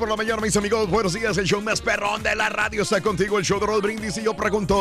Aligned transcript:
Por 0.00 0.08
la 0.08 0.16
mañana, 0.16 0.40
mis 0.40 0.56
amigos. 0.56 0.88
Buenos 0.88 1.12
días, 1.12 1.36
el 1.36 1.44
show 1.46 1.60
más 1.60 1.80
perrón 1.82 2.22
de 2.22 2.34
la 2.34 2.48
radio 2.48 2.82
está 2.82 3.00
contigo, 3.02 3.38
el 3.38 3.44
show 3.44 3.60
de 3.60 3.66
Raúl 3.66 3.82
Brindis. 3.82 4.16
Y 4.16 4.22
yo 4.22 4.34
pregunto, 4.34 4.74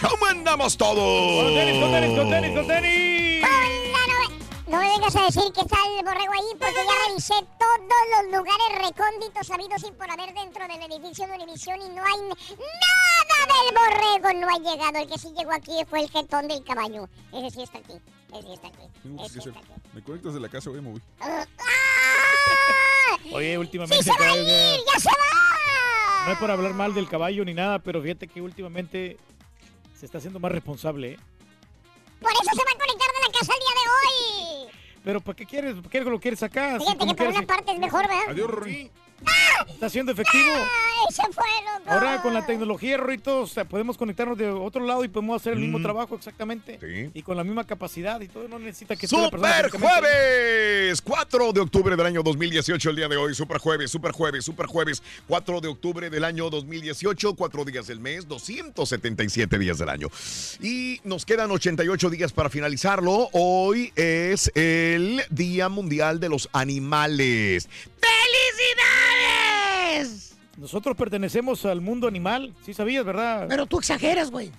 ¿cómo 0.00 0.26
andamos 0.26 0.76
todos? 0.76 1.44
Con 1.44 1.54
tenis, 1.54 1.80
con 1.80 1.92
tenis, 1.92 2.18
con 2.18 2.30
tenis, 2.30 2.56
con 2.56 2.66
tenis. 2.66 3.44
Hola, 3.44 4.38
no, 4.68 4.78
me- 4.80 4.88
vengas 4.88 5.14
a 5.16 5.24
decir 5.26 5.52
que 5.52 5.60
está 5.60 5.76
el 5.98 6.04
borrego 6.04 6.32
ahí 6.32 6.56
porque 6.58 6.74
ya 6.74 7.08
revisé 7.08 7.34
todos 7.58 8.04
los 8.10 8.24
lugares 8.38 8.68
recónditos 8.88 9.50
habidos 9.50 9.82
y 9.86 9.92
por 9.92 10.10
haber 10.10 10.32
dentro 10.34 10.66
del 10.66 10.82
edificio 10.90 11.26
de 11.26 11.34
Univisión 11.34 11.80
y 11.82 11.88
no 11.90 12.02
hay 12.02 12.20
nada 12.22 13.44
del 13.52 13.74
borrego. 13.76 14.40
No 14.40 14.48
ha 14.48 14.58
llegado. 14.58 14.98
El 14.98 15.08
que 15.10 15.18
sí 15.18 15.28
llegó 15.36 15.52
aquí 15.52 15.72
fue 15.90 16.00
el 16.04 16.10
jetón 16.10 16.48
del 16.48 16.64
caballo. 16.64 17.06
Ese 17.34 17.50
sí 17.50 17.62
está 17.64 17.78
aquí. 17.78 18.00
Ese 18.32 18.42
sí 18.42 18.52
está 18.54 18.68
aquí. 18.68 18.88
Ese 19.24 19.40
sí 19.42 19.48
está 19.50 19.60
aquí. 19.60 19.72
Me 19.92 20.02
conectas 20.02 20.32
de 20.34 20.40
la 20.40 20.48
casa, 20.48 20.70
güey, 20.70 20.80
me 20.80 20.90
voy. 20.92 21.02
Oye, 23.32 23.56
últimamente 23.58 24.02
¡Sí 24.04 24.10
se 24.10 24.18
va 24.24 24.32
a 24.32 24.36
ir! 24.36 24.80
¡Ya 24.92 25.00
se 25.00 25.08
va! 25.08 26.26
no 26.26 26.32
es 26.32 26.38
por 26.38 26.50
hablar 26.50 26.74
mal 26.74 26.94
del 26.94 27.08
caballo 27.08 27.44
ni 27.44 27.54
nada, 27.54 27.78
pero 27.80 28.00
fíjate 28.02 28.28
que 28.28 28.40
últimamente 28.40 29.16
se 29.98 30.06
está 30.06 30.18
haciendo 30.18 30.38
más 30.40 30.52
responsable, 30.52 31.12
¿eh? 31.12 31.18
Por 32.20 32.30
eso 32.32 32.42
se 32.52 32.64
va 32.64 32.70
a 32.70 32.78
conectar 32.78 33.08
de 33.08 33.26
la 33.26 33.32
casa 33.38 33.52
el 33.52 33.58
día 33.60 33.74
de 33.82 33.88
hoy. 33.90 34.72
Pero 35.04 35.20
¿para 35.20 35.36
qué 35.36 35.46
quieres? 35.46 35.74
¿Por 35.74 35.90
qué 35.90 36.00
lo 36.00 36.20
quieres 36.20 36.42
acá? 36.42 36.78
Fíjate 36.78 36.98
que 36.98 37.06
por 37.06 37.16
quieres- 37.16 37.36
una 37.36 37.46
parte 37.46 37.72
es 37.72 37.78
mejor, 37.78 38.02
¿verdad? 38.06 38.22
Adiós, 38.28 38.50
Rory. 38.50 38.90
Está 39.68 39.88
siendo 39.88 40.12
efectivo. 40.12 40.52
¡Ay, 40.54 41.14
se 41.14 41.22
fue, 41.32 41.44
loco! 41.64 41.90
Ahora 41.90 42.22
con 42.22 42.32
la 42.34 42.46
tecnología, 42.46 42.96
Rorito, 42.96 43.40
o 43.40 43.46
sea, 43.46 43.64
podemos 43.64 43.96
conectarnos 43.96 44.38
de 44.38 44.48
otro 44.48 44.84
lado 44.84 45.04
y 45.04 45.08
podemos 45.08 45.40
hacer 45.40 45.54
el 45.54 45.58
mismo 45.58 45.78
Mm. 45.78 45.82
trabajo 45.82 46.14
exactamente. 46.14 46.78
Sí. 46.80 47.10
Y 47.14 47.22
con 47.22 47.36
la 47.36 47.42
misma 47.44 47.66
capacidad 47.66 48.20
y 48.20 48.28
todo, 48.28 48.46
no 48.48 48.58
necesita 48.58 48.94
que 48.96 49.06
esté 49.06 49.16
la 49.16 49.30
persona 49.30 49.62
Super 49.68 49.80
jueves, 49.80 51.02
4 51.02 51.52
de 51.52 51.60
octubre 51.60 51.96
del 51.96 52.06
año 52.06 52.22
2018, 52.22 52.90
el 52.90 52.96
día 52.96 53.08
de 53.08 53.16
hoy, 53.16 53.34
super 53.34 53.58
jueves, 53.58 53.90
super 53.90 54.12
jueves, 54.12 54.44
super 54.44 54.66
jueves, 54.66 55.02
4 55.26 55.60
de 55.60 55.68
octubre 55.68 56.10
del 56.10 56.24
año 56.24 56.48
2018, 56.50 57.34
4 57.34 57.64
días 57.64 57.86
del 57.86 58.00
mes, 58.00 58.28
277 58.28 59.58
días 59.58 59.78
del 59.78 59.88
año. 59.88 60.08
Y 60.60 61.00
nos 61.04 61.24
quedan 61.26 61.50
88 61.50 62.10
días 62.10 62.32
para 62.32 62.48
finalizarlo. 62.50 63.28
Hoy 63.32 63.92
es 63.96 64.50
el 64.54 65.22
Día 65.30 65.68
Mundial 65.68 66.20
de 66.20 66.28
los 66.28 66.48
Animales. 66.52 67.68
¡Felicidades! 68.00 69.11
Nosotros 70.58 70.96
pertenecemos 70.96 71.64
al 71.64 71.80
mundo 71.80 72.06
animal, 72.06 72.54
sí 72.64 72.74
sabías, 72.74 73.04
¿verdad? 73.04 73.46
Pero 73.48 73.66
tú 73.66 73.78
exageras, 73.78 74.30
güey. 74.30 74.50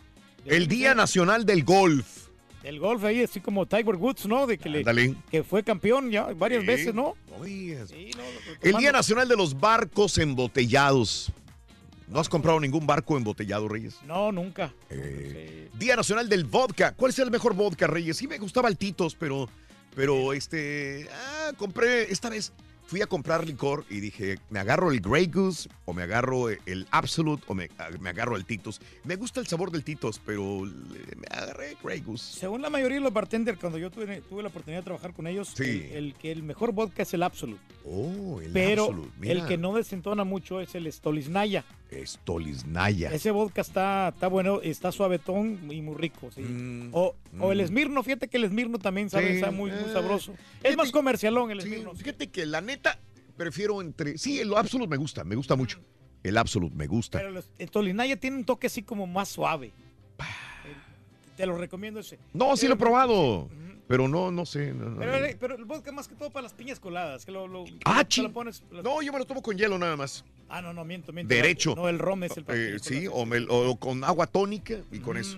El 0.45 0.67
Día 0.67 0.95
Nacional 0.95 1.45
del 1.45 1.63
Golf. 1.63 2.27
El 2.63 2.79
golf 2.79 3.03
ahí, 3.03 3.21
así 3.23 3.41
como 3.41 3.65
Tiger 3.65 3.95
Woods, 3.95 4.25
¿no? 4.25 4.47
De 4.47 4.57
que, 4.57 4.69
le- 4.69 5.15
que 5.29 5.43
fue 5.43 5.63
campeón 5.63 6.09
ya 6.09 6.23
varias 6.33 6.61
Sí. 6.61 6.67
veces, 6.67 6.93
¿no? 6.95 7.15
Oye, 7.39 7.77
Sí, 7.87 8.11
no, 8.15 8.23
El 8.61 8.77
Día 8.77 8.91
Nacional 8.93 9.27
de 9.27 9.35
los 9.35 9.59
Barcos 9.59 10.17
Embotellados. 10.17 11.31
¿No 12.07 12.19
has 12.19 12.29
comprado 12.29 12.59
ningún 12.59 12.85
barco 12.85 13.17
embotellado, 13.17 13.67
Reyes? 13.67 13.95
No, 14.05 14.31
nunca. 14.31 14.73
Eh, 14.89 15.69
Día 15.77 15.95
Nacional 15.95 16.29
del 16.29 16.43
Vodka. 16.45 16.93
¿Cuál 16.93 17.11
es 17.11 17.19
el 17.19 17.31
mejor 17.31 17.53
vodka, 17.53 17.87
Reyes? 17.87 18.17
Sí 18.17 18.27
me 18.27 18.37
gustaba 18.37 18.69
el 18.69 18.77
Titos, 18.77 19.15
pero, 19.15 19.49
pero 19.95 20.33
este, 20.33 21.07
ah, 21.11 21.51
compré 21.57 22.11
esta 22.11 22.29
vez. 22.29 22.53
Fui 22.93 23.01
a 23.01 23.07
comprar 23.07 23.43
licor 23.47 23.85
y 23.89 24.01
dije, 24.01 24.37
¿me 24.51 24.59
agarro 24.59 24.91
el 24.91 24.99
Grey 25.01 25.25
Goose 25.25 25.67
o 25.85 25.93
me 25.93 26.03
agarro 26.03 26.49
el 26.51 26.85
Absolute 26.91 27.43
o 27.47 27.55
me, 27.55 27.71
ah, 27.79 27.87
me 27.99 28.11
agarro 28.11 28.35
el 28.35 28.45
Titos? 28.45 28.79
Me 29.03 29.15
gusta 29.15 29.39
el 29.39 29.47
sabor 29.47 29.71
del 29.71 29.83
Titos, 29.83 30.21
pero 30.23 30.63
le- 30.63 31.15
me 31.15 31.25
agarré 31.31 31.75
Grey 31.83 32.01
Goose. 32.01 32.39
Según 32.39 32.61
la 32.61 32.69
mayoría 32.69 32.97
de 32.97 33.03
los 33.03 33.11
bartenders, 33.11 33.57
cuando 33.57 33.79
yo 33.79 33.89
tuve, 33.89 34.21
tuve 34.21 34.43
la 34.43 34.49
oportunidad 34.49 34.81
de 34.81 34.85
trabajar 34.85 35.11
con 35.15 35.25
ellos, 35.25 35.53
Sí. 35.57 35.87
el, 35.91 36.13
que 36.13 36.31
el 36.31 36.43
mejor 36.43 36.71
vodka 36.71 37.01
es 37.01 37.11
el 37.15 37.23
Absolute. 37.23 37.63
Oh, 37.83 38.39
el 38.39 38.51
Pero 38.51 38.83
Absolute. 38.83 39.09
Mira, 39.17 39.33
el 39.41 39.47
que 39.47 39.57
no 39.57 39.73
desentona 39.73 40.23
mucho 40.23 40.61
es 40.61 40.75
el 40.75 40.85
Stoliznaya. 40.93 41.65
es 41.89 42.19
Toliznaya. 42.23 43.11
Ese 43.11 43.31
vodka 43.31 43.61
está, 43.61 44.09
está 44.09 44.27
bueno, 44.27 44.61
está 44.61 44.91
suavetón 44.91 45.59
y 45.71 45.81
muy 45.81 45.95
rico. 45.95 46.29
sí. 46.33 46.41
Mm, 46.41 46.89
o, 46.91 47.15
o 47.39 47.51
el 47.51 47.63
mm. 47.63 47.67
Smirno, 47.67 48.03
fíjate 48.03 48.27
que 48.27 48.37
el 48.37 48.47
Smirno 48.49 48.77
también 48.77 49.09
sabe, 49.09 49.29
Sí, 49.29 49.33
está 49.35 49.49
muy, 49.51 49.71
muy 49.71 49.79
eh, 49.89 49.93
sabroso. 49.93 50.33
Es 50.61 50.77
más 50.77 50.91
comercialón 50.91 51.49
el 51.49 51.61
Smirno. 51.61 51.95
fíjate 51.95 52.29
que 52.29 52.45
la 52.45 52.61
neta 52.61 52.82
prefiero 53.37 53.81
entre. 53.81 54.17
Sí, 54.17 54.39
el 54.39 54.53
Absolute 54.55 54.89
me 54.89 54.97
gusta, 54.97 55.23
me 55.23 55.35
gusta 55.35 55.55
mucho. 55.55 55.79
El 56.23 56.37
Absolute 56.37 56.75
me 56.75 56.87
gusta. 56.87 57.17
Pero 57.19 57.31
los- 57.31 57.49
el 57.57 57.67
Stoliznaya 57.67 58.15
tiene 58.17 58.37
un 58.37 58.45
toque 58.45 58.67
así 58.67 58.83
como 58.83 59.07
más 59.07 59.29
suave. 59.29 59.67
Eh, 59.67 60.23
Te 61.35 61.45
lo 61.45 61.57
recomiendo 61.57 61.99
ese. 61.99 62.19
No, 62.33 62.55
sí 62.55 62.67
lo 62.67 62.75
he 62.75 62.77
Pero- 62.77 62.89
probado. 62.89 63.49
Pero 63.87 64.07
no, 64.07 64.31
no 64.31 64.45
sé. 64.45 64.71
no, 64.73 64.97
Pero, 64.97 65.11
no. 65.19 65.25
el- 65.25 65.37
pero 65.37 65.55
el 65.55 65.65
vodka 65.65 65.91
más 65.91 66.07
que 66.07 66.15
todo 66.15 66.29
para 66.29 66.43
las 66.43 66.53
piñas 66.53 66.79
coladas. 66.79 67.25
Que 67.25 67.31
lo, 67.31 67.47
lo- 67.47 67.65
Ah, 67.85 68.05
lo 68.17 68.31
pones- 68.31 68.63
lo- 68.71 68.81
No, 68.81 69.01
yo 69.01 69.11
me 69.11 69.19
lo 69.19 69.25
tomo 69.25 69.41
con 69.41 69.57
hielo 69.57 69.77
nada 69.77 69.97
más. 69.97 70.23
Ah, 70.47 70.61
no, 70.61 70.73
no, 70.73 70.85
miento, 70.85 71.11
miento. 71.11 71.33
Derecho. 71.33 71.73
No, 71.75 71.89
el 71.89 71.99
rom 71.99 72.23
es 72.23 72.37
el 72.37 72.45
Eh, 72.47 72.77
sí, 72.81 73.05
coladas. 73.07 73.19
o, 73.21 73.25
me- 73.25 73.45
o 73.49 73.75
con 73.75 74.03
agua 74.03 74.27
tónica 74.27 74.75
y 74.91 74.99
con 74.99 75.17
eso. 75.17 75.37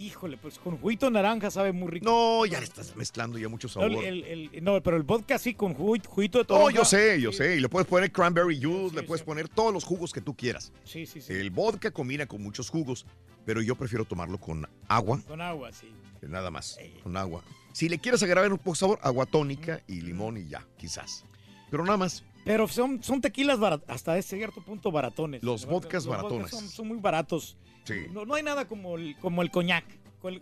Híjole, 0.00 0.38
pues 0.38 0.58
con 0.58 0.78
juguito 0.78 1.10
naranja 1.10 1.50
sabe 1.50 1.72
muy 1.72 1.88
rico. 1.88 2.06
No, 2.08 2.46
ya 2.46 2.58
le 2.58 2.64
estás 2.64 2.96
mezclando 2.96 3.36
ya 3.38 3.48
mucho 3.50 3.68
No, 3.68 3.72
sabor. 3.74 4.02
el- 4.04 4.24
el- 4.24 4.50
el- 4.54 4.64
no, 4.64 4.82
pero 4.82 4.96
el 4.96 5.02
vodka 5.02 5.38
sí 5.38 5.52
con 5.52 5.74
juguito, 5.74 6.08
juguito 6.08 6.38
de 6.38 6.44
No, 6.44 6.46
toronja. 6.48 6.72
yo 6.74 6.84
sé, 6.86 7.20
yo 7.20 7.32
sé. 7.32 7.56
Y 7.56 7.60
le 7.60 7.68
puedes 7.68 7.86
poner 7.86 8.10
cranberry 8.10 8.58
juice, 8.62 8.94
le 8.96 9.02
puedes 9.02 9.22
poner 9.22 9.48
todos 9.48 9.74
los 9.74 9.84
jugos 9.84 10.12
que 10.12 10.22
tú 10.22 10.34
quieras. 10.34 10.72
Sí, 10.84 11.04
sí, 11.04 11.20
sí. 11.20 11.32
El 11.34 11.50
vodka 11.50 11.90
combina 11.90 12.24
con 12.26 12.42
muchos 12.42 12.70
jugos, 12.70 13.04
pero 13.44 13.60
yo 13.60 13.74
prefiero 13.76 14.06
tomarlo 14.06 14.38
con 14.38 14.66
agua, 14.88 15.20
Con 15.28 15.42
agua, 15.42 15.70
sí. 15.72 15.92
nada 16.22 16.50
más, 16.50 16.78
con 17.02 17.16
agua. 17.18 17.42
Si 17.72 17.88
le 17.90 17.98
quieres 17.98 18.22
agregar 18.22 18.50
un 18.50 18.56
poco 18.58 18.70
de 18.72 18.76
sabor, 18.76 18.98
agua 19.02 19.26
tónica 19.26 19.82
y 19.86 20.00
limón 20.00 20.38
y 20.38 20.48
ya, 20.48 20.66
quizás. 20.78 21.24
Pero 21.70 21.84
nada 21.84 21.98
más. 21.98 22.24
Pero 22.44 22.66
son, 22.68 23.02
son 23.02 23.20
tequilas 23.20 23.58
barat- 23.58 23.84
hasta 23.86 24.16
ese 24.16 24.36
cierto 24.38 24.62
punto 24.64 24.90
baratones. 24.90 25.42
Los 25.42 25.66
vodkas 25.66 26.06
baratones. 26.06 26.50
Son, 26.50 26.66
son 26.68 26.88
muy 26.88 26.96
baratos. 26.98 27.58
Sí. 27.94 28.06
No, 28.12 28.24
no 28.24 28.34
hay 28.34 28.42
nada 28.42 28.66
como 28.66 28.96
el, 28.96 29.16
como 29.20 29.42
el 29.42 29.50
coñac. 29.50 29.84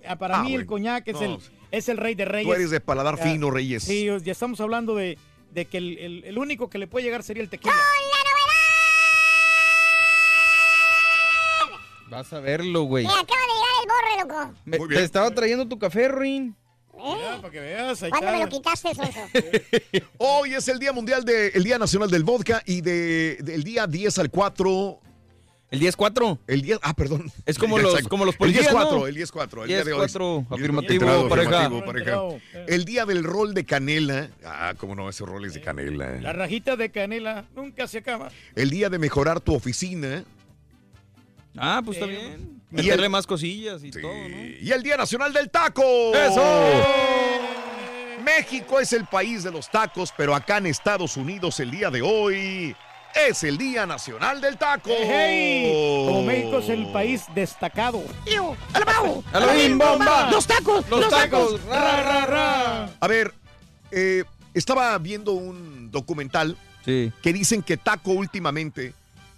Ah, 0.07 0.17
Para 0.17 0.41
Ah, 0.41 0.43
mí 0.43 0.49
el 0.55 0.65
bueno. 0.65 0.69
coñac 0.71 1.07
es, 1.09 1.15
No, 1.15 1.23
el, 1.23 1.39
es 1.71 1.89
el 1.89 1.97
rey 1.99 2.15
de 2.15 2.25
reyes. 2.25 2.47
Tú 2.49 2.53
eres 2.55 2.71
de 2.71 2.81
paladar 2.81 3.17
fino, 3.19 3.51
Reyes. 3.51 3.85
Sí, 3.85 4.07
ya 4.25 4.33
estamos 4.33 4.61
hablando 4.61 4.95
de, 4.97 5.17
de 5.53 5.65
que 5.67 5.79
el, 5.79 5.99
el- 5.99 6.25
el 6.25 6.39
único 6.39 6.69
que 6.69 6.79
le 6.79 6.87
puede 6.89 7.05
llegar 7.05 7.23
sería 7.23 7.43
el 7.45 7.49
tequila. 7.49 7.75
Vas 12.11 12.33
a 12.33 12.41
verlo, 12.41 12.83
güey. 12.85 13.05
Me 13.05 13.11
acaba 13.13 13.25
de 13.27 13.35
llegar 13.55 13.75
el 13.83 14.27
borre, 14.27 14.45
loco. 14.49 14.55
Me- 14.65 14.79
te 14.97 15.05
estaba 15.05 15.31
trayendo 15.31 15.69
tu 15.69 15.79
café, 15.79 16.09
Rin. 16.09 16.57
Ya, 16.97 17.37
para 17.41 17.51
que 17.53 17.61
veas. 17.61 18.03
ahí 18.03 18.11
¿Cuándo 18.11 18.33
me 18.33 18.39
lo 18.41 18.49
quitaste? 18.49 18.89
Hoy 20.19 20.55
es 20.55 20.67
el 20.67 20.81
Día 20.81 20.93
Mundial 20.93 21.25
de, 21.25 21.49
el 21.49 21.63
Día 21.63 21.79
Nacional 21.79 22.11
del 22.11 22.25
Vodka 22.25 22.61
y 22.67 22.81
de, 22.81 23.39
del 23.43 23.63
día 23.63 23.87
10 23.87 24.19
al 24.19 24.31
4. 24.31 24.99
¿El 25.71 25.81
10-4? 25.81 26.39
El 26.47 26.63
10, 26.63 26.79
ah, 26.83 26.95
perdón. 26.95 27.31
Es 27.45 27.59
como 27.59 27.77
los- 27.79 28.01
como 28.09 28.25
los 28.25 28.35
El 28.37 28.39
policías, 28.39 28.69
10-4, 28.73 28.99
¿no? 29.01 29.07
el 29.07 29.15
10-4, 29.17 29.63
el 29.65 29.69
día 29.69 29.85
de 29.85 29.93
hoy. 29.93 30.01
10-4, 30.07 30.47
El 30.49 30.55
afirmativo, 30.55 30.93
entrado, 31.05 31.29
pareja. 31.29 31.59
afirmativo, 31.67 31.85
pareja. 31.85 32.65
El 32.67 32.85
día 32.87 33.05
del 33.05 33.23
rol 33.23 33.53
de 33.53 33.65
canela. 33.65 34.31
Ah, 34.45 34.73
cómo 34.79 34.95
no, 34.95 35.11
ese 35.11 35.27
rol 35.27 35.45
es 35.45 35.53
de 35.55 35.61
canela. 35.61 36.21
La 36.23 36.33
rajita 36.33 36.77
de 36.77 36.91
canela 36.91 37.45
nunca 37.55 37.87
se 37.87 37.99
acaba. 37.99 38.31
El 38.55 38.71
día 38.71 38.89
de 38.89 38.99
mejorar 38.99 39.41
tu 39.41 39.55
oficina. 39.55 40.25
Ah, 41.57 41.83
pues 41.85 41.99
está 41.99 42.11
Eh, 42.11 42.17
bien. 42.17 42.63
y 42.71 42.77
Meterle 42.77 43.05
el- 43.07 43.11
más 43.11 43.27
cosillas 43.27 43.85
y 43.85 43.91
todo, 43.91 44.03
¿no? 44.05 44.37
Y 44.61 44.71
el 44.73 44.83
Día 44.83 44.97
Nacional 44.97 45.33
del 45.35 45.51
Taco. 45.51 45.83
¡Eso! 46.15 46.63
México 48.25 48.79
es 48.81 48.93
el 48.93 49.07
país 49.07 49.43
de 49.45 49.51
los 49.51 49.71
tacos, 49.71 50.13
pero 50.17 50.35
acá 50.35 50.59
en 50.59 50.67
Estados 50.67 51.17
Unidos 51.17 51.61
el 51.61 51.71
día 51.71 51.91
de 51.91 52.03
hoy 52.03 52.77
es 53.15 53.43
el 53.45 53.59
Día 53.59 53.87
Nacional 53.87 54.41
del 54.41 54.57
Taco. 54.57 54.91
¡Hey! 54.91 56.05
Como 56.07 56.23
México 56.23 56.59
es 56.59 56.69
el 56.69 56.87
país 56.93 57.25
destacado. 57.35 58.03
¡Iu! 58.27 58.55
¡Alabao! 58.73 59.25
¡Alabim, 59.33 59.79
bomba! 59.79 60.31
¡Los 60.31 60.47
tacos! 60.47 60.89
¡Los 60.89 61.09
tacos! 61.09 61.65
¡Ra, 61.67 62.03
ra, 62.03 62.27
ra! 62.27 62.91
A 63.01 63.07
ver, 63.09 63.35
eh, 63.91 64.25
estaba 64.55 64.97
viendo 64.99 65.33
un 65.33 65.91
documental 65.91 66.57
Sí. 66.85 67.13
que 67.23 67.33
dicen 67.35 67.63
que 67.63 67.77
taco 67.77 68.13
últimamente 68.13 68.95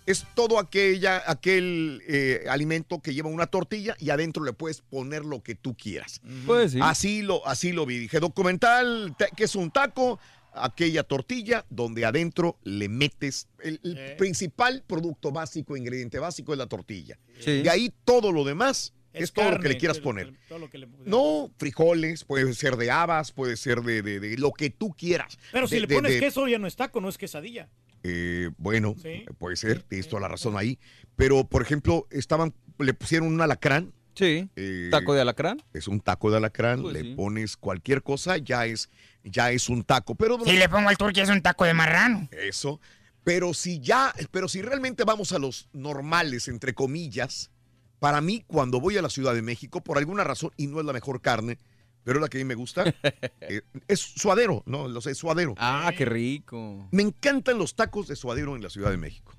es 0.06 0.24
todo 0.34 0.58
aquella, 0.58 1.22
aquel 1.26 2.00
eh, 2.06 2.44
alimento 2.48 3.00
que 3.00 3.12
lleva 3.12 3.28
una 3.28 3.46
tortilla 3.46 3.96
y 3.98 4.10
adentro 4.10 4.44
le 4.44 4.52
puedes 4.52 4.82
poner 4.82 5.24
lo 5.24 5.42
que 5.42 5.54
tú 5.56 5.74
quieras. 5.74 6.20
Pues 6.46 6.72
sí. 6.72 6.78
Así 6.82 7.22
lo, 7.22 7.44
así 7.46 7.72
lo 7.72 7.86
vi. 7.86 7.98
Dije, 7.98 8.20
documental, 8.20 9.14
ta- 9.18 9.28
que 9.28 9.44
es 9.44 9.54
un 9.56 9.70
taco? 9.70 10.18
Aquella 10.52 11.02
tortilla 11.04 11.64
donde 11.70 12.04
adentro 12.04 12.58
le 12.64 12.88
metes 12.88 13.48
el, 13.62 13.80
el 13.84 13.96
Eh. 13.98 14.14
principal 14.18 14.82
producto 14.86 15.30
básico, 15.30 15.76
ingrediente 15.76 16.18
básico 16.18 16.52
es 16.52 16.58
la 16.58 16.66
tortilla. 16.66 17.18
Sí. 17.38 17.62
De 17.62 17.70
ahí 17.70 17.92
todo 18.04 18.32
lo 18.32 18.44
demás 18.44 18.92
es, 19.12 19.32
todo 19.32 19.50
lo 19.50 19.60
que 19.60 19.68
le 19.68 19.76
quieras 19.76 19.98
poner. 20.00 20.32
todo 20.48 20.58
lo 20.58 20.70
que 20.70 20.78
le- 20.78 20.88
No, 21.04 21.50
frijoles, 21.58 22.24
puede 22.24 22.52
ser 22.54 22.76
de 22.76 22.90
habas, 22.90 23.32
puede 23.32 23.56
ser 23.56 23.80
de, 23.82 24.02
de- 24.02 24.20
de 24.20 24.36
lo 24.38 24.52
que 24.52 24.70
tú 24.70 24.90
quieras. 24.90 25.38
Pero 25.52 25.66
si 25.68 25.76
De- 25.76 25.80
le 25.82 25.88
pones 25.88 26.12
de- 26.14 26.20
queso 26.20 26.46
ya 26.48 26.58
no 26.58 26.66
es 26.66 26.76
taco, 26.76 27.00
no 27.00 27.08
es 27.08 27.18
quesadilla. 27.18 27.68
eh, 28.02 28.48
bueno, 28.56 28.94
Sí. 29.02 29.26
puede 29.38 29.56
ser, 29.56 29.82
tienes 29.82 30.08
toda 30.08 30.22
la 30.22 30.28
razón 30.28 30.56
ahí. 30.56 30.78
Pero, 31.16 31.44
por 31.46 31.60
ejemplo, 31.60 32.06
estaban, 32.10 32.54
le 32.78 32.94
pusieron 32.94 33.28
un 33.28 33.40
alacrán. 33.42 33.92
Sí. 34.14 34.48
eh, 34.56 34.88
¿Taco 34.90 35.14
de 35.14 35.20
alacrán? 35.20 35.62
Es 35.74 35.86
un 35.86 36.00
taco 36.00 36.30
de 36.30 36.38
alacrán, 36.38 36.82
Pues 36.82 36.94
le 36.94 37.02
sí. 37.02 37.14
pones 37.14 37.56
cualquier 37.56 38.02
cosa, 38.02 38.38
ya 38.38 38.64
es, 38.66 38.88
ya 39.24 39.50
es 39.50 39.68
un 39.68 39.84
taco. 39.84 40.14
Pero 40.14 40.38
Si 40.44 40.52
le 40.56 40.68
pongo 40.68 40.88
al 40.88 40.96
turqui 40.96 41.20
es 41.20 41.28
un 41.28 41.42
taco 41.42 41.64
de 41.64 41.74
marrano. 41.74 42.28
eso. 42.32 42.80
Pero 43.22 43.52
si 43.52 43.80
ya, 43.80 44.14
pero 44.30 44.48
si 44.48 44.62
realmente 44.62 45.04
vamos 45.04 45.32
a 45.32 45.38
los 45.38 45.68
normales, 45.72 46.48
entre 46.48 46.74
comillas, 46.74 47.50
para 47.98 48.20
mí, 48.22 48.44
cuando 48.46 48.80
voy 48.80 48.96
a 48.96 49.02
la 49.02 49.10
Ciudad 49.10 49.34
de 49.34 49.42
México, 49.42 49.82
por 49.82 49.98
alguna 49.98 50.24
razón, 50.24 50.50
y 50.56 50.66
no 50.66 50.80
es 50.80 50.86
la 50.86 50.94
mejor 50.94 51.20
carne, 51.20 51.58
pero 52.02 52.18
es 52.18 52.22
la 52.22 52.28
que 52.28 52.38
a 52.38 52.40
mí 52.40 52.44
me 52.46 52.54
gusta, 52.54 52.84
eh, 53.42 53.60
es 53.88 54.00
suadero, 54.00 54.62
no, 54.64 54.88
lo 54.88 55.02
sé, 55.02 55.14
suadero. 55.14 55.54
Ah, 55.58 55.92
qué 55.96 56.06
rico. 56.06 56.88
Me 56.92 57.02
encantan 57.02 57.58
los 57.58 57.74
tacos 57.74 58.08
de 58.08 58.16
suadero 58.16 58.56
en 58.56 58.62
la 58.62 58.70
Ciudad 58.70 58.90
de 58.90 58.96
México. 58.96 59.34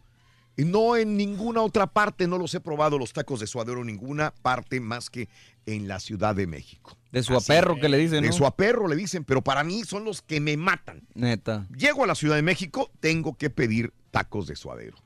No 0.57 0.97
en 0.97 1.17
ninguna 1.17 1.61
otra 1.61 1.87
parte, 1.87 2.27
no 2.27 2.37
los 2.37 2.53
he 2.53 2.59
probado 2.59 2.99
los 2.99 3.13
tacos 3.13 3.39
de 3.39 3.47
suadero 3.47 3.81
en 3.81 3.87
ninguna 3.87 4.31
parte 4.41 4.79
más 4.79 5.09
que 5.09 5.27
en 5.65 5.87
la 5.87 5.99
Ciudad 5.99 6.35
de 6.35 6.45
México. 6.47 6.97
De 7.11 7.23
su 7.23 7.35
aperro 7.35 7.75
que 7.77 7.89
le 7.89 7.97
dicen, 7.97 8.21
De 8.21 8.27
¿no? 8.27 8.33
su 8.33 8.45
aperro 8.45 8.87
le 8.87 8.95
dicen, 8.95 9.23
pero 9.23 9.41
para 9.41 9.63
mí 9.63 9.83
son 9.83 10.03
los 10.03 10.21
que 10.21 10.39
me 10.39 10.57
matan. 10.57 11.07
Neta. 11.13 11.67
Llego 11.75 12.03
a 12.03 12.07
la 12.07 12.15
Ciudad 12.15 12.35
de 12.35 12.41
México, 12.41 12.91
tengo 12.99 13.35
que 13.37 13.49
pedir 13.49 13.93
tacos 14.11 14.47
de 14.47 14.55
suadero. 14.55 14.97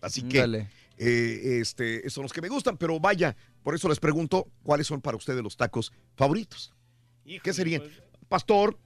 Así 0.00 0.22
que 0.22 0.40
Dale. 0.40 0.68
eh, 0.98 1.58
este, 1.60 2.00
esos 2.00 2.12
son 2.14 2.22
los 2.24 2.32
que 2.32 2.42
me 2.42 2.48
gustan, 2.48 2.76
pero 2.76 3.00
vaya, 3.00 3.36
por 3.62 3.74
eso 3.74 3.88
les 3.88 3.98
pregunto, 4.00 4.48
¿cuáles 4.62 4.86
son 4.86 5.00
para 5.00 5.16
ustedes 5.16 5.42
los 5.42 5.56
tacos 5.56 5.92
favoritos? 6.14 6.72
¿Qué 7.42 7.52
serían? 7.54 7.82
Pastor, 8.28 8.78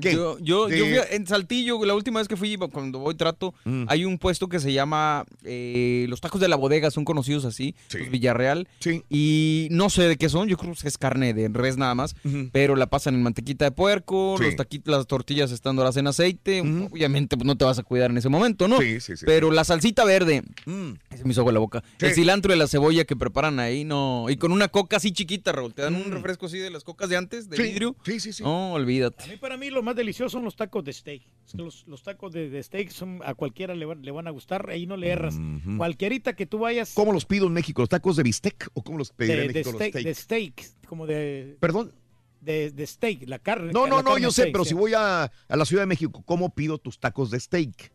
¿qué? 0.00 0.12
Yo, 0.12 0.38
yo, 0.40 0.66
De- 0.68 0.78
yo 0.78 0.84
fui 0.86 0.96
a- 0.98 1.06
en 1.10 1.26
Saltillo, 1.26 1.84
la 1.84 1.94
última 1.94 2.20
vez 2.20 2.28
que 2.28 2.36
fui, 2.36 2.56
cuando 2.56 2.98
voy 2.98 3.14
trato, 3.14 3.54
Mm. 3.64 3.84
hay 3.88 4.04
un 4.04 4.18
puesto 4.18 4.48
que 4.48 4.60
se 4.60 4.72
llama 4.72 5.24
eh, 5.44 6.06
Los 6.08 6.20
Tacos 6.20 6.40
de 6.40 6.48
la 6.48 6.56
Bodega, 6.56 6.90
son 6.90 7.04
conocidos 7.04 7.44
así, 7.44 7.74
los 7.92 8.10
Villarreal. 8.10 8.68
Sí. 8.80 9.02
Y 9.10 9.68
no 9.70 9.90
sé 9.90 10.02
de 10.08 10.16
qué 10.16 10.28
son, 10.28 10.48
yo 10.48 10.56
creo 10.56 10.74
que 10.74 10.88
es 10.88 10.98
carne 10.98 11.34
de 11.34 11.48
res 11.48 11.76
nada 11.76 11.94
más, 11.94 12.14
pero 12.52 12.76
la 12.76 12.86
pasan 12.86 13.14
en 13.14 13.22
mantequita 13.22 13.64
de 13.64 13.70
puerco, 13.70 14.36
Sí. 14.38 14.44
los 14.44 14.56
taquitos, 14.56 14.94
las 14.94 15.06
tortillas 15.06 15.50
están 15.52 15.76
doradas 15.76 15.96
en 15.96 16.06
aceite, 16.06 16.60
obviamente 16.60 17.36
pues, 17.36 17.46
no 17.46 17.56
te 17.56 17.64
vas 17.64 17.78
a 17.78 17.82
cuidar 17.82 18.10
en 18.10 18.18
ese 18.18 18.28
momento, 18.28 18.68
¿no? 18.68 18.78
Sí, 18.80 19.00
sí, 19.00 19.16
sí. 19.16 19.24
Pero 19.26 19.50
la 19.50 19.64
salsita 19.64 20.04
verde, 20.04 20.42
Mm. 20.66 20.92
se 21.16 21.24
me 21.24 21.30
hizo 21.30 21.40
agua 21.40 21.52
la 21.52 21.60
boca. 21.60 21.82
Sí. 21.98 22.06
El 22.06 22.14
cilantro 22.14 22.54
y 22.54 22.58
la 22.58 22.66
cebolla 22.66 23.04
que 23.04 23.16
preparan 23.16 23.60
ahí, 23.60 23.84
no. 23.84 24.26
Y 24.28 24.36
con 24.36 24.52
una 24.52 24.68
coca 24.68 24.96
así 24.96 25.12
chiquita, 25.12 25.52
Raúl. 25.52 25.74
Te 25.74 25.82
dan 25.82 25.94
un 25.94 26.10
refresco 26.10 26.46
así 26.46 26.58
de 26.58 26.70
las 26.70 26.84
cocas 26.84 27.08
de 27.08 27.16
antes, 27.16 27.48
de 27.48 27.56
Mm. 27.56 27.60
Sí, 27.60 27.62
vidrio. 27.68 27.96
Sí, 28.04 28.20
sí, 28.20 28.32
sí. 28.32 28.42
No, 28.42 28.72
olvídate. 28.72 29.24
A 29.24 29.26
mí, 29.28 29.36
para 29.36 29.56
mí, 29.56 29.70
lo 29.70 29.82
más 29.84 29.94
delicioso 29.94 30.30
son 30.30 30.44
los 30.44 30.56
tacos 30.56 30.82
de 30.84 30.92
steak. 30.92 31.22
Es 31.46 31.52
que 31.52 31.58
los, 31.58 31.86
los 31.86 32.02
tacos 32.02 32.32
de, 32.32 32.50
de 32.50 32.62
steak 32.62 32.90
son, 32.90 33.20
a 33.24 33.34
cualquiera 33.34 33.74
le, 33.74 33.84
van- 33.84 34.02
le 34.02 34.10
van 34.10 34.26
a 34.26 34.30
gustar, 34.30 34.68
ahí 34.70 34.86
no 34.86 34.96
le 34.96 35.08
erras. 35.10 35.36
Cualquierita 35.76 36.34
que 36.34 36.46
tú 36.46 36.58
vayas 36.58 36.92
¿Cómo 36.94 37.12
los 37.12 37.24
pido 37.24 37.46
en 37.46 37.52
México? 37.52 37.82
¿Los 37.82 37.88
tacos 37.88 38.16
de 38.16 38.22
bistec 38.24 38.68
o 38.74 38.82
cómo 38.82 38.98
los 38.98 39.12
pediré 39.12 39.36
de, 39.36 39.42
en 39.42 39.48
de 39.52 39.54
México 39.60 39.76
steak, 39.76 39.94
los 39.94 40.04
de 40.04 40.14
steak? 40.14 40.60
steak, 40.60 40.86
como 40.88 41.06
de, 41.06 41.56
Perdón. 41.60 41.92
de, 42.40 42.70
de 42.70 42.86
steak, 42.86 43.28
la 43.28 43.38
carne. 43.38 43.72
No, 43.72 43.86
no, 43.86 43.98
no, 43.98 44.04
carne 44.10 44.22
yo 44.22 44.30
sé, 44.30 44.42
steak, 44.42 44.52
pero 44.52 44.64
sí. 44.64 44.70
si 44.70 44.74
voy 44.74 44.94
a, 44.94 45.24
a 45.24 45.56
la 45.56 45.64
Ciudad 45.64 45.82
de 45.82 45.86
México, 45.86 46.22
¿cómo 46.24 46.54
pido 46.54 46.78
tus 46.78 46.98
tacos 46.98 47.30
de 47.30 47.38
steak? 47.38 47.92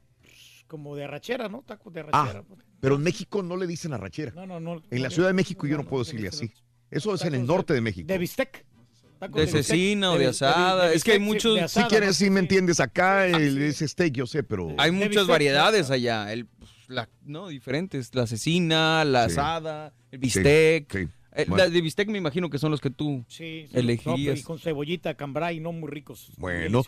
Como 0.68 0.96
de 0.96 1.06
arrachera, 1.06 1.50
¿no? 1.50 1.64
Tacos 1.64 1.92
de 1.94 2.02
Ah, 2.12 2.22
arrachera. 2.24 2.44
pero 2.80 2.96
en 2.96 3.02
México 3.02 3.42
no 3.42 3.58
le 3.58 3.66
dicen 3.66 3.92
arrachera. 3.94 4.32
No, 4.36 4.46
no, 4.46 4.60
no. 4.60 4.82
En 4.92 5.02
la 5.02 5.10
Ciudad 5.10 5.30
de 5.30 5.34
México 5.34 5.66
yo 5.66 5.78
no, 5.78 5.84
no 5.84 5.90
puedo 5.90 6.04
decirle 6.04 6.28
así. 6.28 6.52
Eso 6.92 7.14
es 7.16 7.24
en 7.24 7.36
el 7.36 7.46
norte 7.46 7.74
de 7.74 7.82
México. 7.82 8.08
De 8.08 8.18
bistec. 8.18 8.66
Tacos 9.20 9.42
De 9.42 9.48
cecina 9.48 10.12
o 10.12 10.18
de 10.18 10.28
asada. 10.28 10.88
de 10.90 10.96
Es 10.96 11.04
que 11.04 11.12
hay 11.14 11.20
muchos- 11.20 11.60
Si 11.72 11.80
Si 11.82 11.86
quieres, 11.88 12.10
¿no? 12.10 12.14
sí 12.14 12.30
me 12.30 12.40
entiendes 12.40 12.80
acá, 12.80 13.28
el, 13.28 13.62
ese 13.62 13.88
steak, 13.88 14.14
yo 14.14 14.26
sé, 14.26 14.44
pero... 14.44 14.74
Hay 14.78 14.92
muchas 14.92 15.10
bistec, 15.10 15.28
variedades 15.28 15.92
allá. 15.92 16.32
El, 16.32 16.46
pues, 16.46 16.72
la, 16.88 17.10
no, 17.26 17.50
diferentes. 17.50 18.16
La 18.16 18.26
cecina, 18.28 19.04
la 19.04 19.26
Sí. 19.28 19.34
asada, 19.34 19.94
el 20.12 20.20
bistec. 20.20 20.92
sí. 20.92 21.08
Eh, 21.42 21.46
Bueno. 21.48 21.64
La 21.64 21.70
de 21.70 21.82
bistec 21.82 22.10
me 22.10 22.18
imagino 22.18 22.50
que 22.50 22.58
son 22.58 22.72
los 22.72 22.82
que 22.82 22.90
tú 22.90 23.24
Sí, 23.28 23.68
sí, 23.72 23.98
no, 24.06 24.16
pero 24.16 24.18
y 24.18 24.42
con 24.44 24.60
cebollita, 24.60 25.16
cambray, 25.16 25.60
no 25.60 25.72
muy 25.72 25.90
ricos. 25.90 26.32
Bueno, 26.38 26.84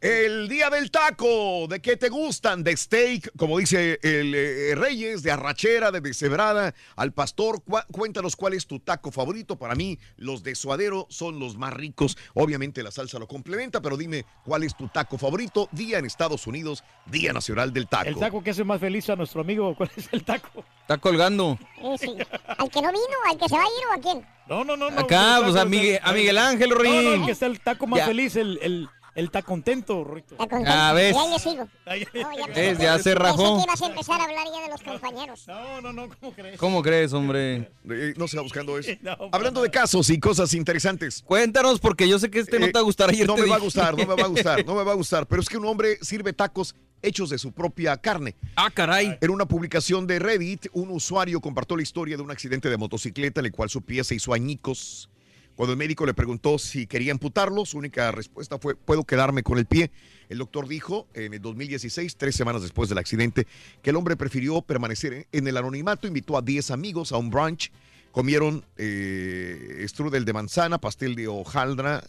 el 0.00 0.48
día 0.48 0.70
del 0.70 0.90
taco, 0.90 1.66
¿de 1.68 1.80
qué 1.80 1.96
te 1.96 2.08
gustan? 2.08 2.62
De 2.64 2.76
steak, 2.76 3.32
como 3.36 3.58
dice 3.58 3.98
el 4.02 4.34
eh, 4.34 4.74
Reyes, 4.74 5.22
de 5.22 5.30
arrachera, 5.30 5.90
de 5.90 6.00
deshebrada, 6.00 6.74
al 6.96 7.12
pastor. 7.12 7.62
Cuéntanos 7.90 8.36
cuál 8.36 8.54
es 8.54 8.66
tu 8.66 8.80
taco 8.80 9.10
favorito. 9.10 9.56
Para 9.56 9.74
mí, 9.74 9.98
los 10.16 10.42
de 10.42 10.54
suadero 10.54 11.06
son 11.10 11.38
los 11.38 11.56
más 11.56 11.72
ricos. 11.72 12.16
Obviamente 12.34 12.82
la 12.82 12.90
salsa 12.90 13.18
lo 13.18 13.28
complementa, 13.28 13.80
pero 13.80 13.96
dime 13.96 14.24
cuál 14.44 14.64
es 14.64 14.76
tu 14.76 14.88
taco 14.88 15.18
favorito. 15.18 15.68
Día 15.72 15.98
en 15.98 16.04
Estados 16.04 16.46
Unidos, 16.46 16.84
Día 17.06 17.32
Nacional 17.32 17.72
del 17.72 17.88
Taco. 17.88 18.08
El 18.08 18.16
taco 18.16 18.42
que 18.42 18.50
hace 18.50 18.64
más 18.64 18.80
feliz 18.80 19.08
a 19.10 19.16
nuestro 19.16 19.40
amigo, 19.40 19.74
¿cuál 19.76 19.90
es 19.96 20.08
el 20.12 20.24
taco? 20.24 20.64
Está 20.84 20.98
colgando. 20.98 21.58
Eh, 21.82 21.96
sí. 21.98 22.14
¿Al 22.58 22.68
que 22.70 22.82
no 22.82 22.88
vino? 22.92 23.16
¿Al 23.30 23.38
que 23.38 23.48
se 23.48 23.56
va 23.56 23.62
a 23.62 23.66
ir 23.66 23.86
o 23.90 23.92
a 23.94 23.98
quién? 24.02 24.26
No, 24.46 24.64
no, 24.64 24.76
no. 24.76 24.90
no 24.90 25.00
Acá, 25.00 25.38
pues, 25.42 25.56
a 25.56 25.64
Miguel- 25.64 25.98
a 26.02 26.12
Miguel 26.12 26.36
Ángel, 26.36 26.68
No, 26.68 26.74
no, 26.76 26.82
Rin. 26.82 27.12
el 27.20 27.24
que 27.24 27.32
está 27.32 27.46
el 27.46 27.58
taco 27.60 27.86
más 27.86 28.00
Ya. 28.00 28.06
feliz, 28.06 28.36
el, 28.36 28.58
el, 28.60 28.88
el 29.14 29.30
taco 29.30 29.48
contento, 29.48 30.04
Rito. 30.04 30.34
Está 30.34 30.48
contento. 30.48 30.70
Ah, 30.74 30.92
¿ves? 30.92 31.14
Y 31.14 31.18
ahí 31.18 31.30
le 31.30 31.38
sigo. 31.38 31.68
No, 31.86 31.96
ya, 32.36 32.46
¿Ves? 32.54 32.78
Ya 32.78 32.98
se 32.98 33.14
Pensé 33.14 33.36
que 33.36 33.62
ibas 33.62 33.82
a 33.82 33.86
empezar 33.86 34.20
a 34.20 34.24
hablar 34.24 34.46
ya 34.52 34.62
de 34.64 34.70
los 34.70 34.82
compañeros. 34.82 35.44
No, 35.46 35.80
no, 35.80 35.92
no, 35.92 36.08
¿cómo 36.20 36.32
crees? 36.32 36.58
¿Cómo 36.58 36.82
crees, 36.82 37.12
hombre? 37.12 37.70
Eh, 37.88 38.14
no 38.16 38.26
se 38.26 38.36
va 38.36 38.42
buscando 38.42 38.78
eso. 38.78 38.90
No, 39.02 39.16
Hablando 39.32 39.62
de 39.62 39.70
casos 39.70 40.08
y 40.10 40.18
cosas 40.18 40.54
interesantes. 40.54 41.22
Cuéntanos, 41.22 41.78
porque 41.78 42.08
yo 42.08 42.18
sé 42.18 42.30
que 42.30 42.40
este 42.40 42.58
no 42.58 42.66
Eh, 42.66 42.68
te 42.68 42.78
va 42.78 42.80
a 42.80 42.84
gustar. 42.84 43.10
Ayer 43.10 43.26
no 43.26 43.36
me 43.36 43.46
va 43.46 43.56
a 43.56 43.58
gustar, 43.58 43.96
no 43.96 44.06
me 44.06 44.14
va 44.14 44.24
a 44.24 44.28
gustar, 44.28 44.64
no 44.66 44.74
me 44.74 44.82
va 44.82 44.92
a 44.92 44.94
gustar. 44.94 45.26
Pero 45.26 45.42
es 45.42 45.48
que 45.48 45.58
un 45.58 45.66
hombre 45.66 45.98
sirve 46.00 46.32
tacos 46.32 46.74
hechos 47.02 47.30
de 47.30 47.38
su 47.38 47.52
propia 47.52 47.96
carne. 47.98 48.34
Ah, 48.56 48.70
caray. 48.70 49.18
En 49.20 49.30
una 49.30 49.46
publicación 49.46 50.06
de 50.06 50.18
Reddit, 50.18 50.66
un 50.72 50.90
usuario 50.90 51.40
compartió 51.40 51.76
la 51.76 51.82
historia 51.82 52.16
de 52.16 52.22
un 52.22 52.30
accidente 52.30 52.70
de 52.70 52.76
motocicleta 52.78 53.40
en 53.40 53.46
el 53.46 53.52
cual 53.52 53.68
su 53.68 53.82
pie 53.82 54.02
se 54.04 54.14
hizo 54.14 54.32
añicos. 54.32 55.10
Cuando 55.56 55.72
el 55.72 55.78
médico 55.78 56.04
le 56.04 56.14
preguntó 56.14 56.58
si 56.58 56.86
quería 56.86 57.12
amputarlo, 57.12 57.64
su 57.64 57.78
única 57.78 58.10
respuesta 58.10 58.58
fue, 58.58 58.74
puedo 58.74 59.04
quedarme 59.04 59.42
con 59.44 59.58
el 59.58 59.66
pie. 59.66 59.92
El 60.28 60.38
doctor 60.38 60.66
dijo 60.66 61.06
en 61.14 61.34
el 61.34 61.40
2016, 61.40 62.16
tres 62.16 62.34
semanas 62.34 62.62
después 62.62 62.88
del 62.88 62.98
accidente, 62.98 63.46
que 63.80 63.90
el 63.90 63.96
hombre 63.96 64.16
prefirió 64.16 64.62
permanecer 64.62 65.28
en 65.30 65.46
el 65.46 65.56
anonimato, 65.56 66.08
invitó 66.08 66.36
a 66.36 66.42
10 66.42 66.72
amigos 66.72 67.12
a 67.12 67.18
un 67.18 67.30
brunch, 67.30 67.70
comieron 68.10 68.64
eh, 68.76 69.84
strudel 69.88 70.24
de 70.24 70.32
manzana, 70.32 70.78
pastel 70.78 71.14
de 71.14 71.28
hojaldra, 71.28 72.02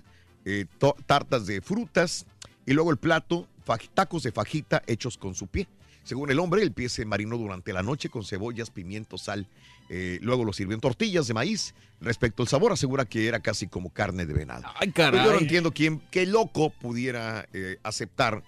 eh, 0.43 0.65
tartas 1.05 1.45
de 1.45 1.61
frutas 1.61 2.25
y 2.65 2.73
luego 2.73 2.89
el 2.89 2.97
plato, 2.97 3.47
tacos 3.93 4.23
de 4.23 4.31
fajita 4.31 4.81
hechos 4.87 5.17
con 5.17 5.35
su 5.35 5.47
pie. 5.47 5.67
Según 6.03 6.29
el 6.29 6.39
hombre, 6.39 6.61
el 6.61 6.71
pie 6.71 6.87
se 6.87 7.03
marinó 7.03 7.35
durante 7.37 7.73
la 7.73 7.81
noche 7.81 8.09
con 8.09 8.23
cebollas, 8.23 8.69
pimientos, 8.69 9.23
sal. 9.23 9.47
Eh, 9.89 10.19
luego 10.21 10.43
lo 10.45 10.53
sirvió 10.53 10.73
en 10.75 10.81
tortillas 10.81 11.27
de 11.27 11.33
maíz. 11.33 11.73
Respecto 12.01 12.43
al 12.43 12.49
sabor, 12.49 12.71
asegura 12.71 13.05
que 13.05 13.27
era 13.27 13.39
casi 13.39 13.67
como 13.67 13.89
carne 13.91 14.25
de 14.25 14.33
venado. 14.33 14.63
Ay, 14.79 14.91
Pues 14.91 15.07
yo 15.11 15.11
no 15.11 15.23
caray. 15.25 15.41
entiendo 15.41 15.71
quién, 15.71 16.01
qué 16.11 16.25
loco 16.25 16.71
pudiera 16.71 17.47
eh, 17.53 17.77
aceptar 17.83 18.43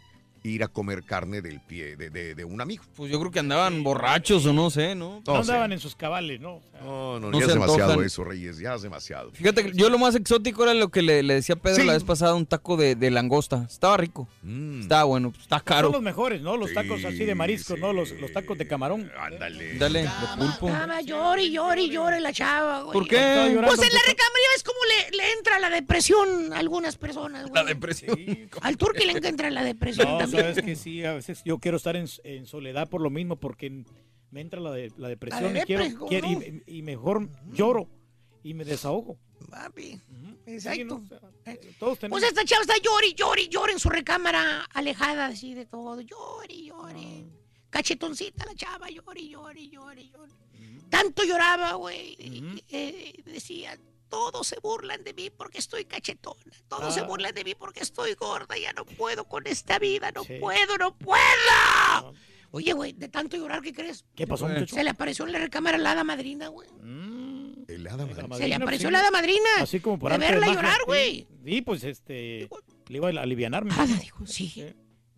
ir 0.50 0.64
a 0.64 0.68
comer 0.68 1.04
carne 1.04 1.42
del 1.42 1.60
pie 1.62 1.96
de, 1.96 2.10
de- 2.10 2.36
de 2.36 2.46
un 2.46 2.62
amigo. 2.62 2.84
Pues 2.96 3.12
yo 3.12 3.20
creo 3.20 3.32
que 3.32 3.40
andaban 3.40 3.84
borrachos 3.84 4.46
o 4.46 4.54
no 4.54 4.70
sé, 4.70 4.96
¿no? 4.96 5.22
No 5.26 5.34
No 5.34 5.40
andaban 5.40 5.72
en 5.74 5.80
sus 5.80 5.96
cabales, 5.96 6.40
¿no? 6.40 6.56
O 6.56 6.62
sea, 6.72 6.82
No, 6.82 7.20
no, 7.20 7.32
No 7.32 7.40
ya 7.40 7.46
se 7.46 7.52
es 7.52 7.54
demasiado 7.56 7.84
antojan. 7.92 8.06
eso, 8.06 8.24
Reyes, 8.24 8.58
ya 8.60 8.76
es 8.76 8.82
demasiado. 8.82 9.32
Fíjate 9.32 9.64
que 9.66 9.72
yo 9.78 9.90
lo 9.90 9.98
más 9.98 10.16
exótico 10.16 10.64
era 10.64 10.74
lo 10.74 10.90
que 10.90 11.02
le, 11.02 11.24
le 11.24 11.36
decía 11.36 11.56
Pedro 11.56 11.78
Sí. 11.82 11.86
la 11.88 11.94
vez 11.94 12.04
pasada, 12.04 12.36
un 12.36 12.46
taco 12.46 12.78
de, 12.78 12.96
de 12.96 13.12
langosta. 13.12 13.66
Estaba 13.70 13.98
rico. 13.98 14.28
Mm. 14.44 14.82
Estaba 14.82 15.04
bueno, 15.06 15.32
pues, 15.32 15.44
está 15.44 15.58
Son 15.58 15.66
caro. 15.66 15.92
los 15.92 16.02
mejores, 16.02 16.42
¿no? 16.42 16.56
Los 16.58 16.74
tacos 16.74 17.04
así 17.06 17.26
de 17.26 17.36
mariscos, 17.36 17.76
sí. 17.76 17.82
¿no? 17.82 17.94
Los, 17.94 18.12
los 18.12 18.32
tacos 18.32 18.58
de 18.58 18.68
camarón. 18.68 19.12
Ándale. 19.20 19.78
Dale, 19.78 20.04
de 20.04 20.10
pulpo. 20.38 20.70
Llore 21.06 21.44
y 21.44 21.52
llore 21.52 21.82
y 21.84 21.90
llore 21.90 22.20
la 22.20 22.32
chava, 22.34 22.82
güey. 22.82 22.94
¿Por 22.94 23.08
qué? 23.08 23.18
Pues 23.18 23.80
en 23.82 23.94
la 23.94 24.02
recámara 24.02 24.40
ya 24.44 24.54
ves 24.56 24.64
cómo 24.64 24.80
le, 25.12 25.18
le 25.18 25.32
entra 25.34 25.60
la 25.60 25.70
depresión 25.70 26.54
a 26.54 26.60
algunas 26.60 26.96
personas, 26.98 27.44
güey. 27.44 27.54
La 27.54 27.64
depresión. 27.64 28.18
Al 28.62 28.78
turqui 28.78 29.06
le 29.06 29.14
entra 29.28 29.50
la 29.50 29.64
depresión 29.64 30.08
No, 30.08 30.18
también. 30.20 30.37
Sabes 30.42 30.62
que 30.64 30.76
sí, 30.76 31.04
a 31.04 31.14
veces 31.14 31.42
yo 31.46 31.58
quiero 31.60 31.78
estar 31.78 31.96
en, 31.96 32.06
en 32.24 32.46
soledad 32.46 32.90
por 32.90 33.02
lo 33.02 33.10
mismo, 33.10 33.36
porque 33.40 33.84
me 34.32 34.42
entra 34.42 34.60
la, 34.60 34.72
de- 34.72 34.92
la 34.98 35.08
depresión 35.10 35.54
La 35.54 35.62
y, 35.62 35.64
quiero, 35.64 35.86
y, 35.86 36.64
y 36.66 36.82
mejor 36.82 37.30
lloro 37.52 37.90
y 38.44 38.54
me 38.54 38.64
desahogo. 38.66 39.18
Papi, 39.50 40.02
exacto. 40.46 40.86
¿no? 40.86 40.96
O 40.96 41.08
sea, 41.08 41.20
eh, 41.54 41.76
todos 41.80 42.00
tenemos. 42.00 42.20
Pues 42.20 42.30
esta 42.32 42.44
chava 42.44 42.62
está 42.62 42.76
llore 42.82 43.08
y 43.08 43.48
llore 43.50 43.72
en 43.74 43.80
su 43.80 43.90
recámara, 43.90 44.64
alejada 44.74 45.28
así 45.28 45.54
de 45.54 45.66
todo. 45.66 46.02
Llore 46.02 46.54
y 46.54 46.66
llore. 46.68 47.26
Cachetoncita 47.70 48.46
la 48.46 48.56
chava, 48.56 48.90
llore 48.90 49.22
y 49.22 49.30
llore 49.30 49.60
y 49.62 49.70
llore 49.70 50.02
y 50.02 50.10
llore. 50.10 50.32
Tanto 50.90 51.24
lloraba, 51.24 51.74
güey. 51.74 52.16
eh, 52.70 53.14
decía, 53.26 53.78
todos 54.10 54.48
se 54.48 54.60
burlan 54.60 55.04
de 55.04 55.14
mí 55.14 55.30
porque 55.30 55.58
estoy 55.60 55.86
cachetona. 55.86 56.42
Todos 56.68 56.94
se 56.94 57.02
Ah. 57.02 57.04
burlan 57.04 57.34
de 57.34 57.44
mí 57.44 57.56
porque 57.56 57.82
estoy 57.82 58.14
gorda. 58.16 58.58
Ya 58.58 58.74
no 58.74 58.86
puedo 58.86 59.26
con 59.26 59.46
esta 59.48 59.80
vida. 59.80 60.12
No 60.12 60.24
Sí. 60.24 60.38
puedo, 60.40 60.78
no 60.78 60.96
puedo. 60.98 62.14
Oye, 62.52 62.74
güey, 62.74 62.94
de 62.94 63.10
tanto 63.10 63.36
llorar, 63.38 63.62
¿qué 63.62 63.74
crees? 63.74 64.06
¿Qué 64.16 64.26
pasó, 64.26 64.48
muchacho? 64.48 64.74
Se 64.76 64.84
le 64.84 64.90
apareció 64.90 65.26
en 65.26 65.34
la 65.34 65.40
recámara 65.40 65.78
la 65.78 65.92
hada 65.92 66.04
madrina, 66.04 66.48
güey. 66.48 66.70
Mm, 66.82 67.66
El 67.68 67.86
hada 67.88 68.06
madrina. 68.06 68.38
Se 68.38 68.48
le 68.48 68.56
apareció 68.56 68.88
sí. 68.90 68.94
la 68.94 69.00
hada 69.00 69.12
madrina. 69.12 69.50
Así 69.60 69.80
como 69.82 70.00
por 70.00 70.10
de 70.10 70.16
arte 70.16 70.28
de 70.28 70.32
verla 70.40 70.54
llorar, 70.54 70.80
güey. 70.86 71.28
Sí, 71.46 71.62
pues 71.62 71.84
este. 71.84 72.50
Le 72.88 72.98
iba 72.98 73.08
a 73.10 73.22
alivianarme. 73.22 73.74
Ada 73.74 73.96
dijo, 73.98 74.26
sí. 74.26 74.66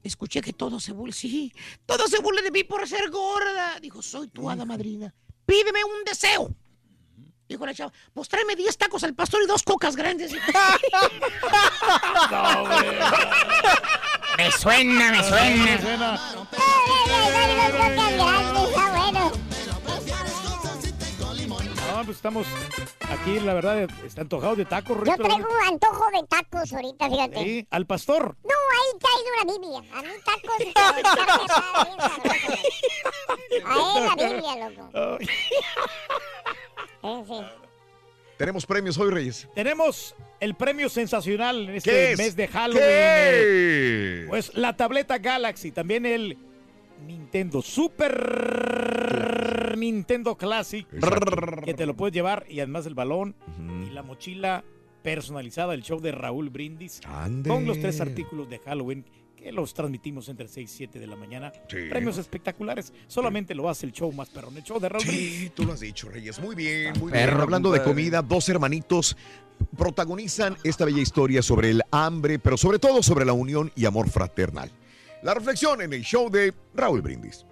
Escuché 0.02 0.42
que 0.42 0.54
todo 0.54 0.80
se 0.80 0.92
burla, 0.94 1.14
sí. 1.14 1.54
Todo 1.86 2.08
se 2.08 2.20
burla 2.20 2.42
de 2.42 2.52
mí 2.52 2.64
por 2.64 2.88
ser 2.88 3.10
gorda. 3.12 3.80
Dijo, 3.80 4.02
soy 4.02 4.28
tu 4.30 4.50
hada 4.50 4.66
madrina. 4.66 5.14
Pídeme 5.46 5.84
un 5.84 6.04
deseo. 6.06 6.56
Dijo 7.50 7.66
la 7.66 7.74
chava, 7.74 7.92
pues 8.14 8.30
tráeme 8.30 8.56
10 8.56 8.78
tacos 8.78 9.04
al 9.04 9.16
pastor 9.16 9.42
y 9.44 9.48
dos 9.48 9.64
cocas 9.64 9.96
grandes. 9.96 10.32
Me 14.38 14.52
suena, 14.52 15.12
me 15.12 15.24
suena. 15.24 15.82
Suena. 15.82 16.20
No, 21.92 22.06
pues 22.06 22.18
estamos 22.18 22.48
aquí, 23.10 23.40
la 23.40 23.54
verdad, 23.54 23.90
está 24.06 24.22
antojados 24.22 24.58
de 24.58 24.66
tacos. 24.66 24.98
Yo 25.06 25.18
traigo 25.18 25.50
un 25.50 25.68
antojo 25.68 26.06
de 26.12 26.24
tacos 26.28 26.72
ahorita, 26.72 27.10
fíjate. 27.10 27.44
Sí, 27.44 27.68
al 27.72 27.86
pastor. 27.86 28.38
No, 28.44 28.56
ahí 28.72 28.92
traigo 29.00 29.30
una 29.34 29.44
Biblia. 29.52 29.80
A 29.94 30.02
mí 30.04 30.10
tacos 30.24 30.58
carne. 30.76 31.04
A 33.66 33.74
él 33.98 34.06
la 34.06 34.16
Biblia, 34.16 34.70
loco. 34.70 34.84
Eh, 37.04 37.24
sí. 37.28 37.34
Tenemos 38.38 38.66
premios 38.66 38.98
hoy, 38.98 39.12
Reyes. 39.12 39.48
Tenemos 39.54 40.16
el 40.40 40.56
premio 40.56 40.88
sensacional 40.90 41.70
en 41.70 41.76
este 41.76 42.16
mes 42.16 42.36
de 42.36 42.48
Halloween. 42.48 42.84
eh. 42.86 44.26
Pues 44.30 44.54
la 44.56 44.76
tableta 44.78 45.18
Galaxy, 45.18 45.72
también 45.72 46.06
el 46.06 46.38
Nintendo 47.06 47.62
Super 47.62 49.76
Nintendo 49.78 50.38
Classic, 50.38 50.86
Exacto. 50.94 51.62
que 51.66 51.74
te 51.74 51.86
lo 51.86 51.96
puedes 51.96 52.14
llevar 52.14 52.46
y 52.50 52.60
además 52.60 52.86
el 52.86 52.96
balón 52.96 53.36
y 53.88 53.92
la 53.92 54.04
mochila 54.04 54.64
personalizada 55.04 55.72
del 55.72 55.84
show 55.84 56.00
de 56.02 56.12
Raúl 56.12 56.50
Brindis 56.50 57.00
Ande. 57.06 57.50
con 57.50 57.66
los 57.66 57.80
tres 57.80 58.02
artículos 58.02 58.50
de 58.50 58.60
Halloween 58.60 59.06
que 59.40 59.52
los 59.52 59.74
transmitimos 59.74 60.28
entre 60.30 60.48
6 60.48 60.70
y 60.70 60.78
7 60.78 61.00
de 61.00 61.08
la 61.08 61.16
mañana. 61.16 61.52
Sí. 61.70 61.78
Premios 61.90 62.18
espectaculares. 62.18 62.94
Solamente 63.08 63.56
lo 63.56 63.70
hace 63.70 63.86
el 63.86 63.94
show 63.94 64.12
más 64.12 64.30
perrón, 64.30 64.58
el 64.58 64.64
show 64.64 64.80
de 64.80 64.90
Raúl 64.90 65.06
Brindis. 65.06 65.40
Sí, 65.40 65.52
tú 65.56 65.64
lo 65.64 65.74
has 65.74 65.80
dicho, 65.80 66.10
Reyes. 66.10 66.40
Muy 66.40 66.56
bien, 66.56 66.94
muy 67.00 67.12
Perro, 67.12 67.32
bien. 67.32 67.42
Hablando 67.42 67.72
de 67.72 67.84
comida, 67.84 68.22
dos 68.22 68.50
hermanitos 68.50 69.16
protagonizan 69.78 70.58
esta 70.64 70.86
bella 70.86 71.02
historia 71.02 71.42
sobre 71.42 71.70
el 71.70 71.82
hambre, 71.92 72.40
pero 72.40 72.58
sobre 72.58 72.80
todo 72.80 73.02
sobre 73.04 73.26
la 73.26 73.34
unión 73.34 73.72
y 73.76 73.86
amor 73.86 74.10
fraternal. 74.10 74.72
La 75.22 75.34
reflexión 75.34 75.82
en 75.82 75.94
el 75.94 76.04
show 76.04 76.30
de 76.30 76.54
Raúl 76.74 77.02
Brindis. 77.02 77.46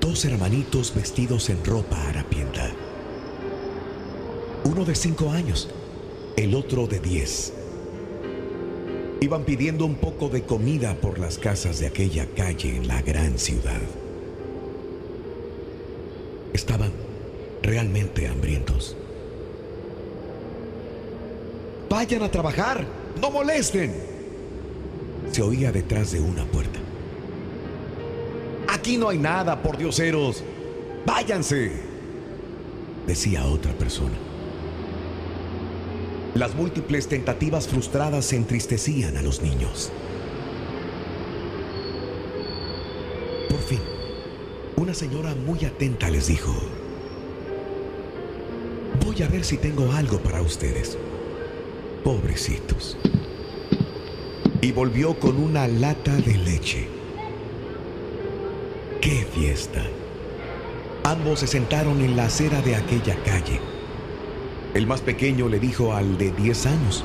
Dos 0.00 0.24
hermanitos 0.26 0.94
vestidos 0.94 1.50
en 1.50 1.64
ropa 1.64 2.00
harapienta. 2.08 2.70
Uno 4.64 4.84
de 4.84 4.94
cinco 4.94 5.30
años, 5.30 5.68
el 6.36 6.54
otro 6.54 6.86
de 6.86 7.00
diez. 7.00 7.52
Iban 9.20 9.44
pidiendo 9.44 9.86
un 9.86 9.94
poco 9.94 10.28
de 10.28 10.42
comida 10.42 10.94
por 10.94 11.18
las 11.18 11.38
casas 11.38 11.78
de 11.78 11.86
aquella 11.86 12.26
calle 12.36 12.76
en 12.76 12.88
la 12.88 13.00
gran 13.02 13.38
ciudad. 13.38 13.80
Estaban 16.52 16.92
realmente 17.62 18.26
hambrientos. 18.26 18.96
Vayan 21.88 22.22
a 22.22 22.30
trabajar, 22.30 22.84
no 23.20 23.30
molesten. 23.30 23.94
Se 25.30 25.42
oía 25.42 25.72
detrás 25.72 26.12
de 26.12 26.20
una 26.20 26.44
puerta. 26.44 26.80
Aquí 28.68 28.96
no 28.98 29.08
hay 29.08 29.18
nada, 29.18 29.62
por 29.62 29.78
dioseros. 29.78 30.42
Váyanse, 31.06 31.72
decía 33.06 33.44
otra 33.46 33.72
persona. 33.72 34.33
Las 36.34 36.56
múltiples 36.56 37.06
tentativas 37.06 37.68
frustradas 37.68 38.32
entristecían 38.32 39.16
a 39.16 39.22
los 39.22 39.40
niños. 39.40 39.92
Por 43.48 43.60
fin, 43.60 43.78
una 44.74 44.94
señora 44.94 45.36
muy 45.36 45.64
atenta 45.64 46.10
les 46.10 46.26
dijo, 46.26 46.52
voy 49.04 49.22
a 49.22 49.28
ver 49.28 49.44
si 49.44 49.58
tengo 49.58 49.92
algo 49.92 50.18
para 50.18 50.42
ustedes. 50.42 50.98
Pobrecitos. 52.02 52.96
Y 54.60 54.72
volvió 54.72 55.14
con 55.20 55.36
una 55.36 55.68
lata 55.68 56.16
de 56.16 56.36
leche. 56.36 56.88
¡Qué 59.00 59.24
fiesta! 59.32 59.84
Ambos 61.04 61.40
se 61.40 61.46
sentaron 61.46 62.00
en 62.00 62.16
la 62.16 62.24
acera 62.24 62.60
de 62.62 62.74
aquella 62.74 63.14
calle. 63.22 63.73
El 64.74 64.88
más 64.88 65.00
pequeño 65.00 65.48
le 65.48 65.60
dijo 65.60 65.94
al 65.94 66.18
de 66.18 66.32
10 66.32 66.66
años, 66.66 67.04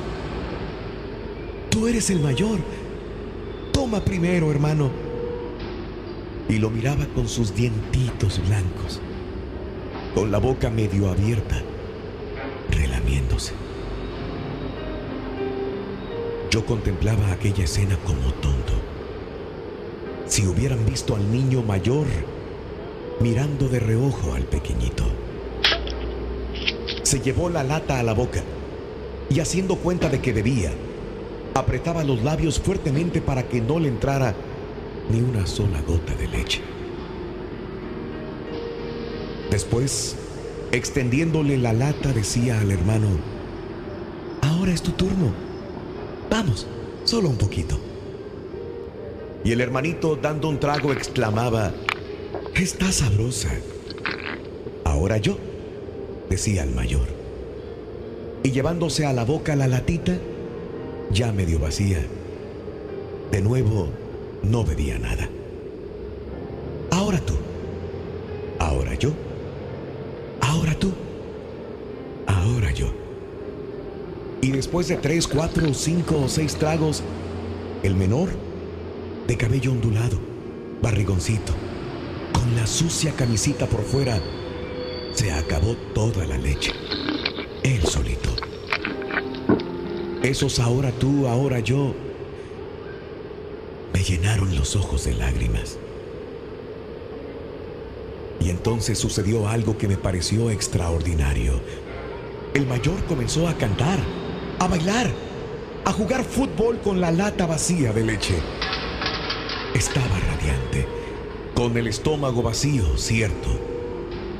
Tú 1.70 1.86
eres 1.86 2.10
el 2.10 2.18
mayor. 2.18 2.58
Toma 3.72 4.04
primero, 4.04 4.50
hermano. 4.50 4.90
Y 6.48 6.58
lo 6.58 6.68
miraba 6.68 7.06
con 7.14 7.28
sus 7.28 7.54
dientitos 7.54 8.40
blancos, 8.44 9.00
con 10.16 10.32
la 10.32 10.38
boca 10.38 10.68
medio 10.68 11.08
abierta, 11.08 11.62
relamiéndose. 12.72 13.52
Yo 16.50 16.66
contemplaba 16.66 17.30
aquella 17.30 17.62
escena 17.62 17.96
como 18.04 18.32
tonto. 18.40 18.72
Si 20.26 20.44
hubieran 20.44 20.84
visto 20.86 21.14
al 21.14 21.30
niño 21.30 21.62
mayor 21.62 22.06
mirando 23.20 23.68
de 23.68 23.78
reojo 23.78 24.34
al 24.34 24.42
pequeñito. 24.42 25.19
Se 27.10 27.18
llevó 27.18 27.50
la 27.50 27.64
lata 27.64 27.98
a 27.98 28.04
la 28.04 28.12
boca 28.12 28.40
y 29.28 29.40
haciendo 29.40 29.74
cuenta 29.74 30.08
de 30.08 30.20
que 30.20 30.32
bebía, 30.32 30.70
apretaba 31.54 32.04
los 32.04 32.22
labios 32.22 32.60
fuertemente 32.60 33.20
para 33.20 33.48
que 33.48 33.60
no 33.60 33.80
le 33.80 33.88
entrara 33.88 34.32
ni 35.10 35.20
una 35.20 35.44
sola 35.44 35.82
gota 35.82 36.14
de 36.14 36.28
leche. 36.28 36.60
Después, 39.50 40.14
extendiéndole 40.70 41.58
la 41.58 41.72
lata, 41.72 42.12
decía 42.12 42.60
al 42.60 42.70
hermano, 42.70 43.08
ahora 44.42 44.70
es 44.72 44.80
tu 44.80 44.92
turno. 44.92 45.32
Vamos, 46.30 46.68
solo 47.02 47.28
un 47.28 47.38
poquito. 47.38 47.76
Y 49.42 49.50
el 49.50 49.60
hermanito, 49.60 50.14
dando 50.14 50.48
un 50.48 50.60
trago, 50.60 50.92
exclamaba, 50.92 51.72
Está 52.54 52.92
sabrosa. 52.92 53.50
Ahora 54.84 55.16
yo, 55.18 55.49
decía 56.30 56.62
el 56.62 56.70
mayor. 56.70 57.06
Y 58.42 58.52
llevándose 58.52 59.04
a 59.04 59.12
la 59.12 59.24
boca 59.24 59.54
la 59.56 59.66
latita, 59.66 60.16
ya 61.10 61.32
medio 61.32 61.58
vacía, 61.58 62.06
De 63.30 63.40
nuevo, 63.40 63.88
no 64.42 64.64
bebía 64.64 64.98
nada. 64.98 65.28
Ahora 66.90 67.20
tú. 67.20 67.34
Ahora 68.58 68.94
yo. 68.94 69.10
Ahora 70.40 70.74
tú. 70.74 70.92
Ahora 72.26 72.72
yo. 72.72 72.86
Y 74.40 74.50
después 74.50 74.88
de 74.88 74.96
tres, 74.96 75.28
cuatro, 75.28 75.72
cinco 75.74 76.22
o 76.24 76.28
seis 76.28 76.56
tragos, 76.56 77.02
el 77.82 77.94
menor, 77.94 78.30
de 79.28 79.36
cabello 79.36 79.70
ondulado, 79.72 80.18
barrigoncito, 80.82 81.52
con 82.32 82.56
la 82.56 82.66
sucia 82.66 83.12
camisita 83.12 83.66
por 83.66 83.82
fuera, 83.82 84.20
se 85.14 85.32
acabó 85.32 85.76
toda 85.94 86.24
la 86.26 86.38
leche. 86.38 86.72
Él 87.62 87.82
solito. 87.84 88.30
Esos 90.22 90.58
ahora 90.58 90.92
tú, 90.92 91.26
ahora 91.26 91.60
yo, 91.60 91.94
me 93.92 94.02
llenaron 94.02 94.54
los 94.54 94.76
ojos 94.76 95.04
de 95.04 95.14
lágrimas. 95.14 95.78
Y 98.40 98.50
entonces 98.50 98.98
sucedió 98.98 99.48
algo 99.48 99.76
que 99.76 99.88
me 99.88 99.96
pareció 99.96 100.50
extraordinario. 100.50 101.60
El 102.54 102.66
mayor 102.66 103.02
comenzó 103.04 103.48
a 103.48 103.54
cantar, 103.54 103.98
a 104.58 104.66
bailar, 104.66 105.10
a 105.84 105.92
jugar 105.92 106.24
fútbol 106.24 106.78
con 106.80 107.00
la 107.00 107.10
lata 107.10 107.46
vacía 107.46 107.92
de 107.92 108.04
leche. 108.04 108.34
Estaba 109.74 110.18
radiante, 110.18 110.86
con 111.54 111.76
el 111.76 111.86
estómago 111.86 112.42
vacío, 112.42 112.96
cierto, 112.96 113.48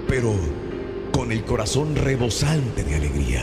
pero 0.08 0.34
con 1.12 1.33
el 1.33 1.45
corazón 1.45 1.97
rebosante 1.97 2.85
de 2.85 2.95
alegría. 2.95 3.43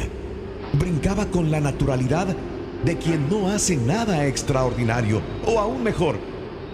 Brincaba 0.73 1.25
con 1.27 1.51
la 1.51 1.59
naturalidad 1.59 2.35
de 2.83 2.97
quien 2.97 3.29
no 3.29 3.49
hace 3.49 3.75
nada 3.75 4.27
extraordinario, 4.27 5.21
o 5.45 5.59
aún 5.59 5.83
mejor, 5.83 6.17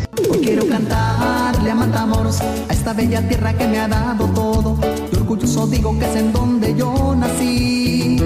Digo 5.27 5.99
que 5.99 6.05
es 6.05 6.15
en 6.15 6.33
donde 6.33 6.73
yo 6.77 7.13
nací. 7.17 8.17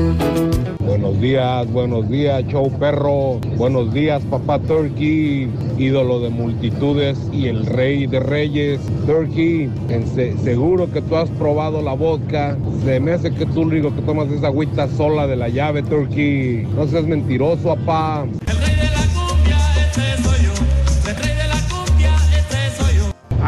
Buenos 0.85 1.19
días, 1.19 1.73
buenos 1.73 2.07
días, 2.11 2.45
show 2.49 2.71
perro. 2.79 3.39
Buenos 3.57 3.95
días, 3.95 4.23
papá 4.29 4.59
Turkey, 4.59 5.49
ídolo 5.79 6.21
de 6.21 6.29
multitudes 6.29 7.19
y 7.33 7.47
el 7.47 7.65
rey 7.65 8.07
de 8.07 8.21
reyes. 8.21 8.81
Turkey, 9.07 9.71
en 9.89 10.07
se- 10.15 10.37
seguro 10.45 10.93
que 10.93 11.01
tú 11.01 11.17
has 11.17 11.31
probado 11.31 11.81
la 11.81 11.95
vodka. 11.95 12.59
Se 12.85 13.01
me 13.01 13.13
hace 13.13 13.33
que 13.33 13.47
tú 13.47 13.63
único 13.63 13.95
que 13.95 14.03
tomas 14.03 14.31
es 14.31 14.45
agüita 14.45 14.87
sola 14.89 15.27
de 15.27 15.37
la 15.37 15.49
llave, 15.49 15.83
Turkey. 15.83 16.67
No 16.77 16.87
seas 16.87 17.07
mentiroso, 17.07 17.75
papá. 17.77 18.27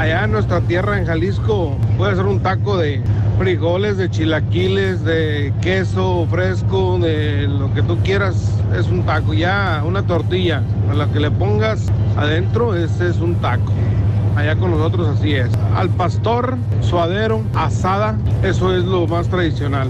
Allá 0.02 0.24
en 0.24 0.32
nuestra 0.32 0.60
tierra, 0.62 0.98
en 0.98 1.06
Jalisco, 1.06 1.76
puede 1.96 2.16
ser 2.16 2.26
un 2.26 2.40
taco 2.40 2.76
de 2.76 3.00
frijoles, 3.38 3.98
de 3.98 4.10
chilaquiles, 4.10 5.04
de 5.04 5.54
queso 5.62 6.26
fresco, 6.28 6.98
de 6.98 7.46
lo 7.46 7.72
que 7.72 7.82
tú 7.82 7.96
quieras. 7.98 8.52
Es 8.76 8.88
un 8.88 9.04
taco, 9.06 9.32
ya 9.32 9.80
una 9.86 10.04
tortilla. 10.04 10.64
A 10.90 10.94
la 10.94 11.06
que 11.06 11.20
le 11.20 11.30
pongas 11.30 11.86
adentro, 12.16 12.74
ese 12.74 13.10
es 13.10 13.18
un 13.18 13.36
taco. 13.36 13.72
Allá 14.34 14.56
con 14.56 14.72
nosotros 14.72 15.06
así 15.06 15.34
es. 15.34 15.50
Al 15.76 15.88
pastor, 15.88 16.56
suadero, 16.80 17.40
asada, 17.54 18.16
eso 18.42 18.76
es 18.76 18.82
lo 18.82 19.06
más 19.06 19.28
tradicional. 19.28 19.88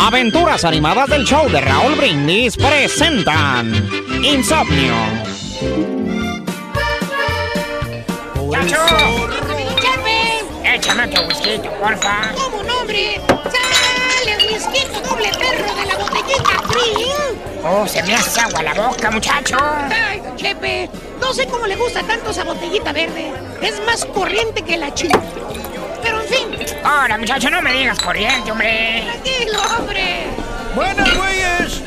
Aventuras 0.00 0.64
animadas 0.64 1.08
del 1.08 1.24
show 1.24 1.48
de 1.48 1.60
Raúl 1.60 1.94
Brindis 1.96 2.56
presentan 2.56 3.72
Insomnio. 4.22 4.94
¡Chacho! 8.52 8.76
Échame 10.64 11.04
otro 11.04 11.26
whisky, 11.26 11.60
porfa. 11.80 12.32
¿Cómo 12.36 12.62
no, 12.62 12.80
hombre? 12.80 13.20
¡Sale, 13.26 14.36
whisky 14.52 14.84
doble 15.08 15.30
perro 15.38 15.74
de 15.74 15.86
la 15.86 15.96
botellita 15.96 16.62
free! 16.68 17.06
Oh, 17.64 17.86
se 17.88 18.02
me 18.02 18.14
hace 18.14 18.40
agua 18.40 18.62
la 18.62 18.74
boca, 18.74 19.10
muchacho. 19.10 19.56
Ay, 19.60 20.20
don 20.20 20.36
Chepe, 20.36 20.88
no 21.20 21.32
sé 21.32 21.46
cómo 21.46 21.66
le 21.66 21.76
gusta 21.76 22.02
tanto 22.02 22.30
esa 22.30 22.44
botellita 22.44 22.92
verde. 22.92 23.32
Es 23.60 23.80
más 23.86 24.04
corriente 24.04 24.62
que 24.62 24.76
la 24.76 24.94
chica. 24.94 25.20
Ahora, 26.86 27.18
muchacho, 27.18 27.50
no 27.50 27.60
me 27.62 27.72
digas 27.72 27.98
corriente, 27.98 28.52
hombre. 28.52 29.02
Tranquilo, 29.10 29.58
hombre. 29.76 30.26
Buenas, 30.72 31.16
güeyes. 31.16 31.82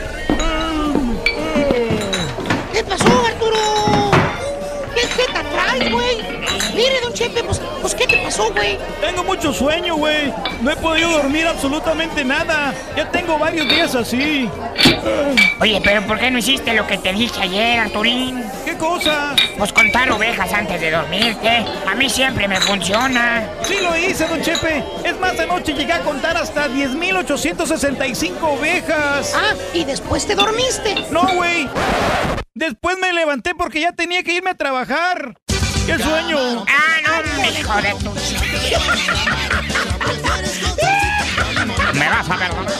¿Qué 2.74 2.84
pasó, 2.84 3.26
Arturo? 3.26 4.12
¿Qué 4.94 5.08
traes, 5.44 5.92
güey? 5.92 6.18
Mire, 6.76 7.02
don 7.02 7.14
Chepe, 7.14 7.44
pues, 7.44 7.60
pues 7.82 7.96
¿qué 7.96 8.08
te 8.08 8.18
pasó, 8.18 8.52
güey? 8.52 8.78
Tengo 9.02 9.24
mucho 9.24 9.52
sueño, 9.54 9.96
güey. 9.96 10.34
No 10.62 10.72
he 10.72 10.76
podido 10.76 11.10
dormir 11.10 11.48
absolutamente 11.48 12.24
nada. 12.24 12.74
Ya 12.96 13.10
tengo 13.12 13.38
varios 13.38 13.68
días 13.68 13.96
así. 13.96 14.50
Oye, 15.60 15.82
pero 15.84 16.06
¿por 16.06 16.20
qué 16.20 16.32
no 16.32 16.38
hiciste 16.38 16.74
lo 16.74 16.86
que 16.88 16.98
te 16.98 17.14
dije 17.14 17.42
ayer, 17.42 17.80
Arturín? 17.80 18.44
¿Qué 18.66 18.78
cosa? 18.78 19.36
Pues 19.58 19.74
contar 19.74 20.12
ovejas 20.12 20.54
antes 20.54 20.80
de 20.80 20.92
dormirte. 20.92 21.66
A 21.88 21.96
mí 21.96 22.10
siempre 22.10 22.48
me 22.48 22.60
funciona. 22.62 23.50
Sí 23.64 23.78
lo 23.82 23.96
hice, 23.98 24.28
don 24.28 24.42
Chepe. 24.42 24.84
Es 25.04 25.20
más, 25.20 25.40
anoche 25.40 25.74
llegué 25.74 25.94
a 25.94 26.02
contar 26.02 26.38
hasta 26.38 26.68
10.865 26.70 28.38
ovejas. 28.42 29.34
Ah, 29.36 29.54
¿y 29.74 29.84
después 29.84 30.26
te 30.26 30.36
dormiste? 30.36 30.96
No, 31.12 31.28
güey. 31.36 31.68
Después 32.54 32.98
me 33.00 33.14
levanté 33.14 33.56
porque 33.56 33.80
ya 33.80 33.94
tenía 33.94 34.22
que 34.22 34.34
irme 34.34 34.50
a 34.50 34.56
trabajar. 34.56 35.39
¡Qué 35.90 36.04
sueño! 36.04 36.66
Ah, 36.68 37.02
no, 37.04 37.50
hijo 37.50 37.82
de 37.82 37.94
tu... 37.96 38.14
Me 41.98 42.10
vas 42.10 42.30
a 42.30 42.38
perdonar. 42.38 42.74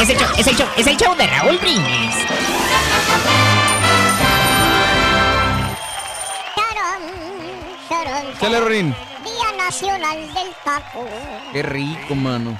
Es 0.00 0.08
el 0.10 0.16
show, 0.16 0.28
es 0.38 0.46
el 0.46 0.56
show, 0.56 0.68
es 0.76 0.86
el 0.86 0.96
show 0.96 1.16
de 1.16 1.26
Raúl 1.26 1.58
Brindis. 1.58 2.14
Chale, 8.38 8.60
Rorín. 8.60 8.94
Día 9.24 9.52
Nacional 9.58 10.32
del 10.32 10.54
Taco. 10.64 11.04
Qué 11.52 11.62
rico, 11.64 12.14
mano. 12.14 12.56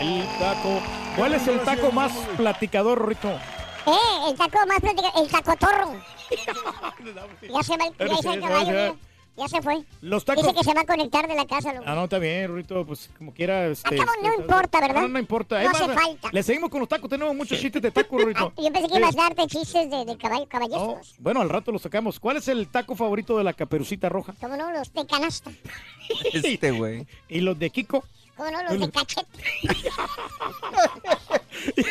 El 0.00 0.26
taco. 0.40 0.82
¿Cuál 1.16 1.34
es 1.34 1.46
el 1.46 1.60
taco 1.60 1.92
más 1.92 2.10
platicador, 2.36 3.08
Rito? 3.08 3.38
Eh, 3.86 4.30
el 4.30 4.36
taco 4.36 4.66
más 4.66 4.80
platicado, 4.80 5.22
el 5.22 5.30
tacotorro. 5.30 5.92
ya 7.52 7.62
se 7.62 7.76
va 7.76 7.86
el, 7.86 7.94
ya 7.98 8.28
va 8.28 8.34
el 8.34 8.40
caballo. 8.40 8.96
Ya 9.34 9.48
se 9.48 9.62
fue. 9.62 9.82
Los 10.02 10.26
tacos. 10.26 10.44
Dice 10.44 10.54
que 10.54 10.62
se 10.62 10.74
va 10.74 10.82
a 10.82 10.86
conectar 10.86 11.26
de 11.26 11.34
la 11.34 11.46
casa, 11.46 11.72
loco. 11.72 11.84
Ah, 11.86 11.94
no, 11.94 12.04
está 12.04 12.18
bien, 12.18 12.48
Rurito, 12.48 12.84
pues 12.84 13.08
como 13.16 13.32
quiera. 13.32 13.66
Este, 13.66 13.96
cabo 13.96 14.10
no 14.22 14.34
importa, 14.34 14.80
¿verdad? 14.80 15.00
No, 15.02 15.08
no 15.08 15.18
importa. 15.18 15.62
No 15.62 15.70
Es 15.70 15.74
hace 15.74 15.88
más, 15.88 16.02
falta. 16.02 16.28
Le 16.32 16.42
seguimos 16.42 16.68
con 16.68 16.80
los 16.80 16.88
tacos, 16.88 17.08
tenemos 17.08 17.34
muchos 17.34 17.58
chistes 17.58 17.80
de 17.80 17.90
taco, 17.90 18.18
Rurito. 18.18 18.52
Yo 18.58 18.70
pensé 18.70 18.88
que 18.88 18.98
ibas 18.98 19.16
a 19.16 19.22
darte 19.22 19.46
chistes 19.46 19.90
de, 19.90 20.04
de 20.04 20.18
caballo, 20.18 20.46
caballeros. 20.46 21.14
Bueno, 21.18 21.40
al 21.40 21.48
rato 21.48 21.72
los 21.72 21.80
sacamos. 21.80 22.20
¿Cuál 22.20 22.36
es 22.36 22.48
el 22.48 22.68
taco 22.68 22.94
favorito 22.94 23.38
de 23.38 23.44
la 23.44 23.54
caperucita 23.54 24.10
roja? 24.10 24.34
¿Cómo 24.38 24.54
no? 24.54 24.70
Los 24.70 24.92
de 24.92 25.06
canasta. 25.06 25.50
Este 26.34 26.70
güey. 26.72 27.06
¿Y 27.28 27.40
los 27.40 27.58
de 27.58 27.70
Kiko? 27.70 28.04
¿Cómo 28.42 28.50
no? 28.50 28.62
Los 28.70 28.80
de 28.80 28.90
cachete. 28.90 29.42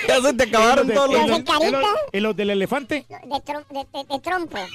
Ya 0.08 0.22
se 0.22 0.34
te 0.34 0.44
acabaron 0.44 0.90
¿Y 0.90 0.94
todos 0.94 1.10
¿y 1.12 1.14
los 1.14 1.28
de 1.38 1.44
carita? 1.46 1.82
¿Y 2.12 2.20
los, 2.20 2.36
del 2.36 2.50
elefante? 2.50 3.06
De, 3.08 3.18
trom- 3.38 3.66
de, 3.70 3.86
de- 4.00 4.04
de 4.06 4.20
trompo. 4.20 4.58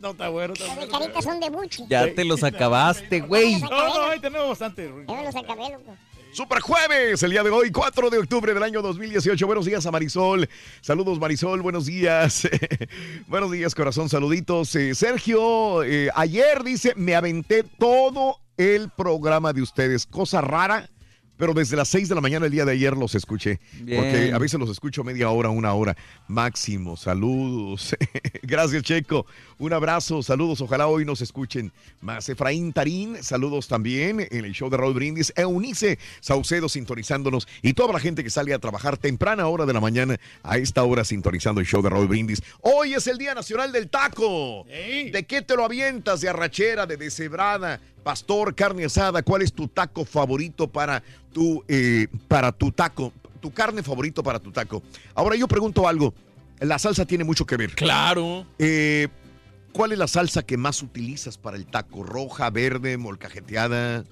No, 0.00 0.10
está 0.10 0.28
bueno. 0.28 0.52
Está 0.54 0.66
Los 0.66 0.74
de 0.76 0.86
bueno. 0.86 0.98
carita 0.98 1.22
son 1.22 1.40
de 1.40 1.50
buche. 1.50 1.84
Ya 1.88 2.12
te 2.14 2.24
los 2.24 2.42
acabaste, 2.44 3.20
güey. 3.20 3.60
No, 3.60 3.68
no, 3.68 4.02
ahí 4.10 4.20
tenemos 4.20 4.48
bastante. 4.48 4.86
Yo 4.86 5.14
me 5.14 5.24
los 5.24 5.34
acabé, 5.36 5.70
loco. 5.70 5.96
Super 6.32 6.60
jueves, 6.60 7.22
el 7.22 7.30
día 7.30 7.42
de 7.42 7.50
hoy, 7.50 7.70
4 7.70 8.08
de 8.08 8.16
octubre 8.16 8.54
del 8.54 8.62
año 8.62 8.80
2018. 8.80 9.46
Buenos 9.46 9.66
días 9.66 9.84
a 9.84 9.90
Marisol. 9.90 10.48
Saludos, 10.80 11.20
Marisol. 11.20 11.60
Buenos 11.60 11.84
días. 11.84 12.48
Buenos 13.26 13.50
días, 13.50 13.74
corazón. 13.74 14.08
Saluditos. 14.08 14.74
Eh, 14.74 14.94
Sergio, 14.94 15.82
eh, 15.84 16.08
ayer 16.14 16.64
dice, 16.64 16.94
me 16.96 17.14
aventé 17.14 17.64
todo 17.64 18.38
el 18.56 18.88
programa 18.88 19.52
de 19.52 19.60
ustedes. 19.60 20.06
Cosa 20.06 20.40
rara. 20.40 20.88
Pero 21.42 21.54
desde 21.54 21.74
las 21.74 21.88
6 21.88 22.08
de 22.08 22.14
la 22.14 22.20
mañana 22.20 22.46
el 22.46 22.52
día 22.52 22.64
de 22.64 22.70
ayer 22.70 22.96
los 22.96 23.16
escuché. 23.16 23.58
Bien. 23.80 24.00
Porque 24.00 24.32
a 24.32 24.38
veces 24.38 24.60
los 24.60 24.70
escucho 24.70 25.02
media 25.02 25.28
hora, 25.30 25.48
una 25.48 25.74
hora 25.74 25.96
máximo. 26.28 26.96
Saludos. 26.96 27.96
Gracias, 28.42 28.84
Checo. 28.84 29.26
Un 29.58 29.72
abrazo. 29.72 30.22
Saludos. 30.22 30.60
Ojalá 30.60 30.86
hoy 30.86 31.04
nos 31.04 31.20
escuchen 31.20 31.72
más. 32.00 32.28
Efraín 32.28 32.72
Tarín, 32.72 33.20
saludos 33.24 33.66
también 33.66 34.24
en 34.30 34.44
el 34.44 34.52
show 34.52 34.70
de 34.70 34.76
Raúl 34.76 34.94
Brindis. 34.94 35.32
Eunice 35.34 35.98
Saucedo 36.20 36.68
sintonizándonos. 36.68 37.48
Y 37.60 37.72
toda 37.72 37.92
la 37.92 37.98
gente 37.98 38.22
que 38.22 38.30
sale 38.30 38.54
a 38.54 38.60
trabajar 38.60 38.96
temprana 38.96 39.48
hora 39.48 39.66
de 39.66 39.72
la 39.72 39.80
mañana 39.80 40.20
a 40.44 40.58
esta 40.58 40.84
hora 40.84 41.04
sintonizando 41.04 41.60
el 41.60 41.66
show 41.66 41.82
de 41.82 41.90
Raúl 41.90 42.06
Brindis. 42.06 42.40
Hoy 42.60 42.94
es 42.94 43.08
el 43.08 43.18
Día 43.18 43.34
Nacional 43.34 43.72
del 43.72 43.90
Taco. 43.90 44.64
¿De 44.68 45.24
qué 45.26 45.42
te 45.42 45.56
lo 45.56 45.64
avientas? 45.64 46.20
¿De 46.20 46.28
arrachera, 46.28 46.86
de 46.86 46.96
deshebrada? 46.96 47.80
Pastor, 48.02 48.54
carne 48.54 48.84
asada, 48.84 49.22
¿cuál 49.22 49.42
es 49.42 49.52
tu 49.52 49.68
taco 49.68 50.04
favorito 50.04 50.66
para 50.68 51.02
tu, 51.32 51.64
eh, 51.68 52.08
para 52.28 52.50
tu 52.52 52.72
taco? 52.72 53.12
Tu 53.40 53.52
carne 53.52 53.82
favorito 53.82 54.22
para 54.22 54.38
tu 54.38 54.50
taco. 54.50 54.82
Ahora 55.14 55.36
yo 55.36 55.46
pregunto 55.48 55.86
algo. 55.86 56.14
La 56.60 56.78
salsa 56.78 57.04
tiene 57.04 57.24
mucho 57.24 57.44
que 57.46 57.56
ver. 57.56 57.74
Claro. 57.74 58.46
Eh, 58.58 59.08
¿Cuál 59.72 59.92
es 59.92 59.98
la 59.98 60.06
salsa 60.06 60.42
que 60.42 60.56
más 60.56 60.82
utilizas 60.82 61.38
para 61.38 61.56
el 61.56 61.66
taco? 61.66 62.02
¿Roja, 62.02 62.50
verde, 62.50 62.96
molcajeteada? 62.98 64.04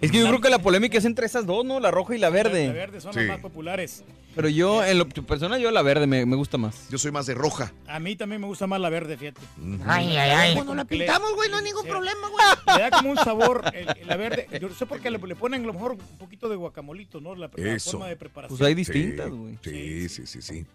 Es 0.00 0.10
que 0.10 0.18
yo 0.18 0.26
creo 0.28 0.40
que 0.40 0.50
la 0.50 0.58
polémica 0.58 0.98
es 0.98 1.04
entre 1.06 1.24
esas 1.26 1.46
dos, 1.46 1.64
¿no? 1.64 1.80
La 1.80 1.90
roja 1.90 2.14
y 2.14 2.18
la 2.18 2.28
verde. 2.28 2.66
La 2.66 2.72
verde 2.74 3.00
son 3.00 3.14
Sí. 3.14 3.20
las 3.20 3.28
más 3.28 3.40
populares. 3.40 4.04
Pero 4.36 4.50
yo, 4.50 4.84
en 4.84 4.98
lo 4.98 5.08
personal, 5.08 5.58
yo 5.58 5.70
la 5.70 5.80
verde 5.80 6.06
me, 6.06 6.26
me 6.26 6.36
gusta 6.36 6.58
más. 6.58 6.90
Yo 6.90 6.98
soy 6.98 7.10
más 7.10 7.24
de 7.24 7.32
roja. 7.32 7.72
A 7.88 7.98
mí 7.98 8.16
también 8.16 8.38
me 8.38 8.46
gusta 8.46 8.66
más 8.66 8.78
la 8.78 8.90
verde, 8.90 9.16
fíjate. 9.16 9.40
Ay, 9.86 10.14
ay, 10.14 10.30
ay. 10.30 10.54
Cuando 10.54 10.74
la 10.74 10.84
pintamos, 10.84 11.34
güey, 11.34 11.50
no 11.50 11.56
hay 11.56 11.64
ningún 11.64 11.86
problema, 11.86 12.28
güey. 12.28 12.44
Le 12.76 12.82
da 12.82 12.90
como 12.90 13.12
un 13.12 13.16
sabor, 13.16 13.64
el- 13.72 14.06
la 14.06 14.16
verde. 14.18 14.46
Yo 14.60 14.68
no 14.68 14.74
sé 14.74 14.84
por 14.84 15.00
qué 15.00 15.10
le, 15.10 15.18
le 15.18 15.36
ponen 15.36 15.62
a 15.62 15.66
lo 15.66 15.72
mejor 15.72 15.92
un 15.92 16.18
poquito 16.18 16.50
de 16.50 16.56
guacamolito, 16.56 17.18
¿no? 17.18 17.34
La, 17.34 17.48
forma 17.48 18.08
de 18.08 18.16
preparación. 18.16 18.58
Pues 18.58 18.68
hay 18.68 18.74
distintas, 18.74 19.30
güey. 19.30 19.58
Sí, 19.62 20.08
sí, 20.10 20.26
sí, 20.26 20.42
sí. 20.42 20.66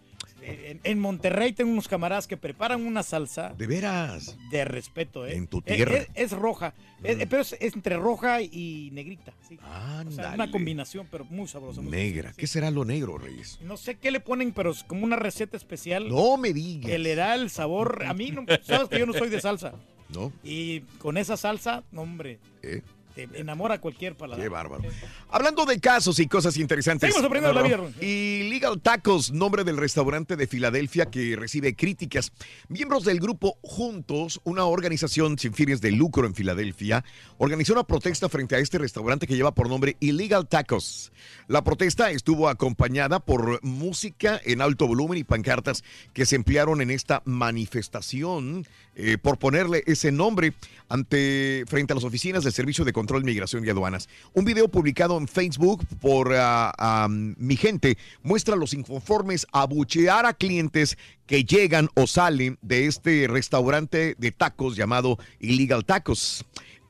En, 0.42 0.80
en 0.82 0.98
Monterrey 0.98 1.52
tengo 1.52 1.70
unos 1.70 1.88
camaradas 1.88 2.26
que 2.26 2.36
preparan 2.36 2.84
una 2.84 3.02
salsa 3.02 3.54
De 3.56 3.66
veras. 3.66 4.36
de 4.50 4.64
respeto, 4.64 5.26
¿eh? 5.26 5.36
En 5.36 5.46
tu 5.46 5.58
Eh, 5.58 5.74
tierra. 5.76 5.96
Es, 5.98 6.08
es 6.14 6.32
roja, 6.32 6.74
eh, 7.04 7.16
eh, 7.20 7.26
pero 7.28 7.42
es, 7.42 7.56
entre 7.60 7.96
roja 7.96 8.42
y 8.42 8.90
negrita, 8.92 9.32
sí. 9.48 9.56
O 9.56 9.60
sea, 9.66 9.98
Ándale. 10.00 10.34
una 10.34 10.50
combinación, 10.50 11.06
pero 11.10 11.24
muy 11.26 11.46
sabrosa. 11.48 11.80
muy 11.80 11.90
Negra. 11.92 12.32
¿Qué 12.36 12.46
será 12.46 12.70
lo 12.70 12.84
negro, 12.84 13.18
Reyes? 13.18 13.58
No 13.62 13.76
sé 13.76 13.96
qué 13.96 14.10
le 14.10 14.20
ponen, 14.20 14.52
pero 14.52 14.70
es 14.72 14.84
como 14.84 15.04
una 15.04 15.16
receta 15.16 15.56
especial. 15.56 16.08
No 16.08 16.36
me 16.36 16.52
digas. 16.52 16.90
Que 16.90 16.98
le 16.98 17.14
da 17.14 17.34
el 17.34 17.50
sabor. 17.50 18.04
A 18.06 18.14
mí, 18.14 18.30
no, 18.30 18.44
sabes 18.62 18.88
que 18.88 18.98
yo 18.98 19.06
no 19.06 19.12
soy 19.12 19.28
de 19.28 19.40
salsa. 19.40 19.72
¿No? 20.08 20.30
Y 20.44 20.80
con 20.98 21.16
esa 21.16 21.36
salsa, 21.38 21.84
no, 21.90 22.02
hombre, 22.02 22.38
¿Eh? 22.62 22.82
Te 23.14 23.28
enamora 23.34 23.80
cualquier 23.80 24.16
paladar. 24.16 24.42
Qué 24.42 24.48
bárbaro. 24.48 24.82
Hablando 25.30 25.64
de 25.64 25.80
casos 25.80 26.18
y 26.18 26.26
cosas 26.26 26.56
interesantes. 26.56 27.14
Seguimos 27.14 27.54
la 27.54 27.62
vida, 27.62 27.76
Ron. 27.76 27.94
Y 28.00 28.48
Legal 28.50 28.80
Tacos, 28.80 29.32
nombre 29.32 29.64
del 29.64 29.76
restaurante 29.76 30.36
de 30.36 30.46
Filadelfia 30.46 31.06
que 31.06 31.36
recibe 31.36 31.74
críticas. 31.74 32.32
Miembros 32.68 33.04
del 33.04 33.20
grupo 33.20 33.58
Juntos, 33.62 34.40
una 34.44 34.64
organización 34.64 35.38
sin 35.38 35.54
fines 35.54 35.80
de 35.80 35.92
lucro 35.92 36.26
en 36.26 36.34
Filadelfia, 36.34 37.04
organizó 37.38 37.72
una 37.72 37.84
protesta 37.84 38.28
frente 38.28 38.56
a 38.56 38.58
este 38.58 38.78
restaurante 38.78 39.26
que 39.26 39.36
lleva 39.36 39.54
por 39.54 39.68
nombre 39.68 39.96
Illegal 40.00 40.48
Tacos. 40.48 41.12
La 41.48 41.64
protesta 41.64 42.10
estuvo 42.10 42.48
acompañada 42.48 43.20
por 43.20 43.62
música 43.64 44.40
en 44.44 44.60
alto 44.60 44.86
volumen 44.86 45.18
y 45.18 45.24
pancartas 45.24 45.84
que 46.12 46.26
se 46.26 46.36
emplearon 46.36 46.80
en 46.80 46.90
esta 46.90 47.22
manifestación 47.24 48.66
eh, 48.94 49.18
por 49.18 49.38
ponerle 49.38 49.82
ese 49.86 50.12
nombre 50.12 50.52
ante 50.88 51.64
frente 51.66 51.92
a 51.92 51.96
las 51.96 52.04
oficinas 52.04 52.44
del 52.44 52.52
Servicio 52.52 52.84
de 52.84 52.92
Control, 52.92 53.24
Migración 53.24 53.64
y 53.64 53.70
Aduanas. 53.70 54.08
Un 54.34 54.44
video 54.44 54.68
publicado 54.68 55.16
en 55.16 55.26
Facebook 55.26 55.86
por 56.00 56.32
ah, 56.36 57.08
Mi 57.10 57.56
Gente 57.56 57.96
muestra 58.22 58.56
los 58.56 58.74
inconformes 58.74 59.46
abuchear 59.52 60.26
a 60.26 60.34
clientes 60.34 60.98
que 61.26 61.44
llegan 61.44 61.88
o 61.94 62.06
salen 62.06 62.58
de 62.60 62.86
este 62.86 63.26
restaurante 63.28 64.14
de 64.18 64.32
tacos 64.32 64.76
llamado 64.76 65.18
Illegal 65.40 65.84
Tacos. 65.84 66.44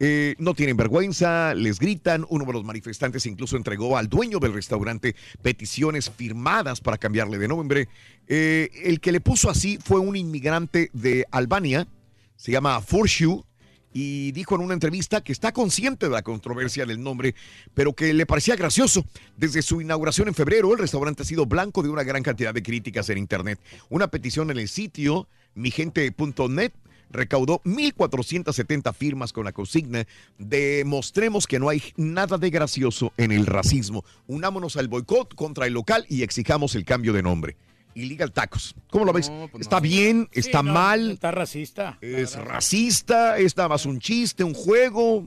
Eh, 0.04 0.34
no 0.38 0.52
tienen 0.54 0.76
vergüenza, 0.76 1.54
les 1.54 1.78
gritan. 1.78 2.26
Uno 2.28 2.44
de 2.44 2.52
los 2.52 2.64
manifestantes 2.64 3.24
incluso 3.24 3.56
entregó 3.56 3.96
al 3.96 4.08
dueño 4.08 4.40
del 4.40 4.52
restaurante 4.52 5.14
peticiones 5.42 6.10
firmadas 6.10 6.80
para 6.80 6.98
cambiarle 6.98 7.38
de 7.38 7.46
nombre. 7.46 7.88
Eh, 8.26 8.68
el 8.82 8.98
que 8.98 9.12
le 9.12 9.20
puso 9.20 9.48
así 9.48 9.78
fue 9.80 10.00
un 10.00 10.16
inmigrante 10.16 10.90
de 10.92 11.24
Albania, 11.30 11.86
se 12.34 12.50
llama 12.50 12.80
Furshu, 12.80 13.44
y 13.92 14.32
dijo 14.32 14.56
en 14.56 14.62
una 14.62 14.74
entrevista 14.74 15.20
que 15.20 15.30
está 15.30 15.52
consciente 15.52 16.06
de 16.06 16.12
la 16.12 16.22
controversia 16.22 16.84
del 16.84 17.00
nombre, 17.00 17.36
pero 17.72 17.92
que 17.92 18.12
le 18.12 18.26
parecía 18.26 18.56
gracioso. 18.56 19.04
Desde 19.36 19.62
su 19.62 19.80
inauguración 19.80 20.26
en 20.26 20.34
febrero, 20.34 20.72
el 20.72 20.80
restaurante 20.80 21.22
ha 21.22 21.26
sido 21.26 21.46
blanco 21.46 21.80
de 21.80 21.90
una 21.90 22.02
gran 22.02 22.24
cantidad 22.24 22.52
de 22.52 22.64
críticas 22.64 23.08
en 23.08 23.18
Internet. 23.18 23.60
Una 23.88 24.08
petición 24.08 24.50
en 24.50 24.58
el 24.58 24.66
sitio 24.66 25.28
migente.net 25.54 26.72
recaudó 27.12 27.60
1.470 27.64 28.92
firmas 28.94 29.32
con 29.32 29.44
la 29.44 29.52
consigna 29.52 30.06
Demostremos 30.38 31.46
que 31.46 31.58
no 31.58 31.68
hay 31.68 31.82
nada 31.96 32.38
de 32.38 32.50
gracioso 32.50 33.12
en 33.16 33.32
el 33.32 33.46
racismo. 33.46 34.04
Unámonos 34.26 34.76
al 34.76 34.88
boicot 34.88 35.34
contra 35.34 35.66
el 35.66 35.74
local 35.74 36.04
y 36.08 36.22
exijamos 36.22 36.74
el 36.74 36.84
cambio 36.84 37.12
de 37.12 37.22
nombre. 37.22 37.56
Illegal 37.94 38.32
Tacos. 38.32 38.74
¿Cómo 38.90 39.04
lo 39.04 39.12
ves? 39.12 39.30
¿Está 39.58 39.80
bien? 39.80 40.28
Sí, 40.32 40.40
¿Está 40.40 40.62
no, 40.62 40.72
mal? 40.72 41.12
Está 41.12 41.30
racista. 41.30 41.98
¿Es 42.00 42.36
racista? 42.36 43.38
¿Es 43.38 43.56
nada 43.56 43.68
más 43.68 43.86
un 43.86 44.00
chiste, 44.00 44.44
un 44.44 44.54
juego? 44.54 45.26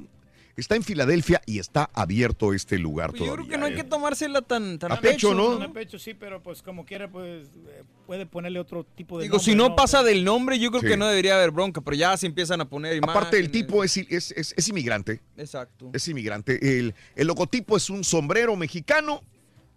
Está 0.57 0.75
en 0.77 0.83
Filadelfia 0.83 1.41
y 1.45 1.59
está 1.59 1.89
abierto 1.93 2.53
este 2.53 2.79
lugar 2.79 3.09
Pues 3.09 3.19
yo 3.19 3.25
todavía. 3.25 3.45
creo 3.45 3.51
que 3.51 3.57
no 3.59 3.65
hay 3.65 3.73
¿eh? 3.73 3.75
que 3.75 3.83
tomársela 3.83 4.41
tan, 4.41 4.79
tan 4.79 4.91
A 4.93 5.01
pecho, 5.01 5.33
¿no? 5.33 5.61
A 5.61 5.73
pecho, 5.73 5.99
sí, 5.99 6.13
pero 6.13 6.41
pues 6.41 6.61
como 6.61 6.85
quiera, 6.85 7.11
pues 7.11 7.47
eh, 7.67 7.83
puede 8.05 8.25
ponerle 8.25 8.59
otro 8.59 8.85
tipo 8.85 9.17
de 9.17 9.23
Digo, 9.23 9.33
nombre, 9.35 9.51
si 9.51 9.55
no 9.57 9.75
pasa 9.75 10.01
del 10.01 10.23
nombre, 10.23 10.57
yo 10.57 10.69
creo 10.71 10.81
Sí. 10.81 10.87
que 10.87 10.95
no 10.97 11.07
debería 11.07 11.35
haber 11.35 11.51
bronca, 11.51 11.81
pero 11.81 11.97
ya 11.97 12.15
se 12.15 12.27
empiezan 12.27 12.61
a 12.61 12.69
poner 12.69 12.97
Aparte, 13.03 13.37
el 13.37 13.45
imágenes. 13.45 13.51
tipo 13.67 13.83
es, 13.83 13.97
es, 13.97 14.31
es- 14.31 14.53
es 14.55 14.69
inmigrante. 14.69 15.19
Exacto. 15.35 15.89
Es 15.93 16.07
inmigrante. 16.07 16.79
El, 16.79 16.95
el 17.17 17.27
logotipo 17.27 17.75
es 17.75 17.89
un 17.89 18.05
sombrero 18.05 18.55
mexicano, 18.55 19.21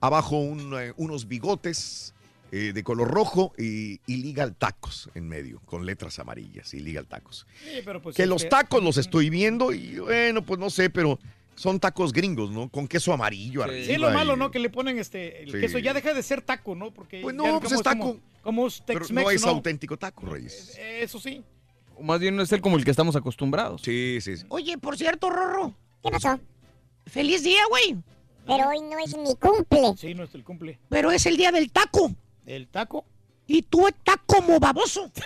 abajo 0.01 0.38
un, 0.38 0.75
eh, 0.81 0.93
unos 0.97 1.27
bigotes 1.27 2.14
eh, 2.52 2.72
de 2.72 2.82
color 2.82 3.08
rojo 3.11 3.52
y 3.58 4.00
illegal 4.06 4.54
tacos 4.56 5.11
en 5.14 5.28
medio, 5.28 5.61
con 5.66 5.84
letras 5.87 6.18
amarillas, 6.18 6.72
illegal 6.74 7.06
tacos. 7.06 7.46
Sí, 7.62 7.80
pero 7.84 8.00
pues 8.00 8.16
que 8.16 8.26
los 8.26 8.48
tacos 8.48 8.82
los 8.82 8.96
estoy 8.96 9.28
viendo 9.30 9.72
y 9.72 9.98
bueno, 9.98 10.42
pues 10.44 10.58
no 10.58 10.70
sé, 10.70 10.88
pero 10.90 11.18
son 11.54 11.80
tacos 11.80 12.12
gringos, 12.12 12.50
¿no? 12.50 12.68
Con 12.68 12.87
queso 12.88 13.12
amarillo 13.12 13.62
arriba. 13.64 13.84
Sí, 13.87 13.92
es 13.92 13.98
lo 13.98 14.11
y- 14.11 14.14
malo, 14.14 14.37
¿no? 14.37 14.50
Que 14.50 14.58
le 14.61 14.70
ponen 14.70 14.98
este, 14.98 15.42
el 15.42 15.52
Sí. 15.52 15.61
queso 15.61 15.78
ya 15.78 15.92
deja 15.92 16.14
de 16.14 16.22
ser 16.22 16.40
taco, 16.40 16.74
¿no? 16.74 16.92
Porque 16.92 17.20
Pues 17.20 17.34
no, 17.34 17.61
pues 17.61 17.72
es 17.72 17.82
taco. 17.82 17.98
Como, 17.98 18.20
como 18.42 18.66
es 18.68 18.82
Pero 18.87 19.04
no 19.11 19.30
es 19.30 19.42
¿no? 19.42 19.48
auténtico 19.50 19.96
taco, 19.98 20.24
Reyes. 20.26 20.76
Eso 20.78 21.18
sí. 21.18 21.42
O 21.96 22.02
más 22.02 22.20
bien 22.20 22.37
no 22.37 22.42
es 22.42 22.52
el 22.52 22.61
como 22.61 22.76
el 22.76 22.84
que 22.84 22.92
estamos 22.92 23.16
acostumbrados. 23.16 23.82
Sí, 23.82 24.18
sí, 24.20 24.37
sí. 24.37 24.44
Oye, 24.50 24.78
por 24.78 24.96
cierto, 24.96 25.30
Rorro. 25.30 25.74
¿Qué 26.02 26.11
pasó? 26.12 26.38
Feliz 27.06 27.42
día, 27.42 27.61
güey. 27.68 27.96
Pero 28.46 28.68
hoy 28.68 28.80
no 28.80 28.98
es 29.04 29.16
mi 29.16 29.34
cumple. 29.34 29.94
Sí, 29.98 30.14
no 30.14 30.22
es 30.24 30.34
el 30.34 30.44
cumple. 30.44 30.78
Pero 30.88 31.11
es 31.11 31.26
el 31.26 31.37
día 31.37 31.50
del 31.52 31.70
taco. 31.72 32.14
¿El 32.48 32.66
taco? 32.68 33.04
Y 33.46 33.61
tú 33.62 33.87
estás 33.87 34.16
como 34.26 34.58
baboso. 34.58 35.12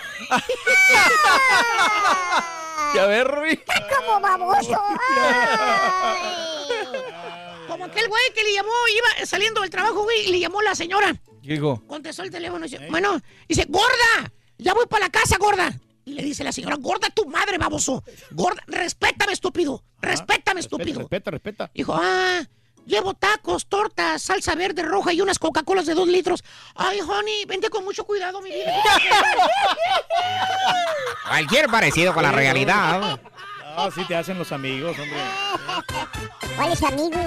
Ya 2.93 3.07
ver, 3.07 3.27
Rui. 3.27 3.59
como 3.97 4.19
baboso. 4.19 4.79
Como 7.67 7.85
aquel 7.85 8.07
güey 8.07 8.21
que 8.35 8.43
le 8.43 8.53
llamó, 8.53 8.69
iba 8.95 9.25
saliendo 9.25 9.61
del 9.61 9.71
trabajo, 9.71 10.03
güey, 10.03 10.27
y 10.27 10.31
le 10.33 10.39
llamó 10.39 10.61
la 10.61 10.75
señora. 10.75 11.15
¿Qué 11.41 11.53
dijo? 11.53 11.81
Contestó 11.87 12.21
el 12.21 12.29
teléfono 12.29 12.65
y 12.65 12.69
dice, 12.69 12.87
bueno, 12.89 13.19
dice, 13.47 13.65
gorda, 13.67 14.31
ya 14.59 14.75
voy 14.75 14.85
para 14.85 15.05
la 15.05 15.11
casa, 15.11 15.37
gorda. 15.39 15.73
Y 16.05 16.13
le 16.13 16.21
dice 16.21 16.43
la 16.43 16.51
señora, 16.51 16.75
gorda 16.75 17.09
tu 17.09 17.25
madre, 17.25 17.57
baboso. 17.57 18.03
Gorda, 18.29 18.61
respétame, 18.67 19.33
estúpido. 19.33 19.83
Respétame, 19.99 20.59
estúpido. 20.59 20.99
Respeta, 20.99 21.31
respeta. 21.31 21.71
Dijo, 21.73 21.95
ah, 21.95 22.43
llevo 22.85 23.13
tacos, 23.13 23.67
tortas, 23.67 24.21
salsa 24.21 24.55
verde 24.55 24.83
roja 24.83 25.13
y 25.13 25.21
unas 25.21 25.39
Coca-Colas 25.39 25.85
de 25.85 25.93
dos 25.93 26.07
litros. 26.07 26.43
Ay, 26.75 26.99
honey, 27.01 27.45
vente 27.45 27.69
con 27.69 27.83
mucho 27.83 28.05
cuidado, 28.05 28.41
mi 28.41 28.49
vida. 28.49 28.73
Cualquier 31.27 31.67
parecido 31.67 32.13
con 32.13 32.23
la 32.23 32.31
realidad. 32.31 33.19
Ah, 33.75 33.89
sí 33.93 34.03
te 34.05 34.15
hacen 34.15 34.37
los 34.37 34.51
amigos, 34.51 34.97
hombre. 34.99 35.19
¿Cuáles 36.55 36.83
amigos? 36.83 37.17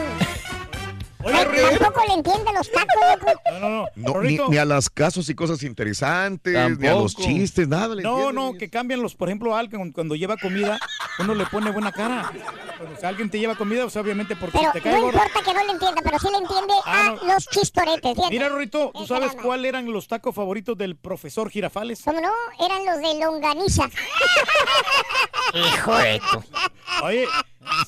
Oye, 1.27 1.79
Tampoco 1.79 2.03
le 2.09 2.15
entiende 2.15 2.53
los 2.53 2.71
tacos. 2.71 3.35
No, 3.53 3.59
no, 3.61 3.69
no. 3.69 3.87
No, 3.97 4.23
ni, 4.23 4.39
ni 4.49 4.57
a 4.59 4.65
las 4.65 4.89
casos 4.91 5.29
y 5.29 5.35
cosas 5.35 5.63
interesantes, 5.63 6.79
ni 6.79 6.87
a 6.87 6.95
los 6.95 7.17
chistes, 7.17 7.67
nada. 7.69 7.95
le 7.95 8.03
No, 8.03 8.17
entiende. 8.29 8.33
no, 8.35 8.53
que 8.59 8.71
cambian 8.71 9.03
los, 9.03 9.15
por 9.15 9.29
ejemplo, 9.29 9.57
alguien 9.57 9.93
cuando 9.93 10.15
lleva 10.15 10.37
comida, 10.37 10.79
uno 11.19 11.35
le 11.35 11.47
pone 11.47 11.71
buena 11.71 11.91
cara. 11.93 12.31
Cuando 12.79 12.99
si 13.01 13.07
alguien 13.07 13.31
te 13.31 13.39
lleva 13.39 13.55
comida, 13.57 13.83
pues 13.83 13.97
obviamente 13.97 14.37
porque 14.37 14.59
Pero 14.59 14.73
te 14.73 14.81
cae 14.81 14.93
no 14.95 15.03
gordo. 15.03 15.19
importa 15.19 15.43
que 15.45 15.55
no 15.55 15.65
le 15.65 15.73
entienda, 15.73 16.01
pero 16.03 16.19
sí 16.19 16.29
le 16.31 16.39
entiende 16.39 16.75
Ah, 16.85 17.01
a 17.01 17.25
no. 17.25 17.35
los 17.35 17.47
chistoretes. 17.49 18.17
Mira, 18.31 18.49
Rorito, 18.49 18.91
¿tú 18.95 18.99
Ese 19.05 19.09
sabes 19.09 19.33
cuáles 19.43 19.69
eran 19.71 19.91
los 19.93 20.07
tacos 20.09 20.35
favoritos 20.35 20.77
del 20.79 20.97
profesor 20.97 21.51
Girafales? 21.51 22.03
¿Cómo 22.05 22.21
no? 22.21 22.33
Eran 22.65 22.85
los 22.87 22.97
de 22.99 23.19
longaniza. 23.25 23.89
Hijo 25.55 25.97
de 25.97 26.21
tu- 26.31 27.05
Oye, 27.05 27.27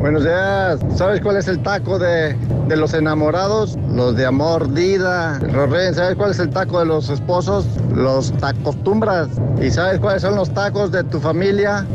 Buenos 0.00 0.24
días. 0.24 0.80
¿Sabes 0.96 1.20
cuál 1.20 1.36
es 1.36 1.46
el 1.46 1.62
taco 1.62 1.98
de, 1.98 2.34
de 2.68 2.76
los 2.76 2.94
enamorados? 2.94 3.76
Los 3.92 4.16
de 4.16 4.30
mordida. 4.30 5.38
Rorén, 5.40 5.94
¿sabes 5.94 6.16
cuál 6.16 6.30
es 6.30 6.38
el 6.38 6.48
taco 6.48 6.80
de 6.80 6.86
los 6.86 7.10
esposos? 7.10 7.66
Los 7.94 8.32
tacostumbras. 8.38 9.28
¿Y 9.60 9.70
sabes 9.70 10.00
cuáles 10.00 10.22
son 10.22 10.36
los 10.36 10.48
tacos 10.54 10.90
de 10.90 11.04
tu 11.04 11.20
familia? 11.20 11.86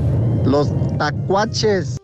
Los 0.46 0.72
tacuaches. 1.00 1.98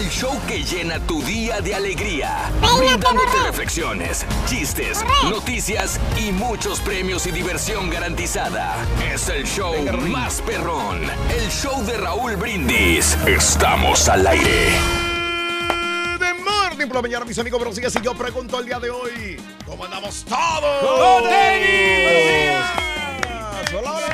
El 0.00 0.10
show 0.10 0.38
que 0.46 0.62
llena 0.62 0.98
tu 1.06 1.22
día 1.22 1.62
de 1.62 1.74
alegría. 1.74 2.50
Brindándote 2.76 3.38
reflexiones, 3.46 4.26
chistes, 4.46 5.02
noticias 5.30 5.98
y 6.18 6.30
muchos 6.30 6.80
premios 6.80 7.26
y 7.26 7.30
diversión 7.30 7.88
garantizada. 7.88 8.76
Es 9.10 9.30
el 9.30 9.44
show 9.46 9.74
más 10.08 10.42
perrón. 10.42 11.00
El 11.30 11.48
show 11.50 11.82
de 11.86 11.96
Raúl 11.96 12.36
Brindis. 12.36 13.16
Estamos 13.26 14.06
al 14.10 14.26
aire. 14.26 14.72
De 16.20 16.34
Morning 16.34 16.88
por 16.88 16.96
la 16.96 17.02
mañana, 17.02 17.24
mis 17.24 17.38
amigos, 17.38 17.76
días. 17.76 17.96
Y 17.96 18.02
yo 18.02 18.12
pregunto 18.14 18.58
el 18.58 18.66
día 18.66 18.78
de 18.78 18.90
hoy, 18.90 19.40
¿cómo 19.64 19.84
andamos 19.86 20.24
todos? 20.24 20.82
¡Con 20.82 21.30
tenis! 21.30 22.04
¡Buenos 22.04 22.24
días! 22.28 23.74
Hola, 23.74 23.92
hola. 23.92 24.12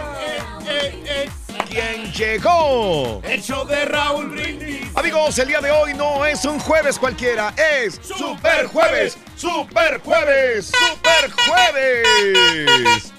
¿Quién 1.68 2.11
llegó? 2.12 3.20
El 3.24 3.42
show 3.42 3.66
de 3.66 3.85
Raúl 3.85 4.31
Brindis. 4.31 4.87
Amigos, 4.94 5.38
el 5.38 5.48
día 5.48 5.61
de 5.61 5.70
hoy 5.70 5.92
no 5.92 6.24
es 6.24 6.44
un 6.46 6.59
jueves 6.59 6.98
cualquiera, 6.98 7.54
es 7.57 8.00
Super 8.02 8.66
Jueves, 8.66 9.18
Super 9.37 10.00
Jueves, 10.00 10.72
Super 10.72 11.31
Jueves. 11.31 13.12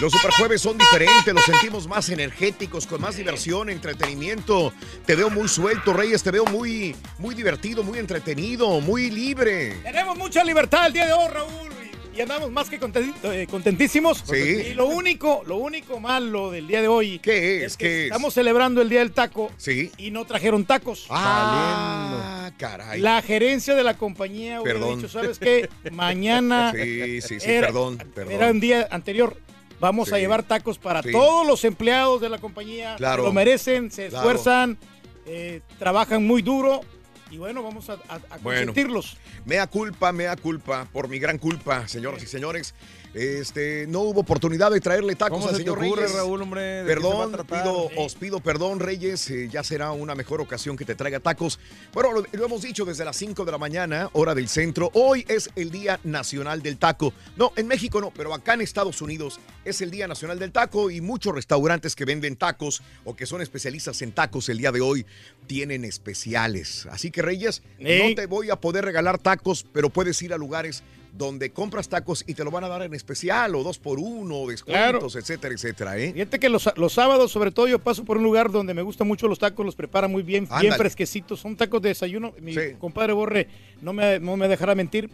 Los 0.00 0.12
Super 0.12 0.30
Jueves 0.30 0.62
son 0.62 0.78
diferentes, 0.78 1.34
los 1.34 1.44
sentimos 1.44 1.88
más 1.88 2.08
energéticos, 2.10 2.86
con 2.86 3.00
más 3.00 3.16
diversión, 3.16 3.68
entretenimiento. 3.68 4.72
Te 5.04 5.16
veo 5.16 5.28
muy 5.28 5.48
suelto, 5.48 5.92
Reyes, 5.92 6.22
te 6.22 6.30
veo 6.30 6.44
muy, 6.44 6.94
muy 7.18 7.34
divertido, 7.34 7.82
muy 7.82 7.98
entretenido, 7.98 8.80
muy 8.80 9.10
libre. 9.10 9.80
Tenemos 9.82 10.16
mucha 10.16 10.44
libertad 10.44 10.86
el 10.86 10.92
día 10.92 11.06
de 11.06 11.12
hoy, 11.12 11.28
Raúl. 11.28 11.79
Y 12.16 12.20
andamos 12.20 12.50
más 12.50 12.68
que 12.68 12.76
eh, 13.24 13.46
contentísimos. 13.48 14.24
Sí. 14.28 14.36
Y 14.36 14.74
lo 14.74 14.86
único, 14.86 15.42
lo 15.46 15.56
único 15.56 16.00
malo 16.00 16.50
del 16.50 16.66
día 16.66 16.82
de 16.82 16.88
hoy. 16.88 17.18
¿Qué 17.20 17.64
es? 17.64 17.76
que 17.76 17.84
¿Qué 17.86 17.98
es? 18.00 18.04
estamos 18.06 18.34
celebrando 18.34 18.82
el 18.82 18.88
día 18.88 18.98
del 18.98 19.12
taco. 19.12 19.50
Sí. 19.56 19.92
Y 19.96 20.10
no 20.10 20.24
trajeron 20.24 20.64
tacos. 20.64 21.06
Ah, 21.08 22.50
caray. 22.58 23.00
La 23.00 23.22
gerencia 23.22 23.74
de 23.74 23.84
la 23.84 23.96
compañía 23.96 24.60
hubiera 24.60 24.80
Perdón. 24.80 24.96
dicho, 24.98 25.08
¿sabes 25.08 25.38
qué? 25.38 25.68
Mañana. 25.92 26.72
Sí, 26.80 27.20
sí, 27.22 27.40
sí, 27.40 27.50
era- 27.50 27.68
perdón, 27.68 27.98
perdón. 28.14 28.32
Era 28.32 28.50
un 28.50 28.60
día 28.60 28.88
anterior. 28.90 29.36
Vamos 29.78 30.12
a 30.12 30.18
llevar 30.18 30.42
tacos 30.42 30.78
para 30.78 31.02
Sí. 31.02 31.10
todos 31.12 31.46
los 31.46 31.64
empleados 31.64 32.20
de 32.20 32.28
la 32.28 32.38
compañía. 32.38 32.96
Claro. 32.96 33.22
Lo 33.22 33.32
merecen, 33.32 33.90
se 33.90 34.08
Claro. 34.08 34.16
esfuerzan, 34.30 34.78
eh, 35.26 35.60
trabajan 35.78 36.26
muy 36.26 36.42
duro. 36.42 36.80
Y 37.30 37.38
bueno, 37.38 37.62
vamos 37.62 37.88
a, 37.90 37.94
a, 38.08 38.16
a 38.16 38.38
Bueno. 38.38 38.66
consentirlos. 38.72 39.16
Mea 39.44 39.66
culpa, 39.66 40.12
mea 40.12 40.36
culpa, 40.36 40.86
por 40.92 41.08
mi 41.08 41.18
gran 41.18 41.38
culpa, 41.38 41.86
señoras 41.88 42.22
y 42.22 42.26
señores. 42.26 42.74
Este, 43.12 43.86
no 43.88 44.00
hubo 44.02 44.20
oportunidad 44.20 44.70
de 44.70 44.80
traerle 44.80 45.16
tacos 45.16 45.38
¿Cómo 45.38 45.48
al 45.48 45.56
se 45.56 45.64
te 45.64 45.70
señor 45.70 45.84
ocurre, 45.84 46.02
Reyes. 46.02 46.16
Raúl, 46.16 46.42
hombre? 46.42 46.84
¿De 46.84 46.94
qué 46.94 47.00
se 47.00 47.06
va 47.08 47.24
a 47.24 47.28
Perdón, 47.44 47.88
os 47.96 48.14
pido 48.14 48.40
perdón, 48.40 48.78
Reyes. 48.78 49.28
eh, 49.30 49.48
ya 49.50 49.64
será 49.64 49.90
una 49.90 50.14
mejor 50.14 50.40
ocasión 50.40 50.76
que 50.76 50.84
te 50.84 50.94
traiga 50.94 51.18
tacos. 51.18 51.58
Bueno, 51.92 52.12
lo, 52.12 52.24
lo 52.30 52.44
hemos 52.44 52.62
dicho 52.62 52.84
desde 52.84 53.04
las 53.04 53.16
5 53.16 53.44
de 53.44 53.50
la 53.50 53.58
mañana, 53.58 54.10
hora 54.12 54.34
del 54.34 54.48
centro. 54.48 54.90
Hoy 54.94 55.24
es 55.28 55.50
el 55.56 55.70
Día 55.72 55.98
Nacional 56.04 56.62
del 56.62 56.78
Taco. 56.78 57.12
No, 57.36 57.52
en 57.56 57.66
México 57.66 58.00
no, 58.00 58.12
pero 58.14 58.32
acá 58.32 58.54
en 58.54 58.60
Estados 58.60 59.02
Unidos 59.02 59.40
es 59.64 59.80
el 59.80 59.90
Día 59.90 60.06
Nacional 60.06 60.38
del 60.38 60.52
Taco 60.52 60.90
y 60.90 61.00
muchos 61.00 61.34
restaurantes 61.34 61.96
que 61.96 62.04
venden 62.04 62.36
tacos 62.36 62.80
o 63.04 63.16
que 63.16 63.26
son 63.26 63.42
especialistas 63.42 64.00
en 64.02 64.12
tacos 64.12 64.48
el 64.48 64.58
día 64.58 64.70
de 64.70 64.80
hoy 64.80 65.04
tienen 65.48 65.84
especiales. 65.84 66.86
Así 66.90 67.10
que, 67.10 67.22
Reyes, 67.22 67.62
Ey. 67.80 68.10
no 68.10 68.14
te 68.14 68.26
voy 68.26 68.50
a 68.50 68.56
poder 68.56 68.84
regalar 68.84 69.18
tacos, 69.18 69.66
pero 69.72 69.90
puedes 69.90 70.20
ir 70.22 70.32
a 70.32 70.38
lugares 70.38 70.84
donde 71.12 71.50
compras 71.50 71.88
tacos 71.88 72.24
y 72.26 72.34
te 72.34 72.44
lo 72.44 72.50
van 72.50 72.64
a 72.64 72.68
dar 72.68 72.82
en 72.82 72.94
especial 72.94 73.54
o 73.54 73.62
dos 73.62 73.78
por 73.78 73.98
uno, 73.98 74.46
descuentos, 74.46 75.16
etcétera, 75.16 75.54
etcétera, 75.54 75.98
¿eh? 75.98 76.12
Fíjate 76.12 76.38
que 76.38 76.48
los, 76.48 76.68
los 76.76 76.92
sábados, 76.92 77.30
sobre 77.32 77.50
todo, 77.50 77.68
yo 77.68 77.78
paso 77.78 78.04
por 78.04 78.16
un 78.18 78.22
lugar 78.22 78.50
donde 78.50 78.74
me 78.74 78.82
gustan 78.82 79.06
mucho 79.08 79.28
los 79.28 79.38
tacos, 79.38 79.64
los 79.66 79.74
prepara 79.74 80.08
muy 80.08 80.22
bien, 80.22 80.48
bien 80.60 80.74
fresquecitos. 80.74 81.40
Son 81.40 81.56
tacos 81.56 81.82
de 81.82 81.90
desayuno. 81.90 82.32
Mi 82.40 82.54
compadre 82.78 83.12
Borre 83.12 83.48
no 83.80 83.92
me, 83.92 84.18
no 84.20 84.36
me 84.36 84.48
dejará 84.48 84.74
mentir. 84.74 85.10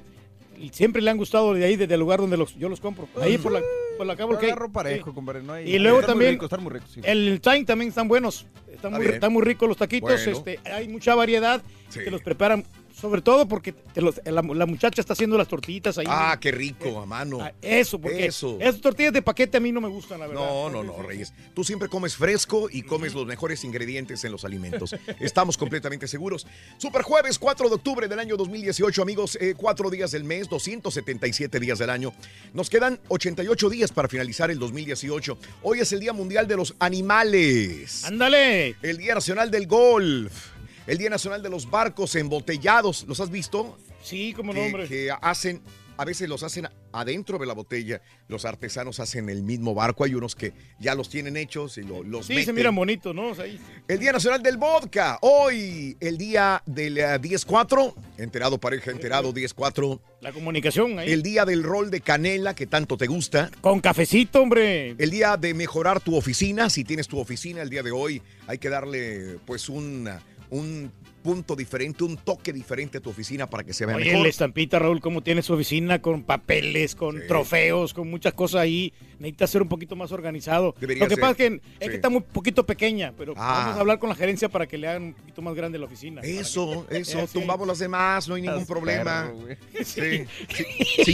y 0.58 0.68
Siempre 0.70 1.02
le 1.02 1.10
han 1.10 1.16
gustado 1.16 1.52
de 1.54 1.64
ahí, 1.64 1.76
desde 1.76 1.94
el 1.94 2.00
lugar 2.00 2.20
donde 2.20 2.36
los, 2.36 2.54
yo 2.56 2.68
los 2.68 2.80
compro. 2.80 3.08
Ahí 3.20 3.38
por 3.38 3.52
la, 3.52 3.60
por 3.96 4.06
la 4.06 4.16
Cabo 4.16 4.34
agarro 4.34 4.70
parejo, 4.70 5.10
Sí. 5.10 5.14
compadre, 5.14 5.42
no 5.42 5.52
hay- 5.54 5.70
Y 5.74 5.78
luego 5.78 6.00
están 6.00 6.16
muy 6.16 6.24
también, 6.26 6.44
están 6.44 6.62
muy 6.62 6.72
ricos, 6.72 6.90
sí. 6.92 7.00
el 7.04 7.40
time 7.40 7.64
también 7.64 7.88
están 7.88 8.08
buenos. 8.08 8.46
Están, 8.70 8.92
Está 8.92 8.98
muy, 9.04 9.06
están 9.14 9.32
muy 9.32 9.42
ricos 9.42 9.68
los 9.68 9.76
taquitos. 9.78 10.10
Bueno. 10.24 10.32
Este, 10.38 10.60
hay 10.70 10.88
mucha 10.88 11.14
variedad 11.14 11.62
Sí. 11.88 12.00
que 12.00 12.10
los 12.10 12.20
preparan 12.22 12.64
Sobre 12.98 13.20
todo 13.20 13.46
porque 13.46 13.72
te 13.72 14.00
los- 14.00 14.20
la, 14.24 14.40
la 14.40 14.64
muchacha 14.64 15.02
está 15.02 15.12
haciendo 15.12 15.36
las 15.36 15.48
tortillitas 15.48 15.98
ahí. 15.98 16.06
Ah, 16.08 16.38
qué 16.40 16.50
rico, 16.50 16.98
a 16.98 17.04
mano. 17.04 17.40
Ah, 17.42 17.52
Eso, 17.60 18.00
porque 18.00 18.24
Eso. 18.24 18.56
esas 18.58 18.80
tortillas 18.80 19.12
de 19.12 19.20
paquete 19.20 19.58
a 19.58 19.60
mí 19.60 19.70
no 19.70 19.82
me 19.82 19.88
gustan, 19.88 20.18
la 20.18 20.26
verdad. 20.26 20.42
No, 20.42 20.70
no, 20.70 20.82
no, 20.82 21.02
Reyes. 21.02 21.34
Tú 21.54 21.62
siempre 21.62 21.88
comes 21.90 22.16
fresco 22.16 22.68
y 22.72 22.80
comes 22.82 23.12
los 23.12 23.26
mejores 23.26 23.64
ingredientes 23.64 24.24
en 24.24 24.32
los 24.32 24.46
alimentos. 24.46 24.94
Estamos 25.20 25.58
completamente 25.58 26.08
seguros. 26.08 26.46
Super 26.78 27.02
jueves, 27.02 27.38
4 27.38 27.68
de 27.68 27.74
octubre 27.74 28.08
del 28.08 28.18
año 28.18 28.36
2018, 28.38 29.02
amigos. 29.02 29.36
eh, 29.42 29.52
cuatro 29.54 29.90
días 29.90 30.10
del 30.12 30.24
mes, 30.24 30.48
277 30.48 31.60
días 31.60 31.78
del 31.78 31.90
año. 31.90 32.14
Nos 32.54 32.70
quedan 32.70 32.98
88 33.08 33.68
días 33.68 33.92
para 33.92 34.08
finalizar 34.08 34.50
el 34.50 34.58
2018. 34.58 35.36
Hoy 35.62 35.80
es 35.80 35.92
el 35.92 36.00
Día 36.00 36.14
Mundial 36.14 36.48
de 36.48 36.56
los 36.56 36.74
Animales. 36.78 38.04
¡Ándale! 38.06 38.76
El 38.80 38.96
Día 38.96 39.14
Nacional 39.14 39.50
del 39.50 39.66
Golf. 39.66 40.55
El 40.86 40.98
Día 40.98 41.10
Nacional 41.10 41.42
de 41.42 41.50
los 41.50 41.68
Barcos 41.70 42.14
Embotellados. 42.14 43.04
¿Los 43.08 43.20
has 43.20 43.30
visto? 43.30 43.76
Sí, 44.02 44.32
como 44.34 44.52
no, 44.54 44.60
que, 44.86 45.10
hacen, 45.20 45.60
a 45.96 46.04
veces 46.04 46.28
los 46.28 46.44
hacen 46.44 46.68
adentro 46.92 47.38
de 47.38 47.46
la 47.46 47.54
botella. 47.54 48.00
Los 48.28 48.44
artesanos 48.44 49.00
hacen 49.00 49.28
el 49.28 49.42
mismo 49.42 49.74
barco. 49.74 50.04
Hay 50.04 50.14
unos 50.14 50.36
que 50.36 50.52
ya 50.78 50.94
los 50.94 51.08
tienen 51.10 51.36
hechos 51.36 51.76
y 51.78 51.82
lo- 51.82 52.04
los 52.04 52.26
Sí, 52.26 52.44
se 52.44 52.52
miran 52.52 52.76
bonitos, 52.76 53.12
¿no? 53.16 53.30
O 53.30 53.34
sea, 53.34 53.44
ahí- 53.46 53.58
El 53.88 53.98
Día 53.98 54.12
Nacional 54.12 54.40
del 54.44 54.58
Vodka. 54.58 55.18
Hoy, 55.22 55.96
el 55.98 56.16
día 56.18 56.62
del 56.66 56.98
eh, 56.98 57.18
10-4. 57.20 57.92
Enterado, 58.18 58.58
pareja, 58.58 58.92
enterado, 58.92 59.32
10-4. 59.34 60.00
La 60.20 60.32
comunicación 60.32 61.00
ahí. 61.00 61.10
El 61.10 61.24
día 61.24 61.44
del 61.44 61.64
rol 61.64 61.90
de 61.90 62.00
canela 62.00 62.54
que 62.54 62.68
tanto 62.68 62.96
te 62.96 63.08
gusta. 63.08 63.50
Con 63.60 63.80
cafecito, 63.80 64.40
hombre. 64.40 64.90
El 64.98 65.10
día 65.10 65.36
de 65.36 65.52
mejorar 65.52 65.98
tu 66.00 66.14
oficina. 66.16 66.70
Si 66.70 66.84
tienes 66.84 67.08
tu 67.08 67.18
oficina 67.18 67.60
el 67.60 67.70
día 67.70 67.82
de 67.82 67.90
hoy, 67.90 68.22
hay 68.46 68.58
que 68.58 68.68
darle 68.68 69.38
pues 69.44 69.68
un, 69.68 70.08
un 70.50 70.90
punto 71.22 71.56
diferente, 71.56 72.04
un 72.04 72.16
toque 72.16 72.52
diferente 72.52 72.98
a 72.98 73.00
tu 73.00 73.10
oficina 73.10 73.50
para 73.50 73.64
que 73.64 73.72
se 73.72 73.84
vea 73.84 73.96
Oye, 73.96 74.04
mejor. 74.10 74.22
la 74.22 74.28
estampita, 74.28 74.78
Raúl, 74.78 75.00
cómo 75.00 75.22
tiene 75.24 75.42
su 75.42 75.54
oficina 75.54 76.00
con 76.00 76.22
papeles, 76.22 76.94
con 76.94 77.26
trofeos, 77.26 77.92
con 77.92 78.08
muchas 78.08 78.32
cosas 78.32 78.60
ahí. 78.60 78.92
Necesita 79.18 79.48
ser 79.48 79.62
un 79.62 79.68
poquito 79.68 79.96
más 79.96 80.12
organizado. 80.12 80.76
Debería 80.78 81.02
Lo 81.02 81.08
que 81.08 81.14
ser. 81.16 81.20
pasa 81.20 81.30
es 81.32 81.36
que, 81.38 81.46
es 81.46 81.60
Sí. 81.80 81.88
que 81.88 81.94
está 81.96 82.08
un 82.08 82.22
poquito 82.22 82.64
pequeña, 82.64 83.12
pero 83.18 83.32
Ah. 83.36 83.54
vamos 83.64 83.76
a 83.76 83.80
hablar 83.80 83.98
con 83.98 84.08
la 84.08 84.14
gerencia 84.14 84.48
para 84.48 84.68
que 84.68 84.78
le 84.78 84.86
hagan 84.86 85.02
un 85.02 85.14
poquito 85.14 85.42
más 85.42 85.54
grande 85.56 85.78
la 85.80 85.86
oficina. 85.86 86.20
Eso, 86.22 86.86
eso, 86.90 87.20
sí. 87.26 87.32
tumbamos 87.32 87.66
las 87.66 87.80
demás, 87.80 88.28
no 88.28 88.36
hay 88.36 88.42
ningún 88.42 88.60
Estás 88.60 88.70
problema. 88.70 89.32
perro. 89.48 89.84
Sí. 89.84 90.26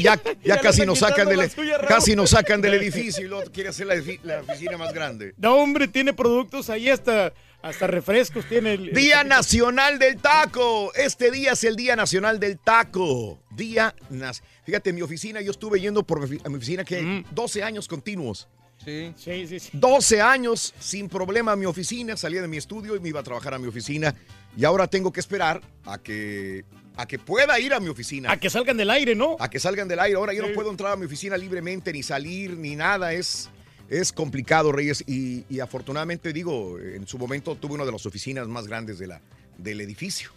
Ya, 0.03 0.21
ya 0.45 0.61
casi 0.61 0.85
nos 0.85 0.99
sacan 0.99 1.27
del 1.29 1.49
suya, 1.51 1.79
casi 1.88 2.14
nos 2.14 2.29
sacan 2.31 2.61
del 2.61 2.75
edificio 2.75 3.25
y 3.25 3.29
luego 3.29 3.51
quiere 3.51 3.71
hacer 3.71 3.87
la, 3.87 3.95
la 4.25 4.40
oficina 4.42 4.77
más 4.77 4.92
grande. 4.92 5.33
No, 5.38 5.57
hombre, 5.57 5.88
tiene 5.88 6.12
productos 6.12 6.68
ahí 6.68 6.88
hasta, 6.90 7.33
hasta 7.62 7.87
refrescos. 7.87 8.44
Tiene 8.46 8.75
el, 8.75 8.88
el- 8.88 8.94
Día 8.94 9.25
Nacional 9.25 9.98
del 9.98 10.16
Taco. 10.18 10.92
Este 10.94 11.31
día 11.31 11.53
es 11.53 11.64
el 11.64 11.77
Día 11.77 11.96
Nacional 11.96 12.38
del 12.40 12.59
Taco. 12.59 13.38
Día 13.51 13.94
nas- 14.11 14.42
Fíjate, 14.64 14.90
en 14.90 14.96
mi 14.96 15.03
oficina, 15.03 15.40
yo 15.40 15.51
estuve 15.53 15.81
yendo 15.81 16.03
por 16.05 16.29
mi, 16.29 16.38
a 16.44 16.48
mi 16.48 16.57
oficina 16.57 16.85
que 16.85 17.25
12 17.31 17.62
años 17.62 17.88
continuos. 17.88 18.48
Sí. 18.85 19.12
Sí, 19.16 19.46
sí, 19.46 19.61
sí. 19.61 19.70
12 19.75 20.20
años 20.20 20.75
sin 20.81 21.09
problema 21.09 21.53
a 21.53 21.57
mi 21.57 21.66
oficina, 21.66 22.16
salía 22.16 22.42
de 22.42 22.48
mi 22.48 22.57
estudio 22.57 22.96
y 22.96 23.01
me 23.01 23.11
iba 23.11 23.20
a 23.20 23.22
trabajar 23.22 23.55
a 23.55 23.59
mi 23.59 23.68
oficina. 23.68 24.12
Y 24.57 24.64
ahora 24.64 24.88
tengo 24.88 25.12
que 25.12 25.20
esperar 25.20 25.61
a 25.85 25.98
que, 25.98 26.64
a 26.96 27.07
que 27.07 27.18
pueda 27.18 27.59
ir 27.61 27.75
a 27.75 27.81
mi 27.81 27.88
oficina. 27.88 28.33
A 28.33 28.38
que 28.40 28.51
salgan 28.51 28.77
del 28.77 28.90
aire, 28.90 29.14
¿no? 29.14 29.37
A 29.38 29.48
que 29.48 29.61
salgan 29.61 29.87
del 29.87 30.01
aire. 30.01 30.16
Ahora 30.16 30.33
yo 30.35 30.42
Sí. 30.42 30.48
no 30.48 30.55
puedo 30.55 30.68
entrar 30.70 30.92
a 30.92 30.96
mi 30.96 31.07
oficina 31.07 31.37
libremente, 31.37 31.92
ni 31.92 32.03
salir, 32.03 32.57
ni 32.57 32.75
nada. 32.75 33.12
Es, 33.12 33.48
es 33.92 34.12
complicado, 34.12 34.72
Reyes. 34.72 35.05
Y, 35.07 35.44
y 35.50 35.61
afortunadamente, 35.61 36.33
digo, 36.33 36.78
en 36.78 37.07
su 37.07 37.18
momento 37.18 37.55
tuve 37.57 37.74
una 37.74 37.85
de 37.85 37.92
las 37.92 38.07
oficinas 38.07 38.48
más 38.48 38.66
grandes 38.66 38.98
de 38.98 39.07
la, 39.07 39.20
del 39.59 39.81
edificio. 39.81 40.31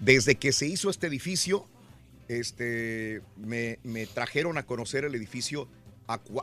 Desde 0.00 0.34
que 0.34 0.52
se 0.52 0.66
hizo 0.66 0.90
este 0.90 1.06
edificio, 1.06 1.66
este, 2.28 3.22
me, 3.36 3.78
me 3.84 4.06
trajeron 4.06 4.58
a 4.58 4.64
conocer 4.64 5.04
el 5.04 5.14
edificio 5.14 5.68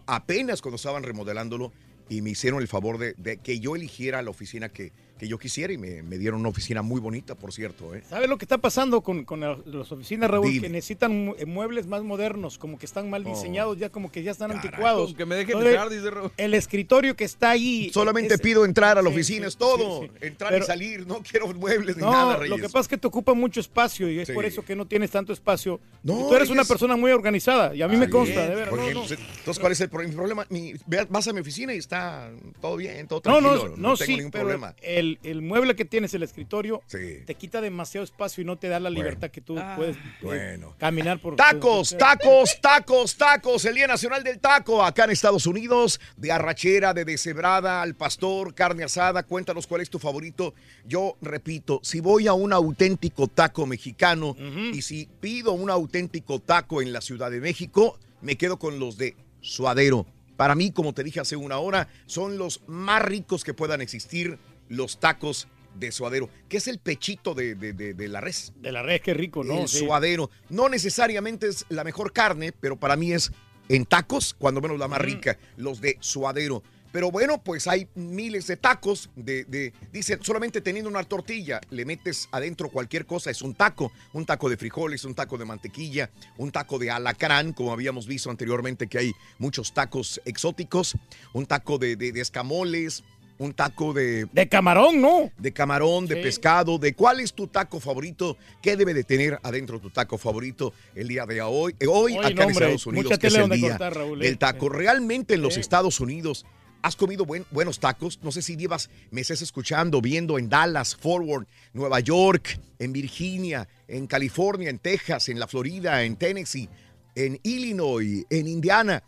apenas 0.08 0.62
cuando 0.62 0.78
estaban 0.78 1.04
remodelándolo 1.04 1.72
y 2.10 2.22
me 2.22 2.32
hicieron 2.32 2.62
el 2.62 2.68
favor 2.68 2.98
de, 2.98 3.14
de 3.18 3.38
que 3.38 3.60
yo 3.60 3.76
eligiera 3.76 4.22
la 4.24 4.32
oficina 4.32 4.70
que, 4.70 4.92
que 5.18 5.28
yo 5.28 5.38
quisiera 5.38 5.72
y 5.72 5.78
me, 5.78 6.02
me 6.04 6.18
dieron 6.18 6.40
una 6.40 6.50
oficina 6.50 6.82
muy 6.82 7.00
bonita, 7.00 7.36
por 7.36 7.54
cierto. 7.54 7.94
¿eh? 7.96 8.04
¿Sabes 8.10 8.28
lo 8.30 8.38
que 8.38 8.46
está 8.46 8.58
pasando 8.58 9.02
con, 9.02 9.24
con 9.26 9.40
la- 9.42 9.58
las 9.66 9.92
oficinas, 9.92 10.30
Raúl? 10.30 10.50
Dime. 10.52 10.62
Que 10.68 10.70
necesitan 10.70 11.34
eh, 11.38 11.46
muebles 11.46 11.88
más 11.88 12.04
modernos, 12.04 12.58
como 12.58 12.78
que 12.80 12.86
están 12.86 13.10
mal 13.10 13.24
Oh. 13.26 13.30
diseñados, 13.30 13.78
ya 13.78 13.90
como 13.90 14.12
que 14.12 14.24
ya 14.24 14.32
están 14.32 14.52
anticuados. 14.52 15.14
Que 15.14 15.26
me 15.26 15.36
dejen 15.36 15.52
Entonces, 15.58 15.74
entrar, 15.74 15.90
dice 15.90 16.10
Raúl. 16.12 16.32
El 16.36 16.54
escritorio 16.56 17.16
que 17.16 17.24
está 17.26 17.52
ahí. 17.52 17.90
Solamente 17.94 18.34
es- 18.36 18.42
pido 18.42 18.66
entrar 18.66 18.98
a 18.98 19.02
la 19.02 19.10
sí, 19.10 19.16
oficina, 19.16 19.46
sí, 19.46 19.50
es 19.50 19.58
todo. 19.58 20.02
sí, 20.02 20.10
sí. 20.20 20.28
Entrar 20.28 20.52
Pero- 20.52 20.64
y 20.64 20.68
salir, 20.68 21.08
no 21.08 21.22
quiero 21.22 21.48
muebles 21.54 21.96
ni 21.96 22.02
No, 22.04 22.12
nada, 22.12 22.36
Reyes. 22.38 22.50
lo 22.50 22.58
que 22.58 22.64
pasa 22.64 22.80
es 22.82 22.88
que 22.88 22.98
te 22.98 23.08
ocupa 23.08 23.34
mucho 23.34 23.60
espacio 23.60 24.10
y 24.10 24.20
es 24.20 24.28
Sí. 24.28 24.34
por 24.34 24.46
eso 24.46 24.64
que 24.66 24.76
no 24.76 24.86
tienes 24.88 25.12
tanto 25.12 25.32
espacio. 25.32 25.80
No, 26.02 26.14
Y 26.14 26.30
tú 26.30 26.36
eres 26.36 26.50
una 26.50 26.64
persona 26.66 26.96
muy 26.98 27.12
organizada 27.12 27.74
y 27.76 27.82
a 27.82 27.88
mí 27.88 27.96
me 27.98 28.10
consta, 28.10 28.36
bien. 28.36 28.50
de 28.50 28.56
verdad. 28.56 28.74
Oye, 28.74 28.94
no, 28.94 29.02
no. 29.02 29.08
Entonces, 29.10 29.60
¿cuál 29.60 29.72
es 29.72 29.80
el 29.82 29.90
problema? 29.90 30.46
Mi- 30.50 30.74
vas 31.10 31.28
a 31.28 31.34
mi 31.34 31.40
oficina 31.40 31.74
y 31.74 31.78
está 31.78 32.32
todo 32.60 32.78
bien, 32.78 33.08
todo 33.08 33.22
tranquilo. 33.22 33.50
no, 33.56 33.64
No, 33.64 33.70
no, 33.70 33.76
tengo 33.76 33.98
sí, 33.98 34.16
ningún 34.18 34.32
pero 34.32 34.44
problema. 34.46 34.76
El, 34.82 35.03
el 35.24 35.42
mueble 35.42 35.76
que 35.76 35.86
tienes, 35.86 36.14
el 36.14 36.24
escritorio, 36.24 36.82
Sí. 36.88 37.20
te 37.26 37.36
quita 37.36 37.62
demasiado 37.62 38.04
espacio 38.04 38.42
y 38.42 38.46
no 38.46 38.58
te 38.58 38.68
da 38.68 38.80
la 38.80 38.90
libertad 38.90 39.30
que 39.32 39.42
tú 39.42 39.56
puedes 39.76 39.96
eh, 39.98 40.00
bueno. 40.22 40.76
caminar 40.78 41.20
por... 41.20 41.36
Tacos, 41.36 41.96
tacos, 41.98 42.60
tacos, 42.62 43.16
tacos. 43.16 43.66
El 43.66 43.76
Día 43.76 43.88
Nacional 43.88 44.24
del 44.24 44.40
Taco 44.40 44.84
acá 44.84 45.06
en 45.06 45.12
Estados 45.12 45.46
Unidos. 45.48 46.00
De 46.18 46.32
arrachera, 46.32 46.94
de 46.94 47.06
deshebrada, 47.06 47.82
al 47.82 47.96
pastor, 47.96 48.54
carne 48.54 48.84
asada. 48.84 49.24
Cuéntanos 49.24 49.68
cuál 49.68 49.82
es 49.82 49.90
tu 49.90 50.00
favorito. 50.00 50.54
Yo 50.86 51.18
repito, 51.22 51.80
si 51.84 52.00
voy 52.00 52.28
a 52.28 52.34
un 52.34 52.54
auténtico 52.54 53.28
taco 53.28 53.66
mexicano 53.66 54.36
y 54.74 54.82
si 54.82 55.10
pido 55.20 55.54
un 55.54 55.70
auténtico 55.70 56.40
taco 56.40 56.82
en 56.82 56.94
la 56.94 57.02
Ciudad 57.02 57.32
de 57.32 57.40
México, 57.42 57.98
me 58.22 58.38
quedo 58.38 58.58
con 58.60 58.80
los 58.80 58.98
de 58.98 59.16
suadero. 59.42 60.06
Para 60.38 60.56
mí, 60.56 60.72
como 60.72 60.94
te 60.94 61.04
dije 61.04 61.20
hace 61.20 61.36
una 61.36 61.60
hora, 61.60 61.88
son 62.08 62.38
los 62.38 62.62
más 62.68 63.02
ricos 63.04 63.44
que 63.44 63.54
puedan 63.54 63.82
existir 63.82 64.40
los 64.70 65.00
tacos 65.00 65.48
de 65.76 65.92
suadero, 65.92 66.30
que 66.50 66.58
es 66.58 66.68
el 66.68 66.78
pechito 66.80 67.34
de, 67.34 67.56
de- 67.56 67.74
de- 67.74 67.94
de 67.96 68.08
la 68.08 68.22
res. 68.22 68.54
De 68.58 68.72
la 68.72 68.84
res, 68.84 69.02
qué 69.02 69.14
rico, 69.14 69.44
¿no? 69.44 69.62
El 69.62 69.68
Sí. 69.68 69.80
suadero. 69.80 70.30
No 70.50 70.70
necesariamente 70.70 71.48
es 71.48 71.66
la 71.70 71.84
mejor 71.84 72.14
carne, 72.14 72.52
pero 72.52 72.78
para 72.78 72.96
mí 72.96 73.12
es 73.12 73.32
en 73.70 73.86
tacos, 73.86 74.36
cuando 74.38 74.62
menos 74.62 74.78
la 74.78 74.88
más 74.88 75.02
rica, 75.02 75.38
los 75.58 75.82
de 75.82 75.98
suadero. 76.00 76.62
Pero 76.92 77.10
bueno, 77.10 77.42
pues 77.44 77.66
hay 77.66 77.88
miles 77.96 78.46
de 78.46 78.56
tacos 78.56 79.10
de, 79.16 79.46
de- 79.46 79.74
dicen, 79.92 80.20
solamente 80.22 80.62
teniendo 80.62 80.92
una 80.92 81.04
tortilla, 81.04 81.60
le 81.72 81.86
metes 81.86 82.30
adentro 82.32 82.70
cualquier 82.70 83.08
cosa, 83.08 83.32
es 83.32 83.42
un 83.42 83.56
taco, 83.56 83.92
un 84.14 84.28
taco 84.28 84.48
de 84.48 84.58
frijoles, 84.58 85.04
un 85.06 85.16
taco 85.16 85.40
de 85.40 85.46
mantequilla, 85.46 86.12
un 86.38 86.52
taco 86.52 86.78
de 86.78 86.92
alacrán, 86.92 87.52
como 87.54 87.74
habíamos 87.74 88.06
visto 88.06 88.30
anteriormente 88.30 88.86
que 88.86 89.00
hay 89.00 89.12
muchos 89.40 89.74
tacos 89.74 90.22
exóticos, 90.26 90.96
un 91.34 91.48
taco 91.48 91.80
de, 91.80 91.96
de- 91.96 92.12
de 92.12 92.22
escamoles, 92.22 93.04
un 93.40 93.54
taco 93.54 93.94
de... 93.94 94.26
De 94.32 94.48
camarón, 94.48 95.02
¿no? 95.02 95.32
De 95.38 95.52
camarón, 95.52 96.06
de 96.06 96.16
Sí. 96.16 96.22
pescado, 96.22 96.78
de 96.78 96.94
cuál 96.94 97.20
es 97.20 97.34
tu 97.34 97.48
taco 97.48 97.80
favorito, 97.80 98.38
qué 98.62 98.78
debe 98.78 98.94
de 98.94 99.04
tener 99.04 99.40
adentro 99.44 99.80
tu 99.80 99.90
taco 99.90 100.18
favorito 100.18 100.74
el 100.96 101.08
día 101.08 101.26
de 101.26 101.42
hoy, 101.42 101.76
eh, 101.80 101.88
hoy 101.88 102.16
acá 102.18 102.30
no, 102.30 102.44
en 102.44 102.50
Estados 102.52 102.86
Unidos, 102.86 103.06
mucha 103.06 103.18
que 103.18 103.28
es 103.28 103.34
el 103.36 103.42
donde 103.42 103.58
día 103.58 103.70
cortar, 103.70 103.96
Raúl, 103.96 104.22
eh. 104.22 104.26
del 104.28 104.38
taco. 104.38 104.70
Realmente 104.70 105.34
en 105.34 105.42
los 105.42 105.56
Sí. 105.56 105.60
Estados 105.60 106.00
Unidos 106.00 106.46
has 106.84 106.96
comido 106.96 107.26
buen- 107.26 107.46
buenos 107.50 107.80
tacos. 107.80 108.20
No 108.22 108.32
sé 108.32 108.42
si 108.42 108.56
llevas 108.56 108.90
meses 109.10 109.42
escuchando, 109.42 110.02
viendo 110.02 110.38
en 110.38 110.50
Dallas, 110.50 110.96
Forward, 110.96 111.48
Nueva 111.74 112.00
York, 112.02 112.60
en 112.78 112.94
Virginia, 112.94 113.68
en 113.88 114.06
California, 114.06 114.70
en 114.70 114.80
Texas, 114.80 115.30
en 115.30 115.40
la 115.40 115.48
Florida, 115.48 116.04
en 116.04 116.18
Tennessee, 116.18 116.70
en 117.16 117.40
Illinois, 117.44 118.26
en 118.30 118.48
Indiana. 118.48 119.02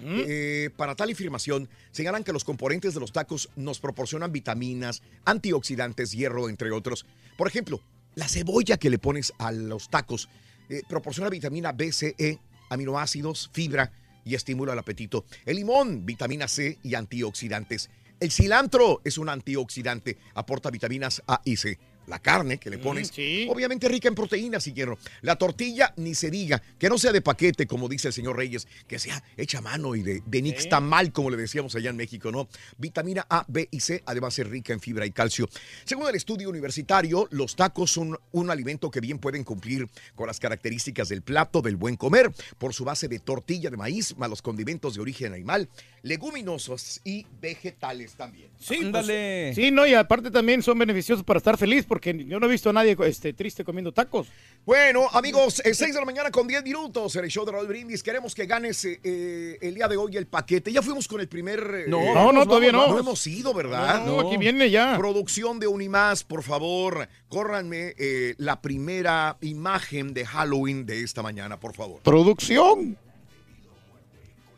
eh, 0.01 0.71
para 0.75 0.95
tal 0.95 1.11
afirmación, 1.11 1.69
señalan 1.91 2.23
que 2.23 2.33
los 2.33 2.43
componentes 2.43 2.95
de 2.95 2.99
los 2.99 3.11
tacos 3.11 3.47
nos 3.55 3.79
proporcionan 3.79 4.31
vitaminas, 4.31 5.03
antioxidantes, 5.23 6.13
hierro, 6.13 6.49
entre 6.49 6.71
otros. 6.71 7.05
Por 7.37 7.47
ejemplo, 7.47 7.79
la 8.15 8.27
cebolla 8.27 8.77
que 8.77 8.89
le 8.89 8.97
pones 8.97 9.33
a 9.37 9.51
los 9.51 9.87
tacos 9.91 10.29
eh, 10.67 10.81
proporciona 10.89 11.29
vitamina 11.29 11.73
B, 11.73 11.91
C, 11.91 12.15
E, 12.17 12.39
aminoácidos, 12.71 13.51
fibra 13.53 13.91
y 14.25 14.35
estimula 14.35 14.73
el 14.73 14.79
apetito. 14.79 15.25
El 15.45 15.57
limón, 15.57 16.05
vitamina 16.05 16.47
C 16.47 16.79
y 16.83 16.95
antioxidantes. 16.95 17.89
El 18.19 18.31
cilantro 18.31 19.01
es 19.03 19.17
un 19.17 19.29
antioxidante, 19.29 20.17
aporta 20.33 20.69
vitaminas 20.69 21.21
A 21.27 21.41
y 21.43 21.57
C. 21.57 21.77
La 22.07 22.19
carne 22.19 22.57
que 22.57 22.69
le 22.69 22.77
pones, 22.77 23.11
obviamente 23.47 23.87
rica 23.87 24.07
en 24.07 24.15
proteínas 24.15 24.67
y 24.67 24.73
hierro. 24.73 24.97
La 25.21 25.35
tortilla, 25.35 25.93
ni 25.97 26.15
se 26.15 26.29
diga, 26.29 26.61
que 26.77 26.89
no 26.89 26.97
sea 26.97 27.11
de 27.11 27.21
paquete, 27.21 27.65
como 27.65 27.87
dice 27.87 28.09
el 28.09 28.13
señor 28.13 28.37
Reyes, 28.37 28.67
que 28.87 28.99
sea 28.99 29.23
hecha 29.37 29.59
a 29.59 29.61
mano 29.61 29.95
y 29.95 30.03
de, 30.03 30.21
de 30.25 30.41
nixtamal, 30.41 31.11
como 31.11 31.29
le 31.29 31.37
decíamos 31.37 31.75
allá 31.75 31.89
en 31.89 31.95
México, 31.95 32.31
¿no? 32.31 32.49
Vitamina 32.77 33.25
A, 33.29 33.45
B 33.47 33.67
y 33.71 33.79
C, 33.79 34.03
además 34.05 34.37
es 34.39 34.47
rica 34.47 34.73
en 34.73 34.79
fibra 34.79 35.05
y 35.05 35.11
calcio. 35.11 35.47
Según 35.85 36.07
el 36.07 36.15
estudio 36.15 36.49
universitario, 36.49 37.27
los 37.31 37.55
tacos 37.55 37.91
son 37.91 38.17
un 38.31 38.49
alimento 38.49 38.91
que 38.91 38.99
bien 38.99 39.19
pueden 39.19 39.43
cumplir 39.43 39.87
con 40.15 40.27
las 40.27 40.39
características 40.39 41.09
del 41.09 41.21
plato 41.21 41.61
del 41.61 41.75
buen 41.75 41.95
comer, 41.95 42.31
por 42.57 42.73
su 42.73 42.83
base 42.83 43.07
de 43.07 43.19
tortilla 43.19 43.69
de 43.69 43.77
maíz, 43.77 44.15
más 44.17 44.29
los 44.29 44.41
condimentos 44.41 44.95
de 44.95 45.01
origen 45.01 45.33
animal, 45.33 45.69
leguminosos 46.01 47.01
y 47.03 47.25
vegetales 47.41 48.13
también. 48.15 48.49
Sí, 48.59 48.89
pues, 48.91 49.55
sí, 49.55 49.71
no, 49.71 49.85
y 49.87 49.93
aparte 49.93 50.31
también 50.31 50.61
son 50.61 50.77
beneficiosos 50.77 51.23
para 51.23 51.37
estar 51.37 51.57
feliz, 51.57 51.85
porque 51.93 52.25
yo 52.25 52.39
no 52.39 52.47
he 52.47 52.49
visto 52.49 52.71
a 52.71 52.73
nadie 52.73 52.97
este, 53.05 53.33
triste 53.33 53.63
comiendo 53.63 53.91
tacos. 53.91 54.27
Bueno, 54.65 55.07
amigos, 55.11 55.61
es 55.63 55.77
6 55.77 55.93
de 55.93 55.99
la 55.99 56.05
mañana 56.07 56.31
con 56.31 56.47
10 56.47 56.63
minutos 56.63 57.15
en 57.17 57.23
el 57.23 57.29
show 57.29 57.45
de 57.45 57.51
Raúl 57.51 57.67
Brindis. 57.67 58.01
Queremos 58.01 58.33
que 58.33 58.47
ganes 58.47 58.83
eh, 58.85 58.99
eh, 59.03 59.59
el 59.61 59.75
día 59.75 59.87
de 59.87 59.95
hoy 59.95 60.17
el 60.17 60.25
paquete. 60.25 60.71
Ya 60.71 60.81
fuimos 60.81 61.07
con 61.07 61.21
el 61.21 61.27
primer. 61.27 61.59
eh, 61.59 61.85
No, 61.87 62.01
no, 62.15 62.31
no, 62.31 62.47
todavía 62.47 62.71
no. 62.71 62.87
No 62.87 62.97
hemos 62.97 63.27
ido, 63.27 63.53
¿verdad? 63.53 64.03
No, 64.07 64.21
aquí 64.21 64.37
viene 64.37 64.71
ya. 64.71 64.97
Producción 64.97 65.59
de 65.59 65.67
Unimás, 65.67 66.23
por 66.23 66.41
favor, 66.41 67.07
córranme 67.29 67.93
eh, 67.99 68.33
la 68.39 68.59
primera 68.59 69.37
imagen 69.41 70.15
de 70.15 70.25
Halloween 70.25 70.87
de 70.87 71.03
esta 71.03 71.21
mañana, 71.21 71.59
por 71.59 71.75
favor. 71.75 72.01
Producción. 72.01 72.97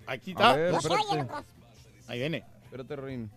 Aquí 0.08 0.32
está. 0.32 0.54
Ver. 0.54 0.76
Ahí 2.08 2.20
viene. 2.20 2.46
Espérate, 2.64 2.96
Rin. 2.96 3.30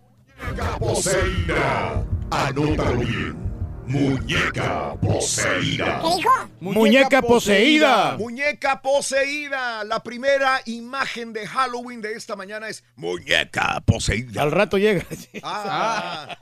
Anótalo 2.31 2.95
bien. 3.01 3.58
Muñeca 3.89 4.93
poseída. 5.01 5.99
¿Qué 6.03 6.15
dijo? 6.17 6.29
Muñeca 6.59 7.23
poseída. 7.23 8.17
Muñeca 8.19 8.83
poseída. 8.83 9.83
La 9.83 10.03
primera 10.03 10.61
imagen 10.67 11.33
de 11.33 11.47
Halloween 11.47 11.99
de 11.99 12.13
esta 12.13 12.35
mañana 12.35 12.69
es 12.69 12.83
muñeca 12.95 13.81
poseída. 13.83 14.43
Al 14.43 14.51
rato 14.51 14.77
llega. 14.77 15.03
Ah, 15.41 16.37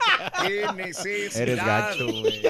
qué 0.46 0.66
necesidad. 0.76 1.40
Eres 1.40 1.56
gacho, 1.56 2.06
güey. 2.06 2.42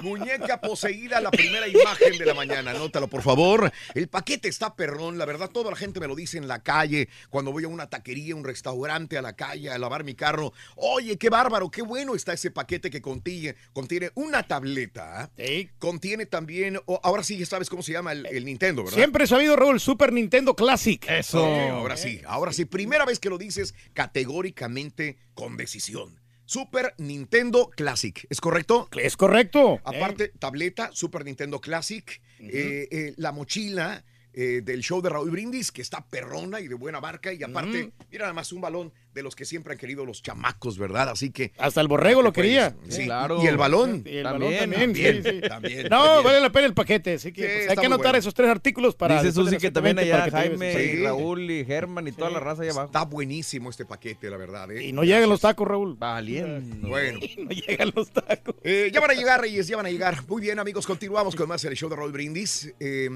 Muñeca 0.00 0.62
poseída, 0.62 1.20
la 1.20 1.30
primera 1.30 1.68
imagen 1.68 2.16
de 2.16 2.24
la 2.24 2.32
mañana. 2.32 2.70
Anótalo, 2.70 3.08
por 3.08 3.20
favor. 3.20 3.70
El 3.94 4.08
paquete 4.08 4.48
está 4.48 4.74
perrón. 4.74 5.18
La 5.18 5.26
verdad, 5.26 5.50
toda 5.50 5.70
la 5.70 5.76
gente 5.76 6.00
me 6.00 6.06
lo 6.08 6.14
dice 6.14 6.38
en 6.38 6.48
la 6.48 6.62
calle, 6.62 7.10
cuando 7.28 7.52
voy 7.52 7.64
a 7.64 7.68
una 7.68 7.90
taquería, 7.90 8.34
un 8.34 8.44
restaurante, 8.44 9.18
a 9.18 9.22
la 9.22 9.34
calle, 9.34 9.70
a 9.70 9.76
lavar 9.76 10.04
mi 10.04 10.14
carro. 10.14 10.54
Oye, 10.76 11.18
qué 11.18 11.28
bárbaro, 11.28 11.70
qué 11.70 11.82
bueno 11.82 12.14
está 12.14 12.32
ese 12.32 12.50
paquete 12.50 12.88
que 12.88 13.02
contiene, 13.02 13.56
contiene 13.74 14.10
una 14.22 14.42
tableta. 14.44 15.30
Contiene 15.78 16.26
también, 16.26 16.78
oh, 16.86 17.00
ahora 17.02 17.22
sí 17.22 17.36
ya 17.38 17.46
sabes 17.46 17.68
cómo 17.68 17.82
se 17.82 17.92
llama 17.92 18.12
el, 18.12 18.26
el 18.26 18.44
Nintendo, 18.44 18.84
¿verdad? 18.84 18.98
Siempre 18.98 19.24
he 19.24 19.26
sabido, 19.26 19.56
Raúl, 19.56 19.80
Super 19.80 20.12
Nintendo 20.12 20.54
Classic. 20.54 21.04
Eso. 21.08 21.44
ahora 21.44 21.96
sí, 21.96 22.20
ahora 22.26 22.52
sí. 22.52 22.64
Primera 22.64 23.04
vez 23.04 23.18
que 23.18 23.28
lo 23.30 23.38
dices 23.38 23.74
categóricamente 23.92 25.18
con 25.34 25.56
decisión. 25.56 26.20
Super 26.44 26.94
Nintendo 26.98 27.70
Classic, 27.70 28.26
¿es 28.28 28.40
correcto? 28.40 28.88
Es 28.98 29.16
correcto. 29.16 29.80
Aparte, 29.84 30.32
tableta, 30.38 30.90
Super 30.92 31.24
Nintendo 31.24 31.60
Classic, 31.60 32.20
eh, 32.40 32.88
eh, 32.90 33.14
la 33.16 33.32
mochila 33.32 34.04
eh, 34.34 34.62
del 34.64 34.80
show 34.82 35.00
de 35.02 35.10
Raúl 35.10 35.30
Brindis, 35.30 35.70
que 35.72 35.82
está 35.82 36.04
perrona 36.06 36.60
y 36.60 36.68
de 36.68 36.74
buena 36.74 37.00
marca. 37.00 37.32
Y 37.32 37.42
aparte, 37.42 37.82
Ujú. 37.84 37.92
mira 38.10 38.22
nada 38.24 38.32
más 38.32 38.52
un 38.52 38.60
balón 38.60 38.92
de 39.14 39.22
los 39.22 39.36
que 39.36 39.44
siempre 39.44 39.74
han 39.74 39.78
querido 39.78 40.06
los 40.06 40.22
chamacos, 40.22 40.78
¿verdad? 40.78 41.10
Así 41.10 41.30
que. 41.30 41.52
Hasta 41.58 41.82
el 41.82 41.88
borrego 41.88 42.22
lo 42.22 42.32
Pues, 42.32 42.46
quería. 42.46 42.74
Sí, 42.88 43.04
Claro. 43.04 43.42
y 43.42 43.46
el 43.46 43.58
balón. 43.58 44.02
Y 44.06 44.16
el 44.16 44.24
balón 44.24 44.40
También, 44.56 44.70
también, 44.70 44.94
sí, 44.94 45.02
también, 45.02 45.42
sí. 45.42 45.48
también, 45.48 45.82
no, 45.90 46.04
también. 46.04 46.24
vale 46.24 46.40
la 46.40 46.50
pena 46.52 46.66
el 46.66 46.74
paquete. 46.74 47.12
Así 47.14 47.30
que 47.32 47.42
Sí, 47.42 47.48
pues, 47.58 47.70
hay 47.70 47.76
que 47.76 47.86
anotar 47.86 48.04
bueno. 48.06 48.18
esos 48.18 48.32
tres 48.32 48.48
artículos 48.48 48.94
para. 48.94 49.22
Dice 49.22 49.32
Susi 49.34 49.58
que 49.58 49.70
también 49.70 49.98
exactamente 49.98 50.36
allá 50.38 50.46
lleves. 50.48 50.58
Jaime 50.58 50.84
y 50.84 50.96
Sí. 50.96 51.04
Raúl 51.04 51.50
y 51.50 51.64
Germán 51.66 52.08
y 52.08 52.12
toda 52.12 52.30
la 52.30 52.40
raza 52.40 52.62
allá 52.62 52.70
abajo. 52.72 52.86
Está 52.86 53.04
buenísimo 53.04 53.68
este 53.68 53.84
paquete, 53.84 54.30
la 54.30 54.38
verdad. 54.38 54.70
¿eh? 54.72 54.82
Y 54.86 54.92
no 54.92 55.04
llegan 55.04 55.28
los 55.28 55.40
tacos, 55.42 55.68
Raúl. 55.68 55.94
Valiendo. 55.98 56.88
Bueno. 56.88 57.20
No 57.42 57.50
llegan 57.50 57.92
los 57.94 58.10
tacos. 58.10 58.54
Eh, 58.62 58.90
ya 58.92 59.00
van 59.00 59.10
a 59.10 59.14
llegar, 59.14 59.40
Reyes, 59.40 59.66
ya 59.68 59.76
van 59.76 59.86
a 59.86 59.90
llegar. 59.90 60.26
Muy 60.28 60.40
bien, 60.40 60.58
amigos, 60.58 60.86
continuamos 60.86 61.34
con 61.36 61.48
más 61.48 61.62
el 61.64 61.74
show 61.74 61.90
de 61.90 61.96
Raúl 61.96 62.12
Brindis. 62.12 62.72
Eh, 62.80 63.08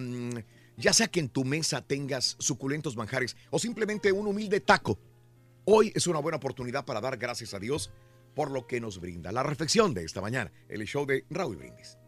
ya 0.77 0.93
sea 0.93 1.09
que 1.09 1.20
en 1.20 1.29
tu 1.29 1.45
mesa 1.45 1.83
tengas 1.83 2.37
suculentos 2.39 2.97
manjares 2.97 3.37
o 3.51 3.59
simplemente 3.59 4.12
un 4.12 4.27
humilde 4.27 4.61
taco, 4.61 4.99
hoy 5.64 5.93
es 5.95 6.07
una 6.07 6.20
buena 6.20 6.37
oportunidad 6.37 6.85
para 6.85 7.01
dar 7.01 7.16
gracias 7.16 7.55
a 7.55 7.59
Dios 7.59 7.91
por 8.35 8.51
lo 8.51 8.66
que 8.66 8.81
nos 8.81 9.01
brinda. 9.01 9.33
La 9.33 9.43
reflexión 9.43 9.95
de 9.95 10.05
esta 10.05 10.20
mañana, 10.20 10.53
el 10.68 10.85
show 10.85 11.07
de 11.07 11.24
Raúl 11.31 11.57
Brindis. 11.57 11.99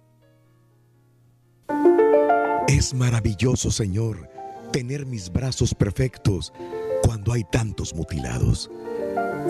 Es 2.68 2.92
maravilloso, 2.92 3.70
Señor, 3.70 4.28
tener 4.72 5.06
mis 5.06 5.32
brazos 5.32 5.74
perfectos 5.74 6.52
cuando 7.02 7.32
hay 7.32 7.44
tantos 7.44 7.94
mutilados. 7.94 8.70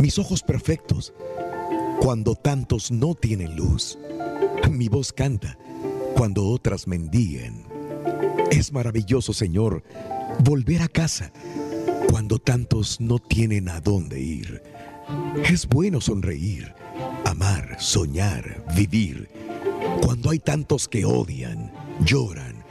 Mis 0.01 0.19
ojos 0.19 0.43
perfectos 0.43 1.13
cuando 2.01 2.37
tantos 2.37 2.91
no 2.93 3.15
tienen 3.15 3.57
luz. 3.57 3.99
Mi 4.71 4.89
voz 4.89 5.13
canta 5.13 5.59
cuando 6.17 6.45
otras 6.47 6.87
mendiguen. 6.87 7.68
Es 8.51 8.73
maravilloso, 8.73 9.33
Señor, 9.33 9.83
volver 10.43 10.83
a 10.83 10.89
casa 10.89 11.33
cuando 12.11 12.39
tantos 12.39 13.01
no 13.01 13.19
tienen 13.19 13.69
a 13.69 13.81
dónde 13.81 14.21
ir. 14.21 14.63
Es 15.45 15.67
bueno 15.67 16.01
sonreír, 16.01 16.75
amar, 17.25 17.77
soñar, 17.79 18.65
vivir. 18.75 19.29
Cuando 20.03 20.31
hay 20.31 20.39
tantos 20.39 20.89
que 20.89 21.05
odian, 21.05 21.71
lloran 22.05 22.65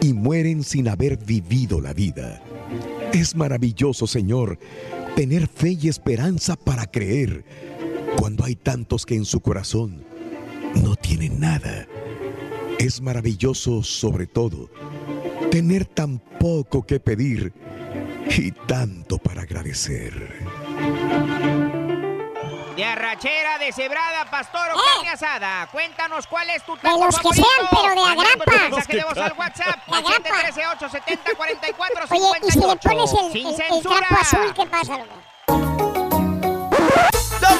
y 0.00 0.12
mueren 0.12 0.62
sin 0.62 0.88
haber 0.88 1.16
vivido 1.16 1.80
la 1.80 1.92
vida. 1.92 2.42
Es 3.12 3.34
maravilloso, 3.34 4.06
Señor, 4.06 4.58
tener 5.16 5.48
fe 5.48 5.76
y 5.80 5.88
esperanza 5.88 6.56
para 6.56 6.86
creer. 6.86 7.44
Cuando 8.18 8.44
hay 8.44 8.54
tantos 8.54 9.04
que 9.04 9.16
en 9.16 9.24
su 9.24 9.40
corazón 9.40 10.04
no 10.82 10.96
tienen 10.96 11.40
nada. 11.40 11.86
Es 12.78 13.00
maravilloso, 13.00 13.82
sobre 13.82 14.26
todo, 14.26 14.68
tener 15.54 15.84
tan 15.84 16.18
poco 16.18 16.84
que 16.84 16.98
pedir 16.98 17.52
y 18.28 18.50
tanto 18.50 19.18
para 19.18 19.42
agradecer. 19.42 20.12
De 22.74 22.84
arrachera, 22.84 23.58
de 23.58 23.70
cebrada, 23.72 24.28
pastor 24.28 24.72
o 24.72 24.74
¡Eh! 24.74 24.82
carne 24.96 25.10
asada. 25.10 25.68
Cuéntanos 25.70 26.26
cuál 26.26 26.50
es 26.50 26.64
tu 26.66 26.76
taco 26.76 27.04
los 27.04 27.14
que 27.16 27.22
favorito. 27.22 27.46
sean, 27.46 27.68
pero 27.70 28.04
de 28.04 28.10
agrapa. 28.10 28.52
mensaje 28.68 28.96
de 28.96 29.04
voz 29.04 29.16
al 29.16 29.32
WhatsApp. 29.38 29.86
De 29.86 29.94
agrapa. 29.96 30.28
713-870-4458. 30.88 32.10
Oye, 32.10 32.40
y 32.48 32.50
si 32.50 32.58
le 32.58 32.76
pones 32.76 33.12
el, 33.12 33.32
Sin 33.32 33.46
el- 33.46 33.52
el 33.52 33.56
censura. 33.56 33.98
trapo 34.08 34.14
azul, 34.22 34.54
¿qué 34.54 34.66
pasa, 34.66 34.98
loco? 34.98 35.12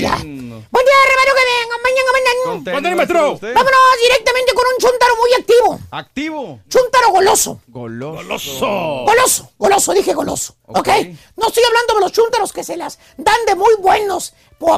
Ya. 0.00 0.16
Buen 0.16 0.84
día, 0.86 0.98
hermano, 1.06 1.32
que 1.34 1.44
venga 1.50 1.76
mañana, 1.82 2.10
mañana. 2.12 2.96
Maestro. 2.96 3.38
Vámonos 3.40 3.78
directamente 4.02 4.52
con 4.54 4.64
un 4.72 4.78
chuntaro 4.80 5.16
muy 5.16 5.32
activo. 5.34 5.80
Activo. 5.90 6.60
Chuntaro 6.68 7.10
goloso. 7.10 7.60
Goloso. 7.68 9.04
Goloso, 9.06 9.50
goloso, 9.58 9.92
dije 9.92 10.14
goloso. 10.14 10.56
¿Ok? 10.66 10.88
No 11.36 11.48
estoy 11.48 11.64
hablando 11.64 11.94
de 11.94 12.00
los 12.00 12.12
chúntaros 12.12 12.52
que 12.52 12.64
se 12.64 12.76
las 12.76 12.98
dan 13.16 13.38
de 13.46 13.54
muy 13.54 13.74
buenos 13.76 14.34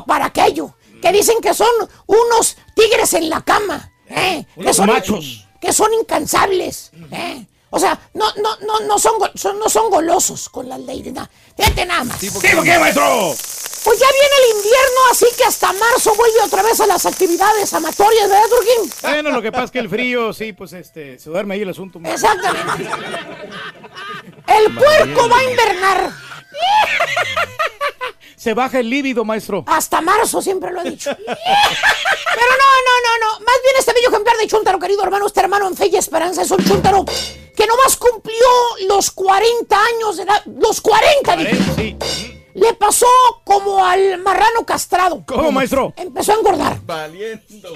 para 0.07 0.27
aquello. 0.27 0.75
Que 1.01 1.13
dicen 1.13 1.41
que 1.41 1.55
son 1.55 1.69
unos 2.07 2.57
tigres 2.75 3.13
en 3.15 3.29
la 3.29 3.43
cama. 3.43 3.93
¿eh? 4.09 4.47
Que 4.55 4.61
Unos 4.61 4.77
son, 4.77 4.87
machos. 4.87 5.47
Que 5.61 5.73
son 5.73 5.93
incansables. 5.95 6.91
¿eh? 7.13 7.47
O 7.71 7.79
sea, 7.81 7.99
no, 8.15 8.25
no, 8.37 8.57
no, 8.67 8.81
no, 8.81 8.99
son, 8.99 9.19
go- 9.19 9.31
son- 9.35 9.59
no 9.59 9.69
son 9.69 9.91
golosos 9.91 10.49
con 10.49 10.69
las 10.69 10.81
leyes. 10.81 11.13
nada. 11.13 11.29
Fíjate 11.57 11.85
nada 11.85 12.05
más. 12.05 12.19
¿Tipo 12.19 12.39
qué, 12.41 12.55
maestro? 12.79 13.35
Pues 13.85 14.01
ya 14.01 14.07
viene 14.11 14.35
el 14.51 14.57
invierno, 14.57 15.01
así 15.13 15.27
que 15.37 15.45
hasta 15.45 15.73
marzo 15.73 16.13
vuelve 16.17 16.41
otra 16.45 16.63
vez 16.63 16.81
a 16.81 16.87
las 16.87 17.07
actividades 17.07 17.73
amatorias, 17.73 18.29
¿verdad, 18.29 18.45
Turquín? 18.49 18.93
Bueno, 19.03 19.31
lo 19.31 19.43
que 19.43 19.53
pasa 19.53 19.65
es 19.65 19.71
que 19.71 19.79
el 19.79 19.89
frío, 19.89 20.33
sí, 20.33 20.53
pues 20.53 20.73
este, 20.73 21.19
se 21.21 21.31
duerme 21.31 21.55
ahí 21.55 21.63
el 21.63 21.69
asunto. 21.71 22.01
Exactamente. 22.05 22.89
El 24.49 24.75
puerco 24.75 25.29
va 25.29 25.39
a 25.39 25.45
invernar. 25.45 26.13
Se 28.37 28.55
baja 28.55 28.79
el 28.79 28.89
líbido, 28.89 29.25
maestro. 29.25 29.65
Hasta 29.67 30.01
marzo, 30.01 30.41
siempre 30.41 30.71
lo 30.73 30.81
he 30.83 30.91
dicho. 30.91 31.11
Pero 31.27 31.27
no, 31.35 32.71
no, 32.87 32.95
no, 33.03 33.19
no. 33.21 33.33
Más 33.41 33.57
bien 33.63 33.75
este 33.79 33.93
bello 33.93 34.09
ejemplar 34.09 34.37
de 34.37 34.47
Chuntaro, 34.47 34.79
querido 34.79 35.03
hermano, 35.03 35.27
este 35.27 35.41
hermano 35.41 35.67
en 35.67 35.77
fe 35.77 35.89
y 35.93 35.97
esperanza, 35.97 36.43
es 36.43 36.51
un 36.51 36.65
Chuntaro 36.65 37.05
que 37.57 37.67
nomás 37.67 37.97
cumplió 37.97 38.47
los 38.89 39.11
40 39.11 39.77
años 39.77 40.17
de 40.19 40.23
edad. 40.25 40.43
Los 40.45 40.81
40, 40.81 41.37
dije. 41.37 41.97
Le 42.55 42.73
pasó 42.75 43.07
como 43.45 43.85
al 43.85 44.19
marrano 44.19 44.65
castrado. 44.65 45.23
¿Cómo, 45.27 45.53
maestro? 45.53 45.93
Empezó 45.97 46.33
a 46.33 46.37
engordar. 46.37 46.81
Valiendo. 46.87 47.73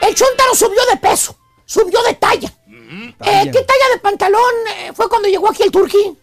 El 0.00 0.14
Chuntaro 0.14 0.54
subió 0.54 0.84
de 0.90 0.96
peso, 0.96 1.36
subió 1.64 2.02
de 2.02 2.14
talla. 2.14 2.52
Eh, 2.90 3.50
¿Qué 3.52 3.62
talla 3.62 3.88
de 3.94 4.00
pantalón 4.02 4.40
eh, 4.78 4.92
fue 4.94 5.08
cuando 5.08 5.28
llegó 5.28 5.48
aquí 5.48 5.62
el 5.62 5.70
Turquí? 5.70 6.16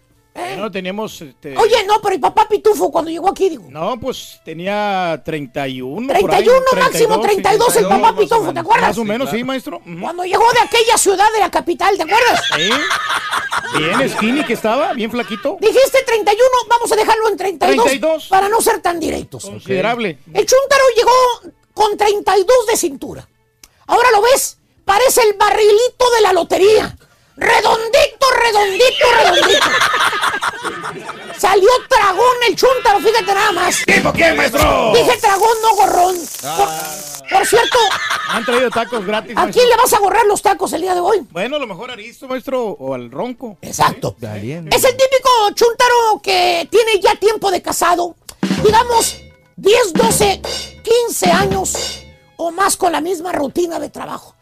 No 0.58 0.72
teníamos. 0.72 1.20
Este... 1.22 1.58
Oye, 1.58 1.84
no, 1.86 2.00
pero 2.02 2.16
el 2.16 2.22
papá 2.22 2.48
Pitufo 2.48 2.92
cuando 2.92 3.10
llegó 3.10 3.30
aquí, 3.30 3.50
digo. 3.50 3.66
No, 3.70 4.00
pues 4.00 4.40
tenía 4.46 5.20
31. 5.26 6.08
por 6.08 6.16
ahí, 6.16 6.24
31, 6.24 6.62
máximo 6.80 7.20
32, 7.20 7.76
el 7.78 7.88
papá 7.88 8.16
Pitufo, 8.16 8.54
¿te 8.54 8.60
acuerdas? 8.60 8.90
Más 8.90 8.98
o 8.98 9.04
menos, 9.04 9.30
sí, 9.32 9.44
maestro. 9.44 9.82
Cuando 10.00 10.24
llegó 10.24 10.46
de 10.54 10.60
aquella 10.60 10.98
ciudad 10.98 11.26
de 11.34 11.40
la 11.40 11.50
capital, 11.50 11.98
¿te 11.98 12.04
acuerdas? 12.04 12.42
Sí. 12.56 12.70
Bien 13.80 14.10
skinny 14.10 14.44
que 14.44 14.54
estaba, 14.54 14.94
bien 14.94 15.10
flaquito. 15.10 15.58
Dijiste 15.60 16.04
31, 16.06 16.44
vamos 16.70 16.92
a 16.92 16.96
dejarlo 16.96 17.30
en 17.30 17.38
32, 17.38 17.86
32. 17.86 18.28
para 18.28 18.48
no 18.48 18.62
ser 18.62 18.82
tan 18.82 19.00
directos. 19.00 19.46
Considerable. 19.46 20.20
El 20.34 20.46
Chuntaro 20.46 20.84
llegó 20.96 21.54
con 21.74 21.98
32 21.98 22.68
de 22.68 22.78
cintura. 22.78 23.28
Ahora 23.88 24.12
lo 24.12 24.22
ves, 24.22 24.58
parece 24.88 25.22
el 25.22 25.34
barrilito 25.34 26.10
de 26.16 26.22
la 26.22 26.34
lotería. 26.34 26.98
Redondito, 27.36 28.26
redondito, 28.42 29.06
redondito. 29.22 29.68
Salió 31.38 31.70
tragón 31.88 32.36
el 32.48 32.56
Chuntaro, 32.56 33.00
fíjate 33.00 33.26
nada 33.36 33.52
más. 33.52 33.84
¿Tipo 33.86 34.12
quién, 34.12 34.36
maestro? 34.36 34.92
Dije 34.96 35.18
tragón, 35.18 35.56
no 35.62 35.76
gorrón. 35.76 36.16
Por, 36.42 37.30
por 37.30 37.46
cierto, 37.46 37.78
Han 38.30 38.44
traído 38.44 38.72
tacos 38.72 39.06
gratis. 39.06 39.38
¿a 39.38 39.42
maestro. 39.42 39.54
quién 39.62 39.70
le 39.70 39.76
vas 39.78 39.94
a 39.94 40.00
gorrar 40.00 40.26
los 40.26 40.42
tacos 40.42 40.74
el 40.74 40.82
día 40.82 40.96
de 40.96 41.02
hoy? 41.02 41.20
Bueno, 41.30 41.58
a 41.58 41.60
lo 41.60 41.68
mejor 41.68 41.92
a 41.92 41.94
Aristo, 41.94 42.28
maestro, 42.28 42.64
o 42.70 42.96
al 42.96 43.12
ronco. 43.12 43.58
Exacto. 43.62 44.16
Valiendo. 44.20 44.76
Es 44.76 44.84
el 44.84 44.98
típico 44.98 45.30
chuntaro 45.54 46.22
que 46.24 46.68
tiene 46.72 47.00
ya 47.00 47.14
tiempo 47.18 47.52
de 47.52 47.62
casado. 47.62 48.16
Digamos, 48.64 49.18
10, 49.58 49.94
12, 49.94 50.42
15 50.84 51.32
años 51.32 52.04
o 52.38 52.50
más 52.52 52.78
con 52.78 52.92
la 52.92 53.02
misma 53.02 53.32
rutina 53.32 53.80
de 53.80 53.90
trabajo. 53.90 54.34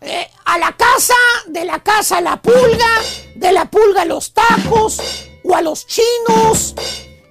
Eh, 0.00 0.30
a 0.44 0.58
la 0.58 0.76
casa, 0.76 1.14
de 1.46 1.64
la 1.64 1.80
casa 1.80 2.18
a 2.18 2.20
la 2.20 2.40
pulga, 2.40 2.88
de 3.34 3.52
la 3.52 3.64
pulga 3.64 4.02
a 4.02 4.04
los 4.04 4.32
tacos 4.32 5.00
o 5.42 5.54
a 5.54 5.62
los 5.62 5.86
chinos. 5.86 6.74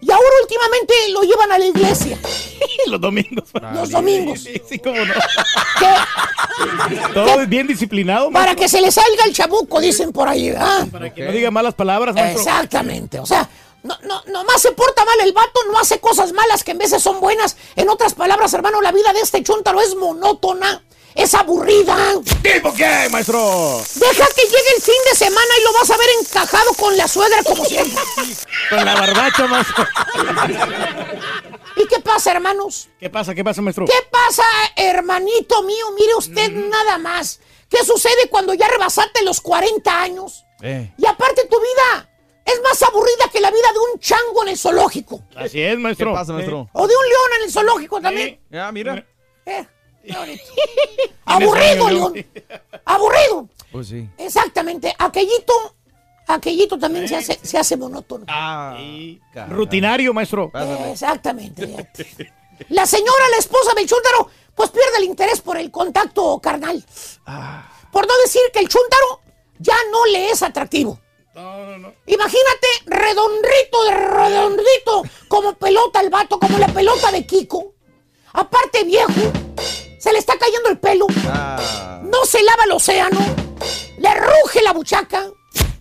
Y 0.01 0.11
ahora 0.11 0.28
últimamente 0.41 0.93
lo 1.11 1.22
llevan 1.24 1.51
a 1.51 1.57
la 1.57 1.65
iglesia. 1.65 2.18
Los 2.88 3.01
domingos. 3.01 3.49
Los 3.74 3.89
domingos. 3.89 4.39
Sí, 4.39 4.61
sí, 4.70 4.80
cómo 4.80 5.03
no. 5.03 5.13
Todo 7.13 7.45
bien 7.45 7.68
disciplinado, 7.68 8.32
para 8.32 8.45
maestro. 8.45 8.63
que 8.63 8.70
se 8.70 8.82
le 8.82 8.91
salga 8.91 9.26
el 9.26 9.34
chamuco, 9.34 9.82
dicen 9.82 10.13
por 10.13 10.30
ahí, 10.30 10.51
¿verdad? 10.51 10.88
Para 10.89 11.13
que 11.13 11.26
no 11.26 11.32
diga 11.32 11.51
malas 11.51 11.74
palabras, 11.74 12.15
maestro. 12.15 12.41
Exactamente, 12.41 13.20
o 13.20 13.26
sea, 13.26 13.49
no, 13.84 13.97
no, 14.03 14.24
nomás 14.28 14.61
se 14.61 14.72
porta 14.72 15.03
mal 15.03 15.15
el 15.24 15.34
vato, 15.34 15.59
no 15.72 15.80
hace 15.80 15.99
cosas 15.99 16.32
malas 16.32 16.63
que 16.63 16.72
en 16.72 16.78
veces 16.78 17.03
son 17.03 17.20
buenas. 17.20 17.57
En 17.76 17.89
otras 17.89 18.13
palabras, 18.13 18.53
hermano, 18.53 18.82
la 18.82 18.91
vida 18.91 19.11
de 19.13 19.20
este 19.20 19.43
chuntaro 19.43 19.82
es 19.82 19.95
monótona, 19.95 20.82
es 21.18 21.34
aburrida. 21.34 22.13
¿Tipo 22.41 22.74
qué, 22.74 23.07
maestro? 23.11 23.82
Deja 23.95 24.26
que 24.36 24.43
llegue 24.43 24.76
el 24.76 24.82
fin 24.82 24.95
de 25.09 25.18
semana 25.18 25.53
y 25.59 25.63
lo 25.63 25.74
vas 25.74 25.89
a 25.89 25.97
ver 25.97 26.07
encajado 26.22 26.74
con 26.76 26.95
la 26.95 27.07
suegra 27.07 27.43
como 27.43 27.65
siempre. 27.65 28.01
Con 28.70 28.86
la 28.86 28.93
barbacha, 28.93 29.47
maestro. 29.47 29.86
¿Y 31.76 31.88
qué 31.88 31.99
pasa, 31.99 32.32
hermanos? 32.32 32.89
¿Qué 32.99 33.09
pasa? 33.09 33.34
¿Qué 33.34 33.43
pasa, 33.43 33.61
maestro? 33.61 33.86
¿Qué 33.86 34.07
pasa, 34.11 34.43
hermanito 34.76 35.63
mío? 35.63 35.91
Mire 35.95 36.15
usted 36.15 36.51
nada 36.51 36.97
más. 36.99 37.39
¿Qué 37.70 37.84
sucede 37.84 38.30
cuando 38.30 38.53
ya 38.53 38.68
rebasaste 38.68 39.24
los 39.24 39.41
40 39.41 40.01
años? 40.01 40.45
Eh. 40.61 40.93
Y 40.97 41.05
aparte 41.05 41.45
tu 41.45 41.59
vida 41.59 42.09
es 42.45 42.61
más 42.63 42.82
aburrida 42.84 43.30
que 43.32 43.41
la 43.41 43.51
vida 43.51 43.72
de 43.74 43.80
un 43.80 43.99
chango 43.99 44.43
en 44.43 44.49
el 44.49 44.57
zoológico. 44.57 45.22
Así 45.36 45.61
es, 45.61 45.78
maestro. 45.78 46.11
¿Qué 46.11 46.15
pasa, 46.15 46.34
maestro? 46.34 46.70
O 46.74 46.88
de 46.88 46.95
un 46.95 47.09
león 47.09 47.30
en 47.39 47.43
el 47.45 47.51
zoológico 47.51 48.01
también. 48.01 48.39
Ya, 48.49 48.72
mira. 48.72 48.95
Eh, 48.95 49.03
qué 49.45 49.55
bonito. 49.55 49.76
Aburrido, 51.25 51.89
León. 51.89 52.25
Aburrido. 52.85 53.49
Pues 53.71 53.87
sí. 53.87 54.09
Exactamente. 54.17 54.93
Aquellito, 54.97 55.53
aquellito 56.27 56.79
también 56.79 57.07
se 57.07 57.17
hace, 57.17 57.39
se 57.41 57.57
hace 57.57 57.77
monótono. 57.77 58.25
Ah, 58.27 58.77
Rutinario, 59.49 60.13
maestro. 60.13 60.51
Exactamente. 60.91 61.65
La 62.69 62.87
señora, 62.87 63.29
la 63.29 63.37
esposa 63.37 63.73
del 63.75 63.87
chúntaro, 63.87 64.31
pues 64.55 64.71
pierde 64.71 64.97
el 64.97 65.03
interés 65.03 65.41
por 65.41 65.57
el 65.57 65.69
contacto 65.69 66.39
carnal. 66.39 66.83
Por 67.91 68.07
no 68.07 68.13
decir 68.23 68.41
que 68.51 68.59
el 68.59 68.67
chúntaro 68.67 69.21
ya 69.59 69.75
no 69.91 70.05
le 70.07 70.31
es 70.31 70.41
atractivo. 70.41 70.99
Imagínate, 72.07 72.67
redondito 72.87 73.83
de 73.85 73.91
redondito, 73.91 75.03
como 75.27 75.53
pelota 75.53 76.01
el 76.01 76.09
vato, 76.09 76.39
como 76.39 76.57
la 76.57 76.67
pelota 76.67 77.11
de 77.11 77.27
Kiko. 77.27 77.73
Aparte 78.33 78.83
viejo, 78.83 79.11
se 80.07 80.13
le 80.13 80.19
está 80.19 80.37
cayendo 80.37 80.69
el 80.69 80.77
pelo. 80.79 81.05
No 82.03 82.25
se 82.25 82.41
lava 82.41 82.63
el 82.63 82.71
océano. 82.71 83.19
Le 83.97 84.15
ruge 84.15 84.61
la 84.63 84.71
buchaca. 84.71 85.25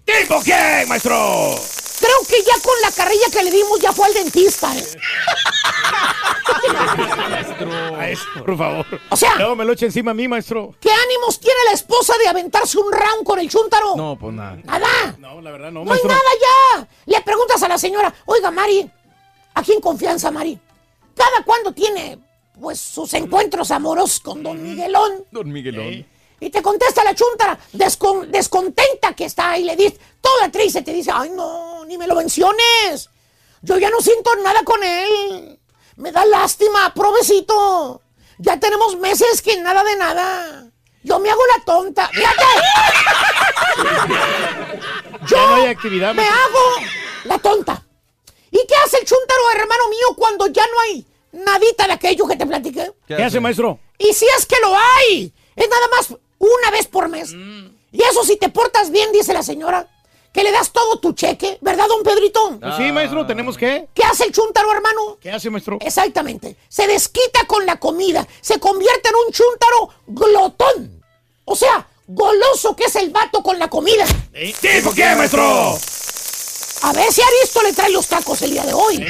¿Tipo 0.04 0.40
quién, 0.42 0.88
maestro? 0.88 1.54
Creo 2.00 2.16
que 2.28 2.42
ya 2.42 2.54
con 2.62 2.74
la 2.82 2.90
carrilla 2.90 3.26
que 3.32 3.44
le 3.44 3.50
dimos 3.52 3.78
ya 3.80 3.92
fue 3.92 4.06
al 4.06 4.14
dentista. 4.14 4.74
¿eh? 4.76 4.84
Maestro, 7.96 8.44
por 8.44 8.58
favor. 8.58 8.86
O 9.10 9.16
sea- 9.16 9.36
No 9.36 9.54
me 9.54 9.64
lo 9.64 9.72
eche 9.74 9.86
encima 9.86 10.10
a 10.10 10.14
mí, 10.14 10.26
maestro. 10.26 10.74
¿Qué 10.80 10.90
ánimos 10.90 11.38
tiene 11.38 11.58
la 11.66 11.72
esposa 11.72 12.14
de 12.18 12.28
aventarse 12.28 12.78
un 12.78 12.92
round 12.92 13.24
con 13.24 13.38
el 13.38 13.48
chúntaro? 13.48 13.94
No, 13.96 14.16
pues 14.18 14.34
nada. 14.34 14.56
Nada. 14.64 15.14
No, 15.18 15.40
la 15.40 15.50
verdad 15.52 15.70
no, 15.70 15.84
No 15.84 15.92
hay 15.92 16.00
maestro. 16.02 16.08
nada 16.10 16.20
ya. 16.40 16.88
Le 17.06 17.20
preguntas 17.22 17.62
a 17.62 17.68
la 17.68 17.78
señora, 17.78 18.12
oiga, 18.26 18.50
Mari, 18.50 18.90
aquí 19.54 19.72
en 19.72 19.80
confianza, 19.80 20.30
Mari, 20.32 20.58
¿cada 21.16 21.44
cuándo 21.44 21.72
tiene, 21.72 22.18
pues, 22.60 22.80
sus 22.80 23.12
encuentros 23.14 23.70
amorosos 23.70 24.20
con 24.20 24.42
don 24.42 24.62
Miguelón? 24.62 25.24
Don 25.30 25.50
Miguelón. 25.52 26.06
Y 26.38 26.50
te 26.50 26.60
contesta 26.62 27.02
la 27.02 27.14
chuntara, 27.14 27.58
descon- 27.72 28.26
descontenta 28.26 29.14
que 29.14 29.24
está, 29.24 29.56
y 29.58 29.64
le 29.64 29.74
dice, 29.74 29.98
toda 30.20 30.50
triste, 30.50 30.82
te 30.82 30.92
dice, 30.92 31.10
ay, 31.12 31.30
no, 31.30 31.84
ni 31.86 31.96
me 31.96 32.06
lo 32.06 32.14
menciones. 32.14 33.08
Yo 33.62 33.78
ya 33.78 33.88
no 33.90 34.00
siento 34.00 34.34
nada 34.36 34.62
con 34.62 34.82
él. 34.82 35.58
Me 35.96 36.12
da 36.12 36.24
lástima, 36.26 36.92
provecito. 36.94 38.02
Ya 38.38 38.60
tenemos 38.60 38.96
meses 38.98 39.40
que 39.40 39.56
nada 39.62 39.82
de 39.82 39.96
nada. 39.96 40.70
Yo 41.02 41.18
me 41.18 41.30
hago 41.30 41.40
la 41.56 41.64
tonta. 41.64 42.08
¡Fíjate! 42.08 42.44
Yo 45.26 45.46
no 45.48 45.54
hay 45.56 45.66
actividad, 45.66 46.14
me 46.14 46.26
hago 46.26 46.60
la 47.24 47.38
tonta. 47.38 47.82
¿Y 48.50 48.58
qué 48.66 48.74
hace 48.84 48.98
el 48.98 49.06
chúntaro, 49.06 49.40
hermano 49.54 49.88
mío, 49.88 50.14
cuando 50.16 50.46
ya 50.48 50.64
no 50.66 50.80
hay 50.80 51.06
nadita 51.36 51.86
de 51.86 51.92
aquello 51.92 52.26
que 52.26 52.36
te 52.36 52.46
platiqué? 52.46 52.92
¿Qué 53.06 53.14
hace, 53.14 53.40
maestro? 53.40 53.78
Y 53.98 54.12
si 54.12 54.26
es 54.38 54.46
que 54.46 54.56
lo 54.60 54.74
hay, 54.76 55.32
es 55.54 55.68
nada 55.68 55.88
más 55.96 56.18
una 56.38 56.70
vez 56.70 56.86
por 56.86 57.08
mes. 57.08 57.32
Y 57.32 58.02
eso 58.02 58.24
si 58.24 58.36
te 58.36 58.48
portas 58.48 58.90
bien, 58.90 59.12
dice 59.12 59.32
la 59.32 59.42
señora, 59.42 59.88
que 60.32 60.42
le 60.42 60.52
das 60.52 60.70
todo 60.70 60.98
tu 60.98 61.12
cheque, 61.14 61.56
¿verdad, 61.62 61.86
don 61.88 62.02
Pedrito? 62.02 62.58
Pues 62.60 62.76
sí, 62.76 62.92
maestro, 62.92 63.26
tenemos 63.26 63.56
que. 63.56 63.88
¿Qué 63.94 64.04
hace 64.04 64.24
el 64.24 64.32
chúntaro, 64.32 64.70
hermano? 64.70 65.16
¿Qué 65.18 65.30
hace, 65.30 65.48
maestro? 65.48 65.78
Exactamente. 65.80 66.56
Se 66.68 66.86
desquita 66.86 67.46
con 67.46 67.64
la 67.64 67.76
comida. 67.76 68.26
Se 68.42 68.60
convierte 68.60 69.08
en 69.08 69.14
un 69.14 69.32
chúntaro 69.32 69.88
glotón. 70.06 71.02
O 71.46 71.56
sea, 71.56 71.86
goloso 72.06 72.76
que 72.76 72.84
es 72.84 72.96
el 72.96 73.10
vato 73.10 73.42
con 73.42 73.58
la 73.58 73.68
comida. 73.68 74.04
¿Tipo 74.60 74.90
quién, 74.92 75.16
maestro? 75.16 75.78
A 76.82 76.92
ver 76.92 77.12
si 77.12 77.20
Aristo 77.22 77.62
le 77.62 77.72
trae 77.72 77.90
los 77.90 78.06
tacos 78.06 78.40
el 78.42 78.50
día 78.50 78.64
de 78.64 78.72
hoy. 78.72 79.04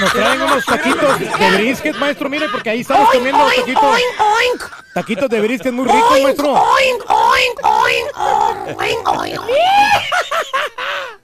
Nos 0.00 0.12
traen 0.12 0.40
unos 0.42 0.64
taquitos 0.64 1.18
de 1.18 1.50
brisket, 1.56 1.96
maestro, 1.96 2.28
mire, 2.30 2.48
porque 2.48 2.70
ahí 2.70 2.80
estamos 2.80 3.08
Oink, 3.08 3.14
comiendo 3.18 3.44
oink, 3.44 3.56
taquitos. 3.60 3.84
oink, 3.84 4.20
oink. 4.20 4.62
Taquitos 4.94 5.28
de 5.28 5.40
brisket 5.40 5.72
muy 5.72 5.86
ricos, 5.86 6.20
maestro. 6.22 6.52
oink, 6.52 7.10
oink, 7.10 7.60
oink, 7.64 8.16
oink, 8.78 9.08
oink, 9.08 9.40
oink. 9.40 9.40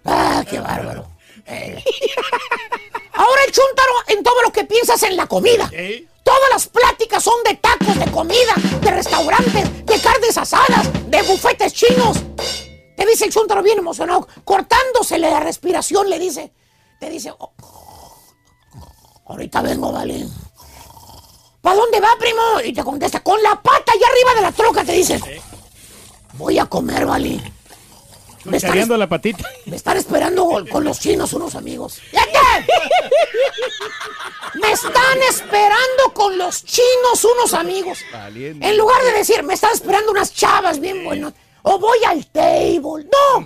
Ah, 0.04 0.44
qué 0.48 0.60
bárbaro. 0.60 1.06
Eh. 1.46 1.82
Ahora 3.14 3.42
el 3.46 3.52
chúntaro 3.52 3.92
en 4.08 4.22
todo 4.22 4.42
lo 4.42 4.50
que 4.52 4.64
piensas 4.64 5.02
en 5.04 5.16
la 5.16 5.26
comida. 5.26 5.70
Todas 6.22 6.50
las 6.52 6.68
pláticas 6.68 7.22
son 7.24 7.42
de 7.44 7.54
tacos, 7.54 7.98
de 7.98 8.10
comida, 8.10 8.54
de 8.82 8.90
restaurantes, 8.90 9.86
de 9.86 10.00
carnes 10.00 10.36
asadas, 10.38 10.88
de 11.06 11.22
bufetes 11.22 11.72
chinos. 11.72 12.18
Te 13.00 13.06
dice 13.06 13.24
el 13.24 13.32
chúntaro 13.32 13.62
bien 13.62 13.78
emocionado, 13.78 14.28
cortándosele 14.44 15.30
la 15.30 15.40
respiración, 15.40 16.10
le 16.10 16.18
dice. 16.18 16.52
Te 17.00 17.08
dice, 17.08 17.32
"Oh, 17.38 17.50
ahorita 19.26 19.62
vengo, 19.62 19.90
vale. 19.90 20.26
¿Para 21.62 21.76
dónde 21.76 21.98
va, 21.98 22.10
primo? 22.18 22.42
Y 22.62 22.74
te 22.74 22.84
contesta, 22.84 23.20
con 23.20 23.42
la 23.42 23.54
pata 23.62 23.92
allá 23.92 24.06
arriba 24.06 24.34
de 24.34 24.40
la 24.42 24.52
troca, 24.52 24.84
te 24.84 24.92
dice. 24.92 25.18
Voy 26.34 26.58
a 26.58 26.66
comer, 26.66 27.06
vale. 27.06 27.40
Me 28.44 28.58
están, 28.58 28.98
la 28.98 29.08
patita. 29.08 29.48
me 29.64 29.76
están 29.76 29.96
esperando 29.96 30.44
con- 30.44 30.66
con 30.66 30.84
los 30.84 31.00
chinos 31.00 31.32
unos 31.32 31.54
amigos. 31.54 31.94
¡Fíjate! 32.10 32.66
Me 34.60 34.72
están 34.72 35.22
esperando 35.30 36.12
con 36.12 36.36
los 36.36 36.64
chinos 36.66 37.24
unos 37.24 37.54
amigos. 37.54 37.98
En 38.60 38.76
lugar 38.76 39.02
de 39.04 39.12
decir, 39.12 39.42
me 39.42 39.54
están 39.54 39.72
esperando 39.72 40.10
unas 40.12 40.34
chavas 40.34 40.80
bien 40.80 41.02
buenas. 41.02 41.32
O 41.62 41.78
voy 41.78 41.98
al 42.04 42.26
table. 42.26 43.06
No. 43.10 43.40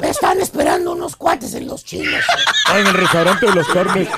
Me 0.00 0.08
están 0.08 0.40
esperando 0.40 0.92
unos 0.92 1.16
cuates 1.16 1.54
en 1.54 1.66
los 1.66 1.84
chinos. 1.84 2.24
Ah, 2.66 2.78
en 2.78 2.86
el 2.86 2.94
restaurante 2.94 3.46
de 3.46 3.54
los 3.54 3.68
carnes. 3.68 4.08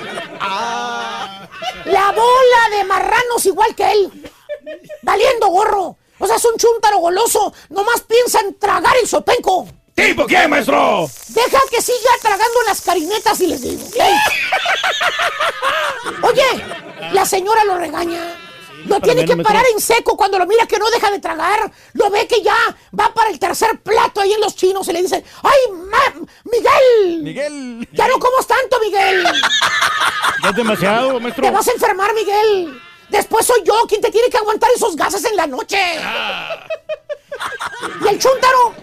La 1.85 2.11
bola 2.11 2.77
de 2.77 2.83
marranos 2.85 3.45
igual 3.45 3.75
que 3.75 3.91
él. 3.91 4.31
Valiendo 5.01 5.47
gorro. 5.47 5.97
O 6.17 6.27
sea, 6.27 6.37
es 6.37 6.45
un 6.45 6.57
chúntaro 6.57 6.99
goloso. 6.99 7.53
Nomás 7.69 8.01
piensa 8.01 8.39
en 8.39 8.57
tragar 8.57 8.95
el 9.01 9.07
sopenco. 9.07 9.67
¿Tipo 9.93 10.25
quién, 10.25 10.49
maestro? 10.49 11.09
Deja 11.29 11.59
que 11.69 11.81
siga 11.81 12.11
tragando 12.21 12.61
las 12.67 12.81
carinetas 12.81 13.39
y 13.39 13.47
les 13.47 13.61
digo. 13.61 13.83
Oye, 16.21 16.65
la 17.13 17.25
señora 17.25 17.63
lo 17.63 17.77
regaña. 17.77 18.44
Lo 18.85 18.99
tiene 19.01 19.25
que 19.25 19.35
parar 19.37 19.63
en 19.73 19.79
seco 19.79 20.15
cuando 20.15 20.37
lo 20.39 20.45
mira 20.45 20.65
que 20.67 20.77
no 20.79 20.89
deja 20.89 21.09
de 21.11 21.19
tragar. 21.19 21.71
Lo 21.93 22.09
ve 22.09 22.27
que 22.27 22.41
ya 22.41 22.55
va 22.97 23.13
para 23.13 23.29
el 23.29 23.39
tercer 23.39 23.79
plato 23.81 24.21
ahí 24.21 24.33
en 24.33 24.41
los 24.41 24.55
chinos 24.55 24.87
y 24.87 24.93
le 24.93 25.01
dice, 25.01 25.23
¡ay, 25.43 25.73
ma- 25.73 26.27
Miguel! 26.43 27.23
Miguel. 27.23 27.87
Ya 27.93 28.07
no 28.07 28.19
comas 28.19 28.45
tanto, 28.47 28.79
Miguel. 28.79 29.25
Ya 30.43 30.49
es 30.49 30.55
demasiado, 30.55 31.19
maestro. 31.19 31.43
Te 31.43 31.51
vas 31.51 31.67
a 31.67 31.71
enfermar, 31.71 32.13
Miguel. 32.13 32.79
Después 33.09 33.45
soy 33.45 33.61
yo 33.65 33.73
quien 33.87 34.01
te 34.01 34.11
tiene 34.11 34.27
que 34.29 34.37
aguantar 34.37 34.69
esos 34.75 34.95
gases 34.95 35.23
en 35.25 35.35
la 35.35 35.47
noche. 35.47 35.77
Y 38.03 38.07
el 38.07 38.19
chúntaro 38.19 38.73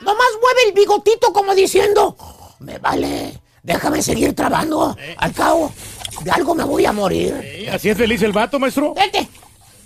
nomás 0.00 0.26
mueve 0.40 0.60
el 0.66 0.72
bigotito 0.72 1.32
como 1.32 1.54
diciendo, 1.54 2.16
me 2.60 2.78
vale, 2.78 3.40
déjame 3.62 4.02
seguir 4.02 4.34
trabajando. 4.34 4.96
Al 5.18 5.32
cabo, 5.32 5.72
de 6.22 6.30
algo 6.30 6.54
me 6.54 6.64
voy 6.64 6.84
a 6.86 6.92
morir. 6.92 7.34
Sí, 7.42 7.68
Así 7.68 7.90
es 7.90 7.96
feliz 7.98 8.22
el 8.22 8.32
vato, 8.32 8.58
maestro. 8.58 8.94
Vete. 8.94 9.28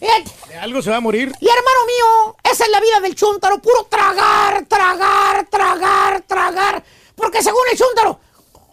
De 0.00 0.56
algo 0.56 0.82
se 0.82 0.90
va 0.90 0.96
a 0.96 1.00
morir. 1.00 1.32
Y 1.40 1.46
hermano 1.48 1.80
mío, 1.86 2.36
esa 2.44 2.64
es 2.64 2.70
la 2.70 2.80
vida 2.80 3.00
del 3.00 3.14
chúntaro, 3.14 3.58
puro 3.58 3.84
tragar, 3.88 4.64
tragar, 4.66 5.46
tragar, 5.48 6.22
tragar. 6.22 6.84
Porque 7.14 7.42
según 7.42 7.62
el 7.70 7.78
chúntaro, 7.78 8.20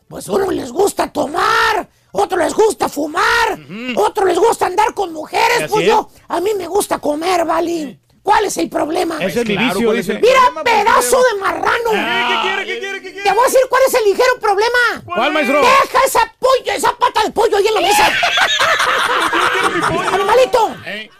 pues 0.08 0.28
uno 0.28 0.52
les 0.52 0.72
gusta 0.72 1.12
tomar, 1.12 1.90
otro 2.12 2.38
les 2.38 2.54
gusta 2.54 2.88
fumar, 2.88 3.60
otro 3.98 4.26
les 4.26 4.38
gusta 4.38 4.68
andar 4.68 4.94
con 4.94 5.12
mujeres. 5.14 5.70
Pues 5.70 5.84
es. 5.84 5.88
yo, 5.88 6.10
a 6.28 6.40
mí 6.40 6.52
me 6.58 6.68
gusta 6.68 7.00
comer, 7.00 7.46
¿vale? 7.46 8.00
¿Cuál 8.26 8.44
es 8.46 8.58
el 8.58 8.70
problema? 8.70 9.24
Ese 9.24 9.42
es 9.42 9.48
mi 9.48 9.56
Claro, 9.56 9.74
vicio, 9.76 9.88
¿cuál 9.88 10.00
es 10.00 10.08
dice. 10.08 10.18
el 10.18 10.22
Mira, 10.24 10.40
problema, 10.52 10.64
pedazo 10.64 11.24
de 11.24 11.34
marrano. 11.40 11.92
¿Qué 11.92 12.40
quiere, 12.42 12.66
qué 12.66 12.80
quiere, 12.80 13.02
qué 13.04 13.12
quiere? 13.14 13.24
Te 13.24 13.30
voy 13.36 13.42
a 13.42 13.46
decir 13.46 13.60
cuál 13.70 13.82
es 13.88 13.94
el 13.94 14.04
ligero 14.04 14.40
problema. 14.42 14.80
¿Cuál, 15.06 15.32
maestro? 15.32 15.62
Deja 15.62 16.00
esa 16.04 16.34
pollo, 16.40 16.72
esa 16.74 16.98
pata 16.98 17.24
de 17.24 17.30
pollo 17.30 17.56
ahí 17.56 17.68
en 17.68 17.74
la 17.76 17.82
mesa. 17.82 18.12
Animalito, 20.12 20.76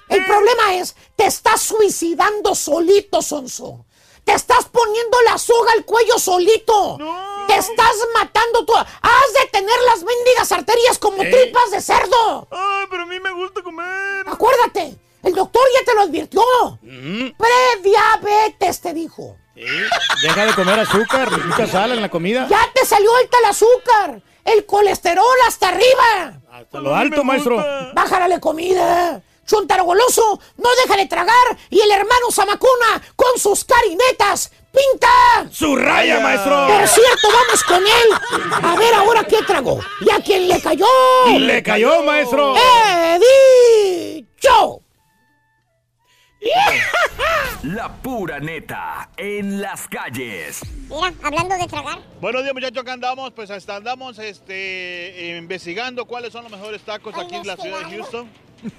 el 0.10 0.26
problema 0.26 0.74
es, 0.76 0.96
te 1.16 1.28
estás 1.28 1.62
suicidando 1.62 2.56
solito, 2.56 3.22
Sonso. 3.22 3.86
Te 4.24 4.34
estás 4.34 4.66
poniendo 4.66 5.22
la 5.22 5.38
soga 5.38 5.74
al 5.74 5.86
cuello 5.86 6.18
solito. 6.18 6.98
Te 7.48 7.56
estás 7.56 7.96
matando 8.16 8.66
tú. 8.66 8.74
Has 8.76 9.34
de 9.40 9.46
tener 9.52 9.80
las 9.86 10.04
mendigas 10.04 10.52
arterias 10.52 10.98
como 10.98 11.18
tripas 11.18 11.70
de 11.70 11.82
cerdo. 11.82 12.48
Ay, 12.50 12.86
pero 12.90 13.04
a 13.04 13.06
mí 13.06 13.20
me 13.20 13.30
gusta 13.32 13.62
comer. 13.62 14.26
Acuérdate, 14.28 14.96
el 15.26 15.34
doctor 15.34 15.64
ya 15.78 15.86
te 15.86 15.96
lo 15.96 16.02
advirtió. 16.02 16.42
Prediabetes 17.38 18.80
te 18.82 18.94
dijo. 18.94 19.36
Deja 20.22 20.46
de 20.46 20.54
comer 20.54 20.80
azúcar, 20.80 21.30
mucha 21.46 21.68
sal 21.68 21.92
en 21.94 22.02
la 22.02 22.10
comida. 22.10 22.48
Ya 22.50 22.70
te 22.74 22.86
salió 22.86 23.14
alta 23.16 23.38
el 23.40 23.46
azúcar. 23.46 24.22
El 24.44 24.66
colesterol 24.66 25.38
hasta 25.48 25.70
arriba. 25.70 26.40
Hasta 26.52 26.80
lo 26.80 26.96
alto, 26.96 27.24
maestro. 27.24 27.58
Bájale 27.94 28.40
comida. 28.40 29.22
Chuntaro 29.46 29.84
goloso, 29.84 30.40
no 30.58 30.70
deja 30.84 30.98
de 30.98 31.06
tragar. 31.08 31.58
Y 31.70 31.80
el 31.80 31.92
hermano 31.92 32.32
Zamacuna, 32.32 33.02
con 33.16 33.40
sus 33.40 33.64
carinetas, 33.64 34.52
pinta. 34.72 35.48
¡Su 35.52 35.76
raya, 35.76 36.20
maestro! 36.20 36.68
Por 36.68 36.88
cierto, 36.88 37.28
vamos 37.28 37.64
con 37.64 37.84
él. 37.84 38.64
A 38.64 38.76
ver 38.76 38.94
ahora 38.96 39.24
qué 39.24 39.38
tragó. 39.44 39.80
¿Y 40.02 40.10
a 40.10 40.20
quién 40.20 40.48
le 40.48 40.60
cayó? 40.62 40.88
¡Le 41.38 41.62
cayó, 41.62 42.02
maestro! 42.04 42.56
¡He 42.58 43.20
dicho! 44.18 44.82
La 47.64 47.90
pura 47.90 48.40
neta 48.40 49.10
en 49.18 49.60
las 49.62 49.88
calles. 49.88 50.62
Mira, 50.88 51.14
hablando 51.24 51.58
de 51.58 51.68
tragar. 51.68 52.00
Buenos 52.22 52.44
días, 52.44 52.54
muchachos, 52.54 52.78
acá 52.78 52.94
andamos, 52.94 53.32
pues 53.32 53.50
hasta 53.50 53.76
andamos 53.76 54.20
este, 54.20 55.36
investigando 55.40 56.06
cuáles 56.06 56.32
son 56.32 56.44
los 56.44 56.52
mejores 56.52 56.82
tacos 56.84 57.16
aquí 57.18 57.36
en 57.36 57.48
la 57.48 57.58
ciudad 57.58 57.80
de 57.80 57.96
Houston. 57.98 58.30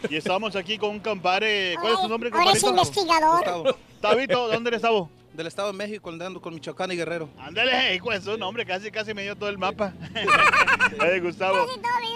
Y 0.09 0.17
estamos 0.17 0.55
aquí 0.57 0.79
con 0.79 0.91
un 0.91 1.01
campare. 1.01 1.75
¿Cuál 1.81 1.95
es 1.95 2.01
tu 2.01 2.09
nombre, 2.09 2.31
Ahora 2.33 2.53
es 2.53 2.63
investigador. 2.63 3.77
Tabito, 4.01 4.49
¿dónde 4.49 4.69
eres, 4.69 4.83
Tavo? 4.83 5.11
Del 5.37 5.47
Estado 5.47 5.71
de 5.71 5.75
México, 5.77 6.09
andando 6.09 6.41
con 6.41 6.55
Michoacán 6.55 6.91
y 6.93 6.97
Guerrero. 6.97 7.29
Ándale, 7.39 7.95
hijo 7.95 8.11
de 8.11 8.21
su 8.23 8.39
nombre, 8.39 8.65
casi 8.65 8.91
casi 8.91 9.13
me 9.13 9.23
dio 9.23 9.37
todo 9.37 9.51
el 9.51 9.59
mapa. 9.59 9.93
Oye, 11.01 11.21
Gustavo, 11.21 11.67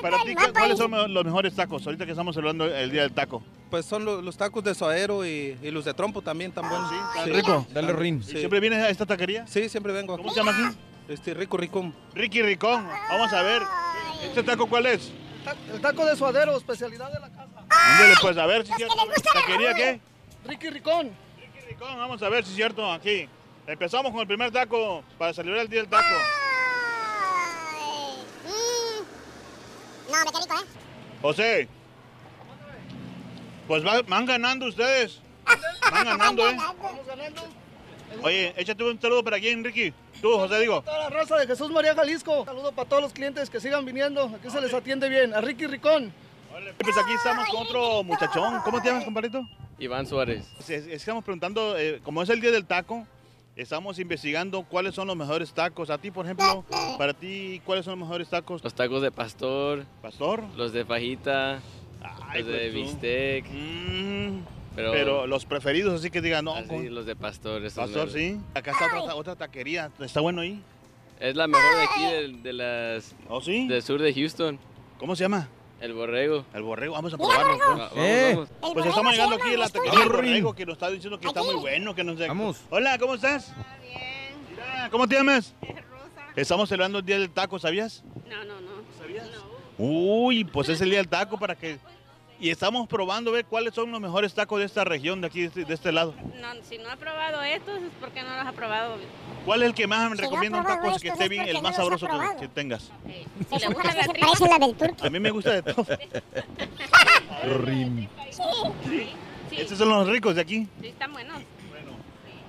para 0.00 0.16
ti, 0.24 0.34
¿cu- 0.34 0.52
¿cuáles 0.54 0.78
son 0.78 0.90
los 1.12 1.24
mejores 1.24 1.54
tacos? 1.54 1.84
Ahorita 1.86 2.06
que 2.06 2.12
estamos 2.12 2.34
celebrando 2.34 2.64
el 2.64 2.90
día 2.90 3.02
del 3.02 3.12
taco. 3.12 3.42
Pues 3.68 3.84
son 3.84 4.04
lo- 4.06 4.22
los 4.22 4.36
tacos 4.38 4.64
de 4.64 4.74
suadero 4.74 5.26
y, 5.26 5.58
y 5.62 5.70
los 5.70 5.84
de 5.84 5.92
trompo 5.92 6.22
también 6.22 6.50
tan 6.52 6.66
buenos. 6.68 6.90
¿Tan 7.14 7.32
rico? 7.32 7.66
Dale 7.74 7.92
rin. 7.92 8.20
¿Y 8.26 8.30
¿Siempre 8.38 8.58
vienes 8.58 8.78
a 8.82 8.88
esta 8.88 9.04
taquería? 9.04 9.46
Sí, 9.46 9.68
siempre 9.68 9.92
vengo. 9.92 10.16
¿Cómo 10.16 10.30
se 10.30 10.36
llama 10.36 10.52
aquí? 10.52 10.76
Este, 11.08 11.34
Rico 11.34 11.56
Ricón. 11.58 11.94
Ricky 12.14 12.40
Ricón. 12.42 12.86
Vamos 13.10 13.32
a 13.32 13.42
ver. 13.42 13.62
¿Este 14.24 14.42
taco 14.42 14.66
cuál 14.66 14.86
es? 14.86 15.12
El 15.74 15.80
taco 15.80 16.06
de 16.06 16.16
suadero, 16.16 16.56
especialidad 16.56 17.12
de 17.12 17.20
la 17.20 17.28
casa. 17.28 17.64
Ándale, 17.68 18.14
pues 18.22 18.36
a 18.38 18.46
ver 18.46 18.66
si 18.66 18.72
cierto. 18.74 18.94
¿Taquería 19.34 19.74
qué? 19.74 20.00
Ricky 20.46 20.70
Ricón. 20.70 21.10
Vamos 21.80 22.22
a 22.22 22.28
ver 22.28 22.44
si 22.44 22.50
es 22.50 22.56
cierto 22.56 22.90
aquí. 22.92 23.28
Empezamos 23.66 24.12
con 24.12 24.20
el 24.20 24.26
primer 24.26 24.50
taco 24.50 25.02
para 25.18 25.32
celebrar 25.32 25.62
el 25.62 25.68
día 25.70 25.80
del 25.80 25.88
taco. 25.88 26.04
No, 30.10 30.16
me 30.18 30.24
rico, 30.24 30.54
¿eh? 30.54 30.66
José. 31.22 31.68
Pues 33.66 33.86
va- 33.86 34.02
van 34.02 34.26
ganando 34.26 34.66
ustedes. 34.66 35.20
Van 35.90 36.04
ganando, 36.04 36.48
¿eh? 36.48 36.56
Vamos 36.82 37.06
ganando. 37.06 37.42
Oye, 38.22 38.52
échate 38.56 38.82
un 38.82 39.00
saludo 39.00 39.22
para 39.22 39.38
quién, 39.38 39.62
Ricky. 39.64 39.94
Tú, 40.20 40.32
José, 40.36 40.58
digo. 40.58 40.82
Toda 40.82 40.98
la 40.98 41.10
raza 41.10 41.36
de 41.36 41.46
Jesús 41.46 41.70
María 41.70 41.94
Jalisco. 41.94 42.44
Saludo 42.44 42.72
para 42.72 42.88
todos 42.88 43.02
los 43.02 43.12
clientes 43.12 43.48
que 43.48 43.60
sigan 43.60 43.84
viniendo. 43.84 44.24
Aquí 44.36 44.50
se 44.50 44.60
les 44.60 44.74
atiende 44.74 45.08
bien. 45.08 45.32
A 45.32 45.40
Ricky 45.40 45.66
Ricón. 45.66 46.12
Pues 46.78 46.96
aquí 46.96 47.12
estamos 47.12 47.48
con 47.48 47.62
otro 47.62 48.02
muchachón. 48.02 48.61
¿Cómo 48.64 48.80
te 48.80 48.88
llamas, 48.88 49.04
compadrito? 49.04 49.42
Iván 49.78 50.06
Suárez. 50.06 50.44
Es- 50.61 50.70
es- 50.70 50.86
Estamos 50.86 51.24
preguntando, 51.24 51.76
eh, 51.78 52.00
como 52.02 52.22
es 52.22 52.28
el 52.28 52.40
día 52.40 52.50
del 52.50 52.66
taco, 52.66 53.06
estamos 53.56 53.98
investigando 53.98 54.62
cuáles 54.64 54.94
son 54.94 55.06
los 55.08 55.16
mejores 55.16 55.52
tacos. 55.52 55.90
A 55.90 55.98
ti, 55.98 56.11
por 56.11 56.24
ejemplo, 56.26 56.64
para 56.98 57.14
ti, 57.14 57.61
¿cuáles 57.64 57.84
son 57.84 57.98
los 57.98 58.06
mejores 58.08 58.28
tacos? 58.28 58.62
Los 58.64 58.74
tacos 58.74 59.02
de 59.02 59.11
pastor. 59.11 59.84
¿Pastor? 60.02 60.42
Los 60.56 60.72
de 60.72 60.84
fajita. 60.84 61.61
Ay, 62.28 62.42
los 62.42 62.52
de 62.52 62.58
pues 62.58 62.72
tú. 62.72 62.78
bistec. 62.78 63.44
pero, 64.76 64.92
Pero 64.92 65.26
los 65.26 65.44
preferidos, 65.44 66.00
así 66.00 66.11
que 66.11 66.20
digan, 66.20 66.44
no, 66.44 66.54
así, 66.54 66.68
con- 66.68 66.94
los 66.94 67.04
de 67.06 67.16
pastor. 67.16 67.62
pastor, 67.62 67.88
meros. 67.88 68.12
sí. 68.12 68.38
Acá 68.54 68.70
está 68.72 69.00
otra, 69.00 69.14
otra 69.14 69.36
taquería. 69.36 69.90
¿Está 69.98 70.20
bueno 70.20 70.40
ahí? 70.42 70.62
Es 71.18 71.36
la 71.36 71.46
mejor 71.46 71.76
de 71.76 71.82
aquí, 71.82 72.04
de, 72.04 72.42
de 72.42 72.52
las... 72.54 73.14
¿Oh, 73.28 73.42
sí? 73.42 73.68
Del 73.68 73.82
sur 73.82 74.00
de 74.00 74.14
Houston. 74.14 74.58
¿Cómo 74.98 75.14
se 75.16 75.24
llama? 75.24 75.48
El 75.80 75.94
borrego. 75.94 76.44
El 76.52 76.62
borrego, 76.62 76.92
vamos 76.94 77.14
a 77.14 77.16
probarlo. 77.16 77.58
Vamos, 77.58 77.90
Eh. 77.96 78.34
vamos. 78.34 78.74
Pues 78.74 78.86
estamos 78.86 79.12
llegando 79.12 79.36
aquí 79.36 79.54
a 79.54 79.58
la 79.58 79.68
taquería 79.68 79.98
del 80.00 80.08
borrego 80.10 80.54
que 80.54 80.66
nos 80.66 80.74
está 80.74 80.90
diciendo 80.90 81.18
que 81.18 81.26
está 81.26 81.42
muy 81.42 81.54
bueno. 81.56 81.94
Que 81.94 82.04
nos 82.04 82.18
Vamos. 82.18 82.60
Hola, 82.70 82.98
¿cómo 82.98 83.14
estás? 83.14 83.52
Mira, 84.50 84.88
¿Cómo 84.90 85.08
te 85.08 85.14
llamas? 85.16 85.54
Rosa. 85.62 86.32
Estamos 86.36 86.68
celebrando 86.68 86.98
el 86.98 87.04
día 87.06 87.18
del 87.18 87.30
taco, 87.30 87.58
¿sabías? 87.58 88.02
No, 88.28 88.44
no, 88.44 88.60
no. 88.60 88.70
¿Sabías? 88.98 89.26
Uy, 89.78 90.44
pues 90.44 90.68
es 90.68 90.80
el 90.82 90.90
día 90.90 90.98
del 90.98 91.08
taco 91.08 91.38
para 91.38 91.54
que... 91.54 91.78
Y 92.41 92.49
estamos 92.49 92.88
probando 92.88 93.32
ver 93.32 93.45
cuáles 93.45 93.74
son 93.74 93.93
los 93.93 94.01
mejores 94.01 94.32
tacos 94.32 94.61
de 94.61 94.64
esta 94.64 94.82
región, 94.82 95.20
de 95.20 95.26
aquí, 95.26 95.43
de 95.43 95.47
este, 95.49 95.64
de 95.66 95.74
este 95.74 95.93
lado. 95.93 96.14
No, 96.41 96.49
si 96.66 96.78
no 96.78 96.88
ha 96.88 96.97
probado 96.97 97.43
estos 97.43 97.76
es 97.82 97.91
porque 98.01 98.22
no 98.22 98.34
los 98.34 98.47
ha 98.47 98.53
probado. 98.53 98.97
¿Cuál 99.45 99.62
es 99.62 99.68
el 99.68 99.74
que 99.74 99.86
más 99.86 100.09
me 100.09 100.16
Si 100.16 100.22
no 100.22 100.28
recomienda 100.28 100.59
un 100.61 100.64
taco 100.64 100.88
que 100.99 101.09
es 101.09 101.12
esté 101.12 101.28
bien, 101.28 101.47
el 101.47 101.61
más 101.61 101.76
no 101.76 101.84
sabroso 101.84 102.09
que, 102.38 102.49
tengas? 102.49 102.91
Si 103.51 103.59
le 103.59 103.66
gusta 103.66 103.95
la 103.95 104.03
tripa. 104.05 104.26
parece 104.26 104.49
la 104.49 104.59
del 104.59 104.74
turco. 104.74 105.07
A 105.07 105.11
mí 105.11 105.20
me 105.20 105.30
gusta 105.30 105.53
de 105.53 105.62
todo. 105.62 105.86
Sí, 109.51 109.57
Estos 109.57 109.78
son 109.78 109.88
los 109.88 110.09
ricos 110.09 110.36
de 110.36 110.43
aquí. 110.43 110.68
sí, 110.80 110.88
están 110.88 111.12
buenos. 111.12 111.43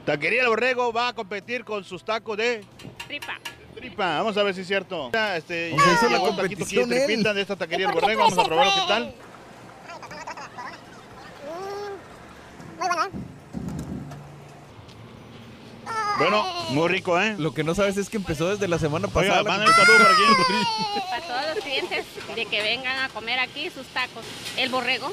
Taquería 0.06 0.44
El 0.44 0.50
Borrego 0.50 0.94
va 0.94 1.10
a 1.10 1.14
competir 1.14 1.64
con 1.64 1.84
sus 1.84 2.04
tacos 2.04 2.38
de 2.38 2.64
Tripa. 3.08 3.40
tripa. 3.76 4.18
Vamos 4.18 4.38
a 4.38 4.44
ver 4.44 4.54
si 4.54 4.62
es 4.62 4.68
cierto. 4.68 5.10
Este, 5.36 5.72
hizo 5.72 6.10
la 6.10 6.20
competición 6.20 6.90
de 6.90 7.42
esta 7.42 7.56
taquería 7.56 7.88
El 7.88 7.92
¿Y 7.92 7.94
por 7.94 8.02
qué 8.02 8.16
Borrego. 8.16 8.22
Vamos 8.22 8.38
a 8.38 8.44
probar 8.44 8.74
qué 8.74 8.82
tal. 8.88 9.16
Muy. 12.82 13.22
Bueno, 16.18 16.46
muy 16.70 16.88
rico, 16.88 17.20
¿eh? 17.20 17.36
Lo 17.38 17.54
que 17.54 17.64
no 17.64 17.74
sabes 17.74 17.98
es 17.98 18.10
que 18.10 18.18
empezó 18.18 18.50
desde 18.50 18.68
la 18.68 18.78
semana 18.78 19.08
Oiga, 19.08 19.14
pasada. 19.14 19.44
la 19.44 19.50
manda 19.50 19.66
un 19.66 19.74
saludo 19.74 19.98
para 21.10 21.22
todos 21.22 21.56
los 21.56 21.64
clientes 21.64 22.06
de 22.36 22.46
que 22.46 22.62
vengan 22.62 23.00
a 23.00 23.10
comer 23.10 23.40
aquí 23.40 23.70
sus 23.70 23.88
tacos. 23.88 24.24
El 24.58 24.70
borrego. 24.70 25.12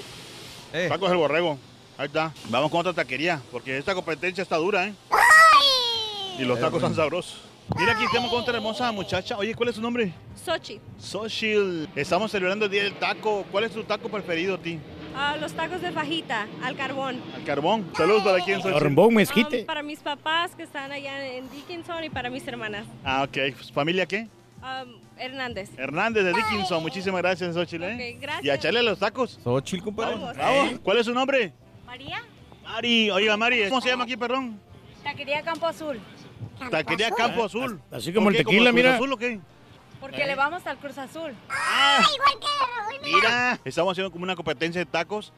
Tacos 0.89 1.11
El 1.11 1.17
Borrego. 1.17 1.59
Ahí 1.97 2.07
está. 2.07 2.33
Vamos 2.51 2.71
con 2.71 2.81
otra 2.81 2.93
taquería, 2.93 3.41
porque 3.51 3.79
esta 3.79 3.95
competencia 3.95 4.43
está 4.43 4.57
dura, 4.57 4.87
¿eh? 4.87 4.95
Y 6.39 6.45
los 6.45 6.61
tacos 6.61 6.77
están 6.77 6.95
sabrosos. 6.95 7.41
Mira, 7.77 7.93
aquí 7.93 8.05
estamos 8.05 8.31
con 8.31 8.43
otra 8.43 8.57
hermosa 8.57 8.93
muchacha. 8.93 9.37
Oye, 9.37 9.55
¿cuál 9.55 9.71
es 9.71 9.75
su 9.77 9.83
nombre? 9.83 10.13
Sochi. 10.45 10.81
Social. 10.99 11.89
Estamos 11.97 12.31
celebrando 12.31 12.67
el 12.67 12.71
Día 12.71 12.85
del 12.85 12.95
Taco. 12.95 13.45
¿Cuál 13.51 13.65
es 13.65 13.73
tu 13.73 13.83
taco 13.85 14.09
preferido 14.09 14.55
a 14.55 14.59
ti? 14.59 14.79
Ah, 15.21 15.37
los 15.37 15.53
tacos 15.53 15.83
de 15.83 15.91
fajita 15.91 16.47
al 16.63 16.77
carbón. 16.77 17.21
Al 17.35 17.43
carbón. 17.43 17.91
Saludos 17.97 18.23
para 18.23 18.39
quién, 18.45 18.63
Social. 18.63 18.81
Carbón, 18.81 19.15
mezquite. 19.15 19.61
Um, 19.63 19.67
para 19.67 19.83
mis 19.83 19.99
papás 19.99 20.55
que 20.55 20.63
están 20.63 20.93
allá 20.93 21.27
en 21.27 21.51
Dickinson 21.51 22.05
y 22.05 22.09
para 22.09 22.31
mis 22.31 22.47
hermanas. 22.47 22.87
Ah, 23.05 23.25
ok. 23.25 23.53
¿Familia 23.75 24.07
qué? 24.07 24.29
Um, 24.63 25.01
Hernández. 25.19 25.71
Hernández 25.77 26.23
de 26.25 26.33
Dickinson. 26.33 26.81
Muchísimas 26.83 27.21
gracias, 27.21 27.53
Xochitl. 27.53 27.83
¿eh? 27.83 28.17
Gracias. 28.21 28.45
Y 28.45 28.51
a 28.51 28.55
echarle 28.55 28.81
los 28.85 29.01
tacos. 29.01 29.41
Xochitl, 29.43 29.83
compadre. 29.83 30.15
Vamos. 30.15 30.37
Bravo. 30.37 30.69
¿Cuál 30.85 30.99
es 30.99 31.07
su 31.07 31.13
nombre? 31.13 31.53
María. 31.85 32.23
Mari. 32.63 33.11
Oiga, 33.11 33.37
Mari. 33.37 33.69
¿Cómo 33.69 33.81
se 33.81 33.89
llama 33.89 34.05
aquí, 34.05 34.17
perdón? 34.17 34.61
Taquería 35.03 35.43
Campo 35.43 35.67
Azul. 35.67 35.99
Taquería 36.71 37.11
Campo 37.11 37.43
Azul. 37.45 37.81
Así 37.91 38.13
como 38.13 38.27
¿Por 38.27 38.37
el 38.37 38.45
tequila, 38.45 38.71
mira. 38.71 38.95
Azul 38.95 39.13
o 39.13 39.17
qué? 39.17 39.41
Porque 40.01 40.27
le 40.27 40.35
vamos 40.35 40.67
al 40.67 40.79
Cruz 40.79 40.99
Azul. 40.99 41.35
Mira, 43.03 43.59
estamos 43.65 43.93
haciendo 43.93 44.11
como 44.11 44.25
una 44.25 44.37
competencia 44.37 44.81
de 44.81 44.87
tacos 44.87 45.33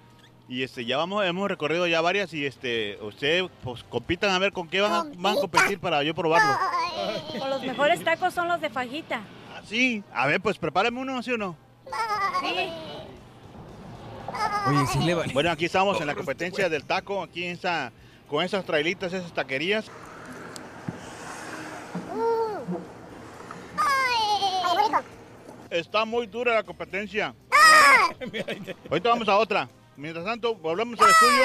y 0.48 0.62
este 0.64 0.84
ya 0.84 0.96
vamos, 0.96 1.24
hemos 1.24 1.48
recorrido 1.48 1.86
ya 1.86 2.00
varias 2.00 2.34
y 2.34 2.44
este 2.44 2.98
usted 3.02 3.44
pues 3.62 3.84
compitan 3.84 4.30
a 4.30 4.38
ver 4.38 4.52
con 4.52 4.68
qué 4.68 4.80
van 4.80 4.92
a, 4.92 5.04
van 5.16 5.36
a 5.38 5.40
competir 5.40 5.78
para 5.78 6.02
yo 6.02 6.14
probarlo. 6.14 6.58
O 7.40 7.48
los 7.48 7.62
mejores 7.62 8.02
tacos 8.02 8.34
son 8.34 8.48
los 8.48 8.60
de 8.60 8.68
fajita. 8.68 9.20
Ah, 9.54 9.62
sí, 9.64 10.02
a 10.12 10.26
ver, 10.26 10.40
pues 10.40 10.58
prepárame 10.58 11.00
uno, 11.00 11.22
¿sí 11.22 11.32
o 11.32 11.38
no? 11.38 11.56
Sí. 12.40 12.68
Oye, 14.66 14.86
sí 14.92 14.98
le 15.00 15.14
vale. 15.14 15.32
Bueno, 15.32 15.50
aquí 15.50 15.64
estamos 15.66 16.00
en 16.00 16.06
la 16.06 16.14
competencia 16.14 16.68
del 16.68 16.84
taco, 16.84 17.22
aquí 17.22 17.44
en 17.44 17.52
esa, 17.52 17.92
con 18.28 18.44
esas 18.44 18.64
trailitas, 18.64 19.12
esas 19.12 19.32
taquerías. 19.32 19.90
Está 25.70 26.04
muy 26.04 26.26
dura 26.26 26.54
la 26.54 26.62
competencia. 26.64 27.34
Ahorita 28.90 29.08
vamos 29.08 29.28
a 29.28 29.36
otra. 29.38 29.68
Mientras 29.96 30.24
tanto, 30.24 30.54
volvemos 30.56 30.98
al 31.00 31.10
estudio. 31.10 31.42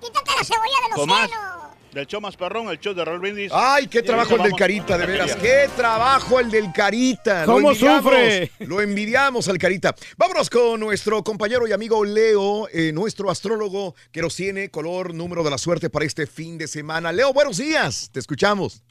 Quítate 0.00 0.30
la 0.38 0.44
cebolla 0.44 0.76
de 0.82 0.88
los 0.90 0.98
Con 0.98 1.08
más. 1.08 1.28
senos. 1.30 1.56
Del 1.92 2.06
show 2.06 2.20
más 2.20 2.36
perrón, 2.36 2.68
el 2.68 2.78
show 2.78 2.92
de 2.92 3.04
Brindis. 3.16 3.50
Ay, 3.54 3.86
qué 3.86 4.02
trabajo 4.02 4.36
el 4.36 4.42
del 4.42 4.52
Carita, 4.52 4.98
de 4.98 5.06
veras. 5.06 5.34
Qué 5.36 5.66
trabajo 5.74 6.38
el 6.38 6.50
del 6.50 6.70
Carita. 6.70 7.46
Lo 7.46 7.54
¿Cómo 7.54 7.70
envidiamos, 7.70 8.02
sufre? 8.04 8.52
Lo 8.58 8.82
envidiamos 8.82 9.48
al 9.48 9.56
Carita. 9.56 9.94
Vámonos 10.18 10.50
con 10.50 10.78
nuestro 10.78 11.24
compañero 11.24 11.66
y 11.66 11.72
amigo 11.72 12.04
Leo, 12.04 12.68
eh, 12.70 12.92
nuestro 12.92 13.30
astrólogo 13.30 13.94
que 14.12 14.20
nos 14.20 14.36
tiene 14.36 14.70
color 14.70 15.14
número 15.14 15.42
de 15.42 15.50
la 15.50 15.56
suerte 15.56 15.88
para 15.88 16.04
este 16.04 16.26
fin 16.26 16.58
de 16.58 16.68
semana. 16.68 17.12
Leo, 17.12 17.32
buenos 17.32 17.56
días. 17.56 18.10
Te 18.12 18.20
escuchamos. 18.20 18.82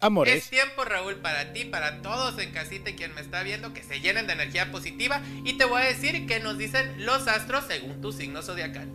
Amores. 0.00 0.34
Es 0.36 0.50
tiempo, 0.50 0.84
Raúl, 0.84 1.16
para 1.16 1.52
ti, 1.52 1.64
para 1.64 2.02
todos 2.02 2.38
en 2.38 2.52
casita 2.52 2.90
y 2.90 2.94
quien 2.94 3.14
me 3.14 3.20
está 3.20 3.42
viendo, 3.42 3.74
que 3.74 3.82
se 3.82 4.00
llenen 4.00 4.26
de 4.26 4.34
energía 4.34 4.70
positiva. 4.70 5.20
Y 5.44 5.54
te 5.54 5.64
voy 5.64 5.82
a 5.82 5.86
decir 5.86 6.26
qué 6.26 6.38
nos 6.40 6.56
dicen 6.56 7.04
los 7.04 7.26
astros 7.26 7.64
según 7.66 8.00
tu 8.00 8.12
signo 8.12 8.42
zodiacal. 8.42 8.88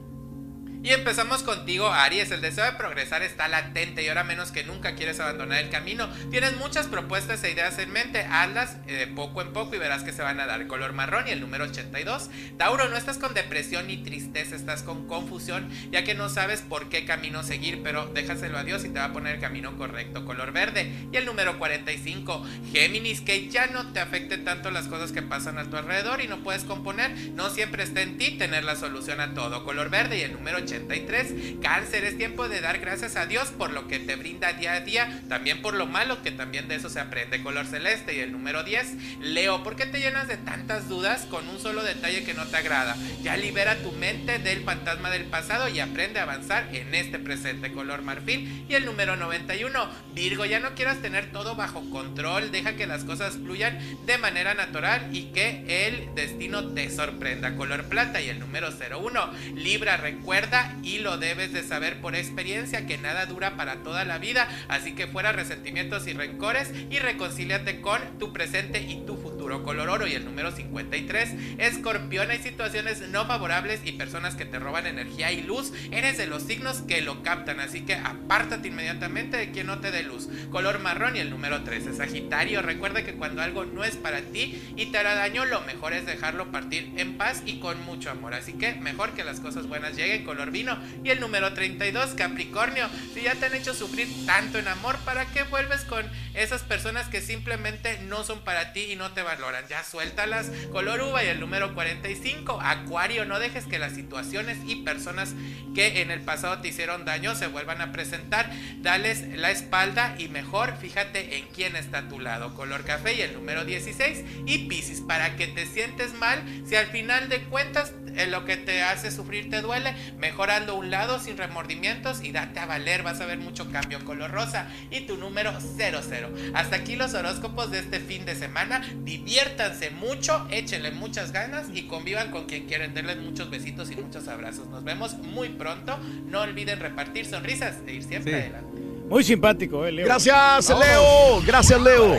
Y 0.83 0.89
empezamos 0.91 1.43
contigo, 1.43 1.87
Aries. 1.87 2.29
El 2.31 2.41
deseo 2.41 2.65
de 2.65 2.73
progresar 2.73 3.23
está 3.23 3.47
latente 3.47 4.03
y 4.03 4.09
ahora 4.09 4.25
menos 4.25 4.51
que 4.51 4.65
nunca 4.65 4.95
quieres 4.95 5.17
abandonar 5.21 5.63
el 5.63 5.69
camino. 5.69 6.09
Tienes 6.29 6.57
muchas 6.57 6.87
propuestas 6.87 7.41
e 7.45 7.51
ideas 7.51 7.79
en 7.79 7.89
mente. 7.89 8.27
Hazlas 8.29 8.75
eh, 8.87 9.09
poco 9.15 9.41
en 9.41 9.53
poco 9.53 9.75
y 9.75 9.79
verás 9.79 10.03
que 10.03 10.11
se 10.11 10.21
van 10.21 10.41
a 10.41 10.45
dar. 10.45 10.67
Color 10.67 10.91
marrón 10.91 11.25
y 11.25 11.31
el 11.31 11.39
número 11.39 11.63
82. 11.63 12.29
Tauro, 12.57 12.89
no 12.89 12.97
estás 12.97 13.17
con 13.17 13.33
depresión 13.33 13.87
ni 13.87 13.95
tristeza, 13.95 14.57
estás 14.57 14.83
con 14.83 15.07
confusión, 15.07 15.69
ya 15.89 16.03
que 16.03 16.15
no 16.15 16.27
sabes 16.27 16.59
por 16.59 16.89
qué 16.89 17.05
camino 17.05 17.43
seguir, 17.43 17.81
pero 17.81 18.07
déjaselo 18.07 18.57
a 18.57 18.65
Dios 18.65 18.83
y 18.83 18.89
te 18.89 18.99
va 18.99 19.05
a 19.05 19.13
poner 19.13 19.35
el 19.35 19.41
camino 19.41 19.77
correcto. 19.77 20.25
Color 20.25 20.51
verde 20.51 20.91
y 21.13 21.15
el 21.15 21.25
número 21.25 21.59
45. 21.59 22.45
Géminis, 22.73 23.21
que 23.21 23.47
ya 23.47 23.67
no 23.67 23.93
te 23.93 24.01
afecte 24.01 24.37
tanto 24.37 24.69
las 24.69 24.89
cosas 24.89 25.13
que 25.13 25.21
pasan 25.21 25.57
a 25.57 25.63
tu 25.63 25.77
alrededor 25.77 26.19
y 26.19 26.27
no 26.27 26.43
puedes 26.43 26.65
componer. 26.65 27.15
No 27.35 27.49
siempre 27.49 27.83
está 27.83 28.01
en 28.01 28.17
ti 28.17 28.31
tener 28.31 28.65
la 28.65 28.75
solución 28.75 29.21
a 29.21 29.33
todo. 29.33 29.63
Color 29.63 29.89
verde 29.89 30.17
y 30.17 30.23
el 30.23 30.33
número 30.33 30.57
86. 30.57 30.72
83. 30.73 31.61
Cáncer, 31.61 32.03
es 32.03 32.17
tiempo 32.17 32.49
de 32.49 32.61
dar 32.61 32.79
gracias 32.79 33.15
a 33.15 33.25
Dios 33.25 33.49
por 33.49 33.71
lo 33.71 33.87
que 33.87 33.99
te 33.99 34.15
brinda 34.15 34.53
día 34.53 34.73
a 34.73 34.81
día, 34.81 35.21
también 35.29 35.61
por 35.61 35.73
lo 35.73 35.85
malo, 35.85 36.21
que 36.23 36.31
también 36.31 36.67
de 36.67 36.75
eso 36.75 36.89
se 36.89 36.99
aprende. 36.99 37.41
Color 37.43 37.65
celeste 37.65 38.15
y 38.15 38.19
el 38.19 38.31
número 38.31 38.63
10. 38.63 39.19
Leo, 39.21 39.63
¿por 39.63 39.75
qué 39.75 39.85
te 39.85 39.99
llenas 39.99 40.27
de 40.27 40.37
tantas 40.37 40.89
dudas 40.89 41.25
con 41.29 41.47
un 41.47 41.59
solo 41.59 41.83
detalle 41.83 42.23
que 42.23 42.33
no 42.33 42.45
te 42.45 42.57
agrada? 42.57 42.95
Ya 43.21 43.37
libera 43.37 43.77
tu 43.77 43.91
mente 43.91 44.39
del 44.39 44.63
fantasma 44.63 45.11
del 45.11 45.25
pasado 45.25 45.69
y 45.69 45.79
aprende 45.79 46.19
a 46.19 46.23
avanzar 46.23 46.67
en 46.73 46.93
este 46.95 47.19
presente. 47.19 47.71
Color 47.71 48.01
marfil 48.01 48.65
y 48.67 48.73
el 48.73 48.85
número 48.85 49.15
91. 49.15 49.89
Virgo, 50.13 50.45
ya 50.45 50.59
no 50.59 50.73
quieras 50.75 51.01
tener 51.01 51.31
todo 51.31 51.55
bajo 51.55 51.89
control, 51.89 52.51
deja 52.51 52.75
que 52.75 52.87
las 52.87 53.03
cosas 53.03 53.35
fluyan 53.35 53.77
de 54.05 54.17
manera 54.17 54.53
natural 54.53 55.09
y 55.11 55.25
que 55.25 55.87
el 55.87 56.13
destino 56.15 56.73
te 56.73 56.89
sorprenda. 56.89 57.55
Color 57.55 57.85
plata 57.85 58.21
y 58.21 58.29
el 58.29 58.39
número 58.39 58.69
01. 58.69 59.33
Libra, 59.55 59.97
recuerda 59.97 60.62
y 60.83 60.99
lo 60.99 61.17
debes 61.17 61.53
de 61.53 61.63
saber 61.63 62.01
por 62.01 62.15
experiencia 62.15 62.85
que 62.85 62.97
nada 62.97 63.25
dura 63.25 63.55
para 63.55 63.77
toda 63.77 64.05
la 64.05 64.17
vida, 64.17 64.47
así 64.67 64.93
que 64.93 65.07
fuera 65.07 65.31
resentimientos 65.31 66.07
y 66.07 66.13
rencores 66.13 66.71
y 66.89 66.99
reconcíliate 66.99 67.81
con 67.81 67.99
tu 68.19 68.33
presente 68.33 68.81
y 68.81 69.05
tu 69.05 69.17
futuro. 69.17 69.63
Color 69.63 69.89
oro 69.89 70.07
y 70.07 70.13
el 70.13 70.25
número 70.25 70.51
53. 70.51 71.59
Escorpión, 71.59 72.31
hay 72.31 72.39
situaciones 72.39 73.01
no 73.09 73.25
favorables 73.25 73.81
y 73.83 73.93
personas 73.93 74.35
que 74.35 74.45
te 74.45 74.59
roban 74.59 74.87
energía 74.87 75.31
y 75.31 75.41
luz. 75.41 75.73
Eres 75.91 76.17
de 76.17 76.27
los 76.27 76.43
signos 76.43 76.81
que 76.81 77.01
lo 77.01 77.23
captan, 77.23 77.59
así 77.59 77.81
que 77.81 77.95
apártate 77.95 78.69
inmediatamente 78.69 79.37
de 79.37 79.51
quien 79.51 79.67
no 79.67 79.79
te 79.79 79.91
dé 79.91 80.03
luz. 80.03 80.29
Color 80.49 80.79
marrón 80.79 81.15
y 81.15 81.19
el 81.19 81.29
número 81.29 81.63
13. 81.63 81.93
Sagitario, 81.93 82.61
recuerda 82.61 83.03
que 83.03 83.13
cuando 83.13 83.41
algo 83.41 83.65
no 83.65 83.83
es 83.83 83.95
para 83.95 84.21
ti 84.21 84.61
y 84.75 84.87
te 84.87 84.97
hará 84.97 85.15
daño, 85.15 85.45
lo 85.45 85.61
mejor 85.61 85.93
es 85.93 86.05
dejarlo 86.05 86.51
partir 86.51 86.91
en 86.97 87.17
paz 87.17 87.43
y 87.45 87.59
con 87.59 87.83
mucho 87.83 88.09
amor. 88.09 88.33
Así 88.33 88.53
que 88.53 88.75
mejor 88.75 89.13
que 89.13 89.23
las 89.23 89.39
cosas 89.39 89.67
buenas 89.67 89.95
lleguen. 89.95 90.23
Color 90.23 90.51
y 90.53 91.09
el 91.09 91.19
número 91.19 91.53
32. 91.53 92.11
Capricornio, 92.11 92.87
si 93.13 93.23
ya 93.23 93.33
te 93.33 93.47
han 93.47 93.55
hecho 93.55 93.73
sufrir 93.73 94.07
tanto 94.27 94.59
en 94.59 94.67
amor, 94.67 94.97
¿para 94.99 95.25
qué 95.25 95.41
vuelves 95.43 95.81
con 95.81 96.05
esas 96.35 96.61
personas 96.61 97.07
que 97.07 97.21
simplemente 97.21 97.99
no 98.03 98.23
son 98.23 98.41
para 98.41 98.71
ti 98.71 98.91
y 98.91 98.95
no 98.95 99.11
te 99.13 99.23
valoran? 99.23 99.65
Ya 99.67 99.83
suéltalas. 99.83 100.51
Color 100.71 101.01
uva 101.01 101.23
y 101.23 101.27
el 101.27 101.39
número 101.39 101.73
45. 101.73 102.59
Acuario, 102.61 103.25
no 103.25 103.39
dejes 103.39 103.65
que 103.65 103.79
las 103.79 103.93
situaciones 103.93 104.59
y 104.67 104.83
personas 104.83 105.33
que 105.73 106.01
en 106.01 106.11
el 106.11 106.21
pasado 106.21 106.59
te 106.59 106.67
hicieron 106.67 107.03
daño 107.03 107.33
se 107.33 107.47
vuelvan 107.47 107.81
a 107.81 107.91
presentar. 107.91 108.51
Dales 108.77 109.23
la 109.35 109.49
espalda 109.49 110.13
y 110.19 110.27
mejor 110.27 110.77
fíjate 110.77 111.37
en 111.37 111.47
quién 111.47 111.75
está 111.75 111.99
a 111.99 112.09
tu 112.09 112.19
lado. 112.19 112.53
Color 112.53 112.85
café 112.85 113.15
y 113.15 113.21
el 113.21 113.33
número 113.33 113.65
16. 113.65 114.23
Y 114.45 114.67
Piscis, 114.67 115.01
para 115.01 115.35
que 115.35 115.47
te 115.47 115.65
sientes 115.65 116.13
mal, 116.13 116.43
si 116.67 116.75
al 116.75 116.87
final 116.87 117.27
de 117.27 117.41
cuentas 117.45 117.91
en 118.15 118.31
lo 118.31 118.45
que 118.45 118.57
te 118.57 118.81
hace 118.81 119.11
sufrir 119.11 119.49
te 119.49 119.61
duele, 119.61 119.93
mejorando 120.17 120.73
a 120.73 120.75
un 120.75 120.91
lado 120.91 121.19
sin 121.19 121.37
remordimientos 121.37 122.23
y 122.23 122.31
date 122.31 122.59
a 122.59 122.65
valer, 122.65 123.03
vas 123.03 123.21
a 123.21 123.25
ver 123.25 123.37
mucho 123.39 123.71
cambio 123.71 124.03
color 124.05 124.31
rosa 124.31 124.67
y 124.91 125.01
tu 125.01 125.17
número 125.17 125.53
00. 125.59 126.29
Hasta 126.53 126.75
aquí 126.75 126.95
los 126.95 127.13
horóscopos 127.13 127.71
de 127.71 127.79
este 127.79 127.99
fin 127.99 128.25
de 128.25 128.35
semana, 128.35 128.81
diviértanse 129.03 129.89
mucho, 129.91 130.47
échenle 130.51 130.91
muchas 130.91 131.31
ganas 131.31 131.67
y 131.73 131.83
convivan 131.83 132.31
con 132.31 132.45
quien 132.45 132.65
quieren, 132.65 132.93
denles 132.93 133.17
muchos 133.17 133.49
besitos 133.49 133.91
y 133.91 133.95
muchos 133.95 134.27
abrazos. 134.27 134.67
Nos 134.67 134.83
vemos 134.83 135.13
muy 135.15 135.49
pronto, 135.49 135.97
no 136.27 136.41
olviden 136.41 136.79
repartir 136.79 137.25
sonrisas 137.25 137.75
e 137.87 137.93
ir 137.93 138.03
siempre 138.03 138.33
Sí. 138.33 138.39
adelante. 138.39 138.81
Muy 139.09 139.23
simpático, 139.23 139.85
eh, 139.85 139.91
Leo. 139.91 140.05
Gracias, 140.05 140.69
Leo. 140.69 141.41
Gracias, 141.45 141.79
Leo. 141.81 142.15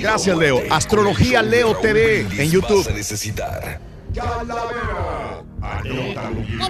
Gracias, 0.00 0.36
Leo. 0.38 0.62
Astrología 0.70 1.42
Leo 1.42 1.76
TV 1.78 2.20
en 2.20 2.50
YouTube. 2.50 2.88
necesitar. 2.94 3.80
¿Qué 4.14 4.20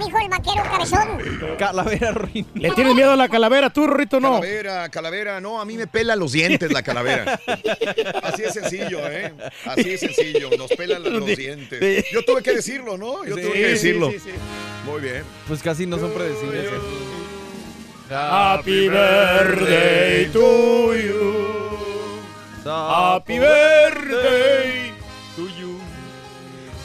dijo 0.03 0.17
el 0.19 0.29
vaquero 0.29 0.63
cabezón? 0.63 1.57
Calavera 1.59 2.11
ruin. 2.11 2.47
¿Le 2.55 2.71
tienes 2.71 2.95
miedo 2.95 3.11
a 3.11 3.15
la 3.15 3.29
calavera 3.29 3.69
tú, 3.69 3.85
Rorrito, 3.85 4.19
no? 4.19 4.39
Calavera, 4.39 4.89
calavera, 4.89 5.39
no, 5.39 5.61
a 5.61 5.65
mí 5.65 5.77
me 5.77 5.85
pela 5.85 6.15
los 6.15 6.31
dientes 6.31 6.71
la 6.71 6.81
calavera. 6.81 7.39
Así 8.23 8.43
es 8.43 8.53
sencillo, 8.53 8.99
¿eh? 9.07 9.33
Así 9.65 9.91
es 9.91 9.99
sencillo, 9.99 10.49
nos 10.57 10.71
pelan 10.71 11.03
los, 11.03 11.25
dientes. 11.25 12.05
Yo 12.11 12.23
tuve 12.25 12.41
que 12.41 12.55
decirlo, 12.55 12.97
¿no? 12.97 13.23
Yo 13.25 13.35
Sí, 13.35 13.41
tuve 13.41 13.53
que 13.53 13.67
decirlo. 13.67 14.11
sí, 14.11 14.19
sí, 14.19 14.31
sí. 14.31 14.37
Muy 14.85 15.01
bien. 15.01 15.23
Pues 15.47 15.61
casi 15.61 15.85
no 15.85 15.99
son 15.99 16.11
predecibles. 16.11 16.69
Happy 18.09 18.87
birthday 18.87 20.29
to 20.31 20.95
you. 20.95 21.33
Happy 22.65 23.39
birthday 23.39 24.13
to 24.13 24.89
you. 24.89 24.94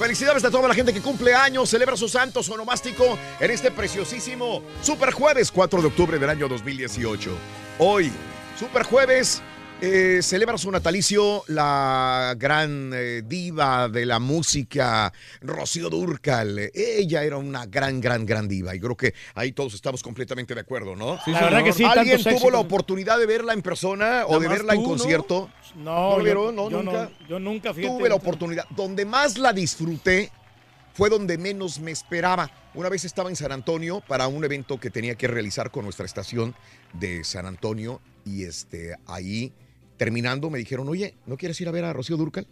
Felicidades 0.00 0.42
a 0.46 0.50
toda 0.50 0.66
la 0.66 0.74
gente 0.74 0.94
que 0.94 1.02
cumple 1.02 1.34
años, 1.34 1.68
celebra 1.68 1.94
su 1.94 2.08
santo 2.08 2.42
sonomástico 2.42 3.18
en 3.38 3.50
este 3.50 3.70
preciosísimo 3.70 4.62
Super 4.80 5.12
Jueves 5.12 5.52
4 5.52 5.82
de 5.82 5.88
octubre 5.88 6.18
del 6.18 6.30
año 6.30 6.48
2018. 6.48 7.30
Hoy, 7.78 8.10
Super 8.58 8.84
Jueves, 8.84 9.42
eh, 9.82 10.20
celebra 10.22 10.58
su 10.58 10.70
natalicio 10.70 11.42
la 11.48 12.34
gran 12.36 12.92
eh, 12.94 13.22
diva 13.24 13.88
de 13.88 14.04
la 14.04 14.18
música, 14.18 15.12
Rocío 15.40 15.88
Durcal. 15.88 16.70
Ella 16.74 17.22
era 17.24 17.38
una 17.38 17.64
gran, 17.66 18.00
gran, 18.00 18.26
gran 18.26 18.46
diva 18.46 18.74
y 18.74 18.80
creo 18.80 18.96
que 18.96 19.14
ahí 19.34 19.52
todos 19.52 19.72
estamos 19.74 20.02
completamente 20.02 20.54
de 20.54 20.60
acuerdo, 20.60 20.96
¿no? 20.96 21.18
Sí, 21.24 21.30
La 21.30 21.42
verdad 21.44 21.64
que 21.64 21.72
sí, 21.72 21.84
¿Alguien 21.84 22.22
tuvo 22.22 22.50
la 22.50 22.58
oportunidad 22.58 23.18
de 23.18 23.26
verla 23.26 23.54
en 23.54 23.62
persona 23.62 24.24
o 24.26 24.38
de 24.38 24.48
verla 24.48 24.74
en 24.74 24.80
tú, 24.80 24.84
¿no? 24.84 24.88
concierto? 24.90 25.50
No, 25.76 26.10
¿No 26.10 26.18
yo- 26.18 26.24
vieron? 26.24 26.56
No, 26.56 26.70
yo 26.70 26.82
nunca. 26.82 27.10
no, 27.18 27.28
yo 27.28 27.38
nunca, 27.38 27.72
fíjate. 27.74 27.96
Tuve 27.96 28.08
la 28.08 28.14
oportunidad. 28.16 28.64
Donde 28.70 29.04
más 29.06 29.38
la 29.38 29.52
disfruté 29.52 30.30
fue 30.92 31.08
donde 31.08 31.38
menos 31.38 31.80
me 31.80 31.90
esperaba. 31.90 32.50
Una 32.74 32.88
vez 32.90 33.04
estaba 33.06 33.30
en 33.30 33.36
San 33.36 33.50
Antonio 33.52 34.02
para 34.06 34.28
un 34.28 34.44
evento 34.44 34.78
que 34.78 34.90
tenía 34.90 35.14
que 35.14 35.26
realizar 35.26 35.70
con 35.70 35.84
nuestra 35.84 36.04
estación 36.04 36.54
de 36.92 37.24
San 37.24 37.46
Antonio 37.46 38.00
y 38.26 38.44
este 38.44 38.96
ahí 39.06 39.52
terminando 40.00 40.48
me 40.48 40.58
dijeron, 40.58 40.88
oye, 40.88 41.14
¿no 41.26 41.36
quieres 41.36 41.60
ir 41.60 41.68
a 41.68 41.72
ver 41.72 41.84
a 41.84 41.92
Rocío 41.92 42.16
Durcal? 42.16 42.46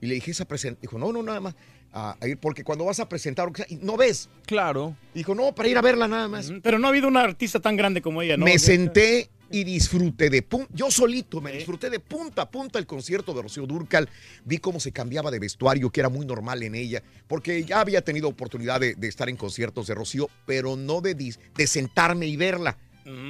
Y 0.00 0.06
le 0.06 0.14
dije 0.14 0.30
esa 0.30 0.46
presentación. 0.46 0.80
Dijo, 0.80 0.98
no, 0.98 1.12
no, 1.12 1.22
nada 1.22 1.38
más. 1.38 1.54
A, 1.92 2.16
a 2.18 2.26
ir, 2.26 2.38
porque 2.38 2.64
cuando 2.64 2.86
vas 2.86 3.00
a 3.00 3.06
presentar, 3.06 3.52
no 3.82 3.98
ves. 3.98 4.30
Claro. 4.46 4.96
Dijo, 5.12 5.34
no, 5.34 5.54
para 5.54 5.68
ir 5.68 5.76
a 5.76 5.82
verla 5.82 6.08
nada 6.08 6.26
más. 6.26 6.50
Pero 6.62 6.78
no 6.78 6.86
ha 6.86 6.88
habido 6.88 7.06
una 7.06 7.20
artista 7.20 7.60
tan 7.60 7.76
grande 7.76 8.00
como 8.00 8.22
ella, 8.22 8.38
¿no? 8.38 8.46
Me 8.46 8.58
senté 8.58 9.28
y 9.50 9.62
disfruté 9.64 10.30
de 10.30 10.40
punta, 10.40 10.72
yo 10.72 10.90
solito 10.90 11.42
me 11.42 11.52
disfruté 11.52 11.90
de 11.90 12.00
punta 12.00 12.42
a 12.42 12.50
punta 12.50 12.78
el 12.78 12.86
concierto 12.86 13.34
de 13.34 13.42
Rocío 13.42 13.66
Durcal. 13.66 14.08
Vi 14.46 14.56
cómo 14.56 14.80
se 14.80 14.90
cambiaba 14.90 15.30
de 15.30 15.38
vestuario, 15.38 15.90
que 15.90 16.00
era 16.00 16.08
muy 16.08 16.24
normal 16.24 16.62
en 16.62 16.76
ella, 16.76 17.02
porque 17.26 17.62
ya 17.62 17.80
había 17.80 18.00
tenido 18.00 18.26
oportunidad 18.26 18.80
de, 18.80 18.94
de 18.94 19.06
estar 19.06 19.28
en 19.28 19.36
conciertos 19.36 19.86
de 19.86 19.94
Rocío, 19.94 20.30
pero 20.46 20.76
no 20.76 21.02
de, 21.02 21.14
de 21.14 21.66
sentarme 21.66 22.26
y 22.26 22.36
verla. 22.36 22.78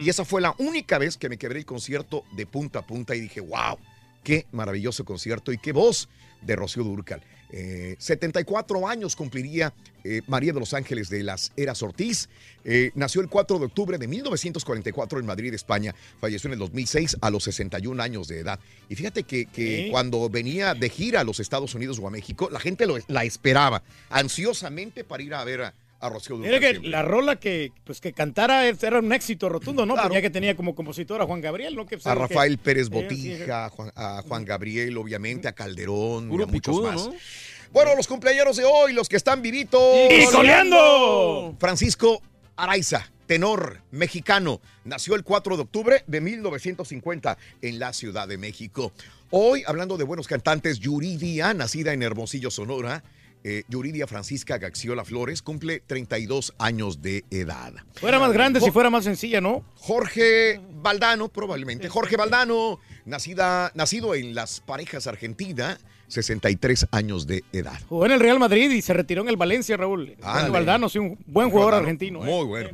Y 0.03 0.09
esa 0.09 0.24
fue 0.24 0.41
la 0.41 0.55
única 0.59 0.99
vez 0.99 1.16
que 1.16 1.28
me 1.28 1.37
quebré 1.39 1.59
el 1.61 1.66
concierto 1.66 2.24
de 2.33 2.47
punta 2.47 2.81
a 2.81 2.87
punta 2.87 3.14
y 3.14 3.20
dije, 3.20 3.41
wow, 3.41 3.78
qué 4.24 4.47
maravilloso 4.53 5.05
concierto 5.05 5.53
y 5.53 5.59
qué 5.59 5.72
voz 5.72 6.09
de 6.43 6.57
Rocío 6.57 6.85
Durcal. 6.85 7.22
Eh, 7.53 7.97
74 7.99 8.87
años 8.87 9.16
cumpliría 9.16 9.74
eh, 10.05 10.22
María 10.28 10.53
de 10.53 10.61
los 10.61 10.72
Ángeles 10.72 11.11
de 11.11 11.24
las 11.24 11.51
Heras 11.57 11.83
Ortiz. 11.83 12.28
Eh, 12.64 12.93
nació 12.95 13.20
el 13.22 13.28
4 13.28 13.59
de 13.59 13.64
octubre 13.64 13.99
de 13.99 14.07
1944 14.07 15.18
en 15.18 15.26
Madrid, 15.26 15.53
España. 15.53 15.93
Falleció 16.20 16.47
en 16.49 16.53
el 16.55 16.59
2006 16.61 17.16
a 17.20 17.28
los 17.28 17.43
61 17.45 18.01
años 18.01 18.28
de 18.28 18.39
edad. 18.39 18.61
Y 18.89 18.95
fíjate 18.95 19.24
que, 19.24 19.89
cuando 19.91 20.31
venía 20.31 20.74
de 20.74 20.89
gira 20.91 21.20
a 21.20 21.24
los 21.24 21.41
Estados 21.41 21.74
Unidos 21.74 21.99
o 21.99 22.07
a 22.07 22.11
México, 22.11 22.49
la 22.53 22.61
gente 22.61 22.87
lo- 22.87 22.99
la 23.09 23.24
esperaba 23.24 23.83
ansiosamente 24.11 25.03
para 25.05 25.22
ir 25.22 25.35
a 25.35 25.43
ver 25.45 25.62
a, 25.62 25.74
a 26.01 26.09
Rocío 26.09 26.37
Durcal. 26.37 26.51
Mira 26.53 26.61
que 26.61 26.71
siempre. 26.71 26.91
la 26.91 27.03
rola 27.03 27.37
que, 27.37 27.73
pues, 27.85 28.01
que 28.01 28.13
cantara 28.13 28.67
era 28.67 28.99
un 28.99 29.13
éxito 29.13 29.49
rotundo, 29.49 29.85
¿no? 29.87 29.95
Claro. 29.95 30.09
Porque 30.09 30.19
ya 30.19 30.23
que 30.23 30.31
tenía 30.31 30.57
como 30.57 30.75
compositor 30.75 31.21
a 31.21 31.27
Juan 31.27 31.41
Gabriel, 31.41 31.77
¿no? 31.77 31.87
Que, 31.87 31.97
pues, 31.99 32.07
a 32.07 32.15
que- 32.15 32.19
Rafael 32.21 32.59
Pérez 32.59 32.89
Botija, 32.89 33.67
a 33.67 33.69
Juan, 33.71 33.93
a 33.95 34.23
Juan 34.27 34.45
Gabriel, 34.45 34.97
obviamente, 34.97 35.47
a 35.49 35.53
Calderón 35.53 36.31
y 36.31 36.35
a 36.35 36.47
muchos 36.47 36.51
picudo, 36.51 36.83
más. 36.91 37.07
¿no? 37.07 37.15
Bueno, 37.73 37.95
los 37.95 38.09
cumpleaños 38.09 38.57
de 38.57 38.65
hoy, 38.65 38.93
los 38.93 39.09
que 39.09 39.17
están 39.17 39.43
vivitos. 39.43 39.81
¡Y 40.11 40.25
coleando! 40.33 41.55
Francisco 41.61 42.21
Araiza, 42.57 43.11
tenor 43.27 43.83
mexicano, 43.91 44.61
nació 44.85 45.15
el 45.15 45.23
4 45.23 45.57
de 45.57 45.63
octubre 45.63 46.05
de 46.07 46.21
1950 46.21 47.39
en 47.63 47.79
la 47.79 47.93
Ciudad 47.93 48.27
de 48.27 48.39
México. 48.39 48.93
Hoy, 49.31 49.63
hablando 49.67 49.97
de 49.97 50.05
buenos 50.05 50.27
cantantes, 50.27 50.81
Yuridia, 50.81 51.55
nacida 51.55 51.93
en 51.93 52.03
Hermosillo, 52.03 52.51
Sonora, 52.51 53.05
eh, 53.45 53.64
Yuridia 53.68 54.07
Francisca 54.07 54.59
Gaxiola 54.59 55.05
Flores, 55.05 55.43
cumple 55.43 55.80
32 55.80 56.55
años 56.59 57.03
de 57.03 57.24
edad. 57.30 57.72
Fuera 57.95 58.18
más 58.18 58.32
grande 58.32 58.61
si 58.61 58.70
fuera 58.70 58.91
más 58.91 59.05
sencilla, 59.05 59.41
¿no? 59.41 59.64
Jorge 59.76 60.61
Valdano, 60.82 61.28
probablemente. 61.28 61.88
Jorge 61.88 62.16
Valdano 62.16 62.80
Nacida, 63.05 63.72
nacido 63.74 64.14
en 64.14 64.34
Las 64.34 64.61
Parejas, 64.61 65.07
Argentina, 65.07 65.78
63 66.09 66.88
años 66.91 67.26
de 67.26 67.45
edad. 67.53 67.78
Jugó 67.88 68.07
en 68.07 68.12
el 68.12 68.20
Real 68.20 68.38
Madrid 68.38 68.70
y 68.70 68.82
se 68.82 68.93
retiró 68.93 69.22
en 69.22 69.28
el 69.28 69.36
Valencia, 69.36 69.76
Raúl. 69.76 70.16
Valdano, 70.20 70.88
sí, 70.88 70.99
un 70.99 71.18
buen 71.26 71.51
jugador 71.51 71.72
Valdano, 71.72 71.86
argentino. 71.86 72.22
¿eh? 72.24 72.26
Muy 72.26 72.47
bueno. 72.47 72.70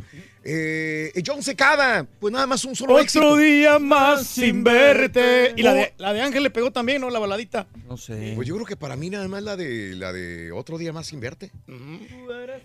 Eh, 0.49 1.12
John 1.26 1.42
Secada, 1.42 2.07
pues 2.20 2.32
nada 2.32 2.47
más 2.47 2.64
un 2.64 2.76
solo 2.76 2.92
Otro 2.92 3.03
éxito. 3.03 3.36
día 3.36 3.80
más 3.80 4.24
sin 4.28 4.62
verte. 4.62 5.53
Y 5.57 5.62
la 5.62 5.74
de, 5.74 5.92
la 5.99 6.12
de 6.12 6.20
Ángel 6.20 6.44
le 6.44 6.51
pegó 6.51 6.70
también, 6.70 7.01
¿no? 7.01 7.11
La 7.11 7.18
baladita. 7.18 7.66
No 7.88 7.97
sé. 7.97 8.32
Pues 8.36 8.47
yo 8.47 8.55
creo 8.55 8.64
que 8.66 8.76
para 8.76 8.94
mí 8.94 9.11
nada 9.11 9.26
más 9.26 9.42
la 9.42 9.57
de 9.57 9.97
la 9.97 10.12
de 10.12 10.53
otro 10.53 10.78
día 10.78 10.92
más 10.92 11.09
sin 11.09 11.18
verte. 11.18 11.51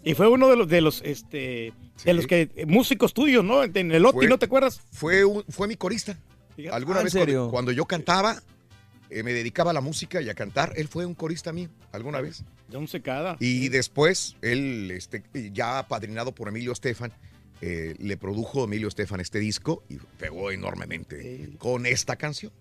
Y 0.03 0.13
fue 0.13 0.27
uno 0.27 0.47
de 0.49 0.55
los 0.57 0.67
de 0.67 0.82
los 0.82 1.01
este 1.03 1.73
de 2.05 2.13
los 2.13 2.27
que 2.27 2.65
músicos 2.67 3.13
tuyos, 3.15 3.43
¿no? 3.43 3.63
En 3.63 3.91
el 3.91 4.05
Oti, 4.05 4.27
¿no 4.27 4.38
te 4.38 4.45
acuerdas? 4.45 4.82
Fue 4.91 5.25
un- 5.25 5.43
fue 5.49 5.67
mi 5.67 5.75
corista. 5.75 6.15
Alguna 6.71 6.99
Ah, 6.99 7.01
¿en 7.01 7.25
vez? 7.25 7.38
Cuando, 7.49 7.71
yo 7.71 7.86
cantaba, 7.86 8.39
eh, 9.09 9.23
me 9.23 9.34
dedicaba 9.34 9.71
a 9.71 9.73
la 9.73 9.82
música 9.82 10.21
y 10.21 10.29
a 10.29 10.36
cantar. 10.36 10.73
Él 10.75 10.88
fue 10.88 11.07
un 11.07 11.15
corista 11.15 11.51
mío, 11.51 11.69
alguna 11.91 12.21
vez. 12.21 12.43
John 12.71 12.88
Secada. 12.88 13.38
Y 13.39 13.69
después, 13.69 14.36
él, 14.43 14.91
este, 14.91 15.23
ya 15.51 15.79
apadrinado 15.79 16.32
por 16.34 16.47
Emilio 16.49 16.71
Estefan, 16.71 17.11
eh, 17.62 17.95
le 17.99 18.18
produjo 18.18 18.64
Emilio 18.64 18.88
Estefan 18.88 19.20
este 19.20 19.39
disco 19.39 19.84
y 19.88 19.97
pegó 20.18 20.51
enormemente 20.51 21.49
con 21.59 21.86
esta 21.86 22.16
canción. 22.16 22.51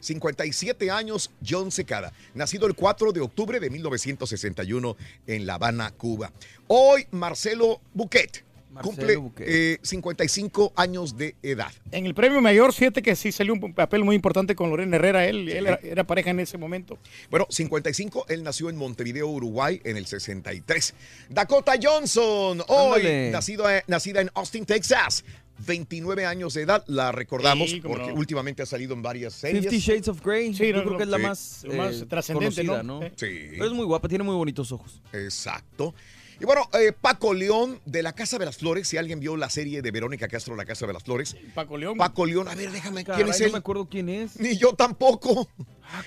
57 0.00 0.90
años, 0.90 1.30
John 1.46 1.70
Secada, 1.70 2.12
nacido 2.34 2.66
el 2.66 2.74
4 2.74 3.12
de 3.12 3.20
octubre 3.20 3.60
de 3.60 3.70
1961 3.70 4.96
en 5.26 5.46
La 5.46 5.54
Habana, 5.54 5.90
Cuba. 5.90 6.32
Hoy, 6.66 7.06
Marcelo 7.10 7.80
Buquet 7.92 8.47
cumple 8.82 9.16
Buquet. 9.16 9.46
eh, 9.48 9.78
55 9.82 10.72
años 10.76 11.16
de 11.16 11.34
edad. 11.42 11.72
En 11.90 12.06
el 12.06 12.14
premio 12.14 12.40
mayor, 12.40 12.72
fíjate 12.72 13.02
que 13.02 13.16
sí 13.16 13.32
salió 13.32 13.52
un 13.54 13.74
papel 13.74 14.04
muy 14.04 14.14
importante 14.16 14.54
con 14.54 14.70
Lorena 14.70 14.96
Herrera. 14.96 15.26
Él, 15.26 15.48
él 15.48 15.66
era, 15.66 15.80
era 15.82 16.04
pareja 16.04 16.30
en 16.30 16.40
ese 16.40 16.58
momento. 16.58 16.98
Bueno, 17.30 17.46
55, 17.50 18.26
él 18.28 18.42
nació 18.42 18.70
en 18.70 18.76
Montevideo, 18.76 19.26
Uruguay, 19.28 19.80
en 19.84 19.96
el 19.96 20.06
63. 20.06 20.94
Dakota 21.30 21.72
Johnson, 21.82 22.62
hoy 22.68 23.30
nacido, 23.32 23.68
eh, 23.70 23.82
nacida 23.86 24.20
en 24.20 24.30
Austin, 24.34 24.64
Texas. 24.64 25.24
29 25.66 26.24
años 26.24 26.54
de 26.54 26.62
edad, 26.62 26.84
la 26.86 27.10
recordamos 27.10 27.68
Sí, 27.70 27.80
porque 27.80 28.06
no. 28.06 28.14
últimamente 28.14 28.62
ha 28.62 28.66
salido 28.66 28.94
en 28.94 29.02
varias 29.02 29.32
series. 29.34 29.64
Fifty 29.64 29.80
Shades 29.80 30.06
of 30.06 30.24
Grey. 30.24 30.54
Sí, 30.54 30.68
Yo 30.68 30.76
no, 30.76 30.82
creo 30.82 30.92
no, 30.92 30.96
que 30.98 31.02
es 31.02 31.08
la 31.08 31.16
sí. 31.16 31.22
más, 31.24 31.64
Lo 31.64 31.74
más 31.74 31.96
eh, 32.00 32.06
trascendente, 32.06 32.64
conocida, 32.64 32.82
¿no? 32.84 33.00
¿no? 33.00 33.06
Eh. 33.06 33.12
Sí. 33.16 33.48
Pero 33.50 33.64
es 33.66 33.72
muy 33.72 33.84
guapa, 33.84 34.06
tiene 34.08 34.22
muy 34.22 34.36
bonitos 34.36 34.70
ojos. 34.70 35.02
Exacto. 35.12 35.94
Y 36.40 36.44
bueno, 36.44 36.68
eh, 36.74 36.92
Paco 36.92 37.34
León 37.34 37.80
de 37.84 38.00
La 38.02 38.12
Casa 38.12 38.38
de 38.38 38.44
las 38.44 38.56
Flores, 38.58 38.86
si 38.86 38.96
alguien 38.96 39.18
vio 39.18 39.36
la 39.36 39.50
serie 39.50 39.82
de 39.82 39.90
Verónica 39.90 40.28
Castro, 40.28 40.54
La 40.54 40.64
Casa 40.64 40.86
de 40.86 40.92
las 40.92 41.02
Flores. 41.02 41.36
Paco 41.52 41.76
León. 41.76 41.98
Paco 41.98 42.26
León, 42.26 42.46
a 42.46 42.54
ver, 42.54 42.70
déjame, 42.70 43.04
Caray, 43.04 43.22
¿quién 43.24 43.32
es 43.34 43.40
no 43.40 43.46
él? 43.46 43.52
me 43.52 43.58
acuerdo 43.58 43.88
quién 43.90 44.08
es. 44.08 44.38
Ni 44.38 44.56
yo 44.56 44.72
tampoco. 44.74 45.48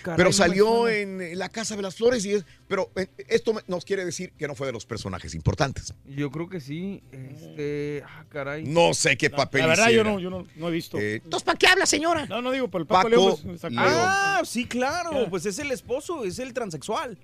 caray, 0.03 0.15
pero 0.15 0.32
salió 0.32 0.88
en 0.88 1.38
La 1.38 1.49
Casa 1.49 1.75
de 1.75 1.82
las 1.82 1.95
Flores 1.95 2.23
y 2.25 2.32
es, 2.36 2.45
pero 2.69 2.89
eh, 2.95 3.07
esto 3.27 3.53
nos 3.67 3.84
quiere 3.84 4.05
decir 4.05 4.32
que 4.38 4.47
no 4.47 4.55
fue 4.55 4.67
de 4.67 4.73
los 4.73 4.86
personajes 4.86 5.36
importantes. 5.36 5.93
Yo 6.05 6.32
creo 6.32 6.47
que 6.47 6.61
sí. 6.61 7.03
Este. 7.11 8.01
Ah, 8.07 8.23
caray. 8.29 8.63
No 8.63 8.93
sé 8.93 9.17
qué 9.17 9.29
papel 9.29 9.61
La 9.63 9.67
verdad, 9.67 9.89
yo 9.89 10.05
no, 10.05 10.17
yo 10.21 10.29
no, 10.29 10.47
no 10.55 10.69
he 10.69 10.71
visto. 10.71 10.97
Eh, 10.97 11.15
Entonces, 11.15 11.43
¿para 11.43 11.57
qué 11.57 11.67
habla, 11.67 11.86
señora? 11.86 12.25
No, 12.27 12.41
no 12.41 12.51
digo, 12.51 12.69
por 12.69 12.79
el 12.79 12.88
Paco, 12.88 13.09
Paco 13.09 13.09
León. 13.09 13.36
pues, 13.43 13.59
sacó- 13.59 13.73
León. 13.73 13.86
Ah, 13.86 14.41
sí, 14.45 14.65
claro. 14.65 15.29
Pues 15.29 15.45
es 15.45 15.59
el 15.59 15.71
esposo, 15.71 16.23
es 16.23 16.39
el 16.39 16.53
transexual. 16.53 17.17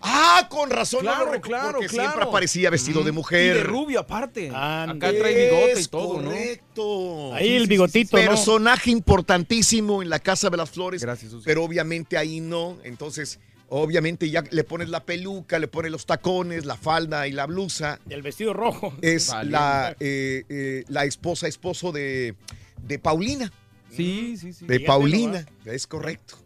Ah, 0.00 0.46
con 0.50 0.70
razón. 0.70 1.04
no 1.04 1.10
Claro, 1.12 1.26
lo 1.26 1.32
recu- 1.38 1.40
claro, 1.42 1.72
porque 1.72 1.86
claro. 1.88 2.10
siempre 2.10 2.28
aparecía 2.28 2.70
vestido 2.70 3.02
de 3.04 3.12
Mm. 3.12 3.14
mujer. 3.14 3.56
Y 3.56 3.58
de 3.58 3.64
rubio 3.64 4.00
aparte. 4.00 4.50
Ande. 4.54 5.06
Acá 5.06 5.18
trae 5.18 5.50
bigote 5.50 5.80
y 5.80 5.84
todo, 5.86 6.20
¿no? 6.20 6.30
correcto. 6.30 7.34
Ahí 7.34 7.56
el 7.56 7.66
bigotito, 7.66 8.16
¿no? 8.16 8.24
Personaje 8.24 8.90
importantísimo 8.90 10.02
en 10.02 10.10
la 10.10 10.18
Casa 10.18 10.50
de 10.50 10.56
las 10.56 10.70
Flores. 10.70 11.02
Gracias, 11.02 11.30
Susi. 11.32 11.44
Pero 11.44 11.64
obviamente 11.64 12.16
ahí 12.16 12.40
no. 12.40 12.78
Entonces, 12.84 13.38
obviamente 13.68 14.30
ya 14.30 14.42
le 14.50 14.64
pones 14.64 14.88
la 14.88 15.04
peluca, 15.04 15.58
le 15.58 15.68
pones 15.68 15.90
los 15.90 16.06
tacones, 16.06 16.64
la 16.64 16.76
falda 16.76 17.26
y 17.28 17.32
la 17.32 17.46
blusa. 17.46 17.98
Y 18.08 18.14
el 18.14 18.22
vestido 18.22 18.54
rojo. 18.54 18.94
Es 19.02 19.28
Vale. 19.28 19.50
la, 19.50 19.96
eh, 20.00 20.44
eh, 20.48 20.84
la 20.88 21.04
esposa, 21.04 21.46
esposo 21.48 21.92
de, 21.92 22.34
de 22.82 22.98
Paulina. 22.98 23.52
Sí, 23.94 24.36
sí, 24.36 24.52
sí. 24.52 24.66
De 24.66 24.80
Paulina, 24.80 25.46
es 25.64 25.86
correcto. 25.86 26.36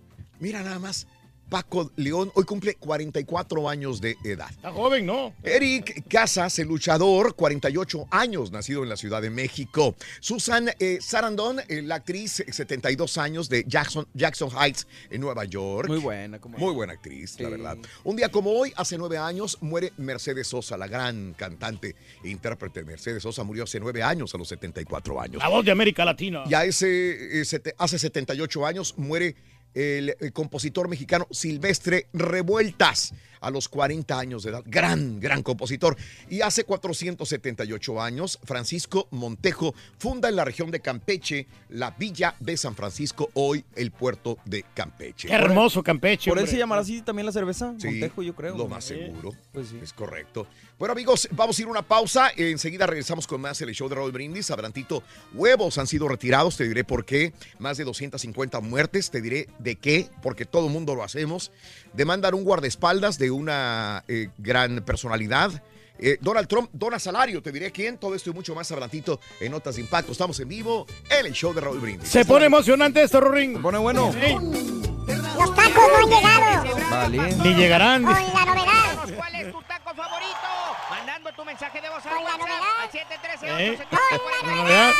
Mira 0.40 0.62
nada 0.62 0.78
más. 0.78 1.06
Paco 1.52 1.92
León 1.96 2.32
hoy 2.34 2.44
cumple 2.44 2.76
44 2.76 3.68
años 3.68 4.00
de 4.00 4.16
edad. 4.24 4.48
Está 4.50 4.72
joven, 4.72 5.04
¿no? 5.04 5.34
Eric 5.42 6.08
Casas, 6.08 6.58
el 6.58 6.66
luchador, 6.66 7.34
48 7.36 8.06
años, 8.10 8.50
nacido 8.50 8.82
en 8.82 8.88
la 8.88 8.96
Ciudad 8.96 9.20
de 9.20 9.28
México. 9.28 9.94
Susan 10.20 10.70
eh, 10.78 10.96
Sarandon, 11.02 11.60
eh, 11.68 11.82
la 11.82 11.96
actriz, 11.96 12.40
eh, 12.40 12.50
72 12.50 13.18
años 13.18 13.50
de 13.50 13.64
Jackson, 13.68 14.08
Jackson 14.14 14.48
Heights, 14.50 14.86
en 15.10 15.20
Nueva 15.20 15.44
York. 15.44 15.88
Muy 15.88 15.98
buena, 15.98 16.38
como. 16.40 16.56
Muy 16.56 16.72
buena 16.72 16.94
actriz, 16.94 17.38
la 17.38 17.50
verdad. 17.50 17.76
Un 18.04 18.16
día 18.16 18.30
como 18.30 18.50
hoy, 18.52 18.72
hace 18.74 18.96
nueve 18.96 19.18
años, 19.18 19.58
muere 19.60 19.92
Mercedes 19.98 20.46
Sosa, 20.46 20.78
la 20.78 20.86
gran 20.88 21.34
cantante 21.34 21.94
e 22.24 22.30
intérprete. 22.30 22.82
Mercedes 22.82 23.22
Sosa 23.22 23.44
murió 23.44 23.64
hace 23.64 23.78
nueve 23.78 24.02
años, 24.02 24.34
a 24.34 24.38
los 24.38 24.48
74 24.48 25.20
años. 25.20 25.42
La 25.42 25.50
voz 25.50 25.66
de 25.66 25.70
América 25.70 26.02
Latina. 26.06 26.44
Ya 26.48 26.64
ese, 26.64 27.40
eh, 27.42 27.44
sete- 27.44 27.74
hace 27.76 27.98
78 27.98 28.64
años 28.64 28.94
muere 28.96 29.36
el, 29.74 30.14
compositor 30.32 30.88
mexicano 30.88 31.26
Silvestre 31.30 32.08
Revueltas 32.12 33.14
a 33.42 33.50
los 33.50 33.68
40 33.68 34.18
años 34.18 34.42
de 34.42 34.50
edad. 34.50 34.62
Gran, 34.64 35.20
gran 35.20 35.42
compositor. 35.42 35.96
Y 36.30 36.40
hace 36.40 36.64
478 36.64 38.00
años, 38.00 38.38
Francisco 38.44 39.08
Montejo 39.10 39.74
funda 39.98 40.28
en 40.28 40.36
la 40.36 40.44
región 40.44 40.70
de 40.70 40.80
Campeche 40.80 41.46
la 41.68 41.90
Villa 41.90 42.34
de 42.40 42.56
San 42.56 42.74
Francisco, 42.74 43.30
hoy 43.34 43.64
el 43.74 43.90
puerto 43.90 44.38
de 44.44 44.64
Campeche. 44.74 45.28
Qué 45.28 45.34
hermoso 45.34 45.82
Campeche. 45.82 46.30
¿Por 46.30 46.38
él 46.38 46.48
se 46.48 46.56
llamará 46.56 46.82
así 46.82 47.02
también 47.02 47.26
la 47.26 47.32
cerveza? 47.32 47.74
Sí, 47.78 47.88
Montejo, 47.88 48.22
yo 48.22 48.34
creo. 48.34 48.56
Lo 48.56 48.68
más 48.68 48.84
seguro. 48.84 49.32
Pues 49.52 49.68
sí. 49.68 49.78
Es 49.82 49.92
correcto. 49.92 50.46
Bueno, 50.78 50.92
amigos, 50.92 51.28
vamos 51.32 51.58
a 51.58 51.62
ir 51.62 51.68
a 51.68 51.70
una 51.70 51.82
pausa. 51.82 52.30
Enseguida 52.36 52.86
regresamos 52.86 53.26
con 53.26 53.40
más 53.40 53.60
el 53.60 53.72
show 53.72 53.88
de 53.88 53.94
Raúl 53.94 54.12
Brindis. 54.12 54.50
Abrantito, 54.50 55.02
huevos 55.32 55.78
han 55.78 55.86
sido 55.86 56.08
retirados. 56.08 56.56
Te 56.56 56.66
diré 56.66 56.84
por 56.84 57.04
qué. 57.04 57.32
Más 57.58 57.76
de 57.76 57.84
250 57.84 58.60
muertes. 58.60 59.10
Te 59.10 59.20
diré 59.20 59.48
de 59.58 59.76
qué. 59.76 60.08
Porque 60.22 60.44
todo 60.44 60.66
el 60.66 60.72
mundo 60.72 60.94
lo 60.94 61.04
hacemos. 61.04 61.52
Demandan 61.92 62.34
un 62.34 62.44
guardaespaldas 62.44 63.18
de 63.18 63.30
una 63.32 64.04
eh, 64.08 64.28
gran 64.38 64.82
personalidad. 64.84 65.50
Eh, 65.98 66.18
Donald 66.20 66.48
Trump 66.48 66.70
dona 66.72 66.98
salario. 66.98 67.42
Te 67.42 67.52
diré 67.52 67.70
quién. 67.70 67.98
Todo 67.98 68.14
esto 68.14 68.30
y 68.30 68.32
mucho 68.32 68.54
más 68.54 68.70
abrantito 68.72 69.20
en 69.40 69.52
Notas 69.52 69.76
de 69.76 69.82
Impacto. 69.82 70.12
Estamos 70.12 70.38
en 70.40 70.48
vivo 70.48 70.86
en 71.10 71.26
el 71.26 71.32
show 71.32 71.52
de 71.52 71.60
Raúl 71.60 71.78
Brindis. 71.78 72.08
Se 72.08 72.24
pone 72.24 72.46
emocionante 72.46 73.02
esto, 73.02 73.20
Rorín. 73.20 73.54
Se 73.54 73.60
pone 73.60 73.78
bueno. 73.78 74.12
Los 74.12 75.54
tacos 75.54 75.74
no 75.74 75.96
han 75.98 76.08
llegado. 76.10 76.90
Vale. 76.90 77.36
Ni 77.36 77.54
llegarán. 77.54 78.02
Con 78.04 78.12
la 78.14 78.44
novedad. 78.44 79.16
¿Cuál 79.16 79.34
es 79.36 79.52
tu 79.52 79.62
taco 79.62 79.94
favorito? 79.94 80.48
Mandando 80.90 81.32
tu 81.32 81.44
mensaje 81.44 81.80
de 81.80 81.88
voz 81.88 82.04
al 82.06 82.12
Con 82.14 82.24
la 82.24 82.30
WhatsApp 82.30 82.48
novedad. 82.48 82.82
al 82.82 82.90
713 82.90 83.46
¿Eh? 83.46 83.70
870 83.80 84.46
¿La 84.46 84.54
novedad? 84.56 84.92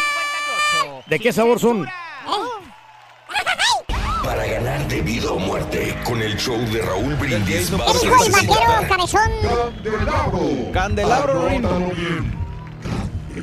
¿De 1.06 1.18
qué 1.18 1.32
sabor 1.32 1.58
son? 1.60 1.86
Para 4.22 4.46
ganar 4.46 4.86
de 4.88 5.00
vida 5.02 5.30
o 5.32 5.38
muerte 5.38 5.96
con 6.04 6.22
el 6.22 6.36
show 6.36 6.56
de 6.72 6.80
Raúl 6.82 7.14
Brindis 7.16 7.72
a 7.72 7.76
Hijo 7.76 7.92
el 8.02 8.10
necesitar 8.10 8.66
vaquero 8.66 8.88
cabezón. 8.88 10.72
Candelabro, 10.72 11.34
Rorín. 11.42 11.64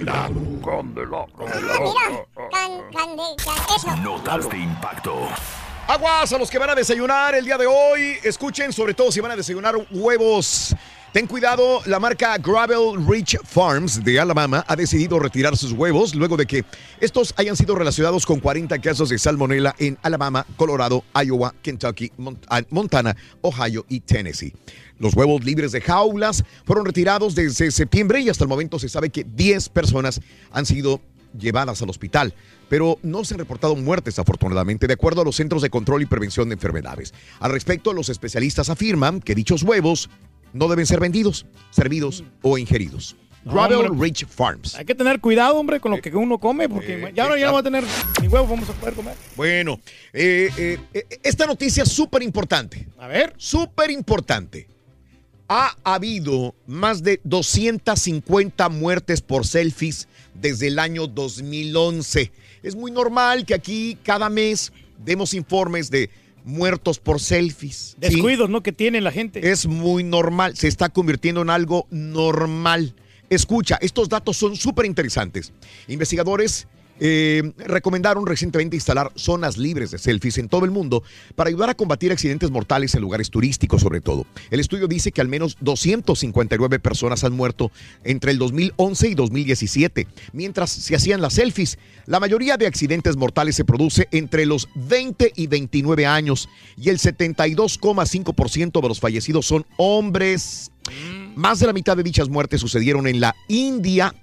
Ah, 0.08 0.30
mira. 0.30 0.30
Can, 2.52 2.72
cande, 2.94 3.24
can- 3.44 3.76
eso. 3.76 3.96
Notas 3.98 4.50
de 4.50 4.58
impacto. 4.58 5.28
Aguas 5.88 6.32
a 6.34 6.38
los 6.38 6.50
que 6.50 6.58
van 6.60 6.70
a 6.70 6.76
desayunar 6.76 7.36
el 7.36 7.44
día 7.46 7.58
de 7.58 7.66
hoy. 7.68 8.18
Escuchen, 8.24 8.72
sobre 8.72 8.94
todo 8.94 9.12
si 9.12 9.20
van 9.20 9.32
a 9.32 9.36
desayunar 9.36 9.76
huevos. 9.92 10.76
Ten 11.12 11.26
cuidado, 11.26 11.82
la 11.88 12.00
marca 12.00 12.38
Gravel 12.38 13.04
Ridge 13.08 13.40
Farms 13.44 14.04
de 14.04 14.20
Alabama 14.20 14.64
ha 14.68 14.76
decidido 14.76 15.18
retirar 15.18 15.58
sus 15.58 15.72
huevos 15.72 16.14
luego 16.14 16.38
de 16.38 16.46
que 16.46 16.64
estos 17.00 17.34
hayan 17.36 17.56
sido 17.56 17.74
relacionados 17.74 18.28
con 18.28 18.40
40 18.40 18.78
casos 18.78 19.10
de 19.10 19.18
salmonela 19.18 19.76
en 19.80 19.98
Alabama, 20.04 20.46
Colorado, 20.56 21.04
Iowa, 21.16 21.56
Kentucky, 21.64 22.12
ah, 22.48 22.62
Montana, 22.70 23.18
Ohio 23.42 23.88
y 23.90 24.02
Tennessee. 24.02 24.54
Los 25.00 25.16
huevos 25.16 25.44
libres 25.44 25.72
de 25.72 25.82
jaulas 25.82 26.44
fueron 26.64 26.86
retirados 26.86 27.34
desde 27.34 27.72
septiembre 27.72 28.22
y 28.22 28.30
hasta 28.30 28.44
el 28.44 28.50
momento 28.50 28.78
se 28.78 28.88
sabe 28.88 29.10
que 29.10 29.24
10 29.24 29.70
personas 29.70 30.22
han 30.52 30.68
sido 30.68 31.02
llevadas 31.36 31.82
al 31.82 31.90
hospital, 31.90 32.36
pero 32.70 33.00
no 33.02 33.24
se 33.26 33.34
han 33.34 33.40
reportado 33.40 33.76
muertes 33.76 34.20
afortunadamente, 34.20 34.86
de 34.86 34.94
acuerdo 34.94 35.22
a 35.22 35.26
los 35.26 35.36
Centros 35.36 35.64
de 35.64 35.72
Control 35.72 36.04
y 36.04 36.06
Prevención 36.06 36.50
de 36.50 36.54
Enfermedades. 36.54 37.16
Al 37.40 37.52
respecto, 37.52 37.94
los 37.94 38.10
especialistas 38.10 38.70
afirman 38.70 39.20
que 39.20 39.36
dichos 39.36 39.64
huevos 39.64 40.10
no 40.54 40.68
deben 40.68 40.86
ser 40.86 41.00
vendidos, 41.00 41.46
servidos 41.72 42.24
o 42.42 42.58
ingeridos. 42.58 43.16
No, 43.44 43.54
Gravel 43.54 43.86
hombre. 43.88 44.08
Ridge 44.08 44.26
Farms. 44.28 44.76
Hay 44.76 44.86
que 44.86 44.96
tener 44.96 45.20
cuidado, 45.22 45.56
hombre, 45.56 45.80
con 45.80 45.92
lo 45.92 46.02
que 46.02 46.10
uno 46.16 46.40
come, 46.40 46.68
porque 46.68 46.96
Eh, 46.96 47.14
ya 47.16 47.28
no, 47.28 47.36
eh, 47.36 47.40
ya 47.40 47.46
no 47.46 47.52
ah. 47.52 47.54
va 47.54 47.60
a 47.60 47.64
tener 47.64 47.84
ni 48.22 48.28
huevos, 48.28 48.50
vamos 48.50 48.70
a 48.70 48.74
poder 48.74 48.94
comer. 48.96 49.16
Bueno, 49.36 49.80
eh, 50.12 50.50
eh, 50.58 50.78
eh, 50.94 51.06
esta 51.24 51.46
noticia 51.46 51.84
es 51.84 51.90
súper 51.90 52.22
importante. 52.22 52.88
A 52.98 53.08
ver. 53.08 53.34
Súper 53.38 53.92
importante. 53.92 54.68
Ha 55.48 55.76
habido 55.84 56.54
más 56.68 57.02
de 57.02 57.22
250 57.24 58.70
muertes 58.70 59.22
por 59.22 59.48
selfies 59.48 60.08
desde 60.36 60.68
el 60.68 60.78
año 60.78 61.08
2011. 61.08 62.32
Es 62.62 62.76
muy 62.76 62.92
normal 62.92 63.46
que 63.46 63.56
aquí 63.56 63.98
cada 64.04 64.30
mes 64.30 64.72
demos 65.04 65.34
informes 65.34 65.90
de 65.90 66.10
muertos 66.50 67.00
por 67.00 67.20
selfies. 67.20 67.92
¿sí? 67.92 67.96
Descuidos, 68.00 68.50
¿no? 68.50 68.62
Que 68.62 68.72
tiene 68.72 69.00
la 69.02 69.12
gente. 69.12 69.52
Es 69.52 69.68
muy 69.68 70.04
normal, 70.04 70.58
se 70.58 70.68
está 70.68 70.90
convirtiendo 70.90 71.42
en 71.42 71.50
algo 71.50 71.88
normal. 71.92 72.96
Escucha, 73.30 73.78
estos 73.82 74.10
datos 74.10 74.38
son 74.38 74.56
súper 74.56 74.86
interesantes. 74.86 75.54
Investigadores 75.88 76.68
eh, 77.00 77.54
recomendaron 77.58 78.26
recientemente 78.26 78.76
instalar 78.76 79.12
zonas 79.16 79.58
libres 79.58 79.92
de 79.92 79.98
selfies 79.98 80.38
en 80.38 80.50
todo 80.50 80.66
el 80.66 80.72
mundo 80.72 81.04
para 81.36 81.50
ayudar 81.50 81.70
a 81.70 81.76
combatir 81.76 82.12
accidentes 82.12 82.52
mortales 82.52 82.94
en 82.96 83.02
lugares 83.02 83.30
turísticos 83.30 83.82
sobre 83.82 84.02
todo. 84.02 84.26
El 84.52 84.60
estudio 84.60 84.88
dice 84.88 85.12
que 85.12 85.22
al 85.22 85.28
menos 85.28 85.58
259 85.62 86.80
personas 86.80 87.24
han 87.24 87.34
muerto 87.34 87.72
entre 88.04 88.32
el 88.32 88.38
2011 88.38 89.10
y 89.10 89.16
2017 89.16 90.08
mientras 90.34 90.72
se 90.72 90.96
hacían 90.96 91.22
las 91.22 91.34
selfies. 91.34 91.78
La 92.06 92.20
mayoría 92.20 92.58
de 92.58 92.68
accidentes 92.68 93.16
mortales 93.16 93.56
se 93.56 93.66
produce 93.66 94.08
entre 94.12 94.46
los 94.46 94.68
20 94.76 95.34
y 95.36 95.48
29 95.48 96.06
años 96.06 96.50
y 96.78 96.90
el 96.90 97.00
72,5% 97.00 98.82
de 98.82 98.88
los 98.88 99.00
fallecidos 99.00 99.46
son 99.46 99.66
hombres. 99.78 100.72
Más 101.36 101.60
de 101.60 101.68
la 101.68 101.74
mitad 101.74 101.96
de 101.96 102.04
dichas 102.04 102.30
muertes 102.30 102.62
sucedieron 102.62 103.08
en 103.08 103.20
la 103.20 103.36
India, 103.48 104.14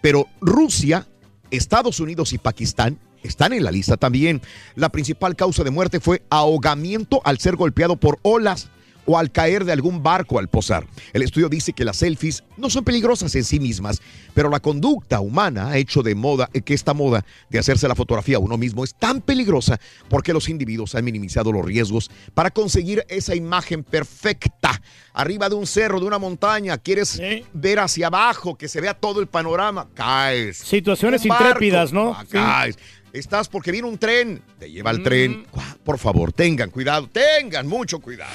pero 0.00 0.26
Rusia 0.40 1.06
Estados 1.50 2.00
Unidos 2.00 2.32
y 2.32 2.38
Pakistán 2.38 2.98
están 3.22 3.52
en 3.52 3.64
la 3.64 3.72
lista 3.72 3.96
también. 3.96 4.42
La 4.74 4.90
principal 4.90 5.36
causa 5.36 5.64
de 5.64 5.70
muerte 5.70 6.00
fue 6.00 6.22
ahogamiento 6.30 7.20
al 7.24 7.38
ser 7.38 7.56
golpeado 7.56 7.96
por 7.96 8.18
olas 8.22 8.68
o 9.06 9.18
al 9.18 9.30
caer 9.30 9.64
de 9.64 9.72
algún 9.72 10.02
barco 10.02 10.38
al 10.38 10.48
posar. 10.48 10.86
El 11.12 11.22
estudio 11.22 11.48
dice 11.48 11.72
que 11.72 11.84
las 11.84 11.96
selfies 11.98 12.44
no 12.56 12.70
son 12.70 12.84
peligrosas 12.84 13.34
en 13.34 13.44
sí 13.44 13.60
mismas, 13.60 14.00
pero 14.32 14.48
la 14.48 14.60
conducta 14.60 15.20
humana 15.20 15.68
ha 15.68 15.76
hecho 15.76 16.02
de 16.02 16.14
moda 16.14 16.48
eh, 16.52 16.62
que 16.62 16.74
esta 16.74 16.94
moda 16.94 17.24
de 17.50 17.58
hacerse 17.58 17.88
la 17.88 17.94
fotografía 17.94 18.36
a 18.36 18.40
uno 18.40 18.56
mismo 18.56 18.84
es 18.84 18.94
tan 18.94 19.20
peligrosa 19.20 19.78
porque 20.08 20.32
los 20.32 20.48
individuos 20.48 20.94
han 20.94 21.04
minimizado 21.04 21.52
los 21.52 21.64
riesgos 21.64 22.10
para 22.34 22.50
conseguir 22.50 23.04
esa 23.08 23.34
imagen 23.34 23.84
perfecta. 23.84 24.80
Arriba 25.12 25.48
de 25.48 25.54
un 25.54 25.66
cerro, 25.66 26.00
de 26.00 26.06
una 26.06 26.18
montaña, 26.18 26.78
quieres 26.78 27.20
ver 27.52 27.78
hacia 27.78 28.08
abajo, 28.08 28.56
que 28.56 28.68
se 28.68 28.80
vea 28.80 28.94
todo 28.94 29.20
el 29.20 29.26
panorama, 29.26 29.88
caes. 29.94 30.58
Situaciones 30.58 31.24
intrépidas, 31.24 31.92
¿no? 31.92 32.14
ah, 32.14 32.24
Sí. 32.24 32.32
caes. 32.32 32.78
Estás 33.12 33.48
porque 33.48 33.70
viene 33.70 33.86
un 33.86 33.96
tren, 33.96 34.42
te 34.58 34.68
lleva 34.68 34.90
el 34.90 35.04
tren. 35.04 35.46
Por 35.84 35.98
favor, 35.98 36.32
tengan 36.32 36.70
cuidado, 36.70 37.08
tengan 37.08 37.64
mucho 37.64 38.00
cuidado. 38.00 38.32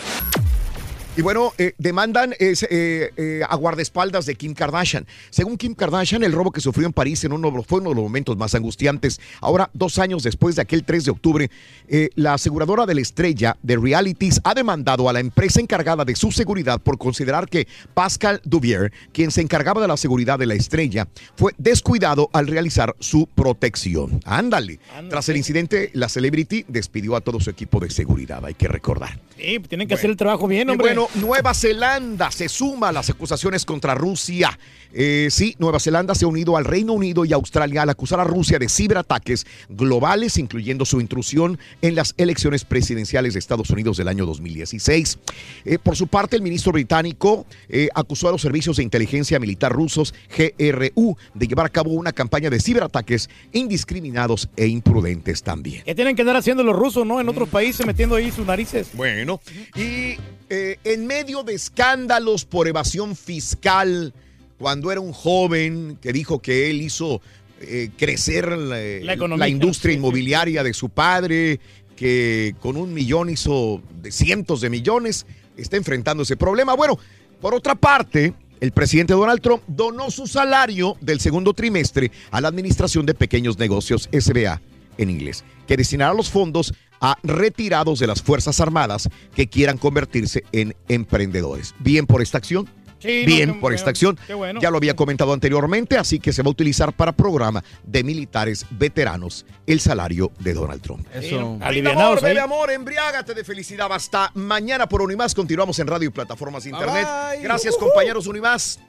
Y 1.19 1.21
bueno, 1.21 1.51
eh, 1.57 1.73
demandan 1.77 2.33
es, 2.39 2.63
eh, 2.63 3.11
eh, 3.17 3.41
a 3.45 3.53
guardaespaldas 3.57 4.25
de 4.25 4.35
Kim 4.35 4.53
Kardashian. 4.53 5.05
Según 5.31 5.57
Kim 5.57 5.75
Kardashian, 5.75 6.23
el 6.23 6.31
robo 6.31 6.49
que 6.49 6.61
sufrió 6.61 6.87
en 6.87 6.93
París 6.93 7.21
en 7.25 7.33
uno, 7.33 7.51
fue 7.61 7.81
uno 7.81 7.89
de 7.89 7.95
los 7.95 8.03
momentos 8.05 8.37
más 8.37 8.55
angustiantes. 8.55 9.19
Ahora, 9.41 9.69
dos 9.73 9.99
años 9.99 10.23
después 10.23 10.55
de 10.55 10.61
aquel 10.61 10.85
3 10.85 11.03
de 11.03 11.11
octubre, 11.11 11.51
eh, 11.89 12.07
la 12.15 12.35
aseguradora 12.35 12.85
de 12.85 12.95
la 12.95 13.01
estrella 13.01 13.57
de 13.61 13.75
realities 13.75 14.39
ha 14.45 14.53
demandado 14.53 15.09
a 15.09 15.11
la 15.11 15.19
empresa 15.19 15.59
encargada 15.59 16.05
de 16.05 16.15
su 16.15 16.31
seguridad 16.31 16.79
por 16.79 16.97
considerar 16.97 17.49
que 17.49 17.67
Pascal 17.93 18.39
Duvier, 18.45 18.93
quien 19.11 19.31
se 19.31 19.41
encargaba 19.41 19.81
de 19.81 19.89
la 19.89 19.97
seguridad 19.97 20.39
de 20.39 20.45
la 20.45 20.53
estrella, 20.53 21.05
fue 21.35 21.51
descuidado 21.57 22.29
al 22.31 22.47
realizar 22.47 22.95
su 23.01 23.27
protección. 23.27 24.21
Ándale. 24.23 24.79
Tras 25.09 25.27
el 25.27 25.35
incidente, 25.35 25.89
la 25.91 26.07
celebrity 26.07 26.63
despidió 26.69 27.17
a 27.17 27.19
todo 27.19 27.41
su 27.41 27.49
equipo 27.49 27.81
de 27.81 27.89
seguridad, 27.89 28.45
hay 28.45 28.53
que 28.53 28.69
recordar. 28.69 29.19
Sí, 29.35 29.59
tienen 29.67 29.87
que 29.87 29.95
hacer 29.95 30.09
el 30.09 30.15
trabajo 30.17 30.47
bien, 30.47 30.69
Y 30.69 30.71
hombre. 30.71 30.87
bueno, 30.87 31.08
Nueva 31.15 31.55
Zelanda 31.55 32.29
se 32.29 32.47
suma 32.47 32.89
a 32.89 32.91
las 32.91 33.09
acusaciones 33.09 33.65
contra 33.65 33.95
Rusia. 33.95 34.57
Eh, 34.93 35.29
sí, 35.31 35.55
Nueva 35.57 35.79
Zelanda 35.79 36.13
se 36.13 36.25
ha 36.25 36.27
unido 36.27 36.55
al 36.55 36.65
Reino 36.65 36.93
Unido 36.93 37.25
y 37.25 37.33
Australia 37.33 37.81
al 37.81 37.89
acusar 37.89 38.19
a 38.19 38.23
Rusia 38.23 38.59
de 38.59 38.69
ciberataques 38.69 39.47
globales, 39.69 40.37
incluyendo 40.37 40.85
su 40.85 41.01
intrusión 41.01 41.57
en 41.81 41.95
las 41.95 42.13
elecciones 42.17 42.63
presidenciales 42.63 43.33
de 43.33 43.39
Estados 43.39 43.71
Unidos 43.71 43.97
del 43.97 44.07
año 44.07 44.27
2016. 44.27 45.17
Eh, 45.65 45.79
por 45.79 45.95
su 45.95 46.05
parte, 46.05 46.35
el 46.35 46.43
ministro 46.43 46.71
británico 46.71 47.47
eh, 47.69 47.89
acusó 47.95 48.29
a 48.29 48.31
los 48.31 48.41
servicios 48.41 48.77
de 48.77 48.83
inteligencia 48.83 49.39
militar 49.39 49.71
rusos, 49.71 50.13
GRU, 50.37 51.17
de 51.33 51.47
llevar 51.47 51.65
a 51.65 51.69
cabo 51.69 51.91
una 51.91 52.13
campaña 52.13 52.51
de 52.51 52.59
ciberataques 52.59 53.31
indiscriminados 53.51 54.47
e 54.55 54.67
imprudentes 54.67 55.41
también. 55.41 55.83
¿Qué 55.85 55.95
tienen 55.95 56.15
que 56.15 56.21
andar 56.21 56.35
haciendo 56.35 56.63
los 56.63 56.75
rusos, 56.75 57.03
no? 57.03 57.19
En 57.19 57.27
otros 57.29 57.49
países 57.49 57.83
metiendo 57.83 58.15
ahí 58.15 58.29
sus 58.31 58.45
narices. 58.45 58.89
Bueno, 58.93 59.41
y 59.75 60.17
eh, 60.49 60.79
en 60.83 61.05
medio 61.05 61.43
de 61.43 61.53
escándalos 61.53 62.45
por 62.45 62.67
evasión 62.67 63.15
fiscal, 63.15 64.13
cuando 64.57 64.91
era 64.91 64.99
un 64.99 65.13
joven 65.13 65.97
que 66.01 66.11
dijo 66.11 66.41
que 66.41 66.69
él 66.69 66.81
hizo 66.81 67.21
eh, 67.61 67.89
crecer 67.97 68.57
la, 68.57 69.15
La 69.37 69.47
industria 69.47 69.93
inmobiliaria 69.93 70.63
de 70.63 70.73
su 70.73 70.89
padre, 70.89 71.59
que 71.95 72.55
con 72.61 72.77
un 72.77 72.93
millón 72.93 73.29
hizo 73.29 73.81
de 74.01 74.11
cientos 74.11 74.61
de 74.61 74.69
millones, 74.69 75.25
está 75.55 75.77
enfrentando 75.77 76.23
ese 76.23 76.35
problema. 76.35 76.73
Bueno, 76.73 76.97
por 77.41 77.53
otra 77.53 77.75
parte, 77.75 78.33
el 78.59 78.71
presidente 78.71 79.13
Donald 79.13 79.41
Trump 79.41 79.61
donó 79.67 80.09
su 80.09 80.25
salario 80.25 80.97
del 80.99 81.19
segundo 81.19 81.53
trimestre 81.53 82.11
a 82.31 82.41
la 82.41 82.47
Administración 82.47 83.05
de 83.05 83.13
Pequeños 83.13 83.57
Negocios, 83.59 84.09
SBA 84.11 84.61
en 84.99 85.09
inglés, 85.09 85.43
que 85.67 85.77
destinará 85.77 86.13
los 86.13 86.29
fondos 86.29 86.73
a 87.01 87.17
retirados 87.23 87.99
de 87.99 88.07
las 88.07 88.21
Fuerzas 88.21 88.59
Armadas 88.59 89.09
que 89.33 89.47
quieran 89.47 89.77
convertirse 89.77 90.43
en 90.51 90.75
emprendedores. 90.87 91.73
Bien 91.79 92.05
por 92.05 92.21
esta 92.21 92.37
acción. 92.37 92.69
Sí, 92.99 93.21
no, 93.21 93.27
Bien 93.27 93.53
qué 93.53 93.59
por 93.61 93.73
esta 93.73 93.89
acción. 93.89 94.19
qué 94.27 94.33
bueno. 94.33 94.59
Ya 94.59 94.69
lo 94.69 94.75
había 94.75 94.93
comentado 94.93 95.31
anteriormente, 95.31 95.97
así 95.97 96.19
que 96.19 96.33
se 96.33 96.43
va 96.43 96.47
a 96.47 96.51
utilizar 96.51 96.91
para 96.91 97.13
programa 97.13 97.63
de 97.83 98.03
militares 98.03 98.65
veteranos 98.71 99.45
el 99.65 99.79
salario 99.79 100.33
de 100.39 100.53
Donald 100.53 100.81
Trump. 100.81 101.07
Eso. 101.13 101.57
Amor, 101.61 102.21
bebe 102.21 102.41
amor, 102.41 102.69
embriágate 102.71 103.33
de 103.33 103.45
felicidad. 103.45 103.89
Hasta 103.91 104.31
mañana 104.35 104.89
por 104.89 105.01
Unimás. 105.01 105.33
Continuamos 105.33 105.79
en 105.79 105.87
radio 105.87 106.09
y 106.09 106.11
plataformas 106.11 106.65
de 106.65 106.71
internet. 106.71 107.07
Bye. 107.31 107.41
Gracias, 107.41 107.77
compañeros 107.77 108.27
Unimás. 108.27 108.79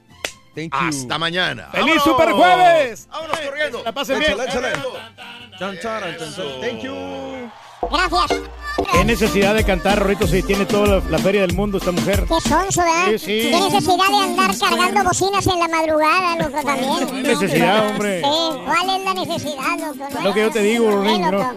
Thank 0.55 0.73
you. 0.73 0.87
Hasta 0.89 1.17
mañana. 1.17 1.69
¡Feliz 1.71 1.95
¡Vámonos! 1.95 2.03
Super 2.03 2.31
Jueves! 2.33 3.07
¡Vámonos 3.09 3.39
corriendo! 3.39 3.81
La 3.85 3.93
pasen 3.93 4.19
bien. 4.19 4.33
Échale, 4.33 4.49
échale. 4.49 4.73
Chan, 5.61 5.77
charan, 5.77 6.17
chan, 6.17 6.33
chan. 6.33 6.59
Thank 6.59 6.81
you. 6.81 6.95
Gracias. 7.83 8.41
Qué 8.93 9.05
necesidad 9.05 9.53
de 9.53 9.63
cantar, 9.63 9.99
Rorito, 9.99 10.25
si 10.25 10.41
tiene 10.41 10.65
toda 10.65 10.87
la, 10.87 11.03
la 11.07 11.19
feria 11.19 11.41
del 11.41 11.53
mundo 11.53 11.77
esta 11.77 11.91
mujer. 11.91 12.25
Qué 12.27 12.49
sonso, 12.49 12.81
¿verdad? 12.81 13.11
Sí, 13.11 13.19
sí. 13.19 13.51
Qué 13.51 13.59
necesidad 13.69 14.07
de 14.09 14.23
andar 14.23 14.57
cargando 14.57 15.03
bocinas 15.03 15.45
en 15.45 15.59
la 15.59 15.67
madrugada, 15.67 16.35
loco, 16.37 16.63
también. 16.65 17.07
Qué 17.07 17.29
necesidad, 17.29 17.89
hombre. 17.89 18.23
Sí, 18.23 18.59
¿cuál 18.65 18.89
es 18.89 19.05
la 19.05 19.13
necesidad, 19.13 19.79
loco? 19.79 20.17
Es 20.17 20.23
lo 20.23 20.33
que 20.33 20.39
yo 20.39 20.49
te 20.49 20.61
digo. 20.63 20.89
¿no? 21.03 21.55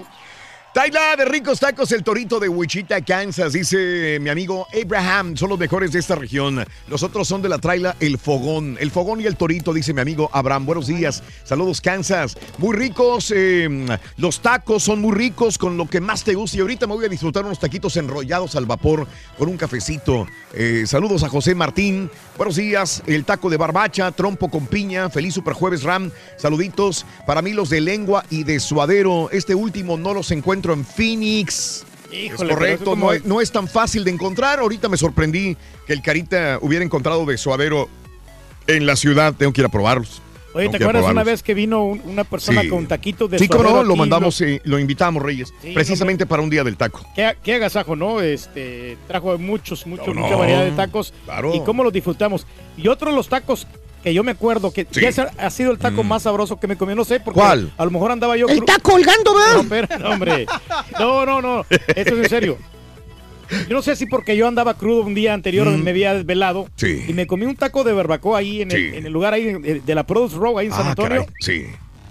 Taila 0.75 1.15
de 1.15 1.25
ricos 1.27 1.61
tacos, 1.61 1.93
el 1.93 2.03
torito 2.03 2.41
de 2.41 2.49
Wichita, 2.49 3.01
Kansas, 3.01 3.53
dice 3.53 4.19
mi 4.21 4.29
amigo 4.29 4.67
Abraham, 4.75 5.37
son 5.37 5.51
los 5.51 5.59
mejores 5.61 5.93
de 5.93 6.01
esta 6.01 6.17
región. 6.17 6.65
Los 6.89 7.05
otros 7.05 7.29
son 7.29 7.43
de 7.43 7.49
la 7.49 7.59
traila 7.59 7.95
El 8.01 8.19
Fogón. 8.19 8.77
El 8.81 8.91
Fogón 8.91 9.21
y 9.21 9.27
el 9.27 9.37
Torito, 9.37 9.73
dice 9.73 9.95
mi 9.95 10.01
amigo 10.01 10.29
Abraham. 10.33 10.67
Buenos 10.67 10.89
días, 10.89 11.23
saludos 11.45 11.81
Kansas. 11.81 12.37
Muy 12.59 12.77
ricos, 12.77 13.33
eh, 13.37 13.87
los 14.17 14.41
tacos 14.41 14.83
son 14.83 15.01
muy 15.01 15.13
ricos 15.13 15.59
con 15.59 15.77
lo 15.77 15.87
que 15.87 16.01
más 16.01 16.25
te 16.25 16.35
gusta. 16.35 16.57
Y 16.57 16.61
ahorita 16.63 16.89
me 16.89 16.95
voy 16.95 17.05
a 17.05 17.09
disfrutar 17.09 17.45
unos 17.45 17.61
taquitos 17.61 17.97
enrollados 17.97 18.57
al 18.57 18.67
vapor 18.67 19.07
con 19.39 19.49
un 19.49 19.57
cafecito. 19.57 20.27
Eh, 20.55 20.87
saludos 20.89 21.23
a 21.23 21.29
José 21.29 21.55
Martín. 21.55 22.11
Buenos 22.37 22.57
días, 22.57 23.01
el 23.07 23.25
taco 23.25 23.49
de 23.49 23.59
barbacha, 23.59 24.11
trompo 24.11 24.51
con 24.51 24.67
piña. 24.67 25.09
Feliz 25.09 25.35
Super 25.35 25.55
Jueves 25.55 25.85
Ram. 25.85 26.11
Saluditos 26.37 27.07
para 27.29 27.43
mí 27.43 27.53
los 27.53 27.71
de 27.71 27.81
lengua 27.81 28.25
y 28.29 28.43
de 28.43 28.59
suadero. 28.59 29.31
Este 29.31 29.55
último 29.55 29.97
no 29.97 30.13
los 30.13 30.33
encuentro 30.33 30.64
en 30.73 30.85
Phoenix. 30.85 31.85
Híjole, 32.13 32.51
es 32.53 32.57
correcto, 32.57 32.85
como- 32.91 33.07
no, 33.07 33.13
es- 33.13 33.25
no 33.25 33.41
es 33.41 33.51
tan 33.51 33.67
fácil 33.69 34.05
de 34.05 34.11
encontrar. 34.13 34.61
Ahorita 34.61 34.89
me 34.89 34.97
sorprendí 34.97 35.57
que 35.87 35.93
el 35.93 36.01
Carita 36.03 36.59
hubiera 36.61 36.85
encontrado 36.85 37.27
de 37.27 37.37
suadero 37.37 37.89
en 38.67 38.87
la 38.87 38.97
ciudad. 38.97 39.35
Tengo 39.37 39.53
que 39.53 39.61
ir 39.61 39.67
a 39.67 39.69
probarlos. 39.71 40.23
Oye, 40.57 40.69
¿te 40.69 40.77
acuerdas 40.77 41.11
una 41.11 41.25
vez 41.25 41.43
que 41.43 41.53
vino 41.53 41.83
un- 41.85 42.01
una 42.05 42.23
persona 42.23 42.63
Sí. 42.63 42.69
con 42.69 42.87
taquitos 42.87 43.29
de 43.29 43.41
Sí, 43.41 43.49
no, 43.49 43.83
lo 43.83 43.97
mandamos, 43.97 44.41
eh, 44.41 44.61
lo 44.63 44.79
invitamos, 44.79 45.21
Reyes, 45.21 45.53
Sí, 45.61 45.73
precisamente 45.73 46.27
para 46.27 46.43
un 46.43 46.49
día 46.51 46.63
del 46.63 46.77
taco. 46.77 47.05
Qué, 47.17 47.35
qué 47.43 47.55
agasajo, 47.55 47.97
¿no? 47.97 48.21
Este, 48.21 48.97
trajo 49.09 49.37
muchos, 49.37 49.85
muchos, 49.85 50.15
No, 50.15 50.21
mucha 50.23 50.37
variedad 50.37 50.65
de 50.65 50.71
tacos. 50.71 51.13
Claro. 51.25 51.53
Y 51.57 51.61
cómo 51.63 51.83
los 51.83 51.93
disfrutamos. 51.93 52.47
Y 52.77 52.87
otro 52.87 53.11
de 53.11 53.17
los 53.17 53.29
tacos 53.29 53.67
que 54.05 54.15
yo 54.15 54.23
me 54.23 54.33
acuerdo 54.33 54.71
que 54.71 54.87
Sí. 54.91 55.05
ese 55.05 55.27
ha 55.37 55.51
sido 55.51 55.73
el 55.73 55.79
taco 55.79 56.05
más 56.05 56.23
sabroso 56.25 56.61
que 56.61 56.67
me 56.69 56.77
comí, 56.77 56.95
no 56.95 57.05
sé, 57.05 57.19
porque 57.21 57.41
¿Cuál? 57.41 57.73
a 57.77 57.85
lo 57.87 57.91
mejor 57.91 58.13
andaba 58.13 58.37
yo... 58.37 58.47
Está 58.47 58.79
colgando, 58.79 59.33
No, 59.33 59.39
¿verdad? 59.39 59.61
espera, 59.63 59.99
no, 59.99 60.11
hombre. 60.11 60.47
No, 61.01 61.25
no, 61.27 61.41
no. 61.43 61.67
Esto 61.71 62.15
es 62.15 62.23
en 62.23 62.29
serio. 62.29 62.59
Yo 63.69 63.75
no 63.77 63.83
sé 63.83 63.97
si 63.97 64.07
porque 64.07 64.37
yo 64.37 64.47
andaba 64.47 64.75
crudo 64.75 65.03
un 65.03 65.15
día 65.15 65.33
anterior, 65.35 65.67
Mm. 65.69 65.83
me 65.83 65.91
había 65.91 66.15
desvelado. 66.15 66.69
Sí. 66.77 67.05
Y 67.09 67.13
me 67.15 67.27
comí 67.27 67.47
un 67.47 67.57
taco 67.57 67.83
de 67.83 67.93
barbacoa 67.93 68.39
ahí 68.39 68.63
en, 68.63 68.71
Sí. 68.71 68.77
el, 68.77 68.95
en 68.95 69.07
el 69.07 69.13
lugar 69.13 69.33
ahí 69.35 69.53
de, 69.55 69.95
la 69.95 70.05
Produce 70.07 70.37
Row, 70.37 70.59
ahí 70.59 70.67
en 70.67 70.73
San 70.73 70.87
Ah, 70.87 70.91
Antonio. 70.91 71.21
caray, 71.25 71.35
sí. 71.41 71.67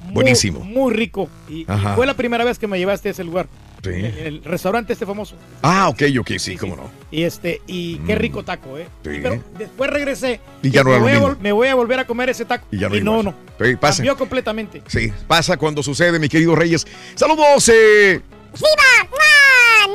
Muy- 0.05 0.13
Buenísimo. 0.15 0.59
Muy, 0.61 0.93
rico. 0.93 1.29
Y, 1.49 1.65
fue 1.95 2.05
la 2.05 2.13
primera 2.15 2.43
vez 2.43 2.59
que 2.59 2.67
me 2.67 2.77
llevaste 2.77 3.09
a 3.09 3.11
ese 3.11 3.23
lugar. 3.23 3.47
Sí. 3.83 3.89
El, 3.91 4.43
restaurante 4.43 4.93
este 4.93 5.05
famoso. 5.05 5.35
Ah, 5.61 5.89
ok, 5.89 6.03
ok, 6.21 6.31
sí, 6.37 6.55
cómo 6.55 6.75
no. 6.75 6.89
Y 7.11 7.23
este, 7.23 7.61
y 7.67 7.97
qué 7.97 8.15
rico 8.15 8.43
taco, 8.43 8.77
¿eh? 8.77 8.87
Sí. 9.03 9.19
Pero 9.21 9.43
después 9.57 9.89
regresé. 9.89 10.39
Y 10.61 10.69
ya 10.69 10.83
no 10.83 10.91
me 10.91 10.95
era 10.95 11.15
lo 11.15 11.21
voy 11.21 11.31
a 11.31 11.37
Me 11.41 11.51
voy 11.51 11.67
a 11.67 11.75
volver 11.75 11.99
a 11.99 12.07
comer 12.07 12.29
ese 12.29 12.45
taco. 12.45 12.65
Y 12.71 12.79
ya 12.79 12.87
no 12.87 12.95
y 12.95 13.01
no, 13.01 13.21
no. 13.21 13.35
Sí, 13.61 13.75
pasa. 13.75 13.97
Cambió 13.97 14.17
completamente. 14.17 14.81
Sí, 14.87 15.11
pasa 15.27 15.57
cuando 15.57 15.83
sucede, 15.83 16.17
mi 16.17 16.29
querido 16.29 16.55
Reyes. 16.55 16.87
Saludos, 17.15 17.69
eh, 17.69 18.21
¡Viva! 18.53 19.09
¡Mua! 19.09 19.93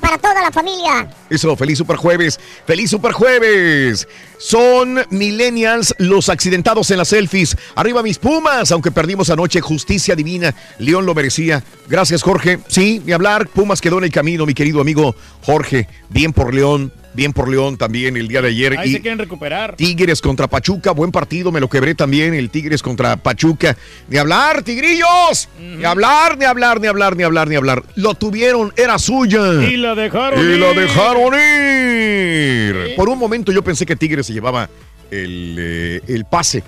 Para 0.00 0.18
toda 0.18 0.40
la 0.40 0.50
familia. 0.50 1.10
Eso, 1.28 1.56
feliz 1.56 1.78
super 1.78 1.96
jueves, 1.96 2.38
feliz 2.66 2.90
super 2.90 3.12
jueves. 3.12 4.06
Son 4.38 5.00
millennials 5.10 5.94
los 5.98 6.28
accidentados 6.28 6.90
en 6.90 6.98
las 6.98 7.08
selfies. 7.08 7.56
Arriba 7.74 8.02
mis 8.02 8.18
Pumas, 8.18 8.70
aunque 8.70 8.90
perdimos 8.90 9.30
anoche, 9.30 9.60
justicia 9.60 10.14
divina. 10.14 10.54
León 10.78 11.06
lo 11.06 11.14
merecía. 11.14 11.64
Gracias, 11.88 12.22
Jorge. 12.22 12.60
Sí, 12.68 13.02
ni 13.04 13.12
hablar. 13.12 13.48
Pumas 13.48 13.80
quedó 13.80 13.98
en 13.98 14.04
el 14.04 14.12
camino, 14.12 14.46
mi 14.46 14.54
querido 14.54 14.80
amigo 14.80 15.14
Jorge. 15.42 15.88
Bien 16.08 16.32
por 16.32 16.54
León, 16.54 16.92
bien 17.14 17.32
por 17.32 17.48
León 17.48 17.76
también 17.76 18.16
el 18.16 18.28
día 18.28 18.42
de 18.42 18.48
ayer. 18.48 18.78
Ahí 18.78 18.90
Y 18.90 18.92
se 18.94 19.00
quieren 19.00 19.18
recuperar. 19.18 19.76
Tigres 19.76 20.20
contra 20.20 20.46
Pachuca, 20.46 20.92
buen 20.92 21.10
partido, 21.10 21.50
me 21.50 21.60
lo 21.60 21.68
quebré 21.68 21.94
también, 21.94 22.34
el 22.34 22.50
Tigres 22.50 22.82
contra 22.82 23.16
Pachuca. 23.16 23.76
Ni 24.08 24.18
hablar, 24.18 24.62
Tigrillos. 24.62 25.48
Ni 25.58 25.84
hablar, 25.84 26.38
ni 26.38 26.44
hablar, 26.44 26.80
ni 26.80 26.86
hablar, 26.86 27.16
ni 27.16 27.22
hablar, 27.24 27.48
ni 27.48 27.56
hablar. 27.56 27.82
Lo 27.96 28.14
tuvieron, 28.14 28.72
era 28.76 28.98
suya. 28.98 29.38
Y 29.68 29.76
la 29.76 29.94
dejaron 29.94 30.38
Y 30.38 30.58
la 30.58 30.70
ir. 30.70 30.78
dejaron 30.80 31.34
ir. 31.34 32.94
Por 32.96 33.08
un 33.08 33.18
momento 33.18 33.52
yo 33.52 33.62
pensé 33.62 33.86
que 33.86 33.96
Tigres 33.96 34.26
se 34.26 34.32
llevaba 34.32 34.68
el, 35.10 35.56
eh, 35.58 36.00
el 36.08 36.24
pase 36.24 36.62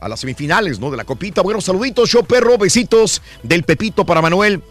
a 0.00 0.08
las 0.08 0.20
semifinales, 0.20 0.78
¿no? 0.80 0.90
De 0.90 0.96
la 0.96 1.04
copita. 1.04 1.42
Buenos 1.42 1.64
saluditos, 1.64 2.10
yo 2.10 2.22
perro, 2.22 2.56
besitos 2.56 3.20
del 3.42 3.64
Pepito 3.64 4.06
para 4.06 4.22
Manuel. 4.22 4.62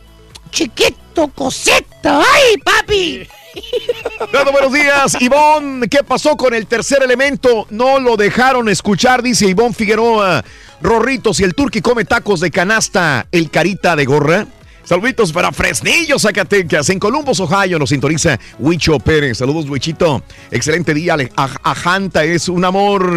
Chiquito, 0.52 1.28
coseta. 1.30 2.22
¡Ay, 2.22 2.58
papi! 2.58 3.28
Buenos 4.52 4.74
días, 4.74 5.18
Ivonne. 5.22 5.88
¿Qué 5.88 6.04
pasó 6.04 6.38
con 6.38 6.54
el 6.54 6.68
tercer 6.68 7.04
elemento? 7.04 7.68
No 7.70 8.00
lo 8.00 8.18
dejaron 8.18 8.70
escuchar, 8.70 9.22
dice 9.22 9.48
Ivonne 9.48 9.74
Figueroa. 9.74 10.44
Rorrito, 10.82 11.34
si 11.34 11.44
el 11.44 11.56
turqui 11.56 11.82
come 11.82 12.06
tacos 12.06 12.40
de 12.40 12.52
canasta, 12.52 13.28
el 13.32 13.50
carita 13.50 13.96
de 13.96 14.06
gorra. 14.06 14.48
Saluditos 14.94 15.32
para 15.32 15.52
Fresnillo, 15.52 16.18
Zacatecas. 16.18 16.90
En 16.90 16.98
Columbus, 16.98 17.40
Ohio, 17.42 17.78
nos 17.78 17.90
sintoniza 17.90 18.40
Huicho 18.58 18.98
Pérez. 18.98 19.38
Saludos, 19.38 19.70
Huichito. 19.70 20.24
Excelente 20.50 20.96
día. 20.96 21.14
Ale- 21.14 21.32
A- 21.36 21.58
Ajanta 21.62 22.24
es 22.24 22.50
un 22.50 22.66
amor. 22.66 23.16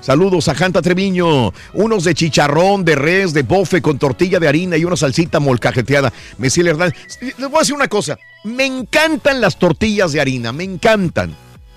Saludos, 0.00 0.48
Ajanta 0.48 0.80
Treviño. 0.80 1.52
Unos 1.74 2.04
de 2.04 2.14
chicharrón, 2.14 2.86
de 2.86 2.94
res, 2.94 3.34
de 3.34 3.42
bofe 3.42 3.82
con 3.82 3.98
tortilla 3.98 4.40
de 4.40 4.48
harina 4.48 4.78
y 4.78 4.86
una 4.86 4.96
salsita 4.96 5.40
molcajeteada. 5.40 6.10
Messi 6.38 6.62
Hernández. 6.62 6.96
Les 7.20 7.36
voy 7.36 7.56
a 7.56 7.58
decir 7.58 7.74
una 7.74 7.88
cosa. 7.88 8.18
Me 8.44 8.64
encantan 8.64 9.42
las 9.42 9.58
tortillas 9.58 10.12
de 10.12 10.22
harina, 10.22 10.54
me 10.54 10.64
encantan. 10.64 11.36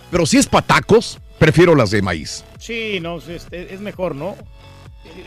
Pero 0.10 0.26
si 0.26 0.38
es 0.38 0.48
patacos, 0.48 1.20
prefiero 1.38 1.76
las 1.76 1.92
de 1.92 2.02
maíz. 2.02 2.46
Sí, 2.60 3.00
no, 3.02 3.18
es, 3.18 3.28
es- 3.28 3.48
es 3.52 3.82
mejor, 3.82 4.16
¿no? 4.16 4.38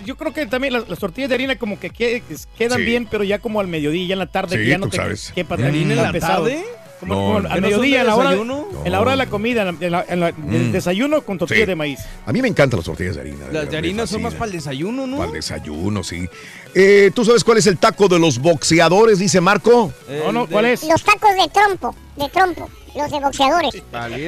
Yo 0.04 0.16
creo 0.16 0.32
que 0.32 0.46
también 0.46 0.72
las, 0.72 0.88
las 0.88 0.98
tortillas 0.98 1.28
de 1.28 1.34
harina 1.34 1.56
como 1.56 1.78
que 1.78 1.90
que- 1.90 2.22
que 2.26 2.36
quedan 2.58 2.78
Sí. 2.78 2.84
bien, 2.84 3.06
pero 3.10 3.24
ya 3.24 3.38
como 3.38 3.60
al 3.60 3.66
mediodía, 3.68 4.06
ya 4.08 4.12
en 4.14 4.18
la 4.20 4.26
tarde, 4.30 4.56
Sí, 4.56 4.62
que 4.64 4.68
ya 4.70 4.78
no 4.78 4.88
te 4.88 4.96
sabes. 4.96 5.32
quepa 5.34 5.56
Mm. 5.56 5.58
tan- 5.60 5.68
¿Harina 5.68 5.94
en 5.94 6.02
la 6.02 6.12
pesado. 6.12 6.44
tarde? 6.44 6.64
Como, 7.00 7.14
No, 7.14 7.20
como 7.20 7.40
¿que 7.42 7.48
al 7.52 7.60
no 7.60 7.66
mediodía, 7.68 7.94
de 7.96 8.00
en 8.00 8.06
la 8.06 8.16
hora, 8.16 8.30
desayuno? 8.30 8.66
en 8.86 8.92
la 8.92 9.00
hora 9.02 9.10
de 9.10 9.16
la 9.18 9.26
comida, 9.26 9.62
en 9.62 9.66
la, 9.68 9.84
en 9.86 9.90
la- 9.92 10.04
en 10.08 10.20
la- 10.20 10.28
el 10.30 10.34
Mm. 10.68 10.72
desayuno 10.72 11.20
con 11.22 11.36
tortilla 11.36 11.60
Sí. 11.60 11.66
de 11.66 11.74
maíz. 11.76 12.00
A 12.24 12.32
mí 12.32 12.40
me 12.40 12.48
encantan 12.48 12.78
las 12.78 12.86
tortillas 12.86 13.16
de 13.16 13.20
harina. 13.20 13.46
Las 13.52 13.70
de 13.70 13.76
harina 13.76 14.06
son 14.06 14.22
más 14.22 14.32
para 14.32 14.46
el 14.46 14.52
desayuno, 14.52 15.06
¿no? 15.06 15.18
Para 15.18 15.28
el 15.28 15.34
desayuno, 15.34 16.02
sí. 16.02 16.26
Eh, 16.74 17.10
¿Tú 17.14 17.22
sabes 17.24 17.44
cuál 17.44 17.58
es 17.58 17.66
el 17.66 17.76
taco 17.76 18.08
de 18.08 18.18
los 18.18 18.38
boxeadores, 18.38 19.18
dice 19.18 19.42
Marco? 19.42 19.92
No, 20.08 20.32
no, 20.32 20.46
¿cuál 20.46 20.64
es? 20.66 20.84
Los 20.84 21.02
tacos 21.04 21.30
de 21.36 21.48
trompo, 21.52 21.94
de 22.16 22.28
trompo, 22.30 22.70
los 22.96 23.10
de 23.10 23.20
boxeadores. 23.20 23.82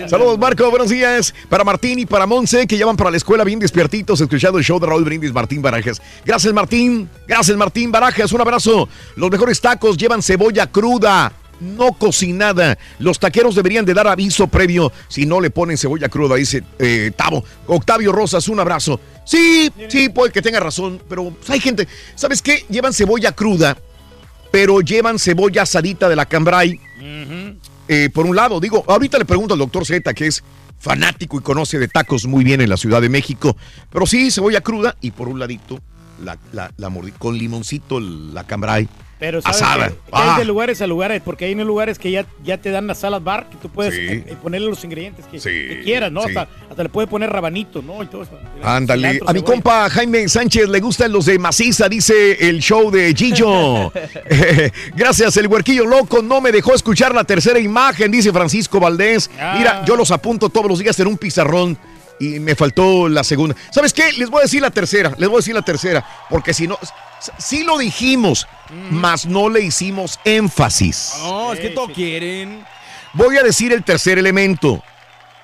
Saludos, 0.08 0.38
Marco. 0.38 0.70
Buenos 0.70 0.90
días. 0.90 1.34
Para 1.48 1.64
Martín 1.64 1.98
y 1.98 2.06
para 2.06 2.26
Monse, 2.26 2.66
que 2.66 2.76
ya 2.76 2.86
van 2.86 2.96
para 2.96 3.10
la 3.10 3.16
escuela 3.16 3.44
bien 3.44 3.58
despiertitos, 3.58 4.20
escuchando 4.20 4.58
el 4.58 4.64
show 4.64 4.78
de 4.78 4.86
Raúl 4.86 5.04
Brindis, 5.04 5.32
Martín 5.32 5.62
Barajas. 5.62 6.00
Gracias, 6.24 6.52
Martín. 6.52 7.08
Gracias, 7.26 7.56
Martín 7.56 7.90
Barajas. 7.90 8.32
Un 8.32 8.40
abrazo. 8.40 8.88
Los 9.16 9.30
mejores 9.30 9.60
tacos 9.60 9.96
llevan 9.96 10.22
cebolla 10.22 10.66
cruda. 10.66 11.32
No 11.60 11.92
cocinada. 11.92 12.78
Los 13.00 13.18
taqueros 13.18 13.56
deberían 13.56 13.84
de 13.84 13.94
dar 13.94 14.06
aviso 14.06 14.46
previo 14.46 14.92
si 15.08 15.26
no 15.26 15.40
le 15.40 15.50
ponen 15.50 15.76
cebolla 15.76 16.08
cruda, 16.08 16.36
dice 16.36 16.62
eh, 16.78 17.10
Tavo. 17.16 17.44
Octavio 17.66 18.12
Rosas, 18.12 18.46
un 18.48 18.60
abrazo. 18.60 19.00
Sí, 19.24 19.70
sí, 19.88 20.08
puede 20.08 20.32
que 20.32 20.40
tenga 20.40 20.60
razón, 20.60 21.02
pero 21.08 21.30
pues, 21.30 21.50
hay 21.50 21.60
gente, 21.60 21.86
¿sabes 22.14 22.40
qué? 22.40 22.64
Llevan 22.70 22.94
cebolla 22.94 23.32
cruda, 23.32 23.76
pero 24.50 24.80
llevan 24.80 25.18
cebolla 25.18 25.62
asadita 25.62 26.08
de 26.08 26.16
la 26.16 26.26
cambray. 26.26 26.80
Eh, 27.88 28.10
por 28.12 28.26
un 28.26 28.36
lado, 28.36 28.60
digo, 28.60 28.84
ahorita 28.86 29.18
le 29.18 29.24
pregunto 29.24 29.54
al 29.54 29.60
doctor 29.60 29.86
Z, 29.86 30.12
que 30.14 30.26
es 30.26 30.44
fanático 30.78 31.38
y 31.38 31.42
conoce 31.42 31.78
de 31.78 31.88
tacos 31.88 32.26
muy 32.26 32.44
bien 32.44 32.60
en 32.60 32.68
la 32.68 32.76
Ciudad 32.76 33.00
de 33.00 33.08
México, 33.08 33.56
pero 33.90 34.06
sí, 34.06 34.30
cebolla 34.30 34.60
cruda 34.60 34.96
y 35.00 35.10
por 35.10 35.28
un 35.28 35.38
ladito, 35.38 35.80
la, 36.22 36.38
la, 36.52 36.70
con 37.18 37.36
limoncito, 37.36 37.98
la 38.00 38.44
cambray. 38.44 38.88
Pero 39.18 39.42
sabes 39.42 39.60
Asada. 39.60 39.88
que- 39.88 39.94
que 39.94 40.00
Ah. 40.12 40.34
hay 40.34 40.38
de 40.38 40.44
lugares 40.44 40.80
a 40.80 40.86
lugares, 40.86 41.20
porque 41.24 41.44
hay 41.46 41.52
unos 41.54 41.66
lugares 41.66 41.98
que 41.98 42.10
ya, 42.12 42.24
ya 42.44 42.56
te 42.58 42.70
dan 42.70 42.86
las 42.86 42.98
salas 42.98 43.22
bar, 43.24 43.48
que 43.50 43.56
tú 43.56 43.68
puedes 43.68 43.92
Sí. 43.94 44.00
eh, 44.00 44.24
eh, 44.28 44.36
ponerle 44.40 44.68
los 44.68 44.84
ingredientes 44.84 45.26
que, 45.26 45.40
Sí, 45.40 45.48
que 45.50 45.80
quieras, 45.84 46.12
¿no? 46.12 46.22
sí. 46.22 46.28
Hasta, 46.28 46.48
hasta 46.70 46.82
le 46.84 46.88
puedes 46.88 47.10
poner 47.10 47.28
rabanito, 47.30 47.82
¿no? 47.82 48.00
Y 48.02 48.06
todo 48.06 48.22
eso. 48.22 48.38
Ándale, 48.62 49.08
Cilantro, 49.08 49.28
a 49.30 49.32
mi 49.32 49.42
compa 49.42 49.90
Jaime 49.90 50.28
Sánchez 50.28 50.68
le 50.68 50.78
gustan 50.80 51.10
los 51.12 51.26
de 51.26 51.38
maciza, 51.38 51.88
dice 51.88 52.48
el 52.48 52.60
show 52.60 52.90
de 52.92 53.12
Gillo. 53.12 53.92
Gracias, 54.94 55.36
el 55.36 55.48
huerquillo 55.48 55.84
loco 55.84 56.22
no 56.22 56.40
me 56.40 56.52
dejó 56.52 56.74
escuchar 56.74 57.14
la 57.14 57.24
tercera 57.24 57.58
imagen, 57.58 58.10
dice 58.10 58.32
Francisco 58.32 58.78
Valdés. 58.80 59.30
Mira, 59.56 59.84
yo 59.84 59.96
los 59.96 60.10
apunto 60.10 60.48
todos 60.48 60.68
los 60.68 60.78
días 60.78 60.98
en 61.00 61.06
un 61.08 61.18
pizarrón 61.18 61.76
y 62.20 62.40
me 62.40 62.54
faltó 62.54 63.08
la 63.08 63.24
segunda. 63.24 63.54
¿Sabes 63.70 63.92
qué? 63.92 64.12
Les 64.12 64.28
voy 64.30 64.40
a 64.40 64.42
decir 64.42 64.62
la 64.62 64.70
tercera, 64.70 65.14
les 65.18 65.28
voy 65.28 65.36
a 65.36 65.40
decir 65.40 65.54
la 65.54 65.62
tercera, 65.62 66.04
porque 66.28 66.52
si 66.54 66.66
no, 66.66 66.78
sí 67.38 67.64
lo 67.64 67.78
dijimos, 67.78 68.46
mas 68.90 69.26
no 69.26 69.48
le 69.48 69.60
hicimos 69.60 70.18
énfasis. 70.24 71.14
No, 71.22 71.52
es 71.52 71.60
que 71.60 71.70
todo 71.70 71.92
quieren. 71.92 72.64
Voy 73.14 73.36
a 73.36 73.42
decir 73.42 73.72
el 73.72 73.84
tercer 73.84 74.18
elemento. 74.18 74.82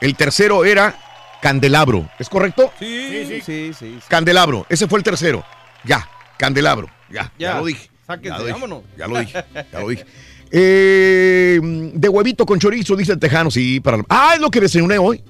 El 0.00 0.16
tercero 0.16 0.64
era 0.64 0.94
candelabro, 1.40 2.08
¿es 2.18 2.28
correcto? 2.28 2.72
Sí, 2.78 3.24
sí, 3.28 3.40
sí. 3.40 3.72
sí, 3.78 3.98
Candelabro, 4.08 4.66
ese 4.68 4.86
fue 4.88 4.98
el 4.98 5.04
tercero. 5.04 5.44
Ya, 5.84 6.08
candelabro, 6.38 6.88
ya, 7.10 7.32
ya, 7.38 7.52
Ya, 7.52 7.58
lo 7.58 7.66
dije. 7.66 7.90
sáquense, 8.06 8.28
ya 8.30 8.38
lo 8.38 8.44
dije, 8.44 8.52
vámonos. 8.52 8.82
Ya 8.96 9.06
lo 9.06 9.18
dije, 9.18 9.44
ya 9.72 9.80
lo 9.80 9.88
dije. 9.88 10.04
Eh, 10.56 11.58
de 11.60 12.08
huevito 12.08 12.46
con 12.46 12.60
chorizo, 12.60 12.94
dice 12.94 13.10
el 13.10 13.18
tejano, 13.18 13.50
sí, 13.50 13.80
para... 13.80 13.98
Ah, 14.08 14.32
es 14.36 14.40
lo 14.40 14.50
que 14.52 14.60
desayuné 14.60 14.98
hoy. 14.98 15.20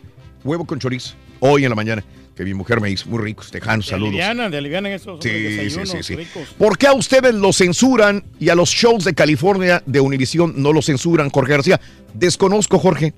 Huevo 0.45 0.67
con 0.67 0.79
chorizo, 0.79 1.15
hoy 1.47 1.65
en 1.65 1.71
la 1.71 1.77
mañana, 1.77 2.03
que 2.35 2.43
mi 2.45 2.55
mujer 2.55 2.81
me 2.81 2.91
hizo, 2.91 3.09
muy 3.09 3.19
ricos, 3.23 3.51
tejanos, 3.51 3.85
Te 3.87 3.91
saludos. 3.93 4.09
alivianan, 4.11 4.51
te 4.51 4.57
alivianan 4.57 4.93
esos 4.93 5.23
Sí, 5.23 5.71
sí, 5.71 5.87
sí, 5.87 6.03
sí. 6.03 6.17
ricos. 6.17 6.49
¿Por 6.59 6.77
qué 6.79 6.87
a 6.89 6.93
ustedes 6.95 7.35
los 7.35 7.57
censuran 7.59 8.25
y 8.41 8.49
a 8.49 8.55
los 8.55 8.71
shows 8.71 9.05
de 9.05 9.15
California 9.15 9.83
de 9.87 10.01
Univisión 10.01 10.55
no 10.57 10.73
los 10.73 10.87
censuran, 10.87 11.31
Jorge 11.31 11.53
García? 11.53 11.81
Desconozco, 12.15 12.79
Jorge. 12.79 13.13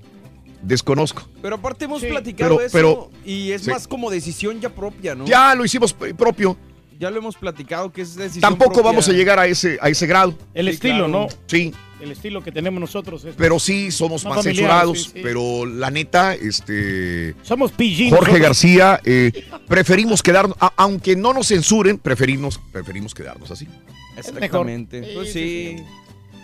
Desconozco. 0.61 1.27
Pero 1.41 1.55
aparte 1.55 1.85
hemos 1.85 2.03
platicado 2.03 2.57
Pero- 2.57 2.67
eso 2.67 2.73
pero- 2.73 3.11
y 3.25 3.51
es 3.51 3.61
sí. 3.63 3.69
más 3.69 3.87
como 3.87 4.09
decisión 4.09 4.59
ya 4.59 4.69
propia, 4.69 5.15
¿no? 5.15 5.25
Ya 5.25 5.53
lo 5.55 5.63
hicimos 5.63 5.93
propio. 5.93 6.57
Ya 6.99 7.11
lo 7.11 7.17
hemos 7.19 7.35
platicado 7.37 7.91
que 7.91 8.01
es 8.01 8.15
decisión 8.15 8.41
Tampoco 8.41 8.73
propia. 8.73 8.89
vamos 8.91 9.07
a 9.07 9.13
llegar 9.13 9.37
a 9.39 9.45
ese, 9.45 9.77
a 9.79 9.87
ese 9.89 10.07
grado. 10.07 10.35
El 10.55 10.65
Sí, 10.67 10.73
estilo, 10.73 11.05
claro. 11.05 11.07
¿no? 11.09 11.27
Sí. 11.45 11.71
El 12.01 12.11
estilo 12.11 12.43
que 12.43 12.51
tenemos 12.51 12.79
nosotros 12.79 13.25
es. 13.25 13.35
Pero 13.35 13.59
sí 13.59 13.89
somos 13.91 14.23
Más 14.23 14.43
censurados. 14.43 15.03
sí, 15.03 15.09
sí. 15.15 15.19
Pero 15.23 15.65
la 15.65 15.89
neta, 15.89 16.35
este. 16.35 17.33
Somos 17.41 17.71
PG. 17.71 18.09
Jorge. 18.11 18.39
García, 18.39 18.99
eh, 19.03 19.31
preferimos 19.67 20.21
quedarnos, 20.21 20.55
a- 20.59 20.73
aunque 20.77 21.15
no 21.15 21.33
nos 21.33 21.47
censuren, 21.47 21.97
preferimos, 21.97 22.59
preferimos 22.71 23.15
quedarnos 23.15 23.49
así. 23.49 23.67
Exactamente. 24.15 24.99
mejor. 25.01 25.13
Pues 25.15 25.33
Sí, 25.33 25.75
sí. 25.77 25.83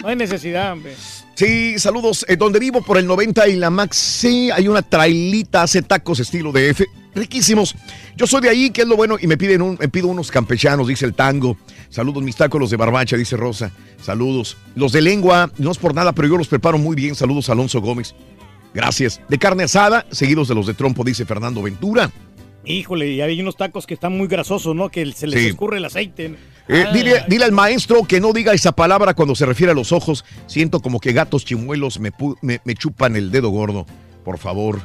No 0.01 0.09
hay 0.09 0.15
necesidad, 0.15 0.73
hombre. 0.73 0.95
Sí, 1.35 1.79
saludos. 1.79 2.25
Eh, 2.27 2.35
donde 2.35 2.59
vivo 2.59 2.81
por 2.81 2.97
el 2.97 3.05
90 3.07 3.47
y 3.47 3.55
la 3.55 3.69
Max, 3.69 3.95
sí, 3.95 4.49
hay 4.51 4.67
una 4.67 4.81
trailita, 4.81 5.63
hace 5.63 5.81
tacos 5.81 6.19
estilo 6.19 6.51
de 6.51 6.69
F. 6.71 6.85
Riquísimos. 7.15 7.75
Yo 8.15 8.25
soy 8.27 8.41
de 8.41 8.49
ahí, 8.49 8.69
que 8.71 8.81
es 8.81 8.87
lo 8.87 8.95
bueno, 8.95 9.17
y 9.21 9.27
me 9.27 9.37
piden 9.37 9.61
un, 9.61 9.77
me 9.79 9.87
pido 9.87 10.07
unos 10.07 10.31
campechanos, 10.31 10.87
dice 10.87 11.05
el 11.05 11.13
tango. 11.13 11.57
Saludos, 11.89 12.23
mis 12.23 12.35
tacos, 12.35 12.59
los 12.59 12.69
de 12.71 12.77
barbacha, 12.77 13.15
dice 13.17 13.37
Rosa. 13.37 13.71
Saludos. 14.01 14.57
Los 14.75 14.91
de 14.91 15.01
lengua, 15.01 15.51
no 15.57 15.71
es 15.71 15.77
por 15.77 15.93
nada, 15.93 16.11
pero 16.13 16.27
yo 16.27 16.37
los 16.37 16.47
preparo 16.47 16.77
muy 16.77 16.95
bien. 16.95 17.15
Saludos, 17.15 17.49
Alonso 17.49 17.81
Gómez. 17.81 18.15
Gracias. 18.73 19.21
De 19.29 19.37
carne 19.37 19.63
asada, 19.63 20.05
seguidos 20.11 20.47
de 20.47 20.55
los 20.55 20.65
de 20.65 20.73
trompo, 20.73 21.03
dice 21.03 21.25
Fernando 21.25 21.61
Ventura. 21.61 22.11
Híjole, 22.65 23.11
y 23.11 23.21
hay 23.21 23.39
unos 23.41 23.57
tacos 23.57 23.85
que 23.85 23.93
están 23.93 24.17
muy 24.17 24.27
grasosos, 24.27 24.73
¿no? 24.75 24.89
Que 24.89 25.11
se 25.11 25.27
les 25.27 25.41
Sí. 25.41 25.47
escurre 25.49 25.77
el 25.77 25.85
aceite. 25.85 26.35
Eh, 26.69 26.85
dile, 26.93 27.25
dile 27.27 27.43
al 27.43 27.51
maestro 27.51 28.03
que 28.05 28.21
no 28.21 28.31
diga 28.31 28.53
esa 28.53 28.71
palabra 28.71 29.13
cuando 29.13 29.35
se 29.35 29.45
refiere 29.45 29.71
a 29.73 29.75
los 29.75 29.91
ojos. 29.91 30.23
Siento 30.47 30.79
como 30.79 30.99
que 31.01 31.11
gatos 31.11 31.43
chimuelos 31.43 31.99
me, 31.99 32.11
me- 32.41 32.61
me 32.63 32.73
chupan 32.73 33.17
el 33.17 33.31
dedo 33.31 33.49
gordo. 33.49 33.85
Por 34.23 34.37
favor. 34.39 34.79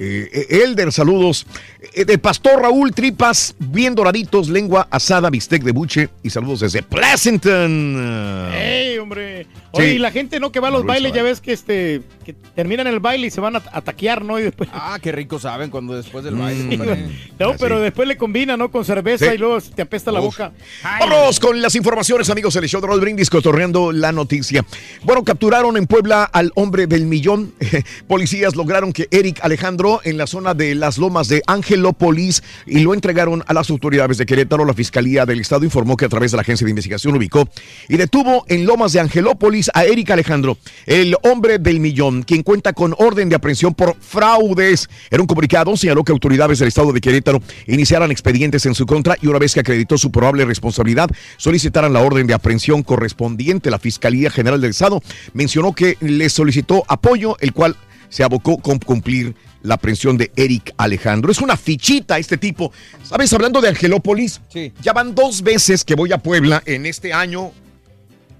Eh, 0.00 0.28
eh, 0.32 0.62
Elder, 0.64 0.92
saludos. 0.92 1.46
Eh, 1.94 2.04
de 2.04 2.18
Pastor 2.18 2.62
Raúl 2.62 2.92
Tripas, 2.92 3.54
bien 3.58 3.94
doraditos, 3.94 4.48
lengua 4.48 4.86
asada, 4.90 5.30
bistec 5.30 5.62
de 5.62 5.72
buche. 5.72 6.08
Y 6.22 6.30
saludos 6.30 6.60
desde 6.60 6.82
Pleasanton. 6.82 8.50
¡Ey, 8.54 8.98
hombre! 8.98 9.46
Oye, 9.72 9.90
Sí. 9.90 9.94
y 9.96 9.98
la 9.98 10.10
gente 10.10 10.40
no 10.40 10.50
que 10.50 10.60
va 10.60 10.68
a 10.68 10.70
los 10.70 10.84
bailes, 10.84 11.12
ya 11.12 11.22
ves 11.22 11.40
que 11.40 11.52
este 11.52 12.00
que 12.24 12.32
terminan 12.54 12.86
el 12.86 13.00
baile 13.00 13.26
y 13.26 13.30
se 13.30 13.40
van 13.40 13.56
a, 13.56 13.62
a 13.72 13.80
taquear, 13.80 14.24
¿no? 14.24 14.38
Y 14.38 14.42
después. 14.42 14.68
Ah, 14.72 14.98
qué 15.00 15.12
rico 15.12 15.38
saben 15.38 15.70
cuando 15.70 15.94
después 15.94 16.24
del 16.24 16.34
Mm. 16.34 16.38
baile. 16.38 17.08
No, 17.38 17.54
pero 17.58 17.80
después 17.80 18.08
le 18.08 18.16
combina, 18.16 18.56
¿no? 18.56 18.70
Con 18.70 18.84
cerveza 18.84 19.26
Sí. 19.26 19.32
y 19.34 19.38
luego 19.38 19.60
te 19.60 19.82
apesta 19.82 20.10
la 20.10 20.20
boca. 20.20 20.52
Vámonos 20.82 21.38
con 21.38 21.60
las 21.62 21.74
informaciones, 21.76 22.28
amigos. 22.30 22.56
El 22.56 22.68
show 22.68 22.80
de 22.80 22.86
Roll 22.86 23.00
Brindis 23.00 23.30
cotorreando 23.30 23.92
la 23.92 24.10
noticia. 24.12 24.64
Bueno, 25.04 25.22
capturaron 25.24 25.76
en 25.76 25.86
Puebla 25.86 26.24
al 26.24 26.50
hombre 26.54 26.86
del 26.86 27.06
millón. 27.06 27.52
Policías 28.08 28.56
lograron 28.56 28.92
que 28.92 29.06
Eric 29.10 29.38
Alejandro 29.42 29.57
en 30.04 30.16
la 30.16 30.26
zona 30.28 30.54
de 30.54 30.74
las 30.76 30.98
lomas 30.98 31.26
de 31.26 31.42
Angelópolis 31.46 32.44
y 32.64 32.78
lo 32.78 32.94
entregaron 32.94 33.42
a 33.46 33.52
las 33.52 33.70
autoridades 33.70 34.16
de 34.16 34.24
Querétaro. 34.24 34.64
La 34.64 34.72
Fiscalía 34.72 35.26
del 35.26 35.40
Estado 35.40 35.64
informó 35.64 35.96
que 35.96 36.04
a 36.04 36.08
través 36.08 36.30
de 36.30 36.36
la 36.36 36.42
agencia 36.42 36.64
de 36.64 36.70
investigación 36.70 37.16
ubicó 37.16 37.48
y 37.88 37.96
detuvo 37.96 38.44
en 38.48 38.66
lomas 38.66 38.92
de 38.92 39.00
Angelópolis 39.00 39.68
a 39.74 39.84
Eric 39.84 40.10
Alejandro, 40.10 40.58
el 40.86 41.16
hombre 41.22 41.58
del 41.58 41.80
millón, 41.80 42.22
quien 42.22 42.44
cuenta 42.44 42.72
con 42.72 42.94
orden 42.98 43.28
de 43.28 43.34
aprehensión 43.34 43.74
por 43.74 43.96
fraudes. 44.00 44.88
En 45.10 45.20
un 45.20 45.26
comunicado 45.26 45.76
señaló 45.76 46.04
que 46.04 46.12
autoridades 46.12 46.60
del 46.60 46.68
Estado 46.68 46.92
de 46.92 47.00
Querétaro 47.00 47.42
iniciaran 47.66 48.12
expedientes 48.12 48.64
en 48.64 48.76
su 48.76 48.86
contra 48.86 49.16
y 49.20 49.26
una 49.26 49.40
vez 49.40 49.54
que 49.54 49.60
acreditó 49.60 49.98
su 49.98 50.12
probable 50.12 50.44
responsabilidad, 50.44 51.10
solicitaran 51.36 51.92
la 51.92 52.00
orden 52.00 52.28
de 52.28 52.34
aprehensión 52.34 52.84
correspondiente. 52.84 53.70
La 53.70 53.80
Fiscalía 53.80 54.30
General 54.30 54.60
del 54.60 54.70
Estado 54.70 55.02
mencionó 55.34 55.74
que 55.74 55.96
le 56.00 56.28
solicitó 56.30 56.84
apoyo, 56.86 57.36
el 57.40 57.52
cual 57.52 57.76
se 58.08 58.24
abocó 58.24 58.58
con 58.58 58.78
cumplir 58.78 59.34
la 59.62 59.74
aprehensión 59.74 60.16
de 60.16 60.30
Eric 60.36 60.72
Alejandro. 60.76 61.30
Es 61.32 61.40
una 61.40 61.56
fichita 61.56 62.18
este 62.18 62.36
tipo. 62.38 62.72
¿Sabes? 63.02 63.32
Hablando 63.32 63.60
de 63.60 63.68
Angelópolis, 63.68 64.40
ya 64.82 64.92
van 64.92 65.14
dos 65.14 65.42
veces 65.42 65.84
que 65.84 65.94
voy 65.94 66.12
a 66.12 66.18
Puebla 66.18 66.62
en 66.66 66.86
este 66.86 67.12
año 67.12 67.52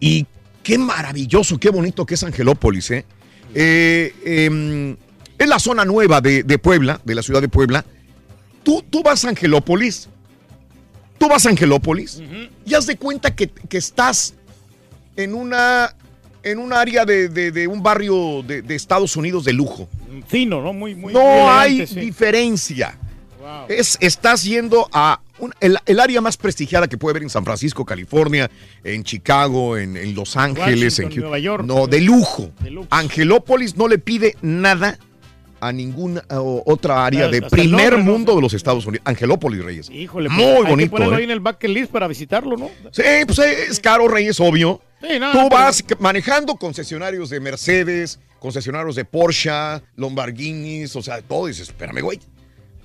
y 0.01 0.27
qué 0.63 0.79
maravilloso, 0.79 1.59
qué 1.59 1.71
bonito 1.71 2.07
que 2.07 2.15
es 2.15 2.23
Angelópolis, 2.23 2.91
¿eh? 2.93 3.05
Eh, 3.55 4.13
em, 4.25 4.97
es 5.39 5.49
la 5.49 5.59
zona 5.59 5.85
nueva 5.85 6.21
de, 6.21 6.43
de 6.43 6.59
Puebla, 6.59 7.01
de 7.05 7.15
la 7.15 7.23
ciudad 7.23 7.41
de 7.41 7.49
Puebla. 7.49 7.85
Tú, 8.63 8.85
tú 8.91 9.03
vas 9.03 9.25
a 9.25 9.31
Angelópolis, 9.31 10.09
tú 11.19 11.29
vas 11.29 11.47
a 11.47 11.49
Angelópolis 11.51 12.21
y 12.67 12.75
haz 12.75 12.87
de 12.87 12.97
cuenta 12.97 13.35
que, 13.35 13.49
que 13.49 13.79
estás 13.79 14.35
en 15.17 15.35
una 15.35 15.95
en 16.45 16.59
un 16.59 16.73
área 16.73 17.05
de, 17.05 17.29
de- 17.29 17.51
de 17.51 17.67
un 17.67 17.83
barrio 17.83 18.43
de, 18.47 18.63
de 18.63 18.75
Estados 18.75 19.17
Unidos 19.17 19.45
de 19.45 19.53
lujo. 19.53 19.89
Fino, 20.27 20.63
¿no? 20.63 20.73
Muy, 20.73 20.95
muy 20.95 21.13
No 21.13 21.51
hay 21.51 21.87
sí. 21.87 22.01
diferencia. 22.01 22.99
Wow. 23.41 23.67
Es, 23.69 23.97
estás 24.01 24.43
yendo 24.45 24.89
a 24.93 25.21
un- 25.39 25.55
el, 25.61 25.79
el 25.87 26.01
área 26.01 26.21
más 26.21 26.37
prestigiada 26.37 26.87
que 26.89 26.99
puede 26.99 27.13
haber 27.13 27.23
en 27.23 27.31
San 27.31 27.45
Francisco, 27.45 27.85
California, 27.85 28.51
en 28.85 29.05
Chicago, 29.05 29.77
en, 29.77 29.97
en 29.97 30.15
Los 30.15 30.37
Ángeles, 30.37 30.99
en 30.99 31.07
Washington, 31.07 31.11
Hu- 31.11 31.21
Nueva 31.23 31.39
York. 31.39 31.65
No, 31.65 31.87
de 31.87 32.01
lujo. 32.01 32.51
De 32.61 32.71
lujo. 32.71 32.89
Angelópolis 32.91 33.77
no 33.77 33.89
le 33.89 33.99
pide 33.99 34.37
nada 34.43 34.99
a 35.61 35.73
ninguna 35.73 36.23
o- 36.31 36.63
otra 36.67 37.05
área 37.07 37.29
de 37.29 37.43
primer 37.43 37.97
mundo 37.99 38.35
de 38.37 38.43
los 38.43 38.53
Estados 38.55 38.87
Unidos. 38.87 39.03
Angelópolis, 39.07 39.65
Reyes. 39.65 39.91
Híjole, 39.91 40.29
pues, 40.29 40.39
Muy 40.39 40.47
hay 40.57 40.63
que 40.65 40.71
bonito. 40.71 40.91
ponerlo 40.93 41.15
¿eh? 41.15 41.19
ahí 41.19 41.25
en 41.25 41.31
el 41.31 41.41
bucket 41.41 41.71
list 41.71 41.91
para 41.91 42.07
visitarlo, 42.07 42.57
¿no? 42.57 42.71
Sí, 42.93 43.03
pues 43.27 43.39
eh, 43.41 43.65
es 43.71 43.81
caro, 43.81 44.09
Reyes, 44.09 44.39
obvio. 44.41 44.81
Sí, 45.01 45.19
no, 45.19 45.31
Tú 45.33 45.49
vas 45.49 45.83
manejando 46.01 46.57
concesionarios 46.57 47.31
de 47.31 47.41
Mercedes, 47.41 48.19
concesionarios 48.39 48.97
de 48.97 49.05
Porsche, 49.05 49.51
Lamborghinis, 49.97 50.95
o 50.97 51.03
sea, 51.03 51.21
todo. 51.23 51.47
Dices, 51.47 51.69
espérame, 51.69 52.01
güey. 52.01 52.21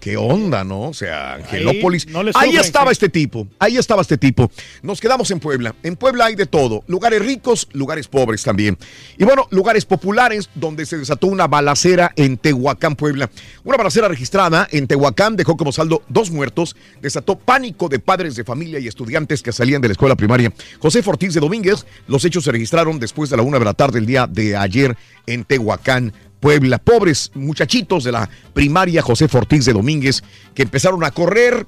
¿Qué 0.03 0.17
onda, 0.17 0.65
no? 0.65 0.89
O 0.89 0.93
sea, 0.93 1.35
Angelópolis. 1.35 2.09
no 2.09 2.19
ahí 2.19 2.34
sufren, 2.34 2.55
estaba 2.57 2.88
sí. 2.88 2.91
este 2.91 3.07
tipo, 3.07 3.47
ahí 3.57 3.77
estaba 3.77 4.01
este 4.01 4.17
tipo. 4.17 4.51
Nos 4.81 4.99
quedamos 4.99 5.31
en 5.31 5.39
Puebla. 5.39 5.73
En 5.81 5.95
Puebla 5.95 6.25
hay 6.25 6.35
de 6.35 6.45
todo. 6.45 6.84
Lugares 6.88 7.25
ricos, 7.25 7.69
lugares 7.71 8.09
pobres 8.09 8.43
también. 8.43 8.77
Y 9.17 9.23
bueno, 9.23 9.47
lugares 9.49 9.85
populares 9.85 10.49
donde 10.55 10.85
se 10.85 10.97
desató 10.97 11.27
una 11.27 11.47
balacera 11.47 12.11
en 12.17 12.35
Tehuacán, 12.35 12.97
Puebla. 12.97 13.30
Una 13.63 13.77
balacera 13.77 14.09
registrada 14.09 14.67
en 14.71 14.88
Tehuacán 14.88 15.38
dejó 15.38 15.55
como 15.55 15.71
saldo 15.71 16.03
dos 16.09 16.31
muertos. 16.31 16.75
Desató 17.01 17.39
pánico 17.39 17.88
de 17.88 17.99
padres 17.99 18.35
de 18.35 18.43
familia 18.43 18.80
y 18.80 18.89
estudiantes 18.89 19.41
que 19.41 19.53
salían 19.53 19.81
de 19.81 19.88
la 19.88 19.93
escuela 19.93 20.17
primaria. 20.17 20.51
José 20.80 21.01
Ortiz 21.05 21.34
de 21.34 21.39
Domínguez. 21.39 21.85
Los 22.07 22.25
hechos 22.25 22.43
se 22.43 22.51
registraron 22.51 22.99
después 22.99 23.30
de 23.30 23.38
la 23.38 23.43
una 23.43 23.57
de 23.57 23.63
la 23.63 23.73
tarde 23.73 23.99
del 23.99 24.05
día 24.05 24.27
de 24.27 24.57
ayer 24.57 24.97
en 25.27 25.45
Tehuacán, 25.45 26.11
Puebla. 26.43 26.77
Pobres 26.77 27.31
muchachitos 27.35 28.03
de 28.03 28.11
la 28.11 28.29
primaria 28.53 29.01
José 29.01 29.29
Ortiz 29.31 29.63
de 29.63 29.71
Domínguez 29.71 30.25
que 30.53 30.63
empezaron 30.63 31.01
a 31.05 31.11
correr 31.11 31.65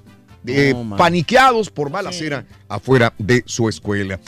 eh, 0.48 0.74
No, 0.74 0.98
paniqueados 0.98 1.70
por 1.70 1.90
balacera 1.90 2.46
afuera 2.68 3.14
de 3.18 3.44
su 3.46 3.70
escuela. 3.70 4.20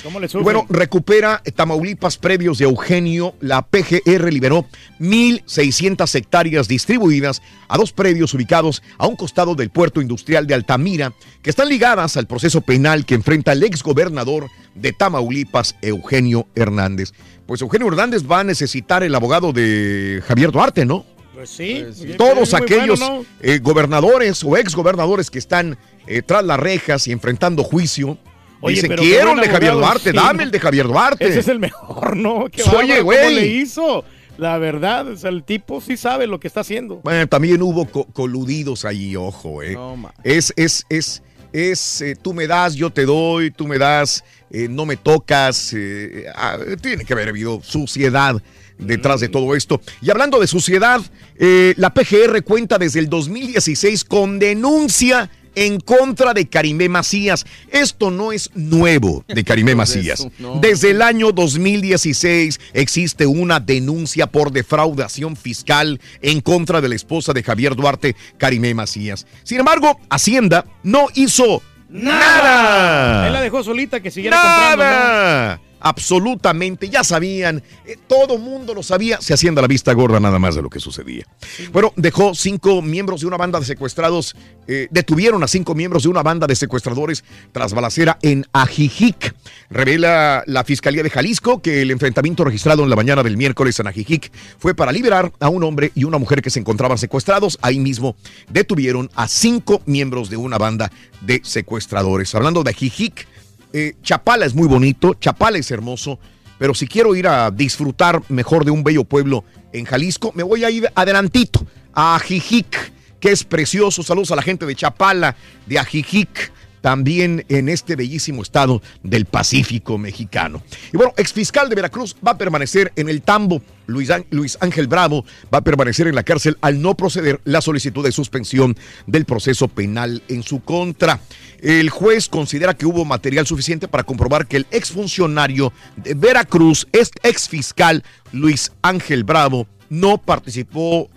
Bueno, 0.42 0.66
recupera 0.70 1.42
Tamaulipas 1.56 2.18
previos 2.18 2.58
de 2.58 2.66
Eugenio. 2.66 3.36
La 3.42 3.62
PGR 3.62 4.32
liberó 4.32 4.66
1.600 5.00 6.16
hectáreas 6.16 6.68
distribuidas 6.68 7.42
a 7.68 7.78
dos 7.78 7.92
predios 7.92 8.34
ubicados 8.34 8.82
a 8.98 9.08
un 9.08 9.16
costado 9.16 9.56
del 9.56 9.70
puerto 9.70 10.02
industrial 10.02 10.48
de 10.48 10.54
Altamira, 10.54 11.14
que 11.42 11.50
están 11.50 11.70
ligadas 11.70 12.18
al 12.18 12.28
proceso 12.28 12.62
penal 12.62 13.06
que 13.06 13.16
enfrenta 13.16 13.52
el 13.52 13.64
exgobernador 13.64 14.50
de 14.76 14.94
Tamaulipas, 14.94 15.76
Eugenio 15.82 16.48
Hernández. 16.56 17.12
Pues 17.46 17.62
Eugenio 17.62 17.88
Hernández 17.88 18.24
va 18.30 18.42
a 18.42 18.44
necesitar 18.44 19.04
el 19.04 19.16
abogado 19.16 19.54
de 19.54 20.22
Javier 20.28 20.52
Duarte, 20.52 20.86
¿no? 20.86 21.06
Pues 21.34 21.50
sí. 21.52 21.86
Todos 22.18 22.50
Es 22.50 22.54
muy 22.54 22.62
aquellos 22.64 23.00
bueno, 23.00 23.20
¿no? 23.20 23.26
eh, 23.42 23.60
gobernadores 23.60 24.44
o 24.44 24.58
exgobernadores 24.58 25.30
que 25.30 25.38
están 25.38 25.78
eh, 26.08 26.22
tras 26.22 26.44
las 26.44 26.60
rejas 26.60 27.08
y 27.08 27.12
enfrentando 27.12 27.64
juicio. 27.64 28.18
Oye, 28.60 28.76
dicen, 28.76 28.90
pero 28.90 29.04
qué 29.04 29.10
quiero 29.10 29.34
el 29.34 29.40
de 29.42 29.50
Javier 29.50 29.74
Duarte, 29.74 30.12
sí, 30.12 30.16
dame 30.16 30.44
el 30.44 30.52
de 30.52 30.60
Javier 30.60 30.88
Duarte. 30.88 31.28
Ese 31.28 31.40
es 31.42 31.48
el 31.48 31.60
mejor, 31.60 32.16
¿no? 32.18 32.46
Qué 32.52 32.64
Oye, 32.64 32.76
bárbaro, 32.76 33.04
güey. 33.04 33.18
¿Cómo 33.20 33.30
le 33.36 33.48
hizo? 33.48 34.04
La 34.38 34.58
verdad, 34.58 35.08
o 35.08 35.16
sea, 35.18 35.30
el 35.30 35.44
tipo 35.44 35.82
sí 35.82 35.96
sabe 35.98 36.26
lo 36.28 36.40
que 36.40 36.48
está 36.48 36.62
haciendo. 36.62 36.98
Bueno, 37.04 37.28
también 37.28 37.62
hubo 37.62 37.86
co- 37.88 38.06
coludidos 38.06 38.86
ahí, 38.86 39.16
ojo, 39.16 39.62
eh. 39.64 39.74
No, 39.74 40.12
es, 40.24 40.54
es, 40.56 40.86
es, 40.90 41.22
es, 41.54 42.02
eh, 42.02 42.16
tú 42.22 42.34
me 42.34 42.46
das, 42.48 42.76
yo 42.76 42.90
te 42.92 43.06
doy, 43.06 43.50
tú 43.52 43.68
me 43.68 43.78
das, 43.80 44.24
eh, 44.52 44.68
no 44.70 44.86
me 44.86 44.96
tocas. 44.98 45.74
eh, 45.76 46.26
ah, 46.36 46.58
tiene 46.82 47.04
que 47.06 47.14
haber 47.14 47.30
habido 47.30 47.62
suciedad 47.64 48.42
detrás 48.78 49.18
Mm. 49.18 49.22
de 49.22 49.30
todo 49.30 49.56
esto. 49.56 49.82
Y 50.04 50.10
hablando 50.12 50.40
de 50.40 50.46
suciedad, 50.48 51.02
la 51.40 51.92
PGR 51.94 52.44
cuenta 52.44 52.78
desde 52.78 53.00
el 53.00 53.10
2016 53.10 54.04
con 54.04 54.38
denuncia 54.38 55.32
en 55.58 55.80
contra 55.80 56.36
de 56.36 56.48
Karimé 56.48 56.88
Macías. 56.88 57.44
Esto 57.72 58.12
no 58.12 58.32
es 58.32 58.52
nuevo 58.54 59.26
de 59.28 59.44
Karimé 59.44 59.74
Macías. 59.76 60.28
Desde 60.62 60.92
el 60.92 61.02
año 61.02 61.32
2016 61.32 62.60
existe 62.74 63.26
una 63.26 63.60
denuncia 63.60 64.28
por 64.28 64.52
defraudación 64.52 65.36
fiscal 65.36 66.00
en 66.22 66.42
contra 66.42 66.80
de 66.80 66.90
la 66.90 66.96
esposa 66.96 67.34
de 67.34 67.42
Javier 67.42 67.76
Duarte, 67.76 68.16
Karimé 68.38 68.76
Macías. 68.76 69.26
Sin 69.42 69.60
embargo, 69.60 70.00
Hacienda 70.12 70.64
no 70.84 71.08
hizo 71.16 71.64
nada. 71.90 73.26
Él 73.26 73.34
la 73.34 73.42
dejó 73.42 73.64
solita 73.64 74.00
que 74.00 74.12
siguiera 74.12 74.38
comprando. 74.38 75.67
Absolutamente, 75.80 76.90
ya 76.90 77.04
sabían, 77.04 77.62
eh, 77.86 77.98
todo 78.08 78.38
mundo 78.38 78.74
lo 78.74 78.84
sabía, 78.84 79.22
se 79.22 79.34
hacienda 79.34 79.62
la 79.62 79.68
vista 79.68 79.94
gorda 79.94 80.20
nada 80.20 80.40
más 80.40 80.56
de 80.56 80.62
lo 80.62 80.70
que 80.70 80.80
sucedía. 80.80 81.26
Bueno, 81.72 81.94
dejó 81.96 82.34
cinco 82.34 82.82
miembros 82.82 83.22
de 83.22 83.28
una 83.28 83.38
banda 83.38 83.60
de 83.60 83.66
secuestrados, 83.66 84.36
eh, 84.68 84.88
detuvieron 84.92 85.44
a 85.44 85.48
cinco 85.48 85.76
miembros 85.76 86.04
de 86.04 86.10
una 86.10 86.24
banda 86.24 86.48
de 86.48 86.56
secuestradores 86.56 87.24
tras 87.52 87.74
balacera 87.74 88.18
en 88.22 88.46
Ajijic. 88.54 89.36
Revela 89.70 90.44
la 90.48 90.64
Fiscalía 90.64 91.04
de 91.04 91.10
Jalisco 91.10 91.62
que 91.62 91.82
el 91.82 91.92
enfrentamiento 91.92 92.44
registrado 92.44 92.84
en 92.84 92.90
la 92.90 92.96
mañana 92.96 93.24
del 93.24 93.38
miércoles 93.38 93.80
en 93.80 93.88
Ajijic 93.88 94.32
fue 94.58 94.74
para 94.74 94.92
liberar 94.92 95.32
a 95.40 95.50
un 95.50 95.64
hombre 95.64 95.92
y 95.94 96.04
una 96.04 96.18
mujer 96.18 96.42
que 96.42 96.50
se 96.50 96.60
encontraban 96.60 96.98
secuestrados. 96.98 97.60
Ahí 97.62 97.80
mismo 97.80 98.16
detuvieron 98.50 99.10
a 99.16 99.28
cinco 99.28 99.82
miembros 99.86 100.30
de 100.30 100.38
una 100.38 100.58
banda 100.58 100.92
de 101.22 101.42
secuestradores. 101.44 102.34
Hablando 102.36 102.64
de 102.64 102.72
Ajijic, 102.72 103.28
eh, 103.74 103.96
Chapala 104.02 104.46
es 104.46 104.54
muy 104.54 104.68
bonito, 104.68 105.14
Chapala 105.16 105.58
es 105.58 105.70
hermoso, 105.72 106.20
pero 106.58 106.74
si 106.74 106.88
quiero 106.88 107.16
ir 107.16 107.28
a 107.28 107.52
disfrutar 107.52 108.22
mejor 108.30 108.66
de 108.66 108.72
un 108.72 108.84
bello 108.84 109.04
pueblo 109.04 109.44
en 109.74 109.86
Jalisco, 109.86 110.32
me 110.36 110.44
voy 110.44 110.64
a 110.64 110.70
ir 110.70 110.90
adelantito 110.96 111.66
a 111.94 112.16
Ajijic, 112.16 112.92
que 113.20 113.32
es 113.32 113.44
precioso. 113.44 114.04
Saludos 114.04 114.32
a 114.32 114.36
la 114.36 114.42
gente 114.42 114.66
de 114.66 114.76
Chapala, 114.76 115.36
de 115.66 115.80
Ajijic, 115.80 116.52
también 116.82 117.46
en 117.50 117.70
este 117.70 117.96
bellísimo 117.96 118.42
estado 118.42 118.82
del 119.04 119.26
Pacífico 119.26 119.98
mexicano. 119.98 120.62
Y 120.94 120.98
bueno, 120.98 121.14
exfiscal 121.18 121.70
de 121.70 121.76
Veracruz 121.76 122.16
va 122.26 122.32
a 122.32 122.38
permanecer 122.38 122.92
en 122.96 123.10
el 123.10 123.22
tambo. 123.22 123.62
Luis, 123.88 124.10
Luis 124.32 124.58
Ángel 124.60 124.88
Bravo 124.88 125.24
va 125.54 125.60
a 125.60 125.64
permanecer 125.64 126.08
en 126.08 126.16
la 126.16 126.24
cárcel 126.24 126.58
al 126.62 126.82
no 126.82 126.96
proceder 126.96 127.40
la 127.46 127.62
solicitud 127.62 128.04
de 128.04 128.12
suspensión 128.12 128.76
del 129.06 129.26
proceso 129.26 129.68
penal 129.68 130.22
en 130.28 130.44
su 130.44 130.62
contra. 130.62 131.22
El 131.62 131.90
juez 131.90 132.28
considera 132.28 132.76
que 132.76 132.86
hubo 132.86 133.06
material 133.06 133.48
suficiente 133.48 133.88
para 133.88 134.04
comprobar 134.04 134.48
que 134.48 134.58
el 134.58 134.68
exfuncionario 134.72 135.72
de 135.96 136.14
Veracruz, 136.14 136.88
ex 136.92 137.12
exfiscal 137.24 138.04
Luis 138.32 138.72
Ángel 138.82 139.24
Bravo, 139.24 139.68
no 139.90 140.18
participó 140.18 141.10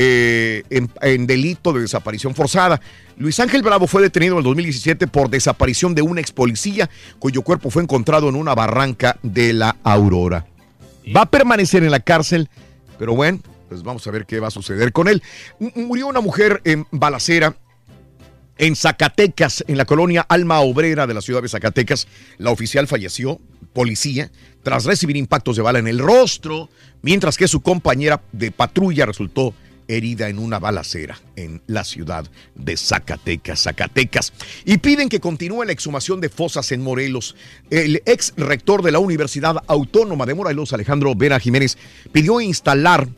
eh, 0.00 0.62
en, 0.70 0.88
en 1.02 1.26
delito 1.26 1.72
de 1.72 1.80
desaparición 1.80 2.32
forzada. 2.32 2.80
Luis 3.16 3.40
Ángel 3.40 3.62
Bravo 3.62 3.88
fue 3.88 4.00
detenido 4.00 4.34
en 4.34 4.38
el 4.38 4.44
2017 4.44 5.08
por 5.08 5.28
desaparición 5.28 5.92
de 5.96 6.02
un 6.02 6.20
ex 6.20 6.30
policía 6.30 6.88
cuyo 7.18 7.42
cuerpo 7.42 7.68
fue 7.68 7.82
encontrado 7.82 8.28
en 8.28 8.36
una 8.36 8.54
barranca 8.54 9.18
de 9.24 9.52
la 9.52 9.74
Aurora. 9.82 10.46
Va 11.16 11.22
a 11.22 11.26
permanecer 11.26 11.82
en 11.82 11.90
la 11.90 11.98
cárcel, 11.98 12.48
pero 12.96 13.16
bueno, 13.16 13.40
pues 13.68 13.82
vamos 13.82 14.06
a 14.06 14.12
ver 14.12 14.24
qué 14.24 14.38
va 14.38 14.46
a 14.46 14.52
suceder 14.52 14.92
con 14.92 15.08
él. 15.08 15.20
Murió 15.58 16.06
una 16.06 16.20
mujer 16.20 16.60
en 16.62 16.86
balacera 16.92 17.56
en 18.56 18.76
Zacatecas, 18.76 19.64
en 19.66 19.78
la 19.78 19.84
colonia 19.84 20.24
Alma 20.28 20.60
Obrera 20.60 21.08
de 21.08 21.14
la 21.14 21.22
ciudad 21.22 21.42
de 21.42 21.48
Zacatecas. 21.48 22.06
La 22.36 22.50
oficial 22.50 22.86
falleció, 22.86 23.40
policía, 23.72 24.30
tras 24.62 24.84
recibir 24.84 25.16
impactos 25.16 25.56
de 25.56 25.62
bala 25.62 25.80
en 25.80 25.88
el 25.88 25.98
rostro, 25.98 26.68
mientras 27.02 27.36
que 27.36 27.48
su 27.48 27.62
compañera 27.62 28.22
de 28.30 28.52
patrulla 28.52 29.06
resultó 29.06 29.54
herida 29.88 30.28
en 30.28 30.38
una 30.38 30.58
balacera 30.58 31.18
en 31.36 31.62
la 31.66 31.84
ciudad 31.84 32.26
de 32.54 32.76
Zacatecas, 32.76 33.62
Zacatecas. 33.62 34.32
Y 34.64 34.78
piden 34.78 35.08
que 35.08 35.20
continúe 35.20 35.64
la 35.64 35.72
exhumación 35.72 36.20
de 36.20 36.28
fosas 36.28 36.70
en 36.72 36.82
Morelos. 36.82 37.34
El 37.70 38.02
ex 38.06 38.34
rector 38.36 38.82
de 38.82 38.92
la 38.92 38.98
Universidad 38.98 39.56
Autónoma 39.66 40.26
de 40.26 40.34
Morelos, 40.34 40.72
Alejandro 40.72 41.14
Vera 41.14 41.40
Jiménez, 41.40 41.78
pidió 42.12 42.40
instalar 42.40 43.08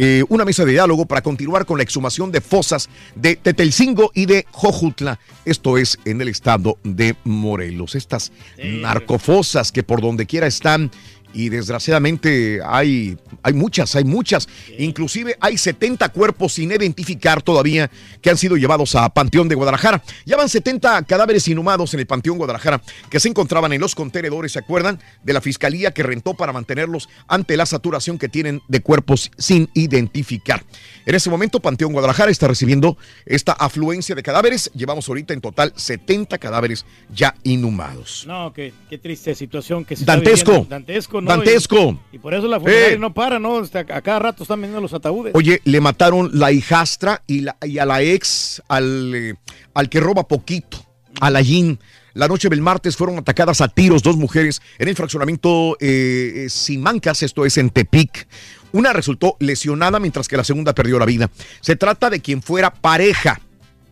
eh, 0.00 0.22
una 0.28 0.44
mesa 0.44 0.64
de 0.64 0.72
diálogo 0.72 1.06
para 1.06 1.22
continuar 1.22 1.66
con 1.66 1.78
la 1.78 1.82
exhumación 1.82 2.30
de 2.30 2.40
fosas 2.40 2.88
de 3.16 3.34
Tetelcingo 3.34 4.12
y 4.14 4.26
de 4.26 4.46
Jojutla. 4.52 5.18
Esto 5.44 5.76
es 5.76 5.98
en 6.04 6.20
el 6.20 6.28
estado 6.28 6.78
de 6.84 7.16
Morelos. 7.24 7.96
Estas 7.96 8.30
narcofosas 8.58 9.72
que 9.72 9.82
por 9.82 10.00
donde 10.00 10.26
quiera 10.26 10.46
están. 10.46 10.92
Y 11.32 11.50
desgraciadamente 11.50 12.60
hay, 12.64 13.16
hay 13.42 13.52
muchas, 13.52 13.94
hay 13.94 14.04
muchas. 14.04 14.48
Inclusive 14.78 15.36
hay 15.40 15.58
70 15.58 16.08
cuerpos 16.10 16.54
sin 16.54 16.72
identificar 16.72 17.42
todavía 17.42 17.90
que 18.22 18.30
han 18.30 18.36
sido 18.36 18.56
llevados 18.56 18.94
a 18.94 19.08
Panteón 19.10 19.48
de 19.48 19.54
Guadalajara. 19.54 20.02
Ya 20.24 20.36
van 20.36 20.48
70 20.48 21.02
cadáveres 21.02 21.46
inhumados 21.48 21.92
en 21.94 22.00
el 22.00 22.06
Panteón 22.06 22.38
Guadalajara 22.38 22.82
que 23.10 23.20
se 23.20 23.28
encontraban 23.28 23.72
en 23.72 23.80
los 23.80 23.94
contenedores, 23.94 24.52
¿se 24.52 24.58
acuerdan? 24.58 25.00
De 25.22 25.32
la 25.32 25.40
fiscalía 25.40 25.92
que 25.92 26.02
rentó 26.02 26.34
para 26.34 26.52
mantenerlos 26.52 27.08
ante 27.28 27.56
la 27.56 27.66
saturación 27.66 28.18
que 28.18 28.28
tienen 28.28 28.62
de 28.68 28.80
cuerpos 28.80 29.30
sin 29.36 29.68
identificar. 29.74 30.64
En 31.06 31.14
ese 31.14 31.30
momento, 31.30 31.60
Panteón 31.60 31.92
Guadalajara 31.92 32.30
está 32.30 32.48
recibiendo 32.48 32.98
esta 33.24 33.52
afluencia 33.52 34.14
de 34.14 34.22
cadáveres. 34.22 34.70
Llevamos 34.74 35.08
ahorita 35.08 35.34
en 35.34 35.40
total 35.40 35.72
70 35.74 36.36
cadáveres 36.38 36.84
ya 37.14 37.34
inhumados. 37.44 38.24
No, 38.26 38.52
qué, 38.52 38.72
qué 38.90 38.98
triste 38.98 39.34
situación 39.34 39.84
que 39.84 39.96
se 39.96 40.04
Dantesco. 40.04 40.50
viviendo. 40.50 40.70
Dantesco, 40.70 41.20
¿no? 41.20 41.27
Dantesco. 41.28 42.00
Y, 42.12 42.16
y 42.16 42.18
por 42.18 42.34
eso 42.34 42.46
la 42.48 42.58
funeraria 42.58 42.94
Eh. 42.94 42.98
no 42.98 43.12
para, 43.14 43.38
¿no? 43.38 43.58
Hasta 43.58 43.80
a 43.80 44.02
cada 44.02 44.18
rato 44.18 44.42
están 44.42 44.60
vendiendo 44.60 44.80
los 44.80 44.92
ataúdes. 44.94 45.32
Oye, 45.34 45.60
le 45.64 45.80
mataron 45.80 46.30
la 46.32 46.50
hijastra 46.52 47.22
y, 47.26 47.40
la- 47.42 47.56
y 47.62 47.78
a 47.78 47.86
la 47.86 48.02
ex, 48.02 48.62
al, 48.68 49.14
eh, 49.14 49.34
al 49.74 49.88
que 49.88 50.00
roba 50.00 50.26
poquito, 50.26 50.84
a 51.20 51.30
la 51.30 51.40
Yin. 51.40 51.78
La 52.14 52.26
noche 52.26 52.48
del 52.48 52.60
martes 52.62 52.96
fueron 52.96 53.18
atacadas 53.18 53.60
a 53.60 53.68
tiros 53.68 54.02
dos 54.02 54.16
mujeres 54.16 54.60
en 54.78 54.88
el 54.88 54.96
fraccionamiento 54.96 55.76
eh, 55.80 56.32
eh, 56.46 56.48
Simancas, 56.48 57.22
esto 57.22 57.46
es 57.46 57.56
en 57.58 57.70
Tepic. 57.70 58.26
Una 58.72 58.92
resultó 58.92 59.36
lesionada 59.38 60.00
mientras 60.00 60.26
que 60.26 60.36
la 60.36 60.42
segunda 60.44 60.74
perdió 60.74 60.98
la 60.98 61.06
vida. 61.06 61.30
Se 61.60 61.76
trata 61.76 62.10
de 62.10 62.20
quien 62.20 62.42
fuera 62.42 62.72
pareja 62.74 63.40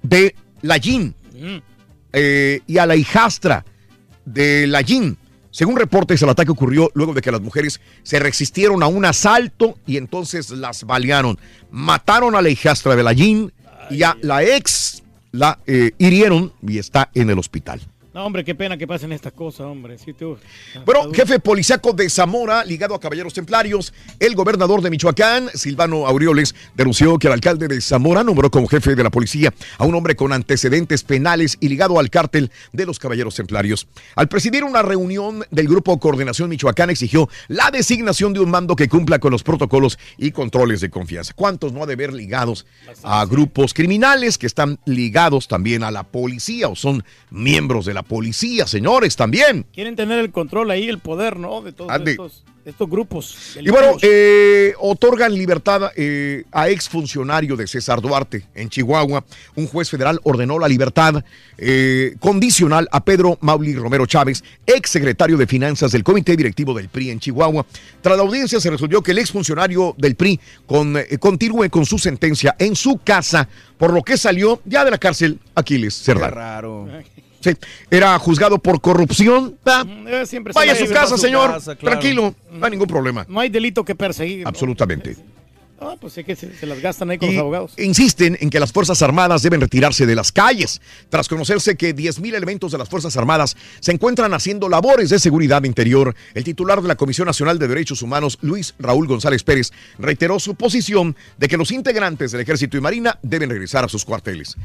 de 0.03 0.35
la 0.63 0.77
Yin 0.77 1.15
eh, 2.13 2.61
y 2.67 2.79
a 2.79 2.87
la 2.87 2.97
hijastra 2.97 3.65
de 4.25 4.67
la 4.67 4.81
Yin. 4.81 5.17
Según 5.57 5.77
reportes, 5.77 6.21
el 6.21 6.29
ataque 6.29 6.51
ocurrió 6.51 6.91
luego 6.93 7.15
de 7.15 7.23
que 7.23 7.33
las 7.33 7.41
mujeres 7.41 7.81
se 8.03 8.19
resistieron 8.19 8.83
a 8.83 8.89
un 8.89 9.07
asalto 9.07 9.79
y 9.87 9.97
entonces 9.97 10.51
las 10.51 10.85
balearon. 10.85 11.39
Mataron 11.71 12.35
a 12.35 12.43
la 12.43 12.51
hijastra 12.51 12.95
de 12.95 13.03
la 13.03 13.15
Yin 13.15 13.51
y 13.89 14.03
a 14.03 14.19
la 14.21 14.43
ex 14.43 15.03
la 15.33 15.59
eh, 15.67 15.93
hirieron 15.97 16.53
y 16.61 16.77
está 16.77 17.11
en 17.15 17.31
el 17.31 17.39
hospital. 17.39 17.81
No, 18.17 18.25
hombre, 18.25 18.45
qué 18.45 18.55
pena 18.55 18.79
que 18.79 18.87
pasen 18.87 19.13
estas 19.13 19.35
cosas, 19.35 19.67
hombre. 19.67 19.99
Sí, 19.99 20.15
tú. 20.15 20.39
Bueno, 20.87 21.13
jefe 21.13 21.39
policiaco 21.39 21.93
de 21.93 22.09
Zamora, 22.09 22.65
ligado 22.65 22.95
a 22.95 22.99
Caballeros 22.99 23.35
Templarios, 23.35 23.93
el 24.19 24.35
gobernador 24.35 24.81
de 24.81 24.89
Michoacán, 24.89 25.51
Silvano 25.53 26.07
Aureoles, 26.07 26.55
denunció 26.75 27.19
que 27.19 27.27
el 27.27 27.35
alcalde 27.35 27.69
de 27.69 27.79
Zamora 27.83 28.25
nombró 28.25 28.51
como 28.51 28.69
jefe 28.69 28.95
de 28.95 29.03
la 29.03 29.11
policía 29.11 29.53
a 29.77 29.85
un 29.85 29.95
hombre 29.95 30.17
con 30.17 30.33
antecedentes 30.33 31.03
penales 31.03 31.59
y 31.61 31.69
ligado 31.69 31.99
al 31.99 32.09
cártel 32.09 32.51
de 32.73 32.87
los 32.87 32.99
Caballeros 32.99 33.35
Templarios. 33.35 33.87
Al 34.15 34.29
presidir 34.29 34.65
una 34.65 34.81
reunión 34.81 35.45
del 35.51 35.69
Grupo 35.69 36.01
Coordinación 36.01 36.49
Michoacán, 36.49 36.89
exigió 36.89 37.29
la 37.49 37.71
designación 37.71 38.33
de 38.33 38.41
un 38.41 38.51
mando 38.51 38.77
que 38.77 38.89
cumpla 38.89 39.19
con 39.19 39.31
los 39.31 39.43
protocolos 39.43 39.99
y 40.17 40.31
controles 40.31 40.81
de 40.81 40.89
confianza. 40.89 41.35
¿Cuántos 41.37 41.75
no 41.75 41.83
ha 41.83 41.87
de 41.87 41.97
ver 41.97 42.15
ligados 42.15 42.65
a 43.03 43.27
grupos 43.27 43.75
criminales 43.75 44.39
que 44.39 44.47
están 44.47 44.79
ligados 44.87 45.49
también 45.49 45.83
a 45.83 45.91
la 45.91 46.05
policía 46.05 46.69
o 46.69 46.77
son 46.77 47.05
miembros 47.31 47.85
de 47.85 47.93
la 47.93 48.06
policía, 48.09 48.67
señores, 48.67 49.17
también? 49.17 49.67
Quieren 49.73 49.97
tener 49.97 50.19
el 50.19 50.31
control 50.31 50.71
ahí, 50.71 50.89
el 50.89 50.99
poder, 50.99 51.39
¿no? 51.39 51.63
De 51.63 51.73
todos 51.73 51.91
Ande. 51.91 52.17
estos, 52.65 52.91
grupos. 52.91 53.57
Y 53.61 53.71
bueno, 53.71 53.97
eh, 54.03 54.75
otorgan 54.81 55.33
libertad 55.33 55.93
eh, 55.97 56.45
a 56.51 56.69
exfuncionario 56.69 57.55
de 57.55 57.67
César 57.67 58.01
Duarte 58.01 58.47
en 58.55 58.69
Chihuahua. 58.69 59.25
Un 59.55 59.69
juez 59.69 59.89
federal 59.89 60.19
ordenó 60.25 60.59
la 60.59 60.67
libertad 60.67 61.23
eh, 61.59 62.17
condicional 62.19 62.89
a 62.91 63.05
Pedro 63.05 63.39
Mauli 63.41 63.75
Romero 63.77 64.05
Chávez, 64.07 64.43
ex 64.67 64.91
secretario 64.91 65.37
de 65.37 65.47
Finanzas 65.47 65.93
del 65.93 66.03
Comité 66.03 66.37
Directivo 66.37 66.75
del 66.75 66.89
PRI 66.89 67.11
en 67.11 67.21
Chihuahua. 67.21 67.65
Tras 68.03 68.17
la 68.17 68.23
audiencia 68.25 68.59
se 68.59 68.71
resolvió 68.71 69.01
que 69.01 69.13
el 69.13 69.19
exfuncionario 69.19 69.95
del 69.97 70.17
PRI 70.17 70.41
con, 70.67 70.97
eh, 70.97 71.19
continúe 71.19 71.71
con 71.71 71.87
su 71.87 71.99
sentencia 71.99 72.57
en 72.59 72.75
su 72.75 72.99
casa, 72.99 73.49
por 73.79 73.93
lo 73.93 74.03
que 74.03 74.17
salió 74.17 74.61
ya 74.65 74.85
de 74.85 74.91
la 74.91 74.99
cárcel 74.99 75.39
Aquiles 75.55 75.95
Cerdán. 76.03 76.33
raro. 76.33 76.89
Sí, 77.47 77.57
era 77.91 78.19
juzgado 78.19 78.59
por 78.59 78.81
corrupción. 78.81 79.57
Va, 79.67 79.85
Eh, 80.09 80.27
siempre 80.27 80.53
Vaya 80.53 80.73
a 80.73 80.77
su 80.77 80.87
casa, 80.89 81.07
su 81.17 81.19
señor. 81.19 81.53
casa, 81.53 81.77
claro. 81.77 81.99
Tranquilo, 81.99 82.35
no 82.51 82.65
hay 82.65 82.71
ningún 82.73 82.89
problema. 82.89 83.25
No 83.29 83.39
hay 83.41 83.49
delito 83.49 83.85
que 83.85 83.95
perseguir. 83.95 84.43
¿no? 84.43 84.49
Absolutamente. 84.49 85.17
Ah, 85.79 85.95
pues 86.01 86.17
es 86.17 86.25
que 86.25 86.35
se, 86.35 86.57
se 86.57 86.65
las 86.65 86.81
gastan 86.81 87.11
ahí 87.11 87.19
con 87.19 87.29
Y 87.29 87.33
los 87.35 87.41
abogados. 87.43 87.73
insisten 87.77 88.39
en 88.41 88.49
que 88.49 88.59
las 88.59 88.73
Fuerzas 88.73 89.03
Armadas 89.03 89.43
deben 89.43 89.61
retirarse 89.61 90.07
de 90.07 90.15
las 90.15 90.33
calles, 90.33 90.81
tras 91.11 91.29
conocerse 91.29 91.77
que 91.77 91.95
10.000 91.95 92.35
elementos 92.35 92.73
de 92.73 92.79
las 92.79 92.89
Fuerzas 92.89 93.15
Armadas 93.19 93.59
se 93.81 93.93
encuentran 93.93 94.33
haciendo 94.33 94.71
labores 94.71 95.11
de 95.11 95.19
seguridad 95.19 95.63
interior. 95.65 96.15
El 96.33 96.45
titular 96.45 96.81
de 96.81 96.89
la 96.89 96.95
Comisión 96.97 97.27
Nacional 97.27 97.59
de 97.59 97.69
Derechos 97.69 98.01
Humanos, 98.01 98.39
Luis 98.41 98.75
Raúl 98.79 99.07
González 99.07 99.43
Pérez, 99.45 99.71
reiteró 99.99 100.41
su 100.41 100.55
posición 100.55 101.15
de 101.37 101.47
que 101.47 101.59
los 101.59 101.71
integrantes 101.71 102.33
del 102.33 102.41
Ejército 102.41 102.79
y 102.79 102.81
Marina 102.81 103.19
deben 103.23 103.51
regresar 103.51 103.85
a 103.85 103.89
sus 103.89 104.07
cuarteles. 104.07 104.57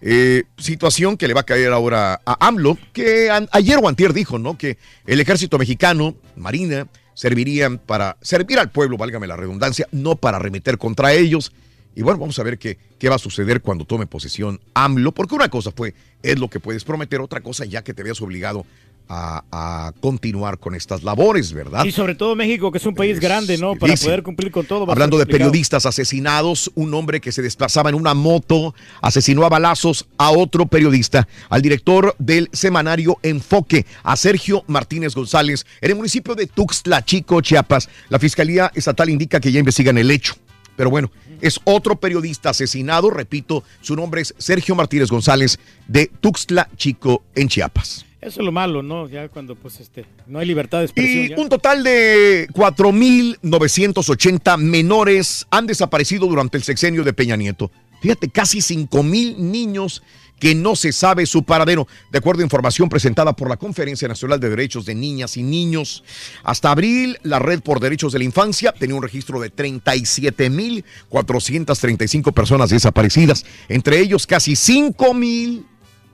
Eh, 0.00 0.44
situación 0.56 1.16
que 1.16 1.26
le 1.26 1.34
va 1.34 1.40
a 1.40 1.46
caer 1.46 1.72
ahora 1.72 2.20
a 2.24 2.46
AMLO, 2.46 2.78
que 2.92 3.30
ayer 3.50 3.78
o 3.82 4.12
dijo, 4.12 4.38
¿no? 4.38 4.56
Que 4.56 4.78
el 5.06 5.20
ejército 5.20 5.58
mexicano, 5.58 6.14
Marina, 6.36 6.86
servirían 7.14 7.78
para 7.78 8.16
servir 8.22 8.60
al 8.60 8.70
pueblo, 8.70 8.96
válgame 8.96 9.26
la 9.26 9.36
redundancia, 9.36 9.88
no 9.90 10.14
para 10.16 10.36
arremeter 10.36 10.78
contra 10.78 11.12
ellos. 11.12 11.52
Y 11.96 12.02
bueno, 12.02 12.20
vamos 12.20 12.38
a 12.38 12.44
ver 12.44 12.58
qué, 12.58 12.78
qué 12.98 13.08
va 13.08 13.16
a 13.16 13.18
suceder 13.18 13.60
cuando 13.60 13.84
tome 13.84 14.06
posesión 14.06 14.60
AMLO, 14.74 15.10
porque 15.10 15.34
una 15.34 15.48
cosa 15.48 15.72
fue, 15.72 15.94
es 16.22 16.38
lo 16.38 16.48
que 16.48 16.60
puedes 16.60 16.84
prometer, 16.84 17.20
otra 17.20 17.40
cosa 17.40 17.64
ya 17.64 17.82
que 17.82 17.92
te 17.92 18.04
veas 18.04 18.20
obligado 18.20 18.64
a, 19.08 19.44
a 19.50 19.92
continuar 20.00 20.58
con 20.58 20.74
estas 20.74 21.02
labores, 21.02 21.52
¿verdad? 21.52 21.84
Y 21.84 21.92
sobre 21.92 22.14
todo 22.14 22.36
México, 22.36 22.70
que 22.70 22.78
es 22.78 22.86
un 22.86 22.94
país 22.94 23.20
grande, 23.20 23.58
¿no? 23.58 23.74
Para 23.74 23.94
poder 23.94 24.22
cumplir 24.22 24.50
con 24.50 24.66
todo. 24.66 24.90
Hablando 24.90 25.18
de 25.18 25.26
periodistas 25.26 25.86
asesinados, 25.86 26.70
un 26.74 26.92
hombre 26.94 27.20
que 27.20 27.32
se 27.32 27.42
desplazaba 27.42 27.90
en 27.90 27.94
una 27.94 28.14
moto 28.14 28.74
asesinó 29.00 29.44
a 29.44 29.48
balazos 29.48 30.06
a 30.18 30.30
otro 30.30 30.66
periodista, 30.66 31.26
al 31.48 31.62
director 31.62 32.14
del 32.18 32.48
semanario 32.52 33.18
Enfoque, 33.22 33.86
a 34.02 34.16
Sergio 34.16 34.64
Martínez 34.66 35.14
González, 35.14 35.66
en 35.80 35.90
el 35.90 35.96
municipio 35.96 36.34
de 36.34 36.46
Tuxtla 36.46 37.04
Chico, 37.04 37.40
Chiapas. 37.40 37.88
La 38.08 38.18
Fiscalía 38.18 38.70
Estatal 38.74 39.08
indica 39.08 39.40
que 39.40 39.52
ya 39.52 39.58
investigan 39.58 39.98
el 39.98 40.10
hecho. 40.10 40.34
Pero 40.76 40.90
bueno, 40.90 41.10
es 41.40 41.58
otro 41.64 41.98
periodista 41.98 42.50
asesinado, 42.50 43.10
repito, 43.10 43.64
su 43.80 43.96
nombre 43.96 44.20
es 44.20 44.34
Sergio 44.38 44.76
Martínez 44.76 45.10
González 45.10 45.58
de 45.88 46.06
Tuxtla 46.20 46.68
Chico 46.76 47.24
en 47.34 47.48
Chiapas. 47.48 48.04
Eso 48.20 48.40
es 48.40 48.44
lo 48.44 48.50
malo, 48.50 48.82
¿no? 48.82 49.08
Ya 49.08 49.28
cuando 49.28 49.54
pues 49.54 49.78
este 49.78 50.04
no 50.26 50.40
hay 50.40 50.46
libertad 50.46 50.78
de 50.78 50.86
expresión. 50.86 51.24
Y 51.24 51.28
ya. 51.28 51.36
un 51.38 51.48
total 51.48 51.84
de 51.84 52.48
4.980 52.52 54.58
menores 54.58 55.46
han 55.50 55.66
desaparecido 55.66 56.26
durante 56.26 56.56
el 56.56 56.64
sexenio 56.64 57.04
de 57.04 57.12
Peña 57.12 57.36
Nieto. 57.36 57.70
Fíjate, 58.00 58.28
casi 58.28 58.58
5.000 58.58 59.36
niños 59.36 60.02
que 60.38 60.54
no 60.54 60.76
se 60.76 60.92
sabe 60.92 61.26
su 61.26 61.42
paradero, 61.42 61.88
de 62.10 62.18
acuerdo 62.18 62.42
a 62.42 62.44
información 62.44 62.88
presentada 62.88 63.34
por 63.34 63.48
la 63.48 63.56
Conferencia 63.56 64.06
Nacional 64.08 64.38
de 64.40 64.50
Derechos 64.50 64.84
de 64.86 64.94
Niñas 64.94 65.36
y 65.36 65.42
Niños. 65.42 66.04
Hasta 66.44 66.70
abril, 66.70 67.18
la 67.22 67.40
Red 67.40 67.60
por 67.60 67.80
Derechos 67.80 68.12
de 68.12 68.20
la 68.20 68.24
Infancia 68.24 68.72
tenía 68.72 68.94
un 68.94 69.02
registro 69.02 69.40
de 69.40 69.52
37.435 69.52 72.32
personas 72.32 72.70
desaparecidas. 72.70 73.44
Entre 73.68 73.98
ellos, 73.98 74.28
casi 74.28 74.52
5.000, 74.52 75.64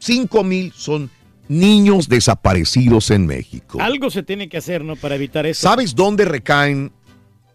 5.000 0.00 0.72
son 0.72 1.10
niños 1.48 2.08
desaparecidos 2.08 3.10
en 3.10 3.26
México. 3.26 3.78
Algo 3.80 4.10
se 4.10 4.22
tiene 4.22 4.48
que 4.48 4.58
hacer, 4.58 4.84
¿no? 4.84 4.96
Para 4.96 5.14
evitar 5.16 5.46
eso. 5.46 5.62
¿Sabes 5.62 5.94
dónde 5.94 6.24
recaen 6.24 6.92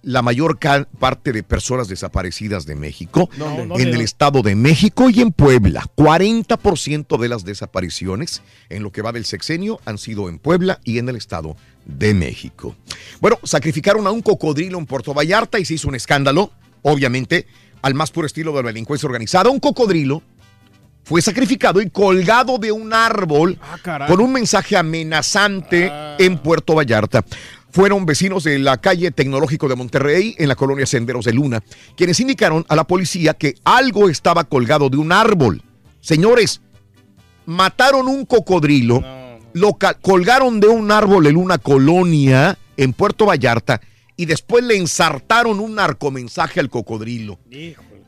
la 0.02 0.22
mayor 0.22 0.57
parte 0.99 1.32
de 1.34 1.44
personas 1.44 1.88
desaparecidas 1.88 2.66
de 2.66 2.76
México 2.76 3.30
¿Dónde? 3.38 3.84
en 3.84 3.90
el 3.90 4.02
estado 4.02 4.41
de 4.41 4.56
México 4.56 5.10
y 5.10 5.22
en 5.22 5.32
Puebla. 5.32 5.84
40% 5.95 7.18
de 7.18 7.30
las 7.30 7.44
desapariciones 7.44 8.41
en 8.70 8.84
lo 8.84 8.91
que 8.91 9.02
va 9.02 9.11
del 9.11 9.26
sexenio 9.26 9.80
han 9.86 9.98
sido 9.98 10.30
en 10.30 10.40
Puebla 10.40 10.80
y 10.84 10.99
en 10.99 11.10
el 11.10 11.16
estado 11.16 11.57
de 11.86 12.14
México. 12.14 12.76
Bueno, 13.20 13.40
sacrificaron 13.44 14.07
a 14.07 14.11
un 14.11 14.22
cocodrilo 14.22 14.78
en 14.78 14.86
Puerto 14.86 15.14
Vallarta 15.14 15.60
y 15.60 15.66
se 15.66 15.74
hizo 15.74 15.88
un 15.88 15.95
escándalo, 15.95 16.52
obviamente, 16.82 17.48
al 17.82 17.94
más 17.94 18.11
puro 18.11 18.28
estilo 18.28 18.52
de 18.53 18.64
la 18.64 18.68
delincuencia 18.70 19.07
organizada. 19.07 19.49
Un 19.49 19.60
cocodrilo 19.60 20.22
fue 21.10 21.23
sacrificado 21.23 21.81
y 21.81 21.90
colgado 21.90 22.60
de 22.60 22.72
un 22.72 22.94
árbol 22.94 23.57
caray. 23.81 24.07
con 24.07 24.22
un 24.22 24.31
mensaje 24.31 24.77
amenazante 24.77 25.91
en 26.19 26.38
Puerto 26.38 26.76
Vallarta. 26.76 27.26
Fueron 27.72 28.06
vecinos 28.06 28.44
de 28.44 28.60
la 28.60 28.77
calle 28.77 29.10
Tecnológico 29.10 29.68
de 29.68 29.76
Monterrey, 29.76 30.36
en 30.38 30.48
la 30.48 30.56
colonia 30.56 30.86
Senderos 30.86 31.26
de 31.26 31.34
Luna, 31.34 31.64
quienes 31.98 32.19
indicaron 32.19 32.64
a 32.69 32.76
la 32.76 32.84
policía 32.84 33.34
que 33.34 33.56
algo 33.64 34.07
estaba 34.07 34.44
colgado 34.44 34.91
de 34.91 34.98
un 34.98 35.11
árbol. 35.11 35.64
Señores, 35.99 36.61
mataron 37.48 38.07
un 38.07 38.27
cocodrilo, 38.27 39.03
lo 39.53 39.80
colgaron 40.03 40.60
de 40.60 40.68
un 40.68 40.91
árbol 40.91 41.26
en 41.26 41.38
una 41.38 41.57
colonia 41.57 42.56
en 42.77 42.94
Puerto 42.94 43.26
Vallarta 43.26 43.81
y 44.15 44.27
después 44.27 44.64
le 44.64 44.77
ensartaron 44.77 45.60
un 45.60 45.73
narcomensaje 45.73 46.60
al 46.60 46.69
cocodrilo 46.69 47.40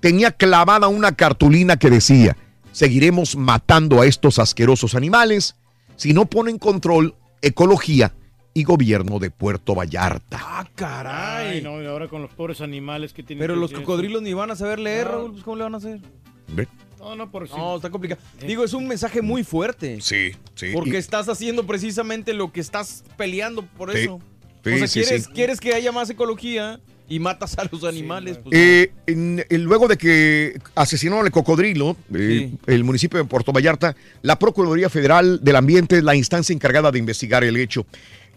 tenía 0.02 0.32
clavada 0.32 0.90
una 0.90 1.14
cartulina 1.14 1.78
que 1.78 1.90
decía, 1.90 2.36
seguiremos 2.72 3.36
matando 3.36 4.02
a 4.02 4.06
estos 4.06 4.40
asquerosos 4.40 4.96
animales 4.96 5.56
si 5.96 6.14
no 6.14 6.26
ponen 6.26 6.58
control, 6.58 7.16
ecología 7.42 8.14
y 8.54 8.64
gobierno 8.64 9.20
de 9.20 9.30
Puerto 9.32 9.76
Vallarta. 9.76 10.40
Ah, 10.42 10.68
caray. 10.76 11.58
Ay, 11.58 11.62
no, 11.62 11.82
y 11.82 11.86
ahora 11.86 12.08
con 12.08 12.22
los 12.22 12.32
pobres 12.32 12.60
animales 12.62 13.14
que 13.14 13.24
tienen 13.24 13.40
Pero 13.42 13.54
que 13.54 13.60
los 13.62 13.72
cocodrilos 13.72 14.22
ni 14.22 14.34
van 14.34 14.52
a 14.52 14.56
saber 14.56 14.80
leer, 14.80 15.06
No. 15.06 15.12
Raúl. 15.12 15.32
pues, 15.32 15.44
¿Cómo 15.44 15.58
le 15.58 15.64
van 15.64 15.74
a 15.76 15.78
hacer? 15.78 16.00
¿Ve? 16.48 16.68
No, 17.00 17.16
no, 17.16 17.32
por 17.32 17.50
No, 17.50 17.76
está 17.78 17.90
complicado. 17.90 18.22
Digo, 18.46 18.64
es 18.64 18.74
un 18.74 18.88
mensaje 18.88 19.22
muy 19.22 19.44
fuerte. 19.44 20.02
Sí, 20.02 20.32
sí. 20.56 20.68
Porque 20.74 20.92
Y- 20.92 20.96
estás 20.98 21.30
haciendo 21.30 21.66
precisamente 21.66 22.34
lo 22.34 22.52
que 22.52 22.60
estás 22.60 23.04
peleando 23.18 23.64
por 23.66 23.92
Sí, 23.94 24.00
eso. 24.00 24.20
sí, 24.64 24.70
o 24.74 24.78
sea, 24.78 24.88
sí, 24.88 25.00
quieres, 25.02 25.24
sí. 25.26 25.32
quieres 25.34 25.60
que 25.60 25.74
haya 25.74 25.92
más 25.92 26.10
ecología 26.10 26.80
y 27.12 27.20
matas 27.20 27.58
a 27.58 27.68
los 27.70 27.84
animales. 27.84 28.38
pues, 28.38 28.58
Eh, 28.58 28.92
en- 29.06 29.46
en- 29.50 29.64
luego 29.66 29.88
de 29.90 29.98
que 29.98 30.58
asesinaron 30.76 31.26
al 31.26 31.32
cocodrilo, 31.32 31.98
eh, 32.14 32.52
el 32.68 32.84
municipio 32.86 33.20
de 33.20 33.26
Puerto 33.26 33.52
Vallarta, 33.52 33.96
la 34.22 34.40
Procuraduría 34.40 34.90
Federal 34.90 35.40
del 35.44 35.58
Ambiente 35.58 35.98
es 35.98 36.04
la 36.04 36.16
instancia 36.16 36.54
encargada 36.54 36.90
de 36.92 37.00
investigar 37.00 37.44
el 37.44 37.58
hecho. 37.58 37.86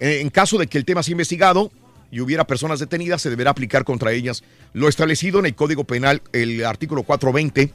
Eh, 0.01 0.19
en 0.21 0.29
caso 0.31 0.59
de 0.59 0.67
que 0.67 0.77
el 0.77 0.85
tema 0.85 1.05
sea 1.05 1.13
investigado 1.13 1.71
y 2.11 2.21
hubiera 2.21 2.45
personas 2.47 2.81
detenidas, 2.81 3.23
se 3.23 3.31
deberá 3.31 3.51
aplicar 3.53 3.85
contra 3.85 4.11
ellas 4.13 4.43
lo 4.73 4.89
establecido 4.89 5.39
en 5.39 5.47
el 5.47 5.55
Código 5.55 5.85
Penal, 5.85 6.21
el 6.33 6.65
artículo 6.65 7.05
420, 7.05 7.71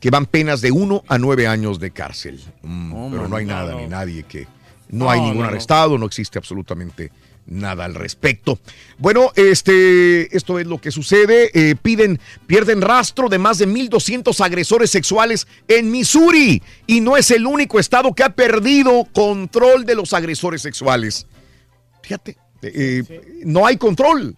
que 0.00 0.10
van 0.10 0.26
penas 0.26 0.60
de 0.60 0.72
1 0.72 1.04
a 1.06 1.18
9 1.18 1.46
años 1.46 1.78
de 1.78 1.92
cárcel. 1.92 2.40
Mm, 2.62 3.10
pero 3.12 3.28
no 3.28 3.36
hay 3.36 3.44
nada 3.44 3.72
no. 3.74 3.78
ni 3.80 3.86
nadie 3.86 4.24
que... 4.24 4.48
No, 4.88 5.04
No, 5.06 5.10
hay 5.10 5.20
ningún 5.20 5.36
no, 5.38 5.42
no. 5.44 5.48
arrestado, 5.48 5.96
no 5.96 6.04
existe 6.06 6.38
absolutamente 6.38 7.10
nada 7.46 7.84
al 7.84 7.94
respecto. 7.94 8.58
Bueno, 8.98 9.32
este, 9.36 10.34
esto 10.36 10.58
es 10.58 10.66
lo 10.66 10.80
que 10.80 10.90
sucede. 10.90 11.50
Eh, 11.54 11.76
piden, 11.80 12.20
pierden 12.46 12.80
rastro 12.80 13.28
de 13.28 13.38
más 13.38 13.58
de 13.58 13.68
1.200 13.68 14.44
agresores 14.44 14.90
sexuales 14.90 15.46
en 15.68 15.90
Missouri. 15.90 16.62
Y 16.86 17.00
no 17.00 17.16
es 17.16 17.30
el 17.30 17.46
único 17.46 17.78
estado 17.78 18.12
que 18.14 18.22
ha 18.22 18.30
perdido 18.30 19.06
control 19.12 19.84
de 19.84 19.94
los 19.94 20.12
agresores 20.12 20.62
sexuales. 20.62 21.26
Fíjate, 22.02 22.36
eh, 22.62 23.02
no 23.44 23.66
hay 23.66 23.76
control. 23.76 24.36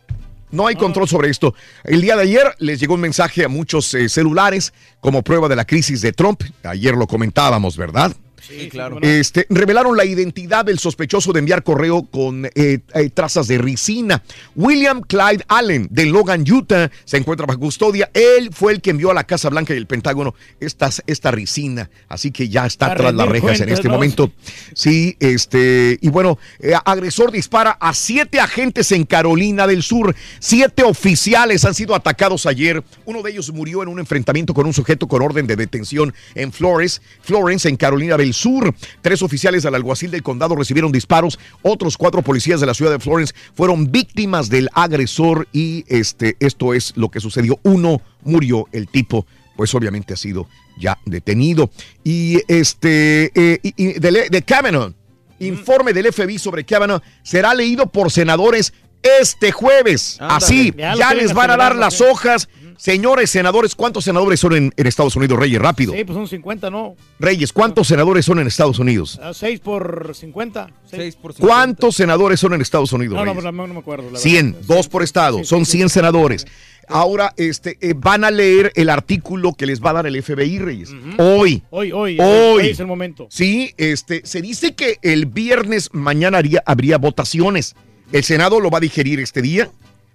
No 0.50 0.68
hay 0.68 0.76
control 0.76 1.08
sobre 1.08 1.30
esto. 1.30 1.52
El 1.82 2.00
día 2.00 2.14
de 2.14 2.22
ayer 2.22 2.54
les 2.58 2.78
llegó 2.78 2.94
un 2.94 3.00
mensaje 3.00 3.44
a 3.44 3.48
muchos 3.48 3.92
eh, 3.94 4.08
celulares 4.08 4.72
como 5.00 5.22
prueba 5.24 5.48
de 5.48 5.56
la 5.56 5.64
crisis 5.64 6.00
de 6.00 6.12
Trump. 6.12 6.42
Ayer 6.62 6.94
lo 6.94 7.08
comentábamos, 7.08 7.76
¿verdad? 7.76 8.14
Sí, 8.46 8.68
claro. 8.68 8.98
Este, 9.02 9.46
revelaron 9.48 9.96
la 9.96 10.04
identidad 10.04 10.64
del 10.64 10.78
sospechoso 10.78 11.32
de 11.32 11.38
enviar 11.40 11.62
correo 11.62 12.02
con 12.04 12.44
eh, 12.46 12.78
eh, 12.94 13.10
trazas 13.12 13.48
de 13.48 13.58
ricina. 13.58 14.22
William 14.54 15.00
Clyde 15.00 15.44
Allen, 15.48 15.88
de 15.90 16.06
Logan, 16.06 16.44
Utah, 16.50 16.90
se 17.04 17.16
encuentra 17.16 17.46
bajo 17.46 17.60
custodia. 17.60 18.10
Él 18.12 18.50
fue 18.52 18.72
el 18.72 18.80
que 18.80 18.90
envió 18.90 19.10
a 19.10 19.14
la 19.14 19.24
Casa 19.24 19.48
Blanca 19.48 19.72
y 19.74 19.78
el 19.78 19.86
Pentágono 19.86 20.34
estas- 20.60 21.02
esta 21.06 21.30
ricina. 21.30 21.90
Así 22.08 22.30
que 22.30 22.48
ya 22.48 22.66
está 22.66 22.92
A 22.92 22.96
tras 22.96 23.14
las 23.14 23.28
rejas 23.28 23.60
en 23.60 23.68
este 23.70 23.88
¿no? 23.88 23.94
momento. 23.94 24.30
Sí, 24.74 25.16
este, 25.20 25.98
y 26.00 26.08
bueno, 26.10 26.38
eh, 26.60 26.74
agresor 26.84 27.32
dispara 27.32 27.72
a 27.80 27.94
siete 27.94 28.40
agentes 28.40 28.92
en 28.92 29.04
Carolina 29.04 29.66
del 29.66 29.82
Sur. 29.82 30.14
Siete 30.38 30.82
oficiales 30.82 31.64
han 31.64 31.74
sido 31.74 31.94
atacados 31.94 32.46
ayer. 32.46 32.82
Uno 33.06 33.22
de 33.22 33.30
ellos 33.30 33.52
murió 33.52 33.82
en 33.82 33.88
un 33.88 33.98
enfrentamiento 34.00 34.52
con 34.52 34.66
un 34.66 34.74
sujeto 34.74 35.06
con 35.08 35.22
orden 35.22 35.46
de 35.46 35.56
detención 35.56 36.12
en 36.34 36.52
Flores, 36.52 37.00
Florence, 37.22 37.68
en 37.68 37.76
Carolina 37.76 38.16
del 38.16 38.33
Sur. 38.34 38.74
Tres 39.00 39.22
oficiales 39.22 39.62
del 39.62 39.74
alguacil 39.74 40.10
del 40.10 40.22
condado 40.22 40.54
recibieron 40.56 40.92
disparos. 40.92 41.38
Otros 41.62 41.96
cuatro 41.96 42.20
policías 42.20 42.60
de 42.60 42.66
la 42.66 42.74
ciudad 42.74 42.90
de 42.92 42.98
Florence 42.98 43.32
fueron 43.54 43.90
víctimas 43.90 44.50
del 44.50 44.68
agresor 44.74 45.48
y 45.52 45.84
este, 45.88 46.36
esto 46.40 46.74
es 46.74 46.92
lo 46.96 47.08
que 47.10 47.20
sucedió. 47.20 47.58
Uno 47.62 48.02
murió, 48.22 48.66
el 48.72 48.88
tipo, 48.88 49.26
pues 49.56 49.74
obviamente 49.74 50.12
ha 50.14 50.16
sido 50.16 50.48
ya 50.78 50.98
detenido. 51.06 51.70
Y 52.02 52.40
este, 52.48 53.30
eh, 53.34 53.58
y- 53.62 53.74
y 53.76 53.92
de, 53.94 54.28
de 54.30 54.42
Kavanaugh, 54.42 54.92
informe 55.38 55.92
del 55.92 56.12
FBI 56.12 56.38
sobre 56.38 56.64
Kavanaugh 56.64 57.00
será 57.22 57.54
leído 57.54 57.86
por 57.86 58.10
senadores 58.10 58.72
este 59.20 59.52
jueves. 59.52 60.16
Ándale. 60.20 60.36
Así, 60.44 60.72
Ya 60.98 61.14
les 61.14 61.34
van 61.34 61.50
a 61.50 61.56
dar 61.56 61.76
las 61.76 62.00
hojas. 62.00 62.48
Señores 62.76 63.30
senadores, 63.30 63.74
¿cuántos 63.74 64.04
senadores 64.04 64.40
son 64.40 64.54
en, 64.54 64.72
en 64.76 64.86
Estados 64.86 65.16
Unidos, 65.16 65.38
Reyes? 65.38 65.60
Rápido. 65.60 65.92
Sí, 65.94 66.04
pues 66.04 66.16
son 66.16 66.28
50, 66.28 66.70
¿no? 66.70 66.96
Reyes, 67.18 67.52
¿cuántos 67.52 67.88
senadores 67.88 68.24
son 68.24 68.38
en 68.40 68.46
Estados 68.46 68.78
Unidos? 68.78 69.20
6 69.32 69.60
por 69.60 70.12
50. 70.14 70.70
6 70.90 71.16
por 71.16 71.34
¿Cuántos 71.34 71.96
senadores 71.96 72.40
son 72.40 72.54
en 72.54 72.60
Estados 72.60 72.92
Unidos? 72.92 73.14
No, 73.14 73.24
no, 73.24 73.34
no, 73.40 73.52
no 73.66 73.74
me 73.74 73.80
acuerdo. 73.80 74.10
la 74.10 74.18
100, 74.18 74.52
verdad. 74.52 74.66
dos 74.66 74.88
por 74.88 75.02
estado, 75.02 75.44
son 75.44 75.64
100 75.66 75.88
senadores. 75.88 76.46
Ahora 76.86 77.32
este, 77.38 77.78
eh, 77.80 77.94
van 77.96 78.24
a 78.24 78.30
leer 78.30 78.70
el 78.74 78.90
artículo 78.90 79.54
que 79.54 79.64
les 79.64 79.82
va 79.82 79.90
a 79.90 79.92
dar 79.94 80.06
el 80.06 80.22
FBI, 80.22 80.58
Reyes. 80.58 80.90
Hoy. 81.18 81.62
Hoy, 81.70 81.92
hoy, 81.92 82.18
Hoy. 82.20 82.26
hoy 82.60 82.68
es 82.68 82.78
el 82.80 82.86
momento. 82.86 83.26
Sí, 83.30 83.72
este, 83.78 84.20
se 84.26 84.42
dice 84.42 84.74
que 84.74 84.98
el 85.00 85.24
viernes 85.26 85.88
mañana 85.92 86.38
haría- 86.38 86.62
habría 86.66 86.98
votaciones. 86.98 87.74
El 88.12 88.22
Senado 88.22 88.60
lo 88.60 88.68
va 88.70 88.78
a 88.78 88.80
digerir 88.82 89.18
este 89.20 89.40
día. 89.40 89.70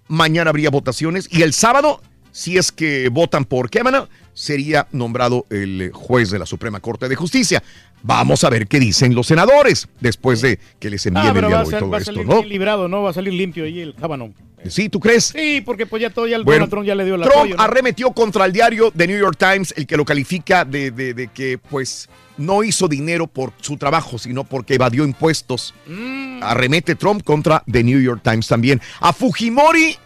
Mañana 0.08 0.52
habría 0.52 0.70
votaciones. 0.70 1.28
Y 1.32 1.42
el 1.42 1.54
sábado, 1.54 2.02
si 2.32 2.58
es 2.58 2.72
que 2.72 3.10
votan 3.10 3.46
por 3.46 3.70
Kavanaugh, 3.70 4.08
sería 4.34 4.88
nombrado 4.92 5.46
el 5.50 5.82
eh, 5.82 5.92
juez 5.94 6.30
de 6.32 6.40
la 6.40 6.46
Suprema 6.46 6.80
Corte 6.80 7.10
de 7.10 7.16
Justicia. 7.16 7.62
Vamos 8.02 8.44
a 8.46 8.50
ver 8.50 8.68
qué 8.68 8.80
dicen 8.80 9.14
los 9.14 9.28
senadores 9.28 9.88
después 10.00 10.42
de 10.42 10.58
que 10.80 10.90
les 10.90 11.06
envíen 11.06 11.26
Ah, 11.26 11.30
el 11.30 11.46
diálogo 11.48 11.70
y 11.70 11.74
todo 11.80 11.90
va 11.90 11.98
a 11.98 12.02
esto, 12.02 12.24
¿no? 12.24 12.42
librado, 12.44 12.88
¿no? 12.88 13.04
Va 13.04 13.10
a 13.10 13.14
salir 13.14 13.34
limpio 13.34 13.66
ahí 13.66 13.82
el 13.82 13.94
Cábano. 13.96 14.34
Sí, 14.68 14.90
¿tú 14.90 15.00
crees? 15.00 15.26
Sí, 15.26 15.62
porque 15.66 15.86
pues 15.86 16.02
ya 16.02 16.10
todo, 16.10 16.28
ya 16.28 16.36
el 16.38 16.44
Bueno, 16.44 16.60
Donald 16.66 16.70
Trump 16.72 16.86
ya 16.86 16.96
le 16.96 17.06
dio 17.06 17.16
el 17.16 17.22
Trump 17.22 17.36
apoyo. 17.36 17.56
¿no? 17.58 17.62
arremetió 17.64 18.12
contra 18.12 18.46
el 18.46 18.52
diario 18.54 18.92
The 18.96 19.08
New 19.08 19.18
York 19.20 19.38
Times, 19.38 19.74
el 19.78 19.86
que 19.88 19.96
lo 19.98 20.04
califica 20.06 20.64
de, 20.66 20.92
de- 20.92 21.14
de 21.14 21.28
que 21.30 21.58
pues 21.58 22.10
no 22.38 22.64
hizo 22.64 22.88
dinero 22.88 23.28
por 23.28 23.52
su 23.62 23.76
trabajo, 23.78 24.18
sino 24.18 24.44
porque 24.46 24.76
evadió 24.76 25.04
impuestos. 25.06 25.74
Mm. 25.88 26.42
Arremete 26.44 26.96
Trump 26.96 27.24
contra 27.24 27.64
The 27.70 27.84
New 27.84 28.00
York 28.02 28.22
Times 28.24 28.48
también. 28.48 28.82
A 29.02 29.12
Fujimori 29.12 29.98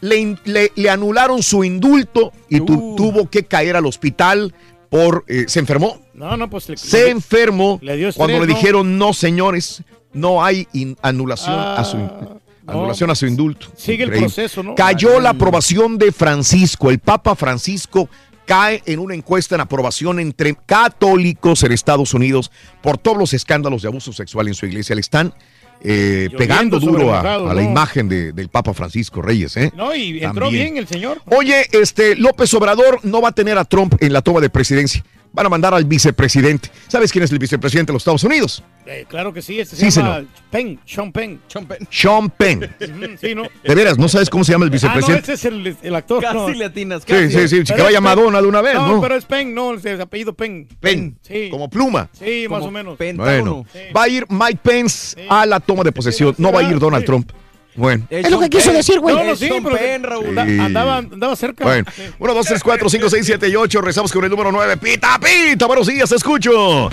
le, 0.00 0.16
in- 0.16 0.38
le- 0.44 0.72
le 0.74 0.90
anularon 0.90 1.42
su 1.42 1.64
indulto 1.64 2.32
y 2.48 2.60
tu- 2.60 2.74
Uh. 2.92 2.96
tuvo 2.96 3.30
que 3.30 3.44
caer 3.44 3.76
al 3.76 3.86
hospital 3.86 4.54
por... 4.90 5.24
eh, 5.28 5.44
se 5.48 5.58
enfermó. 5.60 6.00
No, 6.14 6.36
no, 6.36 6.48
pues 6.48 6.68
le, 6.68 6.76
Se 6.76 7.10
enfermó 7.10 7.78
le 7.82 7.96
dio 7.96 8.08
estrés, 8.08 8.18
cuando 8.18 8.40
le 8.44 8.46
¿no? 8.52 8.54
dijeron, 8.54 8.98
no 8.98 9.12
señores, 9.12 9.82
no 10.12 10.44
hay 10.44 10.66
in- 10.72 10.96
anulación 11.02 11.54
a 11.58 11.84
su... 11.84 11.96
Anulación 12.68 13.10
a 13.10 13.14
su 13.14 13.26
indulto. 13.26 13.68
Ah, 13.70 13.74
Sigue 13.76 14.02
el 14.04 14.10
proceso, 14.10 14.60
¿no? 14.62 14.74
Cayó 14.74 15.20
la 15.20 15.30
aprobación 15.30 15.98
de 15.98 16.10
Francisco. 16.10 16.90
El 16.90 16.98
Papa 16.98 17.36
Francisco 17.36 18.08
cae 18.44 18.82
en 18.86 18.98
una 18.98 19.14
encuesta 19.14 19.54
en 19.54 19.60
aprobación 19.60 20.18
entre 20.18 20.56
católicos 20.66 21.62
en 21.62 21.70
Estados 21.70 22.12
Unidos 22.12 22.50
por 22.82 22.98
todos 22.98 23.18
los 23.18 23.32
escándalos 23.34 23.82
de 23.82 23.88
abuso 23.88 24.12
sexual 24.12 24.48
en 24.48 24.54
su 24.54 24.66
iglesia. 24.66 24.96
Le 24.96 25.00
están 25.00 25.32
eh, 25.88 26.28
pegando 26.36 26.80
duro 26.80 27.14
a, 27.14 27.54
la 27.54 27.62
imagen 27.62 28.08
de- 28.08 28.32
del 28.32 28.48
Papa 28.48 28.74
Francisco 28.74 29.22
Reyes. 29.22 29.56
¿eh? 29.56 29.70
No, 29.76 29.94
y 29.94 30.22
entró 30.24 30.46
También. 30.46 30.64
bien 30.74 30.76
el 30.78 30.88
señor. 30.88 31.22
Oye, 31.26 31.66
este 31.70 32.16
López 32.16 32.52
Obrador 32.54 32.98
no 33.04 33.20
va 33.20 33.28
a 33.28 33.32
tener 33.32 33.56
a 33.56 33.64
Trump 33.64 33.94
en 34.00 34.12
la 34.12 34.20
toma 34.22 34.40
de 34.40 34.50
presidencia. 34.50 35.04
Van 35.36 35.44
a 35.44 35.48
mandar 35.50 35.74
al 35.74 35.84
vicepresidente. 35.84 36.70
¿Sabes 36.88 37.12
quién 37.12 37.22
es 37.22 37.30
el 37.30 37.38
vicepresidente 37.38 37.92
de 37.92 37.94
los 37.94 38.00
Estados 38.00 38.24
Unidos? 38.24 38.62
Eh, 38.86 39.04
claro 39.06 39.34
que 39.34 39.42
sí, 39.42 39.60
este 39.60 39.76
Sí, 39.76 39.90
se 39.90 40.00
llama 40.00 40.14
señor. 40.14 40.28
Penn, 40.50 40.80
Sean 40.86 41.12
Penn. 41.12 41.40
Sean 41.90 42.30
Penn. 42.30 42.64
Ujú, 42.64 43.16
sí, 43.20 43.34
¿no? 43.34 43.42
De 43.62 43.74
veras, 43.74 43.98
¿no 43.98 44.08
sabes 44.08 44.30
cómo 44.30 44.44
se 44.44 44.52
llama 44.52 44.64
el 44.64 44.70
Ah, 44.70 44.72
no, 44.72 44.72
vicepresidente? 44.72 45.32
ese 45.34 45.34
es 45.34 45.44
el, 45.44 45.76
el 45.82 45.94
actor. 45.94 46.22
Casi 46.22 46.36
no. 46.38 46.48
le 46.48 46.64
atinas, 46.64 47.02
Sí, 47.06 47.14
sí, 47.28 47.30
sí, 47.30 47.48
sí, 47.48 47.64
que 47.64 47.72
Pero 47.74 47.84
vaya 47.84 48.00
Madonna 48.00 48.40
de 48.40 48.48
una 48.48 48.62
vez, 48.62 48.76
no, 48.76 48.86
¿no? 48.94 49.00
pero 49.02 49.14
es 49.14 49.26
Penn, 49.26 49.52
no, 49.54 49.74
el 49.74 50.00
apellido 50.00 50.32
Penn. 50.32 50.66
Penn, 50.80 51.18
Sí. 51.20 51.48
como 51.50 51.68
pluma. 51.68 52.08
Sí, 52.18 52.46
más 52.48 52.62
o 52.62 52.70
menos. 52.70 52.96
Bueno, 52.96 53.66
va 53.94 54.04
a 54.04 54.08
ir 54.08 54.24
Mike 54.30 54.60
Pence 54.62 55.16
a 55.28 55.44
la 55.44 55.60
toma 55.60 55.84
de 55.84 55.92
posesión. 55.92 56.34
No 56.38 56.50
va 56.50 56.60
a 56.60 56.62
ir 56.62 56.78
Donald 56.78 57.04
Trump. 57.04 57.30
Bueno. 57.76 58.06
Es 58.10 58.30
lo 58.30 58.40
que 58.40 58.48
quiso 58.50 58.72
decir, 58.72 58.98
güey. 59.00 59.14
No, 59.14 59.24
no, 59.24 59.36
sí, 59.36 59.48
pero 59.62 59.76
Sí. 59.76 60.28
anda- 60.28 60.64
andaba, 60.64 60.96
andaba 60.98 61.36
cerca. 61.36 61.64
Bueno, 61.64 61.84
1, 62.18 62.34
2, 62.34 62.46
3, 62.46 62.62
4, 62.62 62.88
5, 62.88 63.10
6, 63.10 63.26
7 63.26 63.48
y 63.48 63.56
8. 63.56 63.80
Rezamos 63.80 64.12
con 64.12 64.24
el 64.24 64.30
número 64.30 64.50
9. 64.52 64.76
Pita, 64.76 65.18
pita. 65.18 65.66
Buenos 65.66 65.86
días, 65.86 66.10
escucho. 66.12 66.88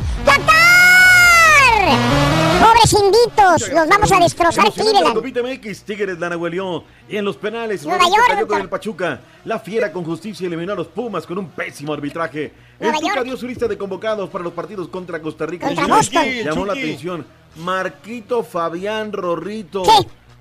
Pobres 2.62 2.94
inditos, 2.94 3.70
los 3.74 3.88
vamos 3.90 4.12
a 4.12 4.20
destrozar, 4.20 4.66
Emocionante 4.66 4.94
la 4.94 5.14
Cleveland. 5.14 5.16
Copita 5.16 5.42
MX, 5.44 5.84
Tigres 5.84 6.20
la 6.20 6.30
Nahuelió. 6.30 6.84
Y 7.10 7.18
en 7.18 7.26
los 7.26 7.36
penales, 7.38 7.86
Nueva 7.86 8.06
York, 8.06 8.28
con 8.30 8.40
doctor. 8.40 8.62
el 8.62 8.70
Pachuca. 8.70 9.22
La 9.46 9.60
Fiera 9.60 9.92
con 9.92 10.04
justicia 10.06 10.48
eliminó 10.48 10.72
a 10.74 10.76
los 10.76 10.88
Pumas 10.88 11.26
con 11.26 11.38
un 11.38 11.50
pésimo 11.50 11.94
arbitraje. 11.94 12.54
El 12.80 12.94
Tuca 12.94 13.24
dio 13.24 13.36
su 13.36 13.48
lista 13.48 13.68
de 13.68 13.78
convocados 13.78 14.30
para 14.30 14.44
los 14.44 14.54
partidos 14.54 14.88
contra 14.88 15.22
Costa 15.22 15.46
Rica. 15.46 15.68
Contra 15.68 15.86
y 15.86 15.90
Boston. 15.90 16.26
Llamó 16.46 16.66
la 16.66 16.74
atención. 16.74 17.26
Marquito 17.58 18.44
Fabián 18.44 19.12
Rorrito. 19.12 19.84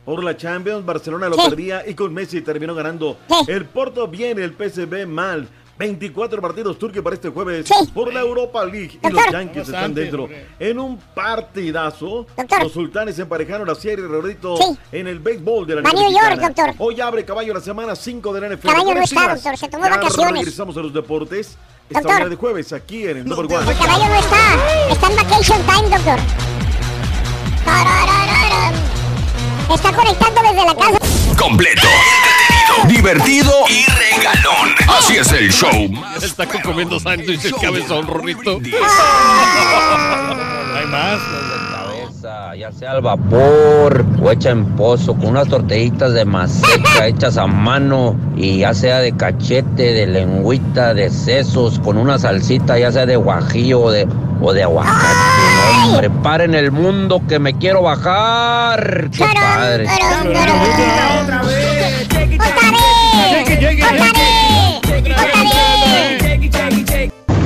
Por 0.04 0.24
la 0.24 0.36
Champions, 0.36 0.84
Barcelona 0.84 1.28
lo 1.28 1.36
Sí. 1.36 1.48
perdía 1.50 1.84
y 1.88 1.94
con 1.94 2.12
Messi 2.12 2.40
terminó 2.40 2.74
ganando. 2.74 3.18
El 3.46 3.64
Porto 3.66 4.08
bien, 4.08 4.38
el 4.40 4.52
PSV 4.56 5.06
mal. 5.06 5.48
24 5.78 6.40
partidos 6.42 6.78
turcos 6.78 7.02
para 7.02 7.14
este 7.16 7.30
jueves 7.30 7.66
por 7.94 8.12
la 8.12 8.20
Europa 8.20 8.64
League 8.64 8.98
y 9.02 9.06
los 9.06 9.14
Doctor. 9.14 9.32
Yankees 9.32 9.62
están 9.68 9.84
antes, 9.84 10.04
dentro. 10.04 10.24
hombre. 10.24 10.46
En 10.60 10.78
un 10.78 10.98
partidazo, 10.98 12.26
los 12.60 12.72
sultanes 12.72 13.18
emparejaron 13.18 13.68
a 13.68 13.74
Sierra 13.74 14.02
y 14.02 14.06
Rorrito 14.06 14.56
Sí. 14.58 14.78
en 14.92 15.08
el 15.08 15.18
béisbol 15.18 15.66
de 15.66 15.76
la 15.76 15.80
Liga 15.80 15.92
New 15.94 16.12
York, 16.12 16.40
doctor. 16.40 16.74
Hoy 16.78 17.00
abre 17.00 17.24
caballo 17.24 17.54
la 17.54 17.60
semana 17.60 17.96
5 17.96 18.32
de 18.34 18.40
la 18.42 18.46
NFL. 18.48 18.68
Caballo 18.68 18.94
no 18.94 19.02
está, 19.02 19.34
doctor, 19.34 19.56
se 19.56 19.68
tomó 19.68 19.84
Ya 19.86 19.90
vacaciones. 19.96 20.32
Regresamos 20.34 20.76
a 20.76 20.80
los 20.80 20.92
deportes. 20.92 21.56
Esta 21.88 22.00
Doctor. 22.00 22.12
mañana 22.12 22.30
de 22.30 22.36
jueves 22.36 22.72
aquí 22.72 23.06
en 23.06 23.16
el 23.18 23.24
Number 23.26 23.46
One. 23.58 23.70
El 23.70 23.76
caballo 23.78 24.08
no 24.08 24.14
está, 24.14 24.92
está 24.92 25.06
en 25.10 25.16
vacation 25.16 25.62
time, 25.66 25.88
doctor. 25.96 26.51
Está 29.74 29.92
conectando 29.92 30.40
desde 30.42 30.64
la 30.66 30.74
casa. 30.74 30.98
Completo, 31.38 31.88
entretenido, 31.88 32.84
divertido 32.88 33.52
y 33.68 33.86
regalón. 33.86 34.74
Así 34.98 35.16
es 35.16 35.32
el 35.32 35.50
show. 35.50 35.88
más 35.88 36.22
Está 36.22 36.46
comiendo 36.46 37.00
sándwiches, 37.00 37.54
cabezón, 37.60 38.06
Rorrito. 38.06 38.60
Hay 40.76 40.86
más. 40.86 41.20
Ya 42.56 42.70
sea 42.72 42.92
al 42.92 43.02
vapor 43.02 44.04
o 44.22 44.30
hecha 44.30 44.50
en 44.50 44.64
pozo, 44.76 45.14
con 45.14 45.28
unas 45.28 45.48
tortillitas 45.48 46.12
de 46.12 46.24
maseca 46.24 47.06
hechas 47.06 47.36
a 47.36 47.46
mano 47.46 48.16
y 48.36 48.58
ya 48.58 48.74
sea 48.74 48.98
de 48.98 49.16
cachete, 49.16 49.92
de 49.92 50.06
lengüita, 50.06 50.94
de 50.94 51.10
sesos, 51.10 51.78
con 51.78 51.96
una 51.98 52.18
salsita, 52.18 52.78
ya 52.78 52.92
sea 52.92 53.06
de 53.06 53.16
guajillo 53.16 53.80
o 53.80 53.90
de, 53.90 54.06
o 54.40 54.52
de 54.52 54.62
aguacate. 54.62 54.98
No, 55.86 55.92
hombre, 55.92 56.10
paren 56.22 56.54
el 56.54 56.70
mundo 56.72 57.22
que 57.28 57.38
me 57.38 57.54
quiero 57.54 57.82
bajar. 57.82 59.08
¡Qué 59.10 59.24
padre! 59.34 59.86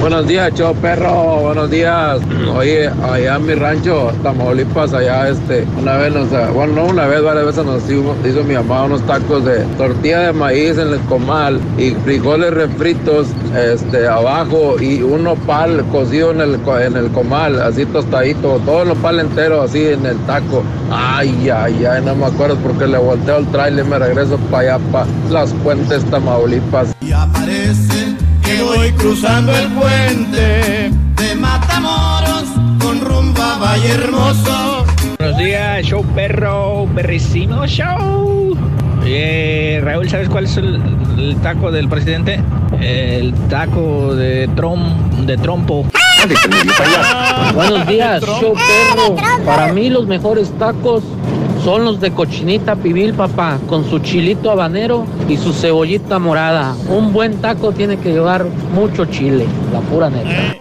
Buenos 0.01 0.29
días, 0.29 0.53
show 0.55 0.75
perro, 0.75 1.41
buenos 1.41 1.71
días. 1.71 2.21
Oye, 2.55 2.89
allá 2.89 3.37
en 3.37 3.47
mi 3.47 3.55
rancho, 3.55 4.13
Tamaulipas, 4.23 4.93
allá 4.93 5.29
este, 5.31 5.67
una 5.81 5.97
vez 5.97 6.13
nos, 6.13 6.29
bueno, 6.55 6.75
no 6.75 6.85
una 6.87 7.07
vez, 7.07 7.23
varias 7.23 7.47
veces 7.47 7.65
nos 7.65 7.83
hizo, 7.91 8.15
hizo 8.25 8.45
mi 8.45 8.55
mamá 8.55 8.85
unos 8.85 9.03
tacos 9.07 9.45
de 9.45 9.61
tortilla 9.79 10.21
de 10.21 10.33
maíz 10.33 10.79
en 10.79 10.93
el 10.93 11.01
comal 11.09 11.61
y 11.79 11.93
frijoles 12.05 12.53
refritos 12.53 13.29
este, 13.57 14.07
abajo 14.07 14.77
y 14.81 15.03
un 15.03 15.25
nopal 15.25 15.85
cocido 15.91 16.31
en 16.31 16.43
el, 16.43 16.61
en 16.83 16.97
el 16.97 17.11
comal, 17.11 17.61
así 17.61 17.87
tostadito, 17.87 18.61
todo 18.65 18.83
el 18.83 18.89
nopal 18.89 19.19
entero 19.19 19.63
así 19.63 19.87
en 19.87 20.05
el 20.05 20.19
taco. 20.27 20.63
Ay, 20.91 21.49
ay, 21.51 21.85
ay, 21.85 22.03
no 22.05 22.15
me 22.15 22.27
acuerdo 22.27 22.57
porque 22.59 22.87
le 22.87 22.99
volteo 22.99 23.39
el 23.39 23.47
trailer 23.47 23.85
y 23.85 23.89
me 23.89 23.99
regreso 23.99 24.37
para 24.51 24.75
allá, 24.75 24.85
para 24.93 25.07
las 25.31 25.53
puentes 25.55 26.05
Tamaulipas. 26.05 26.95
Parece 27.33 28.26
que 28.47 28.63
voy 28.63 28.93
cruzando 28.93 29.53
el 29.53 29.67
puente 29.73 30.91
de 31.17 31.35
Matamoros 31.35 32.45
con 32.81 33.01
rumbo 33.01 33.43
a 33.43 33.59
Valle 33.59 33.91
Hermoso. 33.91 34.85
Buenos 35.19 35.39
días, 35.39 35.85
show 35.85 36.05
perro, 36.15 36.87
perrísimo 36.95 37.67
show. 37.67 38.57
Eh, 39.05 39.81
Raúl, 39.83 40.09
¿sabes 40.09 40.29
cuál 40.29 40.45
es 40.45 40.57
el, 40.59 40.81
el 41.19 41.37
taco 41.43 41.73
del 41.73 41.89
presidente? 41.89 42.41
El 42.81 43.35
taco 43.49 44.15
de 44.15 44.49
trom, 44.55 45.27
de 45.27 45.37
trompo. 45.39 45.85
Buenos 47.55 47.87
días, 47.89 48.23
show 48.23 48.55
perro. 48.55 49.17
Para 49.45 49.73
mí 49.73 49.91
los 49.91 50.07
mejores 50.07 50.53
tacos 50.57 51.03
son 51.67 51.85
los 51.85 52.01
de 52.01 52.13
cochinita 52.13 52.77
pibil, 52.77 53.13
papá, 53.13 53.59
con 53.69 53.91
su 53.91 53.99
chilito 53.99 54.53
habanero 54.53 55.05
y 55.29 55.37
su 55.37 55.53
cebollita 55.53 56.21
morada. 56.21 56.77
Un 56.89 57.13
buen 57.13 57.41
taco 57.41 57.73
tiene 57.73 57.99
que 57.99 58.13
llevar 58.13 58.47
mucho 58.73 59.05
chile, 59.07 59.49
la 59.73 59.81
pura 59.81 60.09
neta. 60.09 60.55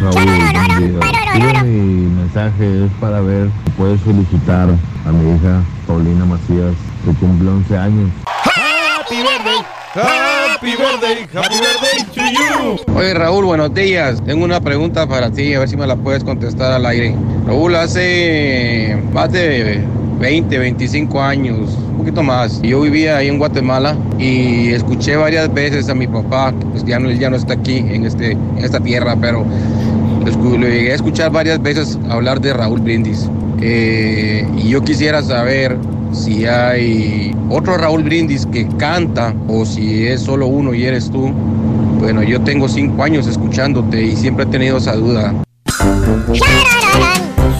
Raúl, 0.00 0.14
buen 0.14 0.98
día. 0.98 1.62
mi 1.64 2.06
mensaje 2.16 2.86
es 2.86 2.90
para 2.98 3.20
ver 3.20 3.50
si 3.66 3.70
puedes 3.72 4.00
felicitar 4.00 4.70
a 5.06 5.12
mi 5.12 5.36
hija 5.36 5.62
Paulina 5.86 6.24
Macías, 6.24 6.74
que 7.04 7.12
cumple 7.20 7.50
11 7.50 7.76
años. 7.76 8.10
Happy 8.24 9.16
birthday. 9.16 10.33
Happy 10.64 10.76
birthday. 10.78 11.26
Happy 11.34 11.58
birthday 11.60 11.98
to 12.14 12.22
you. 12.32 12.96
Oye 12.96 13.12
Raúl, 13.12 13.44
buenos 13.44 13.74
días. 13.74 14.24
Tengo 14.24 14.46
una 14.46 14.62
pregunta 14.62 15.06
para 15.06 15.30
ti, 15.30 15.52
a 15.52 15.58
ver 15.58 15.68
si 15.68 15.76
me 15.76 15.86
la 15.86 15.94
puedes 15.94 16.24
contestar 16.24 16.72
al 16.72 16.86
aire. 16.86 17.14
Raúl, 17.46 17.76
hace 17.76 18.96
más 19.12 19.30
de 19.30 19.84
20, 20.20 20.58
25 20.58 21.20
años, 21.20 21.76
un 21.90 21.98
poquito 21.98 22.22
más. 22.22 22.62
Yo 22.62 22.80
vivía 22.80 23.18
ahí 23.18 23.28
en 23.28 23.36
Guatemala 23.36 23.94
y 24.18 24.70
escuché 24.70 25.16
varias 25.16 25.52
veces 25.52 25.90
a 25.90 25.94
mi 25.94 26.06
papá, 26.06 26.54
pues 26.70 26.82
ya 26.86 26.98
no, 26.98 27.10
ya 27.10 27.28
no 27.28 27.36
está 27.36 27.52
aquí 27.52 27.76
en, 27.76 28.06
este, 28.06 28.30
en 28.30 28.64
esta 28.64 28.80
tierra, 28.80 29.16
pero 29.20 29.44
lo 30.24 30.66
llegué 30.66 30.92
a 30.92 30.94
escuchar 30.94 31.30
varias 31.30 31.60
veces 31.60 31.98
hablar 32.08 32.40
de 32.40 32.54
Raúl 32.54 32.80
Brindis. 32.80 33.28
Eh, 33.60 34.48
y 34.56 34.70
yo 34.70 34.82
quisiera 34.82 35.22
saber 35.22 35.76
si 36.14 36.46
hay 36.46 37.34
otro 37.50 37.76
Raúl 37.76 38.02
Brindis 38.04 38.46
que 38.46 38.66
canta 38.78 39.34
o 39.48 39.64
si 39.66 40.06
es 40.06 40.22
solo 40.22 40.46
uno 40.46 40.72
y 40.74 40.84
eres 40.84 41.10
tú. 41.10 41.28
Bueno, 41.98 42.22
yo 42.22 42.40
tengo 42.40 42.68
cinco 42.68 43.02
años 43.02 43.26
escuchándote 43.26 44.02
y 44.02 44.16
siempre 44.16 44.44
he 44.44 44.48
tenido 44.48 44.78
esa 44.78 44.94
duda. 44.94 45.34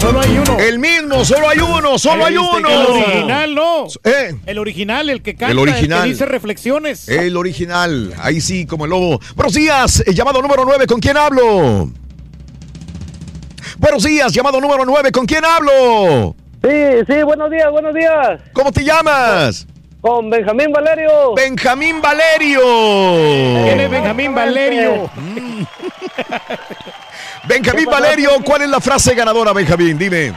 Solo 0.01 0.20
hay 0.20 0.39
uno. 0.39 0.59
El 0.59 0.78
mismo, 0.78 1.24
solo 1.24 1.48
hay 1.48 1.59
uno, 1.59 1.98
solo 1.98 2.26
hay 2.26 2.36
uno. 2.36 2.68
El 2.68 2.86
original, 2.86 3.55
no. 3.55 3.86
Eh. 4.05 4.35
El 4.44 4.59
original, 4.59 5.09
el 5.10 5.22
que 5.22 5.35
canta, 5.35 5.52
El 5.52 5.59
original. 5.59 6.02
que 6.02 6.09
dice 6.10 6.26
reflexiones. 6.26 7.09
El 7.09 7.36
original, 7.36 8.12
ahí 8.18 8.40
sí, 8.40 8.66
como 8.66 8.85
el 8.85 8.90
lobo. 8.90 9.20
Buenos 9.35 9.55
días, 9.55 10.02
eh, 10.06 10.12
llamado 10.12 10.43
número 10.43 10.64
9, 10.66 10.86
¿con 10.86 11.01
quién 11.01 11.16
hablo? 11.16 11.90
Buenos 13.78 14.05
días, 14.05 14.32
llamado 14.32 14.60
número 14.60 14.85
9, 14.85 15.10
¿con 15.10 15.24
quién 15.24 15.44
hablo? 15.44 16.36
Sí, 16.65 17.05
sí, 17.07 17.23
buenos 17.23 17.51
días, 17.51 17.70
buenos 17.70 17.93
días. 17.95 18.41
¿Cómo 18.55 18.73
te 18.73 18.82
llamas? 18.82 19.66
Con 20.01 20.31
Benjamín 20.31 20.73
Valerio. 20.73 21.35
Benjamín 21.35 22.01
Valerio. 22.01 22.62
¿Quién 23.65 23.81
es 23.81 23.91
Benjamín 23.91 24.35
Valerio? 24.35 25.11
Benjamín 27.47 27.85
¿Qué 27.85 27.91
pasó? 27.91 28.01
Valerio, 28.01 28.31
¿cuál 28.43 28.62
es 28.62 28.70
la 28.70 28.81
frase 28.81 29.15
ganadora, 29.15 29.53
Benjamín? 29.53 29.99
Dime. 29.99 30.32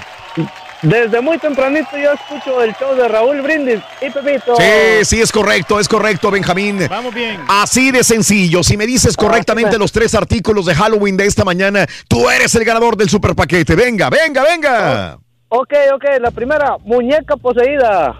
Desde 0.82 1.22
muy 1.22 1.38
tempranito 1.38 1.98
yo 1.98 2.12
escucho 2.12 2.62
el 2.62 2.76
show 2.76 2.94
de 2.94 3.08
Raúl 3.08 3.41
Brindis 3.41 3.80
y 4.02 4.10
Pepito. 4.10 4.58
Sí, 4.58 5.06
sí, 5.06 5.22
es 5.22 5.32
correcto, 5.32 5.80
es 5.80 5.88
correcto, 5.88 6.30
Benjamín. 6.30 6.88
Vamos 6.90 7.14
bien. 7.14 7.40
Así 7.48 7.91
de 7.91 8.04
sencillo. 8.04 8.64
Si 8.64 8.76
me 8.76 8.86
dices 8.86 9.16
correctamente 9.16 9.78
los 9.78 9.94
tres 9.94 10.14
artículos 10.14 10.66
de 10.66 10.76
Halloween 10.76 11.16
de 11.16 11.26
esta 11.26 11.45
mañana, 11.45 11.88
tú 12.10 12.30
eres 12.30 12.54
el 12.56 12.66
ganador 12.66 12.98
del 12.98 13.10
super 13.10 13.34
paquete. 13.34 13.76
Venga, 13.76 14.10
venga, 14.10 14.44
venga. 14.44 15.20
Ok, 15.49 15.74
ok, 15.94 16.03
la 16.19 16.32
primera, 16.32 16.76
muñeca 16.84 17.38
poseída. 17.38 18.14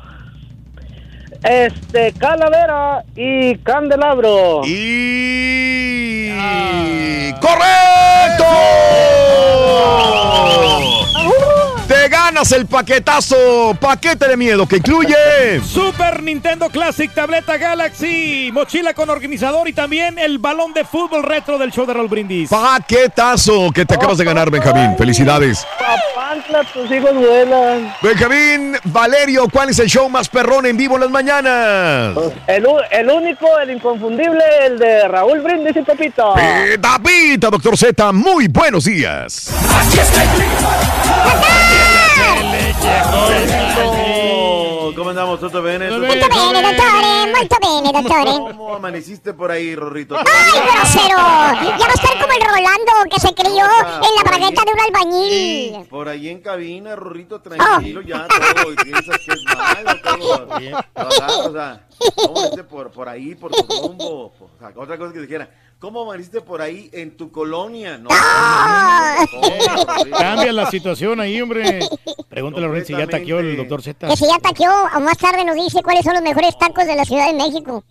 Este, 1.44 2.14
calavera 2.14 3.04
y 3.16 3.58
candelabro. 3.58 4.62
Y... 4.66 6.30
Ah. 6.32 7.38
¡Correcto! 7.42 8.46
Te 11.88 12.10
ganas 12.10 12.52
el 12.52 12.66
paquetazo, 12.66 13.76
paquete 13.80 14.28
de 14.28 14.36
miedo 14.36 14.68
que 14.68 14.78
incluye 14.78 15.62
Super 15.66 16.22
Nintendo 16.22 16.70
Classic, 16.70 17.14
tableta 17.14 17.58
Galaxy, 17.58 18.50
mochila 18.54 18.94
con 18.94 19.10
organizador 19.10 19.68
y 19.70 19.74
también 19.74 20.20
el 20.20 20.38
balón 20.38 20.74
de 20.74 20.84
fútbol 20.84 21.24
retro 21.24 21.58
del 21.58 21.72
show 21.72 21.86
de 21.86 21.94
Raúl 21.94 22.08
Brindis. 22.10 22.50
paquetazo 22.50 23.72
que 23.74 23.86
te 23.86 23.94
acabas 23.94 24.18
de 24.18 24.26
ganar, 24.26 24.50
Benjamín. 24.52 24.96
Felicidades. 24.98 25.66
Papantla, 25.80 26.64
tus 26.74 26.92
hijos 26.92 27.14
vuelan. 27.16 27.94
Benjamín, 28.02 28.78
Valerio, 28.86 29.48
¿cuál 29.52 29.70
es 29.70 29.80
el 29.80 29.88
show 29.88 30.10
más 30.10 30.28
perrón 30.28 30.66
en 30.66 30.76
vivo 30.76 30.96
en 30.96 31.02
las 31.02 31.10
mañanas? 31.10 32.16
El, 32.48 32.66
u- 32.68 32.80
el 32.92 33.10
único, 33.10 33.58
el 33.60 33.72
inconfundible, 33.72 34.44
el 34.66 34.78
de 34.78 35.08
Raúl 35.08 35.40
Brindis 35.40 35.76
y 35.78 35.82
Pepito. 35.84 36.34
Pita, 36.36 37.00
pita, 37.00 37.50
doctor 37.50 37.78
Z, 37.78 38.12
muy 38.12 38.48
buenos 38.48 38.84
días. 38.86 39.50
Oh, 44.30 44.92
¿Cómo 44.96 45.10
andamos? 45.12 45.40
¿Todo 45.40 45.62
bien? 45.62 45.80
Molto 45.80 46.06
bene, 46.06 46.62
dottore, 46.62 47.34
molto 47.36 47.56
bene, 47.62 47.92
dottore. 47.94 48.32
¿Cómo 48.32 48.76
amaneciste 48.76 49.34
por 49.34 49.52
ahí, 49.52 49.76
Rorrito? 49.76 50.16
¡Ay, 50.18 50.24
grosero! 50.74 51.18
Ya 51.18 51.86
va 51.86 51.88
a 51.88 51.94
estar 51.94 52.14
como 52.20 52.34
el 52.34 52.42
Rolando 52.42 52.94
que 53.12 53.20
se 53.20 53.34
crió 53.34 53.66
en 53.66 54.16
la 54.16 54.24
bragueta 54.24 54.64
de 54.66 54.72
un 54.72 54.80
albañil. 54.80 55.88
Por 55.90 56.10
ahí 56.10 56.30
en 56.30 56.42
cabina, 56.42 56.96
Rorrito, 56.96 57.42
tranquilo, 57.42 58.02
ya 58.02 58.28
todo. 58.28 58.74
Y 58.74 58.76
piensas 58.78 59.18
que 59.26 59.34
es 59.34 59.44
malo, 59.56 60.02
todo. 60.04 60.48
¿Verdad? 60.48 60.86
O 60.96 61.12
sea, 61.12 61.88
¿cómo 62.16 62.32
amaneciste 62.32 62.64
por, 62.64 62.92
por 62.92 63.10
ahí, 63.10 63.36
por 63.36 63.52
tu 63.52 63.64
rumbo? 63.88 64.34
O 64.40 64.50
sea, 64.60 64.72
otra 64.76 64.98
cosa 64.98 65.14
que 65.14 65.20
dijera, 65.20 65.50
¿cómo 65.80 66.02
amaneciste 66.02 66.42
por 66.42 66.62
ahí 66.62 66.90
en 66.94 67.16
tu 67.16 67.32
colonia? 67.32 67.98
No. 67.98 68.10
Cambia 70.18 70.52
la 70.54 70.70
situación 70.70 71.20
ahí, 71.20 71.42
hombre. 71.42 71.80
Pregúntale 72.30 72.66
a 72.66 72.70
Lorenzo 72.70 72.88
si 72.88 72.94
ya 72.94 73.08
taqueó 73.08 73.40
el 73.40 73.58
doctor 73.58 73.82
Z. 73.82 74.08
Que 74.08 74.16
si 74.18 74.26
ya 74.26 74.40
taqueó, 74.40 74.72
o 74.96 75.00
más 75.00 75.18
tarde 75.18 75.44
nos 75.46 75.56
dice 75.56 75.82
cuáles 75.84 76.04
son 76.04 76.14
los 76.14 76.24
mejores 76.24 76.58
tacos 76.58 76.86
de 76.86 76.96
la 76.96 77.06
Ciudad 77.06 77.28
de 77.28 77.34
México. 77.34 77.84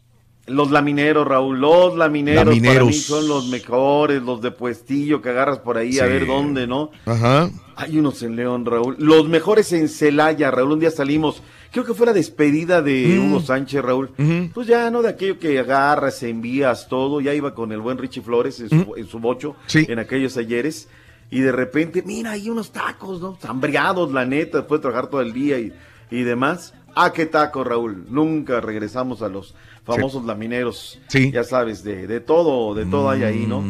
Los 0.48 0.70
lamineros, 0.70 1.26
Raúl, 1.26 1.58
los 1.60 1.96
lamineros, 1.96 2.44
para 2.60 2.84
mí 2.84 2.92
son 2.92 3.26
los 3.26 3.48
mejores, 3.48 4.22
los 4.22 4.40
de 4.40 4.52
puestillo 4.52 5.20
que 5.20 5.30
agarras 5.30 5.58
por 5.58 5.76
ahí 5.76 5.98
a 5.98 6.04
Sí. 6.04 6.10
ver 6.12 6.26
dónde, 6.26 6.68
¿no? 6.68 6.90
Ajá. 7.04 7.50
Hay 7.74 7.98
unos 7.98 8.22
en 8.22 8.36
León, 8.36 8.64
Raúl. 8.64 8.94
Los 8.98 9.28
mejores 9.28 9.72
en 9.72 9.88
Celaya, 9.88 10.50
Raúl. 10.52 10.72
Un 10.72 10.78
día 10.80 10.92
salimos, 10.92 11.42
creo 11.72 11.84
que 11.84 11.94
fue 11.94 12.06
la 12.06 12.12
despedida 12.12 12.80
de 12.80 13.18
Mm. 13.18 13.26
Hugo 13.32 13.40
Sánchez, 13.40 13.82
Raúl. 13.82 14.10
Pues 14.54 14.68
ya, 14.68 14.88
¿no? 14.90 15.02
De 15.02 15.08
aquello 15.08 15.38
que 15.40 15.58
agarras, 15.58 16.22
envías 16.22 16.88
todo. 16.88 17.20
Ya 17.20 17.34
iba 17.34 17.52
con 17.52 17.72
el 17.72 17.80
buen 17.80 17.98
Richie 17.98 18.22
Flores 18.22 18.60
en 18.60 18.68
su, 18.70 18.94
en 18.96 19.06
su 19.08 19.18
bocho, 19.18 19.56
en 19.74 19.98
aquellos 19.98 20.36
ayeres. 20.36 20.88
Y 21.28 21.40
de 21.40 21.50
repente, 21.50 22.04
mira, 22.06 22.30
hay 22.30 22.48
unos 22.48 22.70
tacos, 22.70 23.20
¿no? 23.20 23.36
Hambriados, 23.42 24.12
la 24.12 24.24
neta, 24.24 24.58
después 24.58 24.78
de 24.80 24.82
trabajar 24.82 25.10
todo 25.10 25.22
el 25.22 25.32
día 25.32 25.58
y, 25.58 25.72
y 26.12 26.22
demás. 26.22 26.72
Ah, 26.94 27.12
qué 27.12 27.26
taco, 27.26 27.62
Raúl. 27.64 28.06
Nunca 28.08 28.60
regresamos 28.60 29.20
a 29.22 29.28
los 29.28 29.54
famosos 29.86 30.24
lamineros. 30.24 30.98
Sí. 31.08 31.30
Ya 31.32 31.44
sabes, 31.44 31.82
de, 31.84 32.06
de 32.06 32.20
todo, 32.20 32.74
de 32.74 32.84
todo 32.84 33.08
hay 33.08 33.22
ahí, 33.22 33.46
¿no? 33.46 33.64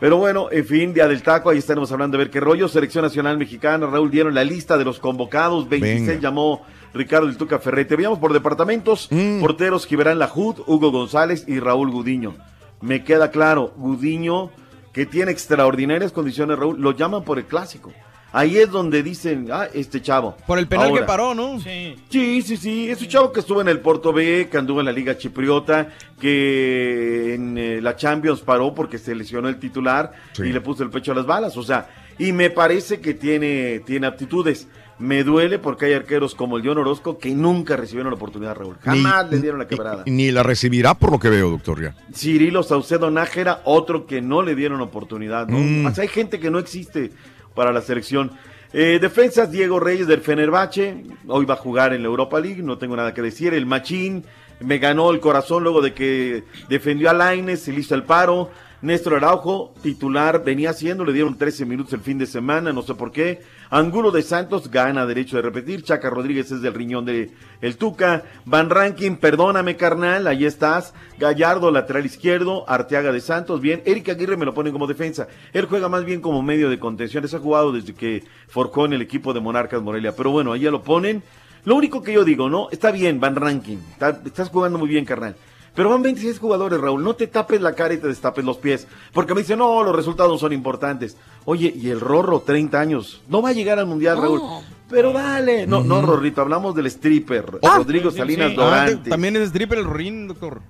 Pero 0.00 0.16
bueno, 0.16 0.48
en 0.50 0.66
fin, 0.66 0.92
Día 0.92 1.06
del 1.06 1.22
Taco, 1.22 1.50
ahí 1.50 1.58
estaremos 1.58 1.90
hablando 1.92 2.18
de 2.18 2.24
ver 2.24 2.30
qué 2.30 2.40
rollo. 2.40 2.66
Selección 2.68 3.04
Nacional 3.04 3.38
Mexicana, 3.38 3.86
Raúl, 3.86 4.10
dieron 4.10 4.34
la 4.34 4.42
lista 4.42 4.76
de 4.76 4.84
los 4.84 4.98
convocados. 4.98 5.68
26 5.68 6.06
Venga. 6.08 6.20
llamó 6.20 6.62
Ricardo 6.92 7.28
El 7.28 7.36
Tuca 7.36 7.58
Ferrete. 7.58 7.94
Veamos 7.94 8.18
por 8.18 8.32
departamentos. 8.32 9.08
Mm. 9.10 9.40
Porteros, 9.40 9.86
Giverán 9.86 10.18
Lajud, 10.18 10.56
Hugo 10.66 10.90
González 10.90 11.44
y 11.46 11.60
Raúl 11.60 11.90
Gudiño. 11.90 12.34
Me 12.80 13.04
queda 13.04 13.30
claro, 13.30 13.72
Gudiño, 13.76 14.50
que 14.92 15.06
tiene 15.06 15.30
extraordinarias 15.30 16.12
condiciones, 16.12 16.58
Raúl, 16.58 16.80
lo 16.80 16.90
llaman 16.92 17.22
por 17.24 17.38
el 17.38 17.44
clásico. 17.46 17.92
Ahí 18.36 18.58
es 18.58 18.68
donde 18.68 19.04
dicen, 19.04 19.46
ah, 19.52 19.68
este 19.72 20.02
chavo. 20.02 20.36
Por 20.44 20.58
el 20.58 20.66
penal 20.66 20.88
Ahora, 20.88 21.02
que 21.02 21.06
paró, 21.06 21.34
¿no? 21.36 21.60
Sí. 21.60 21.94
Sí, 22.08 22.42
sí, 22.42 22.56
sí. 22.56 22.90
Es 22.90 23.00
un 23.00 23.06
chavo 23.06 23.32
que 23.32 23.38
estuvo 23.38 23.60
en 23.60 23.68
el 23.68 23.78
Porto 23.78 24.12
B, 24.12 24.48
que 24.50 24.58
anduvo 24.58 24.80
en 24.80 24.86
la 24.86 24.92
Liga 24.92 25.16
Chipriota, 25.16 25.90
que 26.20 27.34
en 27.34 27.56
eh, 27.56 27.80
la 27.80 27.94
Champions 27.94 28.40
paró 28.40 28.74
porque 28.74 28.98
se 28.98 29.14
lesionó 29.14 29.48
el 29.48 29.60
titular 29.60 30.10
y 30.38 30.52
le 30.52 30.60
puso 30.60 30.82
el 30.82 30.90
pecho 30.90 31.12
a 31.12 31.14
las 31.14 31.26
balas. 31.26 31.56
O 31.56 31.62
sea, 31.62 31.88
y 32.18 32.32
me 32.32 32.50
parece 32.50 32.98
que 33.00 33.14
tiene, 33.14 33.78
tiene 33.86 34.08
aptitudes. 34.08 34.66
Me 34.98 35.22
duele 35.22 35.60
porque 35.60 35.86
hay 35.86 35.92
arqueros 35.92 36.34
como 36.34 36.56
el 36.56 36.66
John 36.66 36.78
Orozco 36.78 37.18
que 37.18 37.32
nunca 37.34 37.76
recibieron 37.76 38.10
la 38.10 38.16
oportunidad, 38.16 38.56
Raúl. 38.56 38.76
Jamás 38.80 39.26
Ni- 39.26 39.30
le 39.36 39.42
dieron 39.42 39.58
la 39.60 39.68
quebrada. 39.68 40.02
Ni, 40.06 40.12
ni 40.12 40.32
la 40.32 40.42
recibirá 40.42 40.94
por 40.94 41.12
lo 41.12 41.20
que 41.20 41.30
veo, 41.30 41.50
doctor. 41.50 41.80
Ya. 41.80 41.94
Cirilo 42.12 42.64
Saucedo 42.64 43.12
Nájera, 43.12 43.60
otro 43.64 44.06
que 44.06 44.20
no 44.20 44.42
le 44.42 44.56
dieron 44.56 44.80
oportunidad. 44.80 45.46
¿no? 45.46 45.58
Mm. 45.58 45.86
O 45.86 45.94
sea, 45.94 46.02
hay 46.02 46.08
gente 46.08 46.40
que 46.40 46.50
no 46.50 46.58
existe 46.58 47.12
para 47.54 47.72
la 47.72 47.80
selección. 47.80 48.32
Eh, 48.72 48.98
defensas, 49.00 49.52
Diego 49.52 49.78
Reyes 49.78 50.06
del 50.06 50.20
Fenerbahce, 50.20 51.04
hoy 51.28 51.44
va 51.44 51.54
a 51.54 51.58
jugar 51.58 51.92
en 51.92 52.02
la 52.02 52.08
Europa 52.08 52.40
League, 52.40 52.62
no 52.62 52.76
tengo 52.76 52.96
nada 52.96 53.14
que 53.14 53.22
decir. 53.22 53.54
El 53.54 53.66
Machín 53.66 54.24
me 54.60 54.78
ganó 54.78 55.10
el 55.10 55.20
corazón 55.20 55.62
luego 55.62 55.80
de 55.80 55.94
que 55.94 56.44
defendió 56.68 57.10
a 57.10 57.12
Laines, 57.12 57.60
se 57.60 57.72
le 57.72 57.80
hizo 57.80 57.94
el 57.94 58.02
paro. 58.02 58.50
Néstor 58.84 59.14
Araujo, 59.14 59.72
titular, 59.82 60.44
venía 60.44 60.68
haciendo, 60.70 61.06
le 61.06 61.14
dieron 61.14 61.38
13 61.38 61.64
minutos 61.64 61.94
el 61.94 62.00
fin 62.00 62.18
de 62.18 62.26
semana, 62.26 62.70
no 62.70 62.82
sé 62.82 62.94
por 62.94 63.12
qué. 63.12 63.40
Angulo 63.70 64.10
de 64.10 64.20
Santos 64.20 64.70
gana 64.70 65.06
derecho 65.06 65.36
de 65.36 65.42
repetir. 65.42 65.82
Chaca 65.82 66.10
Rodríguez 66.10 66.52
es 66.52 66.60
del 66.60 66.74
riñón 66.74 67.06
de 67.06 67.30
el 67.62 67.78
Tuca. 67.78 68.24
Van 68.44 68.68
Rankin, 68.68 69.16
perdóname, 69.16 69.76
carnal, 69.76 70.26
ahí 70.26 70.44
estás. 70.44 70.92
Gallardo, 71.18 71.70
lateral 71.70 72.04
izquierdo. 72.04 72.68
Arteaga 72.68 73.10
de 73.10 73.22
Santos, 73.22 73.62
bien. 73.62 73.82
Eric 73.86 74.10
Aguirre 74.10 74.36
me 74.36 74.44
lo 74.44 74.52
ponen 74.52 74.72
como 74.74 74.86
defensa. 74.86 75.28
Él 75.54 75.64
juega 75.64 75.88
más 75.88 76.04
bien 76.04 76.20
como 76.20 76.42
medio 76.42 76.68
de 76.68 76.78
contención. 76.78 77.24
Ese 77.24 77.36
ha 77.36 77.40
jugado 77.40 77.72
desde 77.72 77.94
que 77.94 78.22
forjó 78.48 78.84
en 78.84 78.92
el 78.92 79.00
equipo 79.02 79.32
de 79.32 79.40
Monarcas 79.40 79.80
Morelia. 79.82 80.14
Pero 80.14 80.30
bueno, 80.30 80.52
ahí 80.52 80.60
ya 80.60 80.70
lo 80.70 80.82
ponen. 80.82 81.22
Lo 81.64 81.74
único 81.74 82.02
que 82.02 82.12
yo 82.12 82.22
digo, 82.24 82.50
¿no? 82.50 82.68
Está 82.70 82.90
bien, 82.90 83.18
Van 83.18 83.34
Rankin. 83.34 83.80
Está- 83.92 84.20
estás 84.26 84.50
jugando 84.50 84.78
muy 84.78 84.88
bien, 84.88 85.06
carnal. 85.06 85.34
Pero 85.74 85.90
van 85.90 86.02
26 86.02 86.38
jugadores, 86.38 86.80
Raúl. 86.80 87.02
No 87.02 87.14
te 87.14 87.26
tapes 87.26 87.60
la 87.60 87.74
cara 87.74 87.94
y 87.94 87.98
te 87.98 88.06
destapes 88.06 88.44
los 88.44 88.58
pies. 88.58 88.86
Porque 89.12 89.34
me 89.34 89.40
dicen, 89.40 89.58
no, 89.58 89.82
los 89.82 89.94
resultados 89.94 90.38
son 90.40 90.52
importantes. 90.52 91.16
Oye, 91.44 91.72
y 91.76 91.90
el 91.90 92.00
Rorro, 92.00 92.40
30 92.40 92.78
años. 92.80 93.22
No 93.28 93.42
va 93.42 93.48
a 93.48 93.52
llegar 93.52 93.78
al 93.78 93.86
Mundial, 93.86 94.20
Raúl. 94.20 94.40
Pero 94.88 95.12
dale. 95.12 95.66
No, 95.66 95.82
no, 95.82 96.00
Rorrito, 96.02 96.40
hablamos 96.42 96.74
del 96.74 96.86
stripper. 96.86 97.58
Rodrigo 97.62 98.10
Salinas 98.10 98.50
Sí. 98.50 98.56
Dorantes. 98.56 99.06
Ah, 99.06 99.10
también 99.10 99.34
es 99.36 99.48
stripper 99.48 99.78
el 99.78 99.84
Rorín, 99.84 100.28
doctor. 100.28 100.60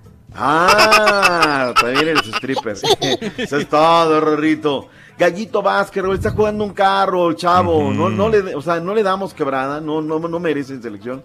Ah, 0.57 1.73
también 1.79 2.07
eres 2.09 2.27
stripper. 2.27 2.75
Eso 3.37 3.57
es 3.57 3.69
todo, 3.69 4.19
Rorrito. 4.21 4.89
Gallito 5.17 5.61
Vázquez, 5.61 6.03
Raúl, 6.03 6.15
está 6.15 6.31
jugando 6.31 6.63
un 6.63 6.73
carro, 6.73 7.29
el 7.29 7.35
chavo. 7.35 7.91
no, 7.93 8.09
no 8.09 8.27
le, 8.29 8.53
o 8.53 8.61
sea, 8.61 8.79
no 8.81 8.93
le 8.93 9.01
damos 9.01 9.33
quebrada, 9.33 9.79
no, 9.79 10.01
no, 10.01 10.19
no 10.19 10.39
merece 10.39 10.73
en 10.73 10.81
selección. 10.81 11.23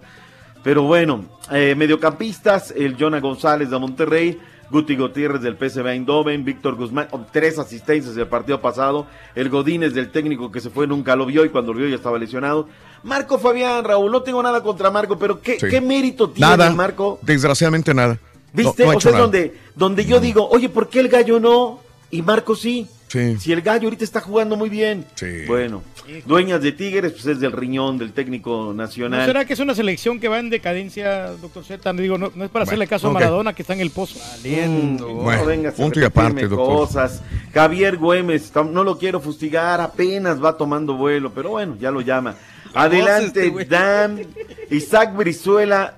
Pero 0.63 0.83
bueno, 0.83 1.25
eh, 1.51 1.75
mediocampistas, 1.75 2.71
el 2.71 2.95
Jonah 2.97 3.19
González 3.19 3.69
de 3.69 3.79
Monterrey, 3.79 4.39
Guti 4.69 4.95
Gutiérrez 4.95 5.41
del 5.41 5.57
PSV 5.57 5.85
Eindhoven, 5.87 6.45
Víctor 6.45 6.75
Guzmán, 6.75 7.07
oh, 7.11 7.25
tres 7.31 7.59
asistencias 7.59 8.15
del 8.15 8.27
partido 8.27 8.61
pasado, 8.61 9.05
el 9.35 9.49
Godínez 9.49 9.93
del 9.93 10.11
técnico 10.11 10.51
que 10.51 10.61
se 10.61 10.69
fue 10.69 10.87
nunca 10.87 11.15
lo 11.15 11.25
vio 11.25 11.43
y 11.43 11.49
cuando 11.49 11.73
lo 11.73 11.79
vio 11.79 11.89
ya 11.89 11.95
estaba 11.95 12.17
lesionado. 12.17 12.67
Marco 13.03 13.37
Fabián, 13.37 13.83
Raúl, 13.83 14.11
no 14.11 14.21
tengo 14.21 14.41
nada 14.41 14.61
contra 14.63 14.89
Marco, 14.91 15.17
pero 15.17 15.41
¿qué, 15.41 15.59
Sí. 15.59 15.67
qué 15.69 15.81
mérito 15.81 16.29
tiene 16.29 16.51
Nada. 16.51 16.71
Marco? 16.71 17.19
Desgraciadamente 17.21 17.93
nada. 17.93 18.17
¿Viste? 18.53 18.83
No, 18.83 18.91
no 18.91 18.93
ha 18.93 18.97
o 18.97 19.01
sea, 19.01 19.11
es 19.11 19.17
donde, 19.17 19.57
donde 19.75 20.05
yo 20.05 20.19
digo, 20.19 20.47
oye, 20.49 20.69
¿por 20.69 20.89
qué 20.89 20.99
el 20.99 21.09
gallo 21.09 21.39
no? 21.39 21.79
Y 22.11 22.21
Marco 22.21 22.55
sí. 22.55 22.87
Sí. 23.07 23.37
Si 23.39 23.51
el 23.51 23.61
gallo 23.61 23.85
ahorita 23.87 24.05
está 24.05 24.21
jugando 24.21 24.55
muy 24.55 24.69
bien. 24.69 25.05
Bueno, 25.45 25.83
dueñas 26.25 26.61
de 26.61 26.71
Tigres, 26.71 27.11
pues 27.11 27.25
es 27.25 27.39
del 27.41 27.51
riñón 27.51 27.97
del 27.97 28.13
técnico 28.13 28.67
¿No 28.67 28.73
nacional. 28.73 29.25
será 29.25 29.43
que 29.43 29.51
es 29.51 29.59
una 29.59 29.75
selección 29.75 30.17
que 30.19 30.29
va 30.29 30.39
en 30.39 30.49
decadencia, 30.49 31.31
doctor 31.31 31.65
Z? 31.65 31.91
Digo, 31.93 32.17
no, 32.17 32.31
no 32.33 32.45
es 32.45 32.49
para 32.51 32.63
hacerle 32.63 32.87
caso 32.87 33.09
a 33.09 33.11
Maradona 33.11 33.51
que 33.53 33.63
está 33.63 33.73
en 33.73 33.81
el 33.81 33.91
pozo. 33.91 34.17
Mm, 34.45 34.97
Bueno, 35.23 35.41
no 35.41 35.45
vengas 35.45 35.73
a 35.73 35.77
punto 35.77 35.99
y 35.99 36.03
repetirme 36.03 36.29
aparte, 36.41 36.47
doctor. 36.47 36.67
cosas. 36.77 37.21
Javier 37.53 37.97
Güemes, 37.97 38.53
no 38.55 38.83
lo 38.85 38.97
quiero 38.97 39.19
fustigar, 39.19 39.81
apenas 39.81 40.41
va 40.41 40.55
tomando 40.55 40.95
vuelo, 40.95 41.33
pero 41.33 41.49
bueno, 41.49 41.75
ya 41.81 41.91
lo 41.91 41.99
llama. 41.99 42.35
Adelante, 42.73 43.47
este. 43.47 43.65
Dan. 43.65 44.21
Isaac 44.69 45.15
Brizuela. 45.17 45.95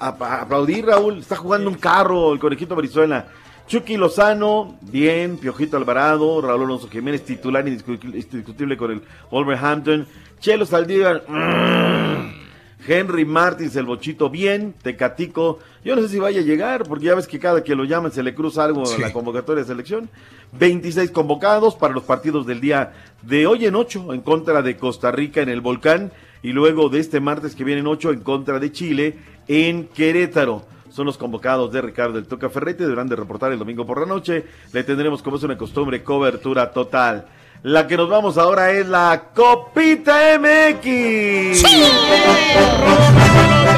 A- 0.00 0.08
a- 0.18 0.40
aplaudir, 0.42 0.84
Raúl. 0.86 1.20
Está 1.20 1.36
jugando 1.36 1.70
un 1.70 1.76
carro 1.76 2.32
el 2.32 2.40
conejito 2.40 2.74
Brizuela. 2.74 3.28
Chucky 3.66 3.96
Lozano, 3.96 4.76
bien. 4.82 5.38
Piojito 5.38 5.76
Alvarado. 5.76 6.40
Raúl 6.40 6.62
Alonso 6.64 6.88
Jiménez, 6.88 7.22
titular 7.24 7.64
indiscu- 7.66 8.02
indiscutible 8.04 8.76
con 8.76 8.90
el 8.92 9.02
Wolverhampton. 9.30 10.06
Chelo 10.40 10.66
Saldívar. 10.66 11.24
mm. 11.26 12.44
Henry 12.86 13.24
Martins, 13.24 13.74
el 13.76 13.86
bochito, 13.86 14.28
bien. 14.28 14.74
Tecatico. 14.82 15.58
Yo 15.82 15.96
no 15.96 16.02
sé 16.02 16.08
si 16.10 16.18
vaya 16.18 16.40
a 16.40 16.44
llegar, 16.44 16.84
porque 16.84 17.06
ya 17.06 17.14
ves 17.14 17.26
que 17.26 17.38
cada 17.38 17.64
que 17.64 17.74
lo 17.74 17.84
llaman 17.84 18.12
se 18.12 18.22
le 18.22 18.34
cruza 18.34 18.62
algo 18.64 18.84
Sí. 18.84 19.02
a 19.02 19.06
la 19.06 19.12
convocatoria 19.14 19.62
de 19.62 19.68
selección. 19.68 20.10
26 20.52 21.10
convocados 21.10 21.74
para 21.76 21.94
los 21.94 22.02
partidos 22.04 22.46
del 22.46 22.60
día 22.60 22.92
de 23.22 23.46
hoy 23.46 23.64
en 23.64 23.74
8 23.74 24.12
en 24.12 24.20
contra 24.20 24.60
de 24.60 24.76
Costa 24.76 25.10
Rica 25.10 25.40
en 25.40 25.48
el 25.48 25.62
Volcán 25.62 26.12
y 26.42 26.52
luego 26.52 26.90
de 26.90 27.00
este 27.00 27.20
martes 27.20 27.54
que 27.54 27.64
viene 27.64 27.80
en 27.80 27.86
8 27.86 28.10
en 28.12 28.20
contra 28.20 28.58
de 28.58 28.70
Chile 28.70 29.16
en 29.48 29.86
Querétaro. 29.88 30.66
Son 30.94 31.06
los 31.06 31.18
convocados 31.18 31.72
de 31.72 31.82
Ricardo 31.82 32.12
del 32.12 32.28
Toca 32.28 32.48
Ferrete, 32.48 32.84
deberán 32.84 33.08
de 33.08 33.16
reportar 33.16 33.50
el 33.50 33.58
domingo 33.58 33.84
por 33.84 33.98
la 33.98 34.06
noche. 34.06 34.44
Le 34.72 34.84
tendremos, 34.84 35.24
como 35.24 35.38
es 35.38 35.42
una 35.42 35.58
costumbre, 35.58 36.04
cobertura 36.04 36.70
total. 36.70 37.26
La 37.64 37.88
que 37.88 37.96
nos 37.96 38.08
vamos 38.08 38.38
ahora 38.38 38.70
es 38.70 38.86
la 38.86 39.30
Copita 39.34 40.38
MX. 40.38 41.64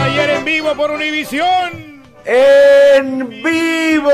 Ayer 0.02 0.28
en 0.28 0.44
vivo 0.44 0.74
por 0.76 0.90
Univisión. 0.90 2.04
En 2.26 3.30
vivo. 3.42 4.12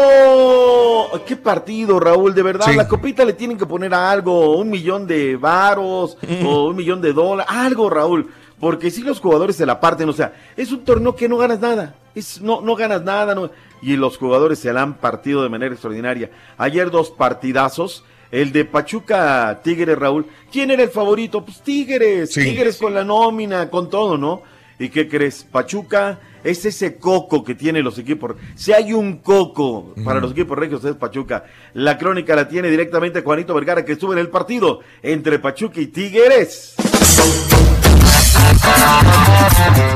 Qué 1.26 1.34
partido, 1.34 1.98
Raúl, 1.98 2.32
de 2.36 2.42
verdad. 2.42 2.72
La 2.72 2.86
copita 2.86 3.24
le 3.24 3.32
tienen 3.32 3.58
que 3.58 3.66
poner 3.66 3.92
algo, 3.94 4.56
un 4.58 4.70
millón 4.70 5.08
de 5.08 5.34
varos 5.34 6.16
o 6.44 6.66
un 6.66 6.76
millón 6.76 7.00
de 7.00 7.12
dólares, 7.12 7.52
algo, 7.52 7.90
Raúl. 7.90 8.30
Porque 8.62 8.92
si 8.92 9.02
los 9.02 9.18
jugadores 9.18 9.56
se 9.56 9.66
la 9.66 9.80
parten, 9.80 10.08
o 10.08 10.12
sea, 10.12 10.34
es 10.56 10.70
un 10.70 10.84
torneo 10.84 11.16
que 11.16 11.28
no 11.28 11.36
ganas 11.36 11.58
nada. 11.58 11.96
Es, 12.14 12.40
no, 12.40 12.60
no 12.60 12.76
ganas 12.76 13.02
nada, 13.02 13.34
no, 13.34 13.50
y 13.82 13.96
los 13.96 14.16
jugadores 14.16 14.60
se 14.60 14.72
la 14.72 14.82
han 14.82 14.94
partido 14.98 15.42
de 15.42 15.48
manera 15.48 15.72
extraordinaria. 15.72 16.30
Ayer 16.58 16.88
dos 16.92 17.10
partidazos. 17.10 18.04
El 18.30 18.52
de 18.52 18.64
Pachuca 18.64 19.60
Tigres, 19.64 19.98
Raúl. 19.98 20.26
¿Quién 20.52 20.70
era 20.70 20.84
el 20.84 20.90
favorito? 20.90 21.44
Pues 21.44 21.60
Tigres. 21.60 22.30
Tigres 22.30 22.78
con 22.78 22.94
la 22.94 23.02
nómina, 23.02 23.68
con 23.68 23.90
todo, 23.90 24.16
¿no? 24.16 24.42
¿Y 24.78 24.90
qué 24.90 25.08
crees? 25.08 25.42
Pachuca 25.42 26.20
es 26.44 26.64
ese 26.64 26.98
coco 26.98 27.42
que 27.42 27.56
tienen 27.56 27.82
los 27.82 27.98
equipos. 27.98 28.36
Si 28.54 28.72
hay 28.72 28.92
un 28.92 29.18
coco 29.18 29.92
para 30.04 30.20
los 30.20 30.30
equipos 30.30 30.56
regios 30.56 30.84
es 30.84 30.94
Pachuca. 30.94 31.46
La 31.74 31.98
crónica 31.98 32.36
la 32.36 32.48
tiene 32.48 32.70
directamente 32.70 33.22
Juanito 33.22 33.54
Vergara 33.54 33.84
que 33.84 33.94
estuvo 33.94 34.12
en 34.12 34.20
el 34.20 34.28
partido 34.28 34.80
entre 35.02 35.40
Pachuca 35.40 35.80
y 35.80 35.88
Tigres. 35.88 36.76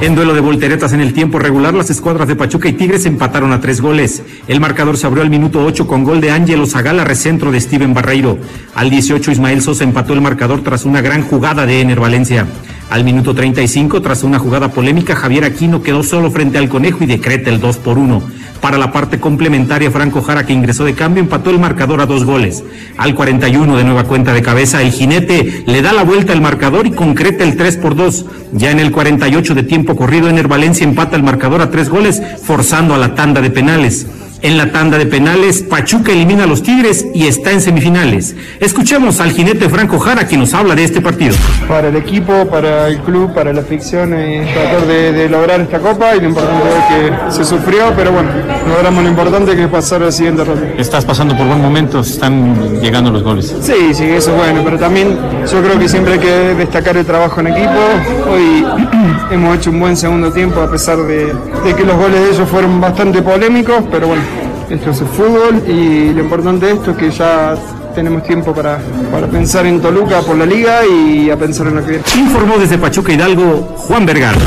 En 0.01 0.15
duelo 0.15 0.35
de 0.35 0.41
volteretas 0.41 0.93
en 0.93 1.01
el 1.01 1.13
tiempo 1.13 1.39
regular, 1.39 1.75
las 1.75 1.91
escuadras 1.91 2.29
de 2.29 2.37
Pachuca 2.37 2.69
y 2.69 2.75
Tigres 2.75 3.07
empataron 3.07 3.53
a 3.53 3.61
tres 3.61 3.81
goles. 3.81 4.23
El 4.47 4.61
marcador 4.61 4.97
se 4.97 5.07
abrió 5.07 5.23
al 5.23 5.31
minuto 5.31 5.65
8 5.65 5.87
con 5.87 6.05
gol 6.05 6.21
de 6.21 6.31
Ángelo 6.31 6.67
Zagala, 6.67 7.05
recentro 7.05 7.51
de 7.51 7.61
Steven 7.61 7.95
Barreiro. 7.95 8.39
Al 8.75 8.91
18, 8.91 9.33
Ismael 9.33 9.63
Sosa 9.63 9.85
empató 9.85 10.13
el 10.13 10.21
marcador 10.21 10.63
tras 10.63 10.85
una 10.85 11.01
gran 11.01 11.23
jugada 11.23 11.67
de 11.67 11.81
Ener 11.81 11.99
Valencia. 11.99 12.47
Al 12.89 13.03
minuto 13.03 13.35
35, 13.35 14.01
tras 14.01 14.23
una 14.23 14.39
jugada 14.39 14.69
polémica, 14.69 15.17
Javier 15.17 15.45
Aquino 15.45 15.83
quedó 15.83 16.05
solo 16.05 16.31
frente 16.31 16.59
al 16.59 16.69
conejo 16.69 17.03
y 17.03 17.07
decreta 17.07 17.51
el 17.51 17.59
2 17.59 17.79
por 17.79 17.99
1. 17.99 18.23
Para 18.61 18.79
la 18.79 18.93
parte 18.93 19.21
complementaria, 19.21 19.91
Franco 19.91 20.23
Jara, 20.23 20.45
que 20.45 20.53
ingresó 20.53 20.85
de 20.85 20.95
cambio, 20.95 21.23
empató 21.23 21.51
el 21.51 21.59
marcador 21.59 22.01
a 22.01 22.07
dos 22.07 22.25
goles. 22.25 22.65
Al 22.97 23.15
41 23.15 23.77
de 23.77 23.85
nueva 23.85 24.05
cuenta 24.05 24.33
de 24.33 24.43
cabeza, 24.43 24.83
el 24.83 24.91
jinete 24.91 25.65
le 25.67 25.83
da 25.83 25.93
la 25.93 26.05
vuelta 26.05 26.33
al 26.33 26.41
marcador 26.41 26.87
y 26.87 26.93
concreta 26.93 27.45
el 27.45 27.57
3 27.57 27.77
por 27.77 27.95
2. 27.95 28.25
Ya 28.53 28.71
en 28.71 28.81
el 28.81 28.93
48 28.93 29.55
de 29.55 29.63
tiempo 29.63 29.95
corrido, 29.97 30.29
Ener 30.29 30.49
Valencia 30.49 30.85
empata 30.85 31.17
el 31.17 31.23
marcador 31.23 31.61
a 31.61 31.71
tres 31.71 31.89
goles, 31.89 32.23
forzando 32.43 32.95
a 32.95 32.99
la 32.99 33.15
tanda 33.15 33.41
de 33.41 33.51
penales. 33.51 34.07
En 34.43 34.59
la 34.59 34.71
tanda 34.71 34.99
de 34.99 35.07
penales, 35.07 35.63
Pachuca 35.63 36.13
elimina 36.13 36.45
a 36.45 36.47
los 36.47 36.63
Tigres 36.63 37.07
y 37.15 37.27
está 37.27 37.53
en 37.53 37.61
semifinales. 37.61 38.37
Escuchemos 38.61 39.19
al 39.21 39.33
jinete 39.33 39.69
Franco 39.71 39.99
Jara, 39.99 40.27
quien 40.27 40.41
nos 40.41 40.53
habla 40.53 40.75
de 40.75 40.85
este 40.85 41.01
partido. 41.01 41.35
Para 41.67 41.89
el 41.89 41.97
equipo, 41.97 42.47
para 42.47 42.89
el 42.89 42.99
club, 43.01 43.33
para 43.35 43.53
la 43.53 43.63
ficción, 43.63 44.13
eh, 44.15 44.47
tratar 44.53 44.87
de, 44.87 45.13
de 45.13 45.29
lograr 45.31 45.61
esta 45.63 45.79
copa 45.79 46.15
y 46.15 46.21
lo 46.21 46.29
importante 46.29 46.65
es 46.69 46.85
que 46.85 47.31
se 47.33 47.45
sufrió, 47.45 47.93
pero 47.97 48.13
bueno, 48.13 48.29
logramos 48.69 49.03
lo 49.03 49.09
importante 49.11 49.57
que 49.57 49.63
es 49.65 49.69
pasar 49.69 50.03
al 50.03 50.13
siguiente 50.13 50.45
ronda. 50.45 50.69
Estás 50.79 51.05
pasando 51.05 51.37
por 51.37 51.47
buen 51.47 51.61
momento, 51.61 52.01
están 52.01 52.79
llegando 52.81 53.11
los 53.11 53.23
goles. 53.23 53.55
Sí, 53.63 53.95
sí, 53.95 54.05
eso 54.05 54.33
es 54.33 54.37
bueno, 54.37 54.61
pero 54.65 54.79
también 54.79 55.17
yo 55.51 55.63
creo 55.63 55.79
que 55.79 55.89
siempre 55.89 56.15
hay 56.15 56.19
que 56.21 56.31
destacar 56.55 56.97
el 56.99 57.07
trabajo 57.07 57.41
en 57.41 57.49
equipo. 57.49 57.71
Hoy 58.31 58.65
hemos 59.31 59.57
hecho 59.57 59.71
un 59.71 59.81
buen 59.81 59.97
segundo 59.97 60.31
tiempo 60.31 60.61
a 60.61 60.71
pesar 60.71 60.99
de, 60.99 61.33
de 61.65 61.75
que 61.75 61.85
los 61.85 61.97
goles 61.97 62.21
de 62.21 62.31
ellos 62.35 62.49
fueron 62.49 62.81
bastante 62.81 63.23
polémicos, 63.23 63.83
pero 63.91 64.09
bueno, 64.09 64.23
esto 64.71 64.91
es 64.91 65.01
el 65.01 65.07
fútbol 65.07 65.63
y 65.69 66.13
lo 66.13 66.23
importante 66.23 66.67
de 66.67 66.73
esto 66.73 66.91
es 66.93 66.97
que 66.97 67.11
ya 67.11 67.57
tenemos 67.95 68.23
tiempo 68.25 68.55
para, 68.55 68.79
para 69.11 69.27
pensar 69.27 69.65
en 69.67 69.81
Toluca 69.81 70.21
por 70.21 70.37
la 70.37 70.47
liga 70.47 70.81
y 70.87 71.31
a 71.31 71.37
pensar 71.37 71.69
en 71.69 71.77
lo 71.77 71.85
que 71.85 71.93
viene. 71.93 72.05
Informó 72.17 72.59
desde 72.59 72.79
Pachuca 72.79 73.13
Hidalgo 73.13 73.75
Juan 73.77 74.05
Vergara. 74.05 74.39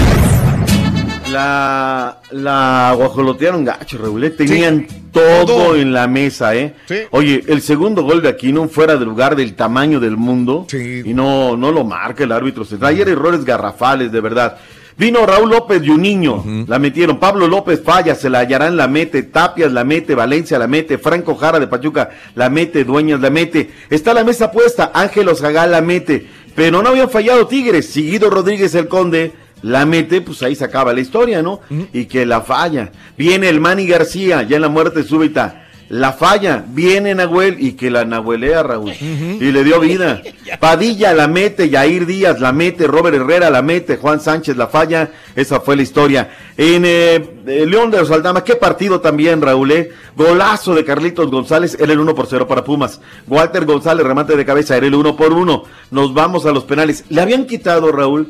La, 1.31 2.17
la 2.31 2.93
guajolotearon 2.97 3.63
gacho, 3.63 3.99
Raúl. 3.99 4.23
¿eh? 4.23 4.31
Tenían 4.31 4.87
todo, 5.11 5.75
en 5.75 5.93
la 5.93 6.07
mesa, 6.07 6.55
¿eh? 6.55 6.73
Oye, 7.11 7.43
el 7.47 7.61
segundo 7.61 8.03
gol 8.03 8.21
de 8.23 8.29
Aquino 8.29 8.67
fuera 8.67 8.97
de 8.97 9.05
lugar 9.05 9.35
del 9.35 9.55
tamaño 9.55 9.99
del 9.99 10.17
mundo. 10.17 10.65
Y 10.73 11.13
no, 11.13 11.55
no 11.55 11.71
lo 11.71 11.83
marca 11.83 12.23
el 12.23 12.31
árbitro. 12.31 12.65
Se 12.65 12.77
trae 12.77 12.99
errores 13.01 13.45
garrafales, 13.45 14.11
de 14.11 14.21
verdad. 14.21 14.57
Vino 14.99 15.25
Raúl 15.25 15.49
López 15.49 15.81
y 15.81 15.89
un 15.91 16.01
niño, 16.01 16.43
la 16.67 16.77
metieron. 16.77 17.19
Pablo 17.19 17.47
López 17.47 17.81
falla, 17.81 18.15
se 18.15 18.29
la 18.29 18.39
hallarán, 18.39 18.75
la 18.75 18.89
mete. 18.89 19.23
Tapias 19.23 19.71
la 19.71 19.85
mete, 19.85 20.13
Valencia 20.13 20.59
la 20.59 20.67
mete. 20.67 20.97
Franco 20.97 21.35
Jara 21.35 21.57
de 21.57 21.67
Pachuca 21.67 22.09
la 22.35 22.49
mete, 22.49 22.83
Dueñas 22.83 23.21
la 23.21 23.29
mete. 23.29 23.71
Está 23.89 24.13
la 24.13 24.25
mesa 24.25 24.51
puesta, 24.51 24.91
Ángelo 24.93 25.35
Zagal 25.35 25.71
la 25.71 25.79
mete. 25.81 26.27
Pero 26.53 26.81
no 26.81 26.89
habían 26.89 27.09
fallado 27.09 27.47
Tigres. 27.47 27.87
Seguido 27.87 28.29
Rodríguez 28.29 28.75
el 28.75 28.89
Conde 28.89 29.31
la 29.61 29.85
mete, 29.85 30.19
pues 30.19 30.43
ahí 30.43 30.53
se 30.53 30.65
acaba 30.65 30.91
la 30.91 30.99
historia, 30.99 31.41
¿no? 31.41 31.61
Y 31.93 32.05
que 32.05 32.25
la 32.25 32.41
falla. 32.41 32.91
Viene 33.17 33.47
el 33.47 33.61
Manny 33.61 33.87
García, 33.87 34.43
ya 34.43 34.57
en 34.57 34.63
la 34.63 34.69
muerte 34.69 35.03
súbita. 35.03 35.68
La 35.89 36.13
falla, 36.13 36.63
viene 36.67 37.15
Nahuel 37.15 37.57
y 37.59 37.71
que 37.71 37.89
la 37.89 38.05
nahuelea 38.05 38.61
Raúl. 38.61 38.91
Y 38.91 39.51
le 39.51 39.63
dio 39.63 39.79
vida. 39.79 40.21
Padilla 40.59 41.13
la 41.13 41.27
mete, 41.27 41.67
Yair 41.69 42.05
Díaz 42.05 42.39
la 42.39 42.51
mete, 42.51 42.85
Robert 42.85 43.15
Herrera 43.15 43.49
la 43.49 43.63
mete, 43.63 43.97
Juan 43.97 44.19
Sánchez 44.21 44.55
la 44.55 44.67
falla. 44.67 45.09
Esa 45.35 45.59
fue 45.61 45.75
la 45.75 45.81
historia. 45.81 46.29
En 46.57 46.83
eh, 46.85 47.15
eh, 47.47 47.65
León 47.67 47.89
de 47.89 47.97
los 47.97 48.11
Aldama, 48.11 48.43
qué 48.43 48.55
partido 48.55 49.01
también, 49.01 49.41
Raúl. 49.41 49.71
eh? 49.71 49.89
Golazo 50.15 50.75
de 50.75 50.85
Carlitos 50.85 51.31
González, 51.31 51.75
era 51.79 51.91
el 51.91 51.99
1 51.99 52.13
por 52.13 52.27
0 52.27 52.47
para 52.47 52.63
Pumas. 52.63 53.01
Walter 53.27 53.65
González, 53.65 54.05
remate 54.05 54.35
de 54.37 54.45
cabeza, 54.45 54.77
era 54.77 54.85
el 54.85 54.93
1 54.93 55.15
por 55.15 55.33
1. 55.33 55.63
Nos 55.89 56.13
vamos 56.13 56.45
a 56.45 56.51
los 56.51 56.65
penales. 56.65 57.03
Le 57.09 57.19
habían 57.21 57.45
quitado, 57.47 57.91
Raúl, 57.91 58.27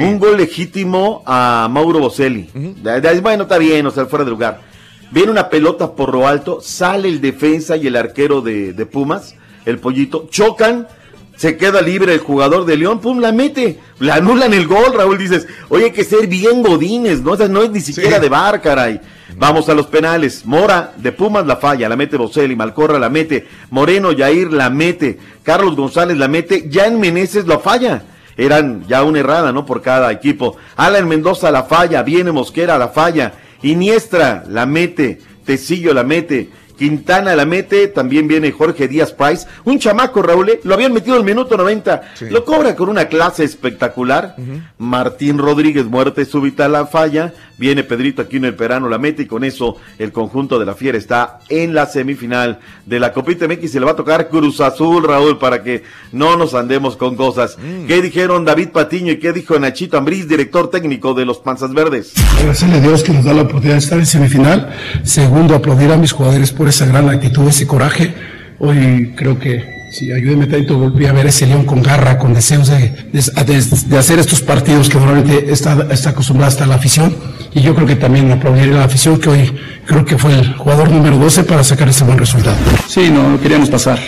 un 0.00 0.18
gol 0.18 0.38
legítimo 0.38 1.22
a 1.26 1.68
Mauro 1.70 1.98
Boselli. 1.98 2.48
De- 2.54 3.02
de- 3.02 3.20
Bueno, 3.20 3.42
está 3.42 3.58
bien, 3.58 3.84
o 3.84 3.90
sea, 3.90 4.06
fuera 4.06 4.24
de 4.24 4.30
lugar. 4.30 4.71
Viene 5.12 5.30
una 5.30 5.50
pelota 5.50 5.92
por 5.92 6.12
lo 6.12 6.26
alto, 6.26 6.60
sale 6.62 7.08
el 7.08 7.20
defensa 7.20 7.76
y 7.76 7.86
el 7.86 7.96
arquero 7.96 8.40
de, 8.40 8.72
de 8.72 8.86
Pumas, 8.86 9.34
el 9.66 9.78
pollito, 9.78 10.26
chocan, 10.30 10.88
se 11.36 11.56
queda 11.56 11.82
libre 11.82 12.14
el 12.14 12.20
jugador 12.20 12.64
de 12.64 12.76
León, 12.76 13.00
pum, 13.00 13.18
la 13.18 13.30
mete, 13.30 13.78
la 13.98 14.14
anulan 14.14 14.54
el 14.54 14.66
gol, 14.66 14.94
Raúl, 14.94 15.18
dices, 15.18 15.46
oye, 15.68 15.86
hay 15.86 15.90
que 15.90 16.04
ser 16.04 16.28
bien 16.28 16.62
godines, 16.62 17.20
¿no? 17.20 17.32
O 17.32 17.36
sea, 17.36 17.48
no 17.48 17.62
es 17.62 17.70
ni 17.70 17.80
siquiera 17.80 18.18
de 18.18 18.28
bar, 18.28 18.62
caray. 18.62 19.00
Vamos 19.36 19.68
a 19.68 19.74
los 19.74 19.86
penales, 19.86 20.46
Mora 20.46 20.92
de 20.96 21.12
Pumas 21.12 21.46
la 21.46 21.56
falla, 21.56 21.88
la 21.88 21.96
mete 21.96 22.16
Boselli, 22.16 22.56
Malcorra 22.56 22.98
la 22.98 23.08
mete, 23.08 23.46
Moreno 23.70 24.12
Yair 24.12 24.52
la 24.52 24.70
mete, 24.70 25.18
Carlos 25.42 25.76
González 25.76 26.16
la 26.16 26.28
mete, 26.28 26.70
Jan 26.72 27.00
Meneses 27.00 27.46
la 27.46 27.58
falla. 27.58 28.02
Eran 28.36 28.86
ya 28.86 29.02
una 29.02 29.20
errada, 29.20 29.52
¿no? 29.52 29.66
Por 29.66 29.82
cada 29.82 30.10
equipo. 30.10 30.56
Alan 30.76 31.06
Mendoza 31.06 31.50
la 31.50 31.64
falla, 31.64 32.02
viene 32.02 32.32
Mosquera 32.32 32.78
la 32.78 32.88
falla, 32.88 33.34
Iniestra 33.62 34.44
la 34.48 34.66
mete, 34.66 35.20
Tecillo 35.44 35.92
la 35.92 36.02
mete, 36.02 36.48
Quintana 36.82 37.36
la 37.36 37.46
mete, 37.46 37.86
también 37.86 38.26
viene 38.26 38.50
Jorge 38.50 38.88
Díaz 38.88 39.12
Price, 39.12 39.46
un 39.64 39.78
chamaco 39.78 40.20
Raúl, 40.20 40.48
¿eh? 40.48 40.60
lo 40.64 40.74
habían 40.74 40.92
metido 40.92 41.16
el 41.16 41.22
minuto 41.22 41.56
90, 41.56 42.02
lo 42.30 42.44
cobra 42.44 42.74
con 42.74 42.88
una 42.88 43.04
clase 43.04 43.44
espectacular. 43.44 44.34
Martín 44.78 45.38
Rodríguez, 45.38 45.86
muerte 45.86 46.24
súbita 46.24 46.68
la 46.68 46.86
falla, 46.86 47.34
viene 47.56 47.84
Pedrito 47.84 48.22
Aquino 48.22 48.48
el 48.48 48.56
Perano 48.56 48.88
la 48.88 48.98
mete 48.98 49.22
y 49.22 49.26
con 49.26 49.44
eso 49.44 49.76
el 50.00 50.10
conjunto 50.10 50.58
de 50.58 50.66
la 50.66 50.74
Fiera 50.74 50.98
está 50.98 51.38
en 51.48 51.72
la 51.72 51.86
semifinal 51.86 52.58
de 52.84 52.98
la 52.98 53.12
Copita 53.12 53.46
MX 53.46 53.62
y 53.62 53.68
se 53.68 53.78
le 53.78 53.86
va 53.86 53.92
a 53.92 53.96
tocar 53.96 54.28
Cruz 54.28 54.60
Azul, 54.60 55.04
Raúl, 55.04 55.38
para 55.38 55.62
que 55.62 55.84
no 56.10 56.36
nos 56.36 56.54
andemos 56.54 56.96
con 56.96 57.14
cosas. 57.14 57.56
¿Qué 57.86 58.02
dijeron 58.02 58.44
David 58.44 58.70
Patiño 58.70 59.12
y 59.12 59.20
qué 59.20 59.32
dijo 59.32 59.56
Nachito 59.56 59.98
Ambriz, 59.98 60.26
director 60.26 60.68
técnico 60.68 61.14
de 61.14 61.26
los 61.26 61.38
Panzas 61.38 61.72
Verdes? 61.72 62.12
Agradecerle 62.38 62.78
a 62.78 62.80
Dios 62.80 63.04
que 63.04 63.12
nos 63.12 63.24
da 63.24 63.32
la 63.34 63.42
oportunidad 63.42 63.74
de 63.74 63.78
estar 63.78 64.00
en 64.00 64.06
semifinal. 64.06 64.76
Segundo, 65.04 65.54
aplaudir 65.54 65.92
a 65.92 65.96
mis 65.96 66.10
jugadores 66.10 66.50
por 66.50 66.71
esa 66.72 66.86
gran 66.86 67.08
actitud, 67.08 67.48
ese 67.48 67.66
coraje. 67.66 68.14
Hoy 68.58 69.12
creo 69.16 69.38
que, 69.38 69.88
si 69.92 70.12
ayúdeme 70.12 70.46
tanto, 70.46 70.78
volví 70.78 71.06
a 71.06 71.12
ver 71.12 71.26
ese 71.26 71.46
león 71.46 71.64
con 71.64 71.82
garra, 71.82 72.18
con 72.18 72.32
deseos 72.34 72.68
de, 72.68 72.92
de- 73.12 73.62
de- 73.88 73.98
hacer 73.98 74.18
estos 74.18 74.40
partidos 74.40 74.88
que 74.88 74.98
normalmente 74.98 75.52
está, 75.52 75.86
está 75.90 76.10
acostumbrada 76.10 76.48
hasta 76.48 76.66
la 76.66 76.76
afición. 76.76 77.14
Y 77.54 77.60
yo 77.60 77.74
creo 77.74 77.86
que 77.86 77.96
también 77.96 78.30
aplaudir 78.32 78.72
a 78.72 78.78
la 78.78 78.84
afición, 78.84 79.18
que 79.20 79.28
hoy 79.28 79.52
creo 79.86 80.04
que 80.04 80.16
fue 80.16 80.32
el 80.38 80.54
jugador 80.54 80.90
número 80.90 81.18
12 81.18 81.44
para 81.44 81.62
sacar 81.64 81.88
ese 81.88 82.04
buen 82.04 82.18
resultado. 82.18 82.56
Sí, 82.88 83.10
no, 83.10 83.38
queríamos 83.40 83.68
pasar. 83.68 83.98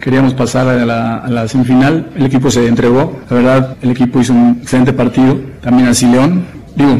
Queríamos 0.00 0.32
pasar 0.34 0.66
a 0.68 0.84
la, 0.86 1.16
a 1.18 1.28
la 1.28 1.46
semifinal. 1.48 2.10
El 2.16 2.26
equipo 2.26 2.50
se 2.50 2.66
entregó. 2.66 3.20
La 3.30 3.36
verdad, 3.36 3.76
el 3.82 3.90
equipo 3.90 4.20
hizo 4.20 4.32
un 4.32 4.58
excelente 4.62 4.92
partido. 4.92 5.38
También 5.62 5.88
así 5.88 6.06
León. 6.06 6.44
Digo, 6.74 6.98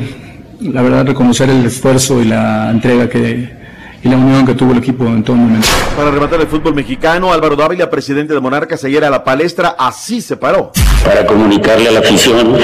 la 0.61 0.83
verdad, 0.83 1.07
reconocer 1.07 1.49
el 1.49 1.65
esfuerzo 1.65 2.21
y 2.21 2.27
la 2.27 2.71
entrega 2.71 3.09
que, 3.09 3.57
y 4.03 4.09
la 4.09 4.17
unión 4.17 4.47
que 4.47 4.55
tuvo 4.55 4.73
el 4.73 4.79
equipo 4.79 5.05
en 5.07 5.23
todo 5.25 5.37
momento. 5.37 5.67
Para 5.97 6.11
rematar 6.11 6.41
el 6.41 6.47
fútbol 6.47 6.75
mexicano, 6.75 7.33
Álvaro 7.33 7.57
Dávila, 7.57 7.91
presidente 7.91 8.33
de 8.35 8.41
Monarcas, 8.41 8.85
ayer 8.85 9.05
a 9.05 9.11
la 9.11 9.25
palestra, 9.25 9.75
así 9.79 10.21
se 10.21 10.37
paró. 10.37 10.71
para 11.05 11.27
comunicarle 11.27 11.89
a 11.89 11.93
la 11.93 12.01
afición 12.01 12.57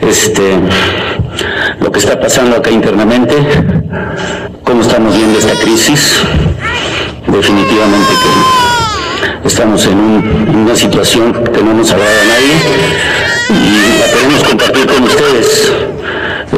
este, 0.00 0.58
lo 1.80 1.92
que 1.92 1.98
está 1.98 2.18
pasando 2.20 2.56
acá 2.56 2.70
internamente, 2.70 3.36
cómo 4.64 4.82
estamos 4.82 5.16
viendo 5.16 5.38
esta 5.38 5.54
crisis. 5.62 6.22
Definitivamente 7.26 8.12
que 9.42 9.48
estamos 9.48 9.86
en, 9.86 9.98
un- 9.98 10.46
en 10.48 10.56
una 10.56 10.74
situación 10.76 11.32
que 11.32 11.62
no 11.62 11.72
nos 11.74 11.90
agrada 11.92 12.20
a 12.20 12.24
nadie 12.24 12.54
y 13.48 14.00
la 14.00 14.06
queremos 14.12 14.42
compartir 14.44 14.86
con 14.86 15.02
ustedes, 15.04 15.72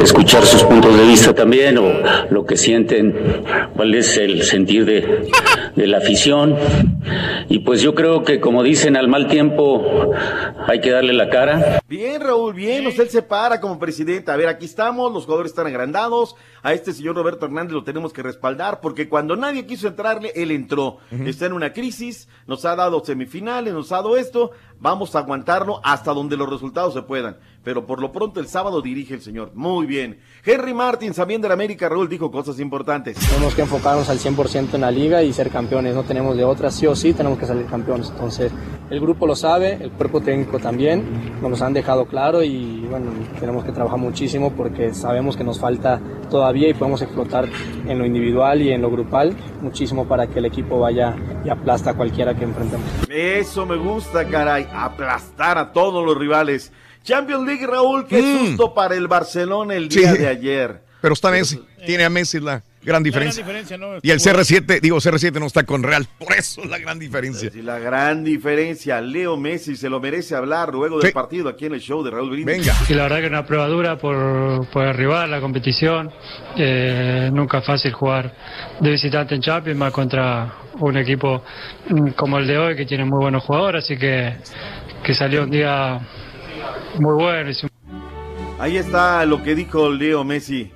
escuchar 0.01 0.45
sus 0.45 0.63
puntos 0.63 0.95
de 0.97 1.05
vista 1.05 1.33
también 1.33 1.77
o 1.77 1.91
lo 2.29 2.45
que 2.45 2.57
sienten, 2.57 3.43
cuál 3.75 3.95
es 3.95 4.17
el 4.17 4.43
sentir 4.43 4.85
de, 4.85 5.29
de 5.75 5.87
la 5.87 5.97
afición. 5.97 6.55
Y 7.49 7.59
pues 7.59 7.81
yo 7.81 7.93
creo 7.93 8.23
que 8.23 8.39
como 8.39 8.63
dicen 8.63 8.97
al 8.97 9.07
mal 9.07 9.27
tiempo 9.27 10.11
hay 10.67 10.81
que 10.81 10.91
darle 10.91 11.13
la 11.13 11.29
cara. 11.29 11.79
Bien, 11.87 12.21
Raúl, 12.21 12.53
bien, 12.53 12.87
usted 12.87 13.07
se 13.07 13.21
para 13.21 13.61
como 13.61 13.77
presidente. 13.79 14.31
A 14.31 14.35
ver, 14.35 14.47
aquí 14.47 14.65
estamos, 14.65 15.13
los 15.13 15.25
jugadores 15.25 15.51
están 15.51 15.67
agrandados. 15.67 16.35
A 16.63 16.73
este 16.73 16.93
señor 16.93 17.15
Roberto 17.15 17.45
Hernández 17.45 17.73
lo 17.73 17.83
tenemos 17.83 18.11
que 18.11 18.23
respaldar 18.23 18.81
porque 18.81 19.07
cuando 19.07 19.35
nadie 19.35 19.67
quiso 19.67 19.87
entrarle, 19.87 20.31
él 20.35 20.51
entró. 20.51 20.97
Está 21.11 21.45
en 21.45 21.53
una 21.53 21.73
crisis, 21.73 22.27
nos 22.47 22.65
ha 22.65 22.75
dado 22.75 23.03
semifinales, 23.05 23.73
nos 23.73 23.91
ha 23.91 23.97
dado 23.97 24.17
esto. 24.17 24.51
Vamos 24.79 25.15
a 25.15 25.19
aguantarlo 25.19 25.79
hasta 25.83 26.13
donde 26.13 26.37
los 26.37 26.49
resultados 26.49 26.93
se 26.93 27.01
puedan. 27.01 27.37
Pero 27.63 27.85
por 27.85 27.99
lo 27.99 28.11
pronto 28.11 28.39
el 28.39 28.47
sábado 28.47 28.81
dirige 28.81 29.15
el 29.15 29.21
señor. 29.21 29.51
Muy 29.55 29.87
bien. 29.87 30.19
Henry 30.45 30.73
Martin, 30.73 31.13
también 31.13 31.41
de 31.41 31.51
América, 31.51 31.89
Raúl, 31.89 32.07
dijo 32.07 32.29
cosas 32.31 32.59
importantes. 32.59 33.17
Tenemos 33.17 33.55
que 33.55 33.61
enfocarnos 33.61 34.09
al 34.09 34.19
100% 34.19 34.75
en 34.75 34.81
la 34.81 34.91
liga 34.91 35.23
y 35.23 35.33
ser 35.33 35.49
campeones, 35.49 35.95
no 35.95 36.03
tenemos 36.03 36.37
de 36.37 36.43
otra, 36.43 36.69
sí 36.69 36.85
o 36.85 36.95
sí 36.95 37.13
tenemos 37.13 37.39
que 37.39 37.45
salir 37.45 37.65
campeones. 37.65 38.09
Entonces, 38.09 38.51
el 38.89 38.99
grupo 38.99 39.25
lo 39.25 39.35
sabe, 39.35 39.79
el 39.81 39.91
cuerpo 39.91 40.21
técnico 40.21 40.59
también, 40.59 41.03
nos 41.41 41.61
han 41.61 41.73
dejado 41.73 42.05
claro 42.05 42.43
y 42.43 42.85
bueno, 42.89 43.11
tenemos 43.39 43.63
que 43.63 43.71
trabajar 43.71 43.97
muchísimo 43.97 44.51
porque 44.51 44.93
sabemos 44.93 45.35
que 45.35 45.43
nos 45.43 45.59
falta 45.59 45.99
todavía 46.29 46.69
y 46.69 46.73
podemos 46.73 47.01
explotar 47.01 47.47
en 47.87 47.97
lo 47.99 48.05
individual 48.05 48.61
y 48.61 48.71
en 48.71 48.81
lo 48.81 48.89
grupal 48.91 49.35
muchísimo 49.61 50.07
para 50.07 50.27
que 50.27 50.39
el 50.39 50.45
equipo 50.45 50.79
vaya 50.79 51.15
y 51.45 51.49
aplasta 51.49 51.91
a 51.91 51.93
cualquiera 51.93 52.33
que 52.35 52.43
enfrentemos. 52.43 52.85
Eso 53.09 53.65
me 53.65 53.75
gusta, 53.77 54.25
caray. 54.27 54.67
Aplastar 54.73 55.57
a 55.57 55.71
todos 55.73 56.05
los 56.05 56.17
rivales. 56.17 56.71
Champions 57.03 57.45
League, 57.45 57.65
Raúl, 57.67 58.07
qué 58.07 58.21
Mm. 58.21 58.47
susto 58.47 58.73
para 58.73 58.95
el 58.95 59.07
Barcelona 59.07 59.75
el 59.75 59.89
día 59.89 60.11
Sí. 60.13 60.17
de 60.17 60.27
ayer. 60.27 60.81
Pero 61.01 61.13
está 61.13 61.29
Messi, 61.29 61.63
tiene 61.85 62.03
a 62.03 62.09
Messi 62.09 62.39
la 62.39 62.63
gran 62.85 63.03
diferencia. 63.03 63.43
diferencia, 63.43 63.77
¿no? 63.77 63.97
Y 64.01 64.11
el 64.11 64.19
CR7, 64.19 64.79
digo, 64.79 64.97
CR7 64.97 65.39
no 65.39 65.47
está 65.47 65.63
con 65.63 65.83
Real, 65.83 66.07
por 66.17 66.33
eso 66.33 66.61
es 66.61 66.69
la 66.69 66.77
gran 66.77 66.99
diferencia. 66.99 67.49
Sí, 67.51 67.61
la 67.61 67.79
gran 67.79 68.23
diferencia. 68.23 69.01
Leo 69.01 69.37
Messi 69.37 69.75
se 69.75 69.89
lo 69.89 69.99
merece 69.99 70.35
hablar 70.35 70.73
luego 70.73 70.99
del 70.99 71.11
partido 71.11 71.49
aquí 71.49 71.65
en 71.65 71.73
el 71.73 71.81
show 71.81 72.03
de 72.03 72.11
Raúl 72.11 72.29
Brindis. 72.31 72.71
Y 72.89 72.93
la 72.93 73.03
verdad 73.03 73.21
que 73.21 73.27
una 73.27 73.45
prueba 73.45 73.67
dura 73.67 73.97
por, 73.97 74.67
por 74.69 74.95
rival, 74.95 75.31
la 75.31 75.41
competición. 75.41 76.11
Eh, 76.57 77.29
nunca 77.33 77.59
es 77.59 77.65
fácil 77.65 77.91
jugar 77.93 78.33
de 78.79 78.89
visitante 78.89 79.35
en 79.35 79.41
Champions, 79.41 79.77
más 79.77 79.91
contra 79.91 80.53
un 80.79 80.97
equipo 80.97 81.43
mm, 81.89 82.09
como 82.11 82.37
el 82.37 82.47
de 82.47 82.57
hoy 82.57 82.75
que 82.75 82.85
tiene 82.85 83.05
muy 83.05 83.19
buenos 83.19 83.43
jugadores, 83.43 83.83
así 83.83 83.97
que, 83.97 84.35
que 85.03 85.13
salió 85.13 85.43
un 85.43 85.51
día 85.51 85.99
muy 86.99 87.13
bueno. 87.13 87.51
Ahí 88.59 88.77
está 88.77 89.25
lo 89.25 89.43
que 89.43 89.55
dijo 89.55 89.89
Leo 89.89 90.23
Messi. 90.23 90.71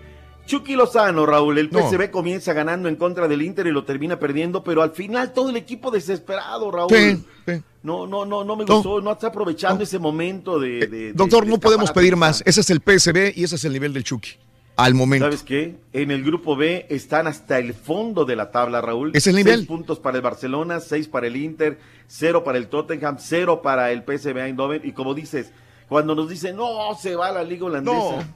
Chucky 0.49 0.75
Lozano, 0.75 1.27
Raúl, 1.27 1.59
el 1.59 1.69
No. 1.71 1.79
PSV 1.91 2.09
comienza 2.09 2.53
ganando 2.53 2.89
en 2.89 2.95
contra 2.95 3.27
del 3.27 3.43
Inter 3.43 3.67
y 3.67 3.71
lo 3.71 3.83
termina 3.85 4.17
perdiendo, 4.17 4.63
pero 4.63 4.81
al 4.81 4.89
final 4.91 5.31
todo 5.31 5.51
el 5.51 5.57
equipo 5.57 5.91
desesperado, 5.91 6.71
Raúl. 6.71 6.89
Sí, 6.91 7.23
sí. 7.47 7.61
No, 7.83 8.07
no, 8.07 8.25
no, 8.25 8.43
no 8.43 8.55
me 8.55 8.65
No. 8.65 8.73
gustó, 8.75 8.99
no 8.99 9.11
está 9.11 9.27
aprovechando 9.27 9.83
ese 9.83 9.99
momento 9.99 10.59
de, 10.59 10.79
de- 10.79 10.87
de- 10.87 11.13
Doctor, 11.13 11.45
de 11.45 11.51
no 11.51 11.59
podemos 11.59 11.91
pedir 11.91 12.15
más. 12.15 12.41
Ese 12.47 12.61
es 12.61 12.69
el 12.71 12.79
PSB 12.81 13.31
y 13.35 13.43
ese 13.43 13.55
es 13.57 13.63
el 13.65 13.73
nivel 13.73 13.93
del 13.93 14.03
Chucky. 14.03 14.31
Al 14.75 14.95
momento. 14.95 15.25
¿Sabes 15.25 15.43
qué? 15.43 15.75
En 15.93 16.09
el 16.09 16.23
grupo 16.23 16.55
B 16.55 16.87
están 16.89 17.27
hasta 17.27 17.59
el 17.59 17.73
fondo 17.75 18.25
de 18.25 18.35
la 18.35 18.49
tabla, 18.49 18.81
Raúl. 18.81 19.11
Es 19.13 19.27
el 19.27 19.35
nivel. 19.35 19.55
Seis 19.57 19.67
puntos 19.67 19.99
para 19.99 20.17
el 20.17 20.23
Barcelona, 20.23 20.79
seis 20.79 21.07
para 21.07 21.27
el 21.27 21.35
Inter, 21.35 21.77
cero 22.07 22.43
para 22.43 22.57
el 22.57 22.69
Tottenham, 22.69 23.17
cero 23.19 23.61
para 23.61 23.91
el 23.91 24.03
PSV 24.03 24.37
Eindhoven. 24.45 24.81
Y 24.83 24.93
como 24.93 25.13
dices, 25.13 25.51
cuando 25.87 26.15
nos 26.15 26.27
dicen, 26.27 26.55
no, 26.55 26.95
se 26.99 27.15
va 27.15 27.27
a 27.27 27.31
la 27.33 27.43
liga 27.43 27.65
holandesa. 27.65 28.33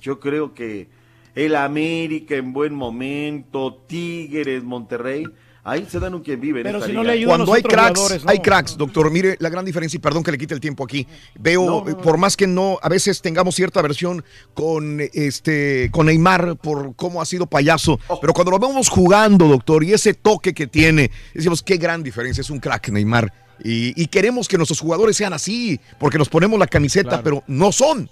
Yo 0.00 0.20
creo 0.20 0.54
que 0.54 0.88
el 1.34 1.56
América 1.56 2.34
en 2.36 2.52
buen 2.52 2.74
momento, 2.74 3.82
Tigres, 3.86 4.62
Monterrey, 4.62 5.24
ahí 5.64 5.86
se 5.88 6.00
dan 6.00 6.14
un 6.14 6.22
quien 6.22 6.40
vive 6.40 6.60
en 6.60 6.66
esta 6.66 6.86
liga. 6.88 7.26
Cuando 7.26 7.54
hay 7.54 7.62
cracks, 7.62 8.20
hay 8.26 8.38
cracks, 8.40 8.76
doctor. 8.76 9.10
Mire, 9.10 9.36
la 9.38 9.48
gran 9.48 9.64
diferencia, 9.64 9.96
y 9.96 10.00
perdón 10.00 10.22
que 10.24 10.32
le 10.32 10.38
quite 10.38 10.54
el 10.54 10.60
tiempo 10.60 10.84
aquí. 10.84 11.06
Veo, 11.38 11.88
eh, 11.88 11.94
por 11.94 12.18
más 12.18 12.36
que 12.36 12.46
no, 12.46 12.78
a 12.82 12.88
veces 12.88 13.22
tengamos 13.22 13.54
cierta 13.54 13.80
aversión 13.80 14.24
con 14.54 15.00
este, 15.00 15.88
con 15.92 16.06
Neymar 16.06 16.56
por 16.56 16.94
cómo 16.96 17.22
ha 17.22 17.26
sido 17.26 17.46
payaso, 17.46 17.98
Oh. 18.08 18.18
pero 18.20 18.32
cuando 18.34 18.50
lo 18.50 18.58
vemos 18.58 18.88
jugando, 18.88 19.46
doctor, 19.46 19.84
y 19.84 19.92
ese 19.92 20.14
toque 20.14 20.52
que 20.52 20.66
tiene, 20.66 21.10
decimos, 21.32 21.62
qué 21.62 21.76
gran 21.76 22.02
diferencia, 22.02 22.40
es 22.40 22.50
un 22.50 22.58
crack 22.60 22.88
Neymar. 22.90 23.32
Y, 23.64 23.92
y 24.02 24.06
queremos 24.08 24.48
que 24.48 24.56
nuestros 24.56 24.80
jugadores 24.80 25.16
sean 25.16 25.32
así, 25.32 25.78
porque 26.00 26.18
nos 26.18 26.28
ponemos 26.28 26.58
la 26.58 26.66
camiseta, 26.66 27.10
Claro. 27.10 27.22
pero 27.22 27.44
no 27.46 27.70
son. 27.70 28.10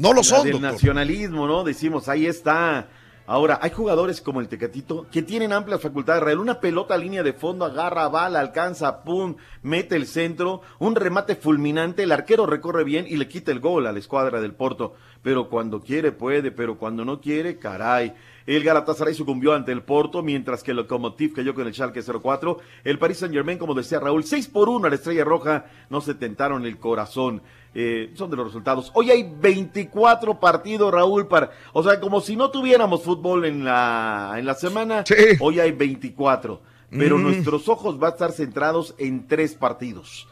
No 0.00 0.14
lo 0.14 0.22
son, 0.22 0.44
del 0.44 0.52
doctor. 0.52 0.72
nacionalismo, 0.72 1.46
¿no? 1.46 1.62
Decimos, 1.62 2.08
ahí 2.08 2.24
está. 2.24 2.88
Ahora, 3.26 3.58
hay 3.60 3.70
jugadores 3.70 4.22
como 4.22 4.40
el 4.40 4.48
Tecatito 4.48 5.06
que 5.12 5.20
tienen 5.20 5.52
amplias 5.52 5.82
facultades. 5.82 6.22
Real, 6.22 6.38
una 6.38 6.58
pelota 6.58 6.94
a 6.94 6.98
línea 6.98 7.22
de 7.22 7.34
fondo, 7.34 7.66
agarra, 7.66 8.08
bala, 8.08 8.40
alcanza, 8.40 9.04
pum, 9.04 9.36
mete 9.62 9.96
el 9.96 10.06
centro, 10.06 10.62
un 10.78 10.96
remate 10.96 11.36
fulminante, 11.36 12.02
el 12.02 12.12
arquero 12.12 12.46
recorre 12.46 12.82
bien 12.82 13.04
y 13.06 13.18
le 13.18 13.28
quita 13.28 13.52
el 13.52 13.60
gol 13.60 13.86
a 13.86 13.92
la 13.92 13.98
escuadra 13.98 14.40
del 14.40 14.54
Porto. 14.54 14.94
Pero 15.22 15.50
cuando 15.50 15.80
quiere 15.80 16.12
puede, 16.12 16.50
pero 16.50 16.78
cuando 16.78 17.04
no 17.04 17.20
quiere, 17.20 17.58
caray. 17.58 18.14
El 18.46 18.64
Galatasaray 18.64 19.14
sucumbió 19.14 19.52
ante 19.52 19.70
el 19.70 19.82
Porto, 19.82 20.22
mientras 20.22 20.62
que 20.62 20.70
el 20.70 20.78
Lokomotiv 20.78 21.34
cayó 21.34 21.54
con 21.54 21.66
el 21.66 21.74
Schalke 21.74 22.02
04. 22.02 22.58
El 22.84 22.98
Paris 22.98 23.18
Saint 23.18 23.34
Germain, 23.34 23.58
como 23.58 23.74
decía 23.74 24.00
Raúl, 24.00 24.24
6 24.24 24.48
por 24.48 24.68
1 24.68 24.86
a 24.86 24.88
la 24.88 24.96
Estrella 24.96 25.24
Roja, 25.24 25.66
no 25.88 26.00
se 26.00 26.14
tentaron 26.14 26.64
el 26.64 26.78
corazón. 26.78 27.42
Eh, 27.74 28.10
son 28.14 28.30
de 28.30 28.36
los 28.36 28.46
resultados. 28.46 28.90
Hoy 28.94 29.10
hay 29.10 29.22
24 29.40 30.40
partidos, 30.40 30.92
Raúl, 30.92 31.28
para, 31.28 31.50
o 31.72 31.82
sea, 31.82 32.00
como 32.00 32.20
si 32.20 32.34
no 32.36 32.50
tuviéramos 32.50 33.02
fútbol 33.04 33.44
en 33.44 33.64
la, 33.64 34.34
en 34.36 34.44
la 34.46 34.54
semana, 34.54 35.04
hoy 35.40 35.60
hay 35.60 35.72
24. 35.72 36.60
Pero 36.90 37.18
Mm. 37.18 37.22
nuestros 37.22 37.68
ojos 37.68 38.00
van 38.00 38.10
a 38.10 38.14
estar 38.14 38.32
centrados 38.32 38.96
en 38.98 39.28
tres 39.28 39.54
partidos. 39.54 40.26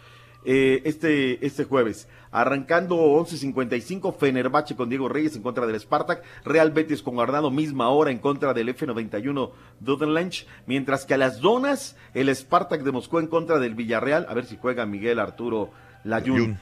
Eh, 0.44 0.82
este, 0.84 1.44
este 1.46 1.64
jueves. 1.64 2.08
Arrancando 2.30 2.96
11.55, 2.96 4.12
Fenerbahce 4.12 4.74
con 4.76 4.88
Diego 4.88 5.08
Reyes 5.08 5.36
en 5.36 5.42
contra 5.42 5.66
del 5.66 5.78
Spartak, 5.78 6.22
Real 6.44 6.72
Betis 6.72 7.02
con 7.02 7.14
Guardado, 7.14 7.50
misma 7.50 7.88
hora 7.90 8.10
en 8.10 8.18
contra 8.18 8.52
del 8.54 8.68
F91 8.74 9.50
Dudenlanch, 9.80 10.46
mientras 10.66 11.06
que 11.06 11.14
a 11.14 11.18
las 11.18 11.40
donas, 11.40 11.96
el 12.14 12.34
Spartak 12.34 12.82
de 12.82 12.92
Moscú 12.92 13.18
en 13.18 13.28
contra 13.28 13.58
del 13.58 13.74
Villarreal, 13.74 14.26
a 14.28 14.34
ver 14.34 14.44
si 14.46 14.56
juega 14.56 14.84
Miguel 14.84 15.20
Arturo 15.20 15.70
Layún. 16.04 16.58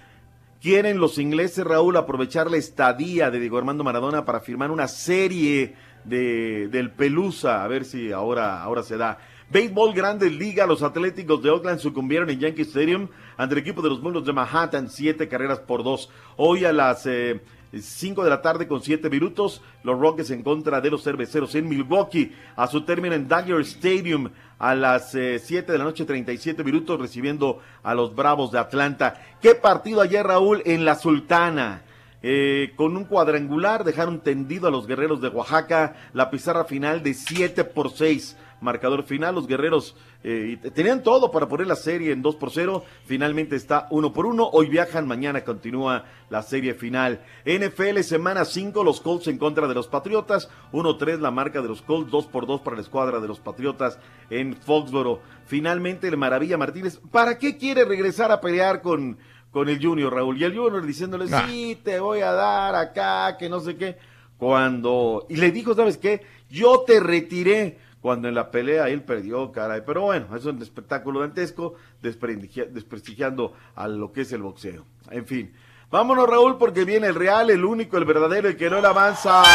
Quieren 0.61 0.99
los 0.99 1.19
ingleses, 1.19 1.65
Raúl, 1.65 1.97
aprovechar 1.97 2.51
la 2.51 2.57
estadía 2.57 3.31
de 3.31 3.39
Diego 3.41 3.59
Armando 3.59 3.85
Maradona 3.85 4.25
para 4.25 4.41
firmar 4.41 4.71
una 4.71 4.89
serie 4.89 5.75
de, 6.05 6.69
del 6.69 6.91
Pelusa, 6.91 7.63
a 7.63 7.69
ver 7.69 7.85
si 7.85 8.11
ahora, 8.11 8.63
ahora 8.63 8.83
se 8.83 8.97
da. 8.97 9.19
Béisbol 9.51 9.95
Grandes 9.95 10.33
Liga, 10.33 10.67
los 10.67 10.83
Atléticos 10.83 11.43
de 11.43 11.51
Oakland 11.51 11.79
sucumbieron 11.79 12.31
en 12.31 12.41
Yankee 12.41 12.63
Stadium 12.63 13.09
ante 13.37 13.55
el 13.55 13.61
equipo 13.61 13.83
de 13.83 13.91
los 13.91 14.01
Mundos 14.01 14.25
de 14.25 14.33
Manhattan, 14.33 14.89
siete 14.89 15.29
carreras 15.29 15.61
por 15.61 15.85
dos. 15.85 16.11
Hoy 16.37 16.65
a 16.65 16.73
las 16.73 17.07
eh, 17.07 17.41
5 17.83 18.25
de 18.25 18.31
la 18.31 18.43
tarde 18.43 18.67
con 18.67 18.83
7 18.83 19.09
minutos, 19.11 19.63
los 19.83 19.99
Rockets 19.99 20.31
en 20.31 20.43
contra 20.43 20.81
de 20.81 20.91
los 20.91 21.03
cerveceros 21.03 21.55
en 21.55 21.69
Milwaukee, 21.69 22.33
a 22.57 22.67
su 22.67 22.83
término 22.83 23.15
en 23.15 23.29
Dagger 23.29 23.61
Stadium 23.61 24.31
a 24.59 24.75
las 24.75 25.11
7 25.11 25.71
de 25.71 25.79
la 25.79 25.85
noche 25.85 26.05
37 26.05 26.65
minutos 26.65 27.01
recibiendo 27.01 27.61
a 27.83 27.95
los 27.95 28.15
Bravos 28.15 28.53
de 28.53 28.59
Atlanta. 28.59 29.21
¿Qué 29.41 29.55
partido 29.55 30.01
ayer 30.01 30.27
Raúl 30.27 30.63
en 30.65 30.85
la 30.85 30.97
Sultana? 30.97 31.83
Eh, 32.23 32.73
con 32.77 32.97
un 32.97 33.05
cuadrangular 33.05 33.85
dejaron 33.85 34.21
tendido 34.21 34.67
a 34.67 34.71
los 34.71 34.87
guerreros 34.87 35.21
de 35.21 35.29
Oaxaca 35.29 35.95
la 36.13 36.31
pizarra 36.31 36.65
final 36.65 37.03
de 37.03 37.15
7 37.15 37.65
por 37.65 37.93
6 37.93 38.37
marcador 38.61 39.05
final. 39.05 39.35
Los 39.35 39.47
guerreros 39.47 39.97
eh, 40.29 40.59
tenían 40.75 41.05
todo 41.05 41.31
para 41.31 41.47
poner 41.47 41.69
la 41.69 41.77
serie 41.77 42.11
en 42.11 42.21
2 42.21 42.35
por 42.35 42.51
0. 42.51 42.83
Finalmente 43.05 43.55
está 43.55 43.87
1 43.91 44.13
por 44.13 44.27
1. 44.27 44.51
Hoy 44.53 44.69
viajan, 44.69 45.07
mañana 45.07 45.45
continúa 45.45 46.05
la 46.31 46.43
serie 46.43 46.75
final. 46.75 47.21
NFL 47.45 48.01
semana 48.01 48.45
5, 48.45 48.83
los 48.83 49.01
Colts 49.01 49.29
en 49.29 49.39
contra 49.39 49.69
de 49.69 49.75
los 49.75 49.87
Patriotas. 49.87 50.51
1-3 50.73 51.21
la 51.21 51.31
marca 51.31 51.63
de 51.63 51.69
los 51.69 51.81
Colts, 51.81 52.11
2 52.11 52.27
por 52.27 52.45
2 52.49 52.61
para 52.63 52.75
la 52.75 52.83
escuadra 52.83 53.21
de 53.21 53.29
los 53.29 53.39
Patriotas 53.39 54.01
en 54.29 54.57
Foxboro. 54.57 55.21
Finalmente 55.47 56.09
el 56.09 56.17
Maravilla 56.17 56.59
Martínez, 56.59 56.99
¿para 57.13 57.39
qué 57.39 57.57
quiere 57.57 57.85
regresar 57.85 58.33
a 58.33 58.41
pelear 58.41 58.83
con, 58.83 59.19
con 59.53 59.69
el 59.69 59.81
Junior, 59.81 60.13
Raúl? 60.13 60.39
Y 60.39 60.43
el 60.45 60.57
Junior 60.59 60.85
diciéndole, 60.85 61.27
Ah. 61.33 61.47
sí, 61.49 61.79
te 61.85 62.01
voy 62.01 62.23
a 62.23 62.33
dar 62.33 62.75
acá, 62.75 63.37
que 63.39 63.49
no 63.49 63.61
sé 63.61 63.77
qué. 63.77 63.97
Cuando, 64.39 65.25
y 65.29 65.37
le 65.37 65.53
dijo, 65.53 65.73
¿sabes 65.75 65.97
qué? 65.97 66.23
Yo 66.51 66.81
te 66.85 66.99
retiré 66.99 67.79
cuando 68.07 68.29
en 68.29 68.37
la 68.37 68.53
pelea 68.53 68.89
él 68.89 69.03
perdió, 69.03 69.51
caray. 69.51 69.83
Pero 69.85 70.03
bueno, 70.03 70.27
es 70.37 70.45
un 70.45 70.63
espectáculo 70.63 71.19
dantesco, 71.23 71.75
desprestigia- 72.01 72.67
desprestigiando 72.71 73.53
a 73.75 73.89
lo 73.89 74.13
que 74.13 74.21
es 74.21 74.31
el 74.31 74.43
boxeo. 74.43 74.85
En 75.11 75.27
fin. 75.27 75.53
Vámonos, 75.91 76.29
Raúl, 76.29 76.57
porque 76.57 76.85
viene 76.85 77.09
el 77.09 77.17
real, 77.17 77.51
el 77.51 77.65
único, 77.65 77.97
el 77.97 78.05
verdadero, 78.05 78.47
el 78.47 78.57
que 78.57 78.71
no 78.71 78.81
le 78.81 78.87
avanza. 78.87 79.41
Aguas, 79.43 79.51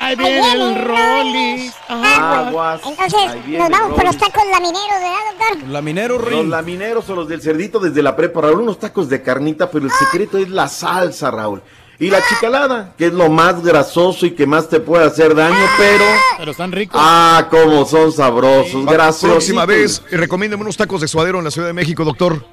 Ahí 0.00 0.16
viene 0.16 0.52
el 0.54 0.84
Rollis. 0.84 1.72
Aguas. 1.88 2.80
Entonces, 2.84 3.30
Ahí 3.30 3.40
viene 3.46 3.68
nos 3.68 3.70
vamos 3.70 3.94
por 3.94 4.04
los 4.04 4.16
Rollis. 4.16 4.32
tacos 4.32 4.50
lamineros, 4.50 5.00
¿verdad, 5.00 5.18
doctor? 5.38 5.68
Laminero 5.68 6.18
Los 6.18 6.46
lamineros 6.48 7.08
o 7.10 7.14
los 7.14 7.28
del 7.28 7.42
cerdito 7.42 7.78
desde 7.78 8.02
la 8.02 8.16
prepa, 8.16 8.40
Raúl, 8.40 8.62
unos 8.62 8.80
tacos 8.80 9.08
de 9.08 9.22
carnita, 9.22 9.70
pero 9.70 9.84
el 9.84 9.92
secreto 9.92 10.36
es 10.38 10.48
la 10.48 10.66
salsa, 10.66 11.30
Raúl. 11.30 11.62
Y 11.98 12.10
la 12.10 12.20
chicalada, 12.28 12.94
que 12.98 13.06
es 13.06 13.12
lo 13.12 13.30
más 13.30 13.62
grasoso 13.62 14.26
y 14.26 14.32
que 14.32 14.46
más 14.46 14.68
te 14.68 14.80
puede 14.80 15.04
hacer 15.04 15.34
daño, 15.34 15.64
pero... 15.78 16.04
Pero 16.38 16.50
están 16.50 16.72
ricos. 16.72 17.00
Ah, 17.02 17.46
cómo 17.50 17.84
son 17.84 18.12
sabrosos, 18.12 18.84
gracias. 18.84 19.30
Próxima 19.30 19.64
vez, 19.64 20.02
recomiéndeme 20.10 20.62
unos 20.62 20.76
tacos 20.76 21.00
de 21.00 21.08
suadero 21.08 21.38
en 21.38 21.44
la 21.44 21.50
Ciudad 21.50 21.68
de 21.68 21.74
México, 21.74 22.04
doctor. 22.04 22.44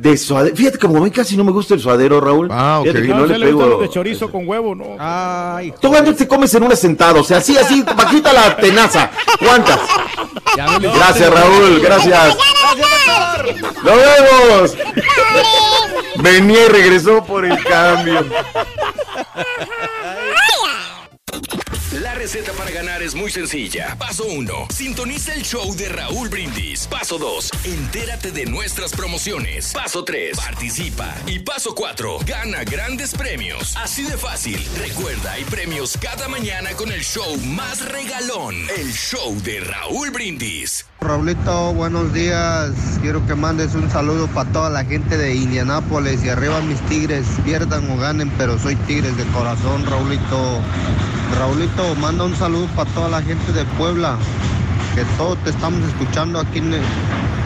De 0.00 0.16
suadero. 0.16 0.54
Fíjate, 0.56 0.78
como 0.78 0.98
a 0.98 1.00
mí 1.00 1.10
casi 1.10 1.36
no 1.36 1.44
me 1.44 1.52
gusta 1.52 1.74
el 1.74 1.80
suadero, 1.80 2.20
Raúl. 2.20 2.48
Ah, 2.50 2.78
ok. 2.80 2.86
Fíjate 2.86 3.02
que 3.02 3.08
No, 3.08 3.18
no 3.20 3.26
le 3.26 3.46
pego. 3.46 3.78
de 3.80 3.88
chorizo 3.88 4.30
con 4.30 4.46
huevo, 4.48 4.74
¿no? 4.74 4.96
Ay, 4.98 5.72
Tú 5.80 5.88
cuántos 5.90 6.16
te 6.16 6.26
comes 6.28 6.54
en 6.54 6.62
una 6.64 6.76
sentada, 6.76 7.20
o 7.20 7.24
sea, 7.24 7.38
así, 7.38 7.56
así, 7.56 7.82
bajita 7.82 8.32
la 8.32 8.56
tenaza. 8.56 9.10
¿Cuántas? 9.38 9.78
Gracias, 10.80 11.30
Raúl, 11.30 11.80
gracias. 11.80 12.36
¡Nos 13.82 13.96
vemos! 13.96 14.76
Venía 16.16 16.64
y 16.66 16.68
regresó 16.68 17.24
por 17.24 17.44
el 17.44 17.62
cambio. 17.64 18.24
Receta 22.24 22.52
para 22.52 22.70
ganar 22.70 23.02
es 23.02 23.14
muy 23.14 23.30
sencilla. 23.30 23.96
Paso 23.98 24.24
1. 24.24 24.68
Sintoniza 24.70 25.34
el 25.34 25.42
show 25.42 25.76
de 25.76 25.90
Raúl 25.90 26.30
Brindis. 26.30 26.86
Paso 26.86 27.18
2. 27.18 27.50
Entérate 27.64 28.32
de 28.32 28.46
nuestras 28.46 28.92
promociones. 28.92 29.74
Paso 29.74 30.04
3. 30.04 30.34
Participa. 30.34 31.14
Y 31.26 31.40
paso 31.40 31.74
4. 31.74 32.20
Gana 32.24 32.64
grandes 32.64 33.12
premios. 33.12 33.76
Así 33.76 34.04
de 34.04 34.16
fácil. 34.16 34.58
Recuerda, 34.78 35.32
hay 35.32 35.44
premios 35.44 35.98
cada 36.00 36.26
mañana 36.28 36.70
con 36.78 36.90
el 36.90 37.02
show 37.02 37.36
más 37.44 37.86
regalón. 37.86 38.54
El 38.74 38.90
show 38.90 39.38
de 39.42 39.60
Raúl 39.60 40.10
Brindis. 40.10 40.86
Raulito, 41.02 41.74
buenos 41.74 42.14
días. 42.14 42.70
Quiero 43.02 43.26
que 43.26 43.34
mandes 43.34 43.74
un 43.74 43.90
saludo 43.90 44.28
para 44.28 44.50
toda 44.50 44.70
la 44.70 44.82
gente 44.86 45.18
de 45.18 45.34
Indianápolis 45.34 46.24
y 46.24 46.30
arriba 46.30 46.62
mis 46.62 46.80
tigres, 46.88 47.26
pierdan 47.44 47.90
o 47.90 47.98
ganen, 47.98 48.30
pero 48.38 48.58
soy 48.58 48.76
tigres 48.76 49.14
de 49.18 49.24
corazón, 49.26 49.84
Raulito. 49.84 50.62
Raulito, 51.38 51.94
manda 51.96 52.13
un 52.22 52.36
saludo 52.36 52.66
para 52.76 52.88
toda 52.90 53.08
la 53.08 53.22
gente 53.22 53.52
de 53.52 53.64
Puebla, 53.76 54.16
que 54.94 55.02
todos 55.16 55.36
te 55.38 55.50
estamos 55.50 55.80
escuchando 55.88 56.38
aquí 56.40 56.58
en, 56.58 56.74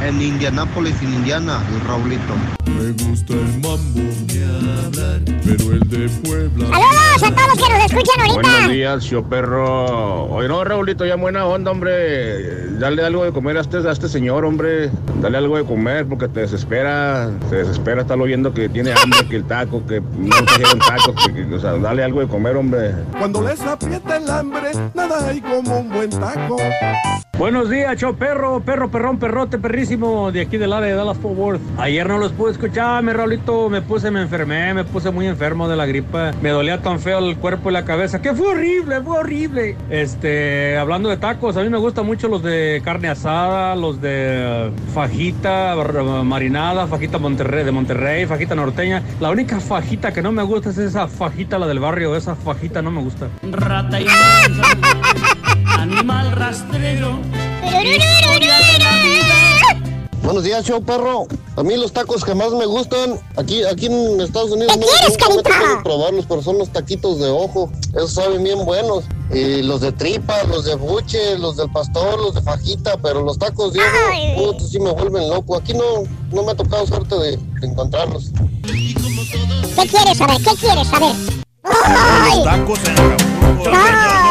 en 0.07 0.23
Indianápolis, 0.23 0.95
en 1.03 1.15
Indiana, 1.15 1.61
Raulito. 1.87 2.35
Me 2.67 2.93
gusta 3.09 3.33
el 3.33 3.61
mambo, 3.61 4.01
hablar, 4.87 5.21
pero 5.45 5.73
el 5.73 5.81
de 5.89 6.09
Puebla. 6.29 6.67
Saludos 6.69 7.23
a 7.23 7.31
todos 7.35 7.49
los 7.49 7.67
que 7.67 7.75
nos 7.75 7.85
escuchan 7.87 8.21
ahorita. 8.21 8.35
Buenos 8.51 8.71
días, 8.71 9.03
show 9.03 9.25
perro. 9.29 10.27
Oye, 10.27 10.47
no, 10.49 10.63
Raulito, 10.63 11.05
ya 11.07 11.17
buena 11.17 11.45
onda, 11.47 11.71
hombre. 11.71 12.69
Dale 12.79 13.05
algo 13.05 13.25
de 13.25 13.33
comer 13.33 13.57
a 13.57 13.63
este, 13.63 13.79
a 13.79 13.91
este 13.91 14.09
señor, 14.09 14.45
hombre. 14.45 14.91
Dale 15.21 15.39
algo 15.39 15.57
de 15.57 15.65
comer 15.65 16.07
porque 16.07 16.29
te 16.29 16.41
desespera. 16.41 17.31
Te 17.51 17.57
desespera 17.57 18.03
estarlo 18.03 18.25
viendo 18.25 18.53
que 18.55 18.69
tiene 18.69 18.93
hambre, 18.93 19.27
que 19.29 19.37
el 19.37 19.45
taco, 19.45 19.85
que 19.87 20.01
no 20.01 20.37
trajeron 20.45 20.79
tacos. 20.79 21.15
Que, 21.27 21.33
que- 21.49 21.55
o 21.55 21.59
sea, 21.61 21.73
dale 21.79 22.05
algo 22.05 22.21
de 22.21 22.29
comer, 22.29 22.57
hombre. 22.57 22.95
Cuando 23.19 23.43
les 23.43 23.61
aprieta 23.63 24.19
el 24.19 24.31
hambre, 24.31 24.71
nada 24.95 25.27
hay 25.29 25.41
como 25.41 25.81
un 25.81 25.89
buen 25.89 26.11
taco. 26.11 26.57
Buenos 27.39 27.71
días, 27.71 27.97
show 27.97 28.17
perro, 28.17 28.59
perro, 28.59 28.91
perrón, 28.91 29.21
perrote, 29.21 29.59
perrísimo, 29.59 30.33
de 30.33 30.41
aquí 30.41 30.57
del 30.57 30.73
área 30.73 30.89
de 30.89 30.97
Dallas 30.97 31.19
Fort 31.19 31.39
Worth. 31.39 31.61
Ayer 31.79 32.05
no 32.05 32.19
los 32.19 32.33
pude 32.33 32.51
escuchar, 32.51 33.01
mi 33.05 33.13
Raulito, 33.13 33.71
me 33.71 33.81
puse, 33.81 34.11
me 34.11 34.23
enfermé, 34.23 34.75
me 34.75 34.83
puse 34.83 35.13
muy 35.13 35.29
enfermo 35.29 35.69
de 35.69 35.77
la 35.77 35.87
gripa. 35.87 36.33
Me 36.43 36.49
dolía 36.49 36.83
tan 36.83 36.99
feo 36.99 37.21
el 37.21 37.37
cuerpo 37.37 37.71
y 37.71 37.75
la 37.75 37.85
cabeza, 37.85 38.21
que 38.21 38.35
fue 38.35 38.49
horrible, 38.49 39.01
fue 39.03 39.21
horrible. 39.21 39.77
Este, 39.89 40.77
hablando 40.77 41.09
de 41.11 41.17
tacos, 41.17 41.57
a 41.57 41.63
mí 41.63 41.69
me 41.69 41.79
gustan 41.79 42.07
mucho 42.07 42.27
los 42.27 42.43
de 42.43 42.83
carne 42.85 43.07
asada, 43.07 43.77
los 43.77 44.01
de 44.01 44.73
fajita 44.93 45.77
marinada, 46.25 46.89
fajita 46.89 47.19
Monterrey, 47.19 47.65
de 47.65 47.71
Monterrey, 47.71 48.27
fajita 48.27 48.57
norteña. 48.57 49.01
La 49.21 49.31
única 49.31 49.61
fajita 49.61 50.13
que 50.13 50.23
no 50.23 50.33
me 50.33 50.43
gusta 50.43 50.71
es 50.71 50.79
esa 50.79 51.07
fajita, 51.07 51.57
la 51.61 51.69
del 51.69 51.79
barrio, 51.79 52.17
esa 52.17 52.35
fajita 52.35 52.83
no 52.83 52.91
me 52.91 53.01
gusta. 53.01 53.29
Rata 53.49 54.01
y 54.01 54.07
animal 55.93 56.33
rastrero. 56.33 57.19
Buenos 60.23 60.45
días, 60.45 60.65
show 60.67 60.83
perro. 60.83 61.27
A 61.57 61.63
mí 61.63 61.77
los 61.77 61.93
tacos 61.93 62.25
que 62.25 62.35
más 62.35 62.53
me 62.53 62.67
gustan, 62.67 63.19
aquí, 63.37 63.65
aquí 63.65 63.87
en 63.87 64.21
Estados 64.21 64.51
Unidos 64.53 64.75
¿Qué 64.75 64.81
no, 64.81 64.87
quieres, 64.87 65.19
nunca 65.19 65.35
me 65.35 65.43
tocado 65.43 65.83
probarlos, 65.83 66.27
pero 66.29 66.43
son 66.43 66.59
los 66.59 66.71
taquitos 66.71 67.19
de 67.19 67.31
ojo. 67.31 67.71
Esos 67.95 68.13
saben 68.13 68.45
bien 68.45 68.65
buenos. 68.65 69.05
Y 69.33 69.63
los 69.63 69.81
de 69.81 69.93
tripa, 69.93 70.45
los 70.45 70.67
de 70.67 70.75
buche, 70.75 71.39
los 71.39 71.57
del 71.57 71.71
pastor, 71.71 72.19
los 72.21 72.35
de 72.35 72.43
fajita, 72.43 72.99
pero 72.99 73.23
los 73.23 73.39
tacos 73.39 73.73
de 73.73 73.81
ojo, 74.37 74.61
sí 74.61 74.79
me 74.79 74.93
vuelven 74.93 75.29
loco. 75.31 75.57
Aquí 75.57 75.73
no, 75.73 76.05
no 76.31 76.43
me 76.43 76.53
ha 76.53 76.55
tocado 76.55 76.87
suerte 76.87 77.15
de, 77.17 77.37
de 77.37 77.67
encontrarlos. 77.67 78.31
¿Qué 78.65 79.89
quieres 79.89 80.19
saber? 80.19 80.37
¿Qué 80.43 80.55
quieres 80.57 80.87
saber? 80.89 81.15
¡Ay! 81.65 82.45
Tacos 82.45 82.79
en 82.85 82.99
Acapulco. 82.99 84.28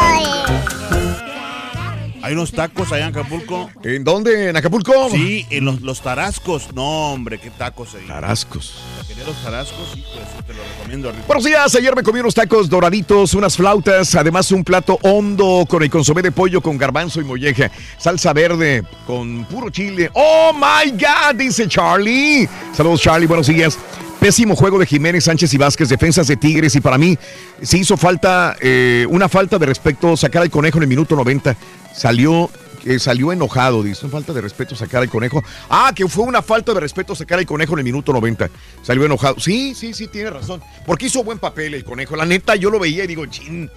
¡Ay! 2.18 2.24
Hay 2.24 2.32
unos 2.34 2.52
tacos 2.52 2.92
allá 2.92 3.08
en 3.08 3.10
Acapulco. 3.10 3.70
¿En 3.82 4.04
dónde? 4.04 4.50
¿En 4.50 4.56
Acapulco? 4.56 5.10
Sí, 5.10 5.46
en 5.50 5.64
los, 5.64 5.80
los 5.80 6.00
tarascos. 6.02 6.72
No, 6.74 7.12
hombre, 7.12 7.38
qué 7.38 7.50
tacos 7.50 7.94
ahí. 7.94 8.06
Tarascos. 8.06 8.74
Los 9.26 9.42
tarascos, 9.42 9.96
hijo, 9.96 10.08
eso 10.12 10.42
te 10.46 10.54
lo 10.54 10.60
recomiendo. 10.62 11.10
Rico. 11.10 11.24
Buenos 11.26 11.44
días, 11.44 11.74
ayer 11.74 11.94
me 11.94 12.02
comí 12.02 12.20
unos 12.20 12.34
tacos 12.34 12.68
doraditos, 12.68 13.34
unas 13.34 13.56
flautas, 13.56 14.14
además 14.14 14.50
un 14.52 14.64
plato 14.64 14.98
hondo 15.02 15.66
con 15.68 15.82
el 15.82 15.90
consomé 15.90 16.22
de 16.22 16.30
pollo 16.30 16.62
con 16.62 16.78
garbanzo 16.78 17.20
y 17.20 17.24
molleja, 17.24 17.70
salsa 17.98 18.32
verde 18.32 18.84
con 19.06 19.44
puro 19.46 19.70
chile. 19.70 20.10
¡Oh, 20.14 20.52
my 20.54 20.92
God! 20.92 21.34
Dice 21.36 21.66
Charlie. 21.68 22.48
Saludos, 22.72 23.02
Charlie, 23.02 23.26
buenos 23.26 23.48
días. 23.48 23.76
Pésimo 24.20 24.56
juego 24.56 24.78
de 24.78 24.86
Jiménez, 24.86 25.24
Sánchez 25.24 25.52
y 25.54 25.58
Vázquez, 25.58 25.88
defensas 25.88 26.26
de 26.26 26.36
Tigres 26.36 26.74
y 26.74 26.80
para 26.80 26.98
mí 26.98 27.16
se 27.62 27.78
hizo 27.78 27.96
falta, 27.96 28.56
eh, 28.60 29.06
una 29.10 29.28
falta 29.28 29.58
de 29.58 29.66
respeto 29.66 30.16
sacar 30.16 30.42
al 30.42 30.50
conejo 30.50 30.78
en 30.78 30.84
el 30.84 30.88
minuto 30.88 31.14
90. 31.14 31.56
Salió 31.98 32.48
eh, 32.84 32.98
salió 32.98 33.32
enojado, 33.32 33.82
dice, 33.82 34.08
falta 34.08 34.32
de 34.32 34.40
respeto 34.40 34.76
sacar 34.76 35.02
al 35.02 35.10
conejo. 35.10 35.42
Ah, 35.68 35.92
que 35.94 36.06
fue 36.06 36.24
una 36.24 36.42
falta 36.42 36.72
de 36.72 36.80
respeto 36.80 37.14
sacar 37.14 37.38
al 37.38 37.46
conejo 37.46 37.74
en 37.74 37.80
el 37.80 37.84
minuto 37.84 38.12
90. 38.12 38.48
Salió 38.82 39.04
enojado. 39.04 39.38
Sí, 39.38 39.74
sí, 39.74 39.92
sí, 39.92 40.06
tiene 40.06 40.30
razón. 40.30 40.62
Porque 40.86 41.06
hizo 41.06 41.24
buen 41.24 41.38
papel 41.38 41.74
el 41.74 41.84
conejo. 41.84 42.16
La 42.16 42.24
neta, 42.24 42.54
yo 42.56 42.70
lo 42.70 42.78
veía 42.78 43.04
y 43.04 43.06
digo, 43.08 43.26
chin, 43.26 43.68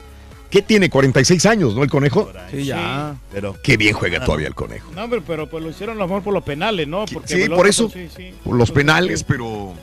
¿qué 0.50 0.62
tiene? 0.62 0.90
46 0.90 1.46
años, 1.48 1.76
¿no? 1.76 1.84
El 1.84 1.90
conejo. 1.90 2.32
Sí, 2.52 2.66
ya. 2.66 3.16
Pero 3.32 3.58
Qué 3.64 3.76
bien 3.76 3.94
juega 3.96 4.24
todavía 4.24 4.48
el 4.48 4.56
conejo. 4.56 4.92
No, 4.96 5.04
hombre, 5.04 5.22
pero 5.26 5.50
pues 5.50 5.64
lo 5.64 5.72
hicieron 5.72 5.98
a 5.98 6.00
lo 6.00 6.08
mejor 6.08 6.24
por 6.24 6.34
los 6.34 6.44
penales, 6.44 6.88
¿no? 6.88 7.06
Porque 7.12 7.34
Sí, 7.34 7.42
Veloso, 7.42 7.58
por 7.58 7.68
eso, 7.68 7.90
sí, 7.90 8.08
sí. 8.16 8.34
por 8.44 8.56
los 8.56 8.72
penales, 8.72 9.24
pero... 9.24 9.74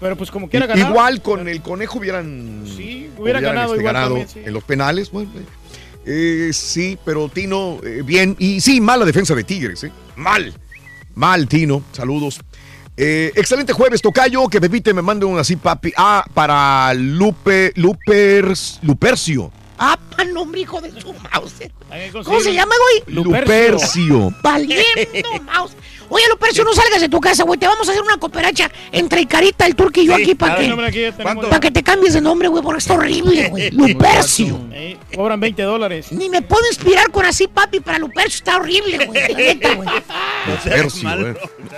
Pero 0.00 0.16
pues 0.16 0.30
como 0.30 0.48
quiera 0.48 0.66
ganar. 0.66 0.90
Igual 0.90 1.22
con 1.22 1.48
el 1.48 1.60
conejo 1.60 1.98
hubieran, 1.98 2.62
Sí, 2.64 3.10
hubiera 3.18 3.40
ganado 3.40 3.74
este, 3.74 3.80
igual 3.80 3.94
ganado 3.94 4.14
también, 4.14 4.28
sí. 4.28 4.40
en 4.44 4.54
los 4.54 4.62
penales. 4.62 5.10
Bueno, 5.10 5.28
eh, 6.10 6.50
sí, 6.54 6.98
pero 7.04 7.28
Tino, 7.28 7.78
eh, 7.84 8.02
bien. 8.04 8.34
Y 8.38 8.60
sí, 8.60 8.80
mala 8.80 9.04
defensa 9.04 9.34
de 9.34 9.44
Tigres, 9.44 9.84
¿eh? 9.84 9.92
Mal. 10.16 10.54
Mal, 11.14 11.46
Tino. 11.46 11.82
Saludos. 11.92 12.40
Eh, 12.96 13.30
excelente 13.36 13.72
jueves, 13.72 14.00
Tocayo. 14.00 14.48
Que 14.48 14.60
Pepite 14.60 14.94
me 14.94 15.02
mande 15.02 15.26
un 15.26 15.38
así, 15.38 15.56
papi. 15.56 15.92
Ah, 15.96 16.24
para 16.32 16.94
Lupe, 16.94 17.72
Lupers, 17.76 18.80
Lupercio. 18.82 19.52
Ah, 19.78 19.98
pa' 20.16 20.24
nombre, 20.24 20.62
hijo 20.62 20.80
de 20.80 20.90
su 21.00 21.12
mouse. 21.12 21.70
¿Cómo 22.24 22.40
se 22.40 22.52
llama, 22.52 22.74
güey? 23.04 23.14
Lupercio. 23.14 24.32
Valiendo 24.42 25.42
mouse. 25.44 25.76
Oye, 26.10 26.24
Lupercio, 26.30 26.64
no 26.64 26.72
salgas 26.74 27.00
de 27.00 27.08
tu 27.08 27.20
casa, 27.20 27.44
güey. 27.44 27.58
Te 27.58 27.66
vamos 27.66 27.86
a 27.88 27.92
hacer 27.92 28.02
una 28.02 28.16
cooperacha 28.16 28.70
entre 28.92 29.26
Carita, 29.26 29.66
el 29.66 29.74
turco 29.76 30.00
y 30.00 30.06
yo 30.06 30.16
Sí, 30.16 30.22
aquí 30.22 30.34
para 30.34 30.56
que, 30.56 30.70
hombre, 30.72 30.86
aquí 30.86 31.00
ya 31.02 31.12
tenemos- 31.16 31.46
pa' 31.46 31.60
que 31.60 31.70
te 31.70 31.82
cambies 31.82 32.14
de 32.14 32.20
nombre, 32.20 32.48
güey, 32.48 32.62
porque 32.62 32.78
está 32.78 32.94
horrible, 32.94 33.48
güey. 33.48 33.70
Lupercio. 33.72 34.58
Eh, 34.72 34.96
cobran 35.14 35.38
20 35.40 35.62
dólares. 35.62 36.10
Ni 36.12 36.28
me 36.28 36.42
puedo 36.42 36.66
inspirar 36.68 37.10
con 37.10 37.24
así, 37.26 37.46
papi, 37.48 37.80
para 37.80 37.98
Lupercio. 37.98 38.38
Está 38.38 38.56
horrible, 38.56 39.06
güey. 39.06 39.20
La 39.32 39.38
neta, 39.38 39.74
güey. 39.74 39.88
Lupercio, 40.46 41.28
eh. 41.28 41.36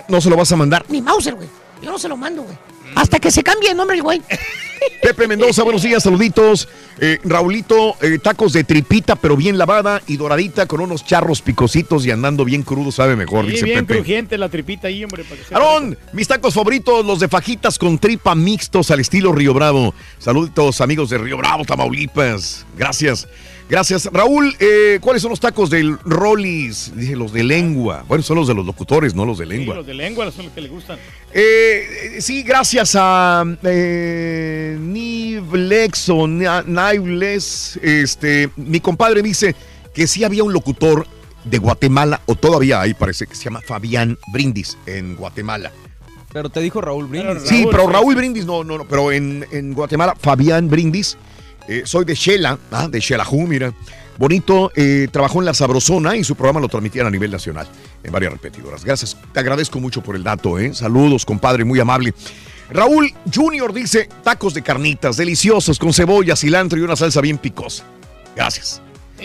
No 0.08 0.20
se 0.20 0.30
lo 0.30 0.36
vas 0.36 0.50
a 0.52 0.56
mandar. 0.56 0.84
Ni 0.88 1.00
Mauser, 1.02 1.34
güey. 1.34 1.48
Yo 1.82 1.90
no 1.90 1.98
se 1.98 2.08
lo 2.08 2.16
mando, 2.16 2.42
güey. 2.42 2.56
Hasta 2.94 3.18
que 3.18 3.30
se 3.30 3.42
cambie 3.42 3.68
de 3.70 3.74
nombre 3.74 3.96
el 3.96 4.02
güey. 4.02 4.20
Pepe 5.02 5.28
Mendoza, 5.28 5.62
buenos 5.62 5.82
días, 5.82 6.02
saluditos. 6.02 6.68
Eh, 6.98 7.18
Raulito, 7.24 7.96
eh, 8.02 8.18
tacos 8.18 8.52
de 8.52 8.64
tripita, 8.64 9.16
pero 9.16 9.36
bien 9.36 9.56
lavada 9.58 10.02
y 10.06 10.16
doradita 10.16 10.66
con 10.66 10.80
unos 10.80 11.04
charros 11.04 11.40
picositos 11.42 12.04
y 12.06 12.10
andando 12.10 12.44
bien 12.44 12.62
crudo, 12.62 12.90
sabe 12.92 13.16
mejor, 13.16 13.44
Sí, 13.46 13.52
dice 13.52 13.64
bien 13.64 13.86
Pepe. 13.86 13.98
crujiente 14.00 14.38
la 14.38 14.48
tripita 14.48 14.88
ahí, 14.88 15.04
hombre. 15.04 15.24
Para 15.24 15.42
que 15.42 15.54
Aarón, 15.54 15.98
mis 16.12 16.28
tacos 16.28 16.54
favoritos, 16.54 17.04
los 17.04 17.20
de 17.20 17.28
fajitas 17.28 17.78
con 17.78 17.98
tripa 17.98 18.34
mixtos 18.34 18.90
al 18.90 19.00
estilo 19.00 19.32
Río 19.32 19.54
Bravo. 19.54 19.94
Saluditos, 20.18 20.80
amigos 20.80 21.10
de 21.10 21.18
Río 21.18 21.36
Bravo, 21.36 21.64
Tamaulipas. 21.64 22.66
Gracias. 22.76 23.28
Gracias. 23.70 24.06
Raúl, 24.12 24.54
eh, 24.58 24.98
¿cuáles 25.00 25.22
son 25.22 25.30
los 25.30 25.38
tacos 25.38 25.70
del 25.70 25.96
Rollis? 26.04 26.90
Dije, 26.96 27.14
los 27.14 27.32
de 27.32 27.44
lengua. 27.44 28.04
Bueno, 28.08 28.22
son 28.24 28.36
los 28.36 28.48
de 28.48 28.54
los 28.54 28.66
locutores, 28.66 29.14
no 29.14 29.24
los 29.24 29.38
de 29.38 29.44
Sí, 29.46 29.50
lengua. 29.52 29.76
los 29.76 29.86
de 29.86 29.94
lengua 29.94 30.30
son 30.32 30.46
los 30.46 30.54
que 30.54 30.60
le 30.60 30.68
gustan. 30.68 30.98
Eh, 31.32 32.16
eh, 32.16 32.20
sí, 32.20 32.42
gracias 32.42 32.96
a 32.98 33.44
eh, 33.62 34.76
Niblex 34.80 36.08
o 36.08 36.26
Niblex, 36.26 37.76
este, 37.80 38.50
mi 38.56 38.80
compadre 38.80 39.22
dice 39.22 39.54
que 39.94 40.08
sí 40.08 40.24
había 40.24 40.42
un 40.42 40.52
locutor 40.52 41.06
de 41.44 41.58
Guatemala, 41.58 42.20
o 42.26 42.34
todavía 42.34 42.80
hay, 42.80 42.94
parece 42.94 43.26
que 43.26 43.34
se 43.36 43.44
llama 43.44 43.60
Fabián 43.60 44.18
Brindis 44.32 44.76
en 44.86 45.14
Guatemala. 45.14 45.70
Pero 46.32 46.48
te 46.50 46.60
dijo 46.60 46.80
Raúl 46.80 47.06
Brindis. 47.06 47.42
Sí, 47.44 47.66
pero 47.70 47.86
Raúl 47.88 48.14
Brindis 48.14 48.46
no, 48.46 48.62
no, 48.64 48.78
no, 48.78 48.84
pero 48.84 49.10
en, 49.12 49.46
en 49.50 49.72
Guatemala, 49.74 50.14
Fabián 50.20 50.68
Brindis, 50.68 51.16
eh, 51.68 51.82
soy 51.84 52.04
de 52.04 52.14
Shela, 52.14 52.58
ah, 52.70 52.88
de 52.88 53.00
Xelajú, 53.00 53.46
mira. 53.46 53.72
Bonito, 54.18 54.70
eh, 54.76 55.08
trabajó 55.10 55.38
en 55.38 55.46
La 55.46 55.54
Sabrosona 55.54 56.14
y 56.14 56.24
su 56.24 56.34
programa 56.34 56.60
lo 56.60 56.68
transmitían 56.68 57.06
a 57.06 57.10
nivel 57.10 57.30
nacional 57.30 57.66
en 58.02 58.12
varias 58.12 58.32
repetidoras. 58.32 58.84
Gracias, 58.84 59.16
te 59.32 59.40
agradezco 59.40 59.80
mucho 59.80 60.02
por 60.02 60.14
el 60.14 60.22
dato, 60.22 60.58
¿eh? 60.58 60.74
Saludos, 60.74 61.24
compadre, 61.24 61.64
muy 61.64 61.80
amable. 61.80 62.12
Raúl 62.70 63.10
Junior 63.34 63.72
dice, 63.72 64.10
tacos 64.22 64.52
de 64.52 64.62
carnitas, 64.62 65.16
deliciosos, 65.16 65.78
con 65.78 65.94
cebolla, 65.94 66.36
cilantro 66.36 66.78
y 66.78 66.82
una 66.82 66.96
salsa 66.96 67.22
bien 67.22 67.38
picosa. 67.38 67.84
Gracias. 68.36 68.82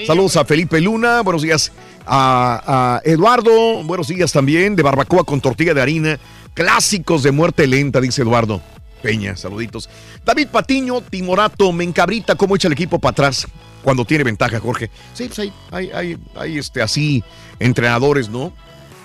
Saludos 0.08 0.38
a 0.38 0.46
Felipe 0.46 0.80
Luna, 0.80 1.22
buenos 1.22 1.42
días 1.42 1.72
a, 2.06 3.02
a 3.02 3.10
Eduardo, 3.10 3.84
buenos 3.84 4.08
días 4.08 4.32
también, 4.32 4.76
de 4.76 4.84
barbacoa 4.84 5.24
con 5.24 5.42
tortilla 5.42 5.74
de 5.74 5.82
harina, 5.82 6.20
clásicos 6.54 7.24
de 7.24 7.32
muerte 7.32 7.68
lenta, 7.68 8.00
dice 8.00 8.22
Eduardo 8.22 8.62
Peña, 9.06 9.36
saluditos. 9.38 9.90
David 10.26 10.48
Patiño, 10.50 11.02
Timorato, 11.02 11.72
me 11.72 11.84
encabrita 11.84 12.36
cómo 12.36 12.56
echa 12.56 12.68
el 12.68 12.74
equipo 12.74 13.00
para 13.00 13.12
atrás 13.12 13.48
cuando 13.84 14.04
tiene 14.06 14.24
ventaja, 14.24 14.60
Jorge. 14.60 14.90
Sí, 15.14 15.26
pues 15.28 15.40
hay, 15.40 15.54
hay, 15.72 15.92
hay, 15.92 16.18
hay, 16.36 16.58
este, 16.58 16.82
así 16.82 17.24
entrenadores, 17.60 18.30
¿no? 18.30 18.48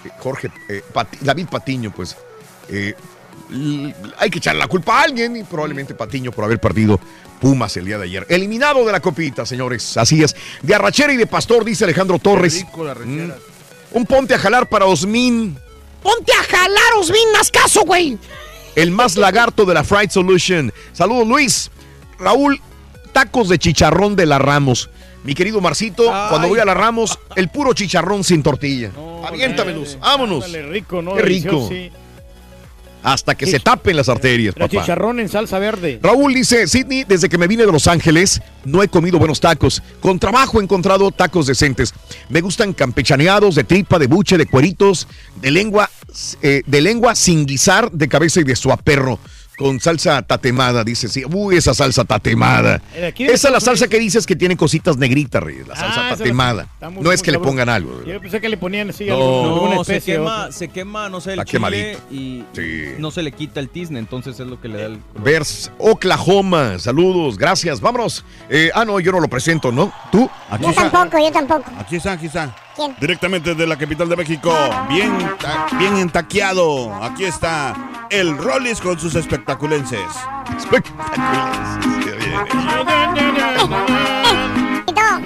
Eh, 0.05 0.11
Jorge, 0.19 0.51
eh, 0.69 0.83
Pati- 0.95 1.19
David 1.21 1.47
Patiño, 1.49 1.93
pues 1.95 2.17
eh, 2.71 2.95
hay 4.19 4.31
que 4.31 4.39
echarle 4.39 4.61
la 4.61 4.69
culpa 4.69 5.01
a 5.01 5.03
alguien 5.03 5.37
y 5.37 5.45
probablemente 5.45 5.95
Patiño 5.95 6.31
por 6.33 6.45
haber 6.45 6.59
perdido 6.61 6.99
Pumas 7.41 7.77
el 7.77 7.87
día 7.87 7.97
de 7.99 8.05
ayer. 8.05 8.27
Eliminado 8.29 8.85
de 8.85 8.93
la 8.93 9.01
copita, 9.01 9.45
señores. 9.47 9.97
Así 9.97 10.23
es. 10.23 10.37
De 10.63 10.75
arrachera 10.75 11.13
y 11.13 11.17
de 11.17 11.27
pastor, 11.27 11.65
dice 11.65 11.85
Alejandro 11.85 12.19
Torres. 12.19 12.65
Mm. 13.05 13.31
Un 13.93 14.07
ponte 14.07 14.35
a 14.35 14.39
jalar 14.39 14.69
para 14.69 14.85
Osmin, 14.87 15.59
Ponte 16.03 16.33
a 16.33 16.43
jalar, 16.45 16.95
Osmin, 16.99 17.29
haz 17.39 17.51
caso, 17.51 17.83
güey. 17.83 18.17
El 18.75 18.91
más 18.91 19.17
lagarto 19.17 19.65
de 19.65 19.75
la 19.75 19.85
Fried 19.85 20.11
Solution. 20.11 20.73
Saludos, 20.93 21.27
Luis. 21.27 21.71
Raúl, 22.19 22.61
tacos 23.13 23.49
de 23.49 23.59
chicharrón 23.59 24.17
de 24.17 24.27
la 24.27 24.39
Ramos. 24.39 24.91
Mi 25.25 25.35
querido 25.35 25.61
Marcito, 25.61 26.05
cuando 26.31 26.49
voy 26.49 26.61
a 26.61 26.65
la 26.65 26.75
Ramos, 26.75 27.19
el 27.37 27.49
puro 27.49 27.75
chicharrón 27.75 28.25
sin 28.25 28.43
tortilla. 28.43 28.91
Aviéntamelos, 29.27 29.99
vámonos. 30.01 30.51
Rico, 30.51 31.03
¿no? 31.03 31.15
Qué 31.15 31.23
rico. 31.23 31.69
Delicioso, 31.69 31.69
sí. 31.69 31.93
Hasta 33.03 33.35
que 33.35 33.47
se 33.47 33.61
tapen 33.61 33.97
las 33.97 34.09
arterias, 34.09 34.55
papá. 34.55 34.69
chicharrón 34.69 35.21
en 35.21 35.29
salsa 35.29 35.59
verde. 35.59 35.99
Raúl 36.03 36.35
dice, 36.35 36.67
Sidney, 36.67 37.05
desde 37.05 37.29
que 37.29 37.39
me 37.39 37.47
vine 37.47 37.65
de 37.65 37.73
Los 37.73 37.87
Ángeles, 37.87 38.43
no 38.65 38.83
he 38.83 38.89
comido 38.89 39.19
buenos 39.19 39.41
tacos. 39.41 39.83
Con 40.01 40.19
trabajo 40.19 40.61
he 40.61 40.63
encontrado 40.63 41.11
tacos 41.11 41.47
decentes. 41.47 41.95
Me 42.29 42.41
gustan 42.41 42.73
campechaneados, 42.73 43.55
de 43.55 43.65
tripa, 43.65 43.99
de 43.99 44.07
buche, 44.07 44.37
de 44.37 44.47
cueritos, 44.47 45.09
de 45.41 45.51
lengua, 45.51 45.91
eh, 46.43 46.63
de 46.67 46.81
lengua 46.81 47.15
sin 47.15 47.47
guisar, 47.47 47.91
de 47.91 48.09
cabeza 48.09 48.41
y 48.41 48.45
de 48.45 48.57
suaperro. 48.57 49.19
Con 49.61 49.79
salsa 49.79 50.23
tatemada, 50.23 50.83
dice, 50.85 51.07
sí. 51.07 51.23
Uy, 51.31 51.59
esa 51.59 51.75
salsa 51.75 52.03
tatemada. 52.03 52.81
Eh, 52.95 53.13
Esa 53.19 53.49
es 53.49 53.53
la 53.53 53.61
salsa 53.61 53.89
que 53.89 53.99
dices 53.99 54.25
que 54.27 54.35
tiene 54.35 54.57
cositas 54.57 54.97
negritas, 54.97 55.43
Reyes, 55.43 55.69
la 55.69 55.77
salsa 55.77 56.01
Ah, 56.01 56.07
esa 56.09 56.17
tatemada. 56.17 56.67
muy- 56.91 57.03
No 57.05 57.13
es 57.13 57.23
que 57.23 57.31
le 57.31 57.39
pongan 57.39 57.69
algo. 57.69 57.99
¿verdad? 57.99 58.13
Yo 58.15 58.21
pensé 58.23 58.41
que 58.41 58.49
le 58.49 58.57
ponían 58.57 58.89
así 58.89 59.05
No. 59.05 59.45
alguna 59.45 59.75
No, 59.75 59.85
se 59.85 59.97
especie. 59.99 60.15
quema, 60.15 60.51
se 60.51 60.69
quema, 60.69 61.09
no 61.11 61.21
sé, 61.21 61.35
el 61.35 61.41
chile 61.41 61.51
quemadito. 61.51 61.99
y 62.11 62.43
Sí. 62.55 62.85
no 62.99 63.11
se 63.11 63.23
le 63.23 63.33
quita 63.33 63.61
el 63.61 63.69
tizne, 63.69 63.99
entonces 63.99 64.41
es 64.41 64.47
lo 64.47 64.59
que 64.59 64.69
le 64.69 64.79
da 64.81 64.87
el... 64.87 64.99
Vers 65.23 65.71
Oklahoma, 65.79 66.79
saludos, 66.79 67.37
gracias. 67.37 67.83
Vámonos. 67.83 68.25
Eh, 68.49 68.71
ah, 68.75 68.87
no, 68.87 68.99
yo 68.99 69.13
no 69.13 69.21
lo 69.21 69.29
presento, 69.29 69.71
¿no? 69.71 69.93
¿Tú? 70.11 70.29
Aquí 70.49 70.65
Yo 70.65 70.71
está, 70.71 70.91
tampoco, 70.91 71.23
yo 71.23 71.31
tampoco. 71.31 71.65
aquí 71.79 71.97
está, 71.97 72.13
aquí 72.13 72.27
está. 72.27 72.57
¿Quién? 72.81 72.97
Directamente 72.99 73.55
de 73.55 73.67
la 73.67 73.77
capital 73.77 74.09
de 74.09 74.17
México. 74.17 74.55
Bien, 74.89 75.13
ta- 75.39 75.67
bien 75.79 75.99
entaqueado. 75.99 76.95
Aquí 77.05 77.25
está 77.27 78.07
el 78.09 78.39
Rollis 78.39 78.81
con 78.81 78.99
sus 78.99 79.15
espectaculenses. 79.17 80.01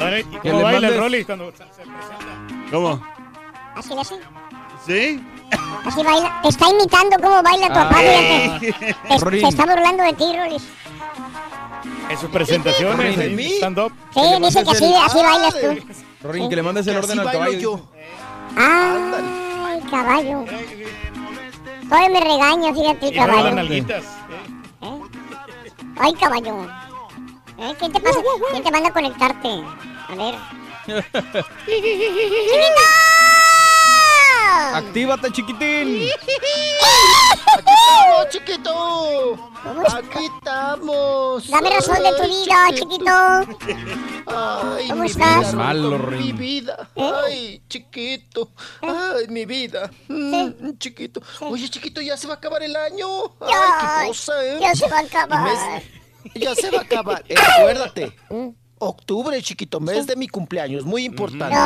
Ahora, 0.00 0.18
¿y 0.18 0.24
Que 0.24 0.50
¿Cómo 0.50 0.62
baila 0.62 0.88
el 0.88 0.98
Rolly 0.98 1.24
cuando 1.24 1.50
se 1.52 1.58
se 1.58 1.62
presenta? 1.64 2.70
¿Cómo? 2.70 3.00
Así 3.76 3.92
hace. 3.98 4.14
¿Sí? 4.86 5.24
Así 5.86 6.02
baila. 6.02 6.40
Te 6.42 6.48
está 6.48 6.70
imitando 6.70 7.16
cómo 7.22 7.42
baila 7.42 7.68
tu 7.68 7.74
papá, 7.74 8.00
Rorín. 9.20 9.40
Se 9.42 9.48
está 9.48 9.66
burlando 9.66 10.02
de 10.02 10.12
ti, 10.14 10.24
Rolis. 10.36 10.62
En 12.08 12.18
sus 12.18 12.30
presentaciones, 12.30 13.16
¿De 13.16 13.26
en 13.32 13.38
stand-up. 13.40 13.92
Sí, 14.12 14.20
dice 14.42 14.64
que 14.64 14.70
así, 14.70 14.94
así 15.04 15.18
bailas 15.22 15.54
tú. 15.54 16.04
Rorín, 16.24 16.48
que 16.48 16.56
le 16.56 16.62
mandes 16.62 16.86
el 16.86 16.96
orden 16.96 17.18
al 17.20 17.30
caballo. 17.30 17.80
Ay, 18.56 19.80
caballo. 19.90 20.44
Todavía 21.86 22.08
me 22.08 22.20
regaña, 22.20 22.72
fíjate, 22.72 23.12
las 23.12 23.26
caballo. 23.26 23.54
nalguitas. 23.54 24.04
Ay, 25.96 26.14
caballo. 26.14 26.66
¿Eh? 27.58 27.74
¿Quién 27.78 27.92
te 27.92 28.00
pasa? 28.00 28.18
¿Quién 28.50 28.62
te 28.62 28.70
manda 28.70 28.88
a 28.88 28.92
conectarte? 28.92 29.48
A 30.08 30.14
ver. 30.16 30.34
Actívate, 34.54 35.30
chiquitín. 35.32 36.08
Aquí 37.54 37.72
estamos, 37.74 38.28
chiquito. 38.30 39.50
Aquí 39.96 40.24
estamos. 40.36 41.48
Dame 41.48 41.70
razón 41.70 42.02
de 42.02 42.12
tu 42.12 42.28
vida, 42.28 42.68
chiquito. 42.74 43.12
Ay, 44.26 44.88
¿Cómo 44.88 45.02
mi 45.02 45.06
estás? 45.10 45.38
vida, 45.40 45.52
Malo. 45.52 45.98
Mi 45.98 46.32
vida. 46.32 46.88
¿Eh? 46.94 47.12
Ay, 47.26 47.62
chiquito. 47.68 48.50
Ay, 48.82 49.26
mi 49.28 49.44
vida. 49.44 49.90
Mm, 50.08 50.76
chiquito. 50.78 51.20
Oye, 51.40 51.68
chiquito, 51.68 52.00
ya 52.00 52.16
se 52.16 52.26
va 52.26 52.34
a 52.34 52.36
acabar 52.36 52.62
el 52.62 52.74
año. 52.76 53.06
Ay, 53.40 53.50
Ya, 53.50 54.00
qué 54.02 54.06
cosa, 54.08 54.44
¿eh? 54.44 54.58
ya 54.60 54.74
se 54.74 54.88
va 54.88 54.96
a 54.98 55.00
acabar. 55.00 55.82
Ya 56.34 56.54
se 56.54 56.70
va 56.70 56.78
a 56.78 56.82
acabar. 56.82 57.24
Eh, 57.28 57.34
acuérdate. 57.36 58.16
Octubre, 58.86 59.40
chiquito, 59.42 59.80
mes 59.80 60.06
de 60.06 60.14
mi 60.14 60.28
cumpleaños. 60.28 60.84
Muy 60.84 61.04
importante. 61.04 61.56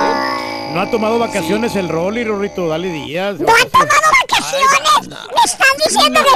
No 0.72 0.80
ha 0.80 0.90
tomado 0.90 1.18
vacaciones 1.18 1.74
el 1.76 1.88
Rolly, 1.88 2.22
Rorrito, 2.24 2.68
dale 2.68 2.88
días. 2.92 3.40
¡No 3.40 3.48
ha 3.48 3.64
tomado 3.64 3.90
vacaciones! 4.22 5.08
¡Me 5.08 5.42
están 5.44 5.76
diciendo 5.84 6.20
que... 6.22 6.30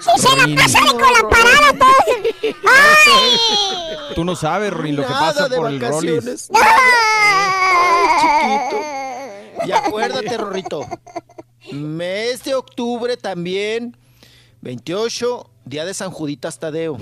¡Si 0.00 0.10
se 0.20 0.36
la 0.36 0.56
pasa 0.56 0.80
de 0.80 0.90
con 0.90 1.12
la 1.12 1.28
parada 1.28 1.72
todos! 1.78 2.16
¡Ay! 2.42 4.14
Tú 4.14 4.24
no 4.24 4.34
sabes, 4.34 4.72
Rorín, 4.72 4.96
lo 4.96 5.02
que 5.06 5.12
Nada 5.12 5.32
pasa 5.32 5.48
por 5.48 5.70
el 5.70 5.78
vacaciones. 5.78 6.50
Ay, 6.54 8.08
chiquito. 8.20 9.66
Y 9.66 9.72
acuérdate, 9.72 10.36
Rorrito. 10.36 10.86
Mes 11.70 12.42
de 12.42 12.54
octubre 12.54 13.16
también. 13.16 13.96
28, 14.62 15.50
día 15.64 15.84
de 15.84 15.94
San 15.94 16.10
Juditas 16.10 16.58
Tadeo. 16.58 16.98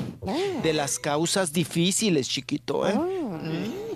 De 0.63 0.73
las 0.73 0.99
causas 0.99 1.53
difíciles, 1.53 2.29
chiquito, 2.29 2.87
¿eh? 2.87 2.95
Mm. 2.95 3.91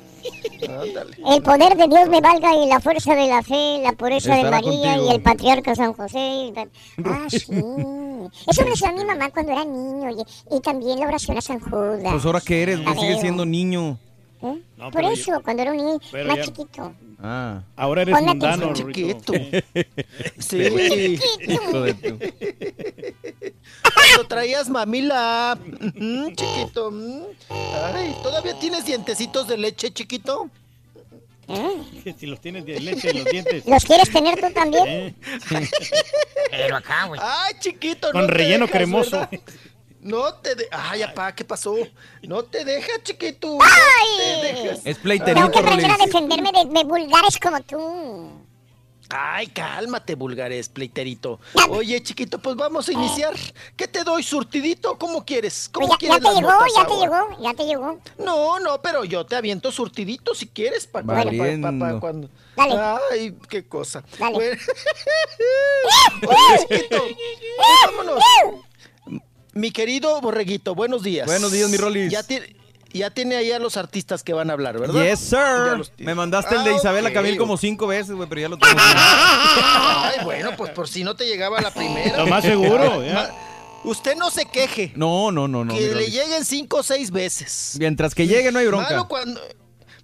Ándale. 0.70 1.16
El 1.28 1.42
poder 1.42 1.76
de 1.76 1.86
Dios 1.88 2.08
me 2.08 2.20
valga 2.22 2.54
y 2.56 2.66
la 2.66 2.80
fuerza 2.80 3.14
de 3.14 3.26
la 3.28 3.42
fe, 3.42 3.80
la 3.82 3.92
pureza 3.92 4.34
de 4.34 4.44
María 4.44 4.94
contigo. 4.94 5.10
y 5.10 5.14
el 5.14 5.20
patriarca 5.22 5.74
San 5.74 5.92
José. 5.92 6.52
Ah, 7.04 7.26
sí. 7.28 7.36
Eso 8.48 8.64
me 8.64 8.72
hacía 8.72 8.92
mi 8.92 9.04
mamá 9.04 9.30
cuando 9.30 9.52
era 9.52 9.64
niño 9.66 10.10
y, 10.10 10.56
y 10.56 10.60
también 10.60 11.00
la 11.00 11.08
oración 11.08 11.36
a 11.36 11.42
San 11.42 11.60
Judas. 11.60 12.10
Pues 12.10 12.24
ahora 12.24 12.40
que 12.40 12.62
eres, 12.62 12.82
güey, 12.82 12.98
sigues 12.98 13.20
siendo 13.20 13.44
niño. 13.44 13.98
¿Eh? 14.42 14.62
No, 14.78 14.90
Por 14.90 15.04
eso, 15.04 15.40
cuando 15.42 15.62
era 15.62 15.72
un 15.72 15.76
niño 15.78 15.98
más 16.26 16.36
ya- 16.36 16.42
chiquito. 16.44 16.92
Ah. 17.26 17.62
Ahora 17.74 18.02
eres 18.02 18.14
Ponle 18.14 18.28
mundano, 18.28 18.74
Rorrito. 18.74 19.32
Sí. 20.38 21.18
Hijo 21.48 21.80
de 21.80 21.94
tu- 21.94 22.18
Cuando 23.94 24.28
traías 24.28 24.68
mamila. 24.68 25.58
Mm, 25.94 26.34
chiquito. 26.34 26.90
mm. 26.90 27.22
Ay, 27.94 28.14
¿todavía 28.22 28.58
tienes 28.58 28.84
dientecitos 28.84 29.48
de 29.48 29.56
leche, 29.56 29.90
chiquito? 29.90 30.50
Si 32.18 32.26
los 32.26 32.40
tienes 32.42 32.66
de 32.66 32.78
leche 32.80 33.10
en 33.10 33.18
los 33.24 33.24
dientes. 33.32 33.64
¿Los 33.66 33.84
quieres 33.84 34.10
tener 34.10 34.38
tú 34.40 34.50
también? 34.52 34.86
¿Eh? 34.86 35.14
Pero 36.50 36.76
acá, 36.76 37.06
güey. 37.06 37.20
Ay, 37.22 37.54
chiquito, 37.60 38.10
Con 38.12 38.22
no 38.22 38.26
relleno 38.28 38.66
dejas, 38.66 38.70
cremoso. 38.78 39.10
¿verdad? 39.20 39.40
No 40.04 40.34
te 40.34 40.54
de... 40.54 40.68
Ay, 40.70 41.00
apá, 41.00 41.34
¿qué 41.34 41.44
pasó? 41.46 41.74
No 42.22 42.42
te 42.42 42.62
dejas, 42.62 43.02
chiquito. 43.02 43.56
¡Ay! 43.58 44.08
No 44.36 44.40
te 44.42 44.46
dejas. 44.52 44.78
Es 44.78 44.82
Tengo 44.84 45.02
pleiterito, 45.02 45.50
que 45.50 45.58
aprender 45.60 45.90
a 45.90 45.96
defenderme 45.96 46.52
de, 46.52 46.64
de 46.66 46.84
vulgares 46.84 47.38
como 47.42 47.60
tú. 47.62 48.30
Ay, 49.08 49.46
cálmate, 49.46 50.14
vulgares, 50.14 50.68
pleiterito. 50.68 51.40
Oye, 51.70 52.02
chiquito, 52.02 52.38
pues 52.38 52.54
vamos 52.54 52.86
a 52.88 52.92
iniciar. 52.92 53.34
¿Qué 53.76 53.88
te 53.88 54.04
doy, 54.04 54.22
surtidito? 54.22 54.98
¿Cómo 54.98 55.24
quieres? 55.24 55.70
¿Cómo 55.72 55.88
Pues 55.88 55.98
ya, 56.00 56.08
ya 56.08 56.18
quieres 56.18 56.18
te 56.18 56.42
las 56.42 56.52
llegó, 56.52 56.66
ya 56.76 56.86
te 56.86 56.96
llegó, 56.96 57.42
ya 57.42 57.54
te 57.54 57.64
llegó. 57.64 58.00
No, 58.18 58.60
no, 58.60 58.82
pero 58.82 59.04
yo 59.04 59.24
te 59.24 59.36
aviento 59.36 59.72
surtidito 59.72 60.34
si 60.34 60.48
quieres. 60.48 60.86
Pa, 60.86 61.02
pa- 61.02 61.24
pa- 61.24 61.78
pa- 61.78 62.00
cuando... 62.00 62.28
Dale. 62.56 62.98
Ay, 63.10 63.34
qué 63.48 63.66
cosa. 63.66 64.02
Dale. 64.18 64.34
Bueno. 64.34 64.60
Oye, 66.28 66.58
chiquito, 66.68 66.96
pues 67.56 67.68
vámonos. 67.86 68.22
Mi 69.54 69.70
querido 69.70 70.20
Borreguito, 70.20 70.74
buenos 70.74 71.02
días. 71.02 71.26
Buenos 71.26 71.52
días, 71.52 71.68
mi 71.70 71.76
Rolis. 71.76 72.10
Ya 72.10 72.22
tiene, 72.24 72.56
ya 72.92 73.10
tiene 73.10 73.36
ahí 73.36 73.52
a 73.52 73.58
los 73.60 73.76
artistas 73.76 74.24
que 74.24 74.32
van 74.32 74.50
a 74.50 74.54
hablar, 74.54 74.78
¿verdad? 74.80 75.02
Yes, 75.04 75.20
sir. 75.20 75.92
Me 75.98 76.14
mandaste 76.14 76.56
el 76.56 76.64
de 76.64 76.70
Ah, 76.70 76.76
Isabela 76.76 77.08
ok. 77.10 77.14
Camil 77.14 77.36
como 77.36 77.56
cinco 77.56 77.86
veces, 77.86 78.14
güey, 78.16 78.28
pero 78.28 78.40
ya 78.40 78.48
lo 78.48 78.58
tengo. 78.58 78.74
Ay, 78.80 80.24
bueno, 80.24 80.50
pues 80.56 80.70
por 80.72 80.88
si 80.88 81.04
no 81.04 81.14
te 81.14 81.26
llegaba 81.26 81.60
la 81.60 81.72
primera. 81.72 82.18
Lo 82.18 82.26
más 82.26 82.42
seguro, 82.44 83.02
ya. 83.06 83.14
Ma- 83.14 83.30
Usted 83.84 84.16
no 84.16 84.30
se 84.30 84.46
queje. 84.46 84.92
No, 84.96 85.30
no, 85.30 85.46
no, 85.46 85.64
no. 85.64 85.74
que 85.74 85.94
le 85.94 86.10
lleguen 86.10 86.44
cinco 86.46 86.78
o 86.78 86.82
seis 86.82 87.10
veces. 87.10 87.76
Mientras 87.78 88.14
que 88.14 88.26
llegue 88.26 88.50
no 88.50 88.58
hay 88.58 88.66
bronca. 88.66 88.88
Malo 88.90 89.08
cuando, 89.08 89.40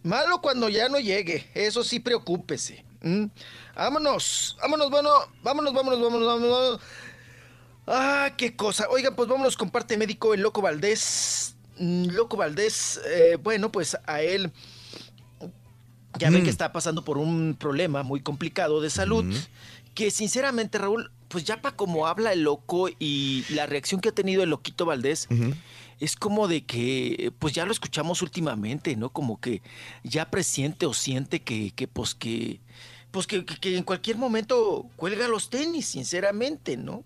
malo 0.03 0.41
cuando 0.43 0.69
ya 0.69 0.89
no 0.91 0.99
llegue. 1.01 1.49
Eso 1.55 1.83
sí, 1.83 1.99
preocúpese. 1.99 2.85
¿m? 3.01 3.31
Vámonos, 3.75 4.59
vámonos, 4.61 4.91
bueno, 4.91 5.09
vámonos, 5.43 5.73
vámonos, 5.73 5.99
vámonos, 6.03 6.27
vámonos. 6.27 6.81
Ah, 7.93 8.31
qué 8.37 8.55
cosa. 8.55 8.87
Oigan, 8.89 9.17
pues 9.17 9.29
vámonos 9.29 9.57
con 9.57 9.71
parte 9.71 9.97
médico, 9.97 10.33
el 10.33 10.41
Loco 10.43 10.63
Valdés. 10.63 11.57
Mm, 11.79 12.11
Loco 12.11 12.37
Valdés, 12.37 13.01
eh, 13.07 13.37
bueno, 13.43 13.73
pues 13.73 13.97
a 14.07 14.23
él 14.23 14.53
ya 16.19 16.31
ven 16.31 16.43
Mm. 16.43 16.45
que 16.45 16.51
está 16.51 16.73
pasando 16.73 17.05
por 17.05 17.19
un 17.19 17.57
problema 17.59 18.03
muy 18.05 18.21
complicado 18.21 18.81
de 18.81 18.91
salud. 18.91 19.25
Que 19.95 20.13
sinceramente, 20.13 20.79
Raúl, 20.79 21.11
pues 21.29 21.43
ya 21.45 21.61
para 21.61 21.75
como 21.75 22.07
habla 22.07 22.33
el 22.33 22.43
loco 22.43 22.89
y 23.01 23.45
la 23.51 23.67
reacción 23.67 24.01
que 24.01 24.11
ha 24.11 24.13
tenido 24.13 24.43
el 24.45 24.51
loquito 24.51 24.85
Valdés, 24.87 25.27
es 25.99 26.15
como 26.17 26.47
de 26.49 26.65
que, 26.65 27.33
pues 27.41 27.55
ya 27.55 27.65
lo 27.67 27.73
escuchamos 27.73 28.23
últimamente, 28.23 28.95
¿no? 28.97 29.11
Como 29.11 29.41
que 29.41 29.63
ya 30.05 30.31
presiente 30.31 30.87
o 30.87 30.95
siente 30.95 31.41
que, 31.43 31.73
que 31.73 31.89
pues 31.89 32.15
que, 32.15 32.61
pues 33.11 33.27
que, 33.27 33.45
que- 33.45 33.57
que 33.57 33.77
en 33.77 33.83
cualquier 33.85 34.17
momento 34.17 34.87
cuelga 34.97 35.27
los 35.29 35.51
tenis, 35.51 35.87
sinceramente, 35.87 36.77
¿no? 36.77 37.03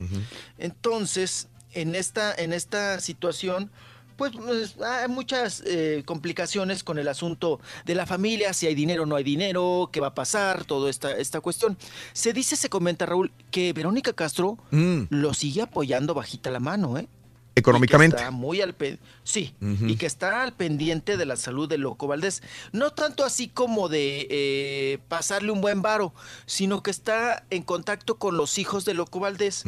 Entonces, 0.58 1.48
en 1.72 1.94
esta, 1.94 2.34
en 2.34 2.52
esta 2.52 3.00
situación, 3.00 3.70
pues, 4.16 4.30
pues, 4.36 4.76
hay 4.80 5.08
muchas 5.08 5.62
eh, 5.66 6.02
complicaciones 6.06 6.84
con 6.84 6.98
el 6.98 7.08
asunto 7.08 7.58
de 7.84 7.96
la 7.96 8.06
familia, 8.06 8.52
si 8.52 8.66
hay 8.68 8.74
dinero 8.76 9.02
o 9.02 9.06
no 9.06 9.16
hay 9.16 9.24
dinero, 9.24 9.90
qué 9.92 10.00
va 10.00 10.08
a 10.08 10.14
pasar, 10.14 10.64
toda 10.64 10.88
esta, 10.88 11.10
esta 11.16 11.40
cuestión. 11.40 11.76
Se 12.12 12.32
dice, 12.32 12.54
se 12.54 12.68
comenta, 12.68 13.06
Raúl, 13.06 13.32
que 13.50 13.72
Verónica 13.72 14.12
Castro 14.12 14.56
Mm. 14.70 15.04
lo 15.10 15.34
sigue 15.34 15.62
apoyando 15.62 16.14
bajita 16.14 16.50
la 16.50 16.60
mano, 16.60 16.96
¿eh? 16.96 17.08
Económicamente. 17.56 18.16
Está 18.16 18.30
muy 18.30 18.60
al 18.60 18.74
sí, 19.22 19.54
y 19.60 19.96
que 19.96 20.06
está 20.06 20.42
al 20.42 20.54
pendiente 20.54 21.16
de 21.16 21.24
la 21.24 21.36
salud 21.36 21.68
de 21.68 21.78
Loco 21.78 22.06
Valdés. 22.06 22.42
No 22.72 22.90
tanto 22.90 23.24
así 23.24 23.48
como 23.48 23.88
de 23.88 24.26
eh, 24.28 24.98
pasarle 25.08 25.52
un 25.52 25.60
buen 25.60 25.80
varo, 25.80 26.12
sino 26.46 26.82
que 26.82 26.90
está 26.90 27.44
en 27.50 27.62
contacto 27.62 28.18
con 28.18 28.36
los 28.36 28.58
hijos 28.58 28.84
de 28.84 28.94
Loco 28.94 29.20
Valdés 29.20 29.64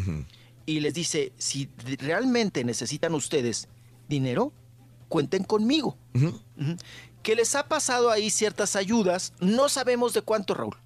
y 0.66 0.80
les 0.80 0.94
dice, 0.94 1.32
si 1.38 1.70
realmente 1.98 2.64
necesitan 2.64 3.14
ustedes 3.14 3.68
dinero, 4.08 4.52
cuenten 5.08 5.44
conmigo. 5.44 5.96
Que 7.22 7.36
les 7.36 7.54
ha 7.54 7.68
pasado 7.68 8.10
ahí 8.10 8.30
ciertas 8.30 8.76
ayudas, 8.76 9.32
no 9.40 9.68
sabemos 9.68 10.12
de 10.12 10.22
cuánto, 10.22 10.54
Raúl, 10.54 10.76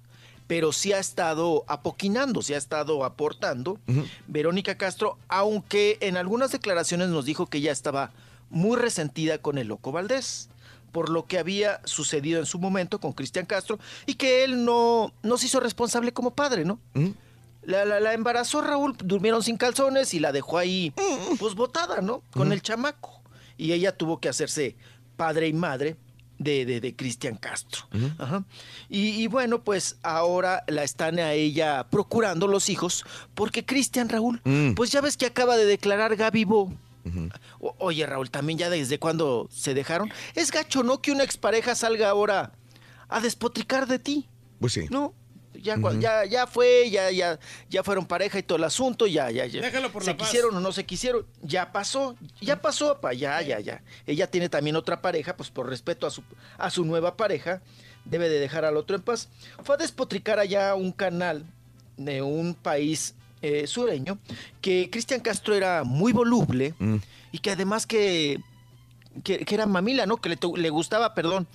pero 0.51 0.73
sí 0.73 0.91
ha 0.91 0.99
estado 0.99 1.63
apoquinando, 1.69 2.41
sí 2.41 2.53
ha 2.53 2.57
estado 2.57 3.05
aportando. 3.05 3.79
Verónica 4.27 4.75
Castro, 4.75 5.17
aunque 5.29 5.97
en 6.01 6.17
algunas 6.17 6.51
declaraciones 6.51 7.07
nos 7.07 7.23
dijo 7.23 7.45
que 7.45 7.59
ella 7.59 7.71
estaba 7.71 8.11
muy 8.49 8.75
resentida 8.75 9.37
con 9.37 9.57
el 9.57 9.67
Loco 9.69 9.93
Valdés 9.93 10.49
por 10.91 11.07
lo 11.07 11.25
que 11.25 11.39
había 11.39 11.79
sucedido 11.85 12.37
en 12.41 12.45
su 12.45 12.59
momento 12.59 12.99
con 12.99 13.13
Cristian 13.13 13.45
Castro 13.45 13.79
y 14.05 14.15
que 14.15 14.43
él 14.43 14.65
no, 14.65 15.13
no 15.23 15.37
se 15.37 15.45
hizo 15.45 15.61
responsable 15.61 16.11
como 16.11 16.31
padre, 16.31 16.65
¿no? 16.65 16.79
La, 17.63 17.85
la- 17.85 18.01
la 18.01 18.13
embarazó 18.13 18.59
Raúl, 18.59 18.93
durmieron 19.01 19.43
sin 19.43 19.55
calzones 19.55 20.13
y 20.13 20.19
la 20.19 20.33
dejó 20.33 20.57
ahí, 20.57 20.91
pues 21.39 21.55
botada, 21.55 22.01
¿no? 22.01 22.23
Con 22.33 22.51
el 22.51 22.61
chamaco. 22.61 23.21
Y 23.57 23.71
ella 23.71 23.95
tuvo 23.95 24.19
que 24.19 24.27
hacerse 24.27 24.75
padre 25.15 25.47
y 25.47 25.53
madre 25.53 25.95
de, 26.43 26.65
de, 26.65 26.81
de 26.81 26.95
Cristian 26.95 27.35
Castro. 27.37 27.87
Ajá. 28.17 28.43
Y, 28.89 29.21
y 29.21 29.27
bueno, 29.27 29.63
pues 29.63 29.97
ahora 30.03 30.63
la 30.67 30.83
están 30.83 31.19
a 31.19 31.33
ella 31.33 31.87
procurando 31.89 32.47
los 32.47 32.69
hijos, 32.69 33.03
porque 33.35 33.65
Cristian 33.65 34.09
Raúl, 34.09 34.41
Mm. 34.43 34.73
pues 34.73 34.91
ya 34.91 35.01
ves 35.01 35.17
que 35.17 35.25
acaba 35.25 35.57
de 35.57 35.65
declarar 35.65 36.15
Gaby 36.15 36.45
Bo. 36.45 36.73
O- 37.59 37.75
Oye, 37.79 38.05
Raúl, 38.05 38.29
también 38.29 38.59
ya 38.59 38.69
desde 38.69 38.99
cuando 38.99 39.47
se 39.51 39.73
dejaron. 39.73 40.11
Es 40.35 40.51
gacho, 40.51 40.83
¿no? 40.83 41.01
Que 41.01 41.11
una 41.11 41.23
expareja 41.23 41.73
salga 41.75 42.09
ahora 42.09 42.51
a 43.09 43.19
despotricar 43.19 43.87
de 43.87 43.97
ti. 43.99 44.27
Pues 44.59 44.73
sí. 44.73 44.85
No, 44.91 45.13
ya, 45.53 45.77
ya, 45.99 46.25
ya 46.25 46.47
fue, 46.47 46.89
ya, 46.89 47.11
ya, 47.11 47.39
ya 47.69 47.83
fueron 47.83 48.05
pareja 48.05 48.39
y 48.39 48.43
todo 48.43 48.57
el 48.57 48.63
asunto, 48.63 49.07
ya, 49.07 49.29
ya, 49.31 49.45
ya. 49.45 49.61
Déjalo 49.61 49.91
por 49.91 50.03
se 50.03 50.11
la 50.11 50.17
paz. 50.17 50.27
quisieron 50.27 50.55
o 50.55 50.59
no 50.59 50.71
se 50.71 50.85
quisieron, 50.85 51.25
ya 51.41 51.71
pasó, 51.71 52.15
ya 52.39 52.61
pasó, 52.61 52.99
pa, 53.01 53.13
ya, 53.13 53.41
ya, 53.41 53.59
ya. 53.59 53.83
Ella 54.05 54.27
tiene 54.27 54.49
también 54.49 54.75
otra 54.75 55.01
pareja, 55.01 55.35
pues 55.35 55.49
por 55.49 55.67
respeto 55.67 56.07
a 56.07 56.11
su, 56.11 56.23
a 56.57 56.69
su 56.69 56.85
nueva 56.85 57.17
pareja, 57.17 57.61
debe 58.05 58.29
de 58.29 58.39
dejar 58.39 58.65
al 58.65 58.77
otro 58.77 58.95
en 58.95 59.01
paz. 59.01 59.29
Fue 59.63 59.75
a 59.75 59.77
despotricar 59.77 60.39
allá 60.39 60.75
un 60.75 60.91
canal 60.91 61.45
de 61.97 62.21
un 62.21 62.55
país 62.55 63.15
eh, 63.41 63.67
sureño, 63.67 64.19
que 64.61 64.89
Cristian 64.91 65.19
Castro 65.19 65.55
era 65.55 65.83
muy 65.83 66.13
voluble 66.13 66.73
y 67.31 67.39
que 67.39 67.51
además 67.51 67.85
que, 67.87 68.39
que, 69.23 69.39
que 69.45 69.55
era 69.55 69.65
mamila, 69.65 70.05
¿no? 70.05 70.17
Que 70.17 70.29
le 70.29 70.69
gustaba, 70.69 71.13
perdón, 71.13 71.47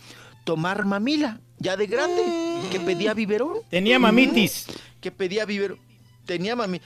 tomar 0.47 0.85
mamila, 0.86 1.40
ya 1.59 1.77
de 1.77 1.86
grande, 1.89 2.23
que 2.70 2.78
pedía 2.78 3.12
biberón. 3.14 3.59
Tenía 3.68 3.98
mamitis. 3.98 4.66
Que 5.01 5.10
pedía 5.10 5.44
biberón. 5.44 5.78
Tenía 6.24 6.55
mami. 6.55 6.81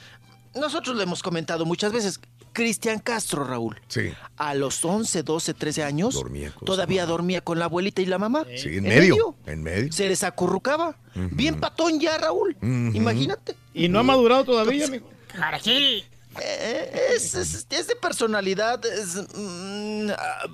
Nosotros 0.55 0.97
le 0.97 1.03
hemos 1.05 1.23
comentado 1.23 1.65
muchas 1.66 1.93
veces, 1.93 2.19
Cristian 2.53 2.99
Castro, 2.99 3.45
Raúl, 3.45 3.81
Sí. 3.89 4.11
a 4.37 4.55
los 4.55 4.82
11, 4.85 5.23
12, 5.23 5.55
13 5.55 5.85
años, 5.85 6.20
todavía 6.65 7.05
dormía 7.07 7.43
con 7.43 7.59
la 7.59 7.66
abuelita 7.66 8.03
y 8.03 8.07
la 8.07 8.19
mamá. 8.19 8.45
Sí, 8.57 8.78
en 8.78 8.85
medio. 8.85 9.37
En 9.47 9.62
medio. 9.62 9.93
Se 9.93 10.09
les 10.09 10.24
acurrucaba. 10.24 10.97
Bien 11.15 11.61
patón 11.61 12.01
ya, 12.01 12.16
Raúl. 12.19 12.57
Imagínate. 12.62 13.55
Y 13.74 13.89
no 13.89 13.99
ha 14.01 14.03
madurado 14.03 14.45
todavía, 14.45 14.87
mijo. 14.89 15.09
Claro, 15.32 15.59
sí. 15.62 16.03
Eh, 16.41 16.93
Es, 17.16 17.35
es- 17.35 17.66
es 17.69 17.87
de 17.89 17.97
personalidad 17.97 18.85
es, 18.87 19.16
mm, 19.35 20.11
ah, 20.16 20.47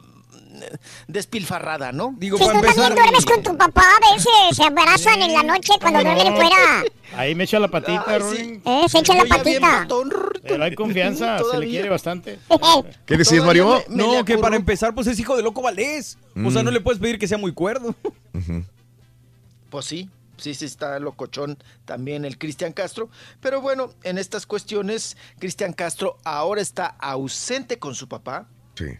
despilfarrada, 1.08 1.92
¿no? 1.92 2.14
Digo, 2.18 2.38
Si 2.38 2.44
tú 2.44 2.50
también 2.52 2.74
duermes 2.94 3.24
con 3.24 3.42
tu 3.42 3.56
papá, 3.56 3.82
a 3.82 4.14
veces 4.14 4.56
se 4.56 4.62
abrazan 4.64 5.22
en 5.22 5.32
la 5.32 5.42
noche 5.42 5.72
cuando 5.80 6.00
duermen 6.02 6.34
fuera. 6.36 6.84
Ahí 7.16 7.34
me 7.34 7.44
echa 7.44 7.58
la 7.58 7.68
patita, 7.68 8.04
Ay, 8.06 8.18
Rolling. 8.18 8.60
Eh, 8.64 8.88
se 8.88 8.98
echa 8.98 9.14
la 9.14 9.24
patita. 9.24 9.86
Pero 10.42 10.64
hay 10.64 10.74
confianza, 10.74 11.38
se 11.50 11.58
le 11.58 11.66
quiere 11.68 11.88
bastante. 11.88 12.38
¿Qué 13.06 13.16
decías, 13.16 13.44
Mario? 13.44 13.82
No, 13.88 14.24
que 14.24 14.38
para 14.38 14.56
empezar, 14.56 14.94
pues 14.94 15.06
es 15.06 15.18
hijo 15.18 15.36
de 15.36 15.42
Loco 15.42 15.62
Valdés. 15.62 16.18
O 16.44 16.50
sea, 16.50 16.62
Mm. 16.62 16.64
no 16.66 16.70
le 16.70 16.80
puedes 16.80 17.00
pedir 17.00 17.18
que 17.18 17.26
sea 17.28 17.38
muy 17.38 17.52
cuerdo. 17.52 17.94
Pues 19.70 19.84
sí, 19.86 20.08
sí, 20.36 20.54
sí 20.54 20.64
está 20.64 20.98
locochón 21.00 21.58
también 21.84 22.24
el 22.24 22.38
Cristian 22.38 22.72
Castro. 22.72 23.08
Pero 23.40 23.60
bueno, 23.60 23.90
en 24.02 24.18
estas 24.18 24.46
cuestiones, 24.46 25.16
Cristian 25.38 25.72
Castro 25.72 26.18
ahora 26.24 26.60
está 26.60 26.86
ausente 26.98 27.78
con 27.78 27.94
su 27.94 28.08
papá. 28.08 28.46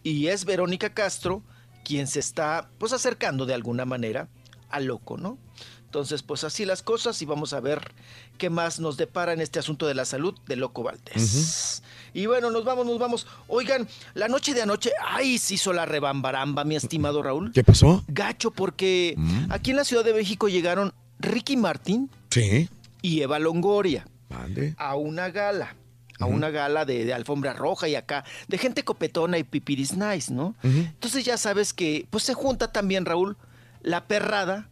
Y 0.02 0.26
es 0.28 0.44
Verónica 0.44 0.90
Castro 0.94 1.42
quien 1.84 2.06
se 2.06 2.20
está, 2.20 2.68
pues, 2.78 2.92
acercando 2.92 3.46
de 3.46 3.54
alguna 3.54 3.84
manera 3.84 4.28
al 4.70 4.86
loco, 4.86 5.16
¿no? 5.16 5.38
Entonces, 5.84 6.22
pues 6.22 6.42
así 6.44 6.64
las 6.64 6.82
cosas 6.82 7.22
y 7.22 7.26
vamos 7.26 7.52
a 7.52 7.60
ver 7.60 7.92
qué 8.38 8.50
más 8.50 8.80
nos 8.80 8.96
depara 8.96 9.32
en 9.32 9.40
este 9.40 9.60
asunto 9.60 9.86
de 9.86 9.94
la 9.94 10.04
salud 10.04 10.34
de 10.46 10.56
Loco 10.56 10.82
Valdés. 10.82 11.82
Y 12.12 12.26
bueno, 12.26 12.50
nos 12.50 12.64
vamos, 12.64 12.84
nos 12.84 12.98
vamos. 12.98 13.26
Oigan, 13.46 13.86
la 14.14 14.28
noche 14.28 14.52
de 14.52 14.62
anoche, 14.62 14.90
ay, 15.02 15.38
se 15.38 15.54
hizo 15.54 15.72
la 15.72 15.86
rebambaramba, 15.86 16.64
mi 16.64 16.74
estimado 16.76 17.22
Raúl. 17.22 17.52
¿Qué 17.52 17.62
pasó? 17.64 18.04
Gacho, 18.08 18.50
porque 18.50 19.16
aquí 19.48 19.70
en 19.70 19.76
la 19.76 19.84
Ciudad 19.84 20.04
de 20.04 20.12
México 20.12 20.48
llegaron 20.48 20.92
Ricky 21.20 21.56
Martin 21.56 22.10
Sí. 22.30 22.68
y 23.00 23.22
Eva 23.22 23.38
Longoria 23.38 24.06
Mande. 24.28 24.74
a 24.76 24.96
una 24.96 25.30
gala. 25.30 25.76
A 26.18 26.26
una 26.26 26.50
gala 26.50 26.84
de, 26.84 27.04
de 27.04 27.12
alfombra 27.12 27.52
roja 27.52 27.88
y 27.88 27.94
acá, 27.94 28.24
de 28.48 28.58
gente 28.58 28.84
copetona 28.84 29.38
y 29.38 29.44
pipiris 29.44 29.96
nice, 29.96 30.32
¿no? 30.32 30.54
Entonces 30.62 31.24
ya 31.24 31.36
sabes 31.36 31.72
que, 31.72 32.06
pues 32.10 32.24
se 32.24 32.34
junta 32.34 32.72
también, 32.72 33.04
Raúl, 33.04 33.36
la 33.82 34.06
perrada 34.06 34.68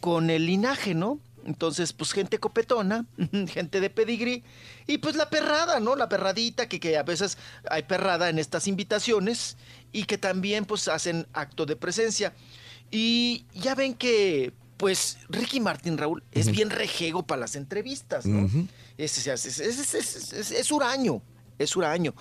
con 0.00 0.30
el 0.30 0.46
linaje, 0.46 0.94
¿no? 0.94 1.18
Entonces, 1.46 1.92
pues 1.92 2.12
gente 2.12 2.38
copetona, 2.38 3.06
gente 3.48 3.80
de 3.80 3.90
pedigrí, 3.90 4.42
y 4.86 4.98
pues 4.98 5.16
la 5.16 5.30
perrada, 5.30 5.80
¿no? 5.80 5.96
La 5.96 6.08
perradita, 6.08 6.68
que, 6.68 6.80
que 6.80 6.96
a 6.98 7.02
veces 7.02 7.38
hay 7.70 7.84
perrada 7.84 8.28
en 8.28 8.38
estas 8.38 8.66
invitaciones 8.66 9.56
y 9.92 10.04
que 10.04 10.18
también 10.18 10.64
pues 10.64 10.88
hacen 10.88 11.26
acto 11.32 11.66
de 11.66 11.76
presencia. 11.76 12.34
Y 12.90 13.44
ya 13.54 13.74
ven 13.74 13.94
que, 13.94 14.52
pues, 14.76 15.18
Ricky 15.28 15.60
Martin, 15.60 15.96
Raúl, 15.96 16.22
es 16.32 16.50
bien 16.50 16.70
rejego 16.70 17.22
para 17.22 17.40
las 17.40 17.56
entrevistas, 17.56 18.26
¿no? 18.26 18.48
Es, 19.04 19.26
es, 19.26 19.46
es, 19.46 19.58
es- 19.60 19.94
es- 19.94 20.32
es- 20.32 20.50
es 20.50 20.72
huraño, 20.72 21.22
es 21.58 21.74
huraño. 21.76 22.14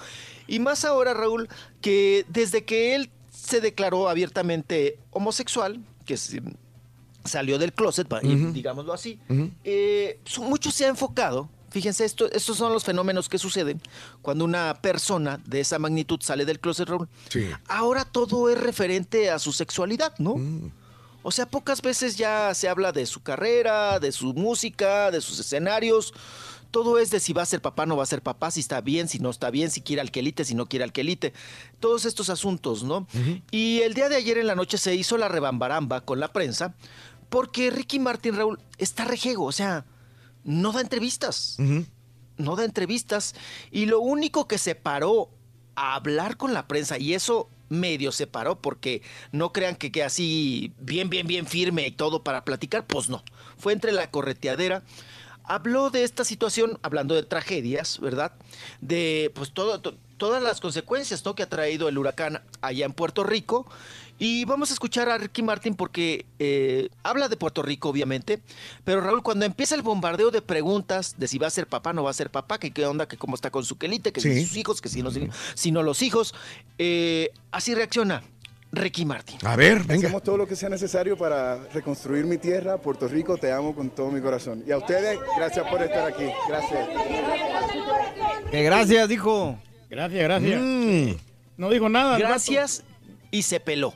Y 0.48 0.60
más 0.60 0.86
ahora, 0.86 1.14
Raúl, 1.14 1.48
que 1.82 2.26
desde 2.30 2.64
que 2.66 2.96
él 2.96 3.10
se 3.32 3.62
declaró 3.62 4.10
abiertamente 4.10 4.98
homosexual, 5.12 5.80
que 6.06 6.16
mm, 6.16 7.28
salió 7.28 7.58
del 7.58 7.74
closet, 7.74 8.08
digámoslo 8.54 8.94
así, 8.94 9.20
eh, 9.64 10.20
su- 10.26 10.44
mucho 10.44 10.72
se 10.72 10.86
ha 10.86 10.88
enfocado 10.90 11.50
Fíjense, 11.72 12.04
esto, 12.04 12.32
estos 12.32 12.58
son 12.58 12.74
los 12.74 12.84
fenómenos 12.84 13.30
que 13.30 13.38
suceden 13.38 13.80
cuando 14.24 14.44
una 14.44 14.82
persona 14.82 15.40
de 15.46 15.60
esa 15.60 15.78
magnitud 15.78 16.20
sale 16.20 16.44
del 16.44 16.60
closet, 16.60 16.90
Raúl. 16.90 17.08
Sí. 17.30 17.46
Ahora 17.68 18.06
todo 18.06 18.50
es 18.50 18.58
referente 18.60 19.30
a 19.30 19.38
su 19.38 19.52
sexualidad, 19.54 20.16
¿no? 20.18 20.36
O 21.22 21.30
sea, 21.32 21.46
pocas 21.48 21.84
veces 21.84 22.18
ya 22.18 22.56
se 22.56 22.68
habla 22.70 22.92
de 22.92 23.06
su 23.06 23.22
carrera, 23.22 24.00
de 24.00 24.12
su 24.12 24.34
música, 24.34 25.12
de 25.12 25.22
sus 25.22 25.38
escenarios. 25.40 26.12
Todo 26.72 27.00
es 27.00 27.10
de 27.10 27.20
si 27.20 27.34
va 27.34 27.42
a 27.42 27.46
ser 27.48 27.62
papá, 27.62 27.86
no 27.86 27.98
va 27.98 28.04
a 28.04 28.06
ser 28.06 28.22
papá, 28.22 28.52
si 28.52 28.60
está 28.60 28.82
bien, 28.82 29.08
si 29.08 29.20
no 29.20 29.30
está 29.30 29.50
bien, 29.50 29.72
si 29.72 29.82
quiere 29.82 30.02
alquelite, 30.02 30.46
si 30.46 30.54
no 30.56 30.68
quiere 30.68 30.84
alquelite. 30.84 31.34
Todos 31.80 32.06
estos 32.06 32.30
asuntos, 32.30 32.84
¿no? 32.84 33.08
Y 33.52 33.80
el 33.82 33.94
día 33.94 34.10
de 34.10 34.16
ayer 34.16 34.38
en 34.38 34.48
la 34.48 34.56
noche 34.56 34.78
se 34.78 34.96
hizo 34.96 35.18
la 35.18 35.28
rebambaramba 35.28 36.02
con 36.02 36.20
la 36.20 36.32
prensa 36.32 36.76
porque 37.30 37.70
Ricky 37.70 38.00
Martin 38.00 38.36
Raúl 38.36 38.60
está 38.78 39.06
rejego, 39.06 39.46
o 39.46 39.52
sea, 39.52 39.86
no 40.44 40.72
da 40.72 40.82
entrevistas. 40.82 41.58
No 42.38 42.56
da 42.56 42.66
entrevistas. 42.66 43.36
Y 43.72 43.86
lo 43.86 44.00
único 44.00 44.48
que 44.48 44.58
se 44.58 44.76
paró 44.76 45.30
a 45.76 45.96
hablar 45.96 46.38
con 46.38 46.54
la 46.54 46.68
prensa, 46.68 46.98
y 46.98 47.14
eso 47.14 47.50
medio 47.70 48.12
se 48.12 48.26
paró 48.26 48.60
porque 48.60 49.04
no 49.32 49.54
crean 49.54 49.76
que 49.76 49.92
quede 49.92 50.04
así 50.04 50.74
bien, 50.80 51.10
bien, 51.10 51.28
bien 51.28 51.46
firme 51.46 51.86
y 51.86 51.92
todo 51.92 52.24
para 52.24 52.44
platicar, 52.44 52.86
pues 52.88 53.10
no. 53.10 53.24
Fue 53.58 53.74
entre 53.74 53.92
la 53.92 54.10
correteadera. 54.10 54.84
Habló 55.50 55.90
de 55.90 56.04
esta 56.04 56.24
situación, 56.24 56.78
hablando 56.84 57.16
de 57.16 57.24
tragedias, 57.24 58.00
¿verdad? 58.00 58.32
De 58.82 59.32
pues 59.34 59.52
todo, 59.52 59.82
to- 59.82 59.96
todas 60.18 60.44
las 60.44 60.62
consecuencias 60.62 61.26
¿no? 61.26 61.34
que 61.34 61.42
ha 61.42 61.50
traído 61.50 61.90
el 61.90 61.98
huracán 61.98 62.42
allá 62.62 62.86
en 62.86 62.94
Puerto 62.94 63.24
Rico. 63.24 63.66
Y 64.20 64.46
vamos 64.46 64.70
a 64.70 64.74
escuchar 64.74 65.10
a 65.10 65.18
Ricky 65.18 65.42
Martin 65.42 65.74
porque 65.76 66.26
eh, 66.40 66.90
habla 67.04 67.30
de 67.30 67.36
Puerto 67.38 67.64
Rico, 67.64 67.90
obviamente. 67.90 68.42
Pero 68.84 69.02
Raúl, 69.02 69.24
cuando 69.24 69.46
empieza 69.46 69.74
el 69.76 69.82
bombardeo 69.82 70.30
de 70.30 70.42
preguntas 70.44 71.16
de 71.18 71.28
si 71.28 71.40
va 71.40 71.48
a 71.48 71.50
ser 71.50 71.66
papá, 71.68 71.94
no 71.94 72.04
va 72.04 72.12
a 72.12 72.14
ser 72.14 72.30
papá, 72.30 72.60
que 72.60 72.70
qué 72.72 72.86
onda, 72.86 73.08
que 73.08 73.18
cómo 73.18 73.34
está 73.36 73.50
con 73.50 73.66
su 73.66 73.78
quelite, 73.78 74.12
que 74.14 74.22
si 74.22 74.46
sus 74.46 74.56
hijos, 74.58 74.82
que 74.82 74.90
si 74.90 75.02
no, 75.02 75.10
si 75.56 75.72
no 75.72 75.82
los 75.84 76.02
hijos, 76.04 76.36
eh, 76.78 77.32
así 77.52 77.74
reacciona 77.74 78.22
Ricky 78.72 79.06
Martin. 79.06 79.40
A 79.46 79.56
ver, 79.56 79.84
venga. 79.84 80.08
Hacemos 80.08 80.24
todo 80.24 80.38
lo 80.38 80.48
que 80.48 80.56
sea 80.56 80.70
necesario 80.70 81.18
para 81.18 81.58
reconstruir 81.70 82.26
mi 82.26 82.38
tierra, 82.38 82.78
Puerto 82.78 83.08
Rico, 83.08 83.38
te 83.38 83.52
amo 83.52 83.74
con 83.74 83.90
todo 83.90 84.12
mi 84.12 84.22
corazón. 84.22 84.64
Y 84.68 84.72
a 84.72 84.78
ustedes, 84.78 85.18
gracias 85.36 85.68
por 85.68 85.82
estar 85.82 86.08
aquí. 86.08 86.26
Gracias. 86.48 86.88
Que 88.52 88.64
gracias, 88.64 89.10
dijo. 89.10 89.58
Gracias, 89.90 90.24
gracias. 90.24 90.62
Mm. 90.62 91.12
No 91.58 91.70
dijo 91.70 91.90
nada. 91.90 92.18
Gracias 92.18 92.84
y 93.32 93.44
se 93.44 93.60
peló. 93.60 93.94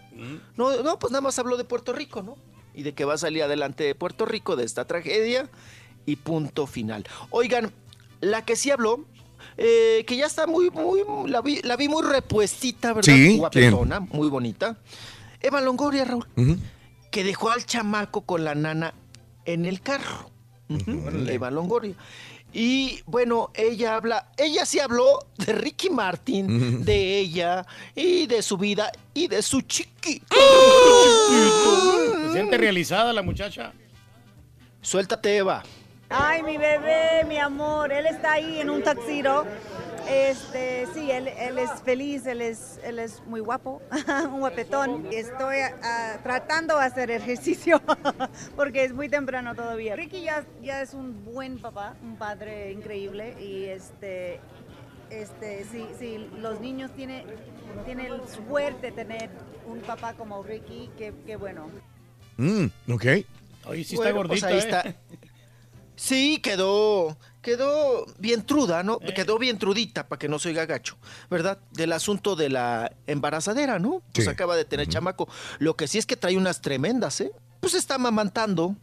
No, 0.56 0.84
no, 0.84 1.00
pues 1.00 1.12
nada 1.12 1.22
más 1.22 1.38
habló 1.40 1.58
de 1.58 1.66
Puerto 1.66 1.94
Rico, 1.94 2.22
¿no? 2.22 2.38
Y 2.74 2.84
de 2.84 2.94
que 2.94 3.06
va 3.06 3.16
a 3.16 3.18
salir 3.18 3.44
adelante 3.44 3.84
de 3.84 3.94
Puerto 3.94 4.26
Rico 4.26 4.56
de 4.56 4.64
esta 4.64 4.86
tragedia 4.86 5.50
y 6.06 6.16
punto 6.18 6.66
final. 6.66 7.06
Oigan, 7.30 7.72
la 8.22 8.46
que 8.46 8.56
sí 8.56 8.72
habló, 8.72 9.06
eh, 9.58 10.04
que 10.08 10.16
ya 10.16 10.26
está 10.26 10.48
muy, 10.48 10.70
muy, 10.70 11.02
la 11.28 11.42
vi, 11.42 11.62
la 11.62 11.76
vi 11.76 11.88
muy 11.88 12.04
repuestita, 12.04 12.94
¿verdad? 12.94 13.14
Sí, 13.14 13.38
Guapetona, 13.38 14.00
muy 14.00 14.30
bonita. 14.30 14.78
Eva 15.42 15.62
Longoria, 15.62 16.06
Raúl, 16.06 16.26
que 17.12 17.24
dejó 17.24 17.52
al 17.52 17.66
chamaco 17.66 18.22
con 18.22 18.44
la 18.44 18.56
nana 18.56 18.94
en 19.46 19.66
el 19.66 19.82
carro. 19.82 20.30
Eva 21.28 21.52
Longoria. 21.52 21.96
Y 22.54 23.02
bueno, 23.08 23.50
ella 23.56 23.96
habla, 23.96 24.32
ella 24.38 24.66
sí 24.66 24.80
habló 24.80 25.26
de 25.38 25.54
Ricky 25.54 25.90
Martin, 25.90 26.86
de 26.86 27.18
ella 27.18 27.66
y 27.96 28.28
de 28.28 28.44
su 28.44 28.58
vida 28.58 28.92
y 29.14 29.28
de 29.28 29.42
su 29.42 29.62
chiqui. 29.62 30.22
Se 32.20 32.32
siente 32.32 32.58
realizada 32.58 33.12
la 33.12 33.24
muchacha. 33.24 33.74
Suéltate, 34.82 35.38
Eva. 35.38 35.64
Ay, 36.10 36.44
mi 36.44 36.58
bebé, 36.58 37.24
mi 37.28 37.38
amor, 37.38 37.92
él 37.92 38.06
está 38.06 38.34
ahí 38.34 38.60
en 38.60 38.70
un 38.70 38.84
taxiro. 38.84 39.46
Este, 40.08 40.86
sí, 40.94 41.10
él, 41.10 41.28
él 41.30 41.58
es 41.58 41.72
feliz, 41.82 42.26
él 42.26 42.42
es, 42.42 42.80
él 42.84 43.00
es 43.00 43.24
muy 43.26 43.40
guapo, 43.40 43.82
un 44.32 44.40
guapetón. 44.40 45.08
Estoy 45.12 45.58
ah, 45.82 46.18
tratando 46.22 46.78
de 46.78 46.86
hacer 46.86 47.10
ejercicio 47.10 47.82
porque 48.56 48.84
es 48.84 48.94
muy 48.94 49.08
temprano 49.10 49.56
todavía. 49.56 49.96
Ricky 49.96 50.24
ya, 50.24 50.46
ya 50.62 50.82
es 50.82 50.94
un 50.94 51.24
buen 51.24 51.58
papá, 51.58 51.96
un 52.04 52.18
padre 52.18 52.72
increíble 52.72 53.36
y 53.42 53.66
este, 53.66 54.42
este, 55.10 55.66
sí, 55.72 55.88
sí, 55.98 56.30
los 56.40 56.60
niños 56.60 56.92
tienen, 56.92 57.24
tienen 57.86 58.12
suerte 58.28 58.92
tener 58.92 59.30
un 59.66 59.80
papá 59.80 60.14
como 60.14 60.44
Ricky, 60.44 60.90
que, 60.98 61.14
que 61.26 61.38
bueno. 61.38 61.70
Mm, 62.38 62.66
ok. 62.92 63.06
Oye, 63.66 63.84
sí 63.84 63.96
Bueno, 63.96 64.22
está 64.22 64.28
pues 64.28 64.44
ahí 64.44 64.56
¿eh? 64.56 64.58
está. 64.58 64.96
Sí, 65.96 66.40
quedó, 66.42 67.18
quedó 67.42 68.06
bien 68.18 68.46
truda, 68.46 68.84
¿no? 68.84 69.00
Eh. 69.02 69.14
Quedó 69.14 69.38
bien 69.38 69.58
trudita 69.58 70.08
para 70.08 70.20
que 70.20 70.28
no 70.28 70.40
se 70.40 70.50
oiga 70.50 70.66
gacho, 70.66 70.98
¿verdad? 71.30 71.60
Del 71.72 71.94
asunto 71.94 72.36
de 72.36 72.50
la 72.50 72.92
embarazadera, 73.08 73.80
¿no? 73.80 74.02
Pues 74.14 74.28
acaba 74.28 74.56
de 74.56 74.66
tener 74.66 74.88
chamaco. 74.88 75.28
Lo 75.60 75.76
que 75.76 75.88
sí 75.88 75.98
es 75.98 76.06
que 76.06 76.16
trae 76.16 76.38
unas 76.38 76.62
tremendas, 76.62 77.22
¿eh? 77.22 77.32
Pues 77.60 77.76
está 77.76 77.98
mamantando, 77.98 78.76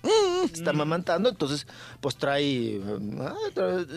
está 0.44 0.72
mamantando, 0.72 1.28
entonces 1.28 1.66
pues 2.00 2.16
trae, 2.16 2.80
ah, 3.20 3.34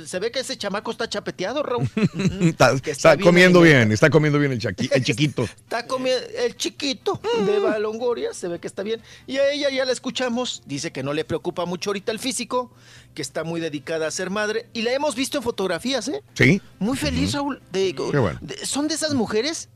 se 0.05 0.19
ve 0.19 0.31
que 0.31 0.39
ese 0.39 0.57
chamaco 0.57 0.91
está 0.91 1.07
chapeteado, 1.09 1.63
Raúl. 1.63 1.87
Está, 2.41 2.77
Que 2.79 2.91
está 2.91 3.15
bien 3.15 3.25
comiendo 3.25 3.61
bien, 3.61 3.91
está 3.91 4.09
comiendo 4.09 4.39
bien 4.39 4.51
el, 4.51 4.59
chaqui- 4.59 4.89
el 4.91 5.03
chiquito. 5.03 5.43
Está 5.43 5.85
comiendo 5.87 6.25
el 6.37 6.55
chiquito 6.55 7.19
de 7.45 7.55
Eva 7.57 7.77
Longoria, 7.79 8.33
se 8.33 8.47
ve 8.47 8.59
que 8.59 8.67
está 8.67 8.83
bien. 8.83 9.01
Y 9.27 9.37
a 9.37 9.51
ella 9.51 9.69
ya 9.69 9.85
la 9.85 9.91
escuchamos, 9.91 10.61
dice 10.65 10.91
que 10.91 11.03
no 11.03 11.13
le 11.13 11.25
preocupa 11.25 11.65
mucho 11.65 11.89
ahorita 11.89 12.11
el 12.11 12.19
físico, 12.19 12.71
que 13.13 13.21
está 13.21 13.43
muy 13.43 13.59
dedicada 13.61 14.07
a 14.07 14.11
ser 14.11 14.29
madre. 14.29 14.67
Y 14.73 14.81
la 14.81 14.91
hemos 14.93 15.15
visto 15.15 15.37
en 15.37 15.43
fotografías, 15.43 16.07
¿eh? 16.07 16.21
Sí. 16.33 16.61
Muy 16.79 16.97
feliz, 16.97 17.33
Raúl. 17.33 17.61
De, 17.71 17.93
Qué 17.95 18.17
bueno. 18.19 18.39
de- 18.41 18.65
son 18.65 18.87
de 18.87 18.95
esas 18.95 19.13
mujeres 19.13 19.69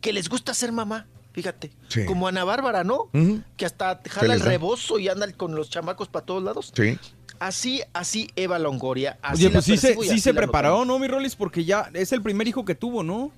que 0.00 0.12
les 0.12 0.28
gusta 0.28 0.52
ser 0.54 0.72
mamá, 0.72 1.06
fíjate. 1.32 1.70
Sí. 1.88 2.04
Como 2.04 2.28
Ana 2.28 2.44
Bárbara, 2.44 2.84
¿no? 2.84 3.08
Que 3.56 3.66
hasta 3.66 4.00
jala 4.08 4.34
el 4.34 4.40
rebozo 4.40 4.98
y 4.98 5.08
anda 5.08 5.30
con 5.32 5.54
los 5.54 5.70
chamacos 5.70 6.08
para 6.08 6.24
todos 6.26 6.42
lados. 6.42 6.72
Sí. 6.74 6.98
Así, 7.38 7.82
así 7.92 8.28
Eva 8.36 8.58
Longoria. 8.58 9.18
Así 9.20 9.46
Oye, 9.46 9.52
pues 9.52 9.64
sí 9.64 9.76
se, 9.76 9.96
sí 9.96 10.20
se 10.20 10.32
preparó. 10.32 10.84
¿no, 10.84 10.98
mi 10.98 11.08
Rolis? 11.08 11.34
Porque 11.34 11.64
ya 11.64 11.90
es 11.92 12.12
el 12.12 12.22
primer 12.22 12.46
hijo 12.46 12.64
que 12.64 12.74
tuvo, 12.74 13.02
¿no? 13.02 13.32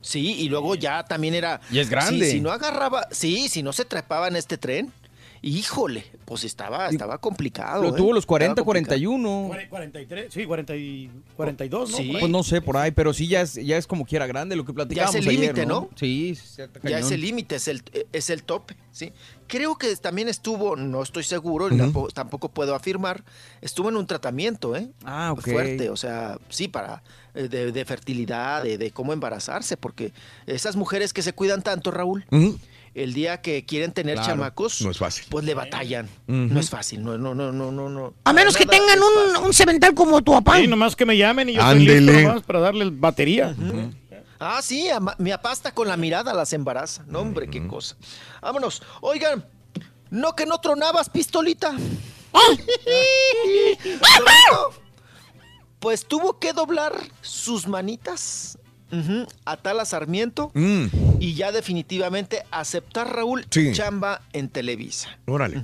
Sí, 0.00 0.34
y 0.38 0.48
luego 0.48 0.74
ya 0.74 1.02
también 1.04 1.34
era. 1.34 1.60
Y 1.70 1.78
es 1.78 1.88
grande. 1.88 2.26
Sí, 2.26 2.32
si 2.32 2.40
no 2.40 2.50
agarraba, 2.50 3.08
sí, 3.10 3.48
si 3.48 3.62
no 3.62 3.72
se 3.72 3.84
trepaba 3.84 4.28
en 4.28 4.36
este 4.36 4.58
tren, 4.58 4.92
híjole, 5.46 6.04
pues 6.24 6.44
estaba, 6.44 6.88
estaba 6.88 7.18
complicado. 7.18 7.82
Lo 7.82 7.88
¿eh? 7.90 7.96
tuvo 7.96 8.12
los 8.12 8.24
40, 8.24 8.52
Estaba 8.62 8.64
complicado. 8.64 8.98
41. 9.00 9.48
Cuare- 9.48 9.68
43, 9.68 10.32
sí, 10.32 10.44
40 10.46 10.76
y 10.76 11.10
42, 11.36 11.90
¿no? 11.90 11.96
Sí. 11.98 12.16
Pues 12.18 12.30
no 12.30 12.42
sé 12.42 12.60
por 12.62 12.76
ahí, 12.76 12.90
pero 12.92 13.12
sí 13.12 13.28
ya 13.28 13.42
es, 13.42 13.54
ya 13.54 13.76
es 13.76 13.86
como 13.86 14.06
quiera 14.06 14.26
grande 14.26 14.56
lo 14.56 14.64
que 14.64 14.72
Ya 14.72 14.76
platicábamos 14.76 15.14
es 15.16 15.26
el 15.26 15.32
límite, 15.40 15.66
¿no? 15.66 15.90
Sí, 15.96 16.34
sí, 16.34 16.62
Ya 16.82 16.98
es 16.98 17.10
el 17.10 17.20
límite, 17.20 17.56
es 17.56 17.68
el, 17.68 17.82
es 18.12 18.30
el 18.30 18.42
tope, 18.42 18.76
¿sí? 18.90 19.12
Creo 19.46 19.76
que 19.76 19.94
también 19.96 20.28
estuvo, 20.28 20.76
no 20.76 21.02
estoy 21.02 21.22
seguro, 21.24 21.72
y 21.72 21.76
tampoco, 21.76 22.08
tampoco 22.08 22.48
puedo 22.48 22.74
afirmar, 22.74 23.22
estuvo 23.60 23.90
en 23.90 23.96
un 23.96 24.06
tratamiento, 24.06 24.74
¿eh? 24.74 24.88
Ah, 25.04 25.32
ok. 25.32 25.42
Fuerte, 25.42 25.90
o 25.90 25.96
sea, 25.96 26.38
sí, 26.48 26.68
para, 26.68 27.02
eh, 27.34 27.48
de, 27.48 27.70
de 27.70 27.84
fertilidad, 27.84 28.62
de, 28.62 28.78
de 28.78 28.90
cómo 28.90 29.12
embarazarse, 29.12 29.76
porque 29.76 30.12
esas 30.46 30.76
mujeres 30.76 31.12
que 31.12 31.20
se 31.20 31.34
cuidan 31.34 31.60
tanto, 31.62 31.90
Raúl, 31.90 32.24
Ujú. 32.30 32.58
El 32.94 33.12
día 33.12 33.40
que 33.42 33.64
quieren 33.66 33.92
tener 33.92 34.14
Claro, 34.14 34.28
chamacos, 34.32 34.80
no 34.82 34.90
es 34.90 34.98
fácil. 34.98 35.24
pues 35.28 35.44
le 35.44 35.54
batallan. 35.54 36.08
No 36.26 36.60
es 36.60 36.70
fácil, 36.70 37.02
no, 37.02 37.18
no, 37.18 37.34
no, 37.34 37.50
no, 37.52 37.72
no, 37.72 37.88
no. 37.88 38.14
A 38.24 38.32
menos 38.32 38.56
que 38.56 38.66
tengan 38.66 38.98
un, 39.00 39.44
un 39.46 39.52
cemental 39.52 39.94
como 39.94 40.22
tu 40.22 40.32
papá. 40.32 40.58
Sí, 40.58 40.66
nomás 40.66 40.94
que 40.96 41.04
me 41.04 41.16
llamen 41.16 41.48
y 41.48 41.54
yo 41.54 41.60
estoy 41.60 41.78
Ándele. 41.80 42.00
listo 42.12 42.28
nomás 42.28 42.42
para 42.44 42.60
darle 42.60 42.88
batería. 42.90 43.54
Ah, 44.40 44.60
sí, 44.62 44.88
mi 45.18 45.30
apasta 45.32 45.72
con 45.72 45.88
la 45.88 45.96
mirada 45.96 46.34
las 46.34 46.52
embaraza. 46.52 47.04
No, 47.06 47.20
hombre, 47.20 47.48
qué 47.48 47.66
cosa. 47.66 47.96
Vámonos. 48.42 48.82
Oigan, 49.00 49.44
no 50.10 50.34
que 50.36 50.44
no 50.46 50.58
tronabas, 50.60 51.08
pistolita. 51.08 51.72
Rorrito, 53.84 54.82
Pues 55.78 56.06
tuvo 56.06 56.38
que 56.38 56.52
doblar 56.52 56.92
sus 57.20 57.66
manitas 57.66 58.58
ujú, 58.92 59.26
a 59.44 59.56
Tala 59.56 59.84
Sarmiento 59.84 60.50
Mm, 60.54 60.86
y 61.20 61.34
ya 61.34 61.52
definitivamente 61.52 62.42
aceptar, 62.50 63.14
Raúl, 63.14 63.44
Sí. 63.50 63.72
chamba 63.72 64.22
en 64.32 64.48
Televisa. 64.48 65.08
órale. 65.26 65.60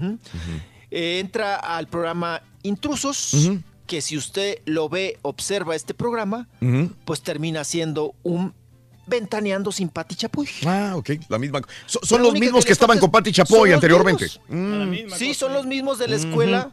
Eh, 0.91 1.19
entra 1.21 1.57
al 1.57 1.87
programa 1.89 2.43
Intrusos, 2.63 3.51
que 3.87 4.01
si 4.03 4.17
usted 4.17 4.59
lo 4.67 4.89
ve, 4.89 5.19
observa 5.23 5.75
este 5.77 5.95
programa, 5.95 6.49
pues 7.05 7.23
termina 7.23 7.65
siendo 7.65 8.15
un 8.23 8.53
ventaneando 9.07 9.73
sin 9.73 9.89
Pati 9.89 10.15
Chapoy. 10.15 10.47
Ah, 10.67 10.93
ok. 10.97 11.11
La 11.29 11.39
misma. 11.39 11.61
so- 11.87 11.99
son 12.03 12.23
La 12.23 12.29
los 12.29 12.39
mismos 12.39 12.65
que 12.65 12.71
estaban 12.73 12.99
con 13.01 13.11
Pati 13.11 13.33
Chapoy 13.33 13.73
anteriormente. 13.73 14.27
Mm, 14.49 15.11
Sí, 15.17 15.35
son 15.35 15.53
los 15.53 15.67
mismos 15.67 15.99
de 15.99 16.07
la 16.09 16.17
escuela 16.17 16.71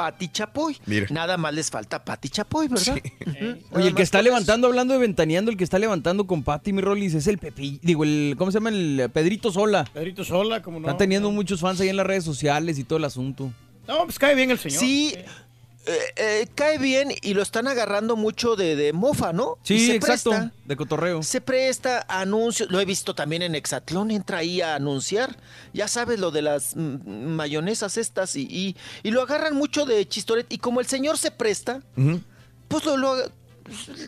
Pati 0.00 0.28
Chapoy. 0.28 0.76
Mira. 0.86 1.06
Nada 1.10 1.36
más 1.36 1.52
les 1.52 1.70
falta 1.70 2.02
Pati 2.02 2.30
Chapoy, 2.30 2.68
¿verdad? 2.68 2.98
Ujú. 3.26 3.58
Oye, 3.72 3.88
el 3.88 3.94
que 3.94 4.02
está 4.02 4.22
levantando, 4.22 4.66
hablando 4.66 4.94
de 4.94 5.00
ventaneando, 5.00 5.50
el 5.50 5.56
que 5.58 5.64
está 5.64 5.78
levantando 5.78 6.26
con 6.26 6.42
Patty, 6.42 6.72
mi 6.72 6.80
Rolis, 6.80 7.12
es 7.14 7.26
el 7.26 7.36
Pepi, 7.36 7.80
digo, 7.82 8.04
el, 8.04 8.34
¿cómo 8.38 8.50
se 8.50 8.56
llama? 8.56 8.70
El 8.70 9.10
Pedrito 9.12 9.52
Sola. 9.52 9.84
Pedrito 9.92 10.24
Sola, 10.24 10.62
como 10.62 10.80
no. 10.80 10.88
Está 10.88 10.96
teniendo 10.96 11.30
muchos 11.30 11.60
fans 11.60 11.80
ahí 11.80 11.90
en 11.90 11.96
las 11.96 12.06
redes 12.06 12.24
sociales 12.24 12.78
y 12.78 12.84
todo 12.84 12.98
el 12.98 13.04
asunto. 13.04 13.52
No, 13.86 14.04
pues 14.04 14.18
cae 14.18 14.34
bien 14.34 14.50
el 14.50 14.58
señor. 14.58 14.80
Sí, 14.80 15.14
eh, 15.86 15.98
eh, 16.16 16.46
cae 16.54 16.78
bien 16.78 17.10
y 17.22 17.34
lo 17.34 17.42
están 17.42 17.66
agarrando 17.66 18.14
mucho 18.16 18.54
de, 18.56 18.76
de 18.76 18.92
mofa, 18.92 19.32
¿no? 19.32 19.58
Sí, 19.62 19.86
se 19.86 19.94
exacto. 19.96 20.30
presta. 20.30 20.52
De 20.66 20.76
cotorreo. 20.76 21.22
Se 21.22 21.40
presta 21.40 22.04
a 22.08 22.20
anuncios, 22.20 22.70
lo 22.70 22.80
he 22.80 22.84
visto 22.84 23.14
también 23.14 23.42
en 23.42 23.54
Exatlón, 23.54 24.10
entra 24.10 24.38
ahí 24.38 24.60
a 24.60 24.74
anunciar, 24.74 25.36
ya 25.72 25.88
sabes 25.88 26.20
lo 26.20 26.30
de 26.30 26.42
las 26.42 26.76
mm, 26.76 27.26
mayonesas 27.34 27.96
estas 27.96 28.36
y, 28.36 28.42
y, 28.42 28.76
y 29.02 29.10
lo 29.10 29.22
agarran 29.22 29.56
mucho 29.56 29.86
de 29.86 30.06
chistoret 30.06 30.46
y 30.52 30.58
como 30.58 30.80
el 30.80 30.86
señor 30.86 31.16
se 31.18 31.30
presta, 31.30 31.82
pues 32.68 32.84
lo, 32.84 32.96
lo- 32.96 33.16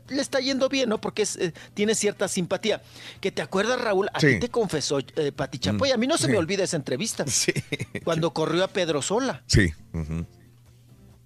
le 0.09 0.21
está 0.21 0.41
yendo 0.41 0.69
bien, 0.69 0.89
¿no? 0.89 1.01
Porque 1.01 1.23
es, 1.23 1.37
eh, 1.37 1.53
tiene 1.75 1.95
cierta 1.95 2.27
simpatía. 2.27 2.83
Que 3.21 3.31
te 3.31 3.43
acuerdas, 3.43 3.81
Raúl, 3.81 4.09
a 4.13 4.19
Sí. 4.19 4.27
ti 4.35 4.41
te 4.41 4.49
confesó 4.49 4.99
eh, 4.99 5.31
Pati 5.31 5.59
Chapoy, 5.59 5.93
a 5.93 5.97
mí 5.97 6.07
no 6.09 6.19
se 6.19 6.27
Sí. 6.27 6.33
me 6.33 6.39
olvida 6.39 6.65
esa 6.65 6.77
entrevista. 6.77 7.25
Cuando 8.05 8.33
corrió 8.33 8.65
a 8.65 8.69
Pedro 8.69 9.03
Sola 9.03 9.43
Sí. 9.47 9.73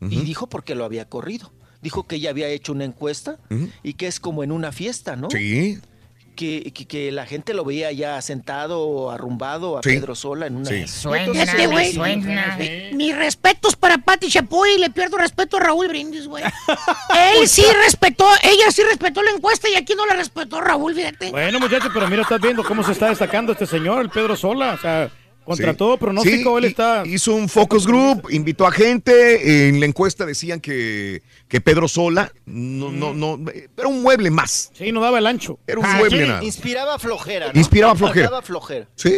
Y 0.00 0.20
dijo 0.22 0.48
por 0.48 0.64
qué 0.64 0.74
lo 0.74 0.84
había 0.84 1.08
corrido. 1.08 1.52
Dijo 1.82 2.06
que 2.06 2.16
ella 2.16 2.30
había 2.30 2.48
hecho 2.48 2.72
una 2.72 2.84
encuesta 2.84 3.38
y 3.82 3.94
que 3.94 4.06
es 4.06 4.18
como 4.20 4.42
en 4.44 4.50
una 4.52 4.72
fiesta, 4.72 5.16
¿no? 5.16 5.30
Sí. 5.30 5.78
que, 6.34 6.70
que- 6.74 6.84
que 6.86 7.10
la 7.12 7.24
gente 7.24 7.54
lo 7.54 7.64
veía 7.64 7.90
ya 7.92 8.20
sentado 8.20 8.82
o 8.82 9.10
arrumbado 9.10 9.78
a 9.78 9.82
Sí. 9.82 9.88
Pedro 9.88 10.14
Sola 10.14 10.46
en 10.48 10.56
una 10.56 10.66
Sí. 10.68 10.86
Suena, 10.86 11.24
Entonces, 11.24 11.70
güey. 11.70 11.94
suena. 11.94 12.56
Mi- 12.58 12.92
Mis 12.94 13.16
respetos 13.16 13.74
para 13.74 13.96
Pati 13.96 14.28
Chapoy 14.28 14.72
y 14.72 14.78
le 14.78 14.90
pierdo 14.90 15.16
respeto 15.16 15.56
a 15.56 15.60
Raúl 15.60 15.88
Brindis, 15.88 16.28
güey. 16.28 16.44
Él 17.40 17.48
sí 17.48 17.64
respetó, 17.82 18.26
ella 18.42 18.70
sí 18.70 18.82
respetó 18.82 19.22
la 19.22 19.30
encuesta 19.30 19.66
y 19.70 19.76
aquí 19.76 19.94
no 19.94 20.04
la 20.04 20.12
respetó 20.12 20.60
Raúl, 20.60 20.94
fíjate. 20.94 21.30
Bueno, 21.30 21.58
muchachos, 21.58 21.90
pero 21.94 22.06
mira, 22.08 22.20
estás 22.20 22.40
viendo 22.40 22.62
cómo 22.64 22.82
se 22.82 22.92
está 22.92 23.08
destacando 23.08 23.52
este 23.52 23.64
señor, 23.66 24.02
el 24.02 24.10
Pedro 24.10 24.36
Sola. 24.36 24.74
O 24.74 24.78
sea, 24.78 25.10
contra 25.46 25.70
Sí. 25.70 25.78
todo 25.78 25.96
pronóstico, 25.96 26.50
Sí, 26.50 26.58
él 26.58 26.64
está. 26.70 27.04
Hizo 27.06 27.34
un 27.34 27.48
focus 27.48 27.86
group, 27.86 28.26
invitó 28.30 28.66
a 28.66 28.72
gente. 28.72 29.68
En 29.68 29.80
la 29.80 29.86
encuesta 29.86 30.26
decían 30.26 30.60
que, 30.60 31.22
que 31.48 31.60
Pedro 31.60 31.86
Sola 31.86 32.32
no, 32.44 32.90
no, 32.90 33.14
no, 33.14 33.38
era 33.76 33.88
un 33.88 34.02
mueble 34.02 34.30
más. 34.30 34.70
Sí, 34.74 34.90
no 34.90 35.00
daba 35.00 35.18
el 35.18 35.26
ancho. 35.26 35.58
Era 35.66 35.78
un 35.78 35.86
Ah, 35.86 35.96
mueble 35.98 36.22
sí, 36.24 36.28
nada. 36.28 36.44
Inspiraba 36.44 36.98
flojera. 36.98 37.52
¿no? 37.52 37.58
Inspiraba 37.58 37.94
flojera. 37.94 38.28
Daba 38.30 38.42
flojera. 38.42 38.88
Sí, 38.96 39.14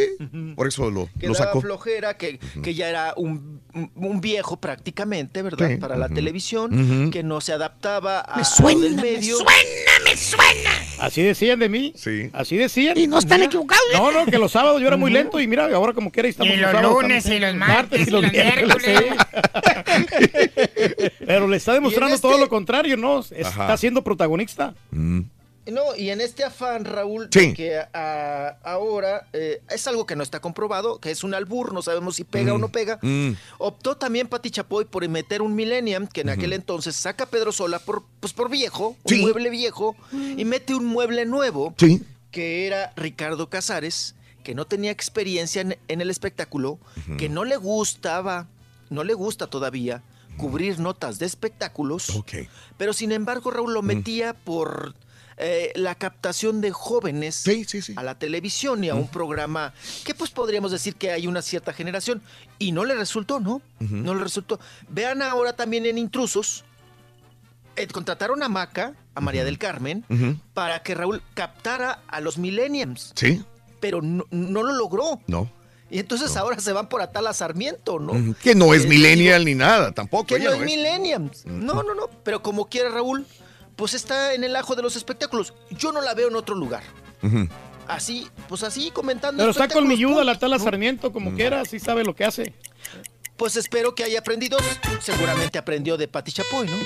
por 0.55 0.69
eso 0.69 0.91
lo, 0.91 1.09
Que 1.19 1.27
lo 1.27 1.33
daba 1.33 1.47
sacó. 1.47 1.61
flojera, 1.63 2.17
que, 2.19 2.39
que 2.63 2.75
ya 2.75 2.89
era 2.91 3.15
un, 3.17 3.63
un- 3.95 4.21
viejo 4.21 4.59
prácticamente, 4.61 5.41
¿verdad? 5.43 5.69
Sí. 5.71 5.77
Para 5.77 5.97
la 5.97 6.09
televisión, 6.09 7.11
que 7.11 7.23
no 7.23 7.41
se 7.41 7.53
adaptaba 7.53 8.21
a 8.21 8.39
Me 8.39 8.45
suena, 8.45 8.81
del 8.83 8.97
me 8.97 9.03
medio. 9.03 9.37
suena, 9.37 9.93
me 10.05 10.17
suena. 10.17 10.71
Así 11.01 11.23
decían 11.23 11.59
de 11.61 11.69
mí. 11.69 11.93
Sí. 11.97 12.29
Así 12.33 12.57
decían. 12.57 12.99
Y 12.99 13.07
no 13.07 13.19
están 13.21 13.39
Mira. 13.39 13.47
equivocados. 13.47 13.83
No, 13.95 14.11
no, 14.13 14.27
que 14.27 14.39
los 14.39 14.53
sábados 14.53 14.81
yo 14.83 14.89
era 14.89 14.97
muy 14.97 15.11
lento 15.11 15.41
y 15.41 15.47
mira, 15.47 15.73
ahora 15.75 15.93
como 15.95 16.11
quiera 16.11 16.29
estamos. 16.29 16.53
Y 16.53 16.57
los 16.57 16.83
lunes 16.83 17.25
y 17.27 17.39
los 17.39 17.55
martes 17.55 18.09
y 18.09 18.11
los 18.11 18.23
miércoles. 18.31 19.05
Pero 21.27 21.49
le 21.49 21.57
está 21.57 21.75
demostrando 21.75 22.15
este- 22.19 22.29
todo 22.29 22.39
lo 22.39 22.49
contrario, 22.49 22.97
¿no? 22.97 23.21
Está 23.21 23.49
Ajá. 23.65 23.77
siendo 23.77 24.03
protagonista. 24.05 24.75
No, 25.71 25.95
y 25.99 26.09
en 26.09 26.23
este 26.23 26.45
afán, 26.45 26.87
Raúl, 26.87 27.29
Sí. 27.31 27.53
que 27.53 27.77
a- 27.79 28.57
ahora 28.65 29.29
eh, 29.35 29.61
es 29.69 29.87
algo 29.87 30.07
que 30.07 30.17
no 30.17 30.23
está 30.23 30.41
comprobado, 30.41 30.99
que 30.99 31.11
es 31.11 31.23
un 31.25 31.35
albur, 31.35 31.75
no 31.75 31.83
sabemos 31.83 32.17
si 32.17 32.25
pega 32.25 32.55
o 32.55 32.59
no 32.59 32.69
pega. 32.71 32.99
Mm. 33.03 33.33
Optó 33.59 33.95
también 33.99 34.29
Pati 34.29 34.51
Chapoy 34.51 34.87
por 34.87 35.07
meter 35.11 35.43
un 35.43 35.55
Millennium, 35.55 36.07
que 36.07 36.23
en 36.23 36.31
aquel 36.31 36.55
entonces 36.55 36.97
saca 36.97 37.25
a 37.25 37.27
Pedro 37.27 37.53
Sola 37.53 37.81
por, 37.81 38.03
pues 38.21 38.33
por 38.33 38.49
viejo, 38.49 38.97
un 39.05 39.21
mueble 39.21 39.51
viejo, 39.51 39.95
y 40.13 40.43
mete 40.47 40.75
un 40.75 40.87
mueble 40.87 41.27
nuevo, 41.27 41.75
Sí. 41.77 42.03
que 42.31 42.67
era 42.67 42.95
Ricardo 42.97 43.51
Casares, 43.51 44.15
que 44.45 44.55
no 44.55 44.65
tenía 44.67 44.91
experiencia 44.91 45.61
en, 45.61 45.77
en 45.89 46.01
el 46.01 46.09
espectáculo, 46.09 46.79
que 47.19 47.29
no 47.29 47.45
le 47.45 47.59
gustaba, 47.59 48.47
no 48.89 49.05
le 49.05 49.13
gusta 49.13 49.49
todavía 49.49 50.03
cubrir 50.39 50.79
notas 50.79 51.19
de 51.19 51.27
espectáculos, 51.27 52.23
pero 52.79 52.93
sin 52.93 53.13
embargo 53.13 53.51
Raúl 53.51 53.75
lo 53.75 53.83
metía 53.83 54.33
por 54.35 54.95
eh, 55.37 55.73
la 55.77 55.95
captación 55.95 56.61
de 56.61 56.71
jóvenes 56.73 57.45
a 57.97 58.03
la 58.03 58.19
televisión 58.19 58.83
y 58.83 58.89
a 58.89 58.95
un 58.95 59.09
programa 59.09 59.73
que 60.05 60.15
pues 60.15 60.31
podríamos 60.31 60.73
decir 60.73 60.97
que 60.97 61.13
hay 61.13 61.27
una 61.27 61.43
cierta 61.43 61.73
generación 61.73 62.23
y 62.59 62.73
no 62.73 62.85
le 62.85 62.95
resultó, 62.95 63.39
¿no? 63.39 63.61
No 63.79 64.15
le 64.15 64.23
resultó. 64.23 64.59
Vean 64.89 65.23
ahora 65.23 65.53
también 65.55 65.87
en 65.87 65.97
Intrusos, 65.99 66.65
eh, 67.77 67.87
contrataron 67.87 68.43
a 68.43 68.49
Maca, 68.49 68.95
a 69.15 69.21
María 69.21 69.45
del 69.45 69.59
Carmen, 69.59 70.05
para 70.55 70.83
que 70.83 70.95
Raúl 70.95 71.23
captara 71.35 72.01
a 72.09 72.21
los 72.21 72.39
millenniums, 72.39 73.13
Sí. 73.15 73.45
pero 73.81 74.03
no, 74.03 74.25
no 74.31 74.63
lo 74.65 74.73
logró. 74.73 75.21
No. 75.29 75.51
Y 75.91 75.99
entonces 76.01 76.37
ahora 76.37 76.59
se 76.61 76.73
van 76.73 76.89
por 76.89 77.01
Atala 77.01 77.33
Sarmiento, 77.33 77.99
¿no? 77.99 78.13
Ujú. 78.13 78.35
Que 78.43 78.55
no 78.55 78.75
es 78.75 78.85
Eh, 78.85 78.89
millennial 78.89 79.45
ni 79.45 79.55
nada, 79.55 79.93
tampoco. 79.93 80.27
que 80.27 80.39
no 80.39 80.53
es 80.53 80.61
millennials. 80.61 81.47
No, 81.47 81.83
no, 81.83 81.95
no. 81.95 82.09
Pero 82.25 82.43
como 82.43 82.69
quiera 82.69 82.91
Raúl, 82.91 83.27
pues 83.77 83.95
está 83.95 84.35
en 84.35 84.45
el 84.45 84.55
ajo 84.57 84.75
de 84.77 84.83
los 84.83 84.97
espectáculos. 84.97 85.55
Yo 85.71 85.93
no 85.93 86.01
la 86.03 86.13
veo 86.15 86.29
en 86.29 86.37
otro 86.37 86.55
lugar. 86.55 86.83
Así, 87.87 88.29
pues 88.49 88.63
así 88.65 88.91
comentando. 88.91 89.39
Pero 89.41 89.51
está 89.51 89.65
espectáculos, 89.65 89.89
colmilluda 89.89 90.25
la 90.25 90.33
punto, 90.33 90.41
tala 90.41 90.59
¿no? 90.59 90.65
Sarmiento, 90.65 91.11
como 91.13 91.33
quiera, 91.35 91.65
sí 91.65 91.81
sabe 91.81 92.05
lo 92.05 92.15
que 92.15 92.25
hace. 92.25 92.53
Pues 93.39 93.57
espero 93.57 93.95
que 93.95 94.05
haya 94.05 94.19
aprendido. 94.19 94.59
Seguramente 95.01 95.57
aprendió 95.59 95.97
de 95.97 96.07
Pati 96.09 96.33
Chapoy, 96.33 96.67
¿no? 96.67 96.77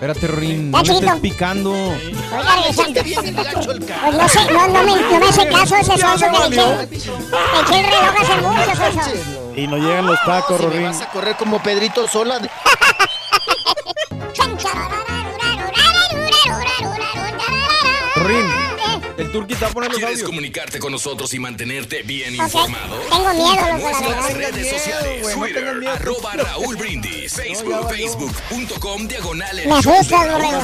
Espérate, 0.00 0.28
Rin, 0.28 0.70
Ya, 0.70 0.82
no 0.82 1.00
me 1.00 1.06
estés 1.06 1.20
picando. 1.20 1.72
Oiga, 1.72 2.54
regresando. 2.54 3.02
Pues 3.02 4.14
no 4.16 4.28
sé, 4.28 4.52
no, 4.52 4.68
no 4.68 4.82
me, 4.84 5.02
no 5.02 5.18
me 5.18 5.26
hace 5.28 5.48
caso 5.48 5.74
ese 5.76 5.98
sonso 5.98 6.26
que 6.30 6.38
le 6.38 6.46
eché. 6.46 7.10
Le 7.10 7.60
eché 7.60 7.80
el 7.80 7.84
reloj 7.84 8.14
hace 8.20 8.36
mucho, 8.36 8.76
sonso. 8.76 9.52
Y 9.56 9.66
no 9.66 9.76
llegan 9.76 10.06
los 10.06 10.22
tacos, 10.24 10.56
Si 10.60 10.66
me 10.66 10.70
Rorín. 10.70 10.84
vas 10.84 11.00
a 11.02 11.10
correr 11.10 11.36
como 11.36 11.60
Pedrito 11.60 12.06
Sola. 12.06 12.40
Rin, 18.26 18.46
el 19.28 19.32
turqui 19.32 19.54
los 19.54 19.72
¿Quieres 19.74 20.04
audios. 20.04 20.22
comunicarte 20.22 20.78
con 20.78 20.92
nosotros 20.92 21.32
y 21.34 21.38
mantenerte 21.38 22.02
bien 22.02 22.34
informado? 22.34 22.96
tengo 23.10 23.34
miedo, 23.34 23.76
loco, 23.76 23.90
la 23.90 24.00
Nuestras 24.00 24.34
verdad. 24.34 24.50
redes 24.52 24.70
sociales, 24.70 25.34
Twitter, 25.34 25.88
arroba 25.88 26.32
Raúl 26.34 26.76
Brindis, 26.76 27.34
Facebook, 27.34 27.88
facebook.com, 27.90 29.08
diagonal 29.08 29.56
Me 29.66 29.72
asustas, 29.72 30.32
borrego. 30.32 30.62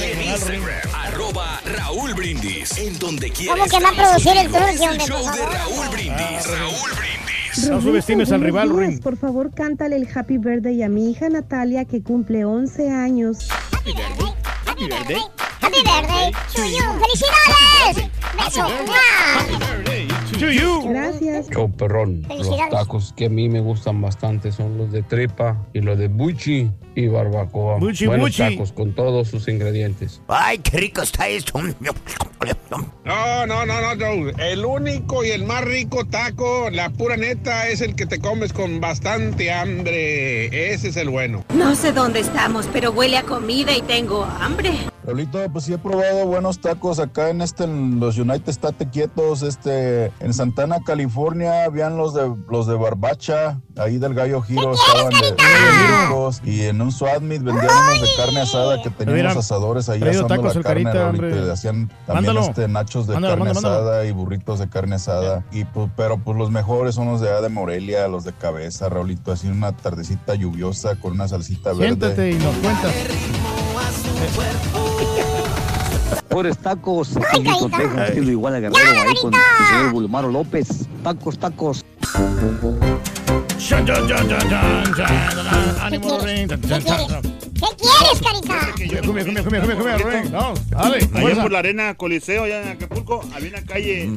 En 0.00 0.22
Instagram, 0.22 0.94
arroba 0.94 1.60
Raúl 1.64 2.14
Brindis, 2.14 2.78
en 2.78 2.98
donde 2.98 3.30
quieras. 3.30 3.56
¿Cómo 3.58 3.70
que 3.70 3.84
va 3.84 3.90
a 3.90 3.92
producir 3.92 4.36
el 4.36 4.46
hombre, 4.46 4.98
por 4.98 5.24
favor? 5.24 5.52
Raúl 5.52 5.88
Brindis, 5.90 6.46
Raúl 6.46 6.90
Brindis. 6.98 7.68
No 7.68 7.80
subestimes 7.80 8.32
al 8.32 8.40
rival, 8.40 8.76
días, 8.76 9.00
Por 9.00 9.16
favor, 9.16 9.52
cántale 9.54 9.96
el 9.96 10.08
Happy 10.12 10.38
Birthday 10.38 10.82
a 10.82 10.88
mi 10.88 11.10
hija 11.10 11.28
Natalia, 11.28 11.84
que 11.84 12.02
cumple 12.02 12.44
11 12.44 12.90
años. 12.90 13.48
Happy 13.72 13.92
birthday. 13.92 14.34
Happy 14.66 14.86
birthday 14.86 15.39
to 15.60 16.64
you. 16.64 16.84
¡Felicidades! 17.00 18.10
¡Beso! 18.36 18.68
¡Mua! 18.86 19.70
Gracias. 20.90 21.50
Show 21.50 21.70
perrón. 21.72 22.22
Los 22.22 22.28
Felicidades. 22.28 22.70
tacos 22.72 23.12
que 23.16 23.26
a 23.26 23.28
mí 23.28 23.48
me 23.48 23.60
gustan 23.60 24.00
bastante 24.00 24.52
son 24.52 24.78
los 24.78 24.90
de 24.90 25.02
tripa 25.02 25.56
y 25.74 25.80
los 25.80 25.98
de 25.98 26.08
buchi 26.08 26.70
y 26.94 27.06
barbacoa. 27.08 27.78
Buchi, 27.78 28.06
Buenos 28.06 28.28
buchi. 28.30 28.38
tacos 28.54 28.72
con 28.72 28.94
todos 28.94 29.28
sus 29.28 29.48
ingredientes. 29.48 30.22
Ay, 30.28 30.58
qué 30.58 30.78
rico 30.78 31.02
está 31.02 31.28
esto. 31.28 31.60
No, 33.04 33.46
no, 33.46 33.66
no, 33.66 33.80
no, 33.80 33.94
no. 33.94 34.30
El 34.38 34.64
único 34.64 35.24
y 35.24 35.30
el 35.30 35.44
más 35.44 35.62
rico 35.64 36.04
taco, 36.06 36.70
la 36.70 36.88
pura 36.90 37.16
neta, 37.16 37.68
es 37.68 37.80
el 37.82 37.94
que 37.94 38.06
te 38.06 38.18
comes 38.18 38.52
con 38.52 38.80
bastante 38.80 39.52
hambre. 39.52 40.72
Ese 40.72 40.88
es 40.88 40.96
el 40.96 41.10
bueno. 41.10 41.44
No 41.54 41.74
sé 41.74 41.92
dónde 41.92 42.20
estamos, 42.20 42.66
pero 42.72 42.92
huele 42.92 43.18
a 43.18 43.24
comida 43.24 43.76
y 43.76 43.82
tengo 43.82 44.24
hambre. 44.24 44.72
Raulito, 45.10 45.40
pues 45.52 45.64
sí 45.64 45.72
he 45.72 45.78
probado 45.78 46.24
buenos 46.24 46.60
tacos 46.60 47.00
acá 47.00 47.30
en 47.30 47.42
este, 47.42 47.64
en 47.64 47.98
los 47.98 48.16
United 48.16 48.48
State 48.48 48.90
Quietos, 48.90 49.42
este, 49.42 50.12
en 50.20 50.32
Santana, 50.32 50.78
California, 50.86 51.64
habían 51.64 51.96
los 51.96 52.14
de 52.14 52.32
los 52.48 52.68
de 52.68 52.76
Barbacha, 52.76 53.60
ahí 53.76 53.98
del 53.98 54.14
Gallo 54.14 54.40
Giro 54.40 54.72
estaban 54.72 55.12
de, 55.12 55.32
de 55.32 56.06
ricos, 56.06 56.40
y 56.44 56.62
en 56.62 56.80
un 56.80 56.92
Swat 56.92 57.22
Meet 57.22 57.42
vendían 57.42 57.76
unos 57.76 58.00
de 58.02 58.08
carne 58.16 58.40
asada 58.40 58.80
que 58.82 58.90
tenían 58.90 59.26
asadores 59.26 59.88
ahí 59.88 60.00
asando 60.00 60.28
tacos 60.28 60.54
la 60.54 60.60
el 60.60 60.62
carne, 60.64 60.84
Carita, 60.84 61.46
y 61.46 61.50
hacían 61.50 61.88
también 62.06 62.26
Mándalo. 62.26 62.40
este 62.42 62.68
nachos 62.68 63.08
de 63.08 63.14
Mándalo, 63.14 63.34
carne 63.34 63.54
mándalo, 63.54 63.68
mándalo. 63.68 63.90
asada 63.90 64.06
y 64.06 64.12
burritos 64.12 64.58
de 64.60 64.68
carne 64.68 64.94
asada, 64.94 65.44
y 65.50 65.64
pues, 65.64 65.90
pero 65.96 66.18
pues 66.18 66.38
los 66.38 66.52
mejores 66.52 66.94
son 66.94 67.08
los 67.08 67.20
de 67.20 67.30
allá 67.30 67.40
de 67.40 67.48
Morelia, 67.48 68.06
los 68.06 68.22
de 68.22 68.32
cabeza, 68.32 68.88
Raulito, 68.88 69.32
así 69.32 69.48
una 69.48 69.76
tardecita 69.76 70.36
lluviosa 70.36 70.94
con 70.94 71.14
una 71.14 71.26
salsita 71.26 71.70
verde. 71.70 71.86
Siéntate 71.86 72.30
y 72.30 72.34
nos 72.34 72.54
cuentas. 72.58 72.94
Pobres 76.28 76.58
tacos, 76.58 77.16
estilo 78.06 78.30
igual 78.30 78.54
a 78.54 78.60
Guerrero, 78.60 79.02
ahí 79.02 79.14
con 79.20 79.34
el 79.34 79.40
señor 79.68 79.92
Bulmaro 79.92 80.30
López. 80.30 80.86
Tacos, 81.02 81.38
tacos. 81.38 81.84
Ánimo. 85.80 86.18
¿Qué 86.20 86.46
quieres, 87.76 88.20
carita? 88.22 88.72
Come, 89.06 89.24
come, 89.24 89.42
come, 89.42 89.60
come, 89.60 89.76
come, 89.76 89.98
dale. 90.70 91.10
Allá 91.14 91.42
por 91.42 91.52
la 91.52 91.58
arena 91.58 91.94
Coliseo, 91.94 92.44
allá 92.44 92.62
en 92.62 92.68
Acapulco, 92.68 93.22
había 93.34 93.50
una 93.50 93.64
calle. 93.64 94.10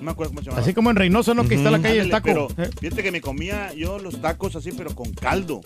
Me 0.00 0.10
acuerdo 0.12 0.30
cómo 0.32 0.40
se 0.40 0.46
llamaba. 0.46 0.62
Así 0.62 0.74
como 0.74 0.90
en 0.90 0.96
Reynosa, 0.96 1.34
¿no? 1.34 1.46
Que 1.48 1.56
está 1.56 1.70
la 1.70 1.80
calle 1.80 1.96
del 1.96 2.10
taco. 2.10 2.26
Pero 2.26 2.48
Eh. 2.56 2.70
fíjate 2.80 3.02
que 3.02 3.10
me 3.10 3.20
comía 3.20 3.72
yo 3.74 3.98
los 3.98 4.20
tacos 4.20 4.54
así, 4.56 4.70
pero 4.72 4.94
con 4.94 5.12
caldo. 5.12 5.60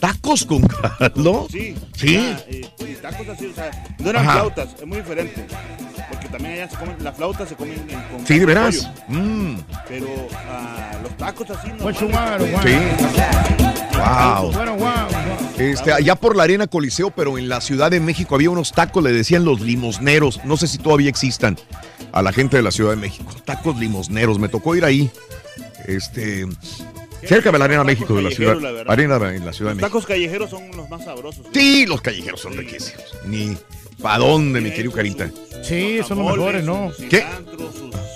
¿Tacos 0.00 0.44
con 0.44 0.62
caldo? 0.62 1.46
Sí. 1.50 1.74
Sí. 1.94 2.16
eh, 2.48 2.68
y 2.80 2.94
tacos 2.96 3.28
así, 3.28 3.46
o 3.46 3.54
sea, 3.54 3.70
no 3.98 4.10
eran 4.10 4.22
Ajá. 4.24 4.32
flautas, 4.34 4.74
es 4.80 4.86
muy 4.86 4.98
diferente. 4.98 5.46
Porque 6.10 6.28
también 6.28 6.54
allá 6.54 6.68
se 6.70 6.76
comen, 6.76 6.96
las 7.02 7.16
flautas 7.16 7.48
se 7.48 7.54
comen 7.56 7.74
en- 7.88 8.00
con 8.16 8.26
Sí, 8.26 8.38
de 8.38 8.46
veras. 8.46 8.90
Mm. 9.08 9.56
Pero 9.88 10.06
ah, 10.48 10.92
los 11.02 11.16
tacos 11.16 11.50
así 11.50 11.68
no. 11.78 11.92
Sí. 11.92 13.75
Wow. 13.96 14.52
Bueno, 14.52 14.72
wow, 14.76 14.78
wow. 14.78 15.48
Este, 15.58 15.92
allá 15.92 16.14
por 16.16 16.36
la 16.36 16.42
Arena 16.44 16.66
Coliseo, 16.66 17.10
pero 17.10 17.38
en 17.38 17.48
la 17.48 17.60
Ciudad 17.60 17.90
de 17.90 18.00
México 18.00 18.34
había 18.34 18.50
unos 18.50 18.72
tacos, 18.72 19.02
le 19.02 19.12
decían 19.12 19.44
los 19.44 19.60
limosneros. 19.60 20.40
No 20.44 20.56
sé 20.56 20.66
si 20.66 20.78
todavía 20.78 21.08
existan 21.08 21.56
a 22.12 22.22
la 22.22 22.32
gente 22.32 22.56
de 22.56 22.62
la 22.62 22.70
Ciudad 22.70 22.90
de 22.90 22.96
México. 22.96 23.32
Tacos 23.44 23.78
limosneros. 23.78 24.38
Me 24.38 24.48
tocó 24.48 24.76
ir 24.76 24.84
ahí. 24.84 25.10
Este. 25.86 26.46
Cerca 27.24 27.50
de 27.50 27.58
la 27.58 27.64
Arena 27.64 27.82
México 27.84 28.14
de 28.14 28.22
la 28.22 28.30
ciudad. 28.30 28.60
la. 28.60 28.92
Arena 28.92 29.16
en 29.34 29.44
la 29.46 29.52
Ciudad 29.52 29.70
de 29.70 29.74
Los 29.74 29.76
México. 29.76 29.86
tacos 29.86 30.06
callejeros 30.06 30.50
son 30.50 30.70
los 30.76 30.88
más 30.90 31.04
sabrosos. 31.04 31.46
Sí, 31.52 31.86
los 31.86 32.00
callejeros 32.02 32.40
son 32.40 32.56
riquísimos. 32.56 33.04
Ni 33.24 33.56
pa' 34.02 34.18
dónde, 34.18 34.60
mi 34.60 34.70
querido 34.70 34.92
Carita. 34.92 35.30
Sí, 35.62 36.00
son 36.06 36.18
los 36.18 36.36
mejores, 36.36 36.62
¿no? 36.64 36.92
Su 36.92 37.08
¿Qué? 37.08 37.24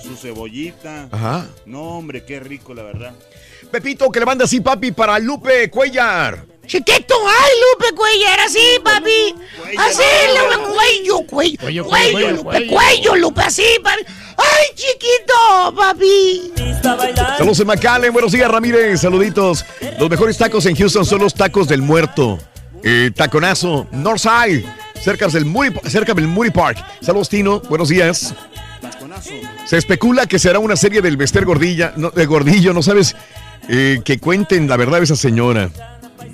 su 0.05 0.16
cebollita. 0.16 1.09
Ajá. 1.11 1.47
No, 1.66 1.98
hombre, 1.98 2.24
qué 2.24 2.39
rico, 2.40 2.74
la 2.74 2.82
verdad. 2.82 3.15
Pepito, 3.71 4.11
que 4.11 4.21
le 4.21 4.27
manda 4.27 4.45
así, 4.45 4.61
papi, 4.61 4.93
para 4.93 5.19
Lupe 5.19 5.71
Cuellar. 5.71 6.47
Chiquito, 6.67 7.15
ay, 7.27 7.51
Lupe 7.61 7.95
Cuellar, 7.97 8.41
así, 8.41 8.61
papi. 8.85 9.35
Así, 9.77 10.03
Lupe, 10.37 10.73
cuello, 10.73 11.27
cuello, 11.27 11.59
Cuello, 11.61 11.85
cuello, 11.85 12.13
cuello, 12.13 12.31
Lupe, 12.31 12.67
cuello. 12.69 13.17
Lupe, 13.17 13.41
así, 13.43 13.65
papi. 13.83 14.03
Ay, 14.37 14.67
chiquito, 14.75 15.75
papi. 15.77 16.53
Saludos 17.39 17.61
en 17.61 17.67
McAllen, 17.67 18.13
buenos 18.13 18.33
días 18.33 18.51
Ramírez, 18.51 19.01
saluditos. 19.01 19.65
Los 19.99 20.09
mejores 20.09 20.39
tacos 20.39 20.65
en 20.67 20.77
Houston 20.77 21.05
son 21.05 21.21
los 21.21 21.35
tacos 21.35 21.69
del 21.69 21.83
muerto. 21.83 22.39
Eh, 22.83 23.11
taconazo, 23.15 23.87
Northside, 23.91 24.65
cerca 25.03 25.27
del, 25.29 25.45
Moody, 25.45 25.73
cerca 25.89 26.15
del 26.15 26.29
Moody 26.29 26.51
Park. 26.51 26.79
Saludos 27.03 27.29
Tino, 27.29 27.61
buenos 27.69 27.89
días. 27.89 28.35
Taconazo. 28.81 29.31
Se 29.67 29.77
especula 29.77 30.27
que 30.27 30.39
será 30.39 30.59
una 30.59 30.77
serie 30.77 31.03
del 31.03 31.17
Bester 31.17 31.45
Gordilla, 31.45 31.93
no, 31.97 32.11
de 32.11 32.25
Gordillo, 32.27 32.73
no 32.73 32.83
sabes 32.83 33.15
eh, 33.73 34.01
que 34.05 34.19
cuenten 34.19 34.69
la 34.69 34.77
verdad 34.77 34.99
de 34.99 35.05
esa 35.05 35.15
señora. 35.15 35.71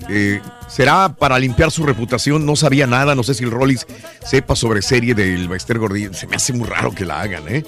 Eh, 0.08 0.40
será 0.68 1.14
para 1.14 1.38
limpiar 1.38 1.70
su 1.70 1.84
reputación, 1.84 2.46
no 2.46 2.56
sabía 2.56 2.86
nada, 2.86 3.14
no 3.14 3.22
sé 3.22 3.34
si 3.34 3.44
el 3.44 3.50
Rollis 3.50 3.86
sepa 4.24 4.56
sobre 4.56 4.80
serie 4.80 5.14
del 5.14 5.46
Bester 5.46 5.78
Gordillo. 5.78 6.14
Se 6.14 6.26
me 6.26 6.36
hace 6.36 6.54
muy 6.54 6.66
raro 6.66 6.92
que 6.92 7.04
la 7.04 7.20
hagan, 7.20 7.42
¿eh? 7.48 7.62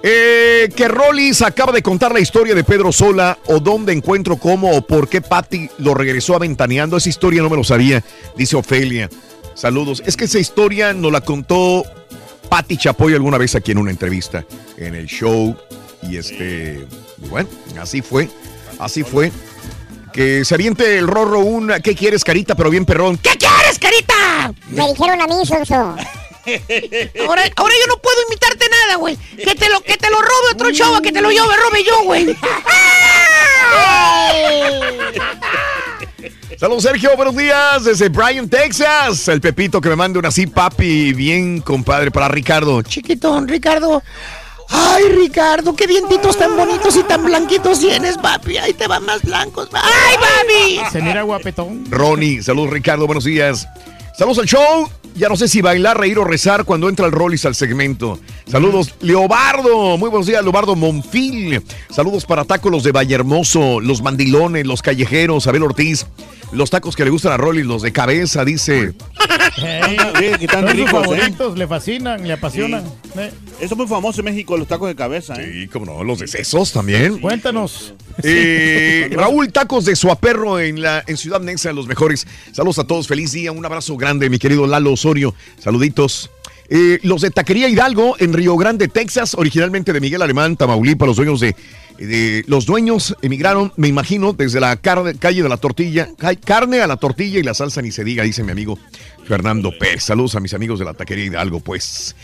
Eh, 0.00 0.68
que 0.76 0.86
Rollis 0.86 1.42
acaba 1.42 1.72
de 1.72 1.82
contar 1.82 2.12
la 2.12 2.20
historia 2.20 2.54
de 2.54 2.62
Pedro 2.62 2.92
Sola 2.92 3.36
o 3.46 3.58
dónde 3.58 3.92
encuentro 3.92 4.36
cómo 4.36 4.70
o 4.70 4.86
por 4.86 5.08
qué 5.08 5.20
Patty 5.20 5.68
lo 5.78 5.94
regresó 5.94 6.36
aventaneando. 6.36 6.96
Esa 6.96 7.08
historia 7.08 7.42
no 7.42 7.50
me 7.50 7.56
lo 7.56 7.64
sabía, 7.64 8.04
dice 8.36 8.54
Ofelia. 8.54 9.10
Saludos. 9.54 10.04
Es 10.06 10.16
que 10.16 10.26
esa 10.26 10.38
historia 10.38 10.92
nos 10.92 11.10
la 11.10 11.20
contó 11.20 11.82
Patty 12.48 12.76
Chapoy 12.76 13.14
alguna 13.14 13.38
vez 13.38 13.56
aquí 13.56 13.72
en 13.72 13.78
una 13.78 13.90
entrevista 13.90 14.44
en 14.76 14.94
el 14.94 15.06
show. 15.06 15.56
Y 16.08 16.16
este, 16.16 16.86
bueno, 17.28 17.48
así 17.80 18.00
fue, 18.00 18.28
así 18.78 19.02
fue. 19.02 19.32
Que 20.12 20.44
se 20.44 20.54
aviente 20.54 20.98
el 20.98 21.06
rorro 21.06 21.40
un 21.40 21.72
¿qué 21.82 21.94
quieres, 21.94 22.24
carita? 22.24 22.54
Pero 22.54 22.70
bien 22.70 22.84
perrón. 22.84 23.18
¿Qué 23.18 23.36
quieres, 23.36 23.78
carita? 23.78 24.52
Me 24.70 24.88
dijeron 24.88 25.20
a 25.20 25.26
mí, 25.26 25.34
Sonso. 25.44 25.74
Ahora, 27.28 27.42
ahora 27.56 27.74
yo 27.78 27.86
no 27.88 27.98
puedo 27.98 28.16
imitarte 28.26 28.66
nada, 28.70 28.96
güey. 28.96 29.18
Que 29.36 29.54
te 29.54 29.68
lo, 29.68 29.82
que 29.82 29.98
te 29.98 30.08
lo 30.08 30.16
robe 30.16 30.52
otro 30.54 30.72
chavo, 30.72 31.02
que 31.02 31.12
te 31.12 31.20
lo 31.20 31.30
lleve, 31.30 31.54
robe 31.56 31.84
yo, 31.84 32.04
güey. 32.04 32.34
Saludos, 36.58 36.84
Sergio, 36.84 37.14
buenos 37.16 37.36
días. 37.36 37.84
Desde 37.84 38.08
Bryan, 38.08 38.48
Texas. 38.48 39.28
El 39.28 39.40
Pepito 39.40 39.80
que 39.80 39.90
me 39.90 39.96
mande 39.96 40.18
una 40.18 40.28
así, 40.28 40.46
papi, 40.46 41.12
bien, 41.12 41.60
compadre, 41.60 42.10
para 42.10 42.28
Ricardo. 42.28 42.82
Chiquitón, 42.82 43.46
Ricardo. 43.46 44.02
Ay, 44.68 45.04
Ricardo, 45.10 45.74
qué 45.74 45.86
dientitos 45.86 46.36
tan 46.36 46.56
bonitos 46.56 46.96
y 46.96 47.02
tan 47.02 47.24
blanquitos 47.24 47.80
tienes, 47.80 48.18
papi. 48.18 48.58
Ahí 48.58 48.74
te 48.74 48.86
van 48.86 49.04
más 49.04 49.22
blancos. 49.22 49.68
¡Ay, 49.72 50.16
papi! 50.16 50.92
Se 50.92 51.00
mira 51.02 51.22
guapetón. 51.22 51.84
Ronnie, 51.90 52.42
saludos, 52.42 52.70
Ricardo, 52.70 53.06
buenos 53.06 53.24
días. 53.24 53.66
Saludos 54.16 54.38
al 54.38 54.46
show. 54.46 54.90
Ya 55.14 55.28
no 55.28 55.36
sé 55.36 55.48
si 55.48 55.60
bailar, 55.62 55.98
reír 55.98 56.18
o 56.18 56.24
rezar 56.24 56.64
cuando 56.64 56.88
entra 56.88 57.06
el 57.06 57.12
Rollis 57.12 57.44
al 57.44 57.54
segmento. 57.54 58.20
Saludos, 58.46 58.94
Leobardo. 59.00 59.96
Muy 59.98 60.10
buenos 60.10 60.26
días, 60.26 60.42
Leobardo 60.42 60.76
Monfil. 60.76 61.60
Saludos 61.90 62.24
para 62.24 62.44
tacos 62.44 62.70
los 62.70 62.84
de 62.84 62.92
Vallehermoso, 62.92 63.80
los 63.80 64.00
mandilones, 64.00 64.64
los 64.64 64.80
callejeros, 64.80 65.46
Abel 65.48 65.64
Ortiz. 65.64 66.06
Los 66.52 66.70
tacos 66.70 66.94
que 66.94 67.04
le 67.04 67.10
gustan 67.10 67.32
a 67.32 67.36
Rollis, 67.36 67.66
los 67.66 67.82
de 67.82 67.92
cabeza, 67.92 68.44
dice. 68.44 68.94
Hey, 69.60 69.96
que 70.38 70.46
tan 70.46 70.68
ricos, 70.68 70.90
¿eh? 70.92 70.92
favoritos, 70.92 71.58
le 71.58 71.66
fascinan, 71.66 72.26
le 72.26 72.34
apasionan. 72.34 72.84
Eh, 73.16 73.32
Eso 73.60 73.74
es 73.74 73.76
muy 73.76 73.88
famoso 73.88 74.20
en 74.20 74.26
México, 74.26 74.56
los 74.56 74.68
tacos 74.68 74.88
de 74.88 74.94
cabeza, 74.94 75.34
¿eh? 75.42 75.50
Sí, 75.62 75.66
como 75.68 75.84
no, 75.86 76.04
los 76.04 76.20
de 76.20 76.28
sesos 76.28 76.72
también. 76.72 77.18
Cuéntanos. 77.18 77.92
Eh, 78.22 79.08
Raúl, 79.12 79.50
tacos 79.52 79.84
de 79.84 79.96
Suaperro 79.96 80.60
en 80.60 80.80
la 80.80 81.02
en 81.06 81.16
Ciudad 81.16 81.40
Nexa, 81.40 81.72
los 81.72 81.88
mejores. 81.88 82.24
Saludos 82.52 82.78
a 82.78 82.84
todos, 82.86 83.08
feliz 83.08 83.32
día, 83.32 83.50
un 83.50 83.64
abrazo 83.66 83.96
grande, 83.96 84.30
mi 84.30 84.38
querido 84.38 84.66
Lalo 84.66 84.92
Osorio. 84.92 85.34
Saluditos. 85.58 86.30
Eh, 86.70 87.00
los 87.02 87.22
de 87.22 87.30
Taquería 87.30 87.68
Hidalgo 87.68 88.14
en 88.18 88.32
Río 88.32 88.54
Grande, 88.56 88.88
Texas, 88.88 89.34
originalmente 89.34 89.92
de 89.92 90.00
Miguel 90.00 90.20
Alemán, 90.22 90.56
Tamaulipas, 90.56 91.08
los 91.08 91.16
dueños 91.16 91.40
de, 91.40 91.56
de- 91.98 92.44
los 92.46 92.66
dueños 92.66 93.16
emigraron, 93.22 93.72
me 93.76 93.88
imagino, 93.88 94.34
desde 94.34 94.60
la 94.60 94.76
car- 94.76 95.16
calle 95.18 95.42
de 95.42 95.48
la 95.48 95.56
tortilla, 95.56 96.10
ca- 96.18 96.36
carne 96.36 96.80
a 96.82 96.86
la 96.86 96.96
tortilla 96.98 97.38
y 97.40 97.42
la 97.42 97.54
salsa 97.54 97.80
ni 97.82 97.90
se 97.90 98.04
diga, 98.04 98.22
dice 98.22 98.44
mi 98.44 98.52
amigo 98.52 98.78
Fernando 99.26 99.72
Pérez. 99.78 100.04
Saludos 100.04 100.34
a 100.36 100.40
mis 100.40 100.52
amigos 100.52 100.78
de 100.78 100.84
la 100.84 100.92
Taquería 100.94 101.24
Hidalgo, 101.24 101.60
pues. 101.60 102.14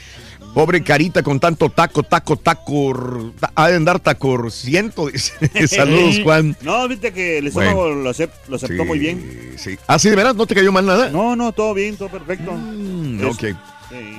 Pobre 0.54 0.84
carita 0.84 1.22
con 1.24 1.40
tanto 1.40 1.68
taco, 1.68 2.04
taco, 2.04 2.36
taco. 2.36 3.32
ta- 3.40 3.50
Ha 3.56 3.68
de 3.70 3.76
andar 3.76 3.98
tacor 3.98 4.52
ciento. 4.52 5.08
Saludos, 5.68 6.20
Juan. 6.22 6.56
No, 6.62 6.86
viste 6.86 7.12
que 7.12 7.38
el 7.38 7.50
Bueno. 7.50 7.70
estómago 7.70 7.94
lo, 7.94 8.10
acep- 8.10 8.30
lo 8.48 8.56
aceptó 8.56 8.82
Sí, 8.84 8.88
muy 8.88 8.98
bien. 9.00 9.54
Sí. 9.56 9.76
¿Ah, 9.88 9.98
sí, 9.98 10.10
de 10.10 10.16
veras? 10.16 10.36
¿No 10.36 10.46
te 10.46 10.54
cayó 10.54 10.70
mal 10.70 10.86
nada? 10.86 11.10
No, 11.10 11.34
no, 11.34 11.50
todo 11.50 11.74
bien, 11.74 11.96
todo 11.96 12.08
perfecto. 12.08 12.52
Mm, 12.52 13.24
ok. 13.26 13.40
sí. 13.40 13.54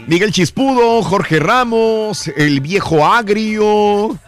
Miguel 0.08 0.32
Chispudo, 0.34 1.02
Jorge 1.04 1.40
Ramos, 1.40 2.28
el 2.36 2.60
viejo 2.60 3.06
agrio. 3.06 4.20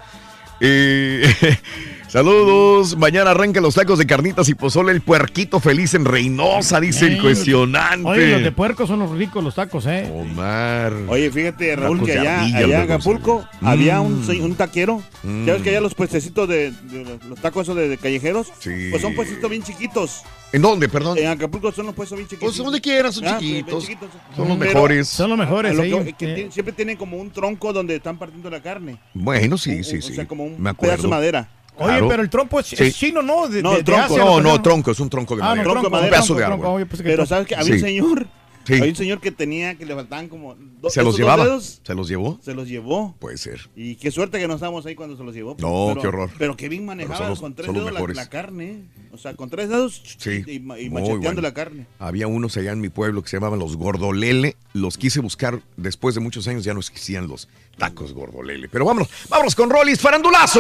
Eh, 0.62 1.30
saludos. 2.08 2.98
Mañana 2.98 3.32
arrancan 3.32 3.64
los 3.64 3.76
tacos 3.76 4.00
de 4.00 4.06
carnitas 4.06 4.50
y 4.50 4.54
pozole 4.56 4.92
el 4.92 5.02
puerquito 5.02 5.60
feliz 5.60 5.94
en 5.94 6.06
Reynosa, 6.06 6.80
dice 6.80 7.08
el 7.08 7.22
cuestionante. 7.22 8.08
Oye, 8.08 8.32
los 8.32 8.44
de 8.44 8.52
puerco 8.52 8.88
son 8.88 9.00
los 9.00 9.12
ricos, 9.12 9.44
los 9.44 9.56
tacos, 9.56 9.86
¿eh? 9.88 10.10
Omar. 10.14 10.94
Oye, 11.08 11.30
fíjate, 11.32 11.76
Raúl, 11.76 11.98
Tacos 12.00 12.12
que 12.14 12.20
allá, 12.20 12.40
ardilla, 12.42 12.58
allá 12.60 12.76
en 12.78 12.82
Acapulco 12.92 13.46
sí. 13.52 13.58
había 13.66 14.02
Mm. 14.02 14.06
un, 14.06 14.26
se- 14.26 14.42
un 14.42 14.56
taquero. 14.56 15.02
Mm. 15.24 15.46
Ya 15.46 15.54
ves 15.54 15.62
que 15.64 15.70
allá 15.70 15.82
los 15.82 15.94
puestecitos 15.96 16.48
de, 16.48 16.72
de 16.72 17.04
los- 17.04 17.24
los 17.26 17.40
tacos 17.40 17.64
esos 17.64 17.76
de, 17.76 17.90
de 17.90 17.98
callejeros, 17.98 18.48
Sí. 18.60 18.88
pues 18.90 19.02
son 19.02 19.14
puestecitos 19.16 19.50
bien 19.50 19.64
chiquitos. 19.64 20.22
¿En 20.54 20.62
dónde, 20.62 20.88
perdón? 20.88 21.18
En 21.18 21.28
Acapulco 21.28 21.72
son 21.74 21.88
los 21.88 21.96
puestos 21.96 22.18
bien 22.18 22.28
chiquitos. 22.30 22.56
Pues 22.56 22.64
donde 22.64 22.80
quieran, 22.80 23.12
son 23.12 23.28
Ah, 23.28 23.38
chiquitos. 23.38 23.84
chiquitos. 23.84 24.10
Son 24.36 24.48
los 24.48 24.58
Pero 24.58 24.74
mejores. 24.74 25.08
Son 25.10 25.30
los 25.30 25.38
mejores 25.38 25.72
a 25.72 25.76
lo 25.76 25.82
ahí. 25.84 25.92
que- 25.92 26.04
que 26.04 26.10
eh. 26.10 26.14
tienen- 26.36 26.52
siempre 26.54 26.74
tienen 26.74 26.96
como 26.96 27.18
un 27.18 27.32
tronco 27.32 27.74
donde 27.74 27.96
están 27.98 28.18
partiendo 28.18 28.50
la 28.50 28.62
carne. 28.62 28.98
Bueno, 29.14 29.58
sí, 29.58 29.82
O- 29.82 29.84
sí, 29.84 29.98
o 29.98 30.02
sí. 30.02 30.14
sea, 30.16 30.26
como 30.26 30.46
un 30.46 30.56
Me 30.62 30.74
pedazo 30.74 31.04
de 31.04 31.08
madera. 31.10 31.50
Oye, 31.80 31.88
Claro. 31.90 32.08
pero 32.08 32.24
el 32.24 32.30
trompo 32.30 32.60
es, 32.60 32.66
Sí. 32.68 32.76
es 32.80 32.96
chino, 32.96 33.22
¿no? 33.22 33.48
De, 33.48 33.62
No, 33.62 33.72
de- 33.72 33.78
de 33.78 33.84
tronco. 33.84 34.04
Asia, 34.06 34.18
No, 34.26 34.42
¿no? 34.42 34.62
tronco, 34.62 34.92
es 34.92 35.00
un 35.00 35.10
tronco 35.10 35.36
de 35.36 35.44
Ah, 35.44 35.56
no, 35.56 35.62
tronco 35.64 35.82
de 35.82 35.86
un 35.88 35.92
madera. 35.92 36.10
pedazo 36.12 36.34
de 36.34 36.40
tronco, 36.42 36.54
árbol. 36.54 36.60
tronco, 36.64 36.76
oye, 36.76 36.86
pues 36.88 36.98
que 37.02 37.04
Pero 37.04 37.16
tronco. 37.18 37.30
sabes 37.30 37.48
que 37.48 37.56
había 37.56 37.74
un 37.74 37.80
Sí. 37.80 37.86
señor, 37.86 38.28
Sí. 38.68 38.74
había 38.74 38.90
un 38.90 38.96
señor 38.96 39.22
que 39.22 39.32
tenía 39.32 39.76
que 39.76 39.86
le 39.86 39.96
faltaban 39.96 40.28
como 40.28 40.56
dos, 40.82 40.94
¿Se 40.94 41.02
los 41.02 41.18
llevaba? 41.18 41.44
dedos, 41.46 41.80
¿Se 41.86 41.94
los 41.96 42.08
llevó? 42.10 42.38
se 42.44 42.54
los 42.54 42.68
llevó. 42.68 43.16
Puede 43.18 43.38
ser. 43.38 43.70
Y 43.76 43.96
qué 43.96 44.12
suerte 44.12 44.40
que 44.40 44.48
no 44.48 44.56
estábamos 44.56 44.86
ahí 44.86 44.94
cuando 44.94 45.16
se 45.16 45.24
los 45.24 45.34
llevó. 45.34 45.56
No, 45.60 45.88
Pero- 45.90 46.02
qué 46.02 46.08
horror. 46.08 46.30
Pero 46.38 46.58
qué 46.58 46.68
bien 46.70 46.86
manejaba 46.86 47.30
los- 47.30 47.40
con 47.40 47.54
tres 47.56 47.72
dedos 47.74 47.92
la, 48.16 48.30
carne. 48.30 48.84
O 49.14 49.18
sea, 49.18 49.36
con 49.36 49.50
tres 49.50 49.70
dedos 49.70 50.02
Sí, 50.18 50.44
y, 50.46 50.60
macheteando 50.60 51.18
bueno. 51.22 51.42
la 51.42 51.54
carne. 51.54 51.88
Había 51.98 52.28
unos 52.28 52.58
allá 52.58 52.72
en 52.74 52.82
mi 52.82 52.90
pueblo 52.90 53.24
que 53.24 53.30
se 53.30 53.38
llamaban 53.38 53.58
los 53.60 53.78
gordolele. 53.78 54.58
Los 54.74 54.98
quise 54.98 55.22
buscar 55.22 55.62
después 55.78 56.14
de 56.14 56.22
muchos 56.22 56.48
años, 56.48 56.64
ya 56.66 56.74
no 56.74 56.80
existían 56.82 57.28
los 57.28 57.48
tacos 57.78 58.14
gordolele. 58.14 58.68
Pero 58.70 58.84
vámonos, 58.86 59.08
vámonos 59.30 59.56
con 59.56 59.70
Rollis 59.70 60.00
Farandulazo. 60.02 60.60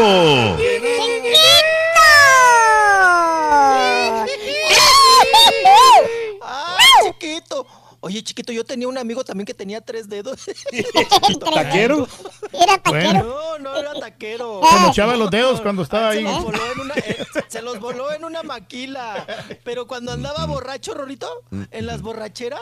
¡Ay, 6.42 7.12
chiquito! 7.20 7.66
Oye, 8.00 8.24
chiquito, 8.24 8.52
yo 8.54 8.64
tenía 8.64 8.88
un 8.88 8.98
amigo 8.98 9.24
también 9.24 9.46
que 9.46 9.54
tenía 9.54 9.82
tres 9.82 10.08
dedos. 10.08 10.46
¿Taquero? 11.54 12.08
Era 12.52 12.82
Bueno, 12.86 13.24
No, 13.24 13.60
no 13.60 13.76
era 13.76 13.94
taquero. 14.00 14.62
se 14.70 14.80
mochaba 14.80 15.16
los 15.16 15.30
dedos 15.32 15.62
cuando 15.62 15.82
estaba 15.84 16.12
Se 16.12 16.20
ahí. 16.20 16.24
los, 16.24 16.44
voló 16.44 16.72
en 16.74 16.80
una, 16.80 16.94
eh, 16.96 17.26
se 17.48 17.62
los 17.62 17.80
voló 17.80 18.12
en 18.12 18.24
una 18.24 18.44
maquila. 18.44 19.26
Pero 19.64 19.88
cuando 19.88 20.12
andaba 20.12 20.46
borracho, 20.46 20.94
Rorito, 20.94 21.28
en 21.72 21.86
las 21.86 22.02
borracheras, 22.02 22.62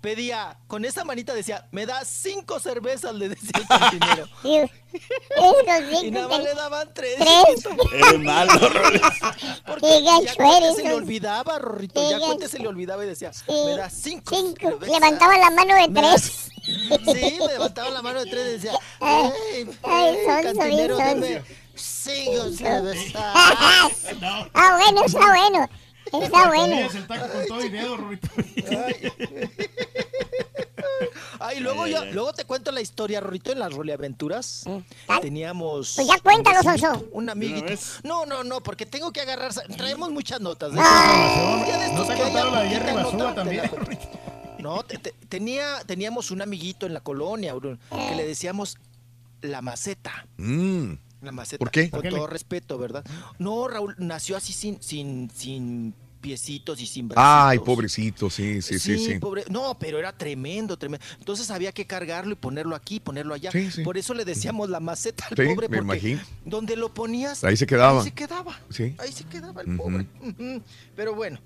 pedía, 0.00 0.58
con 0.66 0.84
esa 0.84 1.04
manita 1.04 1.34
decía, 1.34 1.66
me 1.72 1.86
da 1.86 2.04
cinco 2.04 2.60
cervezas, 2.60 3.14
le 3.14 3.28
decía 3.30 3.50
el 3.54 3.66
cantinero. 3.68 4.28
y 6.02 6.10
nada 6.10 6.28
más 6.28 6.42
le 6.42 6.54
daban 6.54 6.94
tres. 6.94 7.16
Tres. 7.16 7.66
Eres 7.92 8.18
malo. 8.20 8.52
Porque 9.66 9.80
Qué 9.86 10.02
ya 10.04 10.34
cuente 10.36 10.74
se 10.74 10.82
le 10.84 10.94
olvidaba, 10.94 11.58
Rorrito, 11.58 12.10
ya 12.10 12.18
cuente 12.20 12.48
se 12.48 12.58
le 12.58 12.68
olvidaba 12.68 13.04
y 13.04 13.08
decía, 13.08 13.30
me 13.48 13.76
da 13.76 13.90
cinco. 13.90 14.34
Cinco. 14.34 14.78
Levantaba 14.86 15.36
la 15.38 15.50
mano 15.50 15.74
de 15.74 15.88
tres. 15.88 16.50
Sí, 16.66 17.38
me 17.38 17.46
levantaba 17.46 17.90
la 17.90 18.02
mano 18.02 18.24
de 18.24 18.28
tres 18.28 18.48
y 18.48 18.52
decía, 18.54 18.72
Ay, 18.98 19.30
¡Ey, 19.54 20.16
cantinero, 20.42 20.96
sonso. 20.96 21.26
cinco 21.76 22.50
cervezas! 22.56 23.14
Ah, 24.52 24.76
bueno, 24.76 25.04
está 25.04 25.26
bueno. 25.28 25.68
Está 26.12 26.46
bueno. 26.48 26.62
Comías 26.74 26.94
el 26.94 27.06
taco 27.06 27.32
con 27.32 27.46
todo 27.46 27.64
y 27.64 27.68
dedo. 27.68 27.96
Ay, 31.40 31.60
luego 31.60 31.86
ya, 31.86 32.04
luego 32.06 32.32
te 32.32 32.44
cuento 32.44 32.72
la 32.72 32.80
historia, 32.80 33.20
Rorrito, 33.20 33.52
en 33.52 33.58
las 33.58 33.72
roleaventuras. 33.72 34.64
Teníamos. 35.20 35.94
Pues 35.96 36.06
ya 36.08 36.18
vecino, 36.18 36.62
Sonso. 36.62 37.06
Un 37.12 37.28
amiguito. 37.30 37.72
No, 38.04 38.24
no, 38.26 38.44
no, 38.44 38.62
porque 38.62 38.86
tengo 38.86 39.12
que 39.12 39.20
agarrar. 39.20 39.52
Traemos 39.76 40.10
muchas 40.10 40.40
notas. 40.40 40.72
¿eh? 40.72 40.76
Ah. 40.78 41.64
De 41.66 41.92
No 41.94 42.04
te 42.04 42.14
contaron 42.16 42.54
la 42.54 42.62
te 42.64 43.34
también. 43.34 43.70
No, 44.58 44.82
te- 44.82 44.98
te- 44.98 45.12
tenía, 45.28 45.82
teníamos 45.86 46.30
un 46.30 46.42
amiguito 46.42 46.86
en 46.86 46.94
la 46.94 47.00
colonia, 47.00 47.54
Bruno, 47.54 47.78
que 48.08 48.14
le 48.16 48.26
decíamos 48.26 48.78
la 49.42 49.60
maceta. 49.62 50.26
Mm. 50.38 50.94
La 51.22 51.32
maceta. 51.32 51.58
¿Por 51.58 51.70
qué? 51.70 51.90
Con 51.90 51.98
¿Por 51.98 52.02
qué 52.02 52.10
todo 52.10 52.26
le- 52.26 52.32
respeto, 52.32 52.78
¿verdad? 52.78 53.04
No, 53.38 53.66
Raúl, 53.68 53.94
nació 53.98 54.36
así 54.36 54.52
sin, 54.52 54.80
sin, 54.82 55.30
sin 55.34 55.94
piecitos 56.20 56.80
y 56.80 56.86
sin 56.86 57.08
brazos. 57.08 57.24
Ay, 57.26 57.58
pobrecito, 57.60 58.28
sí, 58.30 58.60
sí, 58.60 58.78
sí, 58.78 58.98
sí. 58.98 59.18
pobre. 59.18 59.44
No, 59.48 59.78
pero 59.78 59.98
era 59.98 60.12
tremendo, 60.12 60.76
tremendo. 60.76 61.04
Entonces 61.18 61.50
había 61.50 61.72
que 61.72 61.86
cargarlo 61.86 62.32
y 62.32 62.36
ponerlo 62.36 62.74
aquí, 62.76 63.00
ponerlo 63.00 63.32
allá. 63.34 63.50
Sí, 63.52 63.70
sí. 63.70 63.82
Por 63.82 63.96
eso 63.96 64.12
le 64.12 64.24
decíamos 64.24 64.68
la 64.68 64.80
maceta 64.80 65.24
al 65.30 65.36
Sí, 65.36 65.54
pobre, 65.54 65.68
me 65.68 65.78
porque 65.78 66.08
imagino. 66.10 66.20
donde 66.44 66.76
lo 66.76 66.92
ponías, 66.92 67.44
Ahí 67.44 67.56
se 67.56 67.66
quedaba. 67.66 68.00
Ahí 68.00 68.04
se 68.08 68.12
quedaba. 68.14 68.60
Sí. 68.70 68.94
Ahí 68.98 69.12
se 69.12 69.24
quedaba 69.24 69.62
el 69.62 69.76
pobre. 69.76 70.06
Pero 70.96 71.14
bueno. 71.14 71.38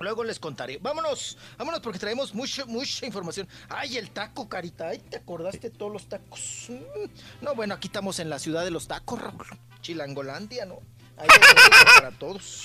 Luego 0.00 0.24
les 0.24 0.38
contaré. 0.38 0.78
Vámonos, 0.78 1.36
vámonos 1.58 1.80
porque 1.80 1.98
traemos 1.98 2.34
mucha, 2.34 2.64
mucha 2.64 3.04
información. 3.04 3.46
Ay, 3.68 3.98
el 3.98 4.10
taco, 4.10 4.48
carita. 4.48 4.88
Ay, 4.88 4.98
¿te 4.98 5.18
acordaste 5.18 5.68
de 5.68 5.76
todos 5.76 5.92
los 5.92 6.08
tacos? 6.08 6.68
Mm. 6.68 7.44
No, 7.44 7.54
bueno, 7.54 7.74
aquí 7.74 7.88
estamos 7.88 8.18
en 8.18 8.30
la 8.30 8.38
ciudad 8.38 8.64
de 8.64 8.70
los 8.70 8.88
tacos, 8.88 9.20
Raúl. 9.20 9.46
Chilangolandia, 9.82 10.64
¿no? 10.64 10.80
Hay 11.18 11.28
para 11.96 12.12
todos. 12.12 12.62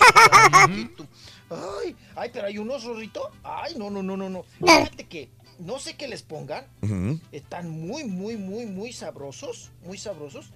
Ay. 1.50 1.96
Ay, 2.16 2.30
pero 2.32 2.48
hay 2.48 2.58
unos, 2.58 2.86
Rorrito. 2.86 3.30
Ay, 3.44 3.76
no, 3.76 3.90
no, 3.90 4.02
no, 4.02 4.16
no, 4.16 4.30
no. 4.30 4.44
Fíjate 4.44 5.06
que 5.08 5.30
no 5.60 5.78
sé 5.80 5.98
qué 5.98 6.08
les 6.08 6.24
pongan. 6.24 6.66
Están 7.34 7.70
muy, 7.70 8.06
muy, 8.06 8.38
muy, 8.38 8.66
muy 8.66 8.94
sabrosos. 8.94 9.72
Muy 9.84 9.98
sabrosos. 9.98 10.52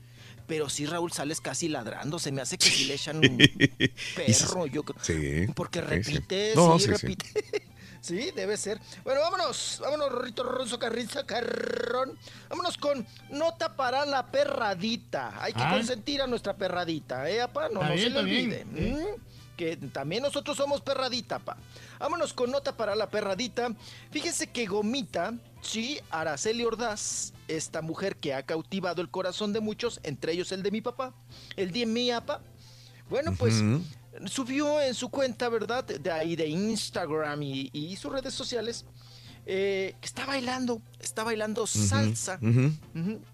Pero 0.50 0.68
sí, 0.68 0.86
Raúl, 0.86 1.12
sales 1.14 1.40
casi 1.40 1.70
ladrando. 1.70 2.20
Se 2.20 2.32
me 2.34 2.42
hace 2.42 2.58
que 2.58 2.70
si 2.70 2.86
le 2.86 2.96
echan 2.96 3.18
un 3.18 3.38
perro, 4.16 4.66
yo 4.66 4.84
creo. 4.84 5.02
Sí. 5.02 5.48
Porque 5.56 5.80
sí, 5.80 5.86
sí. 5.86 5.94
repite, 6.14 6.54
No, 6.56 6.78
sí, 6.78 6.86
sí, 6.86 6.86
sí. 6.86 6.92
repite. 7.08 7.70
Sí. 8.02 8.32
debe 8.34 8.56
ser. 8.56 8.80
Bueno, 9.04 9.20
vámonos. 9.20 9.80
Vámonos, 9.82 10.10
Rorrito 10.10 10.44
Ronzo 10.44 10.80
Carriza 10.80 11.26
Carrón. 11.26 12.18
Vámonos 12.50 12.78
con 12.78 13.06
nota 13.30 13.76
para 13.76 14.06
la 14.06 14.32
perradita. 14.32 15.34
Hay 15.44 15.52
que 15.54 15.62
Ah. 15.62 15.72
consentir 15.72 16.22
a 16.22 16.26
nuestra 16.28 16.56
perradita, 16.56 17.30
¿eh, 17.30 17.42
apa? 17.42 17.68
No, 17.68 17.82
Está 17.82 17.90
no 17.90 17.94
bien, 17.96 18.00
se 18.08 18.10
le 18.12 18.20
olvide. 18.20 18.66
Mm, 18.66 19.22
Que 19.58 19.76
también 19.76 20.24
nosotros 20.24 20.56
somos 20.56 20.80
perradita, 20.80 21.40
pa. 21.40 21.58
Vámonos 22.00 22.32
con 22.34 22.50
nota 22.50 22.76
para 22.78 22.96
la 22.96 23.10
perradita. 23.10 23.70
Fíjense 24.12 24.48
que 24.48 24.66
Gomita, 24.66 25.34
sí, 25.62 26.00
Araceli 26.10 26.64
Ordaz, 26.64 27.34
esta 27.50 27.82
mujer 27.82 28.16
que 28.16 28.34
ha 28.34 28.44
cautivado 28.44 29.02
el 29.02 29.10
corazón 29.10 29.54
de 29.54 29.60
muchos, 29.60 30.00
entre 30.04 30.34
ellos 30.34 30.52
el 30.52 30.64
de 30.64 30.72
mi 30.72 30.82
papá, 30.82 31.14
el 31.56 31.72
de 31.72 31.86
mi 31.86 32.12
apa. 32.12 32.42
Bueno, 33.10 33.34
pues 33.38 33.64
subió 34.26 34.80
en 34.82 34.94
su 34.94 35.10
cuenta, 35.10 35.50
¿verdad? 35.50 35.84
De 35.84 36.12
ahí 36.12 36.36
de 36.36 36.48
Instagram 36.48 37.42
y, 37.42 37.70
y 37.74 37.96
sus 37.96 38.12
redes 38.12 38.34
sociales, 38.34 38.86
eh, 39.46 39.96
que 40.00 40.06
está 40.06 40.26
bailando, 40.26 40.82
está 41.00 41.24
bailando 41.24 41.66
salsa 41.66 42.40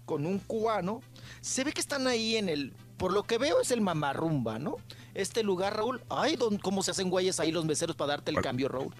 con 0.06 0.26
un 0.26 0.38
cubano. 0.38 1.02
Se 1.42 1.62
ve 1.62 1.72
que 1.72 1.80
están 1.80 2.06
ahí 2.06 2.36
en 2.36 2.48
el, 2.48 2.72
por 2.96 3.12
lo 3.12 3.24
que 3.24 3.36
veo 3.36 3.60
es 3.60 3.70
el 3.70 3.82
mamarrumba, 3.82 4.58
¿no? 4.58 4.76
Este 5.16 5.42
lugar, 5.42 5.74
Raúl, 5.74 6.02
ay, 6.10 6.36
don, 6.36 6.58
cómo 6.58 6.82
se 6.82 6.90
hacen 6.90 7.08
güeyes 7.08 7.40
ahí 7.40 7.50
los 7.50 7.64
meseros 7.64 7.96
para 7.96 8.08
darte 8.12 8.30
el 8.30 8.40
cambio, 8.42 8.68
Raúl. 8.68 8.92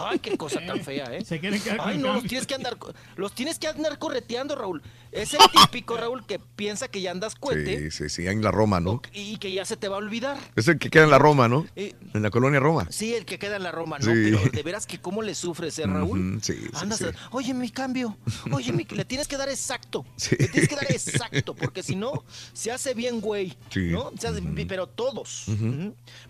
Ay, 0.00 0.20
qué 0.20 0.36
cosa 0.36 0.60
tan 0.64 0.80
fea, 0.84 1.06
¿eh? 1.12 1.24
Se 1.24 1.40
quieren 1.40 1.60
quedar 1.60 1.78
Ay, 1.82 1.98
no, 1.98 2.14
los 2.14 2.22
tienes 2.24 2.46
que 2.46 2.54
andar, 2.54 2.76
los 3.16 3.32
tienes 3.32 3.58
que 3.58 3.66
andar 3.66 3.98
correteando, 3.98 4.54
Raúl. 4.54 4.82
Es 5.10 5.34
el 5.34 5.40
típico, 5.62 5.96
Raúl, 5.96 6.24
que 6.26 6.38
piensa 6.38 6.86
que 6.88 7.00
ya 7.00 7.10
andas 7.10 7.32
Sí, 7.32 7.38
cohete 7.40 7.90
sí, 7.90 8.08
sí, 8.08 8.26
en 8.28 8.42
la 8.42 8.50
Roma, 8.52 8.78
¿no? 8.80 9.02
y 9.12 9.36
que 9.38 9.52
ya 9.52 9.64
se 9.64 9.76
te 9.76 9.88
va 9.88 9.96
a 9.96 9.98
olvidar. 9.98 10.38
Es 10.54 10.68
el 10.68 10.78
que 10.78 10.90
queda 10.90 11.04
en 11.04 11.10
la 11.10 11.18
Roma, 11.18 11.48
¿no? 11.48 11.66
Eh, 11.74 11.94
En 12.14 12.22
la 12.22 12.30
colonia 12.30 12.60
Roma. 12.60 12.86
Sí, 12.90 13.12
el 13.14 13.24
que 13.24 13.38
queda 13.40 13.56
en 13.56 13.64
la 13.64 13.72
Roma, 13.72 13.98
¿no? 13.98 14.04
Sí. 14.06 14.30
Pero 14.30 14.38
de 14.52 14.62
veras 14.62 14.86
que 14.86 15.00
cómo 15.00 15.22
le 15.22 15.34
sufres, 15.34 15.76
¿eh, 15.80 15.86
Raúl? 15.86 16.38
Sí, 16.40 16.52
sí, 16.54 16.68
Andas, 16.74 16.98
sí. 17.00 17.06
a- 17.06 17.14
oye, 17.32 17.52
mi 17.52 17.70
cambio, 17.70 18.16
oye, 18.52 18.72
mi, 18.72 18.84
le 18.84 19.04
tienes 19.04 19.26
que 19.26 19.36
dar 19.36 19.48
exacto, 19.48 20.04
Sí. 20.16 20.36
le 20.38 20.46
tienes 20.48 20.68
que 20.68 20.76
dar 20.76 20.90
exacto, 20.92 21.54
porque 21.54 21.82
si 21.82 21.96
no, 21.96 22.22
se 22.52 22.70
hace 22.70 22.94
bien, 22.94 23.20
güey, 23.20 23.56
Sí. 23.70 23.88
¿no? 23.90 24.12
Se 24.18 24.28
hace- 24.28 24.42
Pero 24.68 24.86
todos. 24.86 25.48
Ujú. 25.48 25.63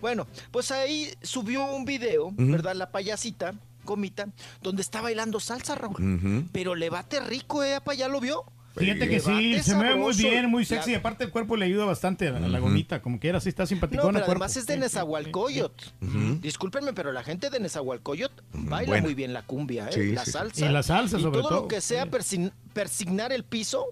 Bueno, 0.01 0.27
pues 0.51 0.71
ahí 0.71 1.13
subió 1.23 1.65
un 1.75 1.85
video. 1.85 2.31
¿verdad? 2.37 2.75
La 2.75 2.91
payasita, 2.91 3.55
comita, 3.85 4.27
donde 4.63 4.83
está 4.83 5.01
bailando 5.01 5.41
salsa, 5.41 5.75
Raúl. 5.75 6.49
Pero 6.53 6.75
le 6.75 6.91
bate 6.91 7.21
rico, 7.21 7.63
¿eh? 7.63 7.75
apa? 7.77 7.95
¿Ya 7.95 8.09
lo 8.09 8.21
vio? 8.21 8.45
Fíjate 8.77 9.09
que 9.09 9.21
sí, 9.21 9.63
se 9.63 9.77
me 9.77 9.85
ve 9.91 9.95
muy 9.95 10.13
bien, 10.17 10.51
muy 10.51 10.65
sexy. 10.65 10.97
Aparte, 10.97 11.23
el 11.23 11.31
cuerpo 11.31 11.57
le 11.57 11.65
ayuda 11.67 11.85
bastante 11.85 12.27
a 12.27 12.33
la, 12.33 12.39
a 12.39 12.49
la 12.49 12.59
Ujú. 12.59 12.67
gomita. 12.71 13.01
Como 13.01 13.21
que 13.21 13.29
era 13.29 13.39
así, 13.39 13.49
está 13.49 13.63
No, 13.63 13.67
simpaticona. 13.69 14.09
pero 14.09 14.19
el 14.19 14.25
cuerpo. 14.25 14.43
además 14.43 14.57
es 14.57 14.67
de 14.67 14.73
Sí, 14.75 14.79
sí, 14.79 14.83
Nezahualcóyotl. 14.83 15.85
Ujú. 16.03 16.19
Discúlpenme, 16.41 16.93
pero 16.93 17.13
la 17.13 17.23
gente 17.23 17.51
de 17.51 17.61
Nezahualcóyotl 17.61 18.43
baila 18.53 18.89
buena. 18.89 19.03
muy 19.05 19.15
bien 19.15 19.33
la 19.33 19.43
cumbia, 19.43 19.91
¿eh? 19.91 19.93
Sí, 19.93 20.11
la 20.13 20.23
sí, 20.25 20.27
sí. 20.27 20.33
salsa. 20.33 20.67
Y 20.67 20.73
la 20.73 20.83
salsa, 20.83 21.19
Y 21.19 21.23
sobre 21.23 21.39
todo. 21.39 21.49
todo. 21.51 21.61
lo 21.63 21.69
que 21.69 21.81
sea 21.81 22.07
persign- 22.11 22.51
persignar 22.73 23.33
el 23.33 23.45
piso, 23.45 23.87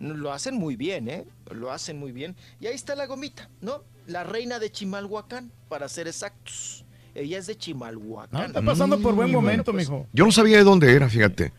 lo 0.00 0.32
hacen 0.32 0.56
muy 0.56 0.74
bien, 0.74 1.08
¿eh? 1.08 1.24
Lo 1.52 1.70
hacen 1.70 2.00
muy 2.00 2.10
bien. 2.10 2.34
Y 2.60 2.66
ahí 2.66 2.74
está 2.74 2.96
la 2.96 3.06
gomita, 3.06 3.48
¿no? 3.60 3.84
La 4.08 4.24
reina 4.24 4.58
de 4.58 4.72
Chimalhuacán, 4.72 5.52
para 5.68 5.88
ser 5.88 6.08
exactos. 6.08 6.84
Ella 7.14 7.38
es 7.38 7.46
de 7.46 7.52
Ah, 7.52 7.56
Chimalhuacán. 7.58 8.46
está 8.46 8.62
pasando 8.62 8.96
por 8.98 9.14
buen 9.14 9.28
bueno, 9.30 9.40
momento, 9.42 9.72
pues, 9.72 9.88
mijo. 9.88 10.06
Yo 10.12 10.24
no 10.24 10.32
sabía 10.32 10.56
de 10.56 10.64
dónde 10.64 10.92
era, 10.92 11.08
fíjate. 11.08 11.52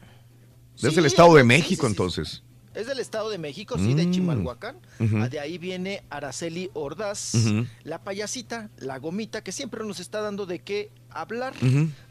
Desde 0.76 0.92
Sí, 0.92 1.00
el 1.00 1.06
Estado 1.06 1.36
de 1.36 1.44
México, 1.44 1.82
sí, 1.84 1.88
sí. 1.88 1.92
entonces. 1.92 2.44
Es 2.74 2.88
del 2.88 3.00
Estado 3.00 3.30
de 3.30 3.38
México, 3.38 3.78
sí, 3.78 3.94
de 3.94 4.06
Mm. 4.08 4.12
Chimalhuacán. 4.12 4.78
Ah, 5.00 5.28
De 5.30 5.40
ahí 5.40 5.58
viene 5.58 6.04
Araceli 6.10 6.70
Ordaz, 6.74 7.34
la 7.84 8.04
payasita, 8.04 8.70
la 8.78 8.98
gomita, 9.00 9.44
que 9.44 9.52
siempre 9.52 9.84
nos 9.86 10.00
está 10.00 10.22
dando 10.22 10.46
de 10.46 10.60
qué 10.60 10.92
hablar. 11.10 11.54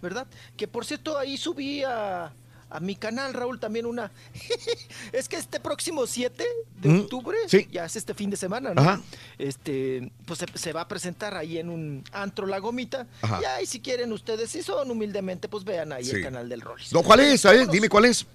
¿verdad? 0.02 0.26
Que 0.56 0.68
por 0.68 0.84
cierto, 0.84 1.18
ahí 1.18 1.36
subí 1.36 1.82
a, 1.84 2.32
a 2.70 2.80
mi 2.80 2.96
canal, 2.96 3.32
Raúl, 3.34 3.58
también 3.60 3.86
una. 3.86 4.10
es 5.12 5.28
que 5.28 5.36
este 5.36 5.60
próximo 5.60 6.06
7 6.06 6.44
de 6.80 6.88
Mm, 6.88 7.00
octubre, 7.00 7.36
sí. 7.48 7.66
ya 7.72 7.84
es 7.84 7.96
este 7.96 8.14
fin 8.14 8.30
de 8.30 8.36
semana, 8.36 8.74
¿no? 8.74 8.80
Ajá. 8.82 9.00
Este, 9.38 10.10
pues 10.26 10.40
se, 10.40 10.46
se 10.58 10.72
va 10.72 10.82
a 10.82 10.88
presentar 10.88 11.34
ahí 11.36 11.58
en 11.58 11.70
un 11.70 12.04
antro 12.12 12.46
la 12.46 12.58
gomita. 12.58 13.06
Ajá. 13.22 13.40
Y 13.42 13.44
ahí, 13.46 13.66
si 13.66 13.80
quieren 13.80 14.12
ustedes, 14.12 14.50
si 14.50 14.62
son 14.62 14.90
humildemente, 14.90 15.48
pues 15.48 15.64
vean 15.64 15.92
ahí 15.92 16.04
Sí. 16.04 16.16
el 16.16 16.22
canal 16.22 16.48
del 16.48 16.60
Rollis. 16.60 16.92
No, 16.92 17.02
¿cuál 17.02 17.20
es? 17.20 17.42
Vámonos. 17.42 17.70
dime 17.70 17.88
cuál 17.88 18.04
es. 18.06 18.26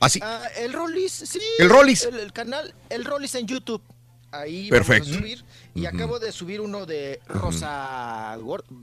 Así. 0.00 0.18
Ah, 0.22 0.42
el 0.56 0.72
Rollis, 0.72 1.12
sí. 1.12 1.40
¿El 1.58 1.70
Rollis? 1.70 2.04
El, 2.04 2.18
el 2.18 2.32
canal, 2.32 2.74
el 2.90 3.04
Rollis 3.04 3.34
en 3.36 3.46
YouTube. 3.46 3.80
Ahí 4.40 4.68
Perfecto. 4.68 5.04
vamos 5.10 5.16
a 5.16 5.20
subir. 5.20 5.44
Y 5.74 5.86
acabo 5.86 6.18
de 6.18 6.32
subir 6.32 6.60
uno 6.60 6.86
de 6.86 7.20
Rosa, 7.26 8.36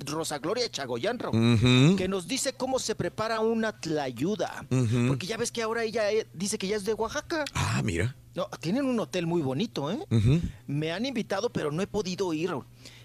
Rosa 0.06 0.40
Gloria 0.40 0.66
Ujú. 1.30 1.96
que 1.98 2.08
nos 2.08 2.28
dice 2.28 2.54
cómo 2.54 2.80
se 2.80 2.96
prepara 2.96 3.40
una 3.40 3.80
tlayuda. 3.80 4.66
Porque 5.08 5.28
ya 5.28 5.38
ves 5.38 5.52
que 5.52 5.62
ahora 5.62 5.84
ella 5.84 6.12
eh, 6.12 6.28
dice 6.34 6.58
que 6.58 6.68
ya 6.68 6.76
es 6.76 6.86
de 6.86 6.94
Oaxaca. 6.94 7.46
Ah, 7.54 7.82
mira. 7.84 8.16
No, 8.34 8.48
tienen 8.62 8.86
un 8.86 8.98
hotel 9.00 9.28
muy 9.28 9.42
bonito, 9.42 9.92
¿eh? 9.92 10.00
Me 10.68 10.92
han 10.94 11.06
invitado, 11.06 11.50
pero 11.52 11.72
no 11.72 11.82
he 11.82 11.88
podido 11.88 12.32
ir. 12.34 12.52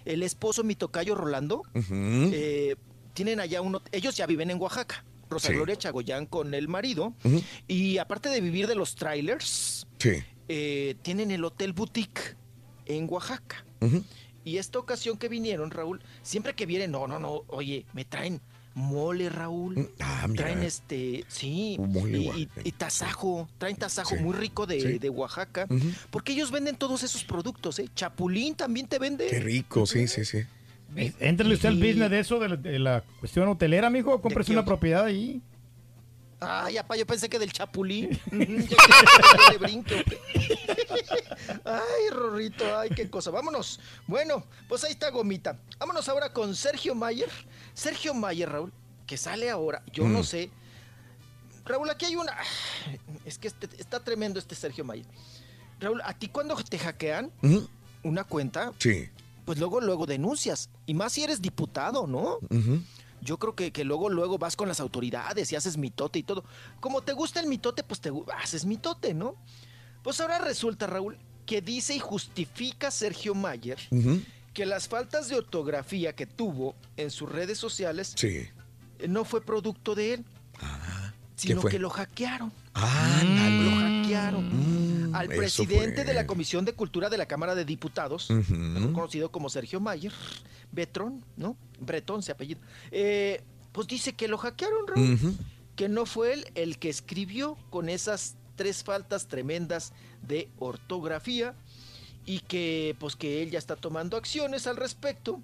El 0.05 0.23
esposo, 0.23 0.63
mi 0.63 0.75
tocayo 0.75 1.15
Rolando, 1.15 1.63
eh, 1.75 2.75
tienen 3.13 3.41
allá 3.41 3.61
uno, 3.61 3.81
ellos 3.91 4.15
ya 4.15 4.25
viven 4.25 4.51
en 4.51 4.61
Oaxaca. 4.61 5.03
Rosa 5.29 5.49
Sí. 5.49 5.55
Gloria 5.55 5.75
Chagoyán 5.75 6.25
con 6.27 6.53
el 6.53 6.69
marido. 6.69 7.13
Y 7.67 7.97
aparte 7.97 8.29
de 8.29 8.39
vivir 8.39 8.67
de 8.67 8.75
los 8.75 8.95
trailers, 8.95 9.85
Sí. 9.99 10.23
eh, 10.47 10.95
tienen 11.01 11.31
el 11.31 11.43
Hotel 11.43 11.73
Boutique 11.73 12.36
en 12.87 13.07
Oaxaca. 13.09 13.63
Y 14.43 14.57
esta 14.57 14.79
ocasión 14.79 15.17
que 15.17 15.27
vinieron, 15.27 15.71
Raúl, 15.71 16.01
siempre 16.21 16.53
que 16.53 16.65
vienen, 16.65 16.91
no, 16.91 17.07
no, 17.07 17.19
no, 17.19 17.43
oye, 17.47 17.85
me 17.93 18.05
traen 18.05 18.39
mole, 18.75 19.29
Raúl. 19.29 19.89
Ah, 19.99 20.25
mira. 20.29 20.43
Traen 20.45 20.63
este, 20.63 21.25
sí, 21.27 21.75
Mole 21.79 22.19
y, 22.19 22.49
y- 22.63 22.71
tasajo, 22.71 23.49
traen 23.57 23.75
tasajo 23.75 24.15
Sí. 24.15 24.21
muy 24.21 24.33
rico 24.35 24.65
de, 24.67 24.79
Sí. 24.79 24.99
de 24.99 25.09
Oaxaca, 25.09 25.67
porque 26.11 26.31
ellos 26.33 26.51
venden 26.51 26.75
todos 26.77 27.03
esos 27.03 27.23
productos, 27.23 27.79
¿eh? 27.79 27.89
Chapulín 27.95 28.55
también 28.55 28.87
te 28.87 28.99
vende. 28.99 29.27
Qué 29.27 29.39
rico, 29.39 29.85
sí, 29.85 30.07
sí, 30.07 30.23
sí. 30.25 30.43
Éntrale 31.19 31.53
usted 31.55 31.69
al 31.69 31.75
business 31.77 32.09
de 32.09 32.19
eso, 32.19 32.39
de 32.39 32.49
la, 32.49 32.55
de 32.55 32.79
la 32.79 33.03
cuestión 33.19 33.49
hotelera, 33.49 33.89
mijo. 33.89 34.21
Cómprese 34.21 34.53
una 34.53 34.63
propiedad 34.63 35.03
ahí. 35.05 35.41
Ay, 36.39 36.77
apá, 36.77 36.95
yo 36.95 37.05
pensé 37.07 37.29
que 37.29 37.39
del 37.39 37.51
chapulín. 37.51 38.11
Ujú, 38.27 38.37
ya 38.37 38.67
que- 38.67 39.43
ya 39.43 39.51
le 39.51 39.57
brinque, 39.57 39.99
¿o 40.01 40.03
qué? 40.05 40.19
Ay, 41.65 42.09
Rorrito, 42.11 42.77
ay, 42.77 42.89
qué 42.89 43.09
cosa. 43.09 43.31
Vámonos. 43.31 43.79
Bueno, 44.05 44.43
pues 44.69 44.83
ahí 44.83 44.91
está 44.91 45.09
Gomita. 45.09 45.59
Vámonos 45.79 46.07
ahora 46.09 46.31
con 46.33 46.55
Sergio 46.55 46.93
Mayer. 46.93 47.29
Sergio 47.73 48.13
Mayer, 48.13 48.49
Raúl, 48.49 48.71
que 49.07 49.17
sale 49.17 49.49
ahora, 49.49 49.81
yo 49.91 50.07
no 50.07 50.19
Mm. 50.19 50.23
sé. 50.23 50.51
Raúl, 51.65 51.89
aquí 51.89 52.05
hay 52.05 52.15
una... 52.15 52.33
Es 53.25 53.37
que 53.39 53.47
este- 53.47 53.69
está 53.77 54.03
tremendo 54.03 54.39
este 54.39 54.55
Sergio 54.55 54.85
Mayer. 54.85 55.05
Raúl, 55.79 56.01
¿a 56.03 56.13
ti 56.13 56.27
cuando 56.29 56.55
te 56.55 56.77
hackean 56.79 57.31
una 58.03 58.23
cuenta, 58.23 58.73
Sí. 58.79 59.09
pues 59.45 59.57
luego, 59.59 59.81
luego 59.81 60.05
denuncias? 60.05 60.69
Y 60.85 60.93
más 60.93 61.13
si 61.13 61.23
eres 61.23 61.41
diputado, 61.41 62.07
¿no? 62.07 62.37
Ujú. 62.49 62.81
Yo 63.21 63.37
creo 63.39 63.55
que, 63.55 63.71
que 63.71 63.83
luego, 63.83 64.09
luego 64.09 64.37
vas 64.37 64.55
con 64.55 64.67
las 64.67 64.79
autoridades 64.79 65.51
y 65.51 65.55
haces 65.55 65.77
mitote 65.77 66.19
y 66.19 66.23
todo. 66.23 66.43
Como 66.79 67.01
te 67.01 67.13
gusta 67.13 67.39
el 67.39 67.47
mitote, 67.47 67.83
pues 67.83 67.99
te 67.99 68.11
haces 68.41 68.65
mitote, 68.65 69.13
¿no? 69.13 69.35
Pues 70.03 70.19
ahora 70.21 70.37
resulta, 70.39 70.87
Raúl, 70.87 71.17
que 71.45 71.61
dice 71.61 71.95
y 71.95 71.99
justifica 71.99 72.91
Sergio 72.91 73.33
Mayer 73.35 73.79
que 74.53 74.65
las 74.65 74.87
faltas 74.87 75.29
de 75.29 75.35
ortografía 75.35 76.15
que 76.15 76.25
tuvo 76.25 76.75
en 76.95 77.11
sus 77.11 77.29
redes 77.31 77.57
sociales 77.59 78.13
Sí. 78.15 78.47
no 79.07 79.23
fue 79.23 79.41
producto 79.41 79.93
de 79.95 80.15
él, 80.15 80.25
¿qué 80.59 80.65
sino 81.37 81.61
que 81.61 81.79
lo 81.79 81.89
hackearon. 81.89 82.51
Ándale. 82.73 83.63
Lo 83.63 83.71
hackearon. 83.77 85.11
Al 85.15 85.31
eso 85.31 85.37
presidente 85.37 86.03
de 86.03 86.13
la 86.13 86.27
Comisión 86.27 86.65
de 86.65 86.73
Cultura 86.73 87.09
de 87.09 87.17
la 87.17 87.25
Cámara 87.27 87.55
de 87.55 87.63
Diputados, 87.63 88.29
mejor 88.29 88.91
conocido 88.91 89.31
como 89.31 89.49
Sergio 89.49 89.79
Mayer, 89.79 90.11
Betrón, 90.71 91.23
¿no? 91.37 91.55
Bretón 91.79 92.21
se 92.23 92.31
apellido. 92.33 92.59
Eh, 92.91 93.41
pues 93.71 93.87
dice 93.87 94.13
que 94.13 94.27
lo 94.27 94.37
hackearon, 94.37 94.87
Raúl. 94.87 95.13
Ujú. 95.13 95.35
Que 95.75 95.87
no 95.87 96.05
fue 96.05 96.33
él 96.33 96.45
el 96.55 96.77
que 96.79 96.89
escribió 96.89 97.55
con 97.69 97.87
esas 97.87 98.35
tres 98.55 98.83
faltas 98.83 99.27
tremendas 99.27 99.93
de 100.27 100.49
ortografía 100.59 101.53
y 102.25 102.39
que 102.39 102.95
pues 102.99 103.15
que 103.15 103.43
él 103.43 103.51
ya 103.51 103.59
está 103.59 103.75
tomando 103.75 104.17
acciones 104.17 104.67
al 104.67 104.75
respecto 104.75 105.41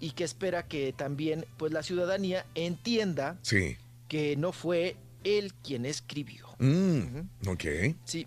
y 0.00 0.10
que 0.12 0.24
espera 0.24 0.66
que 0.66 0.92
también 0.92 1.46
pues 1.58 1.72
la 1.72 1.82
ciudadanía 1.82 2.46
entienda 2.54 3.38
Sí. 3.42 3.76
que 4.08 4.36
no 4.36 4.52
fue 4.52 4.96
él 5.24 5.52
quien 5.62 5.86
escribió. 5.86 6.46
Mm, 6.58 7.48
Ok. 7.48 7.64
Sí. 8.04 8.26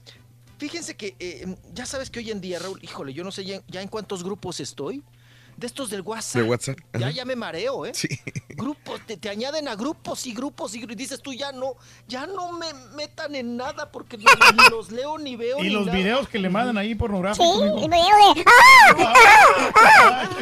Fíjense 0.58 0.96
que 0.96 1.16
eh, 1.20 1.56
ya 1.74 1.86
sabes 1.86 2.10
que 2.10 2.20
hoy 2.20 2.32
en 2.32 2.42
día, 2.42 2.58
Raúl, 2.58 2.80
híjole, 2.84 3.14
yo 3.14 3.24
no 3.24 3.32
sé 3.32 3.46
ya, 3.46 3.62
ya 3.68 3.82
en 3.82 3.88
cuántos 3.88 4.24
grupos 4.24 4.60
estoy. 4.60 5.04
De 5.58 5.66
estos 5.68 5.90
del 5.90 6.02
WhatsApp. 6.02 6.42
De 6.44 6.48
WhatsApp. 6.48 6.78
Ya, 6.94 7.08
Ajá. 7.08 7.10
ya 7.12 7.26
me 7.26 7.36
mareo, 7.36 7.86
¿eh? 7.88 7.92
Sí. 7.96 8.08
Grupos, 8.50 9.02
te, 9.08 9.18
te 9.18 9.28
añaden 9.30 9.68
a 9.68 9.76
grupos 9.76 10.26
y 10.28 10.34
grupos 10.34 10.76
y, 10.76 10.86
dices 10.86 11.20
tú 11.22 11.34
ya 11.34 11.52
no, 11.52 11.74
ya 12.08 12.28
no 12.28 12.52
me 12.52 12.72
metan 12.96 13.34
en 13.36 13.58
nada 13.58 13.92
porque 13.92 14.18
no, 14.18 14.24
ni 14.64 14.70
los 14.70 14.92
leo 14.92 15.18
ni 15.18 15.36
veo. 15.36 15.58
Y 15.60 15.64
ni 15.64 15.70
los 15.72 15.88
nada. 15.88 15.98
videos 15.98 16.30
que 16.30 16.38
le 16.38 16.50
mandan 16.50 16.78
ahí 16.78 16.94
pornográficos. 16.94 17.48
Sí, 17.48 17.86
y 17.86 17.88
video 17.88 18.36
de... 18.36 18.46
¡Ah! 18.46 20.30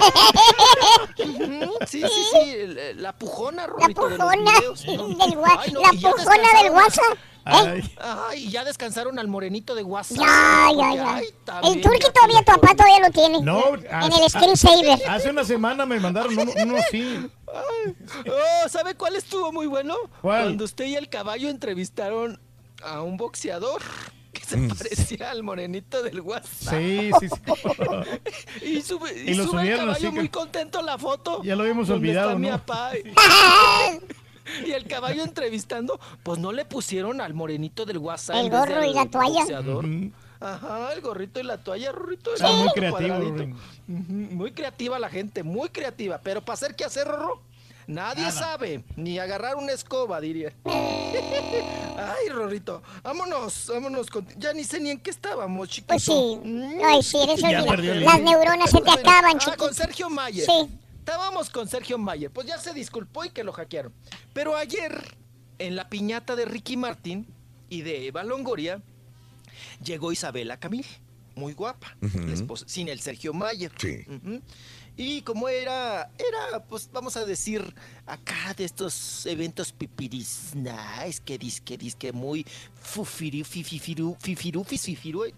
Sí, 1.87 2.01
sí, 2.01 2.23
sí, 2.31 2.49
el- 2.49 3.01
la 3.01 3.13
pujona, 3.13 3.67
Rorrito, 3.67 4.09
de 4.09 4.17
los 4.17 4.27
pujona 4.27 4.51
videos, 4.59 4.85
¿no? 4.87 5.07
del 5.07 5.37
Ay, 5.59 5.71
no, 5.71 5.81
la 5.81 5.91
pujona 5.91 6.61
del. 6.63 6.71
WhatsApp. 6.71 7.17
Ay. 7.45 8.49
Ya 8.49 8.63
descansaron 8.63 9.19
al 9.19 9.27
morenito 9.27 9.75
de 9.75 9.83
WhatsApp. 9.83 10.17
Ya, 10.17 10.69
ya, 10.75 10.95
ya. 10.95 11.15
ay, 11.17 11.25
El 11.63 11.81
turqui 11.81 11.99
ya 12.03 12.11
todavía, 12.11 12.39
tu 12.39 12.45
papá 12.59 12.75
todavía 12.75 12.99
lo 12.99 13.11
tiene. 13.11 13.41
No, 13.41 13.75
En 13.75 14.13
el 14.23 14.29
screensaver. 14.29 14.99
Hace 15.07 15.29
una 15.29 15.43
semana 15.43 15.85
me 15.85 15.99
mandaron 15.99 16.37
uno, 16.37 16.51
uno 16.63 16.75
sí. 16.91 17.29
Oh, 17.47 18.69
¿sabe 18.69 18.95
cuál 18.95 19.15
estuvo 19.15 19.51
muy 19.51 19.67
bueno? 19.67 19.95
¿Cuál? 20.21 20.43
Cuando 20.43 20.65
usted 20.65 20.85
y 20.85 20.95
el 20.95 21.07
caballo 21.09 21.49
entrevistaron 21.49 22.39
a 22.83 23.01
un 23.01 23.15
boxeador 23.17 23.81
que 24.33 24.43
se 24.43 24.57
parecía 24.57 25.31
al 25.31 25.43
morenito 25.43 26.03
del 26.03 26.19
WhatsApp. 26.21 26.73
Sí, 26.77 27.11
sí, 27.19 27.29
sí. 27.29 28.65
Y, 28.65 28.81
sube, 28.81 29.13
y, 29.25 29.31
Y 29.31 29.33
lo 29.35 29.43
sube 29.45 29.51
el 29.53 29.59
subieron 29.59 29.79
caballo 29.85 29.91
así 29.91 30.01
que- 30.03 30.11
muy 30.11 30.29
contento 30.29 30.81
la 30.81 30.97
foto. 30.97 31.41
Ya 31.43 31.55
lo 31.55 31.61
habíamos 31.63 31.89
olvidado, 31.89 32.29
está 32.31 32.39
mi 32.39 32.49
¿no? 32.49 32.57
papá. 32.57 32.91
Y 34.65 34.71
el 34.71 34.85
caballo 34.85 35.23
entrevistando, 35.23 35.99
pues 36.23 36.39
no 36.39 36.51
le 36.51 36.65
pusieron 36.65 37.21
al 37.21 37.33
morenito 37.33 37.85
del 37.85 37.97
WhatsApp. 37.97 38.37
El 38.37 38.49
gorro 38.49 38.83
y 38.83 38.87
del 38.87 38.95
la 38.95 39.05
toalla. 39.05 39.45
Ajá, 40.39 40.93
el 40.93 41.01
gorrito 41.01 41.39
y 41.39 41.43
la 41.43 41.57
toalla, 41.57 41.91
Rorrito. 41.91 42.33
Está 42.33 42.51
muy 42.51 42.69
creativo, 42.69 43.15
Muy 43.87 44.51
creativa 44.51 44.99
la 44.99 45.09
gente, 45.09 45.43
muy 45.43 45.69
creativa. 45.69 46.19
Pero 46.21 46.43
para 46.43 46.53
hacer 46.55 46.75
qué 46.75 46.83
hacer, 46.83 47.07
Rorro, 47.07 47.41
nadie 47.87 48.29
sabe. 48.31 48.83
Ni 48.95 49.17
agarrar 49.17 49.55
una 49.55 49.71
escoba, 49.71 50.19
diría. 50.21 50.53
Ay, 50.65 52.29
Rorrito, 52.29 52.83
vámonos, 53.01 53.67
vámonos. 53.73 54.09
con- 54.09 54.27
Ya 54.37 54.53
ni 54.53 54.63
sé 54.65 54.79
ni 54.79 54.91
en 54.91 54.99
qué 54.99 55.09
estábamos, 55.09 55.69
chiquito. 55.69 55.93
Pues 55.93 56.03
sí. 56.03 56.39
Ay, 56.85 57.01
sí, 57.01 57.17
eres 57.21 57.41
Las 58.03 58.21
neuronas 58.21 58.69
se 58.69 58.81
te 58.81 58.91
acaban, 58.91 59.37
ah, 59.37 59.39
chiquito. 59.39 59.57
con 59.57 59.73
Sergio 59.73 60.09
Mayer. 60.09 60.45
Sí. 60.45 60.69
Estábamos 61.09 61.51
con 61.51 61.67
Sergio 61.67 61.99
Mayer. 61.99 62.31
Pues 62.31 62.47
ya 62.47 62.57
se 62.57 62.73
disculpó 62.73 63.23
y 63.23 63.29
que 63.29 63.43
lo 63.43 63.53
hackearon. 63.53 63.93
Pero 64.33 64.55
ayer, 64.57 65.15
en 65.59 65.75
la 65.75 65.87
piñata 65.87 66.35
de 66.35 66.45
Ricky 66.45 66.77
Martin 66.77 67.27
y 67.69 67.83
de 67.83 68.07
Eva 68.07 68.23
Longoria, 68.23 68.81
llegó 69.83 70.11
Isabela 70.11 70.57
Camil. 70.59 70.83
Muy 71.35 71.53
guapa. 71.53 71.95
Ujú. 72.01 72.21
la 72.21 72.33
esposa- 72.33 72.65
sin 72.67 72.87
el 72.87 72.99
Sergio 73.01 73.33
Mayer. 73.35 73.71
Sí. 73.77 74.03
Y 74.97 75.21
como 75.21 75.47
era, 75.47 76.09
era, 76.17 76.63
pues 76.65 76.89
vamos 76.91 77.17
a 77.17 77.25
decir, 77.25 77.75
acá 78.07 78.55
de 78.57 78.63
estos 78.65 79.27
eventos 79.27 79.73
pipiris, 79.73 80.53
nice, 80.55 81.21
que 81.23 81.37
disque, 81.37 81.77
disque 81.77 82.13
muy 82.13 82.47
fufiru, 82.81 83.45
fifiru, 83.45 84.17
fifiru, 84.19 84.65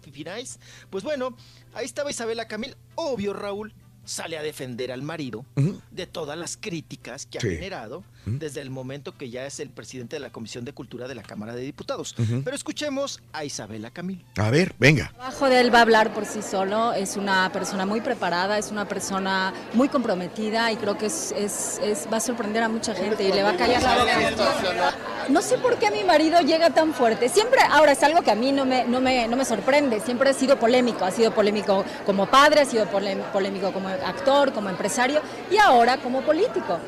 fifirais. 0.00 0.58
Pues 0.88 1.04
bueno, 1.04 1.36
ahí 1.74 1.84
estaba 1.84 2.10
Isabela 2.10 2.46
Camil, 2.48 2.74
obvio 2.94 3.34
Raúl, 3.34 3.74
sale 4.08 4.38
a 4.38 4.42
defender 4.42 4.90
al 4.90 5.02
marido 5.02 5.44
de 5.90 6.06
todas 6.06 6.38
las 6.38 6.56
críticas 6.56 7.26
que 7.26 7.38
ha 7.38 7.40
Sí. 7.42 7.48
generado 7.50 8.02
desde 8.38 8.60
el 8.60 8.70
momento 8.70 9.16
que 9.16 9.30
ya 9.30 9.46
es 9.46 9.60
el 9.60 9.70
presidente 9.70 10.16
de 10.16 10.20
la 10.20 10.30
Comisión 10.30 10.64
de 10.64 10.72
Cultura 10.72 11.08
de 11.08 11.14
la 11.14 11.22
Cámara 11.22 11.54
de 11.54 11.62
Diputados. 11.62 12.14
Pero 12.44 12.54
escuchemos 12.56 13.20
a 13.32 13.44
Isabela 13.44 13.90
Camil. 13.90 14.24
A 14.36 14.50
ver, 14.50 14.74
venga. 14.78 15.06
El 15.06 15.14
trabajo 15.14 15.48
de 15.48 15.60
él 15.60 15.72
va 15.74 15.78
a 15.78 15.82
hablar 15.82 16.12
por 16.12 16.26
sí 16.26 16.42
solo, 16.42 16.92
es 16.92 17.16
una 17.16 17.50
persona 17.52 17.86
muy 17.86 18.00
preparada, 18.00 18.58
es 18.58 18.70
una 18.70 18.86
persona 18.86 19.52
muy 19.74 19.88
comprometida 19.88 20.70
y 20.72 20.76
creo 20.76 20.98
que 20.98 21.06
es, 21.06 21.32
es- 21.36 21.80
es- 21.82 22.06
va 22.12 22.18
a 22.18 22.20
sorprender 22.20 22.62
a 22.62 22.68
mucha 22.68 22.94
gente 22.94 23.24
y 23.24 23.32
le 23.32 23.42
va 23.42 23.50
a 23.50 23.56
callar 23.56 23.82
la 23.82 23.94
boca. 23.98 24.94
No 25.28 25.42
sé 25.42 25.58
por 25.58 25.78
qué 25.78 25.90
mi 25.90 26.04
marido 26.04 26.40
llega 26.40 26.70
tan 26.70 26.94
fuerte. 26.94 27.28
Siempre, 27.28 27.60
ahora 27.70 27.92
es 27.92 28.02
algo 28.02 28.22
que 28.22 28.30
a 28.30 28.34
mí 28.34 28.50
no 28.52 28.64
me, 28.64 28.84
no 28.86 29.00
me, 29.00 29.28
no 29.28 29.36
me 29.36 29.44
sorprende, 29.44 30.00
siempre 30.00 30.30
ha 30.30 30.32
sido 30.32 30.58
polémico, 30.58 31.04
ha 31.04 31.10
sido 31.10 31.32
polémico 31.34 31.84
como 32.06 32.26
padre, 32.30 32.62
ha 32.62 32.64
sido 32.64 32.86
polé- 32.86 33.22
polémico 33.32 33.72
como 33.72 33.88
actor, 33.88 34.52
como 34.52 34.70
empresario 34.70 35.20
y 35.50 35.56
ahora 35.58 35.98
como 35.98 36.22
político. 36.22 36.78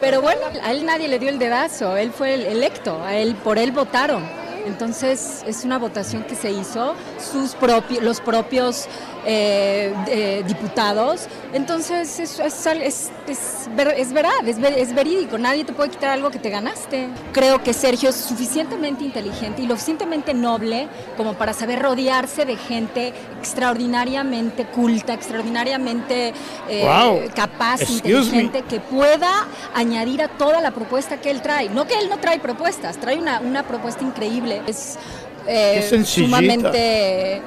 Pero 0.00 0.22
bueno, 0.22 0.40
a 0.62 0.72
él 0.72 0.86
nadie 0.86 1.08
le 1.08 1.18
dio 1.18 1.28
el 1.28 1.38
dedazo, 1.38 1.96
él 1.96 2.12
fue 2.12 2.34
el 2.34 2.46
electo, 2.46 3.02
a 3.02 3.16
él, 3.16 3.34
por 3.34 3.58
él 3.58 3.72
votaron. 3.72 4.24
Entonces 4.64 5.42
es 5.46 5.64
una 5.64 5.78
votación 5.78 6.24
que 6.24 6.34
se 6.34 6.50
hizo, 6.50 6.94
sus 7.18 7.54
propios, 7.54 8.02
los 8.02 8.20
propios 8.20 8.86
eh, 9.26 9.92
eh, 10.06 10.42
diputados. 10.46 11.26
Entonces 11.52 12.18
es, 12.18 12.38
es, 12.38 12.66
es- 12.66 13.10
es 13.26 13.68
ver- 13.76 13.94
es 13.96 14.12
verdad, 14.12 14.46
es, 14.46 14.58
ver- 14.58 14.78
es 14.78 14.94
verídico, 14.94 15.36
nadie 15.38 15.64
te 15.64 15.72
puede 15.72 15.90
quitar 15.90 16.10
algo 16.10 16.30
que 16.30 16.38
te 16.38 16.50
ganaste. 16.50 17.08
Creo 17.32 17.62
que 17.62 17.72
Sergio 17.72 18.10
es 18.10 18.16
suficientemente 18.16 19.04
inteligente 19.04 19.62
y 19.62 19.66
lo 19.66 19.74
suficientemente 19.74 20.32
noble 20.34 20.88
como 21.16 21.34
para 21.34 21.52
saber 21.52 21.80
rodearse 21.80 22.44
de 22.44 22.56
gente 22.56 23.12
extraordinariamente 23.40 24.64
culta, 24.66 25.12
extraordinariamente 25.14 26.32
eh, 26.68 26.84
Wow. 26.84 27.20
capaz, 27.34 27.82
Excuse 27.82 27.96
inteligente, 28.08 28.62
que 28.62 28.80
pueda 28.80 29.46
añadir 29.74 30.22
a 30.22 30.28
toda 30.28 30.60
la 30.60 30.70
propuesta 30.70 31.18
que 31.20 31.30
él 31.30 31.42
trae. 31.42 31.68
No 31.68 31.86
que 31.86 31.94
él 31.98 32.08
no 32.08 32.18
trae 32.18 32.38
propuestas, 32.38 32.96
trae 32.98 33.18
una, 33.18 33.40
una 33.40 33.62
propuesta 33.64 34.02
increíble. 34.04 34.62
Es 34.66 34.98
eh, 35.46 36.02
sumamente, 36.04 37.42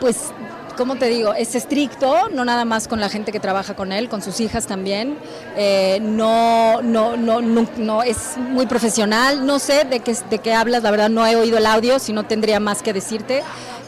pues, 0.00 0.30
¿cómo 0.76 0.96
te 0.96 1.06
digo? 1.06 1.34
Es 1.34 1.54
estricto, 1.54 2.28
no 2.28 2.44
nada 2.44 2.64
más 2.64 2.86
con 2.86 3.00
la 3.00 3.08
gente 3.08 3.32
que 3.32 3.40
trabaja 3.40 3.74
con 3.74 3.92
él, 3.92 4.08
con 4.08 4.22
sus 4.22 4.40
hijas 4.40 4.66
también. 4.66 5.18
Eh, 5.56 5.98
no, 6.02 6.82
no, 6.82 7.16
no, 7.16 7.40
no, 7.40 7.66
no, 7.76 8.02
es 8.02 8.36
muy 8.36 8.66
profesional. 8.66 9.46
No 9.46 9.58
sé 9.58 9.84
de 9.84 10.00
qué, 10.00 10.16
de 10.30 10.38
qué 10.38 10.54
hablas, 10.54 10.82
la 10.82 10.90
verdad 10.90 11.08
no 11.08 11.26
he 11.26 11.34
oído 11.36 11.58
el 11.58 11.66
audio, 11.66 11.98
si 11.98 12.12
no 12.12 12.24
tendría 12.24 12.60
más 12.60 12.82
que 12.82 12.92
decirte. 12.92 13.42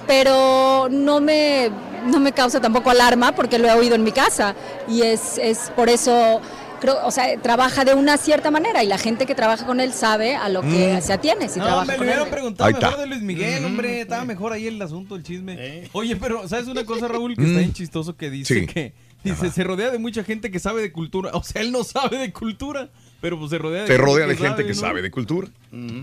Pero 0.06 0.88
no 0.90 1.20
me, 1.20 1.70
no 2.06 2.18
me 2.18 2.32
causa 2.32 2.60
tampoco 2.60 2.90
alarma 2.90 3.32
porque 3.32 3.58
lo 3.58 3.68
he 3.68 3.72
oído 3.72 3.94
en 3.94 4.02
mi 4.02 4.12
casa. 4.12 4.54
Y 4.88 5.02
es, 5.02 5.38
es 5.38 5.70
por 5.76 5.88
eso 5.88 6.40
creo, 6.78 6.96
o 7.06 7.10
sea, 7.10 7.40
trabaja 7.40 7.84
de 7.84 7.94
una 7.94 8.16
cierta 8.16 8.50
manera 8.50 8.82
y 8.82 8.86
la 8.86 8.98
gente 8.98 9.26
que 9.26 9.34
trabaja 9.34 9.66
con 9.66 9.80
él 9.80 9.92
sabe 9.92 10.34
a 10.36 10.48
lo 10.48 10.62
que 10.62 10.94
Mm. 10.98 11.02
se 11.02 11.12
atiene 11.12 11.48
si 11.48 11.58
No, 11.58 11.66
trabaja 11.66 11.92
me 11.96 11.98
hubieran 12.04 12.28
preguntado 12.30 12.70
mejor 12.70 12.96
de 12.98 13.06
Luis 13.06 13.22
Miguel, 13.22 13.64
hombre. 13.64 14.00
Estaba 14.02 14.24
mejor 14.24 14.52
ahí 14.52 14.66
el 14.66 14.80
asunto, 14.80 15.16
el 15.16 15.22
chisme. 15.22 15.88
Oye, 15.92 16.16
pero 16.16 16.46
¿sabes 16.48 16.66
una 16.68 16.84
cosa, 16.84 17.08
Raúl? 17.08 17.34
Que 17.36 17.42
está 17.44 17.58
bien 17.58 17.72
chistoso 17.72 18.16
que 18.16 18.30
dice 18.30 18.54
Sí. 18.60 18.66
que 18.66 18.92
Dice, 19.24 19.50
se 19.50 19.64
rodea 19.64 19.90
de 19.90 19.98
mucha 19.98 20.22
gente 20.22 20.48
que 20.52 20.60
sabe 20.60 20.80
de 20.80 20.92
cultura. 20.92 21.30
O 21.34 21.42
sea, 21.42 21.60
él 21.60 21.72
no 21.72 21.82
sabe 21.82 22.18
de 22.18 22.32
cultura, 22.32 22.88
pero 23.20 23.38
pues 23.38 23.50
se 23.50 23.58
rodea 23.58 23.82
de 23.82 23.86
Se 23.88 23.96
rodea 23.96 24.26
de 24.26 24.36
que 24.36 24.42
gente 24.44 24.62
que 24.62 24.68
¿no? 24.74 24.74
sabe 24.80 25.02
de 25.02 25.10
cultura. 25.10 25.48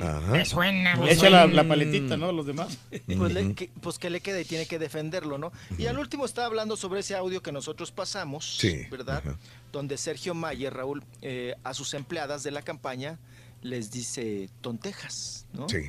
Ajá. 0.01 0.43
suena. 0.45 0.99
Echa 1.09 1.29
la, 1.29 1.47
la 1.47 1.67
paletita, 1.67 2.17
¿no? 2.17 2.27
A 2.29 2.31
los 2.31 2.45
demás. 2.45 2.77
Pues, 3.17 3.33
le- 3.33 3.53
que, 3.55 3.69
pues 3.81 3.97
que 3.99 4.09
le 4.09 4.19
queda 4.21 4.41
y 4.41 4.45
tiene 4.45 4.65
que 4.65 4.79
defenderlo, 4.79 5.37
¿no? 5.37 5.51
Y 5.77 5.85
al 5.87 5.97
último 5.99 6.25
está 6.25 6.45
hablando 6.45 6.75
sobre 6.77 6.99
ese 6.99 7.15
audio 7.15 7.41
que 7.41 7.51
nosotros 7.51 7.91
pasamos, 7.91 8.57
Sí, 8.57 8.83
¿verdad? 8.91 9.23
Donde 9.71 9.97
Sergio 9.97 10.33
Mayer, 10.33 10.73
Raúl, 10.73 11.03
eh, 11.21 11.55
a 11.63 11.73
sus 11.73 11.93
empleadas 11.93 12.43
de 12.43 12.51
la 12.51 12.61
campaña 12.61 13.17
les 13.61 13.91
dice 13.91 14.49
tontejas, 14.61 15.45
¿no? 15.53 15.67
Sí. 15.69 15.79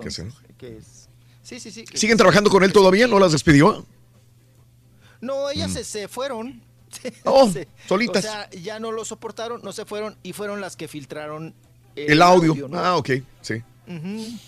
¿Qué 0.00 0.08
hacen? 0.08 0.32
Que 0.58 0.76
es- 0.78 1.08
Sí, 1.42 1.60
sí, 1.60 1.70
sí. 1.70 1.84
que- 1.84 1.98
¿Siguen 1.98 2.16
trabajando 2.16 2.48
con 2.50 2.64
él 2.64 2.72
todavía? 2.72 3.06
¿No 3.06 3.18
las 3.18 3.32
despidió? 3.32 3.84
No, 5.20 5.50
ellas 5.50 5.70
Mm. 5.70 5.74
se, 5.74 5.84
se 5.84 6.08
fueron. 6.08 6.62
Oh, 7.24 7.52
solitas. 7.88 8.24
O 8.24 8.28
sea, 8.28 8.50
ya 8.50 8.78
no 8.78 8.92
lo 8.92 9.04
soportaron, 9.04 9.60
no 9.62 9.72
se 9.72 9.84
fueron 9.84 10.16
y 10.22 10.32
fueron 10.32 10.60
las 10.60 10.76
que 10.76 10.88
filtraron 10.88 11.54
El 11.96 12.22
audio. 12.22 12.68
¿no? 12.68 12.78
Ah, 12.78 12.96
ok, 12.96 13.10
sí. 13.40 13.62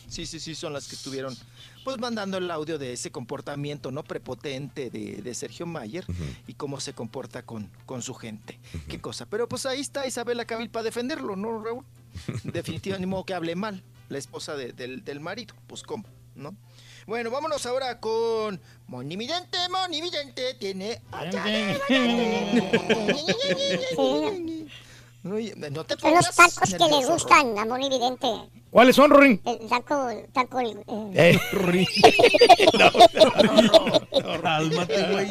Sí, 0.08 0.24
sí, 0.26 0.40
sí, 0.40 0.54
son 0.54 0.72
las 0.72 0.88
que 0.88 0.94
estuvieron 0.94 1.36
pues 1.84 1.98
mandando 1.98 2.38
el 2.38 2.50
audio 2.50 2.78
de 2.78 2.94
ese 2.94 3.12
comportamiento 3.12 3.90
no 3.92 4.02
prepotente 4.02 4.88
de, 4.90 5.16
de 5.22 5.34
Sergio 5.34 5.66
Mayer 5.66 6.04
y 6.48 6.54
cómo 6.54 6.80
se 6.80 6.94
comporta 6.94 7.42
con, 7.44 7.70
con 7.84 8.00
su 8.02 8.14
gente. 8.14 8.58
Qué 8.88 8.98
cosa. 9.00 9.26
Pero 9.26 9.46
pues 9.48 9.66
ahí 9.66 9.80
está 9.80 10.06
Isabela 10.06 10.46
Cabil 10.46 10.70
para 10.70 10.84
defenderlo, 10.84 11.36
¿no, 11.36 11.62
Raúl? 11.62 11.84
Definitivamente, 12.44 13.06
ni 13.06 13.10
modo 13.10 13.24
que 13.24 13.34
hable 13.34 13.54
mal 13.54 13.82
la 14.08 14.18
esposa 14.18 14.56
de- 14.56 14.72
del, 14.72 15.04
del 15.04 15.20
marido. 15.20 15.54
Pues 15.66 15.82
cómo, 15.82 16.04
¿no? 16.34 16.56
Bueno, 17.06 17.30
vámonos 17.30 17.64
ahora 17.66 18.00
con 18.00 18.60
Monividente, 18.88 19.56
Monividente, 19.70 20.54
tiene... 20.54 21.00
no 25.70 25.84
te 25.84 25.96
pongas... 25.96 26.02
En 26.02 26.14
los 26.14 26.34
tacos 26.34 26.74
que 26.74 26.78
le 26.78 27.06
gustan 27.06 27.58
a 27.58 27.64
Monividente. 27.64 28.26
¿Cuáles 28.76 28.94
son, 28.94 29.08
Rorín? 29.10 29.40
El 29.46 29.58
taco, 29.70 30.06
taco, 30.34 30.60
eh, 30.60 30.76
Eh, 31.14 31.38
Cálmate, 34.42 35.12
güey. 35.12 35.28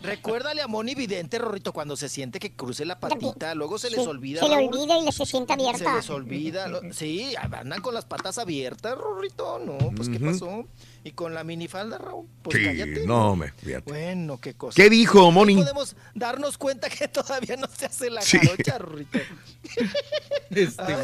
Recuérdale 0.00 0.62
a 0.62 0.66
Moni 0.66 0.96
Vidente, 0.96 1.38
Rorrito, 1.38 1.72
cuando 1.72 1.96
se 1.96 2.08
siente 2.08 2.40
que 2.40 2.56
cruce 2.56 2.84
la 2.84 2.98
patita, 2.98 3.54
luego 3.54 3.78
se 3.78 3.90
les 3.90 4.04
olvida. 4.04 4.40
Se 4.40 4.48
le 4.48 4.56
olvida 4.66 4.98
y 4.98 5.12
se 5.12 5.24
siente 5.26 5.54
Se 5.54 5.62
abierta. 5.62 5.94
les 5.94 6.10
olvida. 6.10 6.66
Sí, 6.90 7.36
andan 7.36 7.80
con 7.80 7.94
las 7.94 8.04
patas 8.04 8.38
abiertas, 8.38 8.98
Rorrito. 8.98 9.60
No, 9.60 9.78
pues 9.94 10.08
¿qué 10.08 10.18
pasó? 10.18 10.64
Y 11.04 11.10
con 11.12 11.34
la 11.34 11.42
minifalda, 11.42 11.98
Raúl. 11.98 12.26
Pues 12.42 12.56
Sí, 12.58 12.64
cállate. 12.64 13.04
no, 13.06 13.34
me, 13.34 13.50
fíjate. 13.50 13.90
Bueno, 13.90 14.38
qué 14.40 14.54
cosa. 14.54 14.76
¿Qué 14.76 14.88
dijo, 14.88 15.32
Moni? 15.32 15.56
Podemos 15.56 15.96
darnos 16.14 16.56
cuenta 16.58 16.88
que 16.88 17.08
todavía 17.08 17.56
no 17.56 17.66
se 17.76 17.86
hace 17.86 18.08
la 18.08 18.22
Sí. 18.22 18.38
jarocha, 18.38 18.78
Rorrito. 18.78 19.18
Este, 20.50 20.82
Ay, 20.82 20.94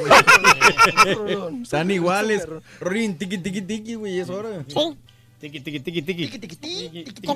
güey. 1.25 1.63
Están 1.63 1.91
iguales. 1.91 2.47
Rorín, 2.81 3.17
tiqui, 3.19 3.39
tiqui, 3.39 3.63
tiqui, 3.63 3.95
güey, 3.95 4.21
es 4.21 4.29
hora. 4.29 4.65
Sí. 4.69 4.97
Tiqui, 5.41 5.61
tiqui, 5.61 5.81
tiqui, 5.81 6.03
tiqui. 6.03 6.29
Que 6.29 6.39
te 6.39 6.49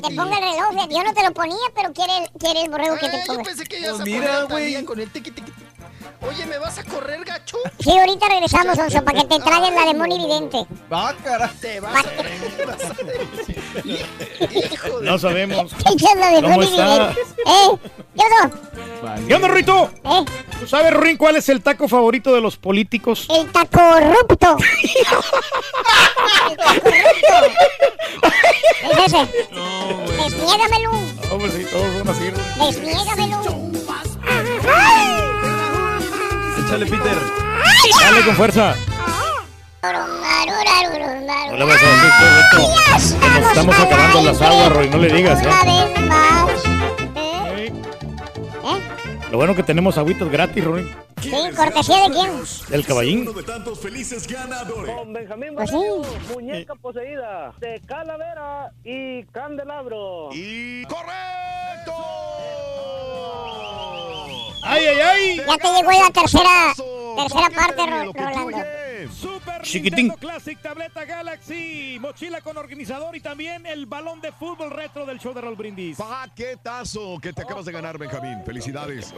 ponga 0.01 0.37
el 0.39 0.45
reloj. 0.45 0.89
Yo 0.91 1.05
no 1.05 1.15
te 1.15 1.23
lo 1.23 1.33
ponía, 1.33 1.57
pero 1.75 1.93
quiere, 1.93 2.13
el- 2.19 2.31
quiere 2.39 2.63
el 2.63 2.71
borrego 2.71 2.97
que 2.99 3.09
te 3.09 3.19
yo 3.21 3.27
ponga. 3.29 3.43
pensé 3.45 3.65
que 3.65 3.81
ya 3.81 3.89
Pues 3.91 3.99
se 3.99 4.05
mira, 4.05 4.47
ponía 4.49 4.71
güey. 4.71 4.85
Con 4.85 5.01
el 5.01 5.09
tiqui, 5.11 5.31
tiqui, 5.31 5.51
tiqui. 5.53 5.82
Oye, 6.21 6.47
¿me 6.47 6.59
vas 6.59 6.79
a 6.79 6.85
correr, 6.85 7.25
gacho? 7.25 7.57
Sí, 7.81 7.91
ahorita 7.99 8.29
regresamos, 8.29 8.79
Onso, 8.79 9.05
para 9.05 9.21
que 9.21 9.27
te 9.27 9.41
traigan 9.41 9.75
la 9.75 9.85
de 9.87 9.95
Moni 9.95 10.19
Vidente. 10.19 10.65
Ah, 10.91 11.13
caray. 11.23 11.51
Te 11.61 11.81
vas 11.81 11.95
a... 11.97 12.03
vas 12.67 12.85
a- 12.85 12.95
Hijo 14.55 15.01
de... 15.01 15.07
No 15.07 15.19
sabemos. 15.19 15.73
¿Eh? 15.87 15.97
¿Qué 15.99 16.07
onda? 18.23 18.51
¿Qué 19.27 19.35
onda, 19.35 19.49
Rito? 19.49 19.91
¿Eh? 20.05 20.25
¿Tú 20.61 20.67
sabes, 20.69 20.93
Rorín, 20.93 21.17
cuál 21.17 21.37
es 21.37 21.49
el 21.49 21.61
taco 21.63 21.89
favorito 21.89 22.33
de 22.35 22.41
los 22.41 22.57
políticos? 22.57 23.27
El 23.29 23.51
taco 23.51 23.69
corrupto. 23.79 24.57
el 26.51 26.57
taco 26.57 26.81
corrupto. 26.81 27.61
Es 28.93 28.99
ese. 29.07 29.29
Desniégamelo. 30.23 30.93
No, 30.93 31.39
pues 31.39 31.53
sí, 31.53 31.65
todos 31.71 31.99
son 31.99 32.09
así. 32.09 32.31
Rorín. 32.31 32.45
Desniégamelo. 32.67 33.43
Échale, 36.73 36.87
Peter. 36.87 37.19
Dale 38.01 38.25
con 38.25 38.35
fuerza. 38.35 38.75
No 39.83 41.57
le 41.59 41.65
vas 41.67 41.83
a 41.83 41.87
decir 41.87 42.11
todo 42.19 42.41
esto. 42.41 43.21
Que 43.21 43.41
nos 43.41 43.49
estamos 43.49 43.79
acabando 43.79 44.23
las 44.23 44.41
aguas, 44.41 44.73
Roy. 44.73 44.89
No 44.89 44.97
le 44.97 45.13
digas, 45.13 45.43
¿eh? 45.43 45.51
Lo 49.31 49.37
bueno 49.37 49.55
que 49.55 49.63
tenemos 49.63 49.99
agüitas 49.99 50.31
gratis, 50.31 50.65
Roy. 50.65 50.91
Sí, 51.21 51.31
cortesía 51.55 52.09
de 52.09 52.15
quién. 52.15 52.31
Del 52.71 52.87
caballín. 52.87 53.21
Uno 53.29 53.33
de 53.33 53.43
tantos 53.43 53.79
felices 53.79 54.27
ganadores. 54.27 54.97
Con 54.97 55.13
Benjamín 55.13 55.55
Pues 55.55 55.69
sí. 55.69 55.77
Barrio, 55.77 56.03
muñeca 56.33 56.75
poseída, 56.77 57.53
de 57.61 57.83
Calavera 57.87 58.73
y 58.83 59.25
Candelabro. 59.25 60.31
Y 60.33 60.85
correcto. 60.85 61.93
¡Ay, 64.63 64.87
ay, 64.87 65.01
ay! 65.01 65.37
Ya 65.47 65.59
te 65.59 65.73
llegó 65.73 65.91
la 65.91 66.11
tercera, 66.11 66.75
tercera 67.17 67.51
parte, 67.51 67.87
Ro- 67.87 68.13
Rolando. 68.13 68.59
Super 69.13 69.63
Chiquitín. 69.63 70.07
Nintendo 70.07 70.17
Classic 70.17 70.61
Tableta 70.63 71.05
Galaxy, 71.05 71.99
mochila 72.01 72.41
con 72.41 72.57
organizador 72.57 73.17
y 73.17 73.21
también 73.21 73.67
el 73.67 73.87
balón 73.87 74.21
de 74.21 74.31
fútbol 74.33 74.71
retro 74.71 75.05
del 75.07 75.19
show 75.19 75.35
de 75.35 75.41
Raúl 75.41 75.57
Brindis. 75.57 75.97
Paquetazo 75.99 77.19
que 77.21 77.33
te 77.33 77.43
acabas 77.43 77.65
de 77.65 77.73
ganar, 77.73 77.99
Benjamín. 77.99 78.43
Felicidades. 78.45 79.13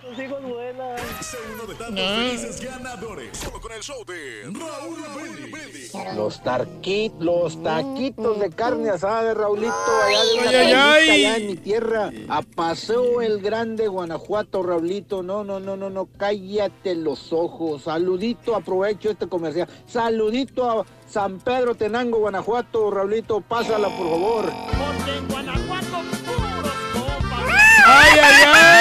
Tus 0.00 0.18
hijos 0.18 0.42
vuelan. 0.42 0.96
Sé 1.20 1.36
uno 1.54 1.64
de 1.66 1.74
tantos 1.76 2.04
felices 2.04 2.60
ganadores. 2.60 3.38
Solo 3.38 3.60
con 3.60 3.72
el 3.72 3.82
show 3.82 4.04
de 4.04 4.42
Raúl 4.52 5.02
Brindis. 5.14 5.92
Los 6.16 6.42
tarquitos, 6.42 7.22
los 7.22 7.62
taquitos 7.62 8.40
de 8.40 8.50
carne 8.50 8.90
asada 8.90 9.22
de 9.24 9.34
Raulito 9.34 9.72
allá 9.72 10.24
de 10.24 10.34
una 10.40 10.50
Ay, 10.50 10.52
ay, 10.52 10.62
cañita 10.64 10.94
ay. 10.94 11.10
allá 11.10 11.36
en 11.36 11.46
mi 11.46 11.56
tierra. 11.56 12.10
A 12.28 12.42
Paseo 12.42 13.22
el 13.22 13.40
Grande, 13.40 13.86
Guanajuato, 13.88 14.62
Raulito. 14.62 15.22
No, 15.22 15.44
no, 15.44 15.60
no, 15.60 15.76
no, 15.76 15.88
no, 15.90 16.06
cállate 16.16 16.81
los 16.84 17.32
ojos. 17.32 17.82
Saludito, 17.82 18.54
aprovecho 18.54 19.10
este 19.10 19.26
comercial. 19.28 19.68
Saludito 19.86 20.70
a 20.70 20.84
San 21.08 21.38
Pedro 21.38 21.74
Tenango, 21.74 22.18
Guanajuato, 22.18 22.90
Raulito. 22.90 23.40
Pásala, 23.40 23.88
por 23.88 24.10
favor. 24.10 24.44
Porque 24.44 25.16
en 25.16 25.28
Guanajuato 25.28 25.98
puros 26.24 26.72
compas. 26.92 27.40
¡Ay, 27.86 28.18
ay, 28.18 28.44
ay! 28.46 28.71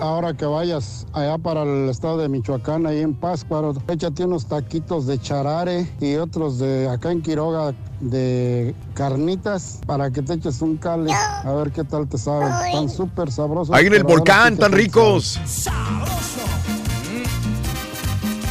Ahora 0.00 0.34
que 0.34 0.44
vayas 0.44 1.06
allá 1.12 1.38
para 1.38 1.62
el 1.62 1.88
estado 1.88 2.18
de 2.18 2.28
Michoacán, 2.28 2.86
ahí 2.86 3.00
en 3.00 3.14
Pátzcuaro, 3.14 3.74
échate 3.88 4.24
unos 4.24 4.46
taquitos 4.46 5.06
de 5.06 5.20
charare 5.20 5.88
y 6.00 6.16
otros 6.16 6.58
de 6.58 6.88
acá 6.88 7.12
en 7.12 7.22
Quiroga 7.22 7.72
de 8.00 8.74
carnitas 8.94 9.78
para 9.86 10.10
que 10.10 10.22
te 10.22 10.34
eches 10.34 10.60
un 10.60 10.76
cale. 10.76 11.12
A 11.12 11.52
ver 11.52 11.70
qué 11.70 11.84
tal 11.84 12.08
te 12.08 12.18
saben. 12.18 12.52
Están 12.66 12.88
súper 12.88 13.30
sabrosos. 13.30 13.74
Ahí 13.74 13.86
en 13.86 13.94
el 13.94 14.04
volcán, 14.04 14.56
tan 14.56 14.72
ricos. 14.72 15.38
Sabroso, 15.46 16.10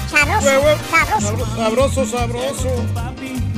sabroso. 0.10 1.46
Sabroso, 1.56 2.06
sabroso. 2.06 2.06
Sabroso. 2.06 3.51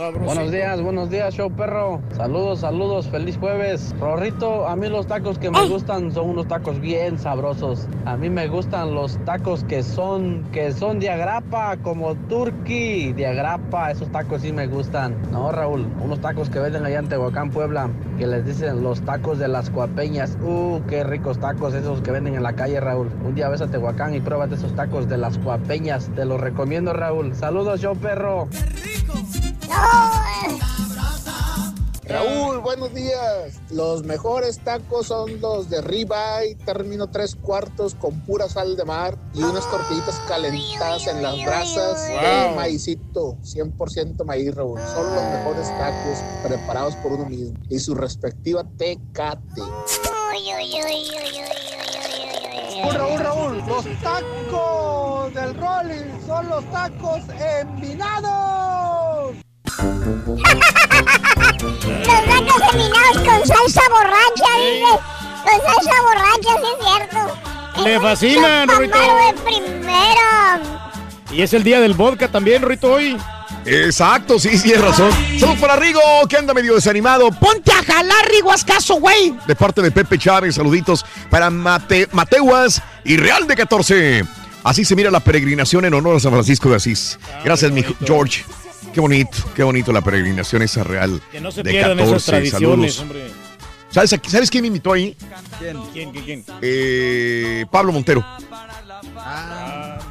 Buenos 0.00 0.50
días, 0.50 0.80
buenos 0.80 1.10
días, 1.10 1.34
show 1.34 1.50
perro. 1.50 2.00
Saludos, 2.16 2.60
saludos, 2.60 3.06
feliz 3.08 3.36
jueves. 3.36 3.94
Rorrito, 4.00 4.66
a 4.66 4.74
mí 4.74 4.88
los 4.88 5.06
tacos 5.06 5.38
que 5.38 5.50
me 5.50 5.68
gustan 5.68 6.10
son 6.10 6.30
unos 6.30 6.48
tacos 6.48 6.80
bien 6.80 7.18
sabrosos. 7.18 7.86
A 8.06 8.16
mí 8.16 8.30
me 8.30 8.48
gustan 8.48 8.94
los 8.94 9.22
tacos 9.26 9.62
que 9.64 9.82
son 9.82 10.42
que 10.52 10.72
son 10.72 11.00
de 11.00 11.10
agrapa, 11.10 11.76
como 11.82 12.14
turkey, 12.14 13.12
de 13.12 13.26
agrapa, 13.26 13.90
esos 13.90 14.10
tacos 14.10 14.40
sí 14.40 14.52
me 14.54 14.66
gustan. 14.68 15.20
No, 15.32 15.52
Raúl, 15.52 15.86
unos 16.02 16.18
tacos 16.22 16.48
que 16.48 16.60
venden 16.60 16.86
allá 16.86 17.00
en 17.00 17.08
Tehuacán, 17.10 17.50
Puebla, 17.50 17.90
que 18.16 18.26
les 18.26 18.46
dicen 18.46 18.82
los 18.82 19.02
tacos 19.02 19.38
de 19.38 19.48
las 19.48 19.68
cuapeñas. 19.68 20.38
Uh, 20.42 20.80
qué 20.88 21.04
ricos 21.04 21.38
tacos 21.38 21.74
esos 21.74 22.00
que 22.00 22.10
venden 22.10 22.36
en 22.36 22.42
la 22.42 22.54
calle, 22.54 22.80
Raúl. 22.80 23.10
Un 23.22 23.34
día 23.34 23.50
ves 23.50 23.60
a 23.60 23.66
Tehuacán 23.66 24.14
y 24.14 24.20
pruébate 24.20 24.54
esos 24.54 24.74
tacos 24.74 25.10
de 25.10 25.18
las 25.18 25.36
cuapeñas. 25.36 26.10
Te 26.16 26.24
los 26.24 26.40
recomiendo, 26.40 26.94
Raúl. 26.94 27.34
Saludos, 27.34 27.82
show 27.82 27.94
perro. 27.94 28.48
Raúl, 32.10 32.58
buenos 32.58 32.92
días. 32.92 33.60
Los 33.70 34.02
mejores 34.02 34.58
tacos 34.64 35.06
son 35.06 35.40
los 35.40 35.70
de 35.70 35.80
ribeye, 35.80 36.56
término 36.66 37.08
tres 37.08 37.36
cuartos 37.36 37.94
con 37.94 38.20
pura 38.22 38.48
sal 38.48 38.76
de 38.76 38.84
mar 38.84 39.16
y 39.32 39.44
unas 39.44 39.70
tortillitas 39.70 40.20
calentadas 40.26 41.06
en 41.06 41.22
las 41.22 41.36
brasas 41.44 42.08
wow. 42.08 42.52
y 42.52 42.56
maicito, 42.56 43.36
100% 43.42 44.24
maíz, 44.24 44.52
Raúl. 44.52 44.80
Son 44.92 45.14
los 45.14 45.22
mejores 45.22 45.68
tacos 45.78 46.18
preparados 46.42 46.96
por 46.96 47.12
uno 47.12 47.26
mismo 47.26 47.56
y 47.68 47.78
su 47.78 47.94
respectiva 47.94 48.64
tecate. 48.76 49.62
Raúl, 52.82 52.94
Raúl, 52.94 53.18
Raúl, 53.20 53.58
los 53.68 53.84
tacos 54.02 55.34
del 55.34 55.54
Rolling 55.54 56.26
son 56.26 56.48
los 56.48 56.64
tacos 56.72 57.20
envinados. 57.60 58.79
Los 59.78 60.42
tacos 62.26 62.60
terminados 62.70 63.18
con 63.18 63.46
salsa 63.46 63.82
borracha, 63.90 64.50
dice. 64.58 64.92
Con 65.44 65.56
salsa 65.66 65.96
borracha, 66.02 66.52
sí 66.60 66.68
es 66.72 66.86
cierto. 66.86 67.20
Le 67.84 68.00
fascina, 68.00 68.66
de 68.66 69.34
primera. 69.44 70.60
Y 71.30 71.42
es 71.42 71.52
el 71.54 71.62
día 71.62 71.80
del 71.80 71.94
vodka 71.94 72.28
también, 72.28 72.62
Rorrito, 72.62 72.92
hoy. 72.92 73.16
Exacto, 73.64 74.38
sí, 74.38 74.56
sí, 74.58 74.72
es 74.72 74.80
razón. 74.80 75.10
Saludos 75.38 75.58
para 75.60 75.76
Rigo, 75.76 76.00
que 76.28 76.36
anda 76.36 76.54
medio 76.54 76.74
desanimado. 76.74 77.30
Ponte 77.30 77.72
a 77.72 77.82
jalar, 77.84 78.28
Rigo, 78.30 78.50
haz 78.50 78.64
caso, 78.64 78.94
güey. 78.96 79.34
De 79.46 79.54
parte 79.54 79.82
de 79.82 79.90
Pepe 79.90 80.18
Chávez, 80.18 80.54
saluditos 80.54 81.04
para 81.28 81.50
Mate, 81.50 82.08
Mateuas 82.12 82.82
y 83.04 83.16
Real 83.16 83.46
de 83.46 83.56
14. 83.56 84.24
Así 84.64 84.84
se 84.84 84.94
mira 84.96 85.10
la 85.10 85.20
peregrinación 85.20 85.84
en 85.84 85.94
honor 85.94 86.16
a 86.16 86.20
San 86.20 86.32
Francisco 86.32 86.68
de 86.68 86.76
Asís. 86.76 87.18
Gracias, 87.44 87.70
mi 87.70 87.84
George. 88.04 88.44
Qué 88.92 89.00
bonito, 89.00 89.36
qué 89.54 89.62
bonito 89.62 89.92
la 89.92 90.00
peregrinación 90.00 90.62
esa 90.62 90.82
real. 90.82 91.20
Que 91.30 91.40
no 91.40 91.52
se 91.52 91.62
de 91.62 91.70
pierdan 91.70 91.96
14. 91.98 92.16
esas 92.16 92.24
tradiciones, 92.26 92.94
Saludos. 92.94 93.00
hombre. 93.00 93.30
¿Sabes, 93.90 94.12
a- 94.12 94.20
¿Sabes 94.28 94.50
quién 94.50 94.62
me 94.62 94.68
invitó 94.68 94.92
ahí? 94.92 95.16
¿Quién? 95.58 95.76
¿Quién? 95.92 96.10
¿Quién? 96.12 96.24
quién? 96.24 96.44
Eh, 96.62 97.66
Pablo 97.70 97.92
Montero. 97.92 98.24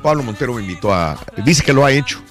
Pablo 0.01 0.23
Montero 0.23 0.53
me 0.53 0.61
invitó 0.61 0.93
a. 0.93 1.17
Dice 1.45 1.63
que 1.63 1.73
lo 1.73 1.85
ha 1.85 1.91
hecho 1.91 2.21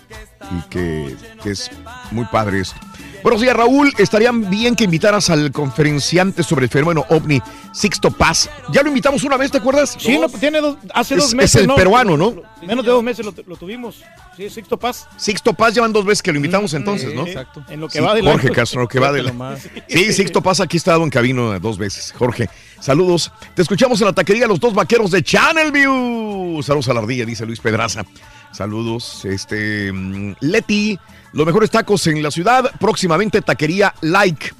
y 0.51 0.69
que, 0.69 1.17
que 1.43 1.51
es 1.51 1.71
muy 2.11 2.25
padre 2.27 2.61
esto. 2.61 2.77
Buenos 3.23 3.41
días, 3.43 3.57
Raúl. 3.57 3.93
Estarían 3.99 4.49
bien 4.49 4.75
que 4.77 4.85
invitaras 4.85 5.29
al 5.29 5.51
conferenciante 5.53 6.43
sobre 6.43 6.65
el 6.67 6.71
fenómeno 6.71 7.05
ovni, 7.11 7.43
Sixto 7.73 8.11
Paz. 8.11 8.49
Ya 8.73 8.83
lo 8.83 8.89
invitamos 8.89 9.25
una 9.25 9.37
vez, 9.37 9.51
¿te 9.51 9.59
acuerdas? 9.59 9.97
Sí, 9.99 10.19
no, 10.19 10.29
tiene 10.29 10.61
dos, 10.61 10.77
hace 10.95 11.15
Es- 11.17 11.23
dos 11.23 11.35
meses. 11.35 11.57
es 11.57 11.61
el 11.63 11.67
¿no? 11.67 11.75
peruano, 11.75 12.17
¿no? 12.17 12.37
Menos 12.65 12.85
de 12.85 12.91
dos 12.91 13.03
meses 13.03 13.27
lo, 13.27 13.35
lo 13.47 13.57
tuvimos. 13.57 14.03
Sí, 14.37 14.49
Sixto 14.49 14.77
Paz. 14.79 15.09
Sixto 15.17 15.53
Paz 15.53 15.75
llevan 15.75 15.93
dos 15.93 16.05
veces 16.05 16.23
que 16.23 16.31
lo 16.33 16.37
invitamos 16.37 16.73
entonces, 16.75 17.13
¿no? 17.13 17.27
Exacto. 17.27 17.63
En 17.69 17.81
lo 17.81 17.89
que 17.89 17.99
Sí, 17.99 18.05
va 18.05 18.15
del 18.15 18.25
Jorge. 18.25 18.51
Castro, 18.51 18.83
lo 18.83 18.89
que 18.89 19.01
va 19.01 19.11
del 19.13 19.23
Fíjate 19.27 19.37
nomás. 19.39 19.69
Sí, 19.89 20.13
Sixto 20.13 20.41
Paz 20.43 20.61
aquí 20.61 20.77
ha 20.77 20.79
estado 20.79 21.03
en 21.03 21.11
cabino 21.11 21.59
dos 21.59 21.77
veces. 21.77 22.15
Jorge, 22.17 22.49
saludos. 22.81 23.33
Te 23.55 23.63
escuchamos 23.63 24.01
en 24.01 24.07
la 24.07 24.13
taquería 24.13 24.47
Los 24.47 24.61
Dos 24.61 24.75
Vaqueros 24.75 25.11
de 25.11 25.23
Channel 25.23 25.73
View. 25.73 26.63
Saludos 26.63 26.89
a 26.89 26.95
la 26.95 27.01
ardilla, 27.01 27.25
dice 27.27 27.45
Luis 27.45 27.59
Pedraza. 27.61 28.05
Saludos, 28.53 29.25
este 29.25 29.93
mm, 29.93 30.37
Leti, 30.41 30.99
los 31.33 31.47
mejores 31.47 31.71
tacos 31.71 32.07
en 32.07 32.23
la 32.23 32.31
ciudad. 32.31 32.71
Próximamente 32.79 33.43
taquería 33.43 33.95
Like. 34.01 34.53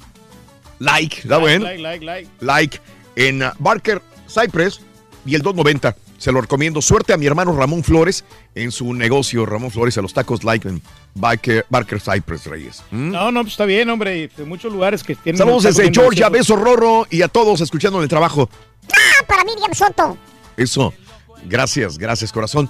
Like, 0.79 1.17
¿está 1.23 1.37
bueno? 1.37 1.65
Like, 1.65 1.81
like, 1.81 2.05
like. 2.05 2.29
Like 2.39 2.81
en 3.15 3.43
uh, 3.43 3.49
Barker 3.59 4.01
Cypress 4.27 4.81
y 5.25 5.35
el 5.35 5.41
290. 5.41 5.95
Se 6.17 6.31
lo 6.31 6.41
recomiendo. 6.41 6.81
Suerte 6.81 7.13
a 7.13 7.17
mi 7.17 7.25
hermano 7.25 7.55
Ramón 7.55 7.83
Flores 7.83 8.25
en 8.53 8.71
su 8.71 8.93
negocio. 8.93 9.45
Ramón 9.45 9.71
Flores 9.71 9.97
a 9.97 10.01
los 10.01 10.13
tacos 10.13 10.43
Like 10.43 10.67
en 10.67 10.81
Barker, 11.15 11.65
Barker 11.69 11.99
Cypress 12.01 12.45
Reyes. 12.45 12.83
¿Mm? 12.91 13.11
No, 13.11 13.31
no, 13.31 13.41
pues 13.41 13.53
está 13.53 13.65
bien, 13.65 13.89
hombre. 13.89 14.17
y 14.17 14.27
De 14.27 14.43
muchos 14.43 14.71
lugares 14.71 15.01
que 15.01 15.15
tienen. 15.15 15.37
Saludos 15.37 15.63
desde 15.63 15.91
Georgia, 15.93 16.29
beso 16.29 16.55
Rorro 16.55 17.07
y 17.09 17.21
a 17.21 17.29
todos 17.29 17.61
escuchando 17.61 17.99
en 17.99 18.03
el 18.03 18.09
trabajo. 18.09 18.49
Ah, 18.91 19.25
para 19.27 19.43
Miriam 19.45 19.73
Soto. 19.73 20.17
Eso. 20.57 20.93
Gracias, 21.45 21.97
gracias, 21.97 22.33
corazón. 22.33 22.69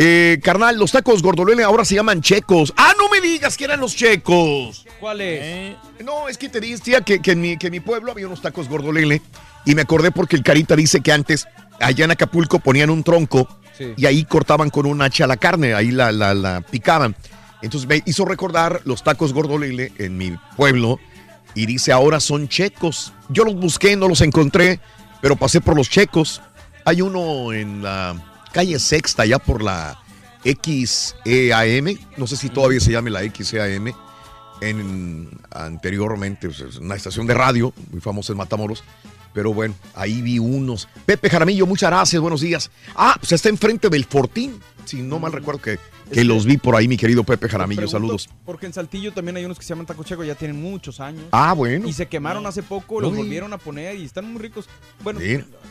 Eh, 0.00 0.38
carnal, 0.44 0.78
los 0.78 0.92
tacos 0.92 1.22
Gordolele 1.22 1.64
ahora 1.64 1.84
se 1.84 1.96
llaman 1.96 2.20
checos. 2.22 2.72
Ah, 2.76 2.92
no 2.96 3.08
me 3.08 3.20
digas 3.20 3.56
que 3.56 3.64
eran 3.64 3.80
los 3.80 3.96
checos. 3.96 4.86
¿Cuál 5.00 5.20
es? 5.20 5.40
Eh, 5.42 5.76
no, 6.04 6.28
es 6.28 6.38
que 6.38 6.48
te 6.48 6.60
decía 6.60 7.00
que, 7.00 7.20
que 7.20 7.32
en 7.32 7.40
mi, 7.40 7.56
que 7.56 7.66
en 7.66 7.72
mi 7.72 7.80
pueblo 7.80 8.12
había 8.12 8.26
unos 8.28 8.40
tacos 8.40 8.68
Gordolele 8.68 9.20
y 9.64 9.74
me 9.74 9.82
acordé 9.82 10.12
porque 10.12 10.36
el 10.36 10.44
Carita 10.44 10.76
dice 10.76 11.00
que 11.00 11.10
antes 11.10 11.48
allá 11.80 12.04
en 12.04 12.12
Acapulco 12.12 12.60
ponían 12.60 12.90
un 12.90 13.02
tronco 13.02 13.48
Sí. 13.76 13.94
y 13.96 14.06
ahí 14.06 14.24
cortaban 14.24 14.70
con 14.70 14.86
un 14.86 15.00
hacha 15.02 15.26
la 15.28 15.36
carne, 15.36 15.72
ahí 15.72 15.92
la, 15.92 16.10
la, 16.10 16.34
la 16.34 16.62
picaban. 16.62 17.14
Entonces 17.62 17.88
me 17.88 18.02
hizo 18.06 18.24
recordar 18.24 18.80
los 18.84 19.04
tacos 19.04 19.32
Gordolele 19.32 19.92
en 19.98 20.16
mi 20.16 20.36
pueblo 20.56 20.98
y 21.54 21.66
dice 21.66 21.92
ahora 21.92 22.18
son 22.20 22.48
checos. 22.48 23.12
Yo 23.28 23.44
los 23.44 23.54
busqué, 23.54 23.94
no 23.96 24.08
los 24.08 24.20
encontré, 24.20 24.80
pero 25.20 25.36
pasé 25.36 25.60
por 25.60 25.76
los 25.76 25.88
checos. 25.90 26.40
Hay 26.84 27.02
uno 27.02 27.52
en 27.52 27.82
la 27.82 28.16
calle 28.52 28.78
Sexta, 28.78 29.22
allá 29.22 29.38
por 29.38 29.62
la 29.62 29.98
XEAM, 30.44 31.98
no 32.16 32.26
sé 32.26 32.36
si 32.36 32.48
todavía 32.48 32.80
se 32.80 32.92
llame 32.92 33.10
la 33.10 33.20
XEAM, 33.20 33.92
en, 34.60 35.28
anteriormente, 35.50 36.48
pues, 36.48 36.60
es 36.60 36.76
una 36.76 36.94
estación 36.96 37.26
de 37.26 37.34
radio, 37.34 37.72
muy 37.90 38.00
famosa 38.00 38.32
en 38.32 38.38
Matamoros, 38.38 38.82
pero 39.32 39.52
bueno, 39.52 39.74
ahí 39.94 40.22
vi 40.22 40.38
unos. 40.38 40.88
Pepe 41.06 41.30
Jaramillo, 41.30 41.66
muchas 41.66 41.90
gracias, 41.90 42.20
buenos 42.20 42.40
días. 42.40 42.70
Ah, 42.96 43.14
pues 43.18 43.32
está 43.32 43.48
enfrente 43.48 43.88
del 43.88 44.04
Fortín, 44.04 44.60
si 44.84 45.02
no 45.02 45.18
mal 45.18 45.32
recuerdo 45.32 45.60
que, 45.60 45.78
que 46.12 46.24
los 46.24 46.44
vi 46.44 46.56
por 46.56 46.74
ahí, 46.76 46.88
mi 46.88 46.96
querido 46.96 47.24
Pepe 47.24 47.48
Jaramillo, 47.48 47.82
Pregunto, 47.82 47.98
saludos. 47.98 48.28
Porque 48.44 48.66
en 48.66 48.72
Saltillo 48.72 49.12
también 49.12 49.36
hay 49.36 49.44
unos 49.44 49.58
que 49.58 49.64
se 49.64 49.70
llaman 49.70 49.86
taco 49.86 50.02
checo, 50.04 50.24
ya 50.24 50.34
tienen 50.34 50.60
muchos 50.60 51.00
años. 51.00 51.24
Ah, 51.30 51.52
bueno. 51.54 51.88
Y 51.88 51.92
se 51.92 52.06
quemaron 52.06 52.46
hace 52.46 52.62
poco, 52.62 52.96
No 52.96 53.08
los 53.08 53.12
vi. 53.12 53.18
volvieron 53.18 53.52
a 53.52 53.58
poner 53.58 53.96
y 53.96 54.04
están 54.04 54.30
muy 54.32 54.40
ricos. 54.42 54.68
Bueno, 55.02 55.20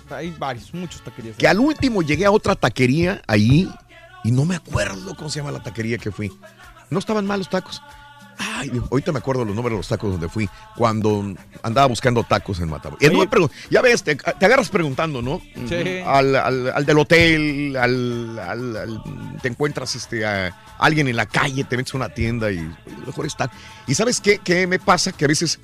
hay 0.09 0.33
varios, 0.37 0.73
muchos 0.73 1.01
taquerías. 1.03 1.37
Que 1.37 1.47
al 1.47 1.59
último 1.59 2.01
llegué 2.01 2.25
a 2.25 2.31
otra 2.31 2.55
taquería 2.55 3.21
ahí 3.27 3.69
y 4.23 4.31
no 4.31 4.45
me 4.45 4.55
acuerdo 4.55 5.15
cómo 5.15 5.29
se 5.29 5.39
llama 5.39 5.51
la 5.51 5.63
taquería 5.63 5.97
que 5.97 6.11
fui. 6.11 6.31
No 6.89 6.99
estaban 6.99 7.25
mal 7.25 7.39
los 7.39 7.49
tacos. 7.49 7.81
Ay, 8.37 8.71
ahorita 8.91 9.11
me 9.11 9.19
acuerdo 9.19 9.43
los 9.45 9.55
nombres 9.55 9.73
de 9.73 9.77
los 9.77 9.87
tacos 9.87 10.11
donde 10.11 10.29
fui 10.29 10.47
cuando 10.75 11.33
andaba 11.63 11.87
buscando 11.87 12.23
tacos 12.23 12.59
en 12.59 12.69
Matamoros. 12.69 13.01
Pregun- 13.29 13.51
ya 13.69 13.81
ves, 13.81 14.03
te, 14.03 14.15
te 14.15 14.45
agarras 14.45 14.69
preguntando, 14.69 15.21
¿no? 15.21 15.41
Sí. 15.67 15.99
Al, 16.05 16.35
al- 16.35 16.71
al 16.75 16.85
del 16.85 16.99
hotel, 16.99 17.75
al, 17.77 19.01
te 19.41 19.47
encuentras 19.47 19.95
este, 19.95 20.25
a 20.25 20.53
alguien 20.77 21.07
en 21.07 21.15
la 21.15 21.25
calle, 21.25 21.63
te 21.63 21.77
metes 21.77 21.93
a 21.93 21.97
una 21.97 22.09
tienda 22.09 22.51
y 22.51 22.59
mejor 23.05 23.25
está. 23.25 23.49
¿Y 23.87 23.95
sabes 23.95 24.21
qué, 24.21 24.39
qué 24.39 24.67
me 24.67 24.79
pasa? 24.79 25.11
Que 25.11 25.25
a 25.25 25.27
veces 25.27 25.59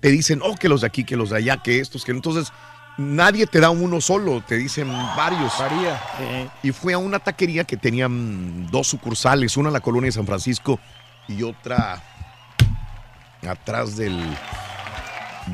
te 0.00 0.10
dicen, 0.10 0.40
oh, 0.42 0.56
que 0.56 0.68
los 0.68 0.80
de 0.82 0.86
aquí, 0.88 1.04
que 1.04 1.16
los 1.16 1.30
de 1.30 1.36
allá, 1.38 1.58
que 1.62 1.80
estos, 1.80 2.04
que 2.04 2.12
entonces 2.12 2.52
nadie 2.98 3.46
te 3.46 3.60
da 3.60 3.70
uno 3.70 4.00
solo, 4.00 4.42
te 4.46 4.56
dicen 4.56 4.88
varios. 5.16 5.52
Varía. 5.58 6.00
Y 6.62 6.72
fui 6.72 6.92
a 6.92 6.98
una 6.98 7.18
taquería 7.18 7.64
que 7.64 7.76
tenía 7.76 8.08
mm, 8.08 8.70
dos 8.70 8.88
sucursales, 8.88 9.56
una 9.56 9.68
en 9.68 9.74
la 9.74 9.80
colonia 9.80 10.08
de 10.08 10.12
San 10.12 10.26
Francisco 10.26 10.80
y 11.28 11.42
otra 11.42 12.02
atrás 13.48 13.96
del 13.96 14.18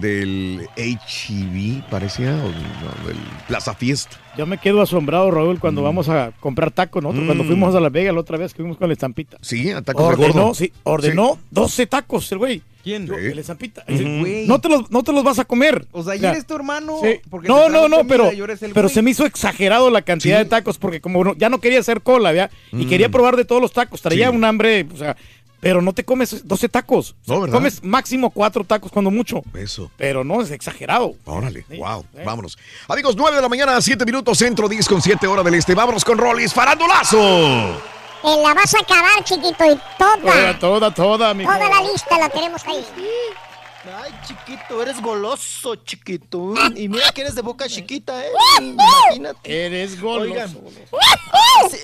del 0.00 0.68
HEB, 0.76 1.82
parecía, 1.90 2.30
o 2.30 2.48
no, 2.48 3.06
del 3.06 3.16
Plaza 3.46 3.74
Fiesta. 3.74 4.16
Yo 4.38 4.46
me 4.46 4.56
quedo 4.56 4.80
asombrado, 4.80 5.30
Raúl, 5.30 5.60
cuando 5.60 5.82
vamos 5.82 6.08
a 6.08 6.32
comprar 6.40 6.70
tacos. 6.70 7.02
Nosotros, 7.02 7.26
cuando 7.26 7.44
Mm. 7.44 7.46
fuimos 7.46 7.74
a 7.74 7.80
Las 7.80 7.92
Vegas 7.92 8.14
la 8.14 8.20
otra 8.20 8.38
vez 8.38 8.54
que 8.54 8.62
fuimos 8.62 8.78
con 8.78 8.88
la 8.88 8.94
estampita. 8.94 9.36
Sí, 9.42 9.70
a 9.70 9.82
tacos 9.82 10.08
de 10.08 10.14
ordenó, 10.14 10.32
gordo. 10.44 10.54
sí, 10.54 10.72
ordenó 10.84 11.38
12 11.50 11.86
tacos 11.86 12.32
el 12.32 12.38
güey. 12.38 12.62
¿Quién? 12.82 13.06
Yo, 13.06 13.14
Sí. 13.18 13.26
el 13.26 13.38
estampita. 13.38 13.84
Güey. 13.86 14.46
no, 14.46 14.58
te 14.62 14.70
los, 14.70 14.90
no 14.90 15.02
te 15.02 15.12
los 15.12 15.22
vas 15.22 15.38
a 15.38 15.44
comer. 15.44 15.86
O 15.92 16.02
sea, 16.02 16.16
Ya. 16.16 16.30
ayer 16.30 16.38
es 16.40 16.46
tu 16.46 16.54
hermano. 16.54 16.96
Sí. 17.02 17.20
porque 17.28 17.46
No, 17.48 17.68
no, 17.68 17.86
no, 17.86 17.98
comida 17.98 18.08
pero, 18.08 18.30
pero 18.72 18.88
se 18.88 19.02
me 19.02 19.10
hizo 19.10 19.26
exagerado 19.26 19.90
la 19.90 20.00
cantidad 20.00 20.38
Sí. 20.38 20.44
de 20.44 20.48
tacos 20.48 20.78
porque 20.78 21.02
como 21.02 21.22
no- 21.22 21.34
ya 21.36 21.50
no 21.50 21.60
quería 21.60 21.80
hacer 21.80 22.00
cola, 22.00 22.32
¿vea? 22.32 22.48
Y 22.72 22.86
Mm. 22.86 22.88
quería 22.88 23.10
probar 23.10 23.36
de 23.36 23.44
todos 23.44 23.60
los 23.60 23.72
tacos. 23.74 24.00
Traía 24.00 24.30
Sí. 24.30 24.34
un 24.36 24.42
hambre, 24.44 24.86
o 24.92 24.96
sea, 24.96 25.16
pero 25.62 25.80
no 25.80 25.92
te 25.92 26.04
comes 26.04 26.44
12 26.46 26.68
tacos. 26.68 27.14
No, 27.24 27.40
¿verdad? 27.40 27.54
Comes 27.54 27.84
máximo 27.84 28.30
4 28.30 28.64
tacos 28.64 28.90
cuando 28.90 29.12
mucho. 29.12 29.42
Eso. 29.54 29.92
Pero 29.96 30.24
no, 30.24 30.42
es 30.42 30.50
exagerado. 30.50 31.14
Órale, 31.24 31.64
Sí, 31.70 31.76
wow, 31.78 32.04
sí. 32.12 32.18
vámonos. 32.24 32.58
Amigos, 32.88 33.14
9 33.16 33.36
de 33.36 33.42
la 33.42 33.48
mañana, 33.48 33.80
7 33.80 34.04
minutos, 34.04 34.38
centro, 34.38 34.68
10 34.68 34.88
con 34.88 35.00
7 35.00 35.24
horas 35.28 35.44
del 35.44 35.54
este. 35.54 35.76
Vámonos 35.76 36.04
con 36.04 36.18
Rollis, 36.18 36.52
farandulazo. 36.52 37.16
Te 38.22 38.28
la 38.42 38.54
vas 38.54 38.74
a 38.74 38.78
acabar, 38.80 39.22
chiquito, 39.22 39.64
y 39.64 39.78
Toda, 39.98 40.18
toda. 40.20 40.58
toda, 40.58 40.94
toda, 40.94 41.34
mijo. 41.34 41.52
Toda 41.52 41.68
la 41.68 41.82
lista 41.92 42.18
la 42.18 42.28
tenemos 42.28 42.60
ahí. 42.66 42.84
Ay, 43.84 44.12
chiquito, 44.26 44.80
eres 44.80 45.00
goloso, 45.02 45.74
chiquito. 45.76 46.54
Y 46.76 46.88
mira 46.88 47.10
que 47.12 47.22
eres 47.22 47.34
de 47.34 47.42
boca 47.42 47.66
chiquita, 47.68 48.24
¿eh? 48.24 48.30
Imagínate. 48.60 49.66
Eres 49.66 50.00
goloso. 50.00 50.30
Oigan. 50.30 50.56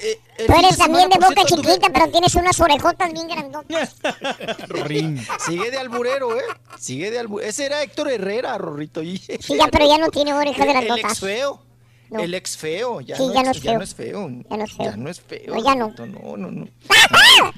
eh, 0.02 0.20
Tú 0.47 0.52
eres 0.52 0.78
también 0.78 1.09
de 1.10 1.17
boca 1.18 1.44
chiquita, 1.44 1.89
pero 1.93 2.09
tienes 2.10 2.35
unas 2.36 2.59
orejotas 2.60 3.12
bien 3.12 3.27
grandotas. 3.27 3.97
Rin. 4.68 5.20
Sigue 5.44 5.73
de 5.73 5.78
alburero, 5.78 6.36
¿eh? 6.39 6.43
Sigue 6.78 7.10
de 7.10 7.18
alburero. 7.18 7.49
Ese 7.51 7.67
era 7.67 7.83
Héctor 7.83 8.10
Herrera, 8.12 8.57
Rorrito. 8.59 9.02
Y- 9.02 9.18
Sí, 9.18 9.57
ya, 9.57 9.67
pero 9.67 9.89
ya 9.89 9.99
no 9.99 10.09
tiene 10.10 10.33
orejas 10.35 10.60
El, 10.67 10.68
el 10.68 10.75
grandotas. 10.86 11.10
ex 11.12 11.20
feo. 11.20 11.62
No. 12.10 12.20
El 12.20 12.33
ex 12.35 12.57
feo. 12.57 13.01
Ya, 13.01 13.17
Sí, 13.17 13.27
no, 13.27 13.35
ya 13.35 13.41
es, 13.41 13.44
no 13.47 13.51
es 13.51 13.60
ya 13.60 13.70
feo. 13.70 13.78
no 13.78 13.85
es 13.85 13.94
feo. 13.94 14.28
Ya 14.49 14.57
no 14.57 14.65
es 14.65 14.73
feo. 14.73 14.85
Ya 14.91 14.97
no 14.97 15.10
es 15.10 15.20
feo. 15.20 15.55
No, 15.55 15.62
ya 15.65 15.75
no. 15.75 15.93
No, 15.99 16.36
no, 16.36 16.51
no. 16.52 16.68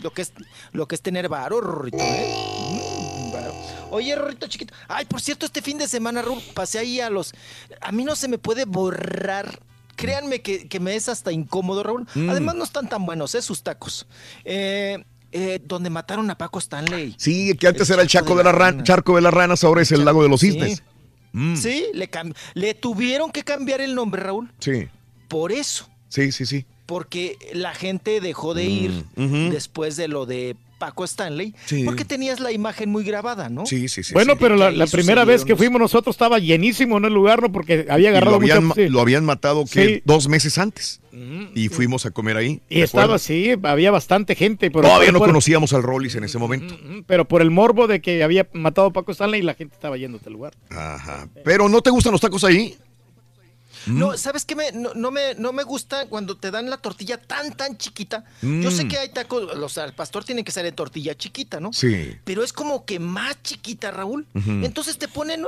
Lo 0.02 0.10
que 0.12 0.22
es, 0.22 0.32
lo 0.72 0.88
que 0.88 0.94
es 0.94 1.02
tener 1.02 1.28
varo, 1.28 1.60
Rorrito, 1.60 1.98
¿eh? 2.00 2.99
Oye, 3.90 4.14
Rorrito 4.14 4.46
chiquito. 4.46 4.74
Ay, 4.88 5.04
por 5.04 5.20
cierto, 5.20 5.46
este 5.46 5.62
fin 5.62 5.78
de 5.78 5.88
semana, 5.88 6.22
Ror, 6.22 6.38
pasé 6.54 6.78
ahí 6.78 7.00
a 7.00 7.10
los. 7.10 7.32
A 7.80 7.92
mí 7.92 8.04
no 8.04 8.14
se 8.16 8.28
me 8.28 8.38
puede 8.38 8.64
borrar. 8.64 9.60
Créanme 9.96 10.40
que, 10.40 10.66
que 10.68 10.80
me 10.80 10.94
es 10.96 11.08
hasta 11.10 11.30
incómodo, 11.32 11.82
Raúl. 11.82 12.06
Mm. 12.14 12.30
Además, 12.30 12.54
no 12.54 12.64
están 12.64 12.88
tan 12.88 13.04
buenos, 13.04 13.34
¿eh? 13.34 13.42
Sus 13.42 13.62
tacos. 13.62 14.06
Eh, 14.44 15.04
eh, 15.32 15.60
donde 15.64 15.90
mataron 15.90 16.30
a 16.30 16.38
Paco 16.38 16.58
Stanley. 16.58 17.14
Sí, 17.18 17.54
que 17.56 17.68
antes 17.68 17.88
El 17.90 17.94
era 17.94 18.02
el 18.02 18.08
charco 18.08 18.28
Chaco 18.30 18.38
de 18.38 18.44
de, 18.44 18.44
la 18.44 18.52
ran- 18.52 18.72
Rana. 18.72 18.82
Charco 18.84 19.14
de 19.16 19.20
las 19.22 19.34
Ranas, 19.34 19.62
ahora 19.62 19.82
es 19.82 19.92
el 19.92 20.04
Lago 20.04 20.22
de 20.22 20.28
los 20.28 20.40
Sí. 20.40 20.52
Cisnes. 20.52 20.82
Mm, 21.32 21.54
Sí, 21.56 21.84
le, 22.54 22.74
tuvieron 22.74 23.30
que 23.30 23.44
cambiar 23.44 23.80
el 23.80 23.94
nombre, 23.94 24.22
Raúl. 24.22 24.50
sí, 24.58 24.88
Por 25.28 25.52
eso. 25.52 25.88
sí, 26.08 26.32
sí, 26.32 26.46
sí. 26.46 26.64
Porque 26.86 27.36
la 27.52 27.72
gente 27.74 28.20
dejó 28.20 28.54
de 28.54 28.64
ir 28.64 29.04
Mm, 29.14 29.50
después 29.50 29.96
de 29.96 30.08
lo 30.08 30.26
de 30.26 30.56
Paco 30.80 31.04
Stanley, 31.04 31.54
Sí. 31.66 31.84
porque 31.84 32.04
tenías 32.04 32.40
la 32.40 32.50
imagen 32.50 32.88
muy 32.90 33.04
grabada, 33.04 33.48
¿no? 33.50 33.66
Sí, 33.66 33.86
sí, 33.88 34.02
sí. 34.02 34.14
Bueno, 34.14 34.32
sí. 34.32 34.38
pero 34.40 34.56
la, 34.56 34.86
primera 34.86 35.24
vez 35.24 35.44
que 35.44 35.54
fuimos 35.54 35.78
nosotros 35.80 36.14
estaba 36.16 36.38
llenísimo 36.40 36.96
en 36.98 37.04
el 37.04 37.12
lugar, 37.12 37.42
¿no? 37.42 37.52
Porque 37.52 37.86
había 37.88 38.06
Y 38.08 38.10
agarrado 38.10 38.32
lo 38.32 38.36
habían, 38.42 38.64
mucha... 38.64 38.80
ma- 38.80 38.86
sí. 38.86 38.88
lo 38.90 39.00
habían 39.00 39.24
matado 39.24 39.64
que 39.66 39.86
Sí. 39.86 40.02
dos 40.06 40.26
meses 40.28 40.58
antes. 40.58 41.00
Y 41.54 41.68
fuimos 41.68 42.06
a 42.06 42.12
comer 42.12 42.36
ahí. 42.38 42.62
Y 42.70 42.76
¿te 42.76 42.82
estaba 42.82 43.16
así, 43.16 43.52
había 43.62 43.90
bastante 43.90 44.34
gente. 44.34 44.70
Pero 44.70 44.82
Todavía 44.88 45.12
no 45.12 45.18
por- 45.18 45.28
conocíamos 45.28 45.72
al 45.74 45.82
Rollis 45.82 46.14
en 46.14 46.24
ese 46.24 46.38
momento. 46.38 46.78
Pero 47.06 47.26
por 47.28 47.42
el 47.42 47.50
morbo 47.50 47.86
de 47.86 48.00
que 48.00 48.22
había 48.22 48.48
matado 48.54 48.86
a 48.88 48.92
Paco 48.92 49.12
Stanley, 49.12 49.42
la 49.42 49.54
gente 49.54 49.74
estaba 49.74 49.96
yendo 49.98 50.16
a 50.16 50.18
este 50.18 50.30
lugar. 50.30 50.54
Ajá. 50.70 51.28
Pero 51.44 51.68
¿no 51.68 51.82
te 51.82 51.90
gustan 51.90 52.12
los 52.12 52.20
tacos 52.22 52.42
ahí? 52.44 52.74
No, 53.86 54.16
¿sabes 54.16 54.44
qué? 54.44 54.54
Me, 54.54 54.72
no, 54.72 54.92
no 54.94 55.10
me, 55.10 55.34
no 55.36 55.52
me 55.52 55.62
gusta 55.62 56.06
cuando 56.06 56.36
te 56.36 56.50
dan 56.50 56.68
la 56.70 56.76
tortilla 56.76 57.16
tan, 57.20 57.52
tan 57.56 57.76
chiquita. 57.78 58.24
Yo 58.42 58.70
sé 58.70 58.84
Mm. 58.84 58.88
que 58.88 58.98
hay 58.98 59.08
tacos, 59.10 59.44
o 59.56 59.68
sea, 59.68 59.84
el 59.84 59.92
pastor 59.94 60.24
tiene 60.24 60.44
que 60.44 60.52
ser 60.52 60.64
de 60.64 60.72
tortilla 60.72 61.14
chiquita, 61.16 61.60
¿no? 61.60 61.72
Sí. 61.72 62.16
Pero 62.24 62.42
es 62.44 62.52
como 62.52 62.84
que 62.84 62.98
más 62.98 63.42
chiquita, 63.42 63.90
Raúl. 63.90 64.26
Entonces 64.34 64.98
te 64.98 65.08
ponen 65.08 65.44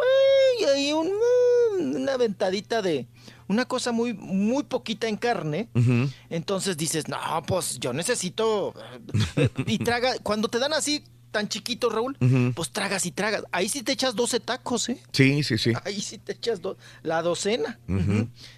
ahí 0.75 0.93
un, 0.93 1.09
mm, 1.09 1.97
una 1.97 2.17
ventadita 2.17 2.83
de 2.83 3.07
una 3.49 3.65
cosa 3.67 3.93
muy, 3.93 4.15
muy 4.15 4.62
poquita 4.62 5.09
en 5.09 5.17
carne. 5.17 5.69
Entonces 6.31 6.77
dices, 6.77 7.09
no, 7.09 7.19
pues 7.47 7.78
yo 7.81 7.93
necesito. 7.93 8.75
eh, 9.36 9.49
Y 9.67 9.78
traga, 9.78 10.15
cuando 10.23 10.49
te 10.49 10.59
dan 10.59 10.73
así 10.73 11.05
tan 11.33 11.49
chiquito, 11.49 11.91
Raúl, 11.91 12.17
pues 12.55 12.70
tragas 12.70 13.05
y 13.07 13.11
tragas. 13.11 13.43
Ahí 13.51 13.69
sí 13.69 13.83
te 13.83 13.91
echas 13.93 14.15
12 14.15 14.39
tacos, 14.39 14.89
¿eh? 14.91 14.99
Sí, 15.12 15.43
sí, 15.43 15.59
sí. 15.59 15.73
Ahí 15.85 16.01
sí 16.01 16.19
te 16.19 16.33
echas 16.33 16.61
do- 16.62 16.77
la 17.02 17.23
docena. 17.23 17.78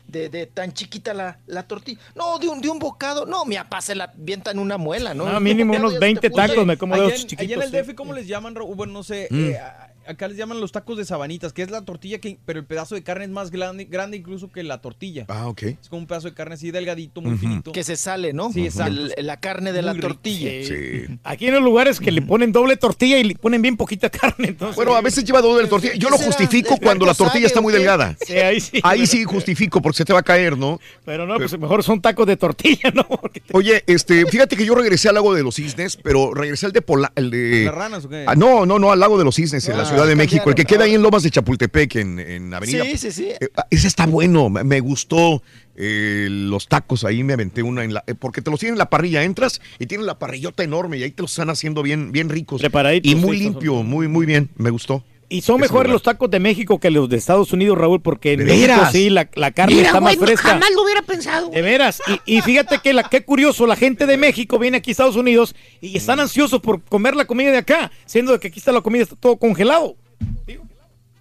De, 0.06 0.28
de 0.28 0.46
tan 0.46 0.72
chiquita 0.74 1.14
la, 1.14 1.38
la 1.46 1.62
tortilla. 1.66 1.98
No, 2.14 2.38
de 2.38 2.46
un, 2.48 2.60
de 2.60 2.68
un 2.68 2.78
bocado. 2.78 3.24
No, 3.26 3.44
mi 3.46 3.56
papá 3.56 3.80
se 3.80 3.94
la 3.94 4.04
avienta 4.04 4.50
en 4.50 4.58
una 4.58 4.76
muela, 4.76 5.14
¿no? 5.14 5.26
No, 5.26 5.40
mínimo 5.40 5.72
unos 5.76 5.94
ya 5.94 5.98
20 6.00 6.20
te 6.20 6.30
puse- 6.30 6.46
tacos 6.48 6.66
me 6.66 6.76
como 6.76 6.96
de 6.96 7.06
en, 7.06 7.14
chiquitos. 7.16 7.44
allá 7.44 7.54
en 7.56 7.62
el. 7.62 7.84
DF, 7.84 7.94
¿cómo 7.94 8.12
les 8.12 8.26
llaman? 8.26 8.54
Raúl? 8.54 8.74
Bueno, 8.76 8.92
no 8.92 9.02
sé. 9.02 9.28
Mm. 9.30 9.44
eh, 9.48 9.60
acá 10.07 10.28
les 10.28 10.36
llaman 10.36 10.60
los 10.60 10.73
tacos 10.73 10.97
de 10.97 11.05
sabanitas, 11.05 11.52
que 11.52 11.62
es 11.62 11.70
la 11.70 11.83
tortilla, 11.83 12.18
que, 12.18 12.39
pero 12.44 12.58
el 12.58 12.66
pedazo 12.66 12.94
de 12.94 13.02
carne 13.02 13.24
es 13.24 13.31
más 13.31 13.50
grande, 13.50 13.84
grande 13.84 14.16
incluso 14.16 14.50
que 14.50 14.62
la 14.62 14.81
tortilla. 14.81 15.24
Ah, 15.28 15.49
ok. 15.49 15.62
Es 15.62 15.89
como 15.89 16.00
un 16.00 16.07
pedazo 16.07 16.28
de 16.28 16.34
carne 16.34 16.55
así 16.55 16.70
delgadito, 16.70 17.20
muy 17.20 17.36
finito. 17.39 17.73
Que 17.73 17.84
se 17.84 17.97
sale, 17.97 18.33
¿no? 18.33 18.52
Sí. 18.52 18.68
El- 18.84 19.15
la 19.18 19.39
carne 19.41 19.73
de 19.73 19.83
la 19.83 19.92
Muy 19.92 20.00
tortilla. 20.00 20.50
Sí. 20.66 21.18
Aquí 21.24 21.47
en 21.47 21.55
los 21.55 21.62
lugares 21.62 22.00
que 22.00 22.10
le 22.12 22.23
ponen 22.23 22.52
doble 22.52 22.76
tortilla 22.76 23.18
y 23.18 23.24
le 23.24 23.34
ponen 23.34 23.62
bien 23.62 23.76
poquita 23.76 24.10
carne. 24.10 24.49
Entonces, 24.49 24.76
Bueno, 24.76 24.94
a 24.94 25.00
veces 25.00 25.24
lleva 25.24 25.41
doble 25.41 25.66
tortilla. 25.68 25.94
Yo 25.94 26.10
lo 26.10 26.18
justifico 26.18 26.74
¿El 26.74 26.81
cuando 26.81 27.07
la 27.07 27.15
tortilla 27.15 27.47
está 27.47 27.60
muy 27.60 27.73
qué? 27.73 27.78
delgada. 27.78 28.16
Sí, 28.26 28.34
ahí 28.34 28.60
sí. 28.60 28.81
Ahí 28.83 29.07
sí 29.07 29.24
justifico 29.24 29.81
porque 29.83 29.99
se 29.99 30.05
te 30.05 30.12
va 30.12 30.20
a 30.20 30.23
caer, 30.23 30.57
¿no? 30.58 30.81
Pero 31.05 31.26
no, 31.26 31.36
pues 31.36 31.58
mejor 31.58 31.83
son 31.83 32.00
tacos 32.00 32.26
de 32.26 32.36
tortilla, 32.36 32.91
¿no? 32.94 33.05
Porque 33.07 33.41
te- 33.41 33.57
Oye, 33.57 33.83
este, 33.86 34.26
fíjate 34.26 34.57
que 34.57 34.65
yo 34.66 34.74
regresé 34.74 35.08
al 35.08 35.15
lago 35.15 35.34
de 35.34 35.42
los 35.42 35.55
cisnes, 35.57 35.97
pero 35.97 36.33
regresé 36.34 36.66
al 36.66 36.73
de 36.73 36.83
Pola, 36.83 37.12
el 37.16 37.31
de. 37.31 37.65
¿Las 37.65 37.74
ranas 37.74 38.05
o 38.05 38.08
qué? 38.08 38.24
Ah, 38.26 38.34
no, 38.34 38.66
no, 38.66 38.78
no, 38.78 38.91
al 38.92 39.00
lago 39.00 39.18
de 39.18 39.24
los 39.24 39.34
cisnes 39.36 39.66
en 39.68 39.76
la 39.76 39.83
Ah, 39.84 39.86
Ciudad 39.94 40.08
de 40.08 40.16
México, 40.16 40.48
el 40.48 40.55
que 40.55 40.64
queda 40.64 40.84
ahí 40.84 40.94
en 40.94 41.02
Lomas 41.02 41.23
de 41.23 41.31
Chapultepec, 41.31 41.97
en, 41.97 42.18
en 42.18 42.55
Avenida. 42.55 42.84
Sí, 42.84 42.98
sí, 42.98 43.12
sí. 43.12 43.28
Eh, 43.40 43.48
ah, 43.56 43.66
ese 43.70 43.86
está 43.86 44.06
bueno, 44.06 44.50
me, 44.50 44.64
me 44.64 44.81
gustó 44.81 45.42
eh, 45.76 46.28
los 46.31 46.68
tacos 46.68 47.05
ahí, 47.05 47.23
me 47.24 47.32
aventé 47.32 47.62
una 47.62 47.84
en 47.84 47.94
la, 47.94 48.05
eh, 48.06 48.14
porque 48.14 48.42
te 48.42 48.50
los 48.50 48.60
tienen 48.60 48.74
en 48.74 48.78
la 48.78 48.90
parrilla, 48.90 49.23
entras 49.24 49.60
y 49.78 49.86
tienen 49.86 50.06
la 50.06 50.18
parrillota 50.18 50.62
enorme 50.62 50.98
y 50.98 51.02
ahí 51.02 51.10
te 51.10 51.23
los 51.23 51.32
están 51.32 51.50
haciendo 51.50 51.82
bien, 51.82 52.12
bien 52.12 52.28
ricos. 52.28 52.60
Preparaditos, 52.60 53.10
Y 53.10 53.14
muy 53.14 53.39
sí, 53.39 53.44
limpio, 53.44 53.82
muy, 53.82 54.08
muy 54.08 54.26
bien, 54.26 54.50
me 54.56 54.70
gustó. 54.70 55.05
Y 55.28 55.40
son 55.40 55.60
mejores 55.60 55.90
los 55.90 56.02
tacos 56.02 56.30
de 56.30 56.38
México 56.38 56.78
que 56.78 56.90
los 56.90 57.08
de 57.08 57.16
Estados 57.16 57.52
Unidos, 57.52 57.78
Raúl, 57.78 58.00
porque 58.00 58.34
en 58.34 58.40
¿De 58.40 58.44
México 58.46 58.74
sí, 58.92 59.10
la, 59.10 59.28
la 59.34 59.50
carne 59.52 59.74
Mira, 59.76 59.88
está 59.88 60.00
güey, 60.00 60.14
más 60.14 60.20
no, 60.20 60.26
fresca. 60.26 60.48
jamás 60.50 60.70
lo 60.74 60.82
hubiera 60.82 61.02
pensado. 61.02 61.50
De 61.50 61.62
veras. 61.62 62.02
Y, 62.26 62.36
y 62.36 62.40
fíjate 62.42 62.78
que 62.82 62.92
la, 62.92 63.04
qué 63.04 63.24
curioso, 63.24 63.66
la 63.66 63.76
gente 63.76 64.06
de 64.06 64.16
México 64.16 64.58
viene 64.58 64.76
aquí 64.78 64.90
a 64.90 64.92
Estados 64.92 65.16
Unidos 65.16 65.54
y 65.80 65.96
están 65.96 66.20
ansiosos 66.20 66.60
por 66.60 66.82
comer 66.82 67.16
la 67.16 67.24
comida 67.24 67.50
de 67.50 67.58
acá, 67.58 67.90
siendo 68.06 68.38
que 68.38 68.48
aquí 68.48 68.58
está 68.58 68.70
la 68.72 68.80
comida 68.82 69.02
está 69.02 69.16
todo 69.16 69.36
congelado. 69.36 69.96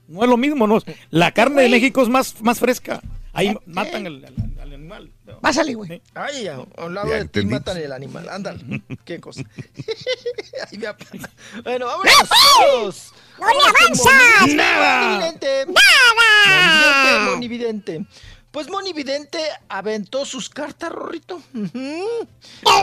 No 0.07 0.23
es 0.23 0.29
lo 0.29 0.37
mismo, 0.37 0.67
no. 0.67 0.79
La 1.09 1.31
carne 1.31 1.63
de. 1.63 1.69
México 1.69 2.01
es 2.03 2.09
más, 2.09 2.35
más 2.41 2.59
fresca. 2.59 3.01
Ahí 3.31 3.57
matan 3.65 4.05
al 4.05 4.23
animal. 4.25 4.52
Pásale, 5.43 5.73
güey. 5.73 6.01
Ay, 6.15 6.47
a, 6.47 6.55
a 6.55 6.85
un 6.85 6.93
lado 6.93 7.09
Ya 7.09 7.15
de 7.17 7.25
ti 7.25 7.43
matan 7.45 7.75
el 7.75 7.91
animal. 7.91 8.29
Ándale. 8.29 8.81
Qué 9.05 9.19
cosa. 9.19 9.41
Ay, 10.71 10.77
me 10.77 10.87
bueno, 11.63 11.85
vámonos. 11.85 13.11
¡No 13.37 13.47
le 13.49 13.67
avanzas! 13.67 14.55
¡Nada! 14.55 15.09
Monividente. 15.09 15.65
¡Nada! 15.67 17.25
Monividente, 17.31 18.05
Pues 18.53 18.69
Monividente 18.69 19.39
aventó 19.67 20.25
sus 20.25 20.47
cartas, 20.47 20.91
Rorrito. 20.91 21.41
Ujú. 21.55 22.03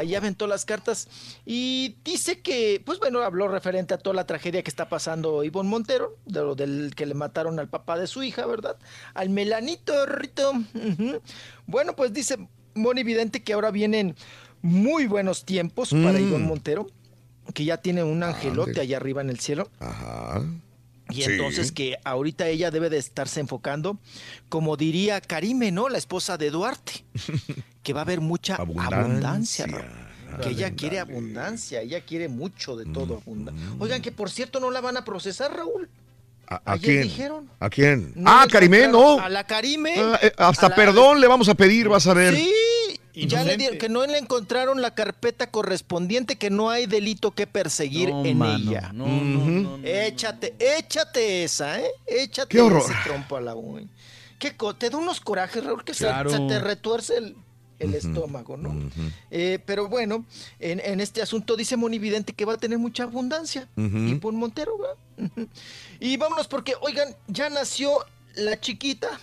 Ahí 0.00 0.16
aventó 0.16 0.48
las 0.48 0.64
cartas. 0.64 1.06
Y 1.46 1.94
dice 2.04 2.40
que, 2.40 2.82
pues 2.84 2.98
bueno, 2.98 3.20
habló 3.20 3.46
referente 3.46 3.94
a 3.94 3.98
toda 3.98 4.14
la 4.16 4.26
tragedia 4.26 4.64
que 4.64 4.68
está 4.68 4.88
pasando 4.88 5.44
Ivonne 5.44 5.70
Montero, 5.70 6.16
de 6.26 6.40
lo 6.40 6.56
del 6.56 6.92
que 6.96 7.06
le 7.06 7.14
mataron 7.14 7.60
al 7.60 7.68
papá 7.68 7.96
de 7.96 8.08
su 8.08 8.24
hija, 8.24 8.46
¿verdad? 8.46 8.76
Al 9.14 9.30
Melanito, 9.30 10.06
Rorrito. 10.06 10.52
Bueno, 11.66 11.94
pues 11.94 12.12
dice 12.12 12.36
Monividente 12.74 13.44
que 13.44 13.52
ahora 13.52 13.70
vienen 13.70 14.16
muy 14.62 15.06
buenos 15.06 15.44
tiempos 15.44 15.90
para 15.90 16.18
Mm. 16.18 16.26
Ivonne 16.28 16.46
Montero, 16.46 16.88
que 17.54 17.64
ya 17.64 17.76
tiene 17.76 18.02
un 18.02 18.24
angelote 18.24 18.70
Ande. 18.72 18.80
allá 18.80 18.96
arriba 18.96 19.20
en 19.20 19.30
el 19.30 19.38
cielo. 19.38 19.70
Ajá. 19.78 20.42
Y 21.12 21.22
Sí. 21.22 21.32
entonces 21.32 21.72
que 21.72 21.96
ahorita 22.04 22.48
ella 22.48 22.70
debe 22.70 22.90
de 22.90 22.98
estarse 22.98 23.40
enfocando, 23.40 23.98
como 24.48 24.76
diría 24.76 25.20
Karime, 25.20 25.70
¿no? 25.72 25.88
La 25.88 25.98
esposa 25.98 26.36
de 26.38 26.50
Duarte, 26.50 27.04
que 27.82 27.92
va 27.92 28.00
a 28.00 28.04
haber 28.04 28.20
mucha 28.20 28.56
abundancia. 28.56 29.66
Raúl. 29.66 29.84
que 30.42 30.50
ella 30.50 30.70
quiere 30.72 31.00
abundancia, 31.00 31.80
ella 31.82 32.00
quiere 32.02 32.28
mucho 32.28 32.76
de 32.76 32.86
todo 32.86 33.16
abundancia. 33.16 33.66
Oigan, 33.80 34.00
que 34.00 34.12
por 34.12 34.30
cierto 34.30 34.60
no 34.60 34.70
la 34.70 34.80
van 34.80 34.96
a 34.96 35.04
procesar, 35.04 35.52
Raúl. 35.54 35.88
¿A, 36.46 36.78
quién? 36.78 37.02
dijeron. 37.02 37.48
¿A 37.60 37.70
quién? 37.70 38.12
No 38.16 38.30
ah, 38.30 38.44
encontraron 38.44 38.90
no. 38.92 39.20
A 39.20 39.28
la 39.28 39.44
Karime. 39.44 39.94
Ah, 39.98 40.18
eh, 40.20 40.32
hasta 40.36 40.66
a 40.66 40.70
la- 40.70 40.74
perdón 40.74 41.20
le 41.20 41.28
vamos 41.28 41.48
a 41.48 41.54
pedir, 41.54 41.88
vas 41.88 42.06
a 42.08 42.14
ver. 42.14 42.34
Sí, 42.34 42.52
ya 43.26 43.44
le 43.44 43.56
dieron 43.56 43.78
que 43.78 43.88
no 43.88 44.04
le 44.06 44.18
encontraron 44.18 44.80
la 44.82 44.94
carpeta 44.94 45.50
correspondiente, 45.50 46.36
que 46.36 46.50
no 46.50 46.70
hay 46.70 46.86
delito 46.86 47.30
que 47.32 47.46
perseguir 47.46 48.10
No, 48.10 48.24
en 48.24 48.38
mano, 48.38 48.70
ella. 48.70 48.90
No, 48.92 49.06
no. 49.06 49.78
Échate, 49.84 50.54
échate 50.58 51.44
esa, 51.44 51.80
¿eh? 51.80 51.90
Échate 52.06 52.48
Qué 52.48 52.60
horror. 52.60 52.82
ese 52.82 52.94
trompo 53.04 53.36
a 53.36 53.40
la 53.40 53.54
uña. 53.54 53.88
¿Qué 54.38 54.54
te 54.78 54.88
da 54.90 54.96
unos 54.98 55.20
corajes, 55.20 55.62
Raúl, 55.64 55.84
que 55.84 55.92
se- 55.94 56.04
Claro. 56.04 56.30
se, 56.30 56.38
te 56.40 56.58
retuerce 56.60 57.16
el, 57.18 57.36
el 57.78 57.94
estómago, 57.94 58.56
¿no? 58.56 58.90
Eh, 59.30 59.58
pero 59.66 59.88
bueno, 59.88 60.24
en, 60.58 60.80
en 60.80 61.00
este 61.00 61.20
asunto 61.20 61.56
dice 61.56 61.76
Monividente 61.76 62.32
que 62.32 62.44
va 62.46 62.54
a 62.54 62.58
tener 62.58 62.78
mucha 62.78 63.02
abundancia. 63.02 63.68
Y 63.76 64.14
Pon 64.14 64.36
Montero, 64.36 64.76
¿verdad? 64.78 65.46
Y 66.00 66.16
vámonos 66.16 66.48
porque, 66.48 66.72
oigan, 66.80 67.14
ya 67.28 67.50
nació 67.50 67.90
la 68.36 68.58
chiquita 68.58 69.20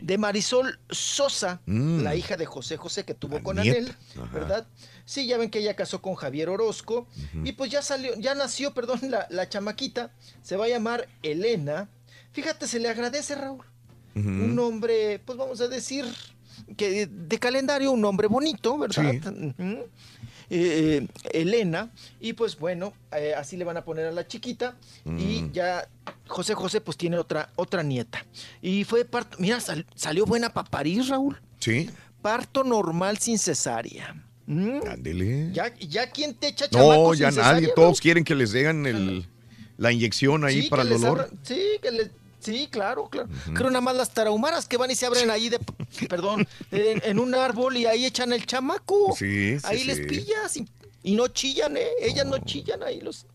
de 0.00 0.18
Marisol 0.18 0.78
Sosa, 0.90 1.60
Mm. 1.66 2.02
la 2.02 2.14
hija 2.14 2.36
de 2.36 2.46
José 2.46 2.76
José 2.76 3.04
que 3.04 3.14
tuvo 3.14 3.36
La 3.38 3.42
con. 3.42 3.58
Anel. 3.58 3.94
¿verdad? 4.32 4.66
Sí, 5.04 5.26
ya 5.26 5.38
ven 5.38 5.50
que 5.50 5.58
ella 5.60 5.74
casó 5.76 6.00
con 6.02 6.14
Javier 6.14 6.48
Orozco 6.48 7.06
y 7.44 7.52
pues 7.52 7.70
ya 7.70 7.82
salió, 7.82 8.14
ya 8.18 8.34
nació, 8.34 8.72
perdón, 8.74 9.00
la, 9.10 9.26
la 9.30 9.48
chamaquita, 9.48 10.12
se 10.42 10.56
va 10.56 10.64
a 10.66 10.68
llamar 10.68 11.08
Elena. 11.22 11.88
Fíjate, 12.32 12.66
se 12.66 12.80
le 12.80 12.88
agradece, 12.88 13.34
Raúl. 13.34 13.64
Un 14.14 14.54
nombre, 14.54 15.18
pues 15.24 15.36
vamos 15.36 15.60
a 15.60 15.68
decir, 15.68 16.04
que 16.76 17.06
de 17.06 17.38
calendario, 17.38 17.90
un 17.90 18.00
nombre 18.00 18.28
bonito, 18.28 18.78
¿verdad? 18.78 19.12
Sí. 19.12 19.20
Eh, 20.50 21.06
Elena, 21.32 21.90
y 22.20 22.32
pues 22.34 22.58
bueno, 22.58 22.92
eh, 23.16 23.34
así 23.36 23.56
le 23.56 23.64
van 23.64 23.76
a 23.76 23.84
poner 23.84 24.06
a 24.06 24.12
la 24.12 24.26
chiquita, 24.26 24.76
y 25.04 25.42
Mm. 25.42 25.52
ya 25.52 25.88
José 26.26 26.54
José 26.54 26.80
pues 26.80 26.96
tiene 26.96 27.16
otra, 27.18 27.50
otra 27.56 27.82
nieta. 27.82 28.24
Y 28.62 28.84
fue 28.84 29.04
parto, 29.04 29.36
mira, 29.40 29.60
sal- 29.60 29.86
salió 29.94 30.26
buena 30.26 30.52
para 30.52 30.68
París, 30.70 31.08
Raúl. 31.08 31.40
Sí, 31.58 31.90
Parto 32.22 32.64
normal 32.64 33.18
sin 33.18 33.38
cesárea. 33.38 34.14
Mm. 34.46 34.80
ándele. 34.90 35.50
Ya, 35.52 35.74
ya 35.78 36.10
quién 36.10 36.34
te 36.34 36.48
echa 36.48 36.66
No, 36.72 37.12
ya 37.14 37.26
nadie, 37.30 37.36
cesárea, 37.42 37.74
todos 37.74 37.88
Raúl? 37.88 38.00
quieren 38.00 38.24
que 38.24 38.34
les 38.34 38.52
den 38.52 38.86
el, 38.86 39.26
la 39.78 39.90
inyección 39.92 40.44
ahí 40.44 40.62
Sí, 40.62 40.68
para 40.68 40.82
el 40.82 40.88
dolor. 40.90 41.30
sí, 41.42 41.60
que 41.82 41.90
les- 41.90 42.10
sí, 42.44 42.68
claro, 42.70 43.08
claro. 43.08 43.28
Creo 43.54 43.70
nada 43.70 43.80
más 43.80 43.96
las 43.96 44.10
tarahumaras 44.10 44.68
que 44.68 44.76
van 44.76 44.90
y 44.90 44.94
se 44.94 45.06
abren 45.06 45.30
ahí 45.30 45.48
de, 45.48 45.58
perdón, 46.08 46.46
en, 46.70 47.02
en 47.04 47.18
un 47.18 47.34
árbol 47.34 47.76
y 47.76 47.86
ahí 47.86 48.04
echan 48.04 48.32
el 48.32 48.46
chamaco. 48.46 49.14
Sí, 49.16 49.58
sí, 49.58 49.66
ahí 49.66 49.80
sí. 49.80 49.84
les 49.86 50.00
pillas 50.00 50.56
y, 50.56 50.68
y 51.02 51.14
no 51.14 51.28
chillan, 51.28 51.76
¿eh? 51.76 51.88
Ellas 52.00 52.26
no 52.26 52.38
chillan 52.38 52.82
ahí 52.82 53.00
los. 53.00 53.26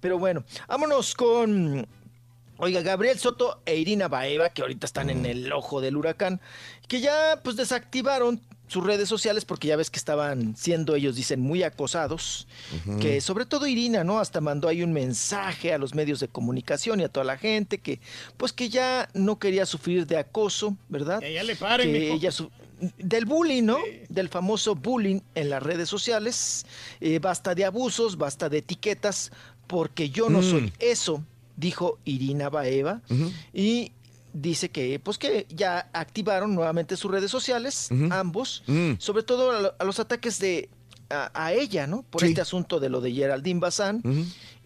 Pero 0.00 0.18
bueno, 0.18 0.44
vámonos 0.68 1.14
con. 1.14 1.86
Oiga, 2.58 2.80
Gabriel 2.80 3.18
Soto 3.18 3.60
e 3.66 3.76
Irina 3.76 4.08
Baeva, 4.08 4.48
que 4.48 4.62
ahorita 4.62 4.86
están 4.86 5.10
en 5.10 5.26
el 5.26 5.52
ojo 5.52 5.82
del 5.82 5.96
huracán, 5.96 6.40
que 6.88 7.00
ya 7.00 7.40
pues 7.44 7.56
desactivaron 7.56 8.40
sus 8.68 8.84
redes 8.84 9.08
sociales 9.08 9.44
porque 9.44 9.68
ya 9.68 9.76
ves 9.76 9.90
que 9.90 9.98
estaban 9.98 10.56
siendo 10.56 10.94
ellos 10.96 11.14
dicen 11.16 11.40
muy 11.40 11.62
acosados, 11.62 12.46
que 13.00 13.20
sobre 13.20 13.46
todo 13.46 13.66
Irina, 13.66 14.02
¿no? 14.04 14.18
Hasta 14.18 14.40
mandó 14.40 14.68
ahí 14.68 14.82
un 14.82 14.92
mensaje 14.92 15.72
a 15.72 15.78
los 15.78 15.94
medios 15.94 16.18
de 16.20 16.28
comunicación 16.28 17.00
y 17.00 17.04
a 17.04 17.08
toda 17.08 17.24
la 17.24 17.38
gente 17.38 17.78
que 17.78 18.00
pues 18.36 18.52
que 18.52 18.68
ya 18.68 19.08
no 19.14 19.38
quería 19.38 19.66
sufrir 19.66 20.06
de 20.06 20.16
acoso, 20.18 20.76
¿verdad? 20.88 21.20
Que 21.20 21.32
ya 21.34 21.42
le 21.44 21.54
paren, 21.56 21.92
que 21.92 22.12
ella 22.12 22.32
su- 22.32 22.50
del 22.98 23.24
bullying, 23.24 23.62
¿no? 23.62 23.78
Del 24.08 24.28
famoso 24.28 24.74
bullying 24.74 25.20
en 25.34 25.48
las 25.48 25.62
redes 25.62 25.88
sociales. 25.88 26.66
Eh, 27.00 27.18
basta 27.20 27.54
de 27.54 27.64
abusos, 27.64 28.18
basta 28.18 28.48
de 28.48 28.58
etiquetas, 28.58 29.30
porque 29.66 30.10
yo 30.10 30.28
no 30.28 30.40
Mm. 30.40 30.50
soy 30.50 30.72
eso, 30.80 31.24
dijo 31.56 31.98
Irina 32.04 32.50
Baeva. 32.50 33.00
Y 33.54 33.92
dice 34.40 34.70
que, 34.70 34.98
pues 35.00 35.18
que 35.18 35.46
ya 35.50 35.88
activaron 35.92 36.54
nuevamente 36.54 36.96
sus 36.96 37.10
redes 37.10 37.30
sociales, 37.30 37.88
ambos, 38.10 38.62
Mm. 38.66 38.92
sobre 38.98 39.22
todo 39.22 39.50
a, 39.52 39.74
a 39.78 39.84
los 39.84 39.98
ataques 40.00 40.38
de 40.38 40.68
a, 41.08 41.30
a 41.34 41.52
ella, 41.52 41.86
¿no? 41.86 42.02
Por 42.02 42.20
Sí. 42.22 42.28
este 42.28 42.40
asunto 42.40 42.80
de 42.80 42.88
lo 42.88 43.00
de 43.00 43.12
Geraldine 43.12 43.60
Bazán 43.60 44.02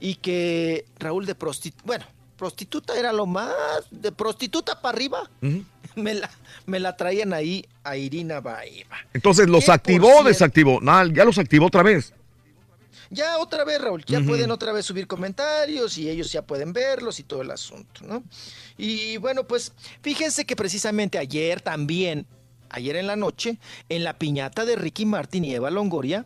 y 0.00 0.14
que 0.16 0.86
Raúl 0.98 1.26
de 1.26 1.34
prostituta, 1.34 1.82
bueno, 1.86 2.04
prostituta 2.36 2.98
era 2.98 3.12
lo 3.12 3.26
más, 3.26 3.52
de 3.90 4.10
prostituta 4.12 4.80
para 4.80 4.96
arriba. 4.96 5.30
Me 5.96 6.14
la, 6.14 6.30
me 6.66 6.78
la 6.78 6.96
traían 6.96 7.32
ahí 7.34 7.64
a 7.82 7.96
Irina 7.96 8.40
Baeva. 8.40 8.96
Entonces, 9.12 9.48
¿los 9.48 9.68
activó 9.68 10.06
o 10.06 10.10
cierto- 10.12 10.28
desactivó? 10.28 10.80
Nah, 10.80 11.04
ya 11.12 11.24
los 11.24 11.36
activó 11.36 11.66
otra 11.66 11.82
vez. 11.82 12.14
Ya 13.10 13.38
otra 13.38 13.64
vez, 13.64 13.80
Raúl, 13.80 14.04
ya 14.06 14.20
pueden 14.20 14.50
otra 14.52 14.72
vez 14.72 14.86
subir 14.86 15.06
comentarios 15.08 15.98
y 15.98 16.08
ellos 16.08 16.30
ya 16.30 16.42
pueden 16.42 16.72
verlos 16.72 17.18
y 17.18 17.24
todo 17.24 17.42
el 17.42 17.50
asunto, 17.50 18.02
¿no? 18.06 18.22
Y 18.78 19.16
bueno, 19.16 19.46
pues 19.48 19.72
fíjense 20.00 20.44
que 20.44 20.54
precisamente 20.54 21.18
ayer 21.18 21.60
también, 21.60 22.26
ayer 22.68 22.94
en 22.96 23.08
la 23.08 23.16
noche, 23.16 23.58
en 23.88 24.04
la 24.04 24.16
piñata 24.16 24.64
de 24.64 24.76
Ricky 24.76 25.06
Martin 25.06 25.44
y 25.44 25.54
Eva 25.54 25.70
Longoria, 25.70 26.24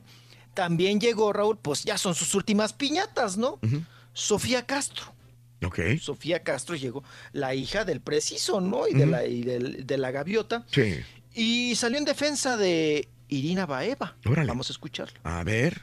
también 0.52 1.00
llegó 1.00 1.32
Raúl, 1.32 1.56
pues 1.58 1.84
ya 1.84 1.96
son 1.96 2.14
sus 2.14 2.34
últimas 2.34 2.74
piñatas, 2.74 3.36
¿no? 3.38 3.58
Sofía 4.12 4.66
Castro. 4.66 5.12
Ok. 5.64 5.80
Sofía 6.00 6.42
Castro 6.42 6.76
llegó, 6.76 7.02
la 7.32 7.54
hija 7.54 7.86
del 7.86 8.00
preciso, 8.02 8.60
¿no? 8.60 8.86
Y 8.86 8.92
de, 8.92 9.06
la, 9.06 9.24
y 9.26 9.42
del- 9.42 9.86
de 9.86 9.96
la 9.98 10.10
gaviota. 10.10 10.66
Sí. 10.70 10.96
Y 11.32 11.74
salió 11.76 11.96
en 11.98 12.04
defensa 12.04 12.58
de 12.58 13.08
Irina 13.28 13.64
Baeva. 13.64 14.14
Órale. 14.26 14.48
Vamos 14.48 14.68
a 14.68 14.72
escucharlo. 14.74 15.18
A 15.24 15.42
ver. 15.42 15.80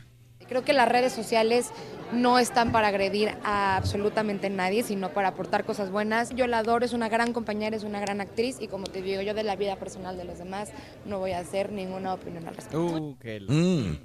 Creo 0.52 0.66
que 0.66 0.74
las 0.74 0.90
redes 0.90 1.14
sociales 1.14 1.68
no 2.12 2.38
están 2.38 2.74
para 2.74 2.90
agredir 2.90 3.30
a 3.46 3.78
absolutamente 3.78 4.50
nadie, 4.50 4.84
sino 4.84 5.14
para 5.14 5.30
aportar 5.30 5.64
cosas 5.64 5.90
buenas. 5.92 6.32
Yo 6.36 6.46
la 6.46 6.58
adoro, 6.58 6.84
es 6.84 6.92
una 6.92 7.08
gran 7.08 7.32
compañera, 7.32 7.78
es 7.78 7.84
una 7.84 8.02
gran 8.02 8.20
actriz 8.20 8.58
y 8.60 8.68
como 8.68 8.84
te 8.84 9.02
digo, 9.02 9.22
yo 9.22 9.34
de 9.34 9.44
la 9.44 9.56
vida 9.56 9.78
personal 9.78 10.18
de 10.18 10.26
los 10.26 10.40
demás 10.40 10.68
no 11.06 11.20
voy 11.20 11.32
a 11.32 11.40
hacer 11.40 11.72
ninguna 11.72 12.14
opinión 12.14 12.46
al 12.50 12.56
respecto. 12.58 12.84
Uh, 12.84 13.16
Mm. 13.48 13.98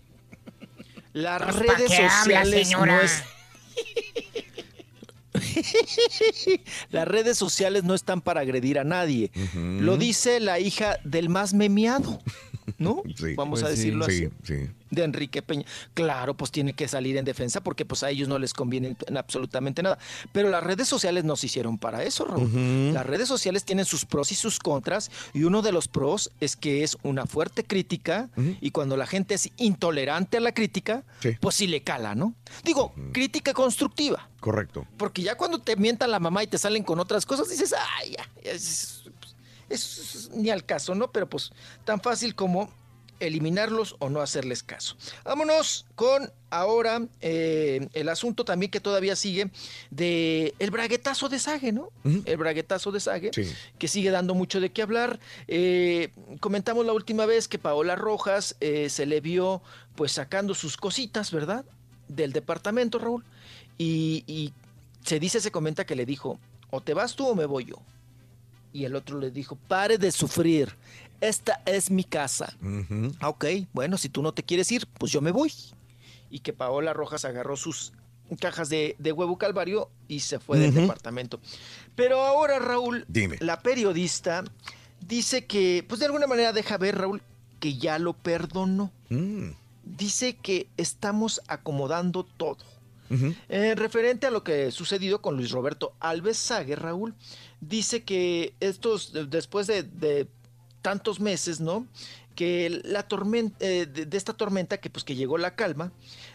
Las 1.14 1.42
Pues, 1.42 1.56
¿pa' 1.56 1.62
redes 1.74 1.88
qué 1.90 1.96
habla, 1.96 2.10
sociales 2.20 2.68
señora? 2.68 2.94
no 2.94 3.00
es... 3.00 3.24
Las 6.92 7.08
redes 7.08 7.36
sociales 7.36 7.82
no 7.82 7.94
están 7.94 8.20
para 8.20 8.42
agredir 8.42 8.78
a 8.78 8.84
nadie. 8.84 9.32
Lo 9.56 9.96
dice 9.96 10.38
la 10.38 10.60
hija 10.60 10.98
del 11.02 11.28
más 11.28 11.54
memeado, 11.54 12.20
¿no? 12.78 13.02
Sí. 13.16 13.34
Vamos 13.34 13.60
a 13.62 13.66
Pues 13.66 13.74
sí. 13.78 13.84
decirlo 13.84 14.04
así. 14.04 14.28
Sí, 14.42 14.56
sí. 14.58 14.70
De 14.90 15.02
Enrique 15.04 15.42
Peña. 15.42 15.64
Claro, 15.94 16.34
pues 16.36 16.50
tiene 16.52 16.72
que 16.72 16.86
salir 16.86 17.16
en 17.16 17.24
defensa 17.24 17.60
porque 17.62 17.84
pues 17.84 18.02
a 18.04 18.10
ellos 18.10 18.28
no 18.28 18.38
les 18.38 18.54
conviene 18.54 18.96
en 19.06 19.16
absolutamente 19.16 19.82
nada. 19.82 19.98
Pero 20.32 20.48
las 20.48 20.62
redes 20.62 20.86
sociales 20.88 21.24
no 21.24 21.34
se 21.36 21.46
hicieron 21.46 21.76
para 21.78 22.04
eso, 22.04 22.24
Raúl. 22.24 22.92
Las 22.94 23.04
redes 23.04 23.26
sociales 23.28 23.64
tienen 23.64 23.84
sus 23.84 24.04
pros 24.04 24.30
y 24.32 24.34
sus 24.36 24.58
contras 24.60 25.10
y 25.34 25.42
uno 25.44 25.62
de 25.62 25.72
los 25.72 25.88
pros 25.88 26.30
es 26.40 26.54
que 26.56 26.84
es 26.84 26.96
una 27.02 27.26
fuerte 27.26 27.64
crítica 27.64 28.28
y 28.60 28.70
cuando 28.70 28.96
la 28.96 29.06
gente 29.06 29.34
es 29.34 29.50
intolerante 29.56 30.36
a 30.36 30.40
la 30.40 30.52
crítica, 30.52 31.02
pues 31.40 31.56
sí 31.56 31.66
le 31.66 31.82
cala, 31.82 32.14
¿no? 32.14 32.34
Digo, 32.64 32.94
crítica 33.12 33.52
constructiva. 33.54 34.28
Correcto. 34.40 34.86
Porque 34.96 35.22
ya 35.22 35.34
cuando 35.36 35.58
te 35.60 35.74
mientan 35.76 36.10
la 36.12 36.20
mamá 36.20 36.44
y 36.44 36.46
te 36.46 36.58
salen 36.58 36.84
con 36.84 37.00
otras 37.00 37.26
cosas, 37.26 37.48
dices, 37.50 37.74
ay, 37.98 38.12
ya, 38.16 38.50
es- 38.50 39.02
es 39.68 40.30
ni 40.34 40.50
al 40.50 40.64
caso, 40.64 40.94
¿no? 40.94 41.10
Pero 41.10 41.28
pues 41.28 41.50
tan 41.84 42.00
fácil 42.00 42.34
como 42.34 42.70
eliminarlos 43.20 43.96
o 43.98 44.10
no 44.10 44.20
hacerles 44.20 44.62
caso. 44.62 44.96
Vámonos 45.24 45.86
con 45.94 46.30
ahora 46.50 47.02
eh, 47.20 47.88
el 47.94 48.08
asunto 48.08 48.44
también 48.44 48.70
que 48.70 48.80
todavía 48.80 49.16
sigue 49.16 49.50
de 49.90 50.54
el 50.58 50.70
braguetazo 50.70 51.28
de 51.28 51.38
Sage, 51.38 51.72
¿no? 51.72 51.90
El 52.04 52.36
braguetazo 52.36 52.92
de 52.92 53.00
Sage, 53.00 53.30
que 53.78 53.88
sigue 53.88 54.10
dando 54.10 54.34
mucho 54.34 54.60
de 54.60 54.70
qué 54.70 54.82
hablar. 54.82 55.18
Eh, 55.48 56.10
comentamos 56.40 56.84
la 56.84 56.92
última 56.92 57.26
vez 57.26 57.48
que 57.48 57.58
Paola 57.58 57.96
Rojas 57.96 58.56
eh, 58.60 58.88
se 58.90 59.06
le 59.06 59.20
vio 59.20 59.62
pues 59.94 60.12
sacando 60.12 60.54
sus 60.54 60.76
cositas, 60.76 61.30
¿verdad? 61.30 61.64
Del 62.08 62.32
departamento, 62.32 62.98
Raúl. 62.98 63.24
Y, 63.78 64.24
y 64.26 64.52
se 65.04 65.18
dice, 65.20 65.40
se 65.40 65.50
comenta 65.50 65.86
que 65.86 65.96
le 65.96 66.06
dijo, 66.06 66.38
o 66.70 66.80
te 66.80 66.94
vas 66.94 67.16
tú 67.16 67.26
o 67.26 67.34
me 67.34 67.46
voy 67.46 67.64
yo. 67.64 67.76
Y 68.76 68.84
el 68.84 68.94
otro 68.94 69.18
le 69.18 69.30
dijo, 69.30 69.56
pare 69.68 69.96
de 69.96 70.12
sufrir, 70.12 70.74
esta 71.22 71.62
es 71.64 71.90
mi 71.90 72.04
casa. 72.04 72.54
Ah, 73.20 73.30
Ok, 73.30 73.46
bueno, 73.72 73.96
si 73.96 74.10
tú 74.10 74.22
no 74.22 74.32
te 74.34 74.42
quieres 74.42 74.70
ir, 74.70 74.86
pues 74.98 75.10
yo 75.12 75.22
me 75.22 75.30
voy. 75.30 75.50
Y 76.30 76.40
que 76.40 76.52
Paola 76.52 76.92
Rojas 76.92 77.24
agarró 77.24 77.56
sus 77.56 77.94
cajas 78.38 78.68
de, 78.68 78.96
de 78.98 79.12
huevo 79.12 79.38
calvario 79.38 79.88
y 80.08 80.20
se 80.20 80.38
fue 80.38 80.58
del 80.58 80.74
departamento. 80.74 81.40
Pero 81.94 82.20
ahora, 82.20 82.58
Raúl, 82.58 83.06
Dime. 83.08 83.38
la 83.40 83.60
periodista 83.60 84.44
dice 85.00 85.46
que, 85.46 85.82
pues 85.88 86.00
de 86.00 86.06
alguna 86.06 86.26
manera 86.26 86.52
deja 86.52 86.76
ver, 86.76 86.98
Raúl, 86.98 87.22
que 87.60 87.78
ya 87.78 87.98
lo 87.98 88.12
perdonó. 88.12 88.92
Mm. 89.08 89.52
Dice 89.84 90.36
que 90.36 90.66
estamos 90.76 91.40
acomodando 91.48 92.24
todo. 92.24 92.58
Eh, 93.48 93.74
referente 93.76 94.26
a 94.26 94.32
lo 94.32 94.42
que 94.42 94.64
ha 94.66 94.70
sucedido 94.72 95.22
con 95.22 95.36
Luis 95.36 95.52
Roberto 95.52 95.94
Alves 96.00 96.36
Sague, 96.38 96.74
Raúl, 96.74 97.14
dice 97.60 98.02
que 98.04 98.54
estos, 98.60 99.12
de- 99.12 99.26
después 99.26 99.66
de, 99.66 99.82
de 99.82 100.26
tantos 100.82 101.20
meses, 101.20 101.60
¿no? 101.60 101.86
Que 102.34 102.82
la 102.84 103.02
tormenta, 103.08 103.58
de, 103.64 103.86
de 103.86 104.16
esta 104.16 104.34
tormenta, 104.34 104.78
que 104.78 104.90
pues 104.90 105.04
que 105.04 105.14
llegó 105.14 105.38
la 105.38 105.54
calma, 105.54 105.92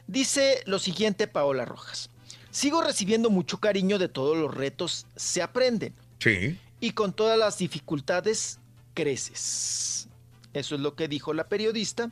dice 0.08 0.64
lo 0.66 0.80
siguiente 0.80 1.28
Paola 1.28 1.66
Rojas. 1.66 2.10
Sigo 2.50 2.82
recibiendo 2.82 3.30
mucho 3.30 3.60
cariño 3.60 3.98
de 4.00 4.10
todos 4.10 4.36
los 4.38 4.54
retos, 4.54 5.06
se 5.16 5.42
aprenden. 5.42 5.94
Sí. 6.20 6.58
Y 6.80 6.92
con 6.92 7.14
todas 7.14 7.38
las 7.38 7.58
dificultades, 7.60 8.60
creces. 8.94 10.08
Eso 10.54 10.76
es 10.76 10.82
lo 10.82 10.96
que 10.96 11.08
dijo 11.08 11.34
la 11.34 11.48
periodista. 11.48 12.12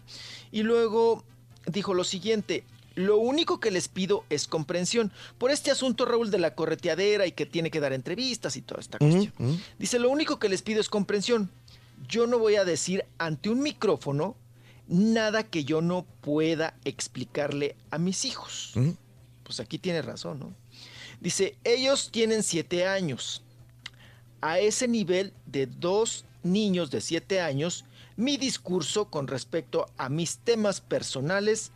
Y 0.52 0.64
luego 0.64 1.26
dijo 1.66 1.94
lo 1.94 2.04
siguiente. 2.04 2.64
Lo 3.00 3.16
único 3.16 3.62
que 3.62 3.72
les 3.72 3.88
pido 3.88 4.26
es 4.30 4.46
comprensión 4.46 5.14
por 5.38 5.52
este 5.52 5.72
asunto, 5.72 6.06
Raúl, 6.06 6.32
de 6.32 6.38
la 6.38 6.54
correteadera 6.54 7.26
y 7.26 7.32
que 7.32 7.46
tiene 7.46 7.72
que 7.72 7.80
dar 7.80 7.94
entrevistas 7.94 8.58
y 8.58 8.62
toda 8.62 8.82
esta 8.82 8.98
cuestión. 8.98 9.32
Dice, 9.78 10.00
lo 10.00 10.10
único 10.10 10.38
que 10.38 10.50
les 10.50 10.62
pido 10.62 10.82
es 10.82 10.90
comprensión. 10.90 11.50
Yo 12.10 12.28
no 12.28 12.40
voy 12.40 12.58
a 12.58 12.66
decir 12.66 13.06
ante 13.18 13.50
un 13.50 13.62
micrófono 13.62 14.36
nada 14.90 15.44
que 15.44 15.64
yo 15.64 15.82
no 15.82 16.06
pueda 16.20 16.76
explicarle 16.84 17.78
a 17.90 18.00
mis 18.00 18.26
hijos. 18.26 18.74
Pues 19.44 19.62
aquí 19.62 19.78
tiene 19.78 20.02
razón, 20.02 20.40
¿no? 20.40 20.54
Dice, 21.22 21.56
ellos 21.64 22.10
tienen 22.12 22.44
siete 22.44 22.86
años. 22.86 23.44
A 24.42 24.60
ese 24.60 24.90
nivel 24.90 25.32
de 25.46 25.68
dos 25.68 26.26
niños 26.44 26.92
de 26.92 27.00
siete 27.00 27.40
años, 27.40 27.86
mi 28.18 28.36
discurso 28.36 29.06
con 29.06 29.28
respecto 29.28 29.86
a 29.98 30.10
mis 30.10 30.40
temas 30.40 30.82
personales 30.82 31.72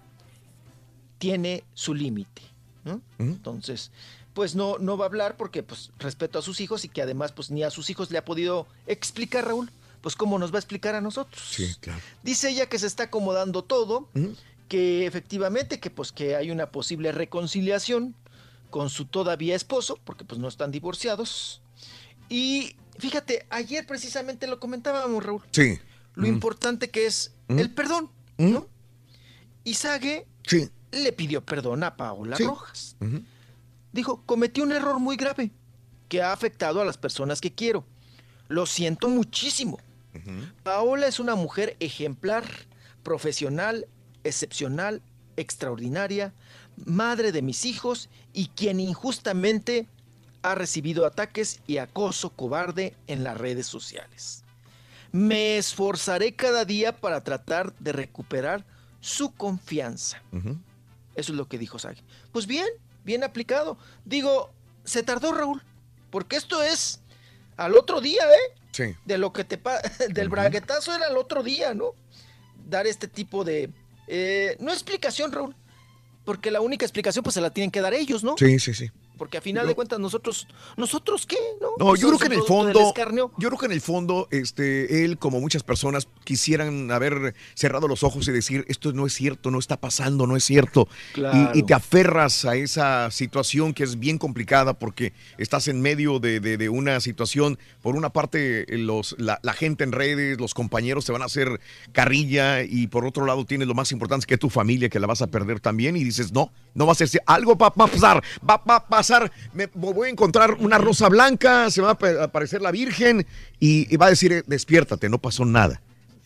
tiene 1.23 1.63
su 1.73 1.93
límite. 1.93 2.41
¿no? 2.83 3.01
Entonces, 3.17 3.91
pues 4.33 4.55
no, 4.55 4.77
no 4.77 4.97
va 4.97 5.05
a 5.05 5.07
hablar 5.07 5.37
porque 5.37 5.63
pues 5.63 5.89
respeto 5.99 6.37
a 6.37 6.41
sus 6.41 6.59
hijos 6.59 6.83
y 6.83 6.89
que 6.89 7.01
además 7.01 7.31
pues 7.31 7.49
ni 7.49 7.63
a 7.63 7.69
sus 7.69 7.89
hijos 7.89 8.11
le 8.11 8.17
ha 8.17 8.25
podido 8.25 8.67
explicar 8.87 9.45
Raúl, 9.47 9.71
pues 10.01 10.17
cómo 10.17 10.37
nos 10.37 10.51
va 10.51 10.57
a 10.57 10.59
explicar 10.59 10.93
a 10.95 10.99
nosotros. 10.99 11.41
Sí, 11.49 11.73
claro. 11.79 12.01
Dice 12.23 12.49
ella 12.49 12.67
que 12.67 12.77
se 12.77 12.87
está 12.87 13.03
acomodando 13.03 13.63
todo, 13.63 14.09
que 14.67 15.05
efectivamente 15.05 15.79
que 15.79 15.89
pues 15.89 16.11
que 16.11 16.35
hay 16.35 16.51
una 16.51 16.71
posible 16.71 17.13
reconciliación 17.13 18.15
con 18.69 18.89
su 18.89 19.05
todavía 19.05 19.55
esposo, 19.55 19.97
porque 20.03 20.25
pues 20.25 20.41
no 20.41 20.49
están 20.49 20.71
divorciados. 20.71 21.61
Y 22.27 22.75
fíjate, 22.99 23.45
ayer 23.49 23.87
precisamente 23.87 24.45
lo 24.47 24.59
comentábamos, 24.59 25.23
Raúl, 25.23 25.41
Sí. 25.51 25.79
lo 26.15 26.27
importante 26.27 26.89
que 26.89 27.05
es 27.05 27.31
el 27.47 27.69
perdón, 27.71 28.09
¿no? 28.37 28.67
Y 29.63 29.75
Sage 29.75 30.27
Sí. 30.45 30.69
Le 30.93 31.11
pidió 31.13 31.41
perdón 31.43 31.83
a 31.83 31.95
Paola 31.95 32.35
Sí. 32.37 32.43
Rojas. 32.45 32.95
Dijo, 33.91 34.23
cometí 34.25 34.61
un 34.61 34.71
error 34.71 34.99
muy 34.99 35.15
grave 35.17 35.51
que 36.09 36.21
ha 36.21 36.31
afectado 36.33 36.81
a 36.81 36.85
las 36.85 36.97
personas 36.97 37.41
que 37.41 37.53
quiero. 37.53 37.83
Lo 38.47 38.65
siento 38.65 39.09
muchísimo. 39.09 39.79
Paola 40.63 41.07
es 41.07 41.19
una 41.19 41.35
mujer 41.35 41.75
ejemplar, 41.79 42.43
profesional, 43.03 43.87
excepcional, 44.23 45.01
extraordinaria, 45.37 46.33
madre 46.85 47.31
de 47.31 47.41
mis 47.41 47.65
hijos 47.65 48.09
y 48.31 48.47
quien 48.49 48.79
injustamente 48.79 49.87
ha 50.43 50.55
recibido 50.55 51.05
ataques 51.05 51.61
y 51.67 51.77
acoso 51.77 52.29
cobarde 52.31 52.95
en 53.07 53.23
las 53.23 53.37
redes 53.37 53.65
sociales. 53.65 54.43
Me 55.11 55.57
esforzaré 55.57 56.35
cada 56.35 56.65
día 56.65 56.95
para 56.99 57.23
tratar 57.23 57.73
de 57.79 57.91
recuperar 57.91 58.65
su 58.99 59.31
confianza. 59.31 60.21
Eso 61.15 61.31
es 61.31 61.37
lo 61.37 61.47
que 61.47 61.57
dijo 61.57 61.79
Sage. 61.79 62.03
Pues 62.31 62.47
bien, 62.47 62.67
bien 63.03 63.23
aplicado. 63.23 63.77
Digo, 64.05 64.51
se 64.83 65.03
tardó 65.03 65.31
Raúl, 65.33 65.61
porque 66.09 66.35
esto 66.35 66.61
es 66.63 67.01
al 67.57 67.75
otro 67.75 68.01
día, 68.01 68.23
¿eh? 68.23 68.59
Sí. 68.71 68.95
De 69.05 69.17
lo 69.17 69.31
que 69.33 69.43
te 69.43 69.57
pa- 69.57 69.81
del 70.09 70.29
braguetazo 70.29 70.93
era 70.95 71.07
el 71.07 71.17
otro 71.17 71.43
día, 71.43 71.73
¿no? 71.73 71.91
Dar 72.67 72.87
este 72.87 73.07
tipo 73.07 73.43
de 73.43 73.69
eh, 74.07 74.57
no 74.59 74.71
explicación, 74.73 75.31
Raúl, 75.31 75.55
porque 76.25 76.49
la 76.51 76.61
única 76.61 76.85
explicación 76.85 77.23
pues 77.23 77.33
se 77.35 77.41
la 77.41 77.51
tienen 77.51 77.69
que 77.71 77.81
dar 77.81 77.93
ellos, 77.93 78.23
¿no? 78.23 78.35
Sí, 78.37 78.57
sí, 78.59 78.73
sí. 78.73 78.89
Porque 79.23 79.37
a 79.37 79.41
final 79.41 79.65
de 79.65 79.73
cuentas 79.73 79.99
nosotros 79.99 80.47
nosotros 80.75 81.25
qué, 81.25 81.37
¿no? 81.61 81.69
No, 81.79 81.95
yo 81.95 82.07
creo 82.09 82.19
que 82.19 82.25
en 82.25 82.33
el 82.33 82.41
fondo, 82.43 82.93
yo 83.37 83.47
creo 83.49 83.57
que 83.57 83.65
en 83.67 83.71
el 83.71 83.79
fondo, 83.81 84.27
este, 84.31 85.05
él, 85.05 85.17
como 85.17 85.39
muchas 85.39 85.63
personas, 85.63 86.09
quisieran 86.25 86.91
haber 86.91 87.33
cerrado 87.55 87.87
los 87.87 88.03
ojos 88.03 88.27
y 88.27 88.31
decir, 88.33 88.65
esto 88.67 88.91
no 88.91 89.05
es 89.05 89.13
cierto, 89.13 89.49
no 89.49 89.59
está 89.59 89.77
pasando, 89.77 90.27
no 90.27 90.35
es 90.35 90.43
cierto. 90.43 90.89
Claro. 91.13 91.51
Y, 91.53 91.59
y 91.59 91.63
te 91.63 91.73
aferras 91.73 92.43
a 92.43 92.55
esa 92.57 93.09
situación 93.11 93.73
que 93.73 93.83
es 93.85 93.97
bien 93.97 94.17
complicada 94.17 94.73
porque 94.77 95.13
estás 95.37 95.67
en 95.69 95.81
medio 95.81 96.19
de, 96.19 96.41
de- 96.41 96.57
de 96.57 96.67
una 96.69 96.99
situación, 96.99 97.57
por 97.81 97.95
una 97.95 98.09
parte, 98.11 98.65
los, 98.77 99.15
la, 99.19 99.39
la 99.41 99.53
gente 99.53 99.83
en 99.85 99.91
redes, 99.93 100.37
los 100.39 100.53
compañeros 100.53 101.05
te 101.05 101.13
van 101.13 101.21
a 101.21 101.25
hacer 101.25 101.61
carrilla 101.93 102.63
y 102.63 102.87
por 102.87 103.05
otro 103.05 103.25
lado 103.25 103.45
tienes 103.45 103.67
lo 103.67 103.73
más 103.73 103.91
importante 103.91 104.25
que 104.25 104.33
es 104.33 104.39
tu 104.39 104.49
familia, 104.49 104.89
que 104.89 104.99
la 104.99 105.07
vas 105.07 105.21
a 105.21 105.27
perder 105.27 105.59
también 105.59 105.95
y 105.95 106.03
dices, 106.03 106.31
no, 106.33 106.51
no 106.73 106.85
va 106.85 106.91
a 106.91 106.95
ser, 106.95 107.09
algo 107.25 107.55
va, 107.55 107.67
a 107.67 107.73
pasar, 107.73 108.23
va, 108.49 108.57
va 108.57 108.75
a 108.77 108.87
pasar, 108.87 109.12
me 109.53 109.67
voy 109.73 110.07
a 110.07 110.11
encontrar 110.11 110.53
una 110.59 110.77
rosa 110.77 111.09
blanca, 111.09 111.69
se 111.71 111.81
va 111.81 111.91
a 111.91 111.97
pa- 111.97 112.23
aparecer 112.23 112.61
la 112.61 112.71
Virgen 112.71 113.25
y, 113.59 113.93
y 113.93 113.97
va 113.97 114.07
a 114.07 114.09
decir, 114.09 114.43
despiértate, 114.47 115.09
no 115.09 115.19
pasó 115.19 115.45
nada. 115.45 115.81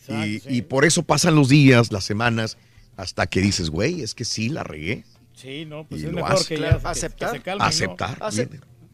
Y, 0.08 0.40
y 0.48 0.62
por 0.62 0.84
eso 0.86 1.02
pasan 1.02 1.34
los 1.34 1.48
días, 1.50 1.92
las 1.92 2.04
semanas, 2.04 2.56
hasta 2.96 3.26
que 3.26 3.40
dices, 3.40 3.68
güey, 3.70 4.00
es 4.02 4.14
que 4.14 4.24
sí, 4.24 4.48
la 4.48 4.64
regué. 4.64 5.04
Sí, 5.34 5.66
no, 5.66 5.84
pues 5.86 6.00
Y 6.02 6.06
es 6.06 6.10
lo 6.10 6.16
mejor 6.16 6.32
hace. 6.32 6.48
que 6.48 6.54
Claro, 6.56 6.80
ya 6.82 6.90
aceptar. 6.90 7.30
que 7.32 7.36
se 7.38 7.42
calmen, 7.44 7.58
¿no? 7.60 7.64
Aceptar. 7.66 8.18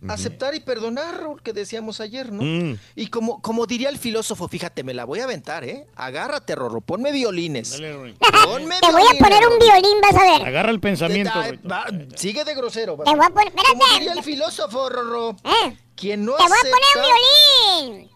Aceptar 0.08 0.54
y 0.54 0.60
perdonar, 0.60 1.20
Raúl, 1.20 1.42
que 1.42 1.52
decíamos 1.52 2.00
ayer, 2.00 2.32
¿no? 2.32 2.42
Mm. 2.42 2.78
Y 2.96 3.06
como, 3.08 3.40
como 3.40 3.66
diría 3.66 3.88
el 3.88 3.98
filósofo, 3.98 4.48
fíjate, 4.48 4.84
me 4.84 4.94
la 4.94 5.04
voy 5.04 5.20
a 5.20 5.24
aventar, 5.24 5.64
¿eh? 5.64 5.86
Agárrate, 5.96 6.54
Rorro, 6.54 6.80
ponme 6.80 7.12
violines. 7.12 7.72
Ponme 7.72 8.78
Te 8.80 8.92
voy 8.92 9.02
a 9.02 9.18
poner 9.18 9.46
un 9.46 9.58
violín, 9.58 10.00
vas 10.02 10.14
a 10.14 10.38
ver. 10.38 10.48
Agarra 10.48 10.70
el 10.70 10.80
pensamiento. 10.80 11.32
Va, 11.70 11.86
sigue 12.16 12.44
de 12.44 12.54
grosero. 12.54 12.96
va. 12.96 13.04
Te 13.04 13.14
voy 13.14 13.24
a 13.24 13.30
poner. 13.30 13.52
Como 13.52 13.84
diría 13.84 13.98
Espérate. 13.98 14.18
el 14.18 14.24
filósofo, 14.24 14.88
Rorro. 14.88 15.30
¿Eh? 15.44 15.76
Quien 15.96 16.24
no 16.24 16.34
Te 16.34 16.42
voy 16.42 16.52
a 16.52 16.60
poner 16.60 16.96
un 16.96 17.90
violín. 17.90 18.10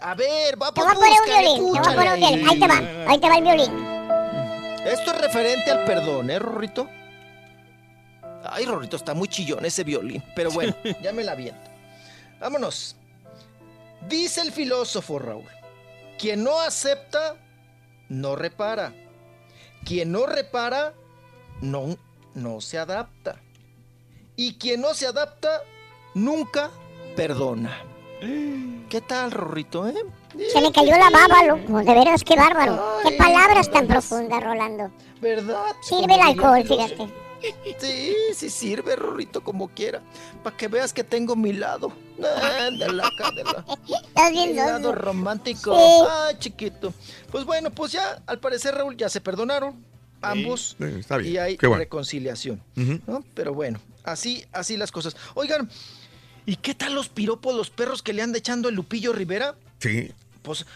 A 0.00 0.14
ver, 0.14 0.62
va 0.62 0.72
Te 0.72 0.80
pues, 0.80 0.94
voy 0.94 0.94
a 0.94 0.98
poner 0.98 1.20
un 1.20 1.26
violín. 1.26 1.72
Te 1.74 1.80
voy 1.80 1.92
a 1.92 1.96
poner 1.96 2.12
un 2.14 2.20
violín. 2.20 2.48
Ahí 2.48 2.60
te 2.60 2.68
va. 2.68 3.10
Ahí 3.10 3.18
te 3.18 3.28
va 3.28 3.36
el 3.36 3.44
violín. 3.44 4.00
Esto 4.86 5.12
es 5.12 5.20
referente 5.20 5.70
al 5.70 5.84
perdón, 5.84 6.30
¿eh, 6.30 6.38
Rorrito? 6.38 6.88
Ay, 8.44 8.64
Rorrito, 8.64 8.96
está 8.96 9.14
muy 9.14 9.28
chillón 9.28 9.64
ese 9.64 9.84
violín. 9.84 10.22
Pero 10.34 10.50
bueno, 10.50 10.74
ya 11.02 11.12
me 11.12 11.22
la 11.24 11.32
aviento. 11.32 11.70
Vámonos. 12.40 12.96
Dice 14.08 14.40
el 14.40 14.52
filósofo, 14.52 15.18
Raúl. 15.18 15.44
Quien 16.18 16.42
no 16.44 16.58
acepta, 16.60 17.36
no 18.08 18.36
repara. 18.36 18.92
Quien 19.84 20.12
no 20.12 20.26
repara, 20.26 20.94
no, 21.60 21.96
no 22.34 22.60
se 22.60 22.78
adapta. 22.78 23.36
Y 24.36 24.54
quien 24.54 24.80
no 24.80 24.94
se 24.94 25.06
adapta, 25.06 25.62
nunca 26.14 26.70
perdona. 27.16 27.84
¿Qué 28.88 29.00
tal, 29.06 29.30
Rorrito, 29.30 29.86
eh? 29.88 29.94
Se 30.52 30.60
me 30.60 30.72
cayó 30.72 30.92
la 30.96 31.10
baba, 31.10 31.44
loco. 31.44 31.78
De 31.78 31.94
veras, 31.94 32.22
qué 32.24 32.36
bárbaro. 32.36 32.98
Qué 33.02 33.16
palabras 33.16 33.70
tan 33.70 33.86
profundas, 33.86 34.42
Rolando. 34.42 34.90
¿Verdad? 35.20 35.72
Sirve 35.82 36.14
el 36.14 36.20
alcohol, 36.20 36.62
filósofo. 36.62 37.06
fíjate. 37.06 37.29
Sí, 37.78 38.14
sí 38.34 38.50
sirve, 38.50 38.96
Rorrito, 38.96 39.42
como 39.42 39.68
quiera. 39.68 40.02
Para 40.42 40.56
que 40.56 40.68
veas 40.68 40.92
que 40.92 41.04
tengo 41.04 41.36
mi 41.36 41.52
lado. 41.52 41.92
Ándala, 42.66 43.10
bien 44.30 44.50
Mi 44.50 44.56
lado 44.56 44.94
romántico. 44.94 45.74
Sí. 45.74 46.08
Ay, 46.10 46.36
chiquito. 46.38 46.92
Pues 47.30 47.44
bueno, 47.44 47.70
pues 47.70 47.92
ya, 47.92 48.22
al 48.26 48.40
parecer, 48.40 48.74
Raúl, 48.74 48.96
ya 48.96 49.08
se 49.08 49.20
perdonaron. 49.20 49.84
Ambos. 50.22 50.76
Sí, 50.78 50.84
está 50.98 51.16
bien. 51.16 51.34
Y 51.34 51.38
hay 51.38 51.56
bueno. 51.56 51.76
reconciliación. 51.76 52.62
Pero 53.34 53.54
bueno, 53.54 53.80
así, 54.04 54.44
así 54.52 54.76
las 54.76 54.92
cosas. 54.92 55.16
Oigan, 55.34 55.70
¿y 56.46 56.56
qué 56.56 56.74
tal 56.74 56.94
los 56.94 57.08
piropos, 57.08 57.54
los 57.54 57.70
perros 57.70 58.02
que 58.02 58.12
le 58.12 58.22
anda 58.22 58.38
echando 58.38 58.68
el 58.68 58.74
Lupillo 58.74 59.12
Rivera? 59.12 59.54
Sí. 59.78 60.12
Pues 60.42 60.66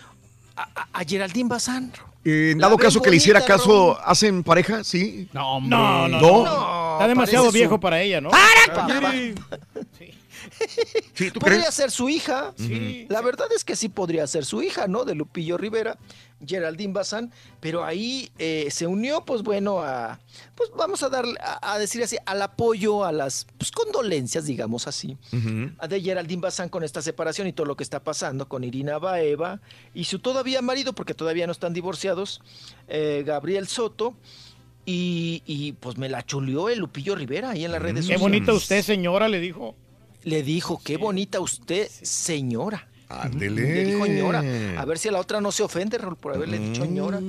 a, 0.56 0.62
a- 0.92 1.04
Geraldine 1.04 1.48
Bazán. 1.48 1.92
Eh, 2.24 2.50
en 2.52 2.58
dado 2.58 2.76
caso 2.78 3.02
que 3.02 3.10
le 3.10 3.16
hiciera 3.16 3.40
bonita, 3.40 3.56
caso. 3.56 3.98
¿hacen 4.04 4.42
pareja? 4.42 4.82
Sí. 4.82 5.28
No, 5.32 5.56
hombre. 5.56 5.76
No, 5.76 6.08
no, 6.08 6.20
¿No? 6.20 6.44
no. 6.44 6.92
Está 6.94 7.08
demasiado 7.08 7.44
parece 7.44 7.58
viejo 7.58 7.74
su- 7.74 7.80
para 7.80 8.00
ella, 8.00 8.20
¿no? 8.20 8.30
Papá. 8.30 9.12
Sí, 11.14 11.30
¿tú 11.30 11.38
Podría 11.40 11.60
crees? 11.60 11.74
ser 11.74 11.90
su 11.90 12.08
hija. 12.08 12.52
Sí. 12.56 13.06
La 13.08 13.20
verdad 13.20 13.46
es 13.54 13.62
que 13.64 13.76
sí 13.76 13.88
podría 13.88 14.26
ser 14.26 14.44
su 14.44 14.62
hija, 14.62 14.88
¿no? 14.88 15.04
De 15.04 15.14
Lupillo 15.14 15.56
Rivera, 15.56 15.96
Geraldine 16.44 16.92
Bazán. 16.92 17.32
Pero 17.60 17.84
ahí 17.84 18.30
eh, 18.38 18.68
se 18.70 18.86
unió, 18.88 19.24
pues 19.24 19.42
bueno, 19.42 19.80
a. 19.80 20.18
Pues 20.56 20.70
vamos 20.76 21.02
a 21.04 21.08
darle, 21.08 21.38
a, 21.40 21.74
a 21.74 21.78
decir 21.78 22.02
así, 22.02 22.16
al 22.26 22.42
apoyo, 22.42 23.04
a 23.04 23.12
las 23.12 23.46
pues, 23.58 23.70
condolencias, 23.70 24.46
digamos 24.46 24.88
así, 24.88 25.16
de 25.30 26.00
Geraldine 26.00 26.42
Bazán 26.42 26.68
con 26.68 26.82
esta 26.82 27.00
separación 27.02 27.46
y 27.46 27.52
todo 27.52 27.66
lo 27.66 27.76
que 27.76 27.84
está 27.84 28.02
pasando 28.02 28.48
con 28.48 28.64
Irina 28.64 28.98
Baeva 28.98 29.60
y 29.94 30.04
su 30.04 30.18
todavía 30.18 30.62
marido, 30.62 30.94
porque 30.94 31.14
todavía 31.14 31.46
no 31.46 31.52
están 31.52 31.74
divorciados, 31.74 32.40
eh, 32.88 33.22
Gabriel 33.26 33.68
Soto. 33.68 34.14
Y, 34.86 35.42
y, 35.46 35.72
pues 35.72 35.96
me 35.96 36.10
la 36.10 36.26
chuleó 36.26 36.68
el 36.68 36.78
Lupillo 36.80 37.14
Rivera 37.14 37.50
ahí 37.50 37.64
en 37.64 37.72
las 37.72 37.80
redes 37.80 37.94
Qué 37.94 38.02
sociales. 38.02 38.20
bonita 38.20 38.52
usted, 38.52 38.82
señora, 38.82 39.28
le 39.30 39.40
dijo. 39.40 39.74
Le 40.24 40.42
dijo, 40.42 40.80
qué 40.82 40.96
bonita 40.96 41.40
usted, 41.40 41.88
señora. 42.02 42.88
Ándele. 43.08 43.62
Le 43.62 43.84
dijo 43.84 44.06
ñora. 44.06 44.42
A 44.78 44.84
ver 44.84 44.98
si 44.98 45.08
a 45.08 45.12
la 45.12 45.20
otra 45.20 45.40
no 45.40 45.52
se 45.52 45.62
ofende, 45.62 45.98
Raúl, 45.98 46.16
por 46.16 46.34
haberle 46.34 46.58
dicho 46.58 46.84
ñora. 46.86 47.20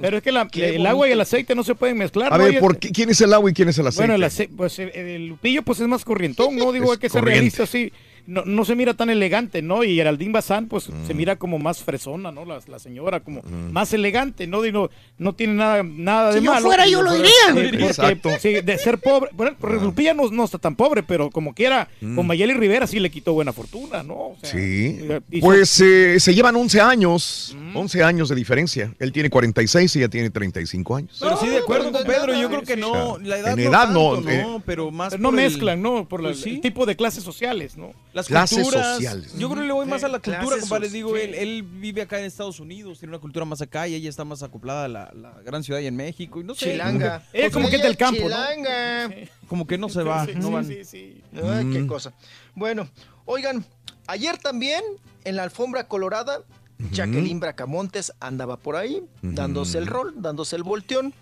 Pero 0.00 0.16
es 0.16 0.22
que 0.22 0.32
la- 0.32 0.48
el 0.52 0.86
agua 0.86 1.08
y 1.08 1.12
el 1.12 1.20
aceite 1.20 1.54
no 1.54 1.62
se 1.64 1.74
pueden 1.74 1.98
mezclar. 1.98 2.32
A 2.32 2.38
¿no? 2.38 2.44
ver, 2.44 2.58
¿por 2.60 2.78
qué- 2.78 2.90
¿quién 2.90 3.10
es 3.10 3.20
el 3.20 3.32
agua 3.34 3.50
y 3.50 3.54
quién 3.54 3.68
es 3.68 3.78
el 3.78 3.86
aceite? 3.86 4.02
Bueno, 4.02 4.14
el, 4.14 4.24
ace- 4.24 4.48
pues 4.54 4.78
el, 4.78 4.88
el 4.90 5.26
Lupillo 5.28 5.62
pues 5.62 5.80
es 5.80 5.88
más 5.88 6.04
corrientón, 6.04 6.56
¿no? 6.56 6.72
Digo, 6.72 6.86
Es 6.86 6.92
hay 6.92 6.98
que 6.98 7.08
ser 7.10 7.24
realista, 7.24 7.66
sí. 7.66 7.92
No, 8.26 8.44
no 8.44 8.64
se 8.64 8.74
mira 8.76 8.94
tan 8.94 9.10
elegante, 9.10 9.62
¿no? 9.62 9.82
Y 9.84 9.96
Geraldine 9.96 10.32
Bazán, 10.32 10.68
pues 10.68 10.88
Mm. 10.88 11.06
se 11.06 11.14
mira 11.14 11.36
como 11.36 11.58
más 11.58 11.82
fresona, 11.82 12.30
¿no? 12.30 12.44
La, 12.44 12.60
la 12.66 12.78
señora, 12.78 13.20
como 13.20 13.42
más 13.42 13.92
elegante, 13.92 14.46
¿no? 14.46 14.62
Digo, 14.62 14.90
no 15.18 15.34
tiene 15.34 15.54
nada, 15.54 15.82
nada 15.82 16.32
de 16.32 16.38
Si 16.38 16.44
yo 16.44 16.52
malo. 16.52 16.66
fuera, 16.66 16.86
yo 16.86 17.02
lo 17.02 17.12
diría. 17.14 17.30
porque, 17.52 17.84
Exacto. 17.86 18.30
sí, 18.40 18.52
de 18.60 18.78
ser 18.78 18.98
pobre. 18.98 19.30
Bueno, 19.32 19.56
Lupilla 19.82 20.14
no, 20.14 20.28
no 20.30 20.44
está 20.44 20.58
tan 20.58 20.76
pobre, 20.76 21.02
pero 21.02 21.30
como 21.30 21.54
quiera, 21.54 21.88
con 22.14 22.26
Mayeli 22.26 22.52
Rivera 22.54 22.86
sí 22.86 23.00
le 23.00 23.10
quitó 23.10 23.32
buena 23.32 23.52
fortuna, 23.52 24.02
¿no? 24.02 24.14
O 24.14 24.36
sea, 24.42 24.50
Mm. 24.52 24.56
Sí. 24.56 24.98
hizo- 25.32 25.44
Pues 25.46 25.80
eh, 25.80 26.20
se 26.20 26.34
llevan 26.34 26.54
11 26.56 26.80
años. 26.80 27.56
11 27.74 28.02
años 28.04 28.28
de 28.28 28.34
diferencia. 28.36 28.94
Él 28.98 29.12
tiene 29.12 29.30
46 29.30 29.96
y 29.96 29.98
ella 29.98 30.08
tiene 30.08 30.30
35 30.30 30.96
años. 30.96 31.16
Pero 31.20 31.36
sí, 31.38 31.48
de 31.48 31.58
acuerdo 31.58 31.86
No, 31.86 31.92
con 31.92 32.02
no, 32.02 32.06
Pedro, 32.12 32.32
no, 32.34 32.40
yo 32.40 32.48
creo 32.48 32.62
que 32.62 32.76
no, 32.76 33.18
la 33.18 33.38
edad 33.38 33.58
En 33.58 33.64
no 33.64 33.70
edad 33.70 33.88
no, 33.90 34.14
tanto, 34.14 34.30
eh. 34.30 34.42
¿no? 34.42 34.62
Pero 34.64 34.90
más 34.90 35.10
pero 35.10 35.22
no 35.22 35.28
el- 35.30 35.34
mezclan, 35.36 35.82
¿no? 35.82 36.06
Por 36.08 36.22
la- 36.22 36.28
Pues 36.30 36.40
sí. 36.42 36.50
el 36.50 36.60
tipo 36.60 36.86
de 36.86 36.96
clases 36.96 37.24
sociales, 37.24 37.76
¿no? 37.76 37.92
Las 38.12 38.26
Clases 38.26 38.58
culturas. 38.62 38.94
sociales. 38.96 39.32
Yo 39.38 39.48
creo 39.48 39.62
que 39.62 39.66
le 39.68 39.72
voy 39.72 39.86
más 39.86 40.04
a 40.04 40.08
la 40.08 40.18
cultura, 40.18 40.58
compadre. 40.60 40.88
Digo, 40.90 41.14
sí. 41.16 41.22
él, 41.22 41.34
él 41.34 41.62
vive 41.62 42.02
acá 42.02 42.18
en 42.18 42.26
Estados 42.26 42.60
Unidos, 42.60 42.98
tiene 42.98 43.14
una 43.14 43.20
cultura 43.20 43.44
más 43.46 43.62
acá 43.62 43.88
y 43.88 43.94
ella 43.94 44.10
está 44.10 44.24
más 44.24 44.42
acoplada 44.42 44.84
a 44.84 44.88
la, 44.88 45.10
la 45.14 45.40
gran 45.42 45.62
ciudad 45.64 45.80
y 45.80 45.86
en 45.86 45.96
México. 45.96 46.40
Y 46.40 46.44
no 46.44 46.54
sé. 46.54 46.72
Chilanga. 46.72 47.24
Ella 47.32 47.50
como 47.50 47.70
que 47.70 47.76
es 47.76 47.82
del 47.82 47.96
campo, 47.96 48.20
¿no? 48.20 48.28
Chilanga. 48.28 49.10
Como 49.48 49.66
que 49.66 49.78
no 49.78 49.88
se 49.88 50.02
va. 50.02 50.26
Sí, 50.26 50.32
no 50.36 50.46
sí, 50.48 50.52
van. 50.52 50.66
sí, 50.66 50.84
sí. 50.84 51.22
Ay, 51.34 51.64
Mm. 51.64 51.72
qué 51.72 51.86
cosa. 51.86 52.12
Bueno, 52.54 52.88
oigan, 53.24 53.64
ayer 54.06 54.36
también 54.36 54.82
en 55.24 55.36
la 55.36 55.44
alfombra 55.44 55.88
colorada, 55.88 56.42
Jacqueline 56.90 57.40
Bracamontes 57.40 58.12
andaba 58.20 58.56
por 58.58 58.76
ahí, 58.76 59.02
dándose 59.22 59.78
el 59.78 59.86
rol, 59.86 60.14
dándose 60.16 60.56
el 60.56 60.64
volteón. 60.64 61.14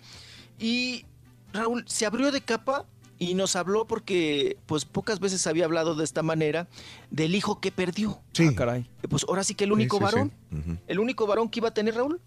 Y 0.59 1.05
Raúl 1.53 1.85
se 1.87 2.05
abrió 2.05 2.31
de 2.31 2.41
capa 2.41 2.85
y 3.21 3.35
nos 3.35 3.55
habló 3.55 3.85
porque, 3.85 4.57
pues, 4.65 4.83
pocas 4.83 5.19
veces 5.19 5.45
había 5.45 5.65
hablado 5.65 5.93
de 5.93 6.03
esta 6.03 6.23
manera 6.23 6.67
del 7.11 7.35
hijo 7.35 7.59
que 7.59 7.71
perdió. 7.71 8.19
Sí. 8.33 8.47
Ah, 8.49 8.55
caray. 8.55 8.89
Pues 9.07 9.25
ahora 9.29 9.43
sí 9.43 9.53
que 9.53 9.65
el 9.65 9.71
único 9.73 9.97
Sí, 9.99 10.03
sí, 10.03 10.09
sí. 10.09 10.15
varón, 10.15 10.79
el 10.87 10.99
único 10.99 11.27
varón 11.27 11.47
que 11.47 11.59
iba 11.59 11.67
a 11.69 11.73
tener 11.73 11.93
Raúl, 11.93 12.19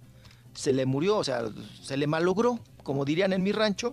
se 0.54 0.72
le 0.72 0.86
murió, 0.86 1.16
o 1.16 1.24
sea, 1.24 1.42
se 1.82 1.96
le 1.96 2.06
malogró, 2.06 2.60
como 2.84 3.04
dirían 3.04 3.32
en 3.32 3.42
mi 3.42 3.50
rancho. 3.50 3.92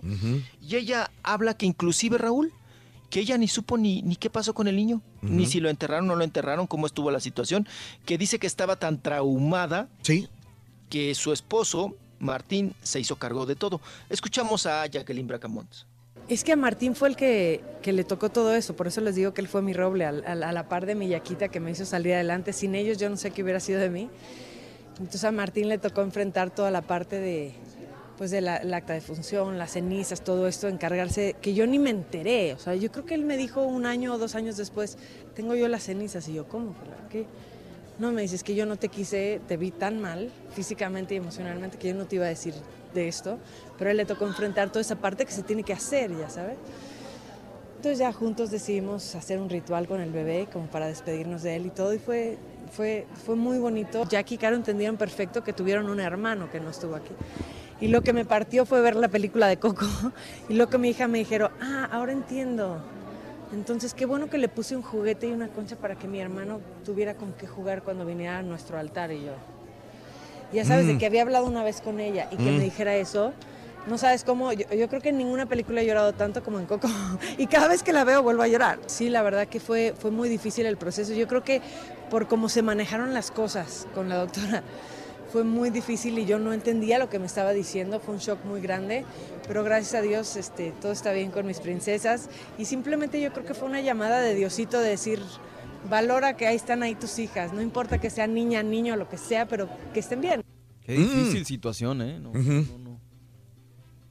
Y 0.60 0.76
ella 0.76 1.10
habla 1.24 1.54
que 1.54 1.66
inclusive 1.66 2.18
Raúl, 2.18 2.52
que 3.10 3.18
ella 3.18 3.36
ni 3.36 3.48
supo 3.48 3.76
ni, 3.78 4.00
ni 4.02 4.14
qué 4.14 4.30
pasó 4.30 4.54
con 4.54 4.68
el 4.68 4.76
niño, 4.76 5.02
ni 5.22 5.46
si 5.46 5.58
lo 5.58 5.70
enterraron 5.70 6.04
o 6.04 6.12
no 6.12 6.16
lo 6.16 6.22
enterraron, 6.22 6.68
cómo 6.68 6.86
estuvo 6.86 7.10
la 7.10 7.18
situación, 7.18 7.66
que 8.06 8.16
dice 8.16 8.38
que 8.38 8.46
estaba 8.46 8.76
tan 8.76 9.02
traumada 9.02 9.88
Sí. 10.02 10.28
que 10.88 11.16
su 11.16 11.32
esposo, 11.32 11.96
Martín, 12.20 12.74
se 12.80 13.00
hizo 13.00 13.16
cargo 13.16 13.44
de 13.44 13.56
todo. 13.56 13.80
Escuchamos 14.08 14.66
a 14.66 14.86
Jacqueline 14.86 15.26
Bracamontes. 15.26 15.86
Es 16.28 16.44
que 16.44 16.52
a 16.52 16.56
Martín 16.56 16.94
fue 16.94 17.08
el 17.08 17.16
que, 17.16 17.60
que 17.82 17.92
le 17.92 18.04
tocó 18.04 18.30
todo 18.30 18.54
eso, 18.54 18.74
por 18.74 18.86
eso 18.86 19.00
les 19.00 19.16
digo 19.16 19.34
que 19.34 19.40
él 19.40 19.48
fue 19.48 19.60
mi 19.60 19.72
roble, 19.72 20.04
a, 20.06 20.12
la 20.12 20.68
par 20.68 20.86
de 20.86 20.94
mi 20.94 21.08
yaquita 21.08 21.48
que 21.48 21.60
me 21.60 21.70
hizo 21.70 21.84
salir 21.84 22.14
adelante. 22.14 22.52
Sin 22.52 22.74
ellos 22.74 22.98
yo 22.98 23.10
no 23.10 23.16
sé 23.16 23.32
qué 23.32 23.42
hubiera 23.42 23.60
sido 23.60 23.80
de 23.80 23.90
mí. 23.90 24.08
Entonces 24.92 25.24
a 25.24 25.32
Martín 25.32 25.68
le 25.68 25.78
tocó 25.78 26.02
enfrentar 26.02 26.50
toda 26.50 26.70
la 26.70 26.82
parte 26.82 27.18
de, 27.18 27.52
pues 28.16 28.30
de 28.30 28.40
la, 28.40 28.54
acta 28.72 28.92
de 28.92 29.00
función, 29.00 29.58
las 29.58 29.72
cenizas, 29.72 30.22
todo 30.22 30.46
esto, 30.46 30.68
encargarse, 30.68 31.34
que 31.42 31.54
yo 31.54 31.66
ni 31.66 31.78
me 31.78 31.90
enteré. 31.90 32.54
O 32.54 32.58
sea, 32.58 32.74
yo 32.76 32.92
creo 32.92 33.04
que 33.04 33.14
él 33.14 33.24
me 33.24 33.36
dijo 33.36 33.62
un 33.62 33.84
año 33.84 34.14
o 34.14 34.18
dos 34.18 34.34
años 34.34 34.56
después, 34.56 34.96
tengo 35.34 35.54
yo 35.54 35.66
las 35.68 35.82
cenizas. 35.82 36.28
Y 36.28 36.34
yo, 36.34 36.46
¿cómo? 36.46 36.72
¿Por 36.72 37.08
qué? 37.08 37.26
No, 37.98 38.12
me 38.12 38.22
dices 38.22 38.42
que 38.42 38.54
yo 38.54 38.64
no 38.64 38.76
te 38.76 38.88
quise, 38.88 39.40
te 39.48 39.56
vi 39.56 39.70
tan 39.70 40.00
mal 40.00 40.30
físicamente 40.54 41.14
y 41.14 41.18
emocionalmente 41.18 41.78
que 41.78 41.88
yo 41.88 41.94
no 41.94 42.06
te 42.06 42.16
iba 42.16 42.26
a 42.26 42.28
decir 42.28 42.54
de 42.94 43.08
esto, 43.08 43.38
pero 43.78 43.88
a 43.88 43.90
él 43.92 43.96
le 43.96 44.04
tocó 44.04 44.26
enfrentar 44.26 44.68
toda 44.68 44.80
esa 44.80 44.96
parte 44.96 45.24
que 45.24 45.32
se 45.32 45.42
tiene 45.42 45.62
que 45.62 45.72
hacer, 45.72 46.16
ya 46.16 46.28
sabes. 46.28 46.56
Entonces 47.76 47.98
ya 47.98 48.12
juntos 48.12 48.50
decidimos 48.50 49.14
hacer 49.16 49.40
un 49.40 49.50
ritual 49.50 49.88
con 49.88 50.00
el 50.00 50.12
bebé 50.12 50.46
como 50.52 50.66
para 50.66 50.86
despedirnos 50.86 51.42
de 51.42 51.56
él 51.56 51.66
y 51.66 51.70
todo 51.70 51.92
y 51.92 51.98
fue, 51.98 52.38
fue, 52.72 53.06
fue 53.26 53.34
muy 53.34 53.58
bonito. 53.58 54.04
Jackie 54.08 54.36
y 54.36 54.38
Caro 54.38 54.54
entendieron 54.54 54.96
perfecto 54.96 55.42
que 55.42 55.52
tuvieron 55.52 55.90
un 55.90 55.98
hermano 55.98 56.48
que 56.48 56.60
no 56.60 56.70
estuvo 56.70 56.94
aquí. 56.94 57.12
Y 57.80 57.88
lo 57.88 58.02
que 58.02 58.12
me 58.12 58.24
partió 58.24 58.64
fue 58.66 58.80
ver 58.80 58.94
la 58.94 59.08
película 59.08 59.48
de 59.48 59.56
Coco 59.56 59.86
y 60.48 60.54
lo 60.54 60.68
que 60.68 60.78
mi 60.78 60.90
hija 60.90 61.08
me 61.08 61.18
dijeron, 61.18 61.50
ah, 61.60 61.88
ahora 61.90 62.12
entiendo. 62.12 62.80
Entonces, 63.52 63.92
qué 63.92 64.06
bueno 64.06 64.30
que 64.30 64.38
le 64.38 64.48
puse 64.48 64.76
un 64.76 64.82
juguete 64.82 65.26
y 65.26 65.32
una 65.32 65.48
concha 65.48 65.74
para 65.74 65.96
que 65.96 66.06
mi 66.06 66.20
hermano 66.20 66.60
tuviera 66.84 67.14
con 67.14 67.32
qué 67.32 67.48
jugar 67.48 67.82
cuando 67.82 68.06
viniera 68.06 68.38
a 68.38 68.42
nuestro 68.42 68.78
altar 68.78 69.10
y 69.10 69.24
yo. 69.24 69.32
Ya 70.52 70.64
sabes, 70.64 70.86
de 70.86 70.94
Mm. 70.94 70.98
que 70.98 71.06
había 71.06 71.22
hablado 71.22 71.46
una 71.46 71.62
vez 71.64 71.80
con 71.80 71.98
ella 72.00 72.28
y 72.30 72.36
que 72.36 72.42
Mm. 72.42 72.56
me 72.58 72.64
dijera 72.64 72.94
eso. 72.96 73.32
No 73.86 73.98
sabes 73.98 74.22
cómo, 74.22 74.52
yo, 74.52 74.64
yo 74.72 74.88
creo 74.88 75.00
que 75.00 75.08
en 75.08 75.18
ninguna 75.18 75.46
película 75.46 75.80
he 75.80 75.86
llorado 75.86 76.12
tanto 76.12 76.42
como 76.44 76.60
en 76.60 76.66
Coco. 76.66 76.88
Y 77.38 77.46
cada 77.48 77.66
vez 77.68 77.82
que 77.82 77.92
la 77.92 78.04
veo 78.04 78.22
vuelvo 78.22 78.42
a 78.42 78.48
llorar. 78.48 78.78
Sí, 78.86 79.08
la 79.08 79.22
verdad 79.22 79.48
que 79.48 79.58
fue, 79.60 79.94
fue 79.98 80.10
muy 80.10 80.28
difícil 80.28 80.66
el 80.66 80.76
proceso. 80.76 81.12
Yo 81.14 81.26
creo 81.26 81.42
que 81.42 81.60
por 82.10 82.28
cómo 82.28 82.48
se 82.48 82.62
manejaron 82.62 83.12
las 83.14 83.30
cosas 83.32 83.86
con 83.94 84.08
la 84.08 84.16
doctora, 84.16 84.62
fue 85.32 85.42
muy 85.44 85.70
difícil 85.70 86.18
y 86.18 86.26
yo 86.26 86.38
no 86.38 86.52
entendía 86.52 86.98
lo 86.98 87.08
que 87.08 87.18
me 87.18 87.26
estaba 87.26 87.52
diciendo. 87.52 87.98
Fue 87.98 88.14
un 88.14 88.20
shock 88.20 88.44
muy 88.44 88.60
grande. 88.60 89.04
Pero 89.48 89.64
gracias 89.64 89.94
a 89.94 90.02
Dios 90.02 90.36
este, 90.36 90.72
todo 90.80 90.92
está 90.92 91.10
bien 91.12 91.30
con 91.32 91.44
mis 91.46 91.58
princesas. 91.58 92.28
Y 92.58 92.66
simplemente 92.66 93.20
yo 93.20 93.32
creo 93.32 93.44
que 93.44 93.54
fue 93.54 93.66
una 93.66 93.80
llamada 93.80 94.20
de 94.20 94.34
Diosito 94.36 94.78
de 94.78 94.90
decir, 94.90 95.20
valora 95.88 96.36
que 96.36 96.46
ahí 96.46 96.56
están 96.56 96.82
ahí 96.82 96.94
tus 96.94 97.18
hijas. 97.18 97.52
No 97.52 97.60
importa 97.60 98.00
que 98.00 98.10
sea 98.10 98.26
niña, 98.26 98.62
niño, 98.62 98.96
lo 98.96 99.08
que 99.08 99.18
sea, 99.18 99.46
pero 99.46 99.68
que 99.92 100.00
estén 100.00 100.20
bien. 100.20 100.42
Qué 100.84 100.94
difícil 100.94 101.46
situación, 101.46 102.02
¿eh? 102.02 102.18
No, 102.18 102.32
no, 102.32 102.78
no. 102.78 103.00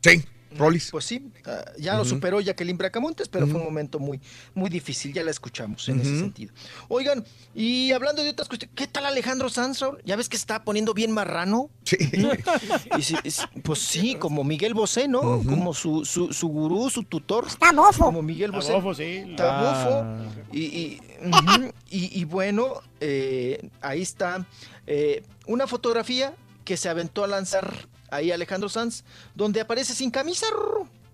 Sí, 0.02 0.24
Rolis. 0.58 0.90
Pues 0.92 1.06
sí, 1.06 1.30
ah, 1.46 1.64
ya 1.80 1.96
lo 1.96 2.04
superó 2.06 2.40
Jacqueline 2.42 2.78
Bracamontes, 2.78 3.28
pero 3.30 3.46
fue 3.46 3.56
Ujú. 3.56 3.62
un 3.64 3.66
momento 3.74 4.00
muy, 4.00 4.20
muy 4.54 4.70
difícil, 4.70 5.14
ya 5.14 5.24
la 5.24 5.32
escuchamos 5.32 5.88
en 5.90 6.02
ese 6.02 6.20
sentido. 6.20 6.54
Oigan, 6.90 7.24
y 7.56 7.92
hablando 7.92 8.22
de 8.24 8.30
otras 8.30 8.48
cuestiones, 8.48 8.76
¿qué 8.76 8.88
tal 8.88 9.06
Alejandro 9.06 9.50
Sanz, 9.50 9.80
Raúl? 9.80 10.02
¿Ya 10.06 10.16
ves 10.16 10.28
que 10.30 10.38
se 10.38 10.42
está 10.42 10.64
poniendo 10.64 10.94
bien 10.94 11.12
marrano? 11.12 11.70
Sí. 11.84 11.98
Y 12.98 13.02
sí, 13.04 13.16
es- 13.24 13.48
pues 13.64 13.80
sí, 13.80 14.16
como 14.16 14.44
Miguel 14.44 14.74
Bosé, 14.74 15.08
¿no? 15.08 15.22
Como 15.22 15.74
su, 15.74 16.06
su, 16.06 16.34
su 16.34 16.48
gurú, 16.48 16.90
su 16.90 17.04
tutor. 17.04 17.46
Está 17.48 17.72
bofo. 17.72 18.06
Como 18.06 18.22
Miguel 18.22 18.52
Está 18.52 18.58
Bosé. 18.58 18.74
bofo, 18.74 18.94
sí. 18.94 19.04
Está 19.30 19.60
Ah. 19.60 20.18
bofo. 20.24 20.48
Y, 20.52 20.62
y, 20.62 21.02
ujú, 21.28 21.74
y- 21.90 22.20
y 22.20 22.24
bueno, 22.26 22.82
eh, 23.00 23.70
ahí 23.82 24.02
está 24.02 24.46
eh, 24.88 25.24
una 25.48 25.68
fotografía 25.68 26.34
que 26.66 26.76
se 26.78 26.90
aventó 26.90 27.24
a 27.24 27.28
lanzar 27.28 27.88
ahí 28.12 28.32
Alejandro 28.32 28.70
Sanz, 28.70 29.04
donde 29.34 29.62
aparece 29.62 29.96
sin 29.96 30.12
camisa, 30.12 30.46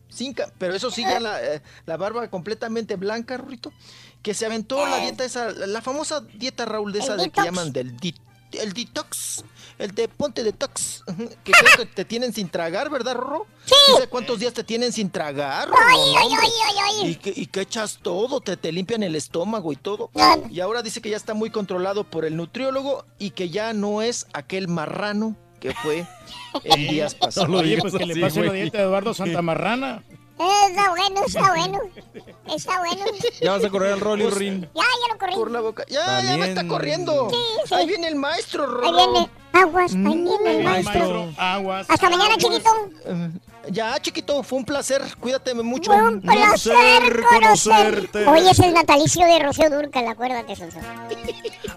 sin 0.09 0.33
ca- 0.33 0.51
pero 0.57 0.75
eso 0.75 0.91
sí, 0.91 1.01
ya 1.03 1.19
la, 1.19 1.41
eh, 1.43 1.61
la 1.85 1.95
barba 1.97 2.27
completamente 2.29 2.95
blanca, 2.95 3.37
Rurito, 3.37 3.71
que 4.21 4.33
se 4.33 4.45
aventó 4.45 4.85
la 4.85 4.97
dieta 4.97 5.23
esa, 5.23 5.51
la 5.51 5.81
famosa 5.81 6.21
dieta 6.21 6.65
Raúl 6.65 6.91
de 6.91 6.99
esa 6.99 7.15
de 7.15 7.29
que 7.29 7.41
llaman 7.41 7.71
del 7.71 7.95
el 8.53 8.71
detox, 8.71 9.43
el 9.77 9.93
de 9.93 10.07
ponte 10.07 10.41
detox, 10.41 11.03
que 11.43 11.51
creo 11.51 11.77
que 11.77 11.85
te 11.85 12.05
tienen 12.05 12.31
sin 12.31 12.47
tragar, 12.49 12.89
¿verdad, 12.89 13.15
Rorro? 13.15 13.45
Sí. 13.65 13.75
cuántos 14.09 14.39
días 14.39 14.53
te 14.53 14.63
tienen 14.63 14.93
sin 14.93 15.09
tragar, 15.11 15.67
Rorro? 15.67 15.81
Ay, 15.85 16.13
No, 16.13 16.17
ay, 16.19 16.25
hombre. 16.27 16.41
ay, 16.45 16.51
ay, 16.65 16.95
ay. 17.03 17.11
Y 17.11 17.15
que, 17.17 17.33
y 17.35 17.45
que 17.47 17.59
echas 17.59 17.99
todo, 18.01 18.39
te, 18.39 18.55
te 18.55 18.71
limpian 18.71 19.03
el 19.03 19.17
estómago 19.17 19.73
y 19.73 19.75
todo. 19.75 20.09
Y 20.49 20.61
ahora 20.61 20.81
dice 20.81 21.01
que 21.01 21.09
ya 21.09 21.17
está 21.17 21.33
muy 21.33 21.49
controlado 21.49 22.05
por 22.05 22.23
el 22.23 22.37
nutriólogo 22.37 23.03
y 23.19 23.31
que 23.31 23.49
ya 23.49 23.73
no 23.73 24.01
es 24.01 24.25
aquel 24.31 24.69
marrano 24.69 25.35
que 25.59 25.73
fue 25.73 26.05
en 26.63 26.87
días 26.87 27.15
pasados. 27.15 27.49
Oye, 27.61 27.77
pues 27.79 27.93
que 27.95 28.05
le 28.05 28.19
pase 28.21 28.43
la 28.43 28.51
dieta 28.53 28.77
de 28.77 28.83
Eduardo 28.85 29.13
Santamarrana. 29.13 30.03
Está 30.69 30.89
bueno, 30.91 31.21
está 31.25 31.49
bueno. 31.49 31.79
Está 32.55 32.77
bueno. 32.77 33.05
Ya 33.41 33.51
vas 33.53 33.65
a 33.65 33.69
correr 33.71 33.93
al 33.93 33.99
Rolly, 33.99 34.21
Pues, 34.25 34.35
Rin. 34.35 34.61
Ya, 34.75 34.83
ya 34.83 35.13
lo 35.13 35.17
corrí. 35.19 35.33
Por 35.33 35.49
la 35.49 35.61
boca. 35.61 35.83
Ya, 35.89 36.21
ya 36.21 36.37
me 36.37 36.43
está 36.49 36.55
También. 36.57 36.67
corriendo. 36.67 37.29
Sí, 37.31 37.35
sí. 37.65 37.73
Ahí 37.73 37.87
viene 37.87 38.07
el 38.07 38.15
maestro, 38.17 38.63
Ahí 38.65 38.69
Rorro. 38.91 38.91
viene. 39.13 39.29
Aguas, 39.53 39.93
ahí 39.93 39.97
viene 39.99 40.61
el 40.61 40.67
Ahí 40.67 40.83
maestro. 40.83 41.33
Aguas. 41.37 41.87
Hasta 41.89 42.09
mañana, 42.11 42.37
chiquito. 42.37 42.69
Eh, 43.67 43.71
Ya, 43.71 43.99
chiquito, 44.01 44.43
fue 44.43 44.59
un 44.59 44.65
placer. 44.65 45.01
Cuídate 45.19 45.53
mucho. 45.53 45.91
Fue 45.91 46.01
un 46.01 46.21
placer 46.21 47.23
conocerte. 47.29 48.25
Hoy 48.25 48.47
es 48.47 48.59
el 48.59 48.73
natalicio 48.73 49.25
de 49.25 49.39
Rocío 49.39 49.69
Durcal, 49.69 50.07
acuérdate, 50.07 50.55
Sonso. 50.55 50.79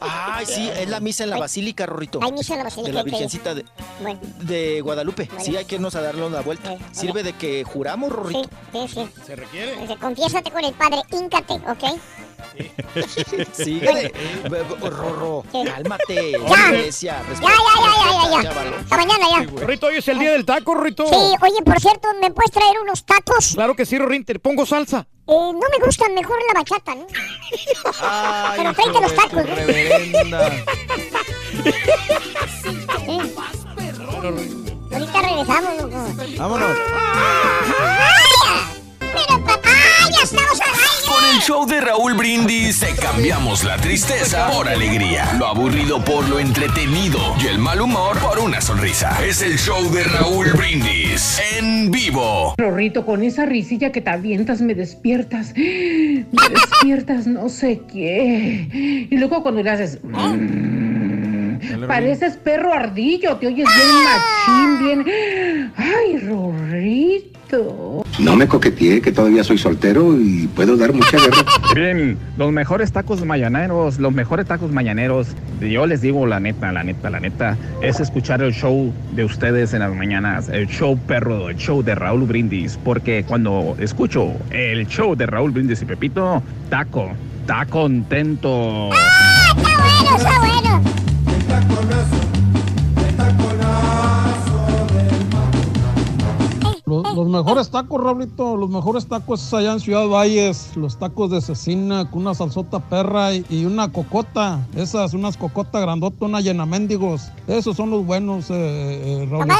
Ay, 0.01 0.47
sí, 0.47 0.71
es 0.77 0.89
la 0.89 1.01
misa 1.01 1.25
en 1.25 1.31
la 1.31 1.39
basílica, 1.39 1.87
Rorrito. 1.87 2.21
Hay 2.23 2.33
misa 2.33 2.55
en 2.55 2.59
la 2.59 2.65
basílica, 2.65 2.89
De 2.89 2.95
la. 2.95 3.03
Virgencita 3.03 3.55
de, 3.55 3.65
Bueno, 4.01 4.21
de 4.41 4.81
Guadalupe. 4.81 5.29
Vale. 5.31 5.45
Sí, 5.45 5.57
hay 5.57 5.65
que 5.65 5.75
irnos 5.77 5.95
a 5.95 6.01
darle 6.01 6.25
una 6.25 6.41
vuelta. 6.41 6.77
Sirve 6.93 7.23
de 7.23 7.33
que 7.35 7.65
juramos, 7.65 8.13
Rorrito. 8.13 8.49
sí, 8.73 8.89
sí, 8.89 8.95
sí. 8.95 9.23
Se 9.27 9.37
requiere. 9.37 9.97
Confiésate 10.01 10.51
con 10.51 10.65
el 10.65 10.73
padre, 10.75 11.03
íncate, 11.11 11.55
¿ok? 11.55 12.01
Síguele. 13.53 14.13
Be- 14.45 14.63
be- 14.63 14.91
Rorro, 14.91 15.45
cálmate. 15.53 16.33
Ya. 16.33 16.69
Iglesia, 16.69 17.23
Ya, 17.29 17.35
ya, 17.41 17.51
ya, 18.31 18.43
ya, 18.43 18.43
ya. 18.43 18.51
Hasta 18.81 18.97
mañana 18.97 19.27
ya. 19.31 19.61
Rorrito, 19.61 19.87
hoy 19.87 19.97
es 19.97 20.09
el 20.09 20.19
día 20.19 20.33
del 20.33 20.45
taco, 20.45 20.75
Rorrito. 20.75 21.07
Sí, 21.07 21.15
oye, 21.43 21.63
por 21.65 21.81
cierto, 21.81 22.09
¿me 22.21 22.31
puedes 22.31 22.51
traer 22.51 22.79
unos 22.83 23.05
tacos? 23.05 23.53
Claro 23.55 23.75
que 23.75 23.87
sí, 23.87 23.99
Rorín, 23.99 24.25
te 24.25 24.39
pongo 24.39 24.67
salsa. 24.67 25.07
Eh, 25.27 25.33
no 25.33 25.53
me 25.61 25.85
gustan, 25.85 26.13
mejor 26.15 26.39
la 26.49 26.61
bachata, 26.61 26.95
¿no? 26.95 27.07
Ay, 28.03 28.59
Pero 28.59 28.75
tráete 28.75 29.01
los 29.01 29.15
tacos. 29.15 29.45
Ahorita 34.93 35.23
regresamos, 35.23 35.77
loco. 35.77 35.97
Vámonos. 36.39 36.77
Pero 38.99 39.45
papá, 39.45 39.71
ya 40.13 40.23
estamos 40.23 40.61
al 40.61 40.75
aire. 40.75 41.00
El 41.33 41.41
show 41.41 41.65
de 41.65 41.81
Raúl 41.81 42.15
Brindis 42.15 42.81
te 42.81 42.95
cambiamos 43.01 43.63
la 43.63 43.77
tristeza 43.77 44.51
por 44.51 44.69
alegría, 44.69 45.33
lo 45.39 45.47
aburrido 45.47 46.05
por 46.05 46.29
lo 46.29 46.41
entretenido 46.41 47.21
y 47.41 47.47
el 47.47 47.59
mal 47.59 47.81
humor 47.81 48.19
por 48.19 48.41
una 48.41 48.61
sonrisa. 48.61 49.17
Es 49.25 49.41
el 49.41 49.57
show 49.57 49.89
de 49.93 50.03
Raúl 50.05 50.49
Brindis 50.55 51.41
en 51.57 51.91
vivo. 51.91 52.55
Rorrito, 52.59 53.07
con 53.07 53.23
esa 53.23 53.47
risilla 53.47 53.93
que 53.93 54.01
te 54.01 54.11
avientas 54.11 54.61
me 54.61 54.75
despiertas. 54.75 55.55
Me 55.57 56.49
despiertas 56.51 57.27
no 57.27 57.49
sé 57.49 57.83
qué. 57.93 59.07
Y 59.11 59.17
luego 59.17 59.43
cuando 59.43 59.63
le 59.63 59.71
haces... 59.71 60.01
mm, 60.03 61.87
pareces 61.87 62.37
perro 62.39 62.73
ardillo, 62.73 63.37
te 63.37 63.47
oyes 63.47 63.69
bien 63.77 63.89
machín, 64.05 64.85
bien... 64.85 65.73
Ay, 65.77 66.19
Rorrito. 66.19 67.40
No 68.19 68.37
me 68.37 68.47
coqueteé, 68.47 69.01
que 69.01 69.13
todavía 69.13 69.43
soy 69.43 69.59
soltero 69.59 70.17
y 70.21 70.49
puedo 70.55 70.77
dar 70.77 70.93
mucha 70.93 71.17
guerra. 71.19 71.45
Bien, 71.75 72.19
los 72.37 72.53
mejores 72.53 72.93
tacos 72.93 73.25
mañaneros, 73.25 73.99
los 73.99 74.13
mejores 74.13 74.47
tacos 74.47 74.71
mañaneros, 74.71 75.29
yo 75.61 75.87
les 75.87 76.01
digo 76.01 76.27
la 76.27 76.41
neta, 76.41 76.71
la 76.73 76.85
neta, 76.85 77.11
la 77.11 77.21
neta, 77.21 77.57
es 77.83 78.01
escuchar 78.01 78.43
el 78.43 78.53
show 78.53 78.93
de 79.13 79.25
ustedes 79.25 79.73
en 79.75 79.81
las 79.81 79.95
mañanas, 79.95 80.49
el 80.49 80.69
show 80.69 80.99
perro, 80.99 81.49
el 81.49 81.57
show 81.57 81.83
de 81.83 81.95
Raúl 81.95 82.25
Brindis, 82.25 82.79
porque 82.83 83.25
cuando 83.27 83.77
escucho 83.79 84.33
el 84.51 84.87
show 84.87 85.17
de 85.17 85.27
Raúl 85.27 85.51
Brindis 85.51 85.83
y 85.83 85.87
Pepito, 85.87 86.43
taco, 86.69 87.11
está 87.41 87.67
contento. 87.67 88.91
Bueno, 88.91 90.17
está 90.17 90.39
bueno. 90.41 92.20
Los, 96.91 97.15
los 97.15 97.29
mejores 97.29 97.71
tacos, 97.71 98.03
Raulito, 98.03 98.57
los 98.57 98.69
mejores 98.69 99.07
tacos 99.07 99.41
es 99.47 99.55
allá 99.55 99.75
en 99.75 99.81
Ciudad 99.81 100.09
Valles, 100.09 100.77
los 100.77 100.97
tacos 100.99 101.31
de 101.31 101.41
cecina 101.41 102.11
con 102.11 102.23
una 102.23 102.35
salsota 102.35 102.81
perra 102.81 103.33
y, 103.33 103.47
y 103.49 103.65
una 103.65 103.93
cocota, 103.93 104.67
esas, 104.75 105.15
unas 105.15 105.37
cocota 105.37 105.79
grandota, 105.79 106.27
una 106.27 106.41
llena 106.41 106.67
mendigos, 106.67 107.31
esos 107.47 107.77
son 107.77 107.91
los 107.91 108.05
buenos, 108.05 108.51
eh, 108.51 109.23
eh, 109.23 109.29
Raulito. 109.31 109.55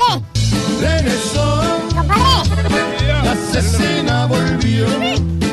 La 3.23 3.33
asesina 3.33 4.27
volvió. 4.27 5.50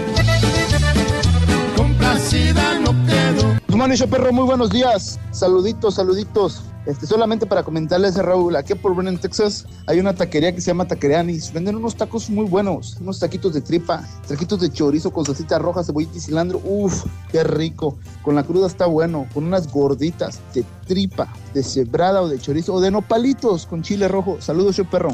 Guzmán 3.77 3.93
y 3.93 4.07
perro, 4.07 4.33
muy 4.33 4.45
buenos 4.45 4.72
días. 4.72 5.19
Saluditos, 5.30 5.93
saluditos. 5.93 6.64
Este, 6.88 7.06
solamente 7.06 7.45
para 7.45 7.61
comentarles 7.61 8.17
a 8.17 8.23
Raúl, 8.23 8.56
aquí 8.56 8.73
por 8.73 8.95
Brennan, 8.95 9.19
Texas, 9.19 9.67
hay 9.85 9.99
una 9.99 10.15
taquería 10.15 10.51
que 10.51 10.61
se 10.61 10.72
llama 10.72 10.88
Taquería 10.88 11.19
Anis. 11.19 11.53
Venden 11.53 11.75
unos 11.75 11.95
tacos 11.95 12.27
muy 12.31 12.45
buenos, 12.45 12.97
unos 12.99 13.19
taquitos 13.19 13.53
de 13.53 13.61
tripa, 13.61 14.03
taquitos 14.27 14.61
de 14.61 14.72
chorizo 14.72 15.11
con 15.11 15.25
salsita 15.25 15.59
roja, 15.59 15.83
cebollita 15.83 16.17
y 16.17 16.22
cilantro. 16.22 16.59
Uf, 16.64 17.06
qué 17.31 17.43
rico. 17.43 17.99
Con 18.23 18.33
la 18.33 18.41
cruda 18.41 18.65
está 18.65 18.88
bueno, 18.88 19.27
con 19.31 19.43
unas 19.43 19.72
gorditas 19.72 20.41
de 20.56 20.65
tripa, 20.88 21.31
de 21.53 21.61
cebrada 21.61 22.23
o 22.23 22.30
de 22.30 22.39
chorizo 22.39 22.73
o 22.73 22.81
de 22.81 22.89
nopalitos 22.89 23.67
con 23.67 23.83
chile 23.83 24.07
rojo. 24.07 24.38
Saludos, 24.39 24.75
yo 24.75 24.89
perro. 24.89 25.11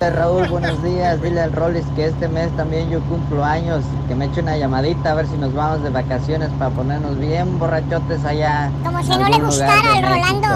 Raúl. 0.00 0.48
Buenos 0.48 0.82
días. 0.82 1.20
Dile 1.20 1.40
al 1.40 1.52
Rollis 1.52 1.84
que 1.96 2.06
este 2.06 2.28
mes 2.28 2.54
también 2.56 2.88
yo 2.88 3.00
cumplo 3.02 3.44
años. 3.44 3.84
Que 4.06 4.14
me 4.14 4.26
eche 4.26 4.40
una 4.40 4.56
llamadita 4.56 5.10
a 5.10 5.14
ver 5.14 5.26
si 5.26 5.36
nos 5.36 5.52
vamos 5.52 5.82
de 5.82 5.90
vacaciones 5.90 6.50
para 6.58 6.70
ponernos 6.70 7.18
bien 7.18 7.58
borrachotes 7.58 8.24
allá. 8.24 8.70
Como 8.84 9.02
si 9.02 9.10
no 9.10 9.28
le 9.28 9.38
gustara 9.38 9.96
al. 9.96 10.02
Rolando. 10.02 10.48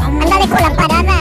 Ándale 0.00 0.48
con 0.48 0.62
la 0.62 0.70
parada. 0.76 1.14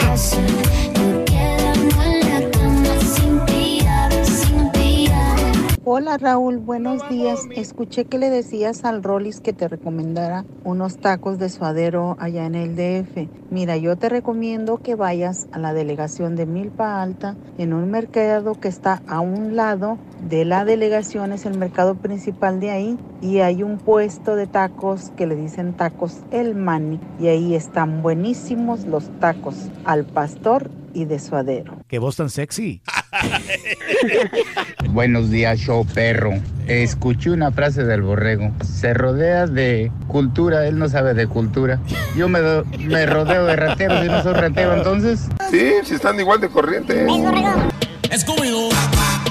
Hola 5.85 6.17
Raúl, 6.17 6.59
buenos 6.59 7.09
días. 7.09 7.41
Escuché 7.57 8.05
que 8.05 8.17
le 8.17 8.29
decías 8.29 8.85
al 8.85 9.03
Rollis 9.03 9.41
que 9.41 9.51
te 9.51 9.67
recomendara 9.67 10.45
unos 10.63 10.95
tacos 10.95 11.39
de 11.39 11.49
suadero 11.49 12.15
allá 12.21 12.45
en 12.45 12.55
el 12.55 12.77
DF. 12.77 13.27
Mira, 13.51 13.75
yo 13.75 13.97
te 13.97 14.07
recomiendo 14.07 14.77
que 14.77 14.95
vayas 14.95 15.49
a 15.51 15.59
la 15.59 15.73
delegación 15.73 16.37
de 16.37 16.45
Milpa 16.45 17.01
Alta 17.01 17.35
en 17.57 17.73
un 17.73 17.91
mercado 17.91 18.55
que 18.55 18.69
está 18.69 19.01
a 19.09 19.19
un 19.19 19.57
lado 19.57 19.97
de 20.29 20.45
la 20.45 20.63
delegación, 20.63 21.33
es 21.33 21.45
el 21.45 21.57
mercado 21.57 21.95
principal 21.95 22.61
de 22.61 22.71
ahí 22.71 22.97
y 23.21 23.39
hay 23.39 23.61
un 23.61 23.77
puesto 23.77 24.37
de 24.37 24.47
tacos 24.47 25.11
que 25.17 25.27
le 25.27 25.35
dicen 25.35 25.73
tacos 25.73 26.21
El 26.31 26.55
Mani 26.55 27.01
y 27.19 27.27
ahí 27.27 27.55
están 27.55 28.01
buenísimos 28.01 28.85
los 28.85 29.09
tacos 29.19 29.69
al 29.83 30.05
pastor 30.05 30.71
y 30.93 31.03
de 31.03 31.19
suadero. 31.19 31.75
Que 31.89 31.99
vos 31.99 32.15
tan 32.15 32.29
sexy. 32.29 32.81
Buenos 34.89 35.29
días, 35.29 35.59
show 35.59 35.85
perro. 35.85 36.33
Escuché 36.67 37.29
una 37.31 37.51
frase 37.51 37.83
del 37.83 38.01
borrego. 38.01 38.51
Se 38.63 38.93
rodea 38.93 39.47
de 39.47 39.91
cultura, 40.07 40.65
él 40.67 40.77
no 40.79 40.87
sabe 40.89 41.13
de 41.13 41.27
cultura. 41.27 41.79
Yo 42.15 42.29
me, 42.29 42.39
do- 42.39 42.65
me 42.79 43.05
rodeo 43.05 43.45
de 43.45 43.55
rateros 43.55 44.05
y 44.05 44.07
no 44.07 44.21
soy 44.23 44.33
ratero, 44.33 44.73
entonces. 44.75 45.27
Sí, 45.51 45.71
si 45.83 45.95
están 45.95 46.19
igual 46.19 46.39
de 46.41 46.49
corriente. 46.49 47.05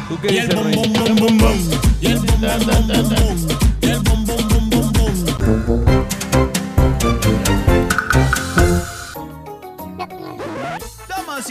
¿Tú 0.09 0.19
qué 0.21 0.29
dices, 0.29 0.63
Rey? 0.65 0.75
Y 0.75 0.79
el 0.81 0.89
bom, 0.93 0.93
bom, 0.93 1.17
bom, 1.17 1.17
bom, 1.17 1.39
bom. 1.39 1.53
Y 2.01 2.07
el 2.07 2.19
bom, 2.19 3.62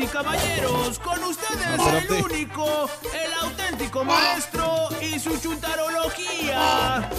y 0.03 0.07
caballeros, 0.07 0.99
con 0.99 1.23
ustedes 1.23 1.80
el 2.09 2.23
único, 2.23 2.89
el 3.13 3.33
auténtico 3.41 4.03
maestro 4.03 4.89
y 5.01 5.19
su 5.19 5.38
chuntarología. 5.38 7.09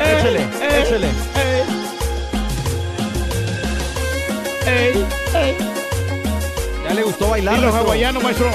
Échale, 0.00 0.46
échale. 0.62 1.08
Ya 6.84 6.94
le 6.94 7.02
gustó 7.02 7.28
bailar. 7.30 7.54
Dilo 7.54 7.72
maestro. 7.72 7.88
hawaiano, 7.88 8.20
maestro. 8.20 8.50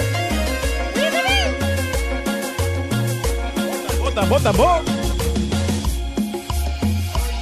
Bota, 3.99 4.21
bota, 4.25 4.51
bota. 4.51 4.91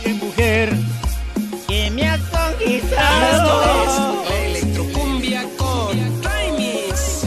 Oye, 0.03 0.13
mujer, 0.13 0.84
conquistado. 2.89 4.23
La 4.29 4.35
electrocumbia 4.45 5.43
con 5.57 5.97
Timis. 6.21 7.23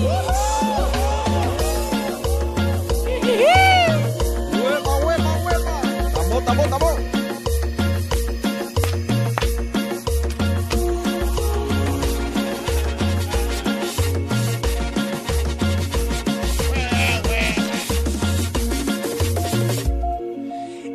Hueva, 4.53 4.97
hueva, 5.05 5.33
hueva. 5.45 5.77
Tambo, 6.15 6.41
tambo, 6.43 6.65
tambo. 6.65 6.99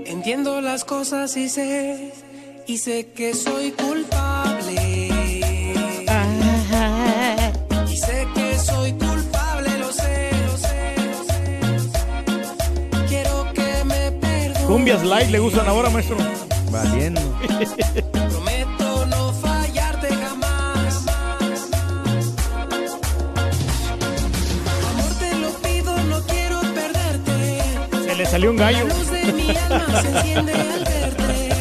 Entiendo 0.05 0.61
las 0.61 0.85
cosas 0.85 1.35
y 1.35 1.49
sé, 1.49 2.13
y 2.65 2.77
sé 2.77 3.07
que 3.13 3.33
soy 3.33 3.71
culpable. 3.71 4.32
Cumbias 14.93 15.09
light 15.09 15.31
le 15.31 15.39
gustan 15.39 15.67
ahora, 15.67 15.89
maestro. 15.89 16.17
Valiendo. 16.69 17.19
Prometo 18.29 19.05
no 19.07 19.33
fallarte 19.33 20.07
jamás. 20.13 21.07
Amor, 24.91 25.13
te 25.17 25.35
lo 25.35 25.49
pido, 25.61 25.97
no 26.03 26.21
quiero 26.27 26.61
perderte. 26.61 27.63
Se 28.05 28.15
le 28.15 28.25
salió 28.27 28.51
un 28.51 28.57
gallo. 28.57 28.85
La 28.87 28.93
luz 28.93 29.09
de 29.09 29.33
mi 29.33 29.49
alma 29.49 30.01
se 30.01 30.09
enciende 30.09 30.53
al 30.53 30.83
verte. 30.85 31.59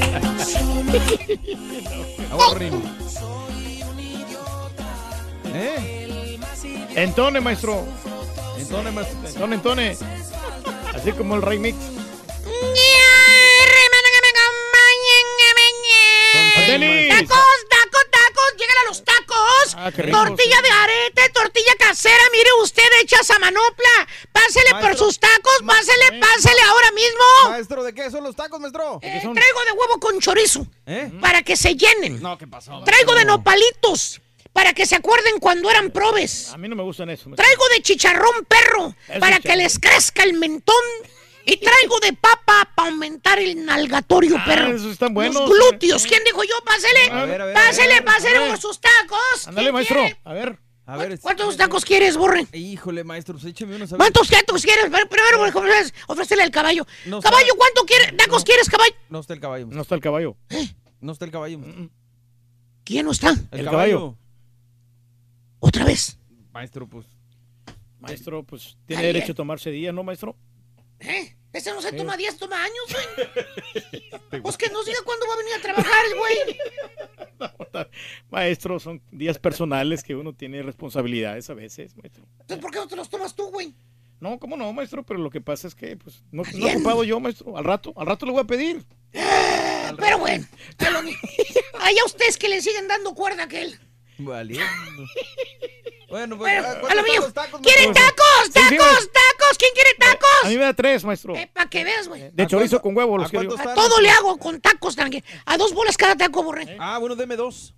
Ahorren. 2.32 2.82
¿Eh? 5.54 6.38
Entone, 6.96 7.40
maestro. 7.40 7.82
Entone, 8.58 8.90
maestro. 8.90 9.26
Entone, 9.26 9.54
entone. 9.54 9.96
Así 10.94 11.12
como 11.12 11.36
el 11.36 11.40
remix. 11.42 11.91
Qué 19.92 20.02
rico, 20.02 20.18
tortilla 20.24 20.60
de 20.62 20.70
arete, 20.70 21.28
tortilla 21.32 21.72
casera, 21.78 22.22
mire 22.32 22.50
usted, 22.62 22.82
hechas 23.02 23.30
a 23.30 23.38
manopla. 23.38 24.08
Pásele 24.32 24.70
por 24.80 24.96
sus 24.96 25.18
tacos, 25.18 25.58
pásele, 25.66 26.20
pásele 26.20 26.60
ahora 26.62 26.90
mismo. 26.92 27.50
Maestro, 27.50 27.82
¿de 27.84 27.94
qué 27.94 28.10
son 28.10 28.24
los 28.24 28.34
tacos, 28.36 28.60
maestro? 28.60 28.98
Eh, 29.02 29.20
traigo 29.20 29.64
de 29.64 29.72
huevo 29.72 30.00
con 30.00 30.20
chorizo, 30.20 30.66
¿Eh? 30.86 31.10
para 31.20 31.42
que 31.42 31.56
se 31.56 31.76
llenen. 31.76 32.20
No, 32.22 32.36
¿qué 32.38 32.46
pasó? 32.46 32.82
Traigo 32.84 33.14
de 33.14 33.24
nopalitos, 33.24 34.20
para 34.52 34.72
que 34.72 34.86
se 34.86 34.96
acuerden 34.96 35.38
cuando 35.38 35.70
eran 35.70 35.90
probes. 35.90 36.50
A 36.52 36.58
mí 36.58 36.68
no 36.68 36.76
me 36.76 36.82
gustan 36.82 37.10
eso. 37.10 37.28
maestro. 37.28 37.44
Traigo 37.44 37.64
de 37.74 37.82
chicharrón 37.82 38.44
perro, 38.46 38.94
para 39.20 39.40
que 39.40 39.56
les 39.56 39.78
crezca 39.78 40.22
el 40.22 40.34
mentón. 40.34 40.74
Y 41.44 41.56
traigo 41.56 41.98
de 42.00 42.12
papa 42.12 42.70
para 42.74 42.88
aumentar 42.90 43.38
el 43.38 43.64
nalgatorio, 43.64 44.36
Ah, 44.38 44.44
perro. 44.46 44.76
esos 44.76 44.92
están 44.92 45.12
buenos. 45.14 45.34
Los 45.34 45.50
glúteos. 45.50 46.04
¿Quién 46.06 46.22
dijo 46.24 46.42
yo? 46.44 46.54
Pásele. 46.64 47.10
A 47.10 47.24
ver, 47.24 47.40
a 47.40 47.44
ver, 47.46 47.54
pásele, 47.54 47.92
a 47.92 47.94
ver, 47.96 48.04
pásele 48.04 48.48
por 48.48 48.58
sus 48.58 48.80
tacos. 48.80 49.46
Ándale, 49.48 49.66
¿Quién 49.66 49.74
maestro. 49.74 50.00
quiere? 50.00 50.20
A 50.24 50.32
ver. 50.32 50.58
A 50.84 50.96
ver, 50.96 51.18
¿Cuántos 51.20 51.56
tacos 51.56 51.84
quieres, 51.84 52.16
Borre? 52.16 52.44
Híjole, 52.52 53.04
maestro, 53.04 53.34
pues 53.34 53.44
écheme 53.46 53.76
unos. 53.76 53.90
¿Cuántos 53.94 54.28
tacos 54.28 54.62
quieres? 54.62 54.86
Primero, 54.86 55.86
ofrécele 56.08 56.42
al 56.42 56.50
caballo. 56.50 56.84
No 57.06 57.20
caballo, 57.20 57.46
sabe. 57.46 57.56
¿cuánto 57.58 57.84
quieres? 57.86 58.16
¿Tacos 58.16 58.42
quieres, 58.44 58.68
caballo? 58.68 58.92
No 59.08 59.20
está 59.20 59.32
el 59.32 59.40
caballo. 59.40 59.66
No 59.70 59.80
está 59.82 59.94
el 59.94 60.00
caballo. 60.00 60.36
No 61.00 61.12
está 61.12 61.24
el 61.24 61.30
caballo. 61.30 61.58
maestro. 61.60 61.90
¿Quién 62.84 63.06
no 63.06 63.12
está? 63.12 63.30
El, 63.52 63.60
El 63.60 63.64
caballo. 63.64 63.96
caballo. 63.98 64.18
¿Otra 65.60 65.84
vez? 65.84 66.18
Maestro, 66.52 66.88
pues. 66.88 67.06
Maestro, 68.00 68.42
pues 68.42 68.76
tiene 68.86 69.02
Ay, 69.02 69.06
derecho 69.12 69.28
eh. 69.28 69.32
a 69.32 69.34
tomarse 69.36 69.70
día, 69.70 69.92
¿no, 69.92 70.02
maestro? 70.02 70.36
¿Eh? 71.02 71.36
Ese 71.52 71.70
no 71.72 71.82
se 71.82 71.92
toma 71.92 72.16
10, 72.16 72.38
toma 72.38 72.62
años, 72.64 72.84
güey. 72.90 73.28
Pues 74.42 74.56
que 74.56 74.70
nos 74.70 74.86
diga 74.86 74.98
cuándo 75.04 75.26
va 75.28 75.34
a 75.34 75.36
venir 75.36 75.52
a 75.54 75.60
trabajar 75.60 76.06
el 76.06 76.18
güey. 76.18 77.86
Maestro, 78.30 78.80
son 78.80 79.02
días 79.10 79.38
personales 79.38 80.02
que 80.02 80.14
uno 80.14 80.32
tiene 80.34 80.62
responsabilidades 80.62 81.50
a 81.50 81.54
veces, 81.54 81.94
maestro. 81.96 82.24
Entonces, 82.40 82.58
¿por 82.58 82.70
qué 82.70 82.78
no 82.78 82.88
te 82.88 82.96
los 82.96 83.10
tomas 83.10 83.34
tú, 83.34 83.50
güey? 83.50 83.74
No, 84.20 84.38
¿cómo 84.38 84.56
no, 84.56 84.72
maestro? 84.72 85.02
Pero 85.04 85.20
lo 85.20 85.28
que 85.30 85.40
pasa 85.42 85.68
es 85.68 85.74
que, 85.74 85.96
pues, 85.96 86.22
no, 86.30 86.44
no 86.54 86.66
ocupado 86.66 87.04
yo, 87.04 87.20
maestro. 87.20 87.56
Al 87.58 87.64
rato, 87.64 87.92
al 87.96 88.06
rato 88.06 88.24
le 88.24 88.32
voy 88.32 88.40
a 88.40 88.44
pedir. 88.44 88.82
Pero 89.98 90.18
bueno, 90.18 90.46
a 90.78 90.90
lo- 90.90 90.98
allá 91.80 92.04
ustedes 92.06 92.38
que 92.38 92.48
le 92.48 92.62
siguen 92.62 92.88
dando 92.88 93.14
cuerda 93.14 93.42
a 93.42 93.46
aquel. 93.46 93.78
Valiendo. 94.18 94.64
Bueno, 96.12 96.36
pues. 96.36 96.52
Bueno, 96.52 96.68
ah, 96.68 96.72
a 96.72 96.80
¿cuántos 96.80 96.96
lo 96.96 97.02
mío. 97.04 97.32
tacos, 97.32 97.34
tacos, 97.34 97.60
¿Quieren 97.62 97.94
tacos? 97.94 98.44
Sí, 98.44 98.60
sí, 98.68 98.76
¡Tacos, 98.76 99.10
tacos! 99.12 99.58
¿Quién 99.58 99.70
quiere 99.74 99.90
A 99.90 99.94
mí 99.94 100.18
tacos? 100.18 100.50
me 100.50 100.56
da 100.64 100.74
tres, 100.74 101.04
maestro. 101.04 101.34
Eh, 101.34 101.50
para 101.50 101.70
que 101.70 101.84
veas, 101.84 102.06
güey. 102.06 102.30
De 102.34 102.46
chorizo 102.46 102.82
con 102.82 102.94
huevo 102.94 103.16
los 103.16 103.28
¿A 103.28 103.30
quiero 103.30 103.58
A 103.58 103.74
todo 103.74 103.98
le 104.02 104.10
hago 104.10 104.36
con 104.36 104.60
tacos, 104.60 104.94
tranqui. 104.94 105.24
A 105.46 105.56
dos 105.56 105.72
bolas 105.72 105.96
cada 105.96 106.14
taco, 106.14 106.42
borré. 106.42 106.76
Ah, 106.78 106.98
bueno, 106.98 107.16
deme 107.16 107.34
dos. 107.36 107.74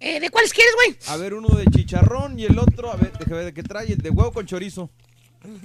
Eh, 0.00 0.20
¿De 0.20 0.28
cuáles 0.28 0.52
quieres, 0.52 0.74
güey? 0.74 0.98
A 1.08 1.16
ver, 1.16 1.32
uno 1.32 1.48
de 1.56 1.64
chicharrón 1.64 2.38
y 2.38 2.44
el 2.44 2.58
otro, 2.58 2.92
a 2.92 2.96
ver, 2.96 3.10
déjame 3.18 3.36
ver 3.38 3.46
de 3.46 3.54
qué 3.54 3.62
trae, 3.62 3.86
el 3.90 3.98
de 3.98 4.10
huevo 4.10 4.32
con 4.32 4.44
chorizo. 4.46 4.90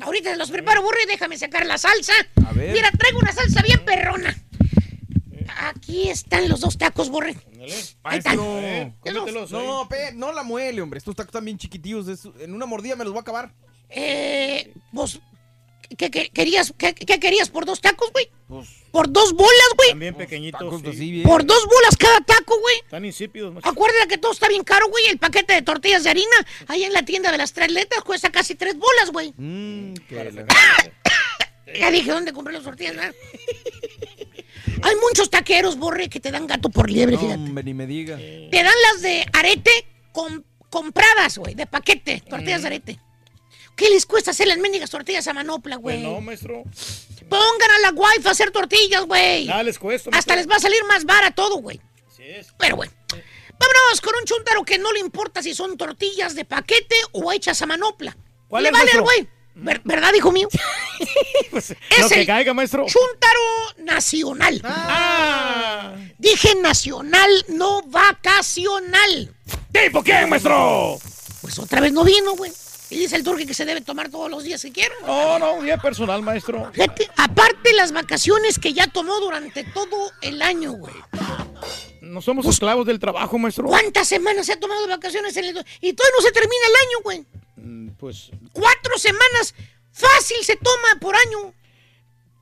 Ahorita 0.02 0.35
los 0.38 0.50
preparo, 0.50 0.82
burro, 0.82 0.98
y 1.03 1.08
déjame 1.08 1.38
sacar 1.38 1.66
la 1.66 1.77
salsa. 1.77 2.14
A 2.48 2.53
ver. 2.53 2.72
Mira, 2.74 2.90
traigo 2.98 3.19
una 3.19 3.34
salsa 3.34 3.61
bien 3.61 3.84
perrona. 3.84 4.34
Aquí 5.58 6.10
están 6.10 6.50
los 6.50 6.62
dos 6.62 6.78
tacos, 6.78 7.10
borre. 7.10 7.36
Ahí 8.04 8.18
están. 8.20 8.38
Maestro. 8.38 8.60
Eh, 8.60 8.94
cómetelos, 9.02 9.52
No, 9.52 9.88
pe, 9.90 10.12
no 10.14 10.32
la 10.32 10.44
muele, 10.44 10.82
hombre. 10.82 10.98
Estos 10.98 11.16
tacos 11.16 11.30
están 11.30 11.46
bien 11.46 11.58
chiquitillos. 11.58 12.08
es- 12.08 12.28
en 12.40 12.54
una 12.54 12.66
mordida 12.66 12.96
me 12.96 13.04
los 13.04 13.14
voy 13.14 13.20
a 13.20 13.22
acabar. 13.22 13.54
Eh, 13.90 14.74
pues, 14.94 15.20
¿Qué, 15.98 16.10
qué 16.10 16.30
querías, 16.30 16.74
qué, 16.76 16.96
qué 16.96 17.20
querías 17.20 17.50
por 17.50 17.66
dos 17.66 17.80
tacos, 17.80 18.12
güey? 18.12 18.28
Por 18.92 19.12
dos 19.12 19.34
bolas, 19.34 19.68
güey. 19.78 19.90
También 19.90 20.16
pequeñitos. 20.16 20.82
sí. 20.96 21.22
Por 21.24 21.46
dos 21.46 21.66
bolas 21.68 21.96
cada 21.98 22.20
taco, 22.22 22.60
güey. 22.60 22.78
Están 22.84 23.06
insípidos, 23.06 23.54
maestro. 23.54 23.72
Acuérdate 23.72 24.08
que 24.08 24.18
todo 24.18 24.32
está 24.32 24.48
bien 24.48 24.64
caro, 24.64 24.88
güey. 24.90 25.06
El 25.08 25.20
paquete 25.20 25.54
de 25.54 25.62
tortillas 25.62 26.04
de 26.04 26.10
harina 26.10 26.36
ahí 26.68 26.84
en 26.84 26.94
la 26.94 27.04
tienda 27.06 27.32
de 27.32 27.38
las 27.38 27.54
tres 27.54 27.72
letras 27.72 28.04
cuesta 28.04 28.32
casi 28.32 28.56
tres 28.56 28.76
bolas, 28.78 29.12
güey. 29.12 29.34
Mm, 29.38 29.94
Ya 31.80 31.90
dije 31.92 32.12
dónde 32.12 32.34
compré 32.34 32.54
las 32.54 32.64
tortillas, 32.64 32.96
¿verdad? 32.96 33.16
Hay 34.82 34.95
muchos 34.95 35.30
taqueros, 35.30 35.77
borre, 35.77 36.09
que 36.09 36.19
te 36.19 36.32
dan 36.32 36.48
gato 36.48 36.69
por 36.69 36.90
liebre, 36.90 37.16
No, 37.16 37.22
fíjate. 37.22 37.40
hombre, 37.40 37.64
ni 37.64 37.74
me 37.74 37.85
diga. 37.88 38.17
Te 38.17 38.50
dan 38.64 38.74
las 38.92 39.01
de 39.01 39.25
arete 39.33 39.72
com- 40.11 40.43
compradas, 40.69 41.38
güey, 41.38 41.53
de 41.56 41.66
paquete, 41.67 42.22
tortillas 42.30 42.61
de 42.61 42.67
arete. 42.67 43.00
¿Qué 43.75 43.90
les 43.90 44.06
cuesta 44.06 44.32
hacer 44.32 44.48
las 44.48 44.58
mendigas 44.59 44.90
tortillas 44.90 45.27
a 45.27 45.33
manopla, 45.33 45.77
güey? 45.77 46.01
Pues 46.01 46.14
no, 46.14 46.22
maestro. 46.22 46.64
Pongan 47.30 47.72
a 47.72 47.80
la 47.80 47.92
wife 47.92 48.27
a 48.27 48.32
hacer 48.32 48.51
tortillas, 48.51 49.06
güey. 49.06 49.45
Nada 49.48 49.64
les 49.64 49.80
cuesta. 49.80 50.09
Hasta 50.14 50.33
maestro. 50.33 50.35
les 50.35 50.48
va 50.50 50.56
a 50.58 50.59
salir 50.59 50.83
más 50.88 51.06
vara 51.06 51.32
todo, 51.32 51.56
güey. 51.58 51.82
Así 52.08 52.24
es. 52.24 52.48
Pero 52.58 52.75
bueno. 52.75 52.92
Vámonos 53.09 54.01
con 54.01 54.14
un 54.16 54.25
chuntaro 54.25 54.64
que 54.64 54.77
no 54.77 54.92
le 54.92 55.00
importa 55.00 55.42
si 55.42 55.53
son 55.56 55.77
tortillas 55.77 56.35
de 56.35 56.43
paquete 56.45 56.95
o 57.14 57.32
hechas 57.32 57.61
a 57.61 57.66
manopla. 57.66 58.16
¿Cuál 58.48 58.64
le 58.64 58.69
es, 58.69 58.74
vale 58.74 58.92
güey. 59.00 59.27
Ver- 59.56 59.82
¿Verdad, 59.84 60.14
hijo 60.16 60.32
mío? 60.32 60.48
Pues, 61.52 61.70
Es 61.72 62.00
lo 62.00 62.10
que 62.10 62.22
el 62.22 62.26
caiga, 62.26 62.54
maestro. 62.54 62.86
Chuntaro 62.88 63.84
nacional. 63.86 64.60
Ah. 64.64 65.94
Dije 66.18 66.56
nacional, 66.56 67.30
no 67.50 67.84
vacacional. 67.84 69.36
¿Tipo 69.72 70.04
quién, 70.04 70.30
maestro? 70.30 71.00
Pues 71.42 71.60
otra 71.60 71.80
vez 71.82 71.92
no 71.92 72.04
vino, 72.04 72.34
güey. 72.36 72.52
Y 72.90 72.98
dice 72.98 73.16
el 73.16 73.24
turque 73.24 73.46
que 73.46 73.54
se 73.54 73.66
debe 73.66 73.82
tomar 73.82 74.10
todos 74.10 74.30
los 74.32 74.44
días 74.44 74.62
que 74.62 74.72
quiera. 74.72 74.94
No, 75.06 75.38
no, 75.40 75.54
un 75.54 75.66
día 75.66 75.78
personal, 75.78 76.22
maestro. 76.24 76.72
Aparte 77.18 77.74
las 77.74 77.92
vacaciones 77.92 78.58
que 78.60 78.74
ya 78.74 78.88
tomó 78.88 79.20
durante 79.20 79.64
todo 79.64 80.12
el 80.22 80.42
año, 80.42 80.74
güey. 80.74 80.94
No 82.02 82.22
somos 82.22 82.46
esclavos 82.46 82.86
del 82.86 83.00
trabajo, 83.00 83.38
maestro. 83.38 83.66
¿Cuántas 83.68 84.08
semanas 84.08 84.46
se 84.46 84.54
ha 84.54 84.60
tomado 84.60 84.82
de 84.82 84.88
vacaciones 84.88 85.36
en 85.38 85.46
el... 85.46 85.66
Y 85.82 85.94
todavía 85.94 86.16
no 86.18 86.22
se 86.24 86.32
termina 86.32 86.66
el 86.68 86.76
año, 86.88 86.98
güey. 87.04 87.26
Mm, 87.64 87.90
Pues 88.00 88.30
Cuatro 88.51 88.98
semanas 88.98 89.53
fácil 89.92 90.38
se 90.43 90.56
toma 90.58 91.00
por 91.00 91.16
año. 91.16 91.53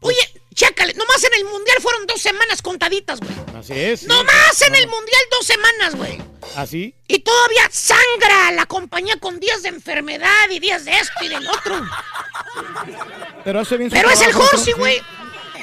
Oye, 0.03 0.17
chécale, 0.55 0.93
nomás 0.95 1.23
en 1.23 1.33
el 1.35 1.45
Mundial 1.45 1.77
fueron 1.79 2.07
dos 2.07 2.19
semanas 2.19 2.61
contaditas, 2.63 3.19
güey. 3.19 3.31
así 3.55 3.73
es. 3.73 3.99
sí. 4.01 4.07
Nomás 4.07 4.61
en 4.63 4.73
el 4.73 4.87
Mundial 4.87 5.21
dos 5.29 5.45
semanas, 5.45 5.95
güey. 5.95 6.19
Así. 6.55 6.95
Y 7.07 7.19
todavía 7.19 7.69
sangra 7.71 8.51
la 8.53 8.65
compañía 8.65 9.15
con 9.17 9.39
días 9.39 9.61
de 9.61 9.69
enfermedad 9.69 10.49
y 10.49 10.59
días 10.59 10.85
de 10.85 10.91
esto 10.97 11.23
y 11.23 11.27
del 11.27 11.47
otro. 11.47 11.79
Pero 13.43 13.59
hace 13.59 13.77
bien 13.77 13.89
Pero 13.91 14.09
es 14.09 14.21
el 14.21 14.33
maestro. 14.33 14.77
güey. 14.77 15.01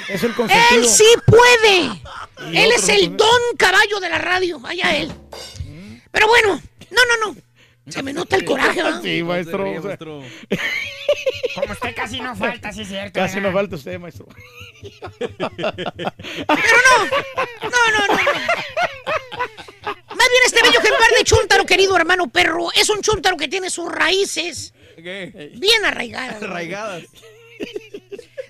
Es 0.09 0.23
el 0.23 0.35
consentido. 0.35 0.83
Él 0.83 0.89
sí 0.89 1.05
puede. 1.27 2.51
Y 2.53 2.57
Él 2.59 2.73
es 2.73 2.89
el 2.89 3.17
don 3.17 3.41
caballo 3.59 3.99
de 4.01 4.09
la 4.09 4.19
radio. 4.19 4.61
Allá 4.65 4.97
él. 4.97 5.13
Pero 6.13 6.29
bueno, 6.29 6.63
no, 6.91 7.03
no, 7.05 7.27
no. 7.27 7.37
Se 7.89 8.03
me 8.03 8.13
nota 8.13 8.37
el 8.37 8.45
coraje, 8.45 8.83
¿verdad? 8.83 9.03
Sí, 9.03 9.23
maestro. 9.23 9.71
o 9.71 9.83
sea, 9.83 9.97
Como 11.55 11.73
usted 11.73 11.95
casi 11.95 12.21
no 12.21 12.37
falta, 12.37 12.73
sí 12.73 12.83
es 12.83 12.89
cierto. 12.89 13.19
casi 13.19 13.41
nos 13.41 13.53
falta 13.53 13.77
usted, 13.77 13.99
maestro. 13.99 14.27
No, 17.63 17.69
no, 17.71 18.07
no, 18.07 18.07
no. 18.07 18.23
Más 19.85 20.29
bien 20.29 20.43
este 20.47 20.63
bello 20.63 20.79
ejemplar 20.81 21.11
de 21.17 21.25
chúntaro, 21.25 21.65
querido 21.65 21.97
hermano 21.97 22.29
perro, 22.29 22.69
es 22.75 22.89
un 22.89 23.01
chúntaro 23.03 23.37
que 23.37 23.49
tiene 23.49 23.71
sus 23.71 23.91
raíces 23.91 24.73
bien 24.97 25.85
arraigadas. 25.85 26.43
Arraigadas. 26.43 27.05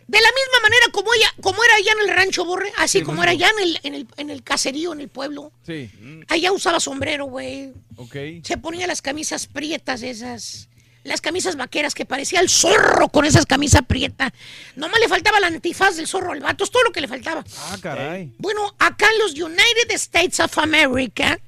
De 0.08 0.18
la 0.18 0.28
misma 0.28 0.60
manera 0.62 0.86
como 0.90 1.12
ella, 1.12 1.30
como 1.42 1.62
era 1.62 1.74
allá 1.74 1.92
en 1.92 2.08
el 2.08 2.16
rancho 2.16 2.44
Borre, 2.46 2.72
así 2.78 3.02
como 3.02 3.22
era 3.22 3.32
allá 3.32 3.50
en 3.50 3.58
el, 3.62 3.80
en 3.82 3.94
el, 3.94 4.08
en 4.16 4.30
el 4.30 4.42
caserío, 4.42 4.94
en 4.94 5.00
el 5.02 5.08
pueblo. 5.08 5.52
Sí. 5.66 5.90
Allá 6.28 6.50
usaba 6.50 6.80
sombrero, 6.80 7.26
güey. 7.26 7.74
Ok. 7.96 8.16
Se 8.42 8.56
ponía 8.56 8.86
las 8.86 9.02
camisas 9.02 9.46
prietas 9.46 10.02
esas. 10.02 10.70
Las 11.04 11.20
camisas 11.20 11.56
vaqueras 11.56 11.94
que 11.94 12.06
parecía 12.06 12.40
el 12.40 12.48
zorro 12.48 13.08
con 13.08 13.24
esas 13.26 13.44
camisas 13.46 13.82
prietas. 13.86 14.32
Nomás 14.76 14.98
le 14.98 15.08
faltaba 15.08 15.40
la 15.40 15.46
antifaz 15.46 15.96
del 15.96 16.06
zorro 16.06 16.32
al 16.32 16.40
vato, 16.40 16.64
es 16.64 16.70
todo 16.70 16.82
lo 16.84 16.92
que 16.92 17.00
le 17.00 17.08
faltaba. 17.08 17.44
Ah, 17.58 17.76
caray. 17.80 18.34
Bueno, 18.38 18.74
acá 18.78 19.06
en 19.12 19.18
los 19.18 19.32
United 19.32 19.90
States 19.90 20.40
of 20.40 20.56
America 20.58 21.38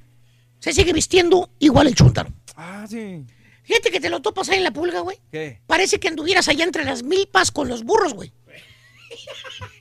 se 0.59 0.71
sigue 0.71 0.93
vistiendo 0.93 1.49
igual 1.59 1.87
el 1.87 1.95
chúntaro. 1.95 2.31
Ah, 2.55 2.85
sí. 2.87 3.25
Fíjate 3.63 3.91
que 3.91 3.99
te 3.99 4.09
lo 4.09 4.21
topas 4.21 4.49
ahí 4.49 4.57
en 4.57 4.63
la 4.63 4.71
pulga, 4.71 5.01
güey. 5.01 5.17
¿Qué? 5.31 5.61
Parece 5.67 5.99
que 5.99 6.07
anduvieras 6.07 6.47
allá 6.47 6.63
entre 6.63 6.83
las 6.83 7.03
milpas 7.03 7.51
con 7.51 7.67
los 7.67 7.83
burros, 7.83 8.13
güey. 8.13 8.33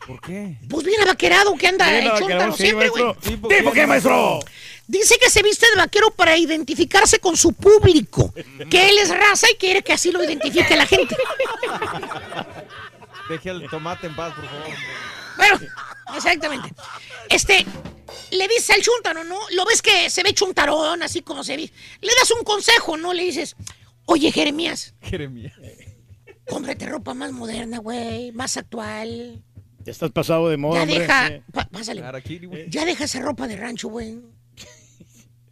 ¿Por 0.07 0.20
qué? 0.20 0.57
Pues 0.69 0.85
bien 0.85 1.01
vaquerado 1.07 1.55
que 1.57 1.67
anda 1.67 1.99
el 1.99 2.09
vaquerado, 2.09 2.53
sí, 2.53 2.65
siempre, 2.65 2.89
güey. 2.89 3.05
maestro. 3.05 3.31
¿Tipo 3.31 3.49
¿Tipo 3.49 3.73
qué, 3.73 3.87
maestro? 3.87 4.41
Dice 4.87 5.19
que 5.20 5.31
se 5.31 5.43
viste 5.43 5.67
de 5.70 5.77
vaquero 5.77 6.11
para 6.11 6.37
identificarse 6.37 7.20
con 7.20 7.37
su 7.37 7.53
público. 7.53 8.35
Que 8.69 8.89
él 8.89 8.99
es 8.99 9.11
raza 9.11 9.47
y 9.51 9.55
quiere 9.55 9.83
que 9.83 9.93
así 9.93 10.11
lo 10.11 10.25
identifique 10.25 10.75
la 10.77 10.87
gente. 10.87 11.17
Deje 13.29 13.51
el 13.51 13.69
tomate 13.70 14.09
en 14.09 14.17
paz, 14.17 14.35
por 14.35 14.45
favor. 14.47 14.77
Bueno, 15.37 15.61
exactamente. 16.17 16.75
Este, 17.29 17.65
le 18.33 18.49
dice 18.49 18.73
al 18.73 18.83
chúntaro, 18.83 19.23
¿no? 19.23 19.39
Lo 19.53 19.65
ves 19.65 19.81
que 19.83 20.11
se 20.11 20.23
ve 20.25 20.35
chuntarón, 20.35 21.03
así 21.03 21.23
como 21.23 21.45
se 21.45 21.57
ve. 21.57 21.70
Le 22.01 22.12
das 22.19 22.31
un 22.33 22.43
consejo, 22.43 22.97
¿no? 22.97 23.12
Le 23.12 23.23
dices, 23.23 23.55
oye, 24.07 24.33
Jeremías, 24.33 24.95
Jeremías. 25.03 25.53
cómprate 26.49 26.87
ropa 26.87 27.15
más 27.15 27.31
moderna, 27.31 27.79
güey, 27.79 28.33
más 28.33 28.57
actual. 28.57 29.45
Ya 29.84 29.92
estás 29.92 30.10
pasado 30.10 30.49
de 30.49 30.57
moda, 30.57 30.76
Ya 30.76 30.83
hombre. 30.83 30.99
deja, 31.00 31.42
pa- 31.52 31.68
pásale. 31.70 32.02
Ya 32.68 32.84
deja 32.84 33.05
esa 33.05 33.20
ropa 33.20 33.49
de 33.49 33.57
rancho, 33.57 33.89
güey. 33.89 34.18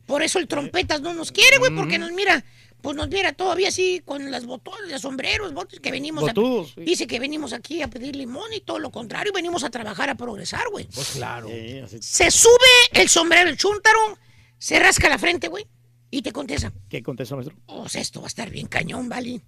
Por 0.06 0.22
eso 0.22 0.38
el 0.38 0.48
trompetas 0.48 1.00
no 1.00 1.14
nos 1.14 1.32
quiere, 1.32 1.58
güey, 1.58 1.74
porque 1.74 1.98
nos 1.98 2.12
mira, 2.12 2.44
pues 2.82 2.96
nos 2.96 3.08
mira 3.08 3.32
todavía 3.32 3.68
así 3.68 4.00
con 4.04 4.30
las 4.30 4.46
botones, 4.46 4.90
los 4.90 5.00
sombreros, 5.02 5.52
botes 5.52 5.80
que 5.80 5.90
venimos 5.90 6.22
Botudos, 6.22 6.72
a, 6.72 6.74
sí. 6.76 6.80
Dice 6.82 7.06
que 7.06 7.18
venimos 7.18 7.52
aquí 7.52 7.82
a 7.82 7.88
pedir 7.88 8.16
limón 8.16 8.52
y 8.52 8.60
todo 8.60 8.78
lo 8.78 8.90
contrario, 8.90 9.32
venimos 9.32 9.64
a 9.64 9.70
trabajar, 9.70 10.08
a 10.10 10.14
progresar, 10.14 10.68
güey. 10.70 10.86
Pues 10.94 11.08
claro. 11.10 11.48
Sí, 11.48 11.78
así- 11.78 11.98
Se 12.02 12.30
sube 12.30 12.52
el 12.92 13.08
sombrero, 13.08 13.48
el 13.50 13.56
chúntaro, 13.56 13.98
se 14.58 14.78
rasca 14.78 15.08
la 15.08 15.18
frente, 15.18 15.48
güey, 15.48 15.66
y 16.10 16.22
te 16.22 16.32
contesta, 16.32 16.72
¿Qué 16.88 17.02
contestó, 17.02 17.36
maestro? 17.36 17.56
pues 17.66 17.94
esto 17.96 18.20
va 18.20 18.26
a 18.26 18.28
estar 18.28 18.48
bien 18.50 18.66
cañón, 18.66 19.08
¿vale? 19.08 19.40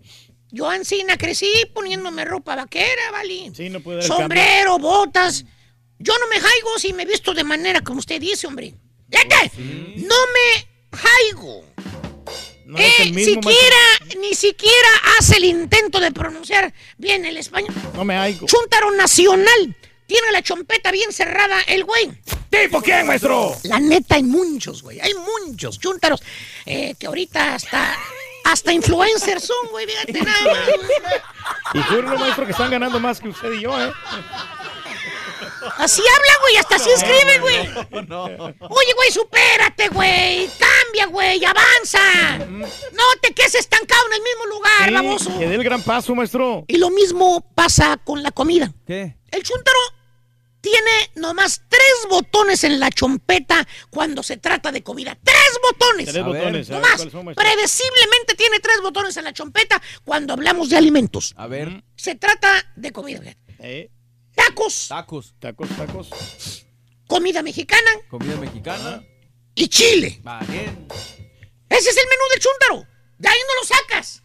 Yo 0.53 0.69
ansina 0.69 1.17
crecí 1.17 1.49
poniéndome 1.73 2.25
ropa 2.25 2.57
vaquera, 2.57 3.11
¿vale? 3.13 3.53
Sí, 3.55 3.69
no 3.71 3.81
puede 3.81 3.99
dar 3.99 4.07
Sombrero, 4.07 4.79
botas. 4.79 5.45
Yo 5.99 6.13
no 6.19 6.27
me 6.29 6.41
jaigo 6.41 6.79
si 6.79 6.93
me 6.93 7.05
visto 7.05 7.35
de 7.35 7.45
manera 7.45 7.83
como 7.83 8.01
usted 8.01 8.21
dice, 8.21 8.47
hombre. 8.47 8.75
¡Fíjate! 9.11 9.53
No 9.97 10.15
me 10.35 10.99
jaigo. 10.99 11.65
No 12.65 12.79
Eh, 12.79 13.13
siquiera, 13.25 14.21
ni 14.21 14.35
siquiera 14.35 14.89
hace 15.19 15.37
el 15.37 15.45
intento 15.45 15.99
de 15.99 16.13
pronunciar 16.13 16.73
bien 16.99 17.25
el 17.25 17.37
español. 17.37 17.75
No 17.95 18.05
me 18.05 18.17
haigo. 18.17 18.47
Chúntaro 18.47 18.93
nacional. 18.93 19.77
Tiene 20.07 20.33
la 20.33 20.43
chompeta 20.43 20.91
bien 20.91 21.13
cerrada 21.13 21.61
el 21.69 21.85
güey. 21.85 22.11
¿Tipo 22.51 22.81
quién, 22.81 23.07
maestro? 23.07 23.57
La 23.65 23.79
neta, 23.79 24.17
hay 24.17 24.25
muchos, 24.25 24.83
güey. 24.83 25.01
Hay 25.01 25.13
muchos 25.15 25.79
chúntaros 25.79 26.21
eh, 26.67 26.95
que 26.99 27.07
ahorita 27.07 27.55
hasta, 27.55 27.97
hasta 28.45 28.73
influencers 28.73 29.45
son, 29.45 29.69
güey. 29.71 29.87
Fíjate 29.87 30.21
nada 30.23 30.45
más, 30.55 30.67
güey. 30.67 30.91
Y 31.75 31.83
juro, 31.83 32.19
maestro, 32.19 32.45
que 32.47 32.53
están 32.53 32.71
ganando 32.71 32.99
más 33.01 33.21
que 33.21 33.29
usted 33.29 33.53
y 33.53 33.61
yo, 33.63 33.81
¿eh? 33.81 33.93
Así 35.79 36.03
habla, 36.03 36.33
güey. 36.41 36.57
Hasta 36.57 36.77
así 36.77 36.91
escribe, 36.91 37.39
güey. 37.41 38.07
No. 38.09 38.25
Oye, 38.25 38.93
güey, 38.97 39.11
supérate, 39.11 39.89
güey. 39.89 40.51
Cambia, 40.59 41.07
güey. 41.07 41.45
Avanza. 41.45 42.39
No 42.49 43.05
te 43.21 43.33
quedes 43.35 43.55
estancado 43.57 44.01
en 44.09 44.13
el 44.15 44.23
mismo 44.23 44.47
lugar, 44.47 44.89
Sí, 44.89 44.95
baboso. 44.95 45.39
que 45.39 45.49
dé 45.49 45.55
el 45.55 45.65
gran 45.65 45.83
paso, 45.83 46.15
maestro. 46.15 46.65
Y 46.67 46.77
lo 46.79 46.91
mismo 46.91 47.47
pasa 47.55 47.99
con 48.05 48.23
la 48.23 48.31
comida. 48.31 48.73
¿Qué? 48.87 49.17
El 49.31 49.43
chúntaro 49.43 49.79
tiene 50.61 51.11
nomás 51.15 51.63
tres 51.69 51.93
botones 52.09 52.65
en 52.65 52.79
la 52.81 52.91
chompeta 52.91 53.67
cuando 53.91 54.23
se 54.23 54.37
trata 54.37 54.71
de 54.73 54.83
comida. 54.83 55.19
¡Tres 55.23 55.59
botones! 55.63 56.07
Tres 56.11 56.23
A 56.23 56.27
botones. 56.27 56.69
ver, 56.69 56.81
Nomás, 56.81 57.35
predeciblemente 57.35 58.35
tiene 58.37 58.61
tres 58.61 58.81
botones 58.83 59.17
en 59.17 59.25
la 59.25 59.33
chompeta 59.33 59.81
cuando 60.05 60.33
hablamos 60.35 60.69
de 60.71 60.77
alimentos. 60.77 61.33
A 61.37 61.47
ver. 61.47 61.83
Se 61.97 62.15
trata 62.15 62.73
de 62.77 62.93
comida. 62.93 63.21
Eh, 63.59 63.91
Tacos, 64.35 64.87
Tacos. 64.89 65.35
tacos, 65.39 65.69
tacos. 65.77 66.67
comida 67.07 67.43
mexicana 67.43 67.91
Comida 68.09 68.37
mexicana. 68.37 69.03
y 69.55 69.69
chile. 69.69 70.21
Va 70.27 70.41
bien. 70.41 70.87
Ese 71.69 71.91
es 71.91 71.97
el 71.97 72.05
menú 72.09 72.23
del 72.33 72.41
chúntaro. 72.41 72.87
De 73.19 73.29
ahí 73.29 73.39
no 73.49 73.55
lo 73.61 73.67
sacas. 73.67 74.23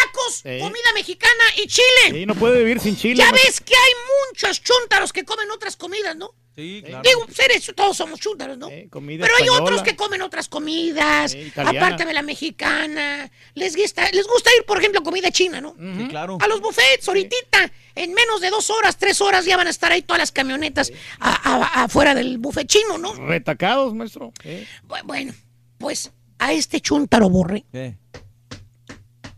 Tacos, 0.00 0.42
comida 0.60 0.92
mexicana 0.94 1.44
y 1.56 1.66
chile. 1.66 1.84
Sí, 2.12 2.26
no 2.26 2.34
puede 2.34 2.58
vivir 2.58 2.80
sin 2.80 2.96
chile. 2.96 3.16
Ya 3.24 3.30
ves 3.32 3.60
que 3.60 3.74
hay 3.74 3.92
muchos 4.30 4.62
chúntaros 4.62 5.12
que 5.12 5.24
comen 5.24 5.50
otras 5.50 5.76
comidas, 5.76 6.16
¿no? 6.16 6.34
Sí, 6.54 6.82
claro. 6.86 7.02
Digo, 7.06 7.26
seres, 7.34 7.70
todos 7.76 7.96
somos 7.98 8.18
chúntaros, 8.18 8.56
¿no? 8.56 8.70
comida 8.90 9.26
Pero 9.26 9.36
hay 9.38 9.48
otros 9.50 9.82
que 9.82 9.94
comen 9.94 10.22
otras 10.22 10.48
comidas, 10.48 11.36
aparte 11.76 12.04
de 12.06 12.14
la 12.14 12.22
mexicana. 12.22 13.30
Les 13.54 13.76
gusta, 13.76 14.10
les 14.10 14.26
gusta 14.26 14.50
ir, 14.58 14.64
por 14.64 14.78
ejemplo, 14.78 15.00
a 15.00 15.02
comida 15.04 15.30
china, 15.30 15.60
¿no? 15.60 15.74
Sí, 15.98 16.08
claro. 16.08 16.38
A 16.40 16.46
los 16.48 16.62
buffets, 16.62 17.06
ahorita, 17.08 17.70
en 17.94 18.14
menos 18.14 18.40
de 18.40 18.48
dos 18.48 18.70
horas, 18.70 18.96
tres 18.96 19.20
horas, 19.20 19.44
ya 19.44 19.58
van 19.58 19.66
a 19.66 19.70
estar 19.70 19.92
ahí 19.92 20.00
todas 20.02 20.18
las 20.18 20.32
camionetas 20.32 20.92
a- 21.20 21.34
a- 21.80 21.84
afuera 21.84 22.14
del 22.14 22.38
buffet 22.38 22.66
chino, 22.66 22.96
¿no? 22.96 23.12
Retacados, 23.14 23.94
maestro. 23.94 24.32
Eh. 24.44 24.66
Bu- 24.88 25.02
Bueno, 25.04 25.34
pues 25.76 26.10
a 26.38 26.52
este 26.54 26.80
chúntaro 26.80 27.28
borre 27.28 27.64
¿Qué? 27.70 27.96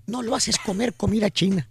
No 0.08 0.22
lo 0.22 0.34
haces 0.34 0.58
comer 0.58 0.94
comida 0.94 1.30
china. 1.30 1.68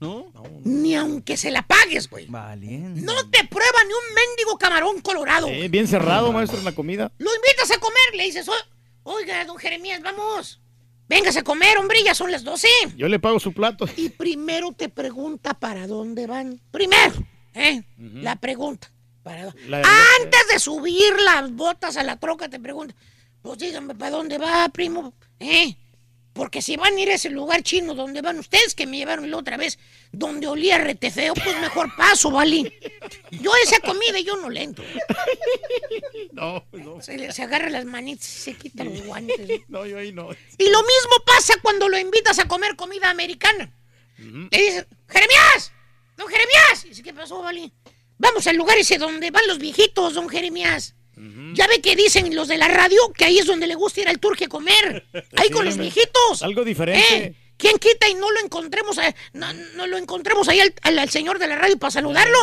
¿No? 0.00 0.30
Ni 0.64 0.94
aunque 0.94 1.36
se 1.36 1.50
la 1.50 1.62
pagues, 1.66 2.08
güey. 2.10 2.26
Valiente. 2.26 3.00
No 3.00 3.14
te 3.30 3.42
prueba 3.46 3.78
ni 3.86 3.92
un 3.94 4.14
mendigo 4.14 4.56
camarón 4.58 5.00
colorado. 5.00 5.48
Eh, 5.48 5.68
bien 5.68 5.88
cerrado, 5.88 6.30
maestro, 6.30 6.58
en 6.58 6.64
la 6.64 6.72
comida. 6.72 7.10
Lo 7.18 7.30
invitas 7.34 7.70
a 7.70 7.80
comer, 7.80 8.14
le 8.14 8.24
dices, 8.24 8.46
"O- 8.48 9.10
oiga, 9.14 9.44
don 9.46 9.56
Jeremías, 9.56 10.00
vamos. 10.02 10.60
Véngase 11.08 11.38
a 11.38 11.42
comer, 11.42 11.78
hombre, 11.78 12.02
ya 12.04 12.14
son 12.14 12.30
las 12.30 12.44
12. 12.44 12.68
Yo 12.96 13.08
le 13.08 13.18
pago 13.18 13.40
su 13.40 13.54
plato. 13.54 13.86
Y 13.96 14.10
primero 14.10 14.72
te 14.72 14.90
pregunta 14.90 15.54
para 15.54 15.86
dónde 15.86 16.26
van. 16.26 16.60
Primero, 16.70 17.14
¿eh? 17.54 17.82
La 17.96 18.36
pregunta. 18.36 18.92
¿para 19.22 19.46
dó- 19.46 19.54
La- 19.68 19.82
Antes 20.22 20.48
de 20.52 20.58
subir 20.58 21.12
las 21.24 21.50
botas 21.52 21.96
a 21.98 22.02
la 22.02 22.18
troca, 22.18 22.48
te 22.48 22.58
pregunta, 22.60 22.94
pues 23.42 23.58
díganme, 23.58 23.94
¿para 23.94 24.10
dónde 24.12 24.38
va, 24.38 24.68
primo? 24.70 25.12
¿Eh? 25.38 25.76
Porque 26.38 26.62
si 26.62 26.76
van 26.76 26.94
a 26.96 27.00
ir 27.00 27.10
a 27.10 27.14
ese 27.14 27.30
lugar 27.30 27.64
chino 27.64 27.94
donde 27.96 28.22
van 28.22 28.38
ustedes, 28.38 28.76
que 28.76 28.86
me 28.86 28.96
llevaron 28.96 29.28
la 29.28 29.36
otra 29.38 29.56
vez, 29.56 29.76
donde 30.12 30.46
olía 30.46 30.78
rete 30.78 31.10
feo, 31.10 31.34
pues 31.34 31.60
mejor 31.60 31.90
paso, 31.96 32.30
¿vale? 32.30 32.78
Yo 33.32 33.50
esa 33.64 33.80
comida 33.80 34.20
yo 34.20 34.36
no 34.36 34.48
le 34.48 34.62
entro. 34.62 34.84
No, 36.32 36.64
no. 36.72 37.02
Se, 37.02 37.18
le- 37.18 37.28
agarra 37.28 37.68
las 37.70 37.84
manitas 37.84 38.24
y 38.28 38.40
se 38.40 38.54
quita 38.54 38.84
los 38.84 39.02
guantes. 39.04 39.62
No, 39.68 39.84
yo 39.84 39.98
ahí 39.98 40.12
no. 40.12 40.28
Y 40.58 40.68
lo 40.70 40.78
mismo 40.82 41.16
pasa 41.26 41.54
cuando 41.60 41.88
lo 41.88 41.98
invitas 41.98 42.38
a 42.38 42.46
comer 42.46 42.76
comida 42.76 43.10
americana. 43.10 43.72
Le 44.18 44.48
dices, 44.58 44.86
Jeremías, 45.08 45.72
don 46.16 46.28
Jeremías. 46.28 46.84
Y 46.84 46.88
dice, 46.90 47.02
¿qué 47.02 47.12
pasó, 47.12 47.42
Vali? 47.42 47.72
Vamos 48.18 48.46
al 48.46 48.54
lugar 48.56 48.78
ese 48.78 48.98
donde 48.98 49.32
van 49.32 49.46
los 49.48 49.58
viejitos, 49.58 50.14
don 50.14 50.28
Jeremías. 50.28 50.94
Ya 51.54 51.66
ve 51.66 51.80
que 51.80 51.96
dicen 51.96 52.34
los 52.34 52.48
de 52.48 52.58
la 52.58 52.68
radio 52.68 52.98
que 53.16 53.24
ahí 53.24 53.38
es 53.38 53.46
donde 53.46 53.66
le 53.66 53.74
gusta 53.74 54.00
ir 54.00 54.08
al 54.08 54.18
turque 54.18 54.44
a 54.44 54.48
comer. 54.48 55.06
Ahí 55.36 55.48
Sí, 55.48 55.52
con 55.52 55.64
los 55.64 55.76
viejitos. 55.76 56.42
Algo 56.42 56.64
diferente. 56.64 57.16
¿Eh? 57.16 57.34
¿Quién 57.56 57.76
quita 57.78 58.08
y 58.08 58.14
no 58.14 58.30
lo 58.30 58.40
encontremos, 58.40 58.98
a- 58.98 59.14
no, 59.32 59.52
no 59.74 59.86
lo 59.88 59.96
encontremos 59.96 60.48
ahí 60.48 60.60
al, 60.60 60.72
al- 60.82 60.98
al 61.00 61.10
señor 61.10 61.38
de 61.40 61.48
la 61.48 61.56
radio 61.56 61.76
para 61.76 61.90
saludarlo? 61.90 62.38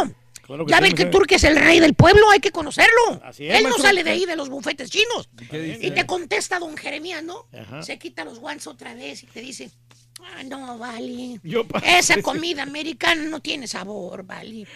Claro 0.45 0.65
ya 0.67 0.79
ve 0.79 0.93
que. 0.93 1.05
Turque 1.05 1.35
es 1.35 1.43
el 1.45 1.55
rey 1.55 1.79
del 1.79 1.93
pueblo, 1.95 2.29
hay 2.29 2.39
que 2.39 2.51
conocerlo. 2.51 3.21
Así 3.23 3.47
es, 3.47 3.55
Él 3.59 3.63
no 3.63 3.77
sale 3.79 4.03
de 4.03 4.11
ahí 4.11 4.25
de 4.25 4.35
los 4.35 4.49
bufetes 4.49 4.91
chinos. 4.91 5.29
Y 5.81 5.91
te 5.91 6.05
contesta 6.05 6.59
don 6.59 6.75
Jeremías, 6.77 7.23
¿no? 7.23 7.47
Ajá. 7.57 7.81
Se 7.81 7.97
quita 7.97 8.23
los 8.25 8.39
guantes 8.39 8.67
otra 8.67 8.93
vez 8.93 9.23
y 9.23 9.25
te 9.27 9.39
dice, 9.41 9.71
ah, 10.21 10.43
no, 10.43 10.77
vale. 10.77 11.39
Esa 11.83 12.21
comida 12.21 12.61
americana 12.63 13.23
no 13.23 13.39
tiene 13.39 13.67
sabor, 13.67 14.23
vale. 14.23 14.67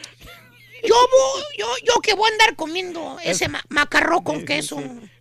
Yo 0.87 0.95
voy, 0.95 1.43
yo, 1.57 1.67
yo 1.85 2.01
que 2.01 2.13
voy 2.13 2.29
a 2.29 2.33
andar 2.33 2.55
comiendo 2.55 3.17
ese 3.23 3.47
ma- 3.49 3.63
macarró 3.69 4.21
con 4.23 4.45
queso. 4.45 4.77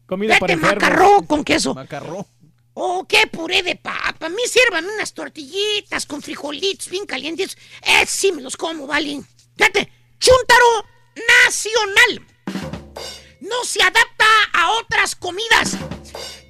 Comida 0.07 0.39
para 0.39 0.55
Vete 0.55 0.67
enfermos. 0.67 0.83
macarró 0.83 1.23
con 1.27 1.45
queso. 1.45 1.75
Macarró. 1.75 2.27
Oh, 2.75 3.07
qué 3.09 3.27
puré 3.27 3.63
de 3.63 3.75
papa. 3.77 4.27
A 4.27 4.29
mí 4.29 4.43
sírvame 4.49 4.89
unas 4.95 5.13
tortillitas 5.13 6.07
con 6.07 6.23
frijolitos 6.23 6.89
bien 6.89 7.07
calientes. 7.07 7.57
Eh, 7.83 8.07
sí 8.07 8.31
me 8.33 8.41
los 8.43 8.57
como, 8.57 8.87
vale. 8.87 9.21
Fíjate, 9.57 9.93
chúntaro 10.19 10.87
nacional. 11.45 12.27
No 13.41 13.65
se 13.65 13.83
adapta 13.83 14.27
a 14.53 14.73
otras 14.73 15.17
comidas. 15.17 15.77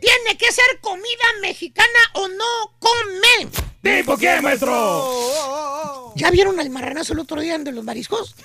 Tiene 0.00 0.36
que 0.38 0.52
ser 0.52 0.80
comida 0.80 1.24
mexicana 1.40 1.98
o 2.14 2.28
no 2.28 2.76
come. 2.78 3.48
¿Tipo 3.82 4.16
qué, 4.16 4.40
maestro? 4.40 5.77
¿Ya 6.18 6.30
vieron 6.30 6.58
al 6.58 6.68
marranazo 6.70 7.12
el 7.12 7.20
otro 7.20 7.40
día 7.40 7.56
de 7.58 7.72
los 7.72 7.84
mariscos? 7.84 8.34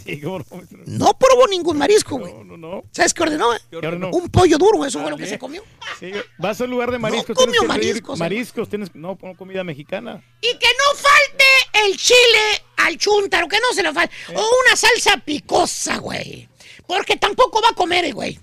Sí, 0.00 0.18
no. 0.22 0.42
No 0.86 1.18
probó 1.18 1.46
ningún 1.46 1.76
marisco, 1.76 2.16
güey. 2.18 2.32
No, 2.32 2.42
no, 2.42 2.56
no. 2.56 2.84
¿Sabes 2.90 3.12
qué 3.12 3.22
ordenó? 3.22 3.50
¿Qué 3.70 3.76
ordenó? 3.76 4.08
Un 4.10 4.30
pollo 4.30 4.56
duro, 4.56 4.86
eso 4.86 4.98
fue 4.98 5.10
lo 5.10 5.16
que 5.18 5.26
se 5.26 5.38
comió. 5.38 5.62
Sí, 6.00 6.10
vas 6.38 6.58
al 6.62 6.70
lugar 6.70 6.90
de 6.90 6.98
mariscos. 6.98 7.36
comió 7.36 7.60
que 7.60 7.68
pedir 7.68 7.68
mariscos, 7.68 8.18
Mariscos, 8.18 8.68
tienes 8.70 8.94
no, 8.94 9.18
no 9.20 9.36
comida 9.36 9.62
mexicana. 9.62 10.24
Y 10.40 10.56
que 10.56 10.66
no 10.66 10.96
falte 10.96 11.86
el 11.86 11.98
chile 11.98 12.64
al 12.78 12.96
chúntaro, 12.96 13.46
que 13.46 13.58
no 13.60 13.74
se 13.74 13.82
lo 13.82 13.92
falte. 13.92 14.14
O 14.34 14.40
una 14.66 14.74
salsa 14.74 15.18
picosa, 15.18 15.98
güey. 15.98 16.48
Porque 16.86 17.16
tampoco 17.16 17.60
va 17.60 17.68
a 17.68 17.74
comer, 17.74 18.06
eh, 18.06 18.12
güey. 18.12 18.40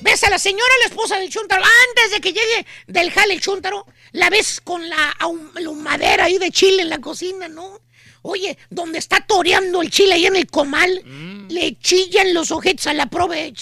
Ves 0.00 0.24
a 0.24 0.30
la 0.30 0.38
señora, 0.40 0.72
la 0.82 0.88
esposa 0.88 1.18
del 1.18 1.30
chúntaro, 1.30 1.62
antes 1.88 2.10
de 2.10 2.20
que 2.20 2.32
llegue 2.32 2.66
del 2.88 3.12
jale 3.12 3.34
el 3.34 3.40
chúntaro, 3.40 3.86
la 4.12 4.28
ves 4.28 4.60
con 4.60 4.88
la, 4.88 5.16
la 5.54 5.70
humadera 5.70 6.24
ahí 6.24 6.38
de 6.38 6.50
chile 6.50 6.82
en 6.82 6.90
la 6.90 6.98
cocina, 6.98 7.48
¿no? 7.48 7.78
Oye, 8.22 8.58
donde 8.68 8.98
está 8.98 9.20
toreando 9.20 9.80
el 9.82 9.90
chile 9.90 10.14
ahí 10.14 10.26
en 10.26 10.36
el 10.36 10.46
comal, 10.46 11.02
le 11.48 11.78
chillan 11.78 12.34
los 12.34 12.50
ojetos 12.50 12.86
a 12.86 12.94
la 12.94 13.06
prove 13.06 13.52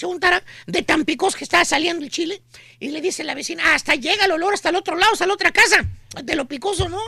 de 0.67 0.81
tan 0.83 1.05
picos 1.05 1.35
que 1.35 1.43
estaba 1.43 1.63
saliendo 1.65 2.03
el 2.03 2.11
chile. 2.11 2.41
Y 2.81 2.89
le 2.89 3.01
dice 3.01 3.23
la 3.23 3.35
vecina, 3.35 3.73
hasta 3.73 3.95
llega 3.95 4.25
el 4.25 4.31
olor 4.31 4.53
hasta 4.53 4.69
el 4.69 4.75
otro 4.75 4.95
lado, 4.95 5.13
hasta 5.13 5.25
la 5.27 5.33
otra 5.33 5.51
casa, 5.51 5.85
de 6.23 6.35
lo 6.35 6.45
picoso, 6.47 6.87
¿no? 6.87 7.01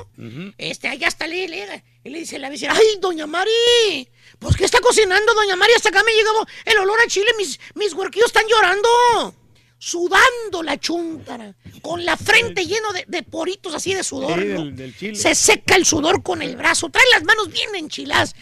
Este, 0.57 0.87
allá 0.87 1.07
está 1.07 1.27
le 1.27 1.47
llega. 1.47 1.83
Y 2.03 2.09
le 2.09 2.19
dice 2.19 2.39
la 2.39 2.49
vecina, 2.49 2.73
¡ay, 2.73 2.99
doña 2.99 3.27
Mari! 3.27 4.09
Pues, 4.39 4.55
¿qué 4.57 4.65
está 4.65 4.79
cocinando, 4.79 5.33
doña 5.33 5.55
Mari? 5.55 5.73
Hasta 5.73 5.89
acá 5.89 6.03
me 6.03 6.13
llegó 6.13 6.45
el 6.65 6.77
olor 6.79 6.99
a 6.99 7.07
chile, 7.07 7.27
mis, 7.37 7.59
mis 7.75 7.93
huerquillos 7.93 8.27
están 8.27 8.45
llorando. 8.49 9.35
Sudando 9.83 10.61
la 10.61 10.77
chúntara, 10.79 11.55
con 11.81 12.05
la 12.05 12.15
frente 12.15 12.67
lleno 12.67 12.93
de, 12.93 13.03
de 13.07 13.23
poritos 13.23 13.73
así 13.73 13.95
de 13.95 14.03
sudor. 14.03 14.39
Sí, 14.39 14.45
¿no? 14.45 14.59
del- 14.59 14.75
del 14.75 14.95
chile. 14.95 15.15
Se 15.15 15.33
seca 15.33 15.75
el 15.75 15.87
sudor 15.87 16.21
con 16.21 16.43
el 16.43 16.55
brazo, 16.55 16.89
trae 16.91 17.03
las 17.11 17.23
manos 17.23 17.51
bien 17.51 17.73
enchiladas. 17.75 18.35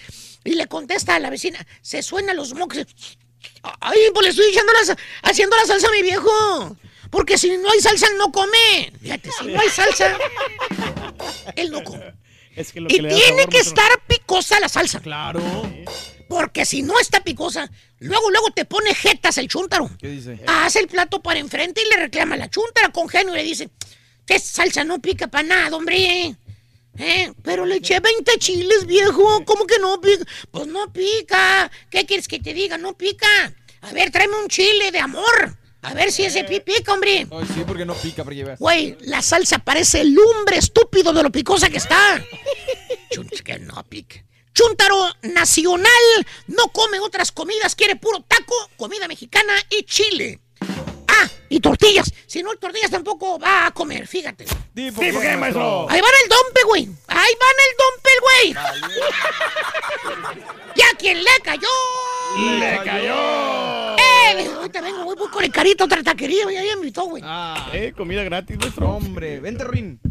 Y 0.43 0.55
le 0.55 0.67
contesta 0.67 1.15
a 1.15 1.19
la 1.19 1.29
vecina, 1.29 1.65
se 1.81 2.03
suena 2.03 2.33
los 2.33 2.53
mocos. 2.55 2.79
Ay, 3.79 3.99
pues 4.13 4.23
le 4.25 4.29
estoy 4.31 4.47
echando 4.51 4.73
la, 4.73 4.97
haciendo 5.23 5.55
la 5.55 5.65
salsa 5.65 5.87
a 5.87 5.91
mi 5.91 6.01
viejo. 6.01 6.75
Porque 7.09 7.37
si 7.37 7.55
no 7.57 7.71
hay 7.71 7.79
salsa, 7.79 8.07
él 8.07 8.17
no 8.17 8.33
come. 8.33 8.91
Fíjate, 9.01 9.29
si 9.39 9.45
no 9.47 9.61
hay 9.61 9.69
salsa, 9.69 10.17
él 11.55 11.71
no 11.71 11.83
come. 11.85 12.13
Es 12.53 12.73
que 12.73 12.81
lo 12.81 12.89
Y 12.89 12.95
que 12.97 13.03
tiene 13.03 13.47
que 13.47 13.59
estar 13.59 13.89
picosa 14.07 14.59
la 14.59 14.67
salsa. 14.67 14.99
Claro. 14.99 15.41
Porque 16.30 16.64
si 16.66 16.82
no 16.83 16.98
está 16.99 17.22
picosa, 17.24 17.69
luego, 17.98 18.30
luego 18.30 18.51
te 18.56 18.64
pone 18.64 18.93
jetas 18.93 19.38
el 19.40 19.48
chúntaro. 19.49 19.90
¿Qué 19.99 20.08
dice? 20.09 20.40
Hace 20.48 20.80
el 20.80 20.88
plato 20.88 21.22
para 21.22 21.40
enfrente 21.40 21.82
y 21.85 21.90
le 21.90 21.98
reclama 21.98 22.35
a 22.35 22.38
la 22.38 22.49
chúntara 22.49 22.90
con 22.91 23.09
genio 23.09 23.33
y 23.33 23.38
le 23.38 23.43
dice, 23.43 23.69
que 24.27 24.40
salsa 24.40 24.83
no 24.83 24.99
pica 25.01 25.27
para 25.27 25.43
nada, 25.48 25.75
hombre. 25.75 26.35
¿Eh? 26.98 27.33
Pero 27.43 27.66
le 27.66 27.77
eché 27.77 27.99
20 27.99 28.38
chiles, 28.38 28.85
viejo. 28.85 29.43
¿Cómo 29.43 29.66
que 29.66 29.80
no 29.80 29.99
pica? 29.99 30.24
Pues 30.51 30.67
no 30.67 30.93
pica. 30.93 31.72
¿Qué 31.90 32.06
quieres 32.06 32.27
que 32.27 32.40
te 32.40 32.53
diga? 32.53 32.77
No 32.77 32.95
pica. 32.95 33.27
A 33.82 33.91
ver, 33.91 34.11
tráeme 34.11 34.35
un 34.40 34.48
chile 34.49 34.91
de 34.91 34.99
amor. 34.99 35.58
A 35.82 35.93
ver 35.93 36.11
si 36.11 36.25
ese 36.25 36.43
pi 36.43 36.59
pica, 36.59 36.93
hombre. 36.93 37.25
Ay, 37.32 37.45
sí, 37.56 37.64
porque 37.66 37.85
no 37.85 37.95
pica 37.95 38.24
para 38.24 38.35
llevar. 38.35 38.58
Güey, 38.59 38.98
la 39.01 39.22
salsa 39.22 39.59
parece 39.59 40.03
lumbre 40.03 40.58
estúpido 40.58 41.11
de 41.14 41.24
lo 41.24 41.32
picosa 41.32 41.69
que 41.69 41.77
está. 41.77 42.22
Chun- 43.11 43.30
que 43.43 43.58
no 43.59 43.83
pique. 43.85 44.25
Chuntaro 44.59 45.07
nacional 45.21 45.88
no 46.47 46.67
come 46.73 46.99
otras 46.99 47.31
comidas, 47.31 47.75
quiere 47.75 47.95
puro 47.95 48.19
taco, 48.27 48.53
comida 48.75 49.07
mexicana 49.07 49.53
y 49.69 49.83
chile. 49.83 50.41
Ah, 51.07 51.29
y 51.47 51.61
tortillas. 51.61 52.11
Si 52.27 52.43
no 52.43 52.51
hay 52.51 52.57
tortillas 52.57 52.91
tampoco 52.91 53.39
va 53.39 53.67
a 53.67 53.71
comer, 53.71 54.05
fíjate. 54.05 54.43
¿Tipo 54.73 54.99
¿Tipo 54.99 55.21
qué, 55.21 55.38
maestro? 55.38 55.89
Ahí 55.89 56.01
van 56.01 56.11
el 56.23 56.29
dompe, 56.29 56.63
güey. 56.65 56.89
Ahí 57.07 57.33
van 57.39 57.55
el 57.69 57.73
dompe, 57.79 58.09
güey. 58.21 58.53
Ya 60.75 60.88
quien 60.97 61.23
le 61.23 61.29
cayó. 61.41 61.67
¡Le 62.38 62.81
cayó! 62.83 63.95
Eh, 63.97 64.51
ahorita 64.57 64.81
vengo, 64.81 65.03
güey, 65.05 65.17
voy 65.17 65.29
con 65.29 65.43
el 65.45 65.51
carito 65.53 65.85
otra 65.85 66.03
taquería, 66.03 66.43
güey, 66.43 66.55
ya 66.57 66.63
me 66.63 66.81
invitó, 66.81 67.05
güey. 67.05 67.23
Ah, 67.25 67.69
Eh, 67.73 67.93
comida 67.95 68.23
gratis, 68.23 68.57
maestro. 68.59 68.89
hombre, 68.89 69.39
vente, 69.39 69.63
Rin. 69.63 70.01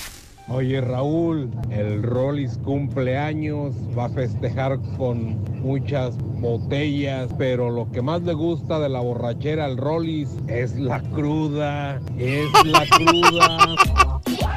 Oye 0.47 0.81
Raúl, 0.81 1.49
el 1.69 2.03
Rollis 2.03 2.57
cumpleaños, 2.57 3.73
va 3.97 4.05
a 4.05 4.09
festejar 4.09 4.79
con 4.97 5.41
muchas 5.61 6.17
botellas, 6.41 7.29
pero 7.37 7.69
lo 7.69 7.89
que 7.91 8.01
más 8.01 8.21
le 8.23 8.33
gusta 8.33 8.79
de 8.79 8.89
la 8.89 8.99
borrachera 8.99 9.65
al 9.65 9.77
Rollis 9.77 10.29
es 10.47 10.75
la 10.77 11.01
cruda, 11.01 12.01
es 12.17 12.47
la 12.65 12.85
cruda. 12.97 13.57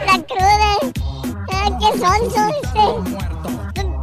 La 0.07 0.23
cruda. 0.25 0.79
Ay, 1.53 1.73
qué 1.79 1.99
sonso 1.99 2.41
este. 2.63 3.94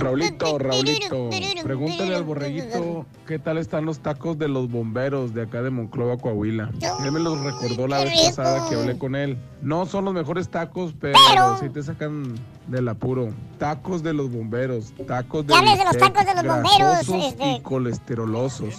Raulito, 0.00 0.58
Raulito, 0.58 1.30
pregúntale 1.62 2.14
al 2.14 2.24
borreguito 2.24 3.04
qué 3.26 3.38
tal 3.38 3.58
están 3.58 3.84
los 3.84 4.00
tacos 4.00 4.38
de 4.38 4.48
los 4.48 4.70
bomberos 4.70 5.34
de 5.34 5.42
acá 5.42 5.62
de 5.62 5.70
Monclova, 5.70 6.16
Coahuila. 6.16 6.70
Él 7.04 7.12
me 7.12 7.20
los 7.20 7.38
recordó 7.40 7.86
la 7.86 8.02
vez 8.04 8.32
pasada 8.34 8.68
que 8.68 8.76
hablé 8.76 8.98
con 8.98 9.14
él. 9.14 9.38
No 9.62 9.84
son 9.86 10.06
los 10.06 10.14
mejores 10.14 10.48
tacos, 10.48 10.94
pero, 10.98 11.18
sí 11.60 11.68
te 11.68 11.82
sacan 11.82 12.34
del 12.66 12.88
apuro. 12.88 13.28
Tacos 13.58 14.02
de 14.02 14.14
los 14.14 14.32
bomberos, 14.32 14.92
tacos 15.06 15.46
de 15.46 15.52
Ya 15.52 15.58
hables 15.58 15.78
de 15.78 15.84
los 15.84 15.98
tacos 15.98 16.24
de 16.24 16.34
los 16.34 16.44
bomberos, 16.44 16.78
grasosos 16.78 17.24
este. 17.24 17.52
y 17.52 17.60
colesterolosos. 17.60 18.74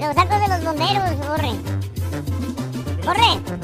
Los 0.00 0.14
tacos 0.14 0.40
de 0.40 0.48
los 0.48 0.64
bomberos, 0.64 1.28
borre. 1.28 1.52
Borre. 3.04 3.62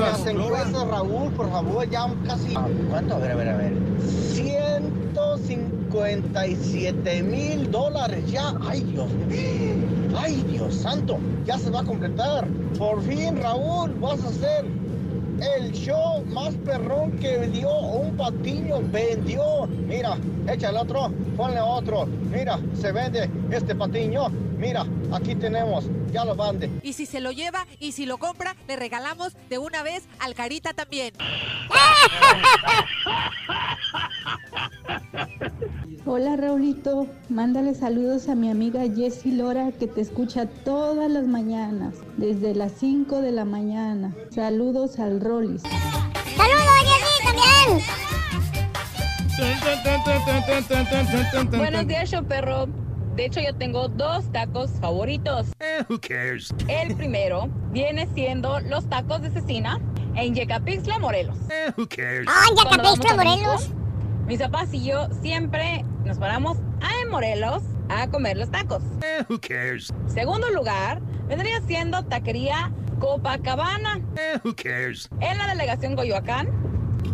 Las 0.00 0.26
encuestas, 0.26 0.88
Raúl, 0.88 1.32
por 1.32 1.50
favor, 1.50 1.88
ya 1.88 2.12
casi. 2.26 2.54
¿Cuánto? 2.90 3.14
A 3.14 3.18
ver, 3.18 3.30
a 3.30 3.34
ver, 3.36 3.48
a 3.48 3.56
ver. 3.56 3.72
157 5.38 7.22
mil 7.22 7.70
dólares 7.70 8.30
ya. 8.30 8.54
Ay, 8.60 8.80
Dios. 8.82 9.08
Ay, 10.16 10.44
Dios 10.50 10.74
santo. 10.74 11.18
Ya 11.44 11.58
se 11.58 11.70
va 11.70 11.80
a 11.80 11.84
completar. 11.84 12.46
Por 12.78 13.02
fin, 13.02 13.36
Raúl, 13.40 13.92
vas 14.00 14.22
a 14.24 14.28
hacer 14.28 14.64
el 15.58 15.72
show 15.72 16.24
más 16.26 16.54
perrón 16.64 17.12
que 17.12 17.46
dio 17.48 17.70
un 17.70 18.16
patiño. 18.16 18.80
Vendió. 18.92 19.66
Mira, 19.86 20.16
échale 20.48 20.78
otro. 20.78 21.10
Ponle 21.36 21.60
otro. 21.60 22.06
Mira, 22.30 22.58
se 22.74 22.92
vende 22.92 23.28
este 23.50 23.74
patiño. 23.74 24.28
Mira, 24.64 24.86
aquí 25.12 25.34
tenemos. 25.34 25.84
Ya 26.10 26.24
lo 26.24 26.34
vende. 26.34 26.70
Y 26.82 26.94
si 26.94 27.04
se 27.04 27.20
lo 27.20 27.32
lleva 27.32 27.66
y 27.78 27.92
si 27.92 28.06
lo 28.06 28.16
compra, 28.16 28.56
le 28.66 28.76
regalamos 28.76 29.36
de 29.50 29.58
una 29.58 29.82
vez 29.82 30.04
al 30.20 30.34
Carita 30.34 30.72
también. 30.72 31.12
Hola 36.06 36.36
Raulito, 36.36 37.06
mándale 37.28 37.74
saludos 37.74 38.28
a 38.28 38.34
mi 38.34 38.50
amiga 38.50 38.82
Jessie 38.94 39.32
Lora 39.32 39.72
que 39.72 39.86
te 39.86 40.00
escucha 40.00 40.46
todas 40.46 41.10
las 41.10 41.26
mañanas, 41.26 41.96
desde 42.16 42.54
las 42.54 42.72
5 42.72 43.20
de 43.20 43.32
la 43.32 43.44
mañana. 43.44 44.14
Saludos 44.30 44.98
al 44.98 45.20
Rollis. 45.20 45.60
¡Saludos, 46.36 46.64
también! 47.22 47.82
Buenos 51.58 51.86
días, 51.86 52.10
show 52.10 52.24
perro. 52.24 52.66
De 53.16 53.26
hecho, 53.26 53.40
yo 53.40 53.54
tengo 53.54 53.88
dos 53.88 54.30
tacos 54.32 54.70
favoritos. 54.80 55.46
Who 55.88 56.00
cares? 56.00 56.52
El 56.66 56.96
primero 56.96 57.48
viene 57.70 58.08
siendo 58.12 58.58
los 58.60 58.88
tacos 58.88 59.22
de 59.22 59.30
cecina 59.30 59.80
en 60.16 60.34
Yecapixtla, 60.34 60.98
Morelos. 60.98 61.36
Who 61.76 61.86
cares? 61.88 62.26
Ah, 62.28 62.46
Yecapixtla, 62.56 63.16
México, 63.16 63.16
Morelos. 63.16 63.70
Mis 64.26 64.40
papás 64.40 64.72
y 64.72 64.84
yo 64.84 65.08
siempre 65.22 65.84
nos 66.04 66.18
paramos 66.18 66.58
a 66.80 67.02
en 67.02 67.10
Morelos 67.10 67.62
a 67.88 68.08
comer 68.08 68.36
los 68.36 68.50
tacos. 68.50 68.82
Who 69.28 69.38
cares? 69.40 69.92
Segundo 70.08 70.50
lugar, 70.50 71.00
vendría 71.28 71.60
siendo 71.68 72.02
Taquería 72.04 72.72
Copacabana. 72.98 74.00
Who 74.42 74.56
cares? 74.56 75.08
En 75.20 75.38
la 75.38 75.46
delegación 75.46 75.94
Coyoacán, 75.94 76.48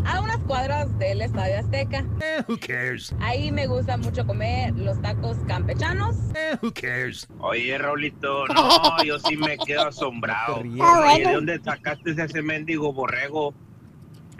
a 0.05 0.21
unas 0.21 0.39
cuadras 0.39 0.99
del 0.99 1.23
Estadio 1.23 1.59
Azteca. 1.59 2.05
Who 2.49 2.59
cares? 2.59 3.15
Ahí 3.21 3.51
me 3.53 3.67
gusta 3.67 3.97
mucho 3.97 4.27
comer 4.27 4.75
los 4.75 5.01
tacos 5.03 5.37
campechanos. 5.47 6.17
Who 6.63 6.73
cares? 6.73 7.29
Oye, 7.39 7.77
Raulito, 7.79 8.47
no, 8.49 9.03
yo 9.05 9.19
sí 9.19 9.37
me 9.37 9.57
quedo 9.59 9.89
asombrado. 9.89 10.57
Oye. 10.57 11.25
¿de 11.25 11.33
dónde 11.33 11.61
sacaste 11.63 12.11
ese 12.11 12.43
mendigo 12.43 12.93
borrego? 12.93 13.55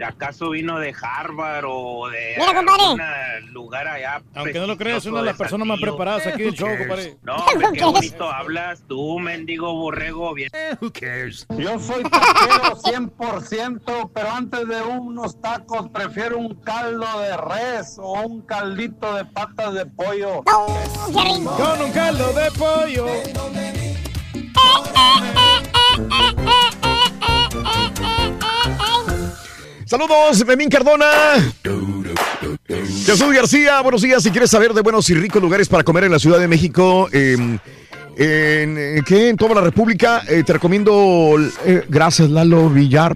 ¿De 0.01 0.07
acaso 0.07 0.49
vino 0.49 0.79
de 0.79 0.95
Harvard 0.99 1.65
o 1.67 2.09
de 2.09 2.35
algún 2.37 3.53
lugar 3.53 3.87
allá? 3.87 4.23
Aunque 4.33 4.57
no 4.57 4.65
lo 4.65 4.75
creas, 4.75 5.05
una 5.05 5.19
de 5.19 5.27
las 5.27 5.37
personas 5.37 5.67
más 5.67 5.79
preparadas 5.79 6.25
aquí 6.25 6.41
del 6.41 6.53
Who 6.53 6.55
show, 6.55 6.67
cares? 6.69 6.87
compadre. 6.87 7.17
No, 7.21 7.35
hombre, 7.35 7.67
qué 7.75 7.85
bonito 7.85 8.31
hablas 8.31 8.83
tú, 8.87 9.19
mendigo 9.19 9.71
borrego. 9.75 10.33
Bien. 10.33 10.49
Who 10.81 10.91
cares? 10.91 11.45
Yo 11.55 11.77
soy 11.77 12.01
taquero 12.01 12.77
100%, 12.77 14.11
pero 14.11 14.31
antes 14.31 14.67
de 14.67 14.81
unos 14.81 15.39
tacos 15.39 15.87
prefiero 15.91 16.39
un 16.39 16.55
caldo 16.55 17.05
de 17.19 17.37
res 17.37 17.99
o 17.99 18.23
un 18.23 18.41
caldito 18.41 19.13
de 19.13 19.25
patas 19.25 19.75
de 19.75 19.85
pollo. 19.85 20.41
Con 20.43 21.79
un 21.79 21.91
caldo 21.91 22.33
de 22.33 22.51
pollo. 22.53 23.05
Saludos, 29.91 30.45
Memín 30.47 30.69
Cardona. 30.69 31.11
Jesús 33.05 33.33
García, 33.33 33.81
buenos 33.81 34.01
días. 34.01 34.23
Si 34.23 34.31
quieres 34.31 34.49
saber 34.49 34.73
de 34.73 34.79
buenos 34.79 35.09
y 35.09 35.15
ricos 35.15 35.41
lugares 35.41 35.67
para 35.67 35.83
comer 35.83 36.05
en 36.05 36.13
la 36.13 36.19
Ciudad 36.19 36.39
de 36.39 36.47
México, 36.47 37.09
en, 37.11 37.59
eh, 38.15 39.01
¿qué? 39.05 39.27
en 39.27 39.35
toda 39.35 39.53
la 39.53 39.59
República, 39.59 40.23
eh, 40.29 40.43
te 40.45 40.53
recomiendo, 40.53 41.35
eh, 41.65 41.83
gracias 41.89 42.29
Lalo 42.29 42.69
Villar, 42.69 43.13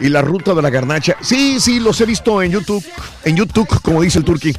y 0.00 0.10
la 0.10 0.20
ruta 0.20 0.52
de 0.52 0.60
la 0.60 0.68
garnacha. 0.68 1.16
Sí, 1.22 1.58
sí, 1.58 1.80
los 1.80 1.98
he 2.02 2.04
visto 2.04 2.42
en 2.42 2.52
YouTube, 2.52 2.84
en 3.24 3.34
YouTube, 3.34 3.68
como 3.80 4.02
dice 4.02 4.18
el 4.18 4.26
turqui. 4.26 4.54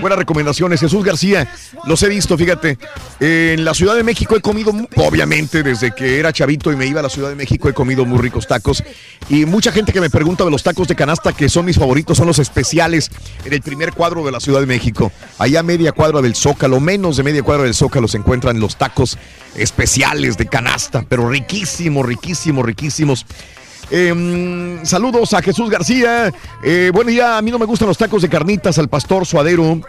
Buenas 0.00 0.18
recomendaciones, 0.18 0.80
Jesús 0.80 1.04
García. 1.04 1.52
Los 1.84 2.02
he 2.02 2.08
visto, 2.08 2.36
fíjate. 2.36 2.78
En 3.20 3.64
la 3.64 3.74
Ciudad 3.74 3.94
de 3.94 4.04
México 4.04 4.36
he 4.36 4.40
comido, 4.40 4.72
obviamente, 4.96 5.62
desde 5.62 5.94
que 5.94 6.18
era 6.18 6.32
chavito 6.32 6.72
y 6.72 6.76
me 6.76 6.86
iba 6.86 7.00
a 7.00 7.02
la 7.02 7.08
Ciudad 7.08 7.28
de 7.28 7.34
México, 7.34 7.68
he 7.68 7.74
comido 7.74 8.04
muy 8.04 8.18
ricos 8.18 8.46
tacos. 8.46 8.82
Y 9.28 9.44
mucha 9.44 9.72
gente 9.72 9.92
que 9.92 10.00
me 10.00 10.10
pregunta 10.10 10.44
de 10.44 10.50
los 10.50 10.62
tacos 10.62 10.88
de 10.88 10.94
canasta, 10.94 11.32
que 11.32 11.48
son 11.48 11.66
mis 11.66 11.78
favoritos, 11.78 12.16
son 12.16 12.26
los 12.26 12.38
especiales 12.38 13.10
en 13.44 13.52
el 13.52 13.62
primer 13.62 13.92
cuadro 13.92 14.24
de 14.24 14.32
la 14.32 14.40
Ciudad 14.40 14.60
de 14.60 14.66
México. 14.66 15.12
Allá 15.38 15.62
media 15.62 15.92
cuadra 15.92 16.22
del 16.22 16.34
Zócalo, 16.34 16.80
menos 16.80 17.16
de 17.16 17.22
media 17.22 17.42
cuadra 17.42 17.64
del 17.64 17.74
Zócalo, 17.74 18.08
se 18.08 18.18
encuentran 18.18 18.60
los 18.60 18.76
tacos 18.76 19.18
especiales 19.56 20.36
de 20.36 20.46
canasta, 20.46 21.04
pero 21.08 21.28
riquísimos, 21.28 22.06
riquísimos, 22.06 22.64
riquísimos. 22.64 23.26
Eh, 23.90 24.80
saludos 24.82 25.32
a 25.34 25.42
Jesús 25.42 25.70
García. 25.70 26.32
Eh, 26.62 26.90
buen 26.92 27.06
día, 27.06 27.38
a 27.38 27.42
mí 27.42 27.50
no 27.50 27.58
me 27.58 27.66
gustan 27.66 27.88
los 27.88 27.98
tacos 27.98 28.22
de 28.22 28.28
carnitas 28.28 28.78
al 28.78 28.88
pastor 28.88 29.26
suadero 29.26 29.80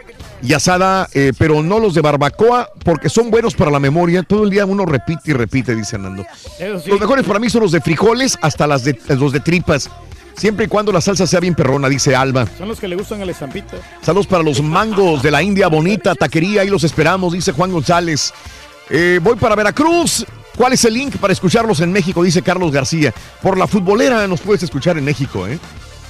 y 0.41 0.53
asada, 0.53 1.07
eh, 1.13 1.33
pero 1.37 1.61
no 1.61 1.79
los 1.79 1.93
de 1.93 2.01
barbacoa 2.01 2.69
porque 2.83 3.09
son 3.09 3.29
buenos 3.29 3.55
para 3.55 3.71
la 3.71 3.79
memoria. 3.79 4.23
Todo 4.23 4.43
el 4.43 4.49
día 4.49 4.65
uno 4.65 4.85
repite 4.85 5.31
y 5.31 5.33
repite, 5.33 5.75
dice 5.75 5.97
Hernando. 5.97 6.25
Sí. 6.57 6.89
Los 6.89 6.99
mejores 6.99 7.25
para 7.25 7.39
mí 7.39 7.49
son 7.49 7.63
los 7.63 7.71
de 7.71 7.81
frijoles 7.81 8.37
hasta 8.41 8.67
las 8.67 8.83
de, 8.83 8.97
los 9.09 9.33
de 9.33 9.41
tripas. 9.41 9.89
Siempre 10.37 10.65
y 10.65 10.67
cuando 10.69 10.93
la 10.93 11.01
salsa 11.01 11.27
sea 11.27 11.41
bien 11.41 11.53
perrona, 11.53 11.89
dice 11.89 12.15
Alba. 12.15 12.47
Son 12.57 12.69
los 12.69 12.79
que 12.79 12.87
le 12.87 12.95
gustan 12.95 13.21
a 13.21 13.25
la 13.25 13.33
estampita. 13.33 13.75
Saludos 14.01 14.27
para 14.27 14.41
los 14.41 14.61
mangos 14.61 15.21
de 15.21 15.31
la 15.31 15.43
India 15.43 15.67
Bonita, 15.67 16.15
taquería, 16.15 16.61
ahí 16.61 16.69
los 16.69 16.85
esperamos, 16.85 17.33
dice 17.33 17.51
Juan 17.51 17.73
González. 17.73 18.33
Eh, 18.89 19.19
voy 19.21 19.35
para 19.35 19.55
Veracruz. 19.55 20.25
¿Cuál 20.57 20.73
es 20.73 20.83
el 20.85 20.93
link 20.93 21.15
para 21.17 21.31
escucharlos 21.31 21.79
en 21.79 21.91
México? 21.91 22.21
Dice 22.21 22.41
Carlos 22.41 22.71
García. 22.71 23.13
Por 23.41 23.57
la 23.57 23.65
futbolera 23.67 24.27
nos 24.27 24.41
puedes 24.41 24.63
escuchar 24.63 24.97
en 24.97 25.05
México, 25.05 25.47
¿eh? 25.47 25.57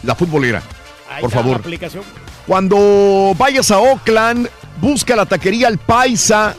la 0.04 0.16
futbolera. 0.16 0.64
Ahí 1.10 1.22
Por 1.22 1.30
está 1.30 1.40
la 1.40 1.44
favor. 1.44 1.60
aplicación. 1.60 2.04
Cuando 2.48 3.36
vayas 3.38 3.70
a 3.70 3.80
Oakland, 3.80 4.50
busca 4.82 5.16
la 5.16 5.26
taquería 5.26 5.68
El 5.68 5.78
Paisa. 5.78 6.56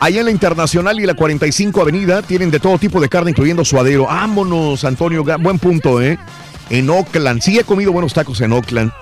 Allá 0.00 0.20
en 0.20 0.26
la 0.26 0.30
Internacional 0.30 1.00
y 1.00 1.06
la 1.06 1.14
45 1.14 1.82
Avenida 1.82 2.22
tienen 2.22 2.50
de 2.50 2.60
todo 2.60 2.78
tipo 2.78 3.00
de 3.00 3.08
carne, 3.08 3.32
incluyendo 3.32 3.64
suadero. 3.64 4.06
Vámonos, 4.06 4.84
Antonio. 4.84 5.24
Buen 5.40 5.58
punto, 5.58 6.00
¿eh? 6.00 6.18
En 6.70 6.88
Oakland. 6.88 7.42
Sí, 7.42 7.58
he 7.58 7.64
comido 7.64 7.92
buenos 7.92 8.14
tacos 8.14 8.40
en 8.40 8.52
Oakland. 8.52 8.92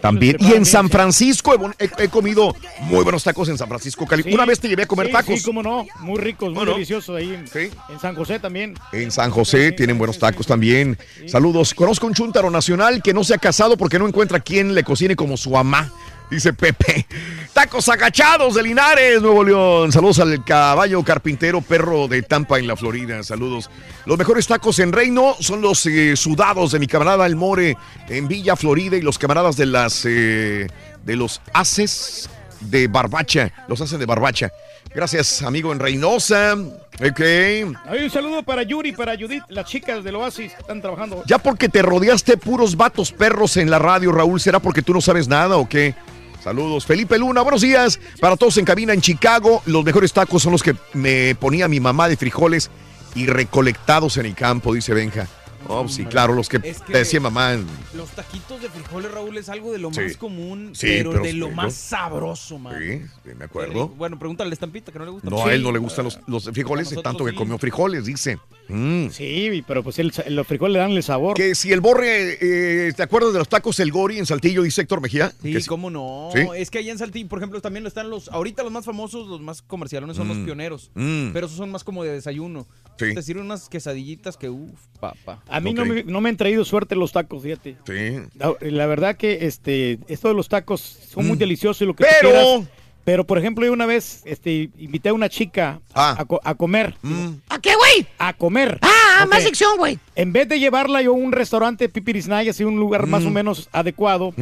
También. 0.00 0.36
Y 0.40 0.52
en 0.52 0.64
San 0.64 0.88
Francisco 0.88 1.54
he, 1.78 2.08
comido 2.08 2.54
muy 2.80 3.02
buenos 3.02 3.22
tacos 3.22 3.48
en 3.48 3.58
San 3.58 3.68
Francisco, 3.68 4.06
Cali. 4.06 4.22
Sí. 4.22 4.32
Una 4.32 4.46
vez 4.46 4.60
te 4.60 4.68
llevé 4.68 4.84
a 4.84 4.86
comer 4.86 5.08
Sí, 5.08 5.12
tacos. 5.12 5.38
Sí, 5.38 5.44
cómo 5.44 5.62
no. 5.62 5.86
Muy 6.00 6.18
ricos, 6.18 6.52
muy 6.52 6.64
deliciosos 6.64 7.16
ahí 7.16 7.34
en, 7.34 7.44
en 7.88 8.00
San 8.00 8.14
José 8.14 8.38
también. 8.38 8.74
En 8.92 9.10
San 9.10 9.30
José 9.30 9.72
tienen 9.72 9.98
buenos 9.98 10.18
tacos 10.18 10.46
también. 10.46 10.98
Saludos. 11.26 11.74
Conozco 11.74 12.06
un 12.06 12.14
chuntaro 12.14 12.50
nacional 12.50 13.02
que 13.02 13.12
no 13.12 13.24
se 13.24 13.34
ha 13.34 13.38
casado 13.38 13.76
porque 13.76 13.98
no 13.98 14.08
encuentra 14.08 14.40
quien 14.40 14.74
le 14.74 14.84
cocine 14.84 15.16
como 15.16 15.36
su 15.36 15.50
mamá. 15.50 15.92
Dice 16.30 16.52
Pepe. 16.52 17.06
Tacos 17.52 17.88
agachados 17.88 18.54
de 18.54 18.62
Linares, 18.62 19.20
Nuevo 19.20 19.42
León. 19.42 19.90
Saludos 19.90 20.20
al 20.20 20.44
caballo 20.44 21.02
carpintero 21.02 21.60
perro 21.60 22.06
de 22.06 22.22
Tampa 22.22 22.58
en 22.58 22.68
la 22.68 22.76
Florida. 22.76 23.22
Saludos. 23.24 23.68
Los 24.06 24.16
mejores 24.16 24.46
tacos 24.46 24.78
en 24.78 24.92
Reino 24.92 25.34
son 25.40 25.60
los 25.60 25.84
eh, 25.86 26.16
sudados 26.16 26.70
de 26.72 26.78
mi 26.78 26.86
camarada 26.86 27.26
El 27.26 27.34
More 27.34 27.76
en 28.08 28.28
Villa 28.28 28.54
Florida 28.54 28.96
y 28.96 29.02
los 29.02 29.18
camaradas 29.18 29.56
de 29.56 29.66
las 29.66 30.04
eh, 30.06 30.68
de 31.04 31.16
los 31.16 31.40
haces 31.52 32.30
de 32.60 32.86
Barbacha. 32.86 33.52
Los 33.66 33.80
hacen 33.80 33.98
de 33.98 34.06
Barbacha. 34.06 34.52
Gracias, 34.94 35.42
amigo 35.42 35.72
en 35.72 35.78
Reynosa. 35.78 36.54
Ok. 36.54 37.20
Hay 37.20 38.04
un 38.04 38.10
saludo 38.10 38.42
para 38.42 38.62
Yuri, 38.62 38.92
para 38.92 39.16
Judith, 39.16 39.44
las 39.48 39.66
chicas 39.66 40.04
del 40.04 40.16
Oasis 40.16 40.52
están 40.58 40.80
trabajando. 40.80 41.22
Ya 41.26 41.38
porque 41.38 41.68
te 41.68 41.82
rodeaste 41.82 42.36
puros 42.36 42.76
vatos 42.76 43.12
perros 43.12 43.56
en 43.56 43.70
la 43.70 43.78
radio, 43.78 44.12
Raúl, 44.12 44.40
¿será 44.40 44.60
porque 44.60 44.82
tú 44.82 44.92
no 44.92 45.00
sabes 45.00 45.28
nada 45.28 45.56
o 45.56 45.68
qué? 45.68 45.94
Saludos. 46.42 46.86
Felipe 46.86 47.18
Luna, 47.18 47.42
buenos 47.42 47.60
días. 47.60 48.00
Para 48.18 48.36
todos 48.36 48.56
en 48.56 48.64
cabina 48.64 48.92
en 48.92 49.00
Chicago, 49.00 49.62
los 49.66 49.84
mejores 49.84 50.12
tacos 50.12 50.42
son 50.42 50.52
los 50.52 50.62
que 50.62 50.74
me 50.94 51.34
ponía 51.34 51.68
mi 51.68 51.80
mamá 51.80 52.08
de 52.08 52.16
frijoles 52.16 52.70
y 53.14 53.26
recolectados 53.26 54.16
en 54.16 54.26
el 54.26 54.34
campo, 54.34 54.72
dice 54.72 54.94
Benja. 54.94 55.26
Oh, 55.68 55.86
sí, 55.88 56.04
claro, 56.04 56.34
los 56.34 56.48
que, 56.48 56.56
Es 56.64 56.80
que- 56.80 56.92
te 56.92 56.98
decía 56.98 57.20
mamá. 57.20 57.56
Los 57.94 58.10
taquitos 58.10 58.60
de 58.62 58.68
frijoles, 58.68 59.10
Raúl, 59.12 59.36
es 59.36 59.48
algo 59.48 59.72
de 59.72 59.78
lo 59.78 59.92
Sí. 59.92 60.00
más 60.00 60.16
común, 60.16 60.70
Sí, 60.74 60.86
pero, 60.88 61.10
pero 61.12 61.22
de 61.22 61.32
lo 61.34 61.50
más 61.50 61.74
sabroso, 61.74 62.58
man. 62.58 62.76
Sí, 62.80 63.00
sí, 63.24 63.30
me 63.38 63.44
acuerdo. 63.44 63.88
Bueno, 63.88 64.18
pregúntale 64.18 64.50
a 64.50 64.52
Estampita, 64.54 64.90
que 64.90 64.98
no 64.98 65.04
le 65.04 65.10
gusta. 65.12 65.30
No, 65.30 65.46
a 65.46 65.52
él 65.54 65.62
no 65.62 65.70
le 65.72 65.78
gustan 65.78 66.04
los, 66.06 66.18
los 66.26 66.44
frijoles, 66.50 66.88
tanto 67.02 67.24
que 67.24 67.30
sí. 67.32 67.36
comió 67.36 67.58
frijoles, 67.58 68.04
dice. 68.06 68.38
Mm. 68.68 69.08
Sí, 69.10 69.64
pero 69.66 69.82
pues 69.82 69.98
el- 69.98 70.12
los 70.28 70.46
frijoles 70.46 70.72
le 70.74 70.78
dan 70.78 70.92
el 70.92 71.02
sabor. 71.02 71.34
Que 71.36 71.54
si 71.54 71.72
el 71.72 71.80
borre, 71.80 72.38
eh, 72.40 72.92
¿te 72.94 73.02
acuerdas 73.02 73.32
de 73.32 73.40
los 73.40 73.48
tacos 73.48 73.78
El 73.80 73.90
Gori 73.92 74.18
en 74.18 74.26
Saltillo, 74.26 74.62
dice 74.62 74.82
Héctor 74.82 75.00
Mejía? 75.00 75.32
Sí, 75.42 75.52
Que 75.52 75.64
cómo 75.66 75.90
no. 75.90 76.30
¿Sí? 76.32 76.40
Es 76.56 76.70
que 76.70 76.78
allá 76.78 76.92
en 76.92 76.98
Saltillo, 76.98 77.28
por 77.28 77.38
ejemplo, 77.40 77.60
también 77.60 77.84
están 77.86 78.10
los. 78.10 78.28
Ahorita 78.28 78.62
los 78.62 78.70
más 78.72 78.84
famosos, 78.84 79.26
los 79.28 79.40
más 79.40 79.60
comercialones 79.62 80.16
son 80.16 80.28
los 80.28 80.36
Mm. 80.38 80.44
pioneros. 80.44 80.90
Mm. 80.94 81.30
Pero 81.32 81.46
esos 81.46 81.58
son 81.58 81.70
más 81.70 81.82
como 81.84 82.04
de 82.04 82.12
desayuno. 82.12 82.66
Sí. 82.98 83.14
Te 83.14 83.22
sirven 83.22 83.46
unas 83.46 83.68
quesadillitas 83.68 84.36
que, 84.36 84.48
uff, 84.50 84.78
papá. 85.00 85.42
A 85.50 85.60
mí 85.60 85.74
no, 85.74 85.84
me, 85.84 86.02
no 86.04 86.20
me 86.20 86.28
han 86.28 86.36
traído 86.36 86.64
suerte 86.64 86.94
los 86.96 87.12
tacos, 87.12 87.42
fíjate. 87.42 87.76
Sí. 87.86 88.18
La, 88.38 88.54
la 88.60 88.86
verdad 88.86 89.16
que 89.16 89.46
este, 89.46 89.98
esto 90.08 90.28
de 90.28 90.34
los 90.34 90.48
tacos 90.48 90.80
son 90.80 91.26
muy 91.26 91.36
Mm. 91.36 91.40
deliciosos 91.40 91.82
y 91.82 91.86
lo 91.86 91.94
que 91.94 92.04
tú 92.04 92.10
Pero- 92.20 92.30
quieras. 92.30 92.68
Pero, 93.02 93.24
por 93.26 93.38
ejemplo, 93.38 93.64
yo 93.64 93.72
una 93.72 93.86
vez 93.86 94.20
este, 94.26 94.68
invité 94.78 95.08
a 95.08 95.14
una 95.14 95.30
chica 95.30 95.80
Ah. 95.94 96.14
a, 96.18 96.24
co- 96.26 96.40
a 96.44 96.54
comer. 96.54 96.94
Mm. 97.02 97.28
¿A 97.48 97.58
qué, 97.58 97.74
güey? 97.74 98.06
A 98.18 98.34
comer. 98.34 98.78
Ah, 98.82 99.22
Ok. 99.24 99.30
más 99.30 99.42
sección, 99.42 99.78
güey. 99.78 99.98
En 100.14 100.32
vez 100.34 100.46
de 100.48 100.60
llevarla 100.60 101.00
yo 101.00 101.12
a 101.12 101.14
un 101.14 101.32
restaurante 101.32 101.88
Pipirisnaya, 101.88 102.50
así 102.50 102.62
un 102.62 102.78
lugar 102.78 103.06
más 103.06 103.24
Mm. 103.24 103.26
o 103.26 103.30
menos 103.30 103.68
adecuado, 103.72 104.34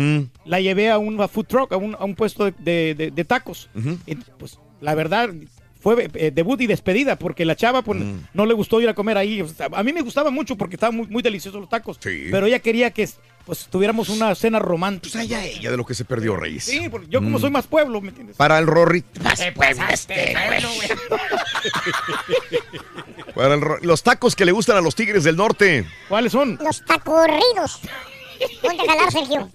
la 0.45 0.61
llevé 0.61 0.91
a 0.91 0.99
un 0.99 1.17
food 1.29 1.47
truck, 1.47 1.73
a 1.73 1.77
un, 1.77 1.95
a 1.99 2.05
un 2.05 2.17
puesto 2.17 2.45
de, 2.47 2.53
de- 2.59 2.95
de- 2.97 3.11
de 3.13 3.25
tacos. 3.25 3.71
Y, 4.07 4.17
pues 4.17 4.59
la 4.81 4.95
verdad 4.97 5.31
fue 5.81 6.09
eh, 6.15 6.31
debut 6.35 6.61
y 6.61 6.67
despedida 6.67 7.17
porque 7.17 7.45
la 7.45 7.55
chava 7.57 7.83
pues, 7.83 8.01
Mm. 8.01 8.21
no 8.35 8.47
le 8.47 8.55
gustó 8.55 8.81
ir 8.81 8.89
a 8.89 8.95
comer 8.95 9.17
ahí. 9.17 9.41
O 9.43 9.49
sea, 9.49 9.69
a 9.73 9.83
mí 9.83 9.93
me 9.93 10.03
gustaba 10.03 10.31
mucho 10.31 10.57
porque 10.57 10.77
estaban 10.77 10.97
muy, 10.97 11.07
muy 11.07 11.23
deliciosos 11.23 11.61
los 11.61 11.69
tacos. 11.71 11.99
Sí. 12.01 12.29
Pero 12.31 12.47
ella 12.47 12.59
quería 12.59 12.91
que 12.91 13.09
pues 13.47 13.67
tuviéramos 13.71 14.11
una 14.11 14.35
cena 14.35 14.59
romántica. 14.59 15.13
Pues 15.15 15.25
allá 15.25 15.43
ella 15.45 15.71
de 15.71 15.77
lo 15.79 15.87
que 15.87 15.95
se 15.95 16.05
perdió, 16.05 16.37
Reyes. 16.37 16.65
Sí, 16.65 16.89
porque 16.91 17.07
yo 17.09 17.21
como 17.21 17.39
Mm. 17.39 17.41
soy 17.41 17.51
más 17.51 17.67
pueblo, 17.67 18.01
¿me 18.03 18.09
entiendes? 18.11 18.37
Para 18.37 18.59
el 18.59 18.67
Rory. 18.67 19.01
Te 19.03 19.53
pasaste, 19.53 20.35
güey. 20.35 20.63
Para 23.35 23.55
el 23.55 23.61
los 23.83 24.03
tacos 24.03 24.35
que 24.37 24.45
le 24.45 24.53
gustan 24.53 24.77
a 24.77 24.81
los 24.81 24.95
tigres 24.95 25.25
del 25.25 25.37
norte. 25.37 25.87
¿Cuáles 26.09 26.33
son? 26.33 26.59
Los 26.63 26.85
tacorridos. 26.85 27.81
Ponte 28.63 28.83
a 28.83 28.87
jalar, 28.87 29.13
Sergio. 29.13 29.51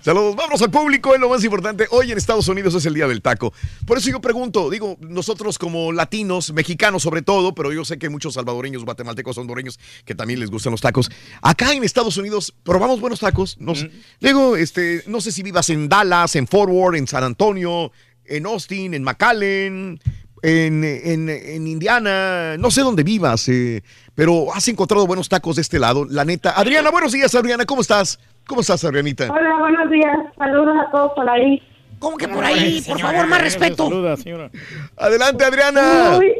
Saludos, 0.00 0.36
vamos 0.36 0.60
al 0.62 0.70
público, 0.70 1.14
es 1.14 1.20
lo 1.20 1.28
más 1.28 1.42
importante. 1.44 1.86
Hoy 1.90 2.12
en 2.12 2.18
Estados 2.18 2.48
Unidos 2.48 2.74
es 2.74 2.86
el 2.86 2.94
Día 2.94 3.06
del 3.06 3.22
Taco. 3.22 3.52
Por 3.86 3.98
eso 3.98 4.10
yo 4.10 4.20
pregunto, 4.20 4.70
digo, 4.70 4.96
nosotros 5.00 5.58
como 5.58 5.92
latinos, 5.92 6.52
mexicanos 6.52 7.02
sobre 7.02 7.22
todo, 7.22 7.54
pero 7.54 7.72
yo 7.72 7.84
sé 7.84 7.98
que 7.98 8.06
hay 8.06 8.12
muchos 8.12 8.34
salvadoreños, 8.34 8.84
guatemaltecos, 8.84 9.38
hondureños 9.38 9.78
que 10.04 10.14
también 10.14 10.40
les 10.40 10.50
gustan 10.50 10.70
los 10.72 10.80
tacos. 10.80 11.10
Acá 11.42 11.72
en 11.72 11.84
Estados 11.84 12.16
Unidos 12.16 12.54
probamos 12.62 13.00
buenos 13.00 13.20
tacos. 13.20 13.56
No 13.58 13.74
sé. 13.74 13.90
Digo, 14.20 14.56
este, 14.56 15.02
no 15.06 15.20
sé 15.20 15.32
si 15.32 15.42
vivas 15.42 15.70
en 15.70 15.88
Dallas, 15.88 16.36
en 16.36 16.46
Fort 16.46 16.70
Worth, 16.70 16.96
en 16.96 17.06
San 17.06 17.24
Antonio, 17.24 17.92
en 18.24 18.46
Austin, 18.46 18.94
en 18.94 19.02
McAllen, 19.02 20.00
en, 20.44 20.84
en- 20.84 21.28
en 21.30 21.66
Indiana, 21.66 22.56
no 22.58 22.70
sé 22.70 22.82
dónde 22.82 23.02
vivas, 23.02 23.48
eh, 23.48 23.82
pero 24.14 24.52
has 24.54 24.68
encontrado 24.68 25.06
buenos 25.06 25.28
tacos 25.28 25.56
de 25.56 25.62
este 25.62 25.78
lado, 25.78 26.04
la 26.08 26.24
neta. 26.24 26.50
Adriana, 26.50 26.90
buenos 26.90 27.12
días, 27.12 27.34
Adriana, 27.34 27.64
¿cómo 27.64 27.80
estás? 27.80 28.18
¿Cómo 28.46 28.60
estás, 28.60 28.84
Adrianita? 28.84 29.32
Hola, 29.32 29.56
buenos 29.58 29.90
días. 29.90 30.16
Saludos 30.36 30.76
a 30.86 30.90
todos 30.90 31.12
por 31.14 31.28
ahí. 31.30 31.62
¿Cómo 31.98 32.18
que 32.18 32.28
por 32.28 32.44
ahí? 32.44 32.82
Por 32.86 33.00
favor, 33.00 33.26
más 33.26 33.40
respeto. 33.40 33.84
Saluda, 33.84 34.16
señora. 34.18 34.50
Adelante, 34.98 35.44
Adriana. 35.44 36.18
Uy. 36.18 36.32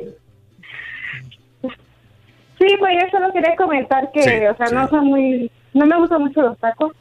Sí, 1.63 2.67
pues 2.79 2.93
yo 3.01 3.09
solo 3.11 3.33
quería 3.33 3.57
comentar 3.57 4.11
que, 4.13 4.23
Sí, 4.23 4.31
o 4.51 4.57
sea, 4.57 4.67
no 4.75 4.89
son 4.89 5.07
muy, 5.07 5.51
no 5.73 5.87
me 5.87 5.99
gustan 5.99 6.23
mucho 6.23 6.43
los 6.43 6.59
tacos, 6.59 6.93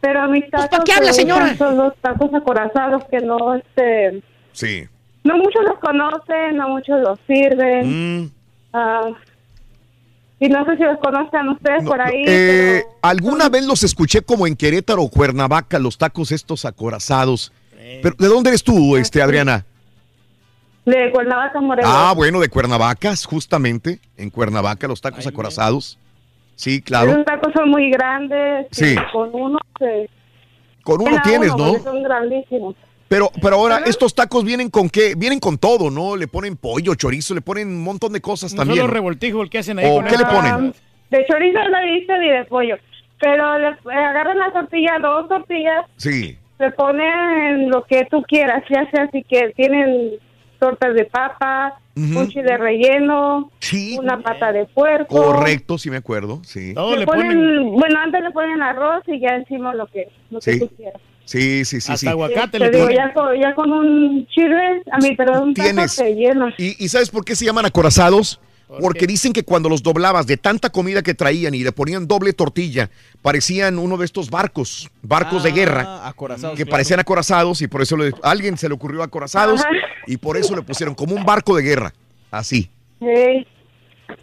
pero 0.00 0.28
mis 0.28 0.48
tacos 0.50 0.66
¿para 0.68 0.84
qué 0.84 0.92
habla, 0.92 1.12
señora? 1.12 1.56
son 1.56 1.76
los 1.76 1.96
tacos 2.00 2.32
acorazados 2.34 3.04
que 3.10 3.20
no, 3.20 3.54
este, 3.54 4.22
Sí. 4.52 4.84
No 5.24 5.38
muchos 5.38 5.64
los 5.64 5.78
conocen, 5.80 6.56
no 6.56 6.68
muchos 6.68 7.00
los 7.00 7.18
sirven. 7.26 8.22
Mm. 8.22 8.30
Ah, 8.72 9.10
y 10.38 10.48
no 10.48 10.64
sé 10.66 10.76
si 10.76 10.82
los 10.82 10.98
conozcan 10.98 11.48
ustedes 11.48 11.84
por 11.84 12.00
ahí. 12.00 12.24
Eh, 12.26 12.82
¿Alguna 13.02 13.48
vez 13.48 13.64
los 13.66 13.82
escuché 13.82 14.20
como 14.20 14.46
en 14.46 14.56
Querétaro 14.56 15.02
o 15.02 15.08
Cuernavaca, 15.08 15.78
los 15.78 15.96
tacos 15.96 16.32
estos 16.32 16.64
acorazados? 16.64 17.52
Pero, 18.02 18.14
¿De 18.18 18.28
dónde 18.28 18.50
eres 18.50 18.62
tú, 18.62 18.96
este, 18.96 19.22
Adriana? 19.22 19.64
De 20.84 21.10
Cuernavaca, 21.12 21.60
Morelos. 21.60 21.90
Ah, 21.92 22.12
bueno, 22.14 22.40
de 22.40 22.48
Cuernavaca, 22.48 23.14
justamente. 23.26 24.00
En 24.18 24.28
Cuernavaca, 24.28 24.86
los 24.86 25.00
tacos 25.00 25.26
acorazados. 25.26 25.98
Sí, 26.56 26.82
claro. 26.82 27.12
Esos 27.12 27.24
tacos 27.24 27.52
son 27.54 27.70
muy 27.70 27.90
grandes. 27.90 28.66
Sí. 28.70 28.94
Con 29.12 29.30
uno 29.32 29.58
se... 29.78 30.10
Con 30.82 31.00
uno 31.00 31.16
tienes, 31.22 31.52
uno, 31.52 31.72
¿no? 31.72 31.82
Son 31.82 32.02
grandísimos. 32.02 32.74
Pero, 33.08 33.30
pero 33.40 33.56
ahora, 33.56 33.80
estos 33.86 34.14
tacos 34.14 34.44
vienen 34.44 34.70
con 34.70 34.88
qué? 34.88 35.14
Vienen 35.16 35.38
con 35.38 35.58
todo, 35.58 35.90
¿no? 35.90 36.16
Le 36.16 36.26
ponen 36.26 36.56
pollo, 36.56 36.94
chorizo, 36.94 37.34
le 37.34 37.40
ponen 37.42 37.68
un 37.68 37.82
montón 37.82 38.12
de 38.12 38.20
cosas 38.20 38.52
No 38.54 38.60
también. 38.62 38.80
solo 38.80 38.92
revoltijo 38.92 39.42
el 39.42 39.50
que 39.50 39.58
hacen 39.58 39.78
ahí 39.78 39.86
¿O 39.90 39.96
con 39.96 40.04
qué 40.06 40.14
eso. 40.14 40.24
le 40.24 40.30
ponen? 40.34 40.74
De 41.10 41.26
chorizo 41.26 41.58
no 41.70 41.78
he 41.78 41.92
visto 41.98 42.16
ni 42.16 42.28
de 42.30 42.44
pollo. 42.44 42.76
Pero 43.20 43.58
les 43.58 43.76
eh, 43.78 43.94
agarran 43.94 44.38
la 44.38 44.52
tortilla, 44.52 44.98
dos 45.00 45.28
tortillas, 45.28 45.86
Sí. 45.96 46.36
se 46.58 46.70
ponen 46.72 47.70
lo 47.70 47.84
que 47.84 48.06
tú 48.10 48.22
quieras, 48.22 48.64
ya 48.68 48.90
sea 48.90 49.04
así 49.04 49.22
que 49.22 49.52
tienen 49.54 50.12
tortas 50.58 50.94
de 50.94 51.04
papa, 51.04 51.74
Ujú. 51.96 52.18
un 52.20 52.28
chile 52.28 52.56
relleno, 52.56 53.50
una 53.98 54.20
pata 54.22 54.50
de 54.50 54.64
puerco. 54.66 55.14
Correcto, 55.14 55.78
sí 55.78 55.90
me 55.90 55.98
acuerdo, 55.98 56.40
sí. 56.44 56.74
Le 56.74 57.06
ponen, 57.06 57.70
bueno, 57.72 58.00
antes 58.02 58.22
le 58.22 58.30
ponen 58.32 58.62
arroz 58.62 59.04
y 59.06 59.20
ya 59.20 59.36
encima 59.36 59.74
lo 59.74 59.86
que, 59.86 60.08
lo 60.30 60.40
que 60.40 60.52
Sí. 60.54 60.58
tú 60.58 60.68
quieras. 60.76 61.00
Sí, 61.24 61.64
sí, 61.64 61.80
sí, 61.80 61.96
sí. 61.96 62.06
Te 62.06 62.10
digo, 62.70 62.90
ya, 62.90 63.12
con, 63.14 63.40
ya 63.40 63.54
con 63.54 63.72
un 63.72 64.26
chile, 64.28 64.82
a 64.92 64.98
mí, 64.98 65.14
pero 65.16 65.42
un 65.42 65.54
taco 65.54 65.66
Tienes. 65.68 65.96
te 65.96 66.14
llena. 66.14 66.54
¿Y, 66.58 66.84
y 66.84 66.88
sabes 66.88 67.10
por 67.10 67.24
qué 67.24 67.34
se 67.34 67.44
llaman 67.46 67.64
acorazados? 67.66 68.40
Porque 68.80 69.06
dicen 69.06 69.32
que 69.32 69.44
cuando 69.44 69.68
los 69.68 69.82
doblabas 69.82 70.26
de 70.26 70.36
tanta 70.36 70.68
comida 70.70 71.02
que 71.02 71.14
traían 71.14 71.54
y 71.54 71.62
le 71.62 71.70
ponían 71.70 72.08
doble 72.08 72.32
tortilla, 72.32 72.90
parecían 73.22 73.78
uno 73.78 73.96
de 73.96 74.04
estos 74.04 74.30
barcos, 74.30 74.90
barcos 75.02 75.44
de 75.44 75.52
guerra, 75.52 75.84
Ah, 75.86 76.08
acorazados, 76.08 76.56
que 76.56 76.64
claro. 76.64 76.72
parecían 76.72 76.98
acorazados 77.00 77.62
y 77.62 77.68
por 77.68 77.82
eso 77.82 77.96
le- 77.96 78.12
a 78.22 78.30
alguien 78.30 78.56
se 78.58 78.68
le 78.68 78.74
ocurrió 78.74 79.02
acorazados 79.02 79.60
Ajá. 79.60 79.70
y 80.06 80.16
por 80.16 80.36
eso 80.36 80.56
le 80.56 80.62
pusieron 80.62 80.94
como 80.94 81.14
un 81.14 81.24
barco 81.24 81.54
de 81.54 81.62
guerra, 81.62 81.92
así. 82.32 82.68
Sí. 83.00 83.06
Y 83.06 83.46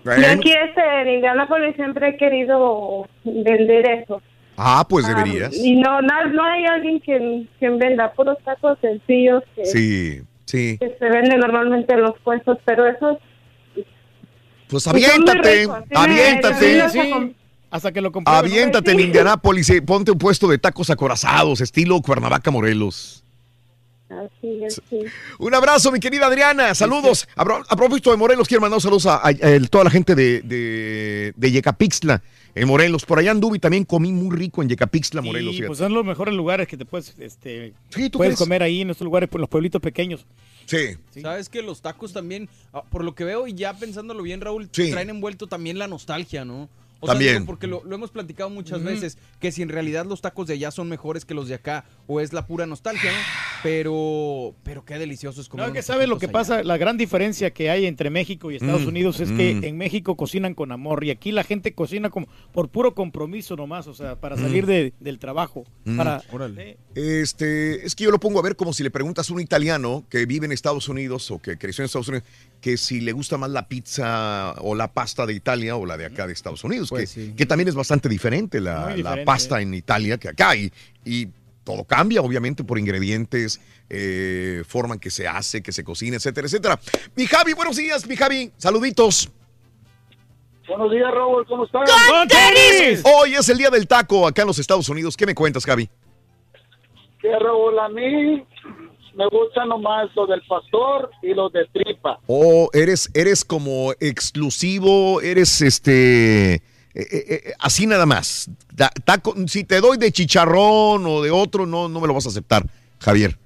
Bueno. 0.03 0.27
aquí 0.27 0.51
este, 0.51 1.01
en 1.01 1.07
Indianápolis 1.09 1.75
siempre 1.75 2.09
he 2.09 2.17
querido 2.17 3.07
vender 3.23 3.89
eso. 4.03 4.21
Ah, 4.57 4.85
pues 4.88 5.05
Ah, 5.05 5.09
deberías. 5.15 5.55
y 5.55 5.75
no, 5.75 6.01
no, 6.01 6.25
no 6.33 6.43
hay 6.43 6.65
alguien 6.65 6.99
quien, 6.99 7.49
quien 7.59 7.77
venda 7.80 8.11
puros 8.13 8.38
tacos 8.45 8.77
sencillos 8.81 9.43
que, 9.55 9.65
Sí, 9.65 10.21
sí. 10.45 10.77
que 10.80 10.95
se 10.99 11.05
venden 11.09 11.39
normalmente 11.39 11.93
en 11.93 12.01
los 12.01 12.19
puestos, 12.19 12.57
pero 12.65 12.85
esos 12.88 13.17
Pues 14.67 14.88
muy 14.88 15.03
aviéntate, 15.03 15.59
ricos. 15.61 15.77
Aviéntate. 15.95 16.89
sí 16.89 17.35
Hasta 17.69 17.91
que 17.91 18.01
lo 18.01 18.11
comprueben. 18.11 18.41
¿no? 18.41 18.47
Aviéntate 18.47 18.91
en 18.91 18.99
Indianápolis 18.99 19.69
y 19.69 19.81
ponte 19.81 20.11
un 20.11 20.17
puesto 20.17 20.47
de 20.47 20.57
tacos 20.57 20.89
acorazados, 20.89 21.61
estilo 21.61 21.99
Cuernavaca, 22.01 22.51
Morelos. 22.51 23.23
Así 24.09 24.61
es, 24.65 24.81
sí. 24.89 24.99
Un 25.39 25.55
abrazo, 25.55 25.89
mi 25.91 25.99
querida 26.01 26.25
Adriana. 26.27 26.75
Saludos. 26.75 27.27
A, 27.35 27.45
pro- 27.45 27.63
a 27.67 27.75
propósito 27.77 28.11
de 28.11 28.17
Morelos, 28.17 28.45
quiero 28.47 28.59
mandar 28.59 28.81
saludos 28.81 29.05
a, 29.05 29.15
a- 29.15 29.30
a 29.30 29.59
toda 29.69 29.85
la 29.85 29.89
gente 29.89 30.15
de, 30.15 30.41
de, 30.41 31.33
de 31.38 31.51
Yecapixtla, 31.51 32.21
en 32.55 32.67
Morelos. 32.67 33.05
Por 33.05 33.19
allá 33.19 33.31
anduve 33.31 33.57
y 33.57 33.59
también 33.59 33.85
comí 33.85 34.11
muy 34.11 34.35
rico 34.35 34.61
en 34.61 34.69
Yecapixtla, 34.69 35.21
Morelos. 35.21 35.53
Y 35.53 35.57
fíjate. 35.57 35.67
pues 35.67 35.80
son 35.80 35.93
los 35.93 36.05
mejores 36.05 36.33
lugares 36.33 36.67
que 36.67 36.77
te 36.77 36.85
puedes, 36.85 37.15
este, 37.19 37.73
¿tú 37.89 38.17
puedes 38.17 38.31
crees? 38.35 38.39
comer 38.39 38.63
ahí 38.63 38.81
en 38.81 38.89
estos 38.89 39.05
lugares, 39.05 39.30
por 39.30 39.39
los 39.39 39.49
pueblitos 39.49 39.81
pequeños. 39.81 40.25
Sí. 40.65 40.95
¿Sabes 41.21 41.49
que 41.49 41.61
los 41.61 41.81
tacos 41.81 42.13
también, 42.13 42.47
ah, 42.73 42.83
por 42.89 43.03
lo 43.03 43.15
que 43.15 43.23
veo 43.23 43.47
y 43.47 43.53
ya 43.53 43.73
pensándolo 43.77 44.23
bien, 44.23 44.41
Raúl, 44.41 44.69
Sí. 44.71 44.91
traen 44.91 45.09
envuelto 45.09 45.47
también 45.47 45.77
la 45.80 45.88
nostalgia, 45.88 46.45
¿no? 46.45 46.69
O 47.03 47.07
También. 47.07 47.30
Sea, 47.31 47.39
digo, 47.39 47.45
porque 47.47 47.67
lo, 47.67 47.83
lo 47.83 47.95
hemos 47.95 48.11
platicado 48.11 48.49
muchas 48.51 48.83
veces, 48.83 49.17
que 49.39 49.51
si 49.51 49.61
en 49.63 49.69
realidad 49.69 50.05
los 50.05 50.21
tacos 50.21 50.45
de 50.47 50.53
allá 50.53 50.69
son 50.71 50.88
mejores 50.88 51.25
que 51.25 51.33
los 51.33 51.47
de 51.47 51.55
acá, 51.55 51.83
o 52.07 52.19
es 52.21 52.31
la 52.31 52.45
pura 52.45 52.65
nostalgia, 52.67 53.11
¿no? 53.11 53.17
Pero, 53.63 54.53
pero 54.63 54.85
qué 54.85 54.97
delicioso 54.99 55.41
es 55.41 55.49
comer. 55.49 55.67
No, 55.67 55.73
que 55.73 55.81
sabes 55.81 56.07
lo 56.07 56.17
que 56.19 56.25
allá. 56.27 56.33
pasa, 56.33 56.63
la 56.63 56.77
gran 56.77 56.97
diferencia 56.97 57.51
que 57.51 57.69
hay 57.69 57.85
entre 57.85 58.09
México 58.09 58.51
y 58.51 58.55
Estados 58.57 58.83
Mm, 58.83 58.88
Unidos 58.88 59.19
es 59.19 59.31
que 59.31 59.55
mm. 59.55 59.63
en 59.63 59.77
México 59.77 60.15
cocinan 60.15 60.53
con 60.53 60.71
amor 60.71 61.03
y 61.03 61.09
aquí 61.11 61.31
la 61.31 61.43
gente 61.43 61.73
cocina 61.73 62.09
como 62.09 62.27
por 62.51 62.69
puro 62.69 62.93
compromiso 62.93 63.55
nomás, 63.55 63.88
o 63.88 63.93
sea, 63.93 64.15
para 64.19 64.35
Mm. 64.35 64.39
salir 64.41 64.65
de- 64.65 64.93
del 64.99 65.19
trabajo. 65.19 65.63
Mm. 65.85 65.97
Para, 65.97 66.21
Este, 66.95 67.85
es 67.85 67.95
que 67.95 68.03
yo 68.03 68.11
lo 68.11 68.19
pongo 68.19 68.39
a 68.39 68.41
ver 68.41 68.55
como 68.55 68.73
si 68.73 68.83
le 68.83 68.91
preguntas 68.91 69.30
a 69.30 69.33
un 69.33 69.39
italiano 69.41 70.03
que 70.09 70.25
vive 70.25 70.45
en 70.45 70.51
Estados 70.51 70.89
Unidos 70.89 71.30
o 71.31 71.39
que 71.39 71.57
creció 71.57 71.83
en 71.83 71.85
Estados 71.85 72.07
Unidos, 72.07 72.27
que 72.61 72.77
si 72.77 73.01
le 73.01 73.11
gusta 73.11 73.38
más 73.38 73.49
la 73.49 73.67
pizza 73.67 74.53
o 74.59 74.75
la 74.75 74.93
pasta 74.93 75.25
de 75.25 75.33
Italia 75.33 75.75
o 75.75 75.85
la 75.85 75.98
de 75.98 76.06
acá 76.06 76.27
de 76.27 76.33
Estados 76.33 76.64
Unidos, 76.64 76.90
Pues 76.90 77.14
que, 77.14 77.22
sí. 77.22 77.33
que 77.35 77.45
también 77.45 77.67
es 77.67 77.75
bastante 77.75 78.07
diferente 78.07 78.61
la, 78.61 78.95
pasta 79.25 79.61
en 79.61 79.73
Italia 79.73 80.17
que 80.17 80.30
acá. 80.30 80.56
Y, 80.56 80.72
y 81.03 81.27
todo 81.64 81.83
cambia, 81.83 82.22
obviamente, 82.22 82.64
por 82.64 82.77
ingredientes, 82.77 83.59
eh, 83.90 84.64
forma 84.67 84.93
en 84.93 84.99
que 84.99 85.09
se 85.09 85.27
hace, 85.27 85.61
que 85.61 85.72
se 85.72 85.83
cocina, 85.83 86.17
etcétera, 86.17 86.45
etcétera. 86.45 86.80
Mi 87.15 87.25
Javi, 87.25 87.53
buenos 87.53 87.75
días, 87.77 88.07
mi 88.07 88.15
Javi, 88.15 88.51
saluditos. 88.57 89.31
Buenos 90.67 90.91
días, 90.91 91.11
Raúl, 91.11 91.45
¿cómo 91.48 91.65
estás? 91.65 91.90
Hoy 93.03 93.33
es 93.33 93.49
el 93.49 93.57
día 93.57 93.69
del 93.69 93.88
taco 93.88 94.27
acá 94.27 94.43
en 94.43 94.48
los 94.48 94.59
Estados 94.59 94.88
Unidos. 94.88 95.17
¿Qué 95.17 95.25
me 95.25 95.35
cuentas, 95.35 95.65
Javi? 95.65 95.90
Que 97.19 97.38
Raúl, 97.38 97.77
a 97.77 97.90
mí 97.90 98.45
me 99.15 99.27
gustan 99.27 99.69
nomás 99.69 100.09
los 100.15 100.27
del 100.30 100.41
pastor 100.48 101.09
y 101.22 101.33
los 101.33 101.51
de 101.53 101.65
tripa. 101.73 102.19
O 102.27 102.69
eres, 102.73 103.09
eres 103.14 103.43
como 103.45 103.93
exclusivo, 103.99 105.22
eres 105.22 105.61
este. 105.61 106.56
eh, 106.56 106.61
eh, 106.95 107.06
eh, 107.11 107.53
así 107.59 107.85
nada 107.88 108.06
más. 108.06 108.49
Da- 108.73 108.91
taco- 109.06 109.35
si 109.48 109.64
te 109.64 109.80
doy 109.81 109.98
de 109.98 110.11
chicharrón 110.11 111.06
o 111.06 111.22
de 111.22 111.31
otro, 111.31 111.65
no, 111.65 111.88
no 111.90 111.99
me 111.99 112.07
lo 112.07 112.14
vas 112.14 112.25
a 112.25 112.30
aceptar, 112.30 112.64
Javier. 112.99 113.38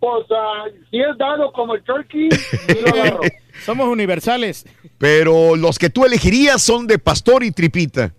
Pues 0.00 0.26
ah, 0.30 0.64
si 0.90 0.98
es 1.00 1.16
dado 1.18 1.50
como 1.52 1.74
el 1.74 1.82
turkey, 1.82 2.28
sí 2.66 2.78
lo 2.80 2.88
agarro. 2.94 3.20
Somos 3.64 3.88
universales. 3.88 4.64
Pero 4.98 5.56
los 5.56 5.78
que 5.78 5.90
tú 5.90 6.04
elegirías 6.04 6.62
son 6.62 6.86
de 6.86 6.98
pastor 6.98 7.42
y 7.42 7.50
tripita. 7.50 8.14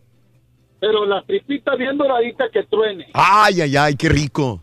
Pero 0.82 1.06
las 1.06 1.26
tripitas 1.26 1.78
bien 1.78 1.98
doraditas 1.98 2.50
que 2.52 2.64
truene. 2.64 3.08
Ay, 3.14 3.62
ay, 3.62 3.76
ay, 3.78 3.96
qué 3.96 4.10
rico. 4.10 4.62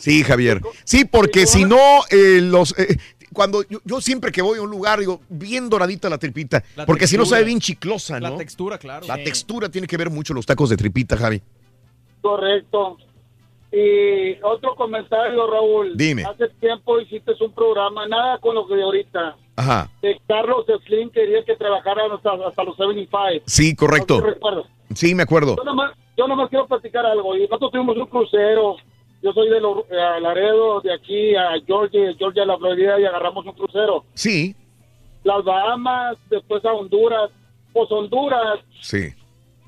Sí, 0.00 0.24
Javier. 0.24 0.60
Sí, 0.84 1.04
porque 1.04 1.46
si 1.46 1.64
no, 1.64 1.78
eh, 2.10 2.40
los. 2.42 2.76
eh, 2.78 2.96
cuando 3.32 3.62
yo, 3.68 3.78
yo 3.84 4.00
siempre 4.00 4.32
que 4.32 4.42
voy 4.42 4.58
a 4.58 4.62
un 4.62 4.70
lugar 4.70 4.98
digo 4.98 5.20
bien 5.28 5.70
doradita 5.70 6.08
la 6.08 6.18
tripita, 6.18 6.64
La 6.74 6.84
porque 6.84 7.06
si 7.06 7.16
no 7.16 7.24
sabe 7.24 7.44
bien 7.44 7.60
chiclosa, 7.60 8.18
¿no? 8.18 8.30
La 8.30 8.36
textura, 8.36 8.78
claro. 8.78 9.06
La 9.06 9.22
textura 9.22 9.68
tiene 9.68 9.86
que 9.86 9.96
ver 9.96 10.10
mucho 10.10 10.34
los 10.34 10.46
tacos 10.46 10.70
de 10.70 10.76
tripita, 10.76 11.16
Javi. 11.16 11.40
Correcto. 12.20 12.98
Y 13.72 14.36
otro 14.42 14.74
comentario, 14.74 15.48
Raúl. 15.48 15.96
Dime. 15.96 16.24
Hace 16.24 16.48
tiempo 16.60 16.98
hiciste 17.00 17.32
un 17.40 17.52
programa, 17.52 18.06
nada 18.08 18.38
con 18.38 18.56
lo 18.56 18.66
que 18.66 18.74
de 18.74 18.82
ahorita. 18.82 19.36
Ajá. 19.56 19.90
Que 20.02 20.18
Carlos 20.26 20.66
Slim 20.86 21.10
quería 21.10 21.44
que 21.44 21.54
trabajara 21.54 22.02
hasta, 22.12 22.32
hasta 22.48 22.64
los 22.64 22.76
75. 22.76 23.44
Sí, 23.46 23.76
correcto. 23.76 24.14
No 24.14 24.20
sé 24.20 24.26
si 24.26 24.34
recuerdas. 24.34 24.66
Sí, 24.94 25.14
me 25.14 25.22
acuerdo. 25.22 25.56
Yo 25.56 25.64
nomás, 25.64 25.92
yo 26.16 26.26
nomás 26.26 26.48
quiero 26.50 26.66
platicar 26.66 27.06
algo. 27.06 27.36
Y 27.36 27.42
nosotros 27.42 27.70
tuvimos 27.70 27.96
un 27.96 28.06
crucero. 28.06 28.76
Yo 29.22 29.32
soy 29.32 29.50
de 29.50 29.60
Lo- 29.60 29.84
eh, 29.90 30.20
Laredo, 30.20 30.80
de 30.80 30.94
aquí 30.94 31.34
a 31.36 31.50
Georgia, 31.66 32.14
Georgia 32.18 32.42
a 32.42 32.46
la 32.46 32.56
Florida, 32.58 32.98
y 32.98 33.04
agarramos 33.04 33.44
un 33.46 33.52
crucero. 33.52 34.04
Sí, 34.14 34.54
Las 35.22 35.44
Bahamas, 35.44 36.16
después 36.30 36.64
a 36.64 36.72
Honduras. 36.72 37.30
Pues 37.74 37.90
Honduras, 37.92 38.58
sí. 38.80 39.10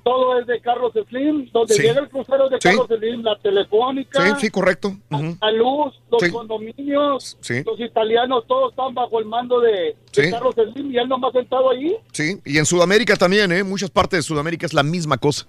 todo 0.02 0.38
es 0.40 0.46
de 0.46 0.58
Carlos 0.62 0.92
Slim. 1.08 1.50
Donde 1.52 1.74
Sí. 1.74 1.82
llega 1.82 2.00
el 2.00 2.08
crucero 2.08 2.48
de 2.48 2.56
Sí. 2.58 2.68
Carlos 2.70 2.86
Slim, 2.88 3.22
la 3.22 3.36
telefónica. 3.38 4.20
Sí, 4.24 4.32
sí, 4.46 4.50
correcto. 4.50 4.88
Ujú. 5.10 5.36
La 5.42 5.50
luz, 5.52 5.94
los 6.10 6.22
Sí. 6.22 6.30
condominios, 6.32 7.36
Sí. 7.42 7.62
los 7.64 7.78
italianos, 7.78 8.44
todos 8.46 8.70
están 8.70 8.94
bajo 8.94 9.18
el 9.20 9.26
mando 9.26 9.60
de. 9.60 9.94
Carlos 10.30 10.54
Slim 10.54 10.90
y 10.90 10.96
él 10.96 11.08
nomás 11.08 11.32
sentado 11.34 11.70
ahí. 11.70 11.96
Sí, 12.12 12.40
y 12.46 12.56
en 12.58 12.64
Sudamérica 12.64 13.14
también, 13.16 13.52
¿eh? 13.52 13.62
Muchas 13.62 13.90
partes 13.90 14.18
de 14.20 14.22
Sudamérica 14.22 14.64
es 14.66 14.72
la 14.72 14.82
misma 14.82 15.18
cosa. 15.18 15.46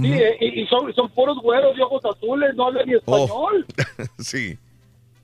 Sí, 0.00 0.12
eh, 0.12 0.36
y, 0.40 0.60
y 0.62 0.66
son, 0.66 0.92
son 0.94 1.08
puros 1.10 1.38
güeros 1.42 1.74
de 1.76 1.82
ojos 1.82 2.04
azules, 2.04 2.54
no 2.54 2.66
hablan 2.66 2.86
ni 2.86 2.94
Oh. 3.06 3.24
español. 3.24 3.66
sí. 4.18 4.58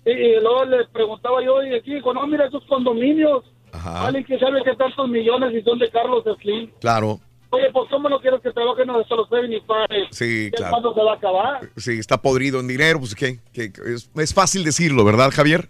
Y, 0.07 0.10
y 0.10 0.41
luego 0.41 0.65
le 0.65 0.86
preguntaba 0.86 1.44
yo, 1.44 1.62
y 1.62 1.75
aquí, 1.75 1.94
dijo, 1.94 2.12
no, 2.15 2.26
mira 2.26 2.47
esos 2.47 2.65
condominios. 2.65 3.44
Ajá. 3.73 4.07
Alguien 4.07 4.25
que 4.25 4.39
sabe 4.39 4.62
que 4.65 4.75
tantos 4.76 5.09
millones 5.09 5.55
y 5.55 5.62
son 5.62 5.78
de 5.78 5.91
Carlos 5.91 6.25
Slim. 6.41 6.70
Claro. 6.81 7.20
Oye, 7.51 7.70
pues 7.70 7.89
¿cómo 7.91 8.09
no 8.09 8.18
quieres 8.18 8.41
que 8.41 8.51
trabajen 8.51 8.89
hasta 8.91 9.15
los 9.15 9.28
75? 9.28 9.75
Sí, 10.10 10.51
¿Ya 10.52 10.57
claro. 10.57 10.70
¿Cuándo 10.70 10.94
se 10.94 11.02
va 11.02 11.12
a 11.12 11.17
acabar? 11.17 11.60
Sí, 11.76 11.99
está 11.99 12.17
podrido 12.20 12.60
en 12.60 12.68
dinero, 12.68 12.99
pues 12.99 13.15
¿qué? 13.15 13.41
¿Qué? 13.52 13.70
Es, 13.94 14.10
es 14.15 14.33
fácil 14.34 14.65
decirlo, 14.65 15.05
¿verdad, 15.05 15.31
Javier? 15.31 15.68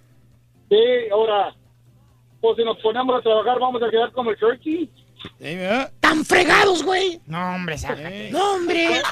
Sí, 0.69 0.79
ahora, 1.13 1.55
pues 2.41 2.57
si 2.57 2.65
nos 2.65 2.79
ponemos 2.79 3.19
a 3.19 3.21
trabajar 3.23 3.59
vamos 3.59 3.83
a 3.83 3.91
quedar 3.91 4.13
como 4.13 4.31
el 4.31 4.37
turkey. 4.37 4.89
¡Tan 6.01 6.25
fregados, 6.25 6.83
güey! 6.85 7.21
No, 7.27 7.55
hombre, 7.57 7.77
No, 8.31 8.55
hombre. 8.55 9.03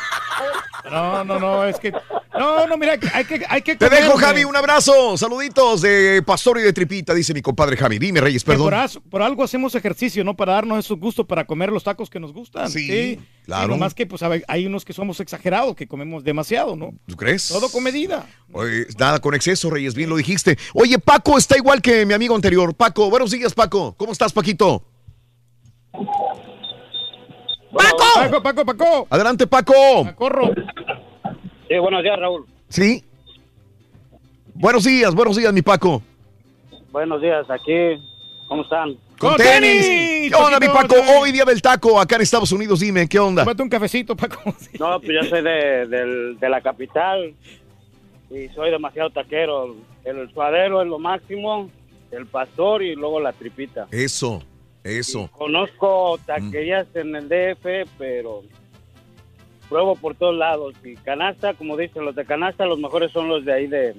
No, 0.90 1.24
no, 1.24 1.38
no, 1.38 1.64
es 1.64 1.78
que. 1.78 1.92
No, 2.38 2.66
no, 2.66 2.76
mira, 2.76 2.96
hay 3.12 3.24
que. 3.24 3.44
Hay 3.48 3.62
que 3.62 3.76
Te 3.76 3.86
comer, 3.86 4.02
dejo, 4.02 4.12
hombre. 4.14 4.26
Javi, 4.26 4.44
un 4.44 4.56
abrazo. 4.56 5.16
Saluditos 5.16 5.80
de 5.82 6.22
Pastor 6.24 6.58
y 6.58 6.62
de 6.62 6.72
Tripita, 6.72 7.12
dice 7.14 7.34
mi 7.34 7.42
compadre 7.42 7.76
Javi. 7.76 7.98
Dime, 7.98 8.20
Reyes, 8.20 8.44
perdón. 8.44 8.66
Por, 8.66 8.74
as- 8.74 8.98
por 9.10 9.22
algo 9.22 9.42
hacemos 9.44 9.74
ejercicio, 9.74 10.24
¿no? 10.24 10.36
Para 10.36 10.54
darnos 10.54 10.78
esos 10.84 10.98
gustos 10.98 11.26
para 11.26 11.44
comer 11.46 11.70
los 11.70 11.84
tacos 11.84 12.08
que 12.08 12.18
nos 12.20 12.32
gustan. 12.32 12.70
Sí, 12.70 13.18
claro. 13.44 13.66
Y 13.66 13.68
nomás 13.70 13.94
que, 13.94 14.06
pues, 14.06 14.22
hay 14.22 14.42
hay 14.48 14.66
unos 14.66 14.84
que 14.84 14.92
somos 14.92 15.20
exagerados, 15.20 15.76
que 15.76 15.86
comemos 15.86 16.24
demasiado, 16.24 16.76
¿no? 16.76 16.92
¿Tú 17.06 17.16
crees? 17.16 17.48
Todo 17.48 17.68
con 17.70 17.82
medida. 17.82 18.26
Oye, 18.52 18.86
nada 18.98 19.18
con 19.20 19.34
exceso, 19.34 19.70
Reyes, 19.70 19.94
bien 19.94 20.08
lo 20.08 20.16
dijiste. 20.16 20.56
Oye, 20.74 20.98
Paco 20.98 21.36
está 21.36 21.56
igual 21.56 21.82
que 21.82 22.06
mi 22.06 22.14
amigo 22.14 22.34
anterior. 22.34 22.74
Paco, 22.74 23.10
buenos 23.10 23.30
días, 23.30 23.52
Paco. 23.54 23.94
¿Cómo 23.98 24.12
estás, 24.12 24.32
Paquito? 24.32 24.84
¡Paco! 25.92 26.06
Paco, 28.14 28.42
Paco, 28.42 28.64
Paco. 28.64 29.06
Adelante, 29.10 29.46
Paco. 29.46 29.74
Corro. 30.16 30.50
Sí, 31.68 31.78
buenos 31.78 32.02
días, 32.02 32.18
Raúl. 32.18 32.46
Sí. 32.68 33.04
Buenos 34.54 34.84
días, 34.84 35.14
buenos 35.14 35.36
días, 35.36 35.52
mi 35.52 35.62
Paco. 35.62 36.02
Buenos 36.90 37.22
días, 37.22 37.48
aquí. 37.48 37.98
¿Cómo 38.48 38.62
están? 38.62 38.94
Con 39.18 39.30
¡Con 39.30 39.36
tenis. 39.36 39.86
tenis, 39.86 40.32
¿Qué 40.32 40.34
onda, 40.34 40.58
mi? 40.58 40.66
Paco? 40.66 40.96
Hoy 41.18 41.30
día 41.30 41.44
del 41.44 41.62
taco 41.62 42.00
acá 42.00 42.16
en 42.16 42.22
Estados 42.22 42.50
Unidos. 42.52 42.80
Dime, 42.80 43.08
¿qué 43.08 43.18
onda? 43.18 43.44
Tómate 43.44 43.62
un 43.62 43.68
cafecito, 43.68 44.16
Paco. 44.16 44.42
No, 44.78 45.00
pues 45.00 45.12
yo 45.22 45.28
soy 45.28 45.42
de, 45.42 45.86
de 46.38 46.48
la 46.48 46.60
capital 46.60 47.34
y 48.30 48.48
soy 48.48 48.70
demasiado 48.70 49.10
taquero. 49.10 49.76
El 50.04 50.30
suadero 50.32 50.82
es 50.82 50.88
lo 50.88 50.98
máximo, 50.98 51.70
el 52.10 52.26
pastor 52.26 52.82
y 52.82 52.96
luego 52.96 53.20
la 53.20 53.32
tripita. 53.32 53.86
Eso, 53.92 54.42
eso. 54.84 55.28
Conozco 55.32 56.18
taquerías 56.26 56.86
en 56.94 57.14
el 57.16 57.28
DF, 57.28 57.90
pero 57.98 58.42
pruebo 59.68 59.96
por 59.96 60.14
todos 60.14 60.36
lados. 60.36 60.74
Y 60.84 60.94
canasta, 60.96 61.54
como 61.54 61.76
dicen 61.76 62.04
los 62.04 62.14
de 62.14 62.24
canasta, 62.24 62.66
los 62.66 62.78
mejores 62.78 63.12
son 63.12 63.28
los 63.28 63.44
de 63.44 63.52
ahí 63.52 63.66
de, 63.66 63.94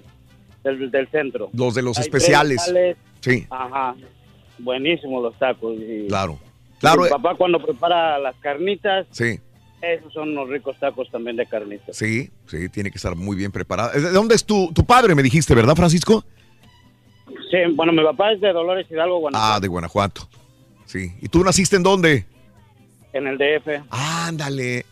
del, 0.63 0.91
del 0.91 1.07
centro. 1.09 1.49
Los 1.53 1.75
de 1.75 1.81
los 1.81 1.97
Hay 1.97 2.03
especiales. 2.03 2.73
Sí, 3.21 3.45
Ajá, 3.49 3.95
buenísimos 4.59 5.21
los 5.23 5.37
tacos. 5.37 5.75
Y 5.79 6.07
claro. 6.07 6.39
Claro, 6.79 7.01
Mi 7.01 7.07
eh, 7.07 7.11
papá 7.11 7.35
cuando 7.35 7.59
prepara 7.63 8.17
las 8.17 8.35
carnitas, 8.37 9.05
sí, 9.11 9.39
esos 9.83 10.11
son 10.13 10.29
unos 10.29 10.49
ricos 10.49 10.75
tacos 10.79 11.09
también 11.11 11.35
de 11.35 11.45
carnitas. 11.45 11.95
sí, 11.95 12.31
sí, 12.47 12.69
tiene 12.69 12.89
que 12.89 12.97
estar 12.97 13.15
muy 13.15 13.35
bien 13.35 13.51
preparado. 13.51 13.91
¿De 13.91 14.09
dónde 14.11 14.33
es 14.33 14.43
tu, 14.43 14.71
tu 14.73 14.83
padre, 14.83 15.13
me 15.13 15.21
dijiste, 15.21 15.53
verdad, 15.53 15.75
Francisco? 15.75 16.23
Sí, 17.51 17.57
bueno, 17.75 17.91
mi 17.93 18.03
papá 18.03 18.31
es 18.31 18.41
de 18.41 18.51
Dolores 18.51 18.87
Hidalgo, 18.89 19.19
Guanajuato, 19.19 19.53
Ah, 19.55 19.59
de 19.59 19.67
Guanajuato. 19.67 20.27
Sí. 20.91 21.13
¿Y 21.21 21.29
tú 21.29 21.41
naciste 21.43 21.77
en 21.77 21.83
dónde? 21.83 22.25
en 23.13 23.27
el 23.27 23.37
DF. 23.37 23.83
Ándale. 23.89 24.85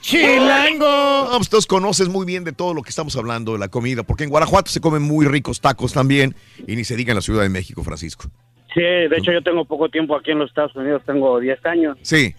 ¡Chilango! 0.00 1.30
No, 1.30 1.38
pues 1.50 1.66
conoces 1.66 2.08
muy 2.08 2.26
bien 2.26 2.44
de 2.44 2.52
todo 2.52 2.74
lo 2.74 2.82
que 2.82 2.90
estamos 2.90 3.16
hablando 3.16 3.52
de 3.52 3.58
la 3.58 3.68
comida, 3.68 4.02
porque 4.02 4.24
en 4.24 4.30
Guanajuato 4.30 4.70
se 4.70 4.80
comen 4.80 5.02
muy 5.02 5.26
ricos 5.26 5.60
tacos 5.60 5.92
también, 5.92 6.34
y 6.66 6.76
ni 6.76 6.84
se 6.84 6.96
diga 6.96 7.12
en 7.12 7.16
la 7.16 7.22
Ciudad 7.22 7.42
de 7.42 7.48
México, 7.48 7.82
Francisco. 7.82 8.28
Sí, 8.74 8.80
de 8.80 9.16
hecho 9.16 9.32
yo 9.32 9.42
tengo 9.42 9.64
poco 9.64 9.88
tiempo 9.88 10.16
aquí 10.16 10.32
en 10.32 10.38
los 10.38 10.50
Estados 10.50 10.76
Unidos, 10.76 11.02
tengo 11.06 11.40
10 11.40 11.64
años. 11.66 11.98
Sí. 12.02 12.34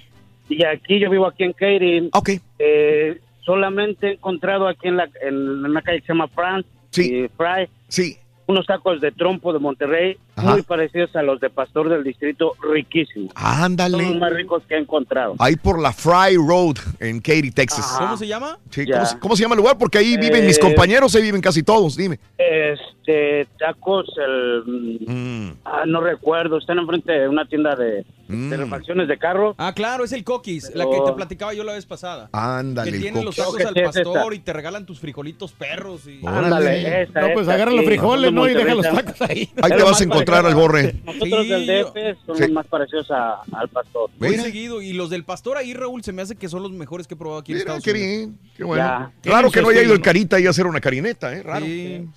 Y 0.50 0.64
aquí 0.66 1.00
yo 1.00 1.10
vivo 1.10 1.26
aquí 1.26 1.44
en 1.44 1.54
Katy. 1.54 2.10
Ok. 2.14 2.30
Eh, 2.60 3.20
solamente 3.44 4.08
he 4.08 4.12
encontrado 4.14 4.68
aquí 4.68 4.88
en 4.88 4.98
la 4.98 5.10
en 5.22 5.66
una 5.66 5.82
calle 5.82 6.02
que 6.02 6.08
se 6.08 6.14
llama 6.14 6.28
France 6.28 6.70
y 6.98 7.28
Fry. 7.30 7.68
Sí. 7.88 8.18
Unos 8.52 8.66
tacos 8.66 9.00
de 9.00 9.12
trompo 9.14 9.54
de 9.54 9.60
Monterrey 9.60 10.18
Ajá. 10.36 10.52
muy 10.52 10.62
parecidos 10.64 11.16
a 11.16 11.22
los 11.22 11.40
de 11.40 11.50
Pastor 11.50 11.88
del 11.88 12.04
Distrito, 12.04 12.52
riquísimos. 12.74 13.32
Ándale. 13.36 13.98
Son 14.04 14.12
los 14.12 14.20
más 14.20 14.34
ricos 14.34 14.62
que 14.68 14.76
he 14.76 14.78
encontrado. 14.78 15.36
Ahí 15.40 15.56
por 15.56 15.82
la 15.82 15.94
Fry 15.94 16.36
Road 16.36 16.76
en 17.00 17.20
Katy, 17.22 17.52
Texas. 17.52 17.86
Ajá. 17.96 18.00
¿Cómo 18.06 18.18
se 18.18 18.28
llama? 18.28 18.58
Sí. 18.70 18.86
¿cómo, 18.92 19.06
se- 19.06 19.20
cómo 19.20 19.36
se 19.38 19.44
llama 19.44 19.56
el 19.56 19.60
lugar? 19.60 19.78
Porque 19.78 20.00
ahí 20.00 20.18
viven 20.18 20.46
mis 20.46 20.58
Eh, 20.58 20.62
compañeros, 20.62 21.16
ahí 21.16 21.22
viven 21.22 21.40
casi 21.42 21.64
todos, 21.64 21.96
dime. 21.96 22.20
Este, 22.38 23.48
tacos, 23.58 24.06
el, 24.18 24.64
Mm. 25.08 25.52
ah, 25.66 25.84
no 25.88 26.02
recuerdo, 26.02 26.58
están 26.58 26.78
enfrente 26.80 27.12
de 27.14 27.28
una 27.30 27.46
tienda 27.46 27.76
de, 27.76 28.06
de 28.32 28.58
refacciones 28.58 29.08
de 29.08 29.18
carro. 29.18 29.56
Ah, 29.58 29.74
claro, 29.76 30.04
es 30.04 30.12
el 30.12 30.24
Coquis, 30.24 30.72
la 30.76 30.86
que 30.90 31.00
te 31.06 31.12
platicaba 31.14 31.54
yo 31.54 31.64
la 31.64 31.74
vez 31.74 31.86
pasada. 31.86 32.30
Ándale. 32.32 32.92
Que 32.92 33.00
tienen 33.00 33.26
los 33.26 33.36
tacos 33.36 33.56
al 33.56 33.74
Creo 33.74 33.74
que 33.74 33.80
sí 33.94 34.00
es 34.00 34.06
pastor 34.08 34.34
esta. 34.34 34.36
y 34.36 34.40
te 34.40 34.54
regalan 34.54 34.86
tus 34.86 35.00
frijolitos 35.00 35.52
perros. 35.54 36.08
Y... 36.08 36.26
Ándale, 36.26 37.04
esa, 37.04 37.22
No, 37.22 37.28
pues 37.34 37.48
agarra 37.48 37.72
los 37.72 37.82
sí. 37.82 37.86
frijoles, 37.88 38.32
¿no? 38.34 38.48
Y 38.50 38.54
deja 38.54 38.74
los 38.76 38.86
tacos 38.90 39.22
ahí. 39.22 39.50
Ahí 39.62 39.72
te 39.76 39.84
vas 39.84 40.00
a 40.02 40.04
encontrar 40.04 40.46
al 40.46 40.56
borre. 40.56 40.96
Nosotros 41.06 41.48
del 41.50 41.66
DF 41.68 42.18
son 42.26 42.36
Sí. 42.38 42.42
los 42.44 42.52
más 42.52 42.68
parecidos 42.68 43.12
a- 43.12 43.42
al 43.54 43.70
pastor. 43.70 44.10
Muy 44.20 44.36
seguido. 44.38 44.82
Y 44.82 44.94
los 44.94 45.10
del 45.10 45.24
pastor 45.24 45.58
ahí, 45.58 45.74
Raúl, 45.74 46.04
se 46.04 46.12
me 46.14 46.22
hace 46.22 46.36
que 46.36 46.48
son 46.50 46.64
los 46.64 46.72
mejores 46.72 47.08
que 47.08 47.14
he 47.14 47.18
probado 47.18 47.40
aquí 47.42 47.52
en 47.52 47.58
Mira, 47.60 47.64
Estados 47.76 47.84
qué 47.84 47.92
Unidos. 47.92 48.08
bien, 48.10 48.40
qué 48.58 48.64
bueno. 48.64 48.84
Ya. 49.24 49.32
Raro 49.32 49.52
que 49.52 49.62
no 49.62 49.70
haya 49.70 49.84
ido 49.84 49.94
el. 49.94 50.02
Carita 50.02 50.38
ahí 50.38 50.48
a 50.48 50.50
hacer 50.50 50.66
una 50.66 50.80
carineta, 50.82 51.32
¿eh? 51.34 51.44
Raro. 51.44 51.66
Sí. 51.66 52.08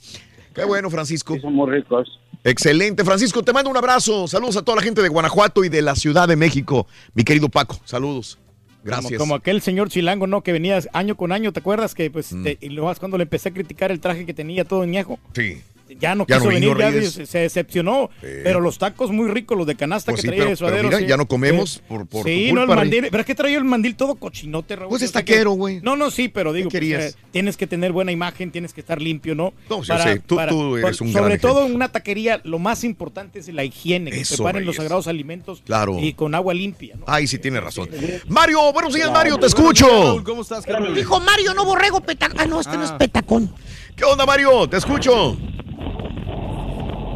Qué 0.55 0.65
bueno, 0.65 0.89
Francisco. 0.89 1.36
son 1.41 1.52
muy 1.55 1.70
ricos. 1.70 2.20
Excelente, 2.44 3.05
Francisco. 3.05 3.42
Te 3.42 3.52
mando 3.52 3.70
un 3.70 3.76
abrazo. 3.76 4.28
Saludos 4.28 4.56
a 4.58 4.62
toda 4.62 4.76
la 4.76 4.82
gente 4.82 5.00
de 5.02 5.08
Guanajuato 5.08 5.64
y 5.64 5.68
de 5.70 5.81
la 5.82 5.97
Ciudad 5.97 6.28
de 6.28 6.36
México. 6.36 6.86
Mi 7.14 7.24
querido 7.24 7.48
Paco, 7.48 7.81
saludos. 7.84 8.39
Gracias. 8.84 9.12
Como, 9.12 9.18
como 9.18 9.34
aquel 9.36 9.62
señor 9.62 9.89
chilango, 9.89 10.26
¿no? 10.26 10.42
Que 10.42 10.52
venía 10.52 10.78
año 10.92 11.16
con 11.16 11.32
año, 11.32 11.52
¿te 11.55 11.60
acuerdas? 11.60 11.94
Que 11.94 12.10
pues, 12.10 12.32
Mm. 12.34 12.42
te- 12.44 12.58
y 12.60 12.68
luego 12.68 12.94
cuando 13.00 13.16
le 13.16 13.23
empecé 13.23 13.48
a 13.48 13.52
criticar 13.52 13.90
el 13.90 13.98
traje 13.98 14.26
que 14.26 14.34
tenía 14.34 14.66
todo 14.66 14.84
ñejo. 14.84 15.18
Sí. 15.34 15.62
Ya 16.00 16.14
no 16.14 16.26
Ya 16.28 16.36
quiso 16.39 16.50
no 16.50 16.55
vino, 16.56 16.74
venir, 16.74 16.78
ya 16.84 16.90
Reyes. 16.90 17.12
se, 17.12 17.26
se 17.26 17.39
decepcionó. 17.39 18.10
Pero 18.20 18.60
los 18.60 18.78
tacos 18.78 19.10
muy 19.10 19.28
ricos, 19.31 19.56
los 19.56 19.66
de 19.66 19.74
canasta 19.76 20.12
Pues 20.12 20.20
que 20.20 20.23
sí, 20.23 20.28
traía 20.28 20.42
pero- 20.42 20.50
de 20.50 20.56
suadero. 20.56 20.76
pero 20.78 20.89
mira, 20.89 20.98
sí. 21.00 21.06
ya 21.06 21.16
no 21.16 21.26
comemos 21.26 21.70
Sí. 21.74 21.81
por- 21.89 22.06
por 22.06 22.24
Sí, 22.26 22.47
tu 22.50 22.55
no, 22.55 22.62
el 22.62 22.68
mandil. 22.68 23.06
Pero 23.10 23.20
es 23.20 23.26
que 23.26 23.34
traía 23.34 23.58
el 23.58 23.64
mandil 23.64 23.97
todo 23.97 24.14
cochinote, 24.16 24.76
Raúl. 24.76 24.89
Pues 24.90 25.02
es 25.02 25.12
taquero, 25.12 25.52
güey. 25.52 25.81
No, 25.82 25.97
no, 25.97 26.10
sí, 26.10 26.28
pero 26.28 26.52
digo, 26.52 26.68
¿Qué 26.70 26.78
pues, 26.78 27.14
eh, 27.14 27.18
tienes 27.31 27.56
que 27.56 27.66
tener 27.66 27.92
buena 27.92 28.12
imagen, 28.12 28.50
tienes 28.50 28.73
que 28.73 28.81
estar 28.81 29.00
limpio, 29.00 29.34
¿no? 29.34 29.52
No, 29.70 29.82
yo 29.82 29.98
sé, 29.98 30.20
tú- 30.20 30.36
tú 30.48 30.76
eres 30.76 31.00
un 31.00 31.12
gran 31.12 31.24
Sobre 31.24 31.39
todo 31.39 31.66
en 31.66 31.74
una 31.74 31.89
taquería, 31.90 32.40
lo 32.44 32.58
más 32.58 32.84
importante 32.84 33.39
es 33.39 33.48
la 33.48 33.64
higiene, 33.64 34.10
que 34.10 34.20
Eso, 34.20 34.36
preparen 34.36 34.64
los 34.64 34.76
sagrados 34.76 35.06
alimentos 35.06 35.62
Claro. 35.64 35.98
y 36.00 36.12
con 36.14 36.34
agua 36.34 36.55
limpia, 36.55 36.97
¿no? 36.97 37.05
Ahí 37.06 37.26
sí 37.26 37.39
tiene 37.39 37.60
razón. 37.60 37.89
Mario, 38.28 38.73
buenos 38.73 38.92
días, 38.94 39.10
Mario, 39.10 39.39
te 39.39 39.47
escucho. 39.47 40.23
¿Cómo 40.24 40.42
estás, 40.42 40.64
Dijo 40.94 41.20
Mario, 41.20 41.55
no 41.55 41.64
borrego, 41.64 42.00
petacón. 42.00 42.40
Ah, 42.40 42.47
no, 42.47 42.60
este 42.60 42.76
no 42.76 42.84
es 42.84 42.92
petacón. 42.92 43.52
¿Qué 43.97 44.05
onda, 44.05 44.26
Mario? 44.26 44.68
Te 44.68 44.76
escucho. 44.76 45.36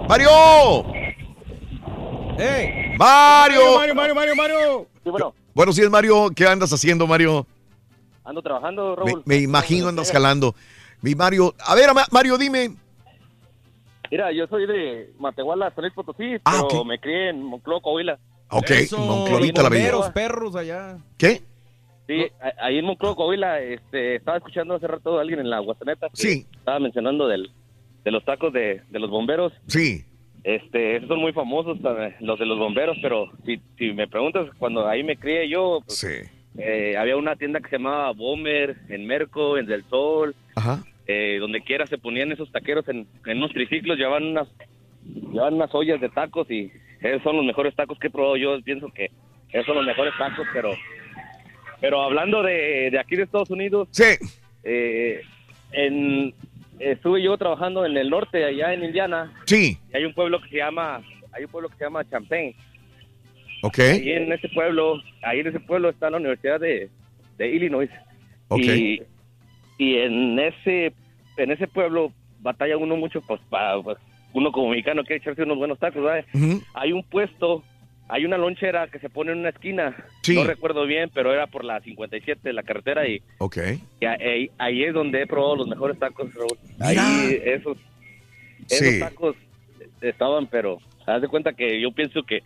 Mario. 0.08 0.28
¡Hey! 2.38 2.94
Mario. 2.96 3.74
Mario, 3.76 3.94
Mario, 3.94 4.14
Mario, 4.14 4.36
Mario. 4.36 4.86
Sí, 5.04 5.10
bueno, 5.10 5.34
Buenos 5.54 5.76
días, 5.76 5.90
Mario. 5.90 6.30
¿Qué 6.34 6.46
andas 6.46 6.72
haciendo, 6.72 7.06
Mario? 7.06 7.46
ando 8.24 8.42
trabajando, 8.42 8.94
Me, 8.96 9.10
Raúl. 9.12 9.22
me 9.24 9.36
imagino 9.36 9.88
andas 9.88 10.12
jalando. 10.12 10.54
Mi 11.00 11.14
Mario, 11.14 11.54
a 11.64 11.74
ver, 11.74 11.94
Ma- 11.94 12.06
Mario, 12.10 12.36
dime. 12.36 12.76
Mira, 14.10 14.30
yo 14.32 14.46
soy 14.48 14.66
de 14.66 15.12
Matehuala, 15.18 15.70
San 15.74 15.82
Luis 15.82 15.94
Potosí, 15.94 16.36
Ah, 16.44 16.52
pero 16.68 16.80
ok. 16.80 16.86
me 16.86 16.98
crié 17.00 17.30
en 17.30 17.42
Monclova, 17.42 17.80
Coahuila. 17.80 18.18
Ok, 18.50 18.70
Eso, 18.70 18.98
Monclovita 18.98 19.62
la 19.62 19.68
Bella. 19.70 20.12
perros 20.12 20.56
allá. 20.56 20.98
¿Qué? 21.16 21.42
Sí, 22.08 22.26
ahí 22.60 22.78
en 22.78 22.86
Monclova, 22.86 23.14
Coahuila, 23.14 23.60
este, 23.60 24.16
estaba 24.16 24.38
escuchando 24.38 24.74
hace 24.74 24.86
rato 24.88 25.18
a 25.18 25.20
alguien 25.20 25.40
en 25.40 25.50
la 25.50 25.58
Guasaneta. 25.60 26.08
Sí. 26.14 26.46
Estaba 26.56 26.80
mencionando 26.80 27.28
del, 27.28 27.50
de 28.02 28.10
los 28.10 28.24
tacos 28.24 28.52
de, 28.52 28.80
de 28.88 28.98
los 28.98 29.10
bomberos. 29.10 29.52
Sí. 29.66 30.04
Este, 30.42 30.96
esos 30.96 31.08
son 31.08 31.20
muy 31.20 31.32
famosos, 31.34 31.76
eh, 31.84 32.14
los 32.20 32.38
de 32.38 32.46
los 32.46 32.58
bomberos, 32.58 32.96
pero 33.02 33.30
si, 33.44 33.60
si 33.76 33.92
me 33.92 34.08
preguntas, 34.08 34.48
cuando 34.58 34.88
ahí 34.88 35.02
me 35.04 35.16
crié 35.18 35.48
yo, 35.50 35.80
pues, 35.84 36.02
eh, 36.56 36.96
había 36.96 37.16
una 37.16 37.36
tienda 37.36 37.60
que 37.60 37.68
se 37.68 37.76
llamaba 37.76 38.10
Bomber, 38.12 38.76
en 38.88 39.06
Merco, 39.06 39.58
en 39.58 39.66
Del 39.66 39.84
Sol, 39.90 40.34
Ajá. 40.56 40.82
eh, 41.06 41.36
donde 41.40 41.60
quiera 41.60 41.86
se 41.86 41.98
ponían 41.98 42.32
esos 42.32 42.50
taqueros 42.50 42.88
en, 42.88 43.06
en 43.26 43.36
unos 43.36 43.52
triciclos, 43.52 43.98
llevaban 43.98 44.24
unas, 44.24 44.48
llevaban 45.04 45.54
unas 45.54 45.74
ollas 45.74 46.00
de 46.00 46.08
tacos 46.08 46.50
y 46.50 46.72
esos 47.02 47.22
son 47.22 47.36
los 47.36 47.44
mejores 47.44 47.74
tacos 47.74 47.98
que 47.98 48.06
he 48.06 48.10
probado. 48.10 48.36
Yo 48.36 48.58
pienso 48.62 48.88
que 48.94 49.10
esos 49.50 49.66
son 49.66 49.76
los 49.76 49.86
mejores 49.86 50.14
tacos, 50.18 50.46
pero 50.54 50.70
pero 51.80 52.02
hablando 52.02 52.42
de, 52.42 52.90
de 52.90 52.98
aquí 52.98 53.16
de 53.16 53.22
Estados 53.24 53.50
Unidos, 53.50 53.88
sí. 53.90 54.04
eh, 54.64 55.20
en, 55.72 56.34
estuve 56.78 57.22
yo 57.22 57.36
trabajando 57.38 57.84
en 57.84 57.96
el 57.96 58.10
norte, 58.10 58.44
allá 58.44 58.72
en 58.74 58.84
Indiana, 58.84 59.32
Sí. 59.46 59.78
y 59.92 59.96
hay 59.96 60.04
un 60.04 60.14
pueblo 60.14 60.40
que 60.40 60.48
se 60.48 60.56
llama, 60.56 61.02
hay 61.32 61.44
un 61.44 61.50
pueblo 61.50 61.68
que 61.68 61.76
se 61.76 61.84
llama 61.84 62.08
Champaign. 62.08 62.54
Ok. 63.62 63.78
Ahí 63.80 64.12
en 64.12 64.32
ese 64.32 64.48
pueblo, 64.50 65.02
ahí 65.22 65.40
en 65.40 65.48
ese 65.48 65.60
pueblo 65.60 65.88
está 65.88 66.10
la 66.10 66.18
Universidad 66.18 66.60
de, 66.60 66.88
de 67.36 67.48
Illinois. 67.50 67.90
Ok. 68.48 68.60
Y, 68.60 69.02
y 69.78 69.96
en 69.98 70.38
ese 70.38 70.92
en 71.36 71.50
ese 71.52 71.66
pueblo 71.68 72.12
batalla 72.40 72.76
uno 72.76 72.96
mucho 72.96 73.20
pues 73.20 73.40
para 73.50 73.80
pues, 73.82 73.96
uno 74.32 74.50
como 74.52 74.70
mexicano 74.70 75.02
quiere 75.04 75.16
echarse 75.20 75.42
unos 75.42 75.58
buenos 75.58 75.78
tacos, 75.78 76.04
¿sabes? 76.04 76.24
Hay 76.74 76.92
un 76.92 77.02
puesto, 77.02 77.62
hay 78.08 78.24
una 78.24 78.38
lonchera 78.38 78.88
que 78.88 78.98
se 78.98 79.10
pone 79.10 79.32
en 79.32 79.38
una 79.38 79.50
esquina. 79.50 79.94
Sí. 80.22 80.34
No 80.34 80.44
recuerdo 80.44 80.86
bien, 80.86 81.10
pero 81.12 81.32
era 81.32 81.46
por 81.46 81.64
la 81.64 81.80
57 81.80 82.40
de 82.42 82.52
la 82.52 82.62
carretera 82.62 83.06
y, 83.06 83.22
Ok. 83.38 83.58
y 84.00 84.04
ahí, 84.06 84.50
ahí 84.58 84.84
es 84.84 84.94
donde 84.94 85.22
he 85.22 85.26
probado 85.26 85.56
los 85.56 85.68
mejores 85.68 85.98
tacos, 85.98 86.32
Raúl. 86.34 86.58
Mira. 86.78 86.88
Ahí 87.06 87.40
esos 87.44 87.76
esos 88.68 88.78
Sí. 88.88 89.00
tacos 89.00 89.36
estaban, 90.00 90.46
pero 90.46 90.78
haz 91.06 91.20
de 91.22 91.28
cuenta 91.28 91.52
que 91.52 91.80
yo 91.80 91.92
pienso 91.92 92.22
que 92.22 92.42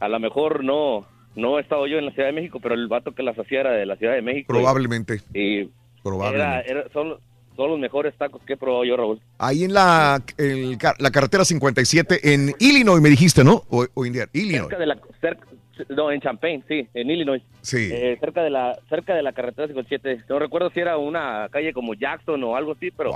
a 0.00 0.08
lo 0.08 0.18
mejor 0.20 0.64
no 0.64 1.06
no 1.34 1.58
he 1.58 1.62
estado 1.62 1.86
yo 1.86 1.96
en 1.98 2.04
la 2.04 2.12
Ciudad 2.12 2.28
de 2.28 2.34
México, 2.34 2.60
pero 2.60 2.74
el 2.74 2.88
vato 2.88 3.12
que 3.12 3.22
las 3.22 3.38
hacía 3.38 3.60
era 3.60 3.72
de 3.72 3.86
la 3.86 3.96
Ciudad 3.96 4.12
de 4.14 4.20
México. 4.20 4.52
y- 4.52 4.56
Probablemente. 4.58 5.20
Y, 5.32 5.58
era, 5.60 5.68
Probablemente. 6.02 6.70
era- 6.70 6.88
son, 6.92 7.16
son 7.56 7.70
los 7.70 7.78
mejores 7.78 8.14
tacos 8.16 8.40
que 8.42 8.54
he 8.54 8.56
probado 8.56 8.84
yo, 8.84 8.96
Raúl. 8.96 9.20
Ahí 9.38 9.64
en 9.64 9.74
la, 9.74 10.22
el 10.38 10.78
la 10.98 11.10
carretera 11.10 11.44
57 11.44 12.32
en 12.34 12.54
Illinois, 12.58 13.00
me 13.02 13.10
dijiste, 13.10 13.44
¿no? 13.44 13.62
O, 13.70 13.86
o 13.94 14.06
Indiana. 14.06 14.30
Illinois. 14.32 14.68
Cerca 14.68 14.78
de 14.78 14.86
la, 14.86 14.98
cerca- 15.20 15.46
no, 15.88 16.12
en 16.12 16.20
Champaign, 16.20 16.64
sí, 16.68 16.86
en 16.94 17.10
Illinois. 17.10 17.42
Sí. 17.62 17.88
Eh, 17.92 18.16
cerca 18.20 18.42
de 18.42 18.50
la 18.50 18.78
cerca 18.88 19.14
de 19.14 19.22
la 19.22 19.32
carretera 19.32 19.66
57. 19.68 20.24
No 20.28 20.38
recuerdo 20.38 20.70
si 20.70 20.80
era 20.80 20.96
una 20.96 21.48
calle 21.50 21.72
como 21.72 21.94
Jackson 21.94 22.42
o 22.44 22.56
algo 22.56 22.72
así, 22.72 22.90
pero 22.90 23.10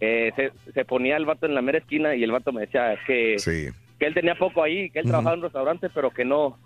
eh, 0.00 0.32
se, 0.34 0.50
se 0.72 0.84
ponía 0.84 1.16
el 1.16 1.26
vato 1.26 1.46
en 1.46 1.54
la 1.54 1.62
mera 1.62 1.78
esquina 1.78 2.14
y 2.14 2.24
el 2.24 2.32
vato 2.32 2.52
me 2.52 2.62
decía 2.62 2.96
que, 3.06 3.38
Sí. 3.38 3.68
que 3.98 4.06
él 4.06 4.14
tenía 4.14 4.34
poco 4.34 4.62
ahí, 4.62 4.90
que 4.90 5.00
él 5.00 5.06
trabajaba 5.06 5.34
en 5.34 5.40
un 5.40 5.44
restaurante, 5.44 5.88
pero 5.94 6.10
que 6.10 6.24
no 6.24 6.58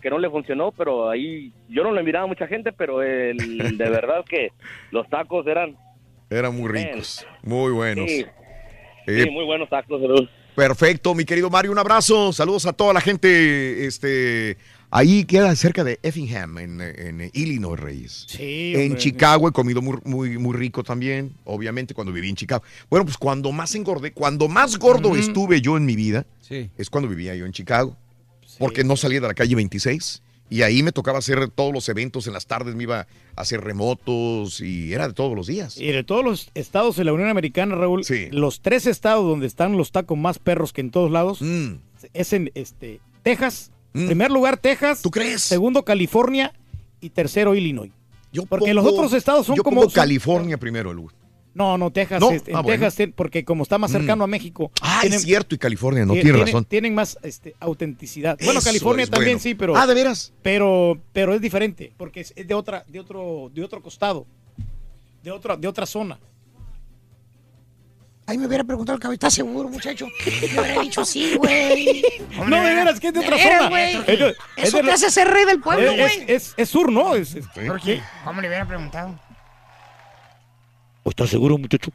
que 0.00 0.08
no 0.08 0.18
le 0.18 0.30
funcionó, 0.30 0.72
pero 0.72 1.10
ahí 1.10 1.52
yo 1.68 1.82
no 1.84 1.92
le 1.92 2.02
miraba 2.02 2.24
a 2.24 2.28
mucha 2.28 2.46
gente, 2.46 2.72
pero 2.72 3.02
el, 3.02 3.36
de 3.76 3.90
verdad 3.90 4.24
que 4.26 4.50
los 4.92 5.06
tacos 5.10 5.46
eran 5.46 5.76
Eran 6.30 6.56
muy 6.56 6.68
ricos. 6.70 7.26
Muy 7.42 7.72
buenos. 7.72 8.08
sí, 8.08 8.24
Eh, 9.06 9.24
sí, 9.24 9.30
muy 9.30 9.44
buenos 9.44 9.68
tacos, 9.68 10.00
Raúl. 10.00 10.30
Perfecto, 10.54 11.14
mi 11.14 11.24
querido 11.24 11.48
Mario, 11.50 11.72
un 11.72 11.78
abrazo. 11.78 12.32
Saludos 12.32 12.66
a 12.66 12.72
toda 12.72 12.92
la 12.92 13.00
gente. 13.00 13.86
Este, 13.86 14.56
ahí 14.90 15.24
queda 15.24 15.54
cerca 15.56 15.82
de 15.84 15.98
Effingham, 16.02 16.58
en, 16.58 16.80
en 16.80 17.30
Illinois, 17.32 17.78
Reyes. 17.78 18.26
Sí, 18.28 18.72
En 18.76 18.82
hombre. 18.92 18.98
Chicago 18.98 19.48
he 19.48 19.52
comido 19.52 19.80
muy, 19.80 19.98
muy, 20.04 20.38
muy 20.38 20.56
rico 20.56 20.82
también, 20.84 21.32
obviamente, 21.44 21.94
cuando 21.94 22.12
viví 22.12 22.28
en 22.28 22.36
Chicago. 22.36 22.62
Bueno, 22.90 23.04
pues 23.04 23.16
cuando 23.16 23.50
más 23.52 23.74
engordé, 23.74 24.12
cuando 24.12 24.48
más 24.48 24.78
gordo 24.78 25.16
estuve 25.16 25.60
yo 25.60 25.76
en 25.76 25.86
mi 25.86 25.96
vida, 25.96 26.26
Sí. 26.40 26.68
es 26.76 26.90
cuando 26.90 27.08
vivía 27.08 27.34
yo 27.34 27.46
en 27.46 27.52
Chicago. 27.52 27.96
Porque 28.58 28.84
no 28.84 28.96
salía 28.96 29.20
de 29.20 29.28
la 29.28 29.34
calle 29.34 29.54
26. 29.54 30.22
Y 30.50 30.62
ahí 30.62 30.82
me 30.82 30.90
tocaba 30.92 31.18
hacer 31.20 31.48
todos 31.48 31.72
los 31.72 31.88
eventos 31.88 32.26
en 32.26 32.32
las 32.32 32.46
tardes, 32.46 32.74
me 32.74 32.82
iba 32.82 33.00
a 33.36 33.40
hacer 33.40 33.60
remotos 33.62 34.60
y 34.60 34.92
era 34.92 35.06
de 35.08 35.14
todos 35.14 35.34
los 35.36 35.46
días. 35.46 35.78
Y 35.78 35.86
de 35.92 36.02
todos 36.04 36.24
los 36.24 36.50
estados 36.54 36.96
de 36.96 37.04
la 37.04 37.12
Unión 37.12 37.28
Americana, 37.28 37.76
Raúl, 37.76 38.02
los 38.32 38.60
tres 38.60 38.86
estados 38.86 39.24
donde 39.24 39.46
están 39.46 39.76
los 39.76 39.92
tacos 39.92 40.18
más 40.18 40.38
perros 40.40 40.72
que 40.72 40.80
en 40.80 40.90
todos 40.90 41.10
lados, 41.10 41.40
Mm. 41.40 41.74
es 42.12 42.32
en 42.32 42.50
este 42.54 43.00
Texas. 43.22 43.70
Primer 43.92 44.30
lugar, 44.30 44.56
Texas. 44.58 45.02
¿Tú 45.02 45.10
crees? 45.10 45.40
Segundo, 45.42 45.84
California. 45.84 46.52
Y 47.00 47.10
tercero, 47.10 47.54
Illinois. 47.54 47.90
Porque 48.48 48.74
los 48.74 48.84
otros 48.86 49.12
estados 49.14 49.46
son 49.46 49.56
yo 49.56 49.62
como... 49.64 49.76
pongo 49.80 49.90
son- 49.90 49.94
California 50.02 50.58
primero, 50.58 50.92
Lu. 50.92 51.10
No, 51.52 51.76
no, 51.76 51.90
Texas. 51.90 52.20
No, 52.20 52.30
este, 52.30 52.52
en 52.52 52.56
ah, 52.56 52.60
bueno. 52.60 52.78
Texas, 52.78 52.94
ten- 52.96 53.12
porque 53.12 53.44
como 53.44 53.64
está 53.64 53.76
más 53.76 53.90
Mm. 53.90 53.94
cercano 53.94 54.24
a 54.24 54.26
México. 54.28 54.70
Ah, 54.82 55.00
es 55.04 55.22
cierto, 55.22 55.54
y 55.54 55.58
California, 55.58 56.06
no 56.06 56.14
tie- 56.14 56.22
tiene 56.22 56.38
razón. 56.38 56.64
Tienen 56.64 56.94
más 56.94 57.18
este, 57.22 57.54
autenticidad. 57.58 58.36
Bueno, 58.38 58.60
Eso 58.60 58.68
California 58.68 59.06
también 59.06 59.32
bueno. 59.38 59.42
sí, 59.42 59.54
pero. 59.56 59.76
Ah, 59.76 59.86
¿de 59.86 59.94
veras? 59.94 60.32
Pero, 60.42 60.96
pero 61.12 61.34
es 61.34 61.40
diferente, 61.40 61.92
porque 61.96 62.20
es 62.20 62.32
de 62.36 62.54
otra, 62.54 62.84
de 62.86 63.00
otro, 63.00 63.50
de 63.52 63.64
otro 63.64 63.82
costado. 63.82 64.26
De 65.24 65.30
otra, 65.32 65.56
de 65.56 65.66
otra 65.68 65.86
zona. 65.86 66.18
Ahí 68.26 68.38
me 68.38 68.46
hubiera 68.46 68.62
preguntado 68.62 68.94
el 68.94 69.00
cabello, 69.02 69.14
¿estás 69.16 69.34
seguro, 69.34 69.68
muchacho? 69.68 70.06
Me 70.54 70.60
hubiera 70.60 70.82
dicho 70.82 71.04
sí, 71.04 71.34
güey. 71.36 72.00
No, 72.46 72.62
de 72.62 72.74
veras, 72.76 73.00
que 73.00 73.08
es 73.08 73.12
de 73.12 73.18
otra 73.20 73.36
zona. 73.36 73.68
güey. 73.68 73.96
Es 74.06 74.36
Eso 74.68 74.76
te 74.76 74.82
la- 74.84 74.94
hace 74.94 75.10
ser 75.10 75.26
rey 75.26 75.44
del 75.46 75.60
pueblo, 75.60 75.90
es, 75.90 75.98
güey. 75.98 76.24
es, 76.28 76.54
es 76.56 76.68
sur, 76.68 76.92
¿no? 76.92 77.16
Es, 77.16 77.34
es- 77.34 77.46
¿Por 77.48 77.80
qué? 77.80 78.00
¿Cómo 78.24 78.40
le 78.40 78.46
hubiera 78.46 78.64
preguntado? 78.68 79.18
¿Estás 81.04 81.30
seguro, 81.30 81.56
muchacho? 81.58 81.90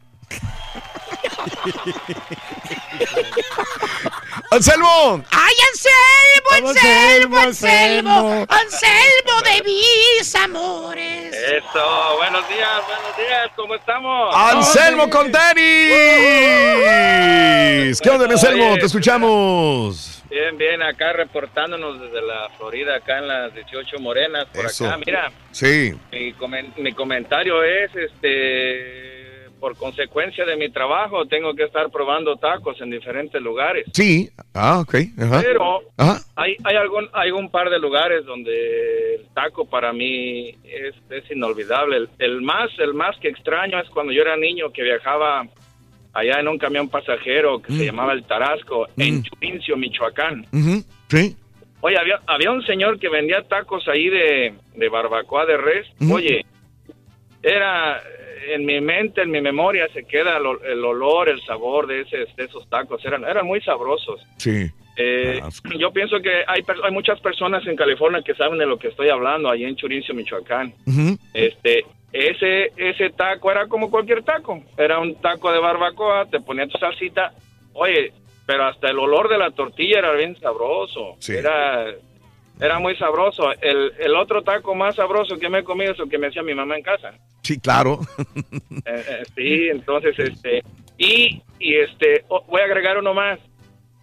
¡Anselmo! 4.50 5.22
¡Ay, 5.30 5.54
Anselmo, 5.72 6.50
Anselmo, 6.68 7.38
Anselmo, 7.38 7.38
Anselmo! 7.38 8.46
¡Anselmo 8.48 9.42
de 9.44 9.62
mis 9.64 10.34
amores! 10.34 11.34
Eso, 11.34 12.16
buenos 12.16 12.48
días, 12.48 12.82
buenos 12.86 13.16
días, 13.16 13.50
¿cómo 13.56 13.74
estamos? 13.74 14.34
¡Anselmo 14.34 15.08
con 15.10 15.30
tenis! 15.32 15.60
¿Qué 18.00 18.10
onda, 18.10 18.26
Anselmo? 18.26 18.76
Te 18.78 18.86
escuchamos. 18.86 20.15
Bien, 20.36 20.58
bien, 20.58 20.82
acá 20.82 21.14
reportándonos 21.14 21.98
desde 21.98 22.20
la 22.20 22.50
Florida, 22.58 22.96
acá 22.96 23.20
en 23.20 23.28
las 23.28 23.54
18 23.54 23.98
Morenas, 24.00 24.44
por 24.54 24.66
Eso. 24.66 24.86
acá. 24.86 24.98
Mira, 24.98 25.32
Sí. 25.50 25.94
mi, 26.12 26.34
comen- 26.34 26.74
mi 26.76 26.92
comentario 26.92 27.62
es, 27.64 27.90
este, 27.96 29.48
por 29.58 29.78
consecuencia 29.78 30.44
de 30.44 30.56
mi 30.56 30.68
trabajo, 30.68 31.24
tengo 31.24 31.54
que 31.54 31.62
estar 31.64 31.88
probando 31.90 32.36
tacos 32.36 32.78
en 32.82 32.90
diferentes 32.90 33.40
lugares. 33.40 33.86
Sí. 33.94 34.28
Ah, 34.52 34.80
ok. 34.80 34.94
Ajá. 35.18 35.40
Pero 35.42 35.80
Ajá. 35.96 36.18
hay, 36.36 36.54
hay 36.64 36.76
algún 36.76 37.08
hay 37.14 37.30
un 37.30 37.50
par 37.50 37.70
de 37.70 37.78
lugares 37.78 38.26
donde 38.26 39.14
el 39.14 39.28
taco 39.32 39.64
para 39.64 39.94
mí 39.94 40.50
es, 40.64 40.94
es 41.08 41.30
inolvidable. 41.30 41.96
El, 41.96 42.08
el 42.18 42.42
más 42.42 42.68
el 42.78 42.92
más 42.92 43.16
que 43.20 43.28
extraño 43.28 43.80
es 43.80 43.88
cuando 43.88 44.12
yo 44.12 44.20
era 44.20 44.36
niño 44.36 44.70
que 44.70 44.82
viajaba 44.82 45.44
allá 46.16 46.40
en 46.40 46.48
un 46.48 46.58
camión 46.58 46.88
pasajero 46.88 47.60
que 47.60 47.72
se 47.72 47.84
llamaba 47.84 48.12
el 48.12 48.24
Tarasco 48.24 48.88
en 48.96 49.22
Churincio, 49.22 49.76
Michoacán. 49.76 50.46
Ujú, 50.52 50.82
Sí. 51.08 51.36
Oye, 51.82 51.98
había, 51.98 52.20
había 52.26 52.50
un 52.50 52.62
señor 52.64 52.98
que 52.98 53.08
vendía 53.08 53.42
tacos 53.42 53.86
ahí 53.86 54.08
de, 54.08 54.54
de 54.74 54.88
barbacoa 54.88 55.44
de 55.46 55.56
res. 55.56 55.86
Oye, 56.10 56.44
era 57.42 58.02
en 58.48 58.64
mi 58.64 58.80
mente, 58.80 59.22
en 59.22 59.30
mi 59.30 59.40
memoria 59.40 59.86
se 59.92 60.04
queda 60.04 60.38
el, 60.38 60.44
el 60.72 60.84
olor, 60.84 61.28
el 61.28 61.40
sabor 61.42 61.86
de, 61.86 62.00
ese, 62.00 62.18
de 62.36 62.44
esos 62.44 62.68
tacos. 62.68 63.04
Eran, 63.04 63.24
eran 63.24 63.46
muy 63.46 63.60
sabrosos. 63.60 64.20
Sí. 64.38 64.70
Eh, 64.96 65.40
yo 65.78 65.92
pienso 65.92 66.20
que 66.20 66.42
hay, 66.46 66.62
hay 66.82 66.90
muchas 66.92 67.20
personas 67.20 67.66
en 67.66 67.76
California 67.76 68.22
que 68.24 68.34
saben 68.34 68.58
de 68.58 68.66
lo 68.66 68.78
que 68.78 68.88
estoy 68.88 69.10
hablando, 69.10 69.50
allí 69.50 69.64
en 69.64 69.76
Churincio, 69.76 70.14
Michoacán. 70.14 70.72
Este, 71.34 71.84
ese, 72.16 72.72
ese 72.76 73.10
taco 73.10 73.50
era 73.50 73.66
como 73.68 73.90
cualquier 73.90 74.22
taco. 74.22 74.62
Era 74.76 74.98
un 74.98 75.14
taco 75.16 75.52
de 75.52 75.58
barbacoa, 75.58 76.26
te 76.26 76.40
ponía 76.40 76.66
tu 76.66 76.78
salsita. 76.78 77.32
Oye, 77.74 78.12
pero 78.46 78.64
hasta 78.64 78.88
el 78.88 78.98
olor 78.98 79.28
de 79.28 79.38
la 79.38 79.50
tortilla 79.50 79.98
era 79.98 80.12
bien 80.12 80.38
sabroso. 80.38 81.16
Era, 81.28 81.86
era 82.60 82.78
muy 82.78 82.96
sabroso. 82.96 83.52
El, 83.60 83.92
el 83.98 84.14
otro 84.16 84.42
taco 84.42 84.74
más 84.74 84.96
sabroso 84.96 85.38
que 85.38 85.48
me 85.48 85.58
he 85.58 85.64
comido 85.64 85.92
es 85.92 85.98
el 85.98 86.08
que 86.08 86.18
me 86.18 86.28
hacía 86.28 86.42
mi 86.42 86.54
mamá 86.54 86.76
en 86.76 86.82
casa. 86.82 87.12
Sí, 87.42 87.60
claro. 87.60 88.00
Eh, 88.84 89.04
eh, 89.08 89.22
sí, 89.34 89.68
entonces, 89.68 90.18
este, 90.18 90.62
y, 90.98 91.42
y 91.58 91.74
este, 91.74 92.24
oh, 92.28 92.44
voy 92.48 92.60
a 92.60 92.64
agregar 92.64 92.98
uno 92.98 93.14
más. 93.14 93.38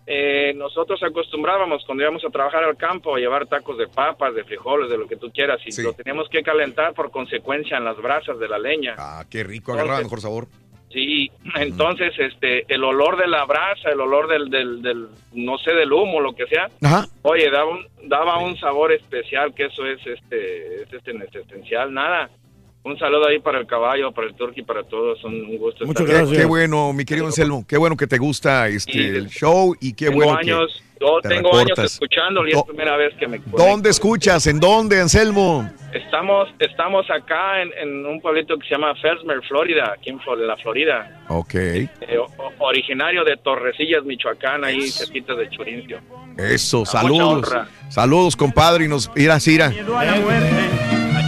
Eh, 0.05 0.53
nosotros 0.55 1.01
acostumbrábamos 1.01 1.83
cuando 1.85 2.03
íbamos 2.03 2.25
a 2.25 2.29
trabajar 2.29 2.63
al 2.63 2.75
campo 2.75 3.15
a 3.15 3.19
llevar 3.19 3.47
tacos 3.47 3.77
de 3.77 3.87
papas, 3.87 4.35
de 4.35 4.43
frijoles, 4.43 4.89
de 4.89 4.97
lo 4.97 5.07
que 5.07 5.15
tú 5.15 5.31
quieras, 5.31 5.59
y 5.65 5.81
lo 5.81 5.93
teníamos 5.93 6.27
que 6.29 6.43
calentar 6.43 6.93
por 6.93 7.09
consecuencia 7.09 7.77
en 7.77 7.85
las 7.85 7.97
brasas 7.97 8.37
de 8.37 8.49
la 8.49 8.59
leña. 8.59 8.95
Ah, 8.97 9.23
qué 9.29 9.43
rico, 9.43 9.73
agarraba 9.73 10.01
mejor 10.01 10.21
sabor. 10.21 10.47
Sí, 10.93 11.31
entonces, 11.55 12.13
este, 12.19 12.71
el 12.71 12.83
olor 12.83 13.17
de 13.17 13.27
la 13.27 13.45
brasa, 13.45 13.89
el 13.89 13.99
olor 13.99 14.27
del, 14.27 14.49
del, 14.49 14.81
del, 14.81 15.07
no 15.33 15.57
sé, 15.57 15.71
del 15.71 15.91
humo, 15.91 16.21
lo 16.21 16.33
que 16.33 16.45
sea, 16.45 16.69
Ajá. 16.83 17.07
Oye, 17.23 17.49
daba 17.49 17.71
un, 17.71 17.87
daba 18.03 18.37
un 18.37 18.55
sabor 18.57 18.91
especial, 18.91 19.55
que 19.55 19.65
eso 19.65 19.85
es 19.87 20.05
este, 20.05 20.83
es 20.83 20.93
este 20.93 21.11
es 21.11 21.35
esencial, 21.35 21.91
nada. 21.91 22.29
Un 22.85 22.99
saludo 22.99 23.27
ahí 23.29 23.39
para 23.39 23.59
el 23.59 23.65
caballo, 23.65 24.11
para 24.11 24.27
el 24.27 24.35
turqui, 24.35 24.61
para 24.61 24.83
todos, 24.83 25.17
son 25.21 25.33
un 25.33 25.57
gusto. 25.57 25.85
estar 25.85 26.05
Qué, 26.05 26.17
aquí. 26.17 26.35
qué 26.35 26.45
bueno, 26.45 26.91
mi 26.91 27.05
querido 27.05 27.27
Anselmo. 27.27 27.65
Qué 27.65 27.77
bueno 27.77 27.95
que 27.95 28.07
te 28.07 28.17
gusta 28.17 28.67
este 28.67 29.07
el 29.17 29.29
show 29.29 29.73
y 29.79 29.93
qué 29.93 30.07
Tengo 30.07 30.17
bueno 30.17 30.37
años, 30.37 30.83
que 30.99 31.05
yo 31.05 31.21
te 31.21 31.29
tengo 31.29 31.49
años 31.51 31.61
reportas. 31.69 31.93
escuchándolo 31.93 32.45
y 32.47 32.51
es 32.51 32.57
la 32.57 32.63
primera 32.65 32.97
vez 32.97 33.13
que 33.17 33.25
me 33.27 33.37
conecto. 33.39 33.63
¿Dónde 33.63 33.89
escuchas? 33.89 34.47
¿En 34.47 34.59
dónde, 34.59 34.99
Anselmo? 34.99 35.71
Estamos, 35.93 36.49
estamos 36.59 37.09
acá 37.09 37.61
en, 37.61 37.71
en 37.81 38.05
un 38.05 38.19
pueblito 38.19 38.57
que 38.57 38.67
se 38.67 38.71
llama 38.73 38.93
Felsmer, 38.95 39.41
Florida, 39.47 39.93
aquí 39.97 40.09
en 40.09 40.19
la 40.45 40.57
Florida. 40.57 41.23
Ok. 41.29 41.53
Eh, 41.55 41.89
originario 42.59 43.23
de 43.23 43.37
Torrecillas, 43.37 44.03
Michoacán, 44.03 44.65
ahí 44.65 44.89
cerquita 44.89 45.35
de 45.35 45.49
Churincio. 45.49 46.01
Eso, 46.37 46.79
mucha 46.79 46.91
saludos. 46.91 47.49
Saludos, 47.87 48.35
compadre, 48.35 48.83
y 48.83 48.87
nos 48.89 49.09
irá, 49.15 49.39
Cira. 49.39 49.71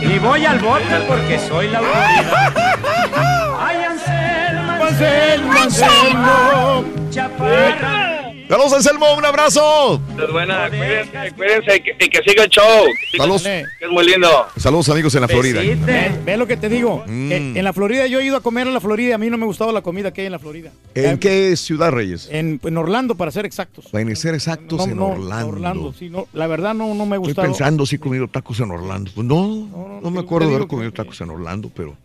Y 0.08 0.20
voy 0.20 0.46
al 0.46 0.60
bote 0.60 1.02
porque 1.08 1.40
soy 1.40 1.70
la 1.70 1.80
autoridad. 1.80 2.54
Ay, 3.60 3.78
Anselmo, 3.84 4.84
Anselmo, 4.86 5.54
Anselmo, 5.62 6.86
chaparra. 7.10 8.15
Saludos, 8.48 8.74
Anselmo, 8.74 9.08
un 9.18 9.26
abrazo. 9.26 10.00
Es 10.24 10.32
buena, 10.32 10.70
cuídense, 10.70 11.34
cuídense 11.36 11.76
y 11.78 11.80
que, 11.82 12.06
y 12.06 12.10
que 12.10 12.22
siga 12.30 12.44
el 12.44 12.50
show. 12.52 12.86
Saludos. 13.18 13.42
Que 13.42 13.62
es 13.82 13.90
muy 13.90 14.06
lindo. 14.06 14.28
Saludos, 14.56 14.88
amigos 14.90 15.16
en 15.16 15.22
la 15.22 15.28
Florida. 15.28 15.62
Ve, 15.62 16.12
ve 16.24 16.38
lo 16.38 16.46
que 16.46 16.56
te 16.56 16.70
digo. 16.70 17.04
Mm. 17.08 17.30
que 17.30 17.36
en 17.38 17.64
la 17.64 17.74
Florida 17.74 18.06
yo 18.06 18.20
he 18.20 18.26
ido 18.26 18.38
a 18.38 18.42
comer 18.42 18.68
a 18.68 18.72
la 18.72 18.80
Florida 18.80 19.10
y 19.10 19.12
a 19.14 19.18
mí 19.18 19.32
no 19.32 19.38
me 19.40 19.48
gustaba 19.48 19.72
la 19.72 19.82
comida 19.82 20.14
que 20.14 20.22
hay 20.22 20.28
en 20.28 20.32
la 20.34 20.40
Florida. 20.40 20.72
¿En 20.94 21.18
qué 21.18 21.56
ciudad, 21.56 21.92
Reyes? 21.92 22.30
En, 22.32 22.60
en 22.64 22.78
Orlando, 22.78 23.16
para 23.16 23.32
ser 23.32 23.46
exactos. 23.48 23.86
Para 23.92 24.16
ser 24.16 24.36
exactos, 24.36 24.78
No, 24.78 24.92
en 24.92 24.96
no, 24.96 25.08
Orlando. 25.48 25.94
sí, 25.98 26.10
no, 26.10 26.28
la 26.34 26.46
verdad 26.46 26.76
no, 26.76 26.94
no 26.94 27.06
me 27.08 27.16
Estoy 27.16 27.30
gustaba. 27.30 27.48
pensando 27.48 27.86
si 27.88 27.96
he 27.96 28.00
comido 28.00 28.28
tacos 28.28 28.60
en 28.60 28.70
Orlando. 28.70 29.10
Pues 29.16 29.26
no, 29.26 30.00
no, 30.04 30.12
me 30.12 30.20
acuerdo 30.20 30.50
de 30.50 30.56
haber 30.58 30.68
comido 30.68 30.92
tacos 30.92 31.20
en 31.22 31.32
Orlando, 31.32 31.72
pero 31.76 31.98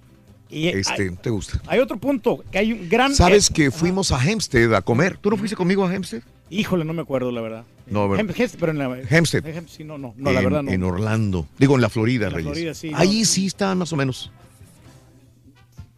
Y, 0.51 0.67
eh, 0.69 0.81
este, 0.81 1.03
hay, 1.03 1.11
¿te 1.11 1.31
gusta? 1.31 1.61
hay 1.67 1.79
otro 1.79 1.97
punto, 1.97 2.43
que 2.51 2.59
hay 2.59 2.73
un 2.73 2.89
gran... 2.89 3.15
¿Sabes 3.15 3.51
eh, 3.51 3.53
que 3.55 3.70
fuimos 3.70 4.11
a 4.11 4.23
Hempstead 4.23 4.75
a 4.75 4.83
comer? 4.83 5.17
¿Tú 5.17 5.31
no 5.31 5.37
fuiste 5.37 5.57
conmigo 5.57 5.85
a 5.87 5.95
Hempstead? 5.95 6.23
Híjole, 6.51 6.85
no 6.85 6.93
me 6.93 7.03
acuerdo, 7.03 7.31
la 7.31 7.41
verdad. 7.41 7.65
No, 7.87 8.11
pero- 8.11 8.23
Hem- 8.23 8.35
Hempstead, 8.37 8.59
pero 8.59 8.73
en 8.73 8.79
la... 8.79 8.99
Hempstead. 9.09 9.45
No, 9.85 9.97
no, 9.99 10.15
no, 10.17 10.33
la 10.33 10.41
en, 10.41 10.45
verdad 10.45 10.62
no. 10.65 10.70
en 10.73 10.83
Orlando. 10.83 11.47
Digo, 11.59 11.77
en 11.77 11.81
la 11.81 11.89
Florida, 11.89 12.27
En 12.27 12.33
la 12.33 12.37
Reyes. 12.39 12.53
Florida, 12.53 12.75
sí, 12.75 12.91
Ahí 12.95 13.20
no. 13.20 13.27
sí 13.27 13.47
está 13.47 13.75
más 13.77 13.93
o 13.93 13.97
menos. 13.97 14.33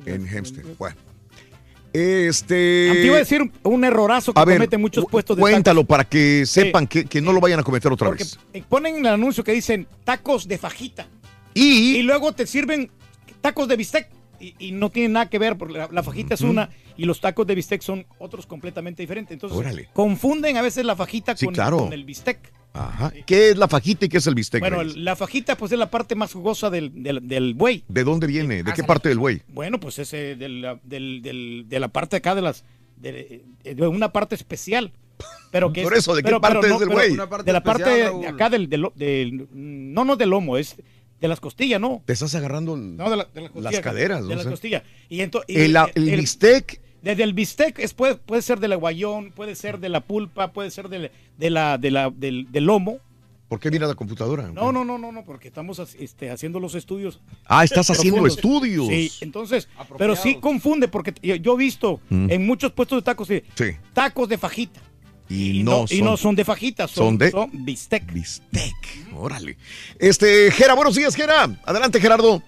En 0.04 0.26
Hempstead. 0.26 0.64
Bueno. 0.78 0.96
Este. 1.92 2.90
Te 2.92 3.06
iba 3.06 3.16
a 3.16 3.18
decir 3.18 3.50
un, 3.64 3.84
errorazo 3.84 4.32
que 4.32 4.40
A 4.40 4.44
ver, 4.46 4.56
cometen 4.56 4.80
muchos 4.80 5.04
puestos 5.06 5.36
de 5.36 5.40
Cuéntalo 5.42 5.84
para 5.84 6.04
que 6.04 6.46
sepan 6.46 6.86
que, 6.86 7.04
que 7.04 7.20
no 7.20 7.32
lo 7.34 7.40
vayan 7.40 7.60
a 7.60 7.62
cometer 7.62 7.92
otra 7.92 8.08
Porque 8.08 8.24
vez. 8.24 8.38
eh, 8.54 8.62
ponen 8.66 8.96
el 8.96 9.06
anuncio 9.06 9.44
que 9.44 9.52
dicen 9.52 9.86
tacos 10.04 10.48
de 10.48 10.56
fajita. 10.56 11.06
Y, 11.54 12.00
luego 12.02 12.32
te 12.32 12.46
sirven 12.46 12.90
tacos 13.42 13.68
de 13.68 13.76
bistec. 13.76 14.08
Y, 14.42 14.54
y 14.58 14.72
no 14.72 14.90
tiene 14.90 15.08
nada 15.10 15.30
que 15.30 15.38
ver, 15.38 15.56
porque 15.56 15.74
la, 15.78 15.88
la 15.92 16.02
fajita 16.02 16.34
es 16.34 16.40
una 16.40 16.68
y 16.96 17.04
los 17.04 17.20
tacos 17.20 17.46
de 17.46 17.54
bistec 17.54 17.80
son 17.80 18.04
otros 18.18 18.44
completamente 18.46 19.02
diferentes. 19.02 19.32
Entonces, 19.34 19.56
Órale. 19.56 19.88
confunden 19.92 20.56
a 20.56 20.62
veces 20.62 20.84
la 20.84 20.96
fajita 20.96 21.36
Sí, 21.36 21.46
con, 21.46 21.54
claro. 21.54 21.76
con 21.78 21.92
el 21.92 22.04
bistec. 22.04 22.52
Ajá. 22.74 23.12
¿Qué 23.26 23.50
es 23.50 23.56
la 23.56 23.68
fajita 23.68 24.06
y 24.06 24.08
qué 24.08 24.16
es 24.16 24.26
el 24.26 24.34
bistec? 24.34 24.60
Bueno, 24.60 24.78
Reyes? 24.80 24.96
la 24.96 25.14
fajita 25.14 25.56
pues 25.56 25.70
es 25.72 25.78
la 25.78 25.90
parte 25.90 26.14
más 26.14 26.32
jugosa 26.32 26.70
del, 26.70 27.02
del, 27.02 27.26
del 27.28 27.54
buey. 27.54 27.84
¿De 27.88 28.02
dónde 28.02 28.26
viene? 28.26 28.62
¿De 28.62 28.72
qué 28.72 28.82
parte 28.82 29.08
del 29.10 29.18
buey? 29.18 29.42
Bueno, 29.48 29.78
pues 29.78 29.98
ese 29.98 30.36
de 30.36 30.48
la, 30.48 30.80
del, 30.82 31.22
del- 31.22 31.66
de 31.68 31.78
la 31.80 31.88
parte 31.88 32.16
acá 32.16 32.34
de 32.34 32.42
las 32.42 32.64
de, 32.96 33.44
de 33.62 33.86
una 33.86 34.10
parte 34.12 34.34
especial. 34.34 34.90
Pero 35.50 35.72
que 35.72 35.82
Por 35.84 35.92
es- 35.92 36.00
eso, 36.00 36.14
¿de 36.14 36.22
qué 36.22 36.26
pero- 36.28 36.40
parte 36.40 36.58
pero 36.62 36.74
es 36.76 36.80
no, 36.80 37.14
Una 37.14 37.28
parte 37.28 37.44
de 37.44 37.52
la 37.52 37.62
parte 37.62 37.82
especial, 37.82 38.06
de 38.20 38.26
Raúl. 38.26 38.26
acá 38.34 38.50
del, 38.50 38.68
del, 38.70 38.86
del- 38.96 39.48
no 39.52 40.04
no 40.04 40.16
del 40.16 40.30
lomo, 40.30 40.56
es 40.56 40.76
de 41.22 41.28
las 41.28 41.40
costillas, 41.40 41.80
¿no? 41.80 42.02
Te 42.04 42.12
estás 42.12 42.34
agarrando 42.34 42.74
el- 42.74 42.96
No, 42.96 43.08
de, 43.08 43.16
la- 43.16 43.24
de 43.32 43.48
las 43.54 43.80
caderas. 43.80 44.22
De 44.26 44.34
no 44.34 44.42
las 44.42 44.46
costillas. 44.46 44.82
Y 45.08 45.20
El, 45.20 45.30
el 45.94 46.16
bistec. 46.16 46.80
Desde 47.00 47.22
el 47.24 47.32
bistec 47.32 47.78
es, 47.78 47.94
puede, 47.94 48.16
puede 48.16 48.42
ser 48.42 48.60
del 48.60 48.72
aguayón, 48.72 49.32
puede 49.32 49.54
ser 49.56 49.78
de 49.80 49.88
la 49.88 50.00
pulpa, 50.02 50.52
puede 50.52 50.70
ser 50.70 50.88
del, 50.88 51.10
de 51.38 51.50
la, 51.50 51.78
de 51.78 51.90
la, 51.90 52.10
del, 52.10 52.46
del 52.52 52.64
lomo. 52.64 52.98
¿Por 53.48 53.60
qué 53.60 53.70
mira 53.70 53.86
la 53.86 53.94
computadora? 53.94 54.50
No, 54.52 54.72
no, 54.72 54.84
no, 54.84 54.98
no, 54.98 55.12
no, 55.12 55.24
porque 55.24 55.48
estamos 55.48 55.78
este, 55.98 56.30
haciendo 56.30 56.58
los 56.58 56.74
estudios. 56.74 57.20
Ah, 57.44 57.64
estás 57.64 57.90
haciendo 57.90 58.26
estudios. 58.26 58.86
Sí, 58.88 59.10
entonces, 59.20 59.68
pero 59.98 60.16
sí 60.16 60.36
confunde, 60.36 60.88
porque 60.88 61.12
yo, 61.40 61.54
he 61.54 61.58
visto 61.58 62.00
Mm. 62.08 62.30
en 62.30 62.46
muchos 62.46 62.72
puestos 62.72 62.98
de 62.98 63.02
tacos, 63.02 63.28
Sí. 63.28 63.42
tacos 63.92 64.28
de 64.28 64.38
fajita. 64.38 64.80
Y, 65.32 65.60
Y 65.60 65.62
no, 65.62 65.70
no, 65.80 65.84
y 65.88 66.02
no 66.02 66.16
son 66.18 66.34
de 66.34 66.44
fajita, 66.44 66.86
son, 66.86 67.04
son 67.06 67.18
de- 67.18 67.30
son 67.30 67.50
bistec. 67.64 68.12
Bistec. 68.12 68.74
Órale. 69.16 69.56
Este, 69.98 70.50
Gera, 70.50 70.74
buenos 70.74 70.94
días, 70.94 71.14
Gera. 71.14 71.48
Adelante, 71.64 72.00
Gerardo. 72.00 72.42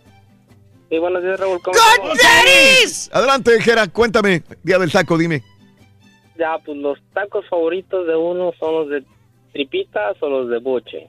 Sí, 0.90 0.98
buenos 0.98 1.22
días, 1.22 1.40
Raúl. 1.40 1.60
¿Cómo 1.62 1.78
Adelante, 3.12 3.60
Gera, 3.62 3.88
cuéntame. 3.88 4.42
Día 4.62 4.78
del 4.78 4.92
taco, 4.92 5.16
dime. 5.16 5.42
Ya, 6.38 6.58
pues 6.64 6.76
los 6.76 6.98
tacos 7.14 7.44
favoritos 7.48 8.06
de 8.06 8.16
uno 8.16 8.52
son 8.58 8.74
los 8.74 8.88
de 8.90 9.04
tripitas 9.52 10.16
o 10.20 10.28
los 10.28 10.50
de 10.50 10.58
buche. 10.58 11.06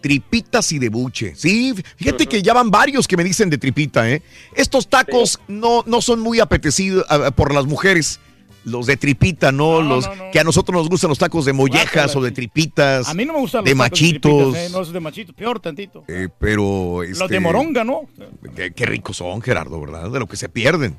Tripitas 0.00 0.70
y 0.72 0.78
de 0.78 0.88
buche. 0.90 1.34
Sí, 1.34 1.74
fíjate 1.96 2.26
que 2.26 2.42
ya 2.42 2.52
van 2.54 2.70
varios 2.70 3.08
que 3.08 3.16
me 3.16 3.24
dicen 3.24 3.50
de 3.50 3.58
tripita, 3.58 4.08
¿eh? 4.08 4.22
Estos 4.54 4.86
tacos 4.88 5.40
no, 5.48 5.82
no 5.86 6.00
son 6.00 6.20
muy 6.20 6.38
apetecidos 6.38 7.04
por 7.34 7.52
las 7.52 7.66
mujeres. 7.66 8.20
Los 8.64 8.86
de 8.86 8.96
tripita, 8.96 9.52
¿no? 9.52 9.80
los 9.82 10.08
que 10.32 10.40
a 10.40 10.44
nosotros 10.44 10.76
nos 10.76 10.88
gustan 10.88 11.08
los 11.08 11.18
tacos 11.18 11.44
de 11.44 11.52
mollejas 11.52 12.14
o 12.16 12.22
de 12.22 12.30
tripitas. 12.30 13.08
A 13.08 13.14
mí 13.14 13.24
no 13.24 13.32
me 13.34 13.40
gustan 13.40 13.64
de 13.64 13.70
los 13.70 13.78
tacos 13.78 13.90
machitos. 13.90 14.52
tripitas, 14.52 14.70
eh, 14.70 14.72
no 14.72 14.82
es 14.82 14.92
de 14.92 15.00
machitos, 15.00 15.34
peor 15.34 15.60
tantito. 15.60 16.04
Eh, 16.08 16.28
pero 16.38 17.02
Los 17.02 17.18
de 17.18 17.24
este, 17.24 17.40
moronga, 17.40 17.84
¿no? 17.84 18.08
Qué, 18.54 18.72
qué 18.72 18.86
ricos 18.86 19.16
son, 19.18 19.40
Gerardo, 19.40 19.80
¿verdad? 19.80 20.10
De 20.10 20.18
lo 20.18 20.26
que 20.26 20.36
se 20.36 20.48
pierden. 20.48 20.96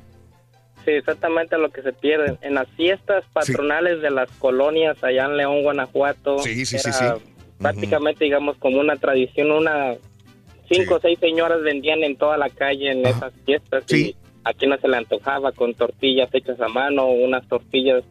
Sí, 0.84 0.92
exactamente 0.92 1.58
lo 1.58 1.70
que 1.70 1.82
se 1.82 1.92
pierden. 1.92 2.38
En 2.40 2.54
las 2.54 2.68
fiestas 2.70 3.24
patronales 3.32 4.00
de 4.00 4.10
las 4.10 4.30
colonias 4.38 5.02
allá 5.04 5.26
en 5.26 5.36
León, 5.36 5.62
Guanajuato, 5.62 6.38
Sí, 6.38 6.64
sí, 6.64 6.78
sí, 6.78 6.88
era 6.88 7.16
sí. 7.16 7.22
prácticamente, 7.58 8.24
digamos, 8.24 8.56
como 8.56 8.80
una 8.80 8.96
tradición, 8.96 9.50
una 9.50 9.94
cinco 10.70 10.94
o 10.94 11.00
seis 11.00 11.18
señoras 11.18 11.62
vendían 11.62 12.02
en 12.02 12.16
toda 12.16 12.38
la 12.38 12.48
calle 12.48 12.92
en 12.92 13.04
esas 13.04 13.32
fiestas 13.44 13.84
y 13.92 14.14
aquí 14.44 14.66
no 14.66 14.76
se 14.78 14.88
le 14.88 14.96
antojaba 14.96 15.52
con 15.52 15.74
tortillas 15.74 16.28
hechas 16.34 16.60
a 16.60 16.68
mano, 16.68 17.06
unas 17.08 17.46
tortillas. 17.48 18.02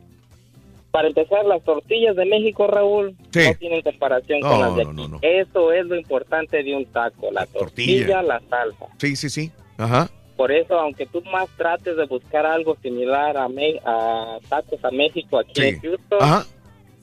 Para 0.91 1.08
empezar, 1.08 1.45
las 1.45 1.64
tortillas 1.64 2.16
de 2.16 2.25
México, 2.25 2.66
Raúl, 2.66 3.16
Sí. 3.32 3.41
no 3.45 3.53
tienen 3.56 3.82
comparación 3.83 4.41
con 4.41 4.59
las 4.59 4.75
de 4.75 4.82
aquí. 4.83 4.91
no, 4.95 5.08
no. 5.08 5.19
Eso 5.22 5.72
es 5.72 5.85
lo 5.85 5.95
importante 5.95 6.64
de 6.64 6.75
un 6.75 6.85
taco, 6.85 7.32
la 7.32 7.45
tortilla, 7.45 7.98
tortilla. 8.08 8.22
la 8.24 8.40
salsa. 8.49 8.85
Sí, 8.98 9.16
sí, 9.16 9.30
sí. 9.30 9.51
Ajá. 9.77 10.09
Por 10.35 10.51
eso, 10.51 10.80
aunque 10.80 11.06
tú 11.06 11.22
más 11.32 11.48
trates 11.58 11.95
de 11.98 12.06
buscar 12.06 12.45
algo 12.45 12.75
similar 12.82 13.38
a, 13.38 13.48
Me- 13.49 13.80
a 13.85 14.40
tacos 14.49 14.83
a 14.83 14.90
México 14.90 15.38
aquí 15.38 15.51
Sí. 15.53 15.67
en 15.67 15.80
Houston, 15.82 16.17
Ajá. 16.22 16.45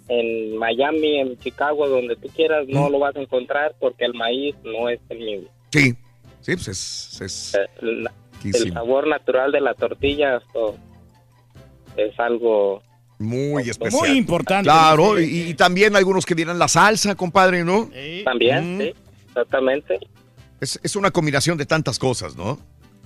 en 0.08 0.56
Miami, 0.56 1.18
en 1.20 1.38
Chicago, 1.38 1.88
donde 1.88 2.16
tú 2.16 2.28
quieras, 2.34 2.66
no 2.68 2.88
lo 2.90 2.98
vas 2.98 3.14
a 3.14 3.20
encontrar 3.20 3.74
porque 3.78 4.04
el 4.04 4.14
maíz 4.14 4.56
no 4.64 4.88
es 4.88 5.00
el 5.10 5.18
mismo. 5.18 5.48
Sí. 5.70 5.94
Sí, 6.40 6.54
pues 6.54 6.68
es. 7.20 7.54
el 7.82 8.08
riquísimo. 8.52 8.74
sabor 8.74 9.06
natural 9.06 9.52
de 9.52 9.60
la 9.60 9.74
tortilla 9.74 10.36
esto 10.38 10.76
es 11.96 12.18
algo... 12.20 12.82
Muy 13.18 13.62
especial. 13.70 14.08
Muy 14.08 14.18
importante. 14.18 14.64
Claro, 14.64 15.16
Sí. 15.16 15.24
y, 15.46 15.50
y 15.50 15.54
también 15.54 15.96
algunos 15.96 16.26
que 16.26 16.34
dirán 16.34 16.58
la 16.58 16.68
salsa, 16.68 17.14
compadre, 17.14 17.64
¿no? 17.64 17.88
También, 18.24 18.76
Mm. 18.76 18.80
sí, 18.82 18.94
exactamente. 19.28 19.98
Es, 20.60 20.78
es 20.82 20.96
una 20.96 21.10
combinación 21.10 21.56
de 21.56 21.64
tantas 21.64 21.98
cosas, 21.98 22.36
¿no? 22.36 22.58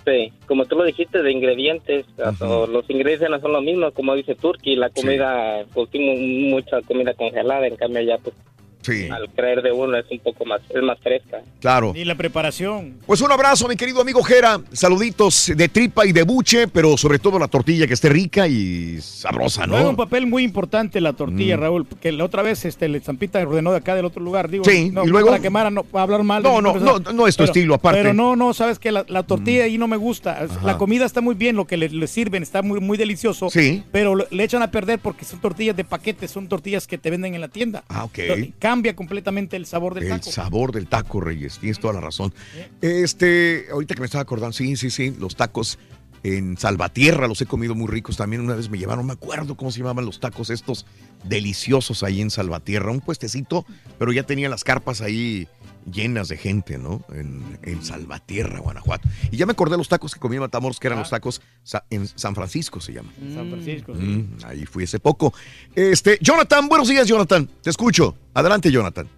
Sí, 0.04 0.32
como 0.46 0.64
tú 0.64 0.76
lo 0.76 0.84
dijiste, 0.84 1.22
de 1.22 1.30
ingredientes, 1.30 2.06
los 2.16 2.88
ingredientes 2.90 3.28
no 3.30 3.38
son 3.40 3.52
los 3.52 3.62
mismos, 3.62 3.92
como 3.92 4.14
dice 4.16 4.34
Turkey, 4.34 4.74
la 4.74 4.88
comida, 4.90 5.64
consumimos 5.74 6.18
mucha 6.62 6.80
comida 6.82 7.12
congelada, 7.14 7.66
en 7.66 7.76
cambio 7.76 8.00
ya 8.02 8.16
pues 8.18 8.34
Sí. 8.82 9.08
al 9.10 9.28
creer 9.30 9.62
de 9.62 9.72
uno 9.72 9.96
es 9.98 10.06
un 10.10 10.18
poco 10.20 10.44
más, 10.44 10.60
es 10.70 10.82
más 10.82 10.98
fresca. 11.00 11.40
Claro. 11.60 11.92
Y 11.94 12.04
la 12.04 12.14
preparación. 12.14 12.94
Pues 13.06 13.20
un 13.20 13.30
abrazo, 13.30 13.68
mi 13.68 13.76
querido 13.76 14.00
amigo 14.00 14.22
Jera. 14.22 14.60
Saluditos 14.72 15.52
de 15.54 15.68
tripa 15.68 16.06
y 16.06 16.12
de 16.12 16.22
buche, 16.22 16.66
pero 16.68 16.96
sobre 16.96 17.18
todo 17.18 17.38
la 17.38 17.48
tortilla 17.48 17.86
que 17.86 17.94
esté 17.94 18.08
rica 18.08 18.48
y 18.48 18.98
sabrosa, 19.00 19.66
Juega 19.66 19.84
un 19.88 19.92
¿no? 19.92 19.96
papel 19.96 20.26
muy 20.26 20.42
importante 20.42 21.00
la 21.00 21.12
tortilla, 21.12 21.56
Mm. 21.56 21.60
Raúl, 21.60 21.84
porque 21.86 22.10
la 22.12 22.24
otra 22.24 22.42
vez 22.42 22.64
este, 22.64 22.86
el 22.86 23.00
Zampita 23.02 23.38
ordenó 23.40 23.70
de 23.72 23.78
acá 23.78 23.94
del 23.94 24.04
otro 24.04 24.22
lugar. 24.22 24.48
Digo, 24.50 24.64
Sí, 24.64 24.90
no, 24.90 25.04
y 25.04 25.08
luego- 25.08 25.28
para 25.28 25.40
quemar, 25.42 25.70
no, 25.72 25.84
para 25.84 26.02
hablar 26.04 26.22
mal. 26.22 26.42
de 26.42 26.48
No, 26.48 26.60
no, 26.62 26.74
no, 26.78 26.98
no 26.98 27.26
es 27.26 27.36
tu 27.36 27.44
estilo, 27.44 27.74
aparte. 27.74 28.00
Pero 28.00 28.14
no, 28.14 28.36
no, 28.36 28.54
sabes 28.54 28.78
que 28.78 28.90
la, 28.92 29.04
la 29.08 29.22
tortilla 29.22 29.64
ahí 29.64 29.78
no 29.78 29.86
me 29.88 29.96
gusta. 29.96 30.46
La 30.64 30.78
comida 30.78 31.04
está 31.04 31.20
muy 31.20 31.34
bien, 31.34 31.56
lo 31.56 31.66
que 31.66 31.76
le, 31.76 31.88
le 31.88 32.06
sirven 32.06 32.42
está 32.42 32.62
muy, 32.62 32.80
muy 32.80 32.96
delicioso. 32.98 33.50
Sí. 33.50 33.82
Pero 33.92 34.16
le, 34.16 34.26
le 34.30 34.44
echan 34.44 34.62
a 34.62 34.70
perder 34.70 34.98
porque 34.98 35.24
son 35.24 35.40
tortillas 35.40 35.76
de 35.76 35.84
paquete, 35.84 36.26
son 36.28 36.48
tortillas 36.48 36.86
que 36.86 36.98
te 36.98 37.10
venden 37.10 37.34
en 37.34 37.40
la 37.40 37.48
tienda. 37.48 37.84
Ah, 37.88 38.04
ok. 38.04 38.18
Entonces, 38.18 38.48
Cambia 38.70 38.94
completamente 38.94 39.56
el 39.56 39.66
sabor 39.66 39.94
del 39.94 40.04
El 40.04 40.10
taco. 40.10 40.30
sabor 40.30 40.70
del 40.70 40.86
taco, 40.86 41.20
Reyes. 41.20 41.58
Tienes 41.58 41.80
toda 41.80 41.92
la 41.94 42.00
razón. 42.00 42.32
Este, 42.80 43.66
ahorita 43.72 43.96
que 43.96 44.00
me 44.00 44.06
estaba 44.06 44.22
acordando, 44.22 44.52
sí, 44.52 44.76
sí, 44.76 44.90
sí, 44.90 45.12
los 45.18 45.34
tacos 45.34 45.76
en 46.22 46.56
Salvatierra 46.56 47.26
los 47.26 47.40
he 47.40 47.46
comido 47.46 47.74
muy 47.74 47.88
ricos 47.88 48.16
también. 48.16 48.42
Una 48.42 48.54
vez 48.54 48.70
me 48.70 48.78
llevaron, 48.78 49.06
me 49.06 49.14
acuerdo 49.14 49.56
cómo 49.56 49.72
se 49.72 49.78
llamaban 49.78 50.04
los 50.04 50.20
tacos 50.20 50.50
estos 50.50 50.86
deliciosos 51.24 52.04
ahí 52.04 52.20
en 52.20 52.30
Salvatierra. 52.30 52.92
Un 52.92 53.00
puestecito, 53.00 53.66
pero 53.98 54.12
ya 54.12 54.22
tenía 54.22 54.48
las 54.48 54.62
carpas 54.62 55.00
ahí 55.00 55.48
llenas 55.90 56.28
de 56.28 56.36
gente, 56.36 56.78
¿no? 56.78 57.02
En, 57.12 57.58
en 57.62 57.82
Salvatierra, 57.84 58.58
Guanajuato. 58.60 59.08
Y 59.30 59.36
ya 59.36 59.46
me 59.46 59.52
acordé 59.52 59.72
de 59.72 59.78
los 59.78 59.88
tacos 59.88 60.14
que 60.14 60.20
comí 60.20 60.36
en 60.36 60.42
Matamoros, 60.42 60.78
que 60.80 60.86
eran 60.88 60.98
Ah. 60.98 61.02
los 61.02 61.10
tacos 61.10 61.40
sa- 61.62 61.84
en 61.90 62.06
San 62.06 62.34
Francisco, 62.34 62.80
se 62.80 62.92
llama. 62.92 63.12
San 63.34 63.48
Francisco, 63.50 63.94
sí. 63.94 64.02
Mm, 64.02 64.38
ahí 64.44 64.66
fui 64.66 64.84
hace 64.84 64.98
poco. 65.00 65.32
Este, 65.74 66.18
Jonathan, 66.20 66.68
buenos 66.68 66.88
días, 66.88 67.06
Jonathan. 67.06 67.48
Te 67.62 67.70
escucho. 67.70 68.14
Adelante, 68.34 68.70
Jonathan. 68.70 69.08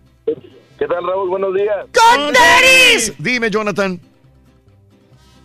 ¿Qué 0.79 0.87
tal, 0.89 1.07
Raúl? 1.07 1.29
Buenos 1.29 1.55
días. 1.55 1.87
Dime, 3.19 3.51
Jonathan. 3.51 4.01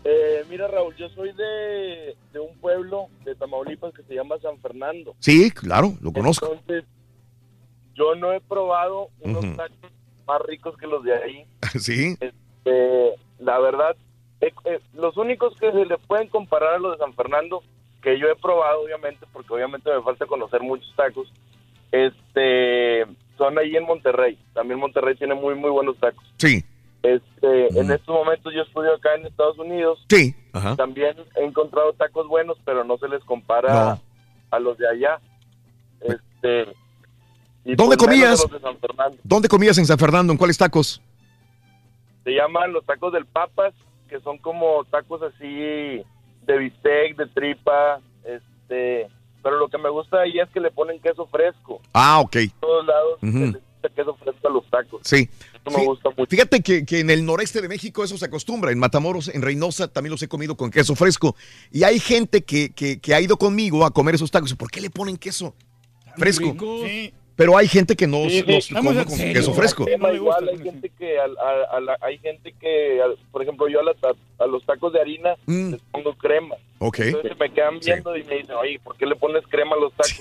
Eh, 0.04 0.46
mira, 0.50 0.68
Raúl, 0.68 0.96
yo 0.96 1.10
soy 1.10 1.34
de, 1.34 2.16
de 2.32 2.40
un 2.40 2.58
pueblo 2.60 3.08
de 3.26 3.36
Tamaulipas 3.36 3.94
que 3.94 4.04
se 4.04 4.16
llama 4.16 4.36
San 4.42 4.58
Fernando. 4.62 5.16
Sí, 5.20 5.52
claro, 5.52 5.96
lo 6.02 6.14
conozco. 6.14 6.48
Entonces, 6.54 6.86
yo 7.94 8.16
no 8.16 8.32
he 8.32 8.40
probado 8.40 9.10
unos 9.20 9.44
tacos 9.58 9.92
más 10.28 10.42
ricos 10.42 10.76
que 10.78 10.88
los 10.88 11.04
de 11.04 11.14
ahí. 11.16 11.46
Sí. 11.80 12.18
Eh, 12.66 13.12
la 13.40 13.60
verdad, 13.60 13.96
eh, 14.42 14.52
eh, 14.66 14.80
los 14.94 15.16
únicos 15.18 15.56
que 15.60 15.72
se 15.72 15.86
le 15.86 15.98
pueden 15.98 16.28
comparar 16.28 16.76
a 16.76 16.80
los 16.80 16.92
de 16.94 16.98
San 17.04 17.14
Fernando, 17.14 17.64
que 18.02 18.20
yo 18.20 18.28
he 18.28 18.36
probado, 18.36 18.82
obviamente, 18.84 19.26
porque 19.32 19.54
obviamente 19.54 19.90
me 19.94 20.02
falta 20.02 20.26
conocer 20.26 20.62
muchos 20.62 20.94
tacos, 20.96 21.32
este, 21.92 23.06
son 23.38 23.58
ahí 23.58 23.76
en 23.76 23.84
Monterrey. 23.86 24.38
También 24.54 24.80
Monterrey 24.80 25.16
tiene 25.16 25.34
muy, 25.36 25.56
muy 25.56 25.70
buenos 25.70 25.98
tacos. 25.98 26.24
Sí. 26.38 26.64
Este, 27.04 27.80
En 27.80 27.90
estos 27.92 28.14
momentos 28.14 28.54
yo 28.54 28.64
estudio 28.64 28.94
acá 28.96 29.16
en 29.16 29.26
Estados 29.28 29.58
Unidos. 29.60 30.04
Sí. 30.10 30.36
Ajá. 30.54 30.76
También 30.76 31.16
he 31.36 31.44
encontrado 31.46 31.94
tacos 31.94 32.28
buenos, 32.28 32.58
pero 32.66 32.84
no 32.84 32.98
se 32.98 33.08
les 33.08 33.24
compara 33.24 33.74
No. 33.96 34.02
a 34.52 34.60
los 34.60 34.78
de 34.78 34.88
allá. 34.90 35.20
Este, 36.02 36.74
y 37.68 37.76
¿Dónde 37.76 37.98
pues 37.98 38.08
comías? 38.08 38.40
a 38.40 38.44
los 38.44 38.52
de 38.52 38.60
San 38.60 38.78
Fernando. 38.80 39.18
¿Dónde 39.24 39.48
comías 39.50 39.78
en 39.78 39.86
San 39.86 39.98
Fernando? 40.00 40.32
¿En 40.32 40.38
cuáles 40.38 40.58
tacos? 40.58 41.02
Se 42.24 42.32
llaman 42.32 42.74
los 42.74 42.86
tacos 42.86 43.14
del 43.14 43.26
Papas, 43.26 43.74
que 44.10 44.20
son 44.22 44.38
como 44.40 44.84
tacos 44.86 45.22
así 45.22 45.46
de 45.46 46.58
bistec, 46.58 47.16
de 47.18 47.26
tripa, 47.34 48.00
este, 48.24 49.08
pero 49.44 49.58
lo 49.60 49.68
que 49.70 49.78
me 49.78 49.90
gusta 49.90 50.22
ahí 50.22 50.40
es 50.40 50.50
que 50.50 50.60
le 50.60 50.72
ponen 50.72 51.00
queso 51.02 51.28
fresco. 51.28 51.82
Ah, 51.94 52.20
ok. 52.20 52.36
En 52.38 52.50
todos 52.60 52.86
lados 52.86 53.20
les 53.22 53.56
echa 53.56 53.96
queso 53.96 54.16
fresco 54.16 54.48
a 54.48 54.52
los 54.52 54.66
tacos. 54.70 55.02
Sí. 55.04 55.30
Eso 55.66 55.78
me 55.78 55.86
gusta 55.86 56.10
mucho. 56.18 56.30
Fíjate 56.30 56.62
que, 56.62 56.86
que 56.86 57.00
en 57.02 57.10
el 57.10 57.26
noreste 57.26 57.62
de 57.62 57.68
México 57.68 58.04
eso 58.04 58.18
se 58.18 58.26
acostumbra. 58.26 58.72
En 58.72 58.80
Matamoros, 58.80 59.28
en 59.28 59.42
Reynosa, 59.42 59.88
también 59.90 60.12
los 60.12 60.22
he 60.24 60.28
comido 60.30 60.56
con 60.56 60.72
queso 60.72 60.96
fresco. 60.96 61.36
Y 61.72 61.84
hay 61.84 62.00
gente 62.00 62.44
que, 62.44 62.72
que- 62.74 63.00
que 63.02 63.14
ha 63.14 63.20
ido 63.22 63.36
conmigo 63.38 63.86
a 63.86 63.92
comer 63.92 64.16
esos 64.16 64.32
tacos. 64.32 64.54
¿Por 64.56 64.72
qué 64.72 64.80
le 64.82 64.90
ponen 64.90 65.18
queso 65.18 65.54
fresco? 66.18 66.56
Sí. 66.86 67.14
Pero 67.38 67.56
hay 67.56 67.68
gente 67.70 67.96
que 67.96 68.08
no 68.08 68.24
Sí, 68.28 68.42
sí. 68.42 68.52
los 68.52 68.68
come 68.84 69.06
con 69.06 69.16
serio. 69.16 69.34
queso 69.36 69.54
fresco. 69.54 69.86
Igual, 69.88 70.50
hay 70.50 70.58
gente 70.58 70.92
que, 70.98 71.18
al- 71.20 71.38
a- 71.38 71.78
a 71.78 71.80
la- 71.80 71.98
hay 72.02 72.18
gente 72.18 72.52
que, 72.60 73.00
al- 73.02 73.16
por 73.32 73.44
ejemplo, 73.44 73.70
yo 73.70 73.80
a, 73.80 73.84
la 73.84 73.94
ta- 73.94 74.16
a 74.44 74.48
los 74.48 74.66
tacos 74.66 74.92
de 74.92 75.00
harina 75.00 75.36
Mm. 75.46 75.72
les 75.74 75.82
pongo 75.92 76.14
crema. 76.16 76.56
Ok. 76.80 77.00
Entonces 77.00 77.32
se 77.32 77.38
me 77.38 77.54
quedan 77.54 77.80
viendo 77.80 78.18
y 78.18 78.24
me 78.24 78.36
dicen, 78.40 78.56
oye, 78.56 78.80
¿por 78.84 78.98
qué 78.98 79.06
le 79.06 79.16
pones 79.16 79.44
crema 79.48 79.76
a 79.76 79.80
los 79.80 79.92
tacos? 79.94 80.12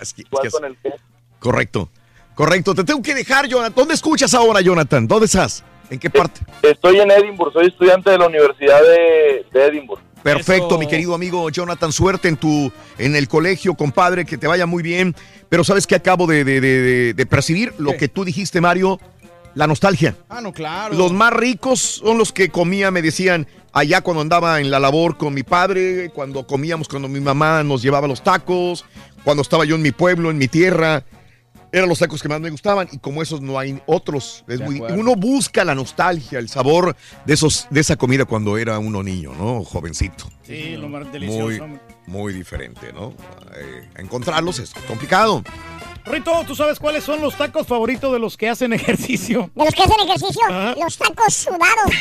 Así- 0.00 0.16
Igual 0.22 0.46
es 0.46 0.52
que 0.54 0.60
con 0.60 0.64
el 0.64 0.76
queso. 0.78 0.96
Correcto. 1.40 1.88
Correcto. 2.36 2.74
Te 2.74 2.84
tengo 2.84 3.02
que 3.02 3.14
dejar, 3.14 3.48
Jonathan. 3.48 3.74
¿Dónde 3.74 3.94
escuchas 3.94 4.32
ahora, 4.32 4.60
Jonathan? 4.60 5.06
¿Dónde 5.08 5.26
estás? 5.26 5.64
¿En 5.90 5.98
qué 5.98 6.08
parte? 6.08 6.40
Estoy 6.62 7.00
en 7.00 7.10
Edinburgh, 7.10 7.52
soy 7.52 7.66
estudiante 7.66 8.10
de 8.10 8.18
la 8.18 8.28
Universidad 8.28 8.80
de, 8.80 9.44
de 9.52 9.66
Edinburgh. 9.66 10.00
Perfecto, 10.22 10.78
mi 10.78 10.86
querido 10.86 11.14
amigo 11.14 11.48
Jonathan, 11.50 11.92
suerte 11.92 12.28
en 12.28 12.36
tu 12.36 12.70
en 12.98 13.16
el 13.16 13.26
colegio, 13.28 13.74
compadre, 13.74 14.24
que 14.24 14.36
te 14.38 14.46
vaya 14.46 14.66
muy 14.66 14.82
bien. 14.82 15.14
Pero 15.48 15.64
sabes 15.64 15.86
que 15.86 15.94
acabo 15.94 16.26
de, 16.26 16.44
de- 16.44 16.60
de- 16.60 16.80
de- 16.82 17.14
de 17.14 17.26
percibir 17.26 17.72
lo 17.78 17.96
que 17.96 18.08
tú 18.08 18.24
dijiste, 18.24 18.60
Mario, 18.60 19.00
la 19.54 19.66
nostalgia. 19.66 20.16
Ah, 20.28 20.40
no, 20.40 20.52
claro. 20.52 20.94
Los 20.96 21.12
más 21.12 21.32
ricos 21.32 21.80
son 21.80 22.18
los 22.18 22.32
que 22.32 22.50
comía, 22.50 22.90
me 22.90 23.02
decían, 23.02 23.48
allá 23.72 24.00
cuando 24.02 24.20
andaba 24.20 24.60
en 24.60 24.70
la 24.70 24.78
labor 24.78 25.16
con 25.16 25.34
mi 25.34 25.42
padre, 25.42 26.10
cuando 26.14 26.46
comíamos, 26.46 26.86
cuando 26.88 27.08
mi 27.08 27.20
mamá 27.20 27.62
nos 27.64 27.82
llevaba 27.82 28.06
los 28.06 28.22
tacos, 28.22 28.84
cuando 29.24 29.42
estaba 29.42 29.64
yo 29.64 29.74
en 29.76 29.82
mi 29.82 29.90
pueblo, 29.92 30.30
en 30.30 30.38
mi 30.38 30.46
tierra. 30.48 31.02
Eran 31.72 31.88
los 31.88 31.98
tacos 32.00 32.20
que 32.22 32.28
más 32.28 32.40
me 32.40 32.50
gustaban 32.50 32.88
y 32.90 32.98
como 32.98 33.22
esos 33.22 33.40
no 33.40 33.58
hay 33.58 33.80
otros. 33.86 34.44
Es 34.48 34.60
muy- 34.60 34.80
uno 34.80 35.14
busca 35.14 35.64
la 35.64 35.74
nostalgia, 35.74 36.38
el 36.38 36.48
sabor 36.48 36.96
de 37.24 37.34
esos 37.34 37.66
de 37.70 37.80
esa 37.80 37.96
comida 37.96 38.24
cuando 38.24 38.58
era 38.58 38.78
uno 38.78 39.02
niño, 39.02 39.32
¿no? 39.38 39.62
Jovencito. 39.64 40.24
Sí, 40.42 40.76
lo 40.76 40.88
más 40.88 41.10
delicioso. 41.12 41.66
Muy, 41.66 41.78
muy 42.06 42.32
diferente, 42.32 42.92
¿no? 42.92 43.14
Eh, 43.56 43.88
encontrarlos 43.98 44.58
es 44.58 44.72
complicado. 44.88 45.44
Rito, 46.06 46.32
¿tú 46.46 46.56
sabes 46.56 46.78
cuáles 46.80 47.04
son 47.04 47.20
los 47.20 47.36
tacos 47.36 47.66
favoritos 47.66 48.10
de 48.12 48.18
los 48.18 48.36
que 48.36 48.48
hacen 48.48 48.72
ejercicio? 48.72 49.50
De 49.54 49.64
los 49.66 49.74
que 49.74 49.82
hacen 49.82 50.00
ejercicio, 50.08 50.40
los 50.82 50.96
tacos 50.96 51.34
sudados. 51.34 51.92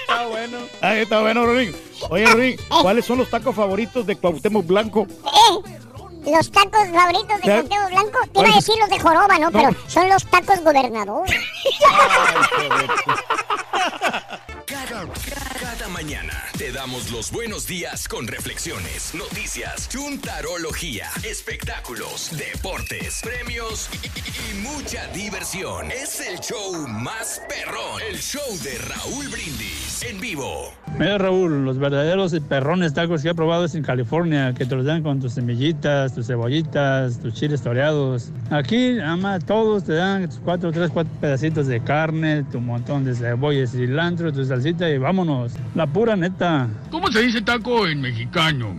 está 0.00 0.26
bueno. 0.28 0.58
Ahí 0.80 1.00
está 1.02 1.20
bueno, 1.20 1.46
Rodrigo. 1.46 1.76
Oye, 2.10 2.26
Rodrigo, 2.26 2.62
¿cuáles 2.82 3.04
son 3.04 3.18
los 3.18 3.30
tacos 3.30 3.54
favoritos 3.54 4.04
de 4.06 4.16
Cuauhtémoc 4.16 4.66
Blanco? 4.66 5.06
Eh, 5.08 5.78
los 6.26 6.50
tacos 6.50 6.88
favoritos 6.92 7.40
de. 7.40 7.42
Cuauhtémoc 7.42 7.90
Blanco, 7.90 8.18
te 8.32 8.40
iba 8.40 8.48
a 8.48 8.56
decir 8.56 8.74
los 8.78 8.90
de 8.90 8.98
Joroba, 8.98 9.38
¿no? 9.38 9.50
Pero 9.50 9.70
son 9.86 10.08
los 10.08 10.24
tacos 10.26 10.60
gobernador. 10.62 11.26
Mañana 15.92 16.32
te 16.58 16.72
damos 16.72 17.12
los 17.12 17.30
buenos 17.30 17.66
días 17.66 18.08
con 18.08 18.26
reflexiones, 18.26 19.14
noticias, 19.14 19.88
chuntarología, 19.88 21.06
espectáculos, 21.22 22.36
deportes, 22.36 23.20
premios 23.22 23.88
y, 24.02 24.56
mucha 24.62 25.06
diversión. 25.14 25.90
Es 25.90 26.20
el 26.20 26.40
show 26.40 26.88
más 26.88 27.40
perrón, 27.48 28.02
el 28.10 28.18
show 28.18 28.42
de 28.64 28.76
Raúl 28.78 29.28
Brindis 29.28 30.02
en 30.08 30.20
vivo. 30.20 30.72
Mira 30.98 31.18
Raúl, 31.18 31.64
los 31.64 31.78
verdaderos 31.78 32.34
perrones 32.48 32.94
tacos 32.94 33.22
que 33.22 33.28
he 33.28 33.34
probado 33.34 33.66
es 33.66 33.74
en 33.74 33.82
California, 33.82 34.54
que 34.54 34.66
te 34.66 34.74
los 34.74 34.84
dan 34.84 35.02
con 35.02 35.20
tus 35.20 35.34
semillitas, 35.34 36.14
tus 36.14 36.26
cebollitas, 36.26 37.20
tus 37.20 37.34
chiles 37.34 37.62
toreados. 37.62 38.30
Aquí, 38.50 38.96
más, 39.18 39.44
todos 39.44 39.84
te 39.84 39.92
dan 39.92 40.26
tus 40.26 40.38
cuatro, 40.38 40.72
tres, 40.72 40.90
cuatro 40.90 41.12
pedacitos 41.20 41.66
de 41.66 41.80
carne, 41.80 42.44
tu 42.50 42.60
montón 42.60 43.04
de 43.04 43.14
cebolla 43.14 43.62
y 43.62 43.66
cilantro, 43.66 44.32
tu 44.32 44.44
salsita 44.44 44.88
y 44.88 44.98
vámonos. 44.98 45.52
La 45.76 45.86
pura 45.86 46.16
neta. 46.16 46.70
¿Cómo 46.90 47.12
se 47.12 47.20
dice 47.20 47.42
taco 47.42 47.86
en 47.86 48.00
mexicano? 48.00 48.76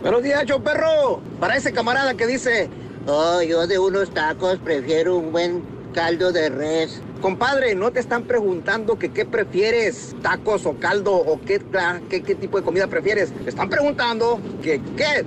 Buenos 0.00 0.22
días, 0.22 0.44
perro. 0.62 1.20
Para 1.40 1.56
ese 1.56 1.72
camarada 1.72 2.14
que 2.14 2.28
dice, 2.28 2.70
oh, 3.08 3.42
yo 3.42 3.66
de 3.66 3.80
unos 3.80 4.14
tacos 4.14 4.58
prefiero 4.58 5.16
un 5.16 5.32
buen 5.32 5.64
caldo 5.92 6.30
de 6.30 6.50
res. 6.50 7.02
Compadre, 7.20 7.74
no 7.74 7.90
te 7.90 7.98
están 7.98 8.22
preguntando 8.22 9.00
que 9.00 9.08
qué 9.08 9.24
prefieres, 9.24 10.14
tacos 10.22 10.66
o 10.66 10.74
caldo 10.74 11.16
o 11.16 11.40
qué, 11.40 11.60
qué, 12.08 12.22
qué 12.22 12.36
tipo 12.36 12.58
de 12.58 12.62
comida 12.62 12.86
prefieres. 12.86 13.32
Te 13.32 13.50
están 13.50 13.68
preguntando 13.68 14.40
que 14.62 14.80
qué 14.96 15.24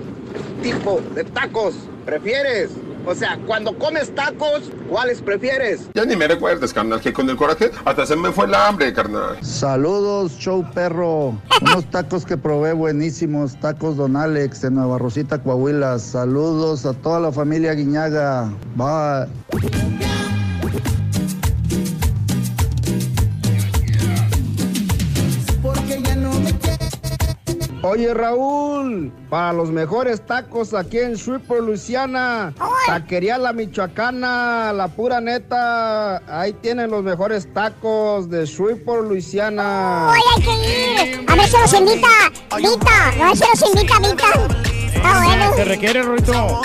tipo 0.62 1.02
de 1.14 1.24
tacos 1.24 1.74
prefieres. 2.06 2.70
O 3.06 3.14
sea, 3.14 3.38
cuando 3.46 3.76
comes 3.78 4.14
tacos, 4.14 4.70
¿cuáles 4.88 5.20
prefieres? 5.22 5.88
Ya 5.94 6.04
ni 6.04 6.16
me 6.16 6.28
recuerdes, 6.28 6.72
carnal, 6.72 7.00
que 7.00 7.12
con 7.12 7.28
el 7.30 7.36
coraje 7.36 7.70
hasta 7.84 8.06
se 8.06 8.16
me 8.16 8.30
fue 8.32 8.46
el 8.46 8.54
hambre, 8.54 8.92
carnal. 8.92 9.38
Saludos, 9.42 10.32
show 10.38 10.64
perro. 10.74 11.40
Unos 11.62 11.84
tacos 11.90 12.24
que 12.24 12.36
probé 12.36 12.72
buenísimos, 12.72 13.58
tacos 13.60 13.96
Don 13.96 14.16
Alex 14.16 14.62
de 14.62 14.70
Nueva 14.70 14.98
Rosita, 14.98 15.38
Coahuila. 15.42 15.98
Saludos 15.98 16.86
a 16.86 16.92
toda 16.92 17.20
la 17.20 17.32
familia 17.32 17.74
Guiñaga. 17.74 18.52
Bye. 18.76 20.19
Oye 27.82 28.12
Raúl, 28.12 29.10
para 29.30 29.54
los 29.54 29.70
mejores 29.70 30.20
tacos 30.26 30.74
aquí 30.74 30.98
en 30.98 31.14
Shreveport, 31.14 31.62
Luisiana, 31.62 32.52
taquería 32.86 33.38
La 33.38 33.54
Michoacana, 33.54 34.70
la 34.74 34.88
pura 34.88 35.18
neta, 35.22 36.18
ahí 36.28 36.52
tienen 36.52 36.90
los 36.90 37.02
mejores 37.02 37.50
tacos 37.54 38.28
de 38.28 38.44
Shreveport, 38.44 39.08
Luisiana. 39.08 40.10
Hoy 40.10 40.20
hay 40.36 40.42
que 40.42 41.20
ir. 41.20 41.30
A 41.30 41.34
ver 41.36 41.46
si 41.46 41.56
nos 41.56 41.72
invita. 41.72 42.08
Vita. 42.58 43.08
A 43.08 43.28
ver 43.28 43.36
si 43.36 43.44
nos 43.48 43.68
invita 43.70 43.98
Vita. 43.98 44.56
Está 44.94 45.24
bueno. 45.24 45.56
Se 45.56 45.64
requiere, 45.64 46.02
Rorito. 46.02 46.62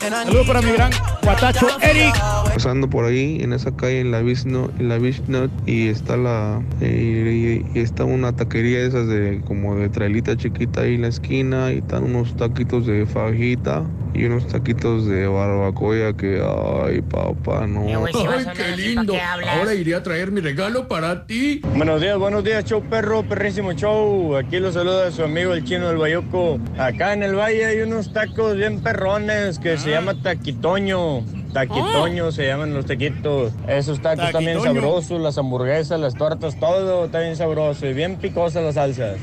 Saludos 0.00 0.46
para 0.46 0.62
mi 0.62 0.72
gran 0.72 0.90
guatacho 1.22 1.66
Eric. 1.82 2.14
Pasando 2.54 2.88
por 2.88 3.04
ahí 3.04 3.38
en 3.42 3.52
esa 3.52 3.70
calle 3.76 4.00
en 4.00 4.10
la 4.10 4.20
Bisno, 4.20 4.70
en 4.78 4.88
la 4.88 4.98
Bishnut 4.98 5.50
y 5.66 5.88
está 5.88 6.16
la 6.16 6.62
y, 6.80 6.84
y 6.84 7.64
está 7.74 8.04
una 8.04 8.34
taquería 8.34 8.78
de 8.78 8.88
esas 8.88 9.06
de 9.08 9.42
como 9.46 9.76
de 9.76 9.88
trailita 9.90 10.36
chiquita 10.36 10.82
ahí 10.82 10.94
en 10.94 11.02
la 11.02 11.08
esquina 11.08 11.72
y 11.72 11.78
están 11.78 12.04
unos 12.04 12.34
taquitos 12.36 12.86
de 12.86 13.06
fajita 13.06 13.84
y 14.14 14.24
unos 14.24 14.48
taquitos 14.48 15.06
de 15.06 15.26
barbacoa 15.26 16.16
que 16.16 16.42
ay 16.42 17.02
papá 17.02 17.66
no. 17.66 17.82
Ay, 18.06 18.12
qué 18.56 18.76
lindo. 18.76 19.14
Ahora 19.48 19.74
iré 19.74 19.94
a 19.94 20.02
traer 20.02 20.32
mi 20.32 20.40
regalo 20.40 20.88
para 20.88 21.26
ti. 21.26 21.60
Buenos 21.76 22.00
días, 22.00 22.18
buenos 22.18 22.42
días, 22.42 22.64
show 22.64 22.82
perro, 22.82 23.22
perrísimo 23.22 23.72
show. 23.72 24.36
Aquí 24.36 24.58
lo 24.58 24.72
saluda 24.72 25.10
su 25.10 25.22
amigo 25.22 25.52
el 25.52 25.64
chino 25.64 25.88
del 25.88 25.98
Bayuco. 25.98 26.58
Acá 26.78 27.12
en 27.12 27.22
el 27.22 27.36
valle 27.36 27.66
hay 27.66 27.80
unos 27.82 28.12
tacos 28.12 28.56
bien 28.56 28.80
perrones 28.80 29.58
que 29.58 29.78
se 29.78 29.89
llama 29.90 30.14
taquitoño. 30.14 31.22
Taquitoño 31.52 32.30
se 32.32 32.46
llaman 32.46 32.72
los 32.74 32.86
taquitos. 32.86 33.52
Esos 33.66 34.00
tacos 34.00 34.30
también 34.30 34.58
Taquitoño. 34.58 34.80
sabrosos, 34.80 35.20
las 35.20 35.36
hamburguesas, 35.38 35.98
las 35.98 36.14
tortas, 36.14 36.58
todo 36.58 37.06
está 37.06 37.20
bien 37.20 37.36
sabroso 37.36 37.86
y 37.86 37.92
bien 37.92 38.16
picosas 38.16 38.62
las 38.62 38.74
salsas. 38.74 39.18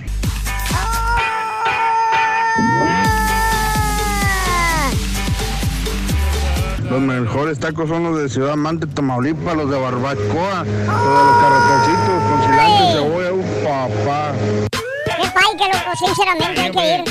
Los 6.89 7.01
mejores 7.01 7.59
tacos 7.59 7.89
son 7.89 8.03
los 8.03 8.21
de 8.21 8.29
Ciudad 8.29 8.55
Mante, 8.55 8.87
Tamaulipas, 8.87 9.55
los 9.57 9.69
de 9.69 9.77
barbacoa, 9.77 10.63
los 10.63 10.67
de 10.67 11.23
los 11.25 11.37
carretecitos 11.41 12.23
con 12.29 12.41
cilantro 12.43 12.85
y 12.85 12.93
cebolla, 12.93 13.33
uf, 13.33 13.45
papá. 13.63 14.31
Qué 14.71 15.29
pay, 15.33 15.57
que 15.57 15.65
loco, 15.65 15.91
sinceramente 16.05 16.61
hay 16.61 16.71
que 16.71 16.95
ir. 16.95 17.03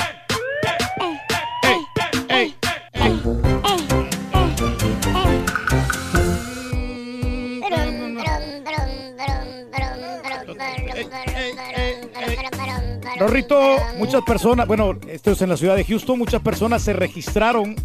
Rorrito, 13.19 13.77
muchas 13.97 14.21
personas, 14.23 14.67
bueno, 14.67 14.97
esto 15.07 15.31
es 15.31 15.41
en 15.41 15.49
la 15.49 15.57
ciudad 15.57 15.75
de 15.75 15.83
Houston, 15.83 16.19
muchas 16.19 16.41
personas 16.41 16.83
se 16.83 16.93
registraron 16.93 17.75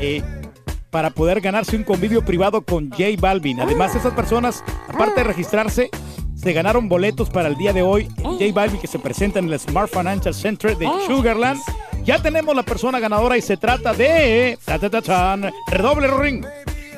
eh, 0.00 0.22
para 0.90 1.10
poder 1.10 1.40
ganarse 1.40 1.76
un 1.76 1.84
convivio 1.84 2.24
privado 2.24 2.62
con 2.62 2.90
J 2.90 3.04
Balvin. 3.18 3.60
Además, 3.60 3.94
esas 3.94 4.14
personas, 4.14 4.64
aparte 4.88 5.20
de 5.20 5.24
registrarse, 5.24 5.90
se 6.34 6.52
ganaron 6.52 6.88
boletos 6.88 7.30
para 7.30 7.48
el 7.48 7.56
día 7.56 7.72
de 7.72 7.82
hoy. 7.82 8.08
J 8.22 8.44
Balvin 8.52 8.80
que 8.80 8.86
se 8.86 8.98
presenta 8.98 9.38
en 9.38 9.48
el 9.48 9.58
Smart 9.58 9.90
Financial 9.90 10.34
Center 10.34 10.76
de 10.76 10.88
Sugarland. 11.06 11.60
Ya 12.04 12.20
tenemos 12.20 12.56
la 12.56 12.62
persona 12.62 12.98
ganadora 13.00 13.36
y 13.36 13.42
se 13.42 13.56
trata 13.56 13.92
de... 13.92 14.58
ta, 14.64 14.78
ta, 14.78 14.88
ta, 14.88 15.02
chan. 15.02 15.52
Redoble, 15.66 16.06
Rorín. 16.06 16.46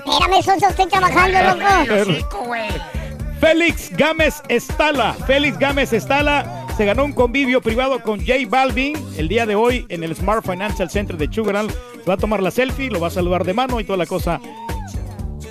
Espérame, 0.07 0.43
Sonso, 0.43 0.69
estoy 0.69 0.87
trabajando, 0.87 1.39
loco. 1.43 2.55
Félix 3.41 3.91
Gámez 3.97 4.43
Estala. 4.49 5.15
Félix 5.27 5.59
Gámez 5.59 5.93
Estala 5.93 6.67
se 6.77 6.85
ganó 6.85 7.05
un 7.05 7.13
convivio 7.13 7.61
privado 7.61 8.01
con 8.03 8.21
J 8.21 8.35
Balvin 8.49 8.97
el 9.17 9.29
día 9.29 9.47
de 9.47 9.55
hoy 9.55 9.87
en 9.89 10.03
el 10.05 10.15
Smart 10.15 10.45
Financial 10.45 10.91
Center 10.91 11.17
de 11.17 11.33
Sugarland. 11.33 11.71
Va 12.09 12.15
a 12.15 12.17
tomar 12.17 12.43
la 12.43 12.51
selfie, 12.51 12.91
lo 12.91 13.01
va 13.01 13.09
a 13.09 13.11
saludar 13.11 13.45
de 13.45 13.55
mano 13.55 13.81
y 13.81 13.85
toda 13.85 13.97
la 13.97 14.07
cosa. 14.07 14.41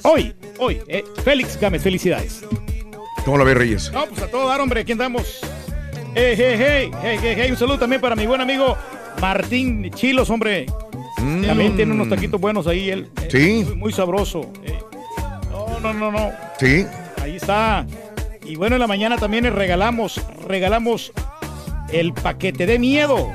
Hoy, 0.04 0.34
hoy, 0.60 0.80
eh, 0.88 1.04
Félix 1.24 1.60
Gámez, 1.60 1.82
felicidades. 1.82 2.44
¿Cómo 3.26 3.38
la 3.38 3.44
ves, 3.44 3.58
Reyes? 3.58 3.92
No, 3.92 4.06
pues 4.06 4.22
a 4.22 4.28
todo 4.28 4.48
dar, 4.48 4.62
hombre, 4.62 4.82
aquí 4.82 4.92
andamos. 4.92 5.42
Hey, 6.16 6.36
hey, 6.38 6.56
hey, 6.58 6.92
hey, 7.04 7.20
hey, 7.22 7.52
Un 7.52 7.58
saludo 7.58 7.80
también 7.80 8.02
para 8.02 8.16
mi 8.16 8.26
buen 8.26 8.42
amigo 8.42 8.76
Martín 9.20 9.90
Chilos, 9.92 10.30
hombre. 10.30 10.66
También 11.16 11.76
tiene 11.76 11.92
unos 11.92 12.08
taquitos 12.10 12.40
buenos 12.40 12.66
ahí, 12.68 12.90
él. 12.92 13.10
Sí. 13.30 13.64
Muy, 13.66 13.76
muy 13.76 13.92
sabroso. 13.94 14.42
eh. 14.64 14.80
No, 15.52 15.80
no, 15.80 15.94
no, 15.94 16.12
no. 16.12 16.32
Sí. 16.60 16.86
Está. 17.42 17.86
Y 18.44 18.56
bueno, 18.56 18.76
en 18.76 18.80
la 18.82 18.88
mañana 18.88 19.18
también 19.18 19.44
les 19.44 19.54
regalamos, 19.54 20.20
regalamos 20.48 21.12
el 21.92 22.14
paquete 22.14 22.66
de 22.66 22.80
miedo. 22.80 23.28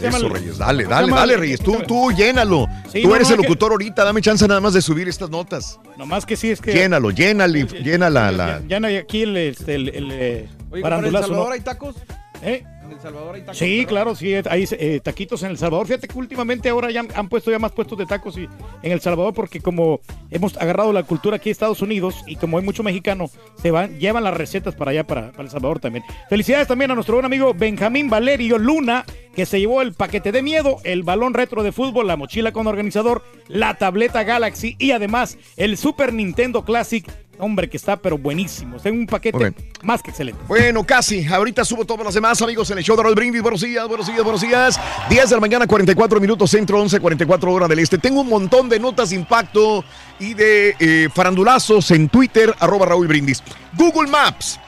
Eso, 0.00 0.16
el- 0.26 0.30
Reyes. 0.30 0.58
Dale, 0.58 0.82
¿cómo 0.84 0.94
se 0.94 0.94
dale, 0.96 1.06
llama 1.08 1.20
dale, 1.20 1.34
el- 1.34 1.40
Reyes. 1.40 1.60
Tú, 1.60 1.78
tú 1.86 2.10
llénalo. 2.10 2.66
Sí, 2.92 3.02
tú 3.02 3.08
no, 3.08 3.14
eres 3.16 3.28
no, 3.28 3.34
el 3.36 3.40
que- 3.40 3.46
locutor 3.46 3.70
ahorita. 3.72 4.04
Dame 4.04 4.20
chance 4.20 4.46
nada 4.48 4.60
más 4.60 4.74
de 4.74 4.82
subir 4.82 5.08
estas 5.08 5.30
notas. 5.30 5.78
Nomás 5.96 6.26
que 6.26 6.36
sí 6.36 6.50
es 6.50 6.60
que. 6.60 6.72
Llénalo, 6.72 7.10
llénalo, 7.10 7.58
y- 7.58 7.64
llena 7.82 8.10
la... 8.10 8.60
Ya 8.66 8.78
aquí 8.98 9.22
el, 9.22 9.36
este, 9.36 9.76
el, 9.76 9.88
el, 9.90 10.08
eh, 10.12 10.48
Oye, 10.72 10.82
¿para 10.82 10.98
El 10.98 11.12
Salvador 11.12 11.46
¿no? 11.48 11.52
hay 11.52 11.60
tacos? 11.60 11.94
¿Eh? 12.42 12.64
En 12.84 12.90
El 12.90 13.00
Salvador 13.00 13.36
hay 13.36 13.42
tacos. 13.42 13.58
Sí, 13.58 13.76
¿verdad? 13.76 13.88
claro, 13.88 14.14
sí, 14.16 14.34
hay 14.34 14.68
eh, 14.72 15.00
taquitos 15.02 15.42
en 15.44 15.50
El 15.50 15.58
Salvador. 15.58 15.86
Fíjate 15.86 16.08
que 16.08 16.18
últimamente 16.18 16.68
ahora 16.68 16.90
ya 16.90 17.04
han 17.14 17.28
puesto 17.28 17.50
ya 17.50 17.58
más 17.58 17.72
puestos 17.72 17.96
de 17.96 18.06
tacos 18.06 18.36
y, 18.36 18.48
en 18.82 18.92
El 18.92 19.00
Salvador 19.00 19.32
porque 19.32 19.60
como 19.60 20.00
hemos 20.30 20.56
agarrado 20.56 20.92
la 20.92 21.04
cultura 21.04 21.36
aquí 21.36 21.48
en 21.48 21.52
Estados 21.52 21.80
Unidos 21.82 22.24
y 22.26 22.36
como 22.36 22.58
hay 22.58 22.64
mucho 22.64 22.82
mexicano, 22.82 23.30
se 23.60 23.70
van, 23.70 23.98
llevan 23.98 24.24
las 24.24 24.34
recetas 24.34 24.74
para 24.74 24.90
allá, 24.90 25.06
para, 25.06 25.30
para 25.30 25.44
El 25.44 25.50
Salvador 25.50 25.78
también. 25.78 26.04
Felicidades 26.28 26.66
también 26.66 26.90
a 26.90 26.94
nuestro 26.94 27.14
buen 27.14 27.24
amigo 27.24 27.54
Benjamín 27.54 28.10
Valerio 28.10 28.58
Luna, 28.58 29.04
que 29.34 29.46
se 29.46 29.60
llevó 29.60 29.80
el 29.80 29.94
paquete 29.94 30.32
de 30.32 30.42
miedo, 30.42 30.78
el 30.84 31.04
balón 31.04 31.34
retro 31.34 31.62
de 31.62 31.72
fútbol, 31.72 32.08
la 32.08 32.16
mochila 32.16 32.52
con 32.52 32.66
organizador, 32.66 33.22
la 33.46 33.74
tableta 33.74 34.24
Galaxy 34.24 34.76
y 34.78 34.90
además 34.90 35.38
el 35.56 35.76
Super 35.76 36.12
Nintendo 36.12 36.64
Classic. 36.64 37.06
Hombre, 37.38 37.68
que 37.68 37.76
está 37.76 37.96
pero 37.96 38.18
buenísimo. 38.18 38.76
En 38.84 39.00
un 39.00 39.06
paquete 39.06 39.54
más 39.82 40.02
que 40.02 40.10
excelente. 40.10 40.40
Bueno, 40.46 40.84
casi. 40.84 41.26
Ahorita 41.26 41.64
subo 41.64 41.84
todas 41.84 42.04
las 42.04 42.14
demás, 42.14 42.40
amigos, 42.42 42.70
en 42.70 42.78
el 42.78 42.84
show 42.84 42.96
de 42.96 43.02
Roll 43.02 43.14
Brindis. 43.14 43.42
Buenos 43.42 43.60
días, 43.60 43.86
buenos 43.88 44.06
días, 44.06 44.22
buenos 44.22 44.40
días. 44.40 44.80
10 45.08 45.30
de 45.30 45.34
la 45.34 45.40
mañana, 45.40 45.66
44 45.66 46.20
minutos 46.20 46.50
centro, 46.50 46.80
11, 46.80 47.00
44 47.00 47.52
horas 47.52 47.68
del 47.68 47.78
este. 47.78 47.98
Tengo 47.98 48.20
un 48.20 48.28
montón 48.28 48.68
de 48.68 48.78
notas 48.78 49.10
de 49.10 49.16
impacto 49.16 49.84
y 50.20 50.34
de 50.34 50.76
eh, 50.78 51.08
farandulazos 51.12 51.90
en 51.90 52.08
Twitter, 52.08 52.54
arroba 52.60 52.86
Raúl 52.86 53.08
Brindis. 53.08 53.42
Google 53.76 54.08
Maps 54.10 54.60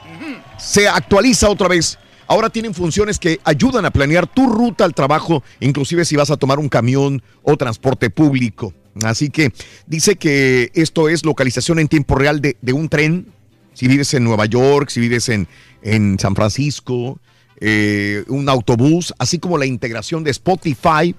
se 0.57 0.87
actualiza 0.87 1.49
otra 1.49 1.67
vez. 1.67 1.97
Ahora 2.27 2.49
tienen 2.49 2.73
funciones 2.73 3.19
que 3.19 3.39
ayudan 3.43 3.85
a 3.85 3.91
planear 3.91 4.25
tu 4.25 4.47
ruta 4.47 4.83
al 4.83 4.93
trabajo, 4.95 5.43
inclusive 5.59 6.05
si 6.05 6.15
vas 6.15 6.31
a 6.31 6.37
tomar 6.37 6.57
un 6.57 6.69
camión 6.69 7.21
o 7.43 7.55
transporte 7.55 8.09
público. 8.09 8.73
Así 9.03 9.29
que 9.29 9.51
dice 9.87 10.15
que 10.15 10.71
esto 10.73 11.09
es 11.09 11.25
localización 11.25 11.79
en 11.79 11.87
tiempo 11.87 12.15
real 12.15 12.39
de, 12.41 12.55
de 12.61 12.73
un 12.73 12.87
tren. 12.89 13.27
Si 13.73 13.87
vives 13.89 14.13
en 14.13 14.23
Nueva 14.23 14.45
York, 14.45 14.89
si 14.89 15.01
vives 15.01 15.27
en, 15.29 15.47
en 15.81 16.17
San 16.17 16.33
Francisco, 16.35 17.19
eh, 17.59 18.23
un 18.29 18.47
autobús, 18.47 19.13
así 19.19 19.37
como 19.39 19.57
la 19.57 19.65
integración 19.65 20.23
de 20.23 20.31
Spotify 20.31 21.13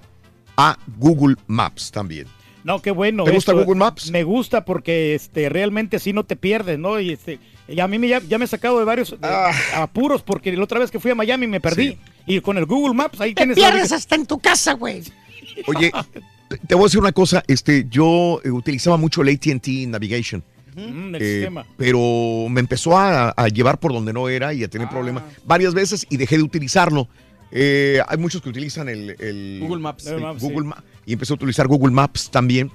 a 0.56 0.78
Google 0.96 1.36
Maps 1.46 1.90
también. 1.90 2.26
No, 2.64 2.80
qué 2.80 2.90
bueno. 2.90 3.24
¿Te 3.24 3.30
gusta 3.32 3.52
esto. 3.52 3.62
Google 3.64 3.78
Maps? 3.78 4.10
Me 4.10 4.24
gusta 4.24 4.64
porque 4.64 5.14
este, 5.14 5.48
realmente 5.50 5.96
así 5.98 6.12
no 6.14 6.24
te 6.24 6.34
pierdes, 6.34 6.78
¿no? 6.78 6.98
Y 6.98 7.12
este, 7.12 7.38
y 7.68 7.78
a 7.78 7.86
mí 7.86 7.98
me, 7.98 8.08
ya, 8.08 8.20
ya 8.26 8.38
me 8.38 8.46
he 8.46 8.48
sacado 8.48 8.78
de 8.78 8.84
varios 8.86 9.10
de- 9.10 9.18
Ah. 9.22 9.52
apuros 9.74 10.22
porque 10.22 10.50
la 10.56 10.64
otra 10.64 10.80
vez 10.80 10.90
que 10.90 10.98
fui 10.98 11.10
a 11.10 11.14
Miami 11.14 11.46
me 11.46 11.60
perdí. 11.60 11.98
Y 12.26 12.40
con 12.40 12.56
el 12.56 12.64
Google 12.64 12.94
Maps 12.94 13.20
ahí 13.20 13.34
Te 13.34 13.42
tienes... 13.42 13.56
pierdes 13.56 13.92
hasta 13.92 14.14
en 14.16 14.26
tu 14.26 14.38
casa, 14.40 14.72
güey. 14.72 15.02
Oye, 15.68 15.92
te, 16.48 16.58
te 16.58 16.74
voy 16.74 16.84
a 16.84 16.86
decir 16.86 17.00
una 17.00 17.12
cosa. 17.12 17.42
Este, 17.46 17.86
yo 17.88 18.40
eh, 18.44 18.50
utilizaba 18.50 18.96
mucho 18.96 19.22
el 19.22 19.28
AT&T 19.34 19.86
Navigation. 19.86 20.42
Mm, 20.74 21.14
el 21.14 21.22
Eh, 21.22 21.34
sistema. 21.36 21.64
pero 21.78 22.48
me 22.50 22.60
empezó 22.60 22.98
a, 22.98 23.30
a 23.30 23.48
llevar 23.48 23.78
por 23.80 23.92
donde 23.94 24.12
no 24.12 24.28
era 24.28 24.52
y 24.52 24.62
a 24.62 24.66
Ah. 24.66 24.68
tener 24.68 24.88
problemas 24.88 25.22
varias 25.46 25.72
veces 25.74 26.06
y 26.10 26.16
dejé 26.18 26.36
de 26.36 26.42
utilizarlo. 26.42 27.08
Eh, 27.50 28.00
hay 28.06 28.18
muchos 28.18 28.42
que 28.42 28.48
utilizan 28.50 28.88
el, 28.88 29.16
el- 29.18 29.58
Google 29.62 29.80
Maps. 29.80 30.06
el 30.06 30.14
Google 30.14 30.26
Maps, 30.26 30.42
Google 30.42 30.58
sí. 30.62 30.66
Ma- 30.66 30.84
y 31.06 31.12
empecé 31.14 31.32
a 31.32 31.36
utilizar 31.36 31.66
Google 31.68 31.92
Maps 31.94 32.28
también 32.30 32.70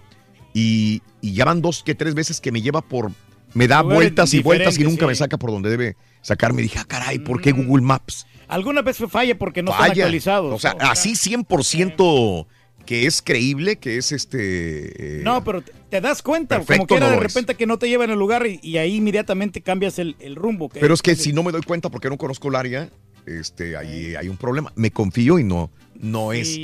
y, 0.53 1.01
y 1.21 1.33
ya 1.33 1.45
van 1.45 1.61
dos 1.61 1.83
que 1.83 1.93
tres 1.93 2.15
veces 2.15 2.41
que 2.41 2.51
me 2.51 2.61
lleva 2.61 2.81
por 2.81 3.11
me 3.53 3.67
da 3.67 3.81
vueltas 3.81 4.33
y 4.33 4.41
vueltas 4.41 4.79
y 4.79 4.83
nunca 4.83 5.05
me 5.05 5.13
saca 5.13 5.37
por 5.37 5.51
donde 5.51 5.69
debe 5.69 5.95
sacarme. 6.21 6.61
Dije, 6.61 6.79
ah, 6.79 6.85
caray, 6.87 7.19
¿por 7.19 7.41
qué 7.41 7.51
Google 7.51 7.81
Maps? 7.83 8.25
Alguna 8.47 8.81
vez 8.81 8.97
falla 9.09 9.37
porque 9.37 9.61
no 9.61 9.71
están 9.71 9.87
Falla. 9.89 10.03
actualizados. 10.05 10.55
O 10.55 10.59
sea, 10.59 10.71
así 10.79 11.15
100% 11.15 12.47
que 12.85 13.05
es 13.05 13.21
creíble, 13.21 13.77
que 13.77 13.97
es 13.97 14.11
este... 14.11 15.19
eh, 15.19 15.21
No, 15.23 15.43
pero 15.43 15.61
te, 15.89 16.01
das 16.01 16.21
cuenta, 16.21 16.57
Perfecto, 16.57 16.79
como 16.79 16.87
quiera 16.87 17.05
no 17.07 17.11
de 17.11 17.17
es. 17.17 17.23
repente 17.33 17.55
que 17.55 17.65
no 17.65 17.77
te 17.77 17.87
lleva 17.89 18.03
en 18.05 18.11
el 18.11 18.19
lugar 18.19 18.45
y, 18.47 18.59
y 18.63 18.77
ahí 18.77 18.95
inmediatamente 18.95 19.61
cambias 19.61 19.99
el, 19.99 20.15
el 20.19 20.35
rumbo. 20.35 20.69
que- 20.69 20.79
Pero 20.79 20.93
es 20.93 21.01
que 21.01 21.15
si 21.15 21.33
no 21.33 21.43
me 21.43 21.51
doy 21.51 21.61
cuenta 21.61 21.89
porque 21.89 22.09
no 22.09 22.17
conozco 22.17 22.47
el 22.49 22.55
área, 22.55 22.89
este, 23.25 23.77
ahí 23.77 24.15
hay 24.15 24.27
un 24.29 24.37
problema. 24.37 24.71
Me 24.75 24.91
confío 24.91 25.37
y 25.39 25.43
no, 25.43 25.69
no 25.99 26.33
es. 26.33 26.57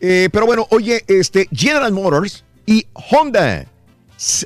Eh, 0.00 0.28
pero 0.32 0.46
bueno, 0.46 0.66
oye, 0.70 1.02
este, 1.08 1.48
General 1.52 1.92
Motors 1.92 2.44
y 2.66 2.86
Honda 2.92 3.66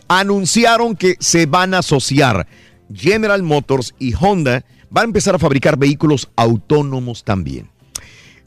anunciaron 0.09 0.97
que 0.97 1.17
se 1.21 1.47
van 1.47 1.75
a 1.75 1.79
asociar. 1.79 2.47
General 2.93 3.43
Motors 3.43 3.95
y 3.99 4.13
Honda 4.15 4.65
van 4.91 5.03
a 5.03 5.07
empezar 5.07 5.35
a 5.35 5.39
fabricar 5.39 5.77
vehículos 5.79 6.31
autónomos 6.37 7.25
también. 7.25 7.69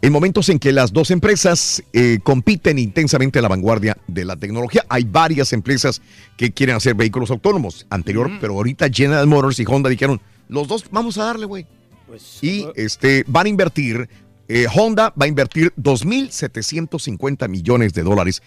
En 0.06 0.12
momentos 0.12 0.50
en 0.50 0.60
que 0.60 0.72
las 0.72 0.94
dos 0.94 1.10
empresas 1.10 1.82
eh, 1.92 2.20
compiten 2.22 2.78
intensamente 2.78 3.40
a 3.40 3.42
la 3.42 3.48
vanguardia 3.48 3.98
de 4.06 4.24
la 4.24 4.36
tecnología, 4.36 4.86
hay 4.88 5.04
varias 5.04 5.52
empresas 5.52 6.00
que 6.38 6.52
quieren 6.52 6.76
hacer 6.76 6.94
vehículos 6.94 7.32
autónomos. 7.32 7.88
Anterior, 7.90 8.30
pero 8.40 8.54
ahorita 8.54 8.88
General 8.94 9.26
Motors 9.26 9.60
y 9.60 9.66
Honda 9.68 9.90
dijeron, 9.90 10.22
los 10.48 10.68
dos 10.68 10.86
vamos 10.92 11.18
a 11.18 11.24
darle, 11.24 11.48
güey. 11.48 11.66
Pues, 12.06 12.38
Y 12.44 12.68
este, 12.76 13.24
van 13.26 13.48
a 13.48 13.50
invertir, 13.50 14.08
eh, 14.48 14.68
Honda 14.72 15.12
va 15.20 15.26
a 15.26 15.28
invertir 15.28 15.74
2.750 15.76 17.50
millones 17.50 17.96
de 17.96 18.04
dólares 18.04 18.44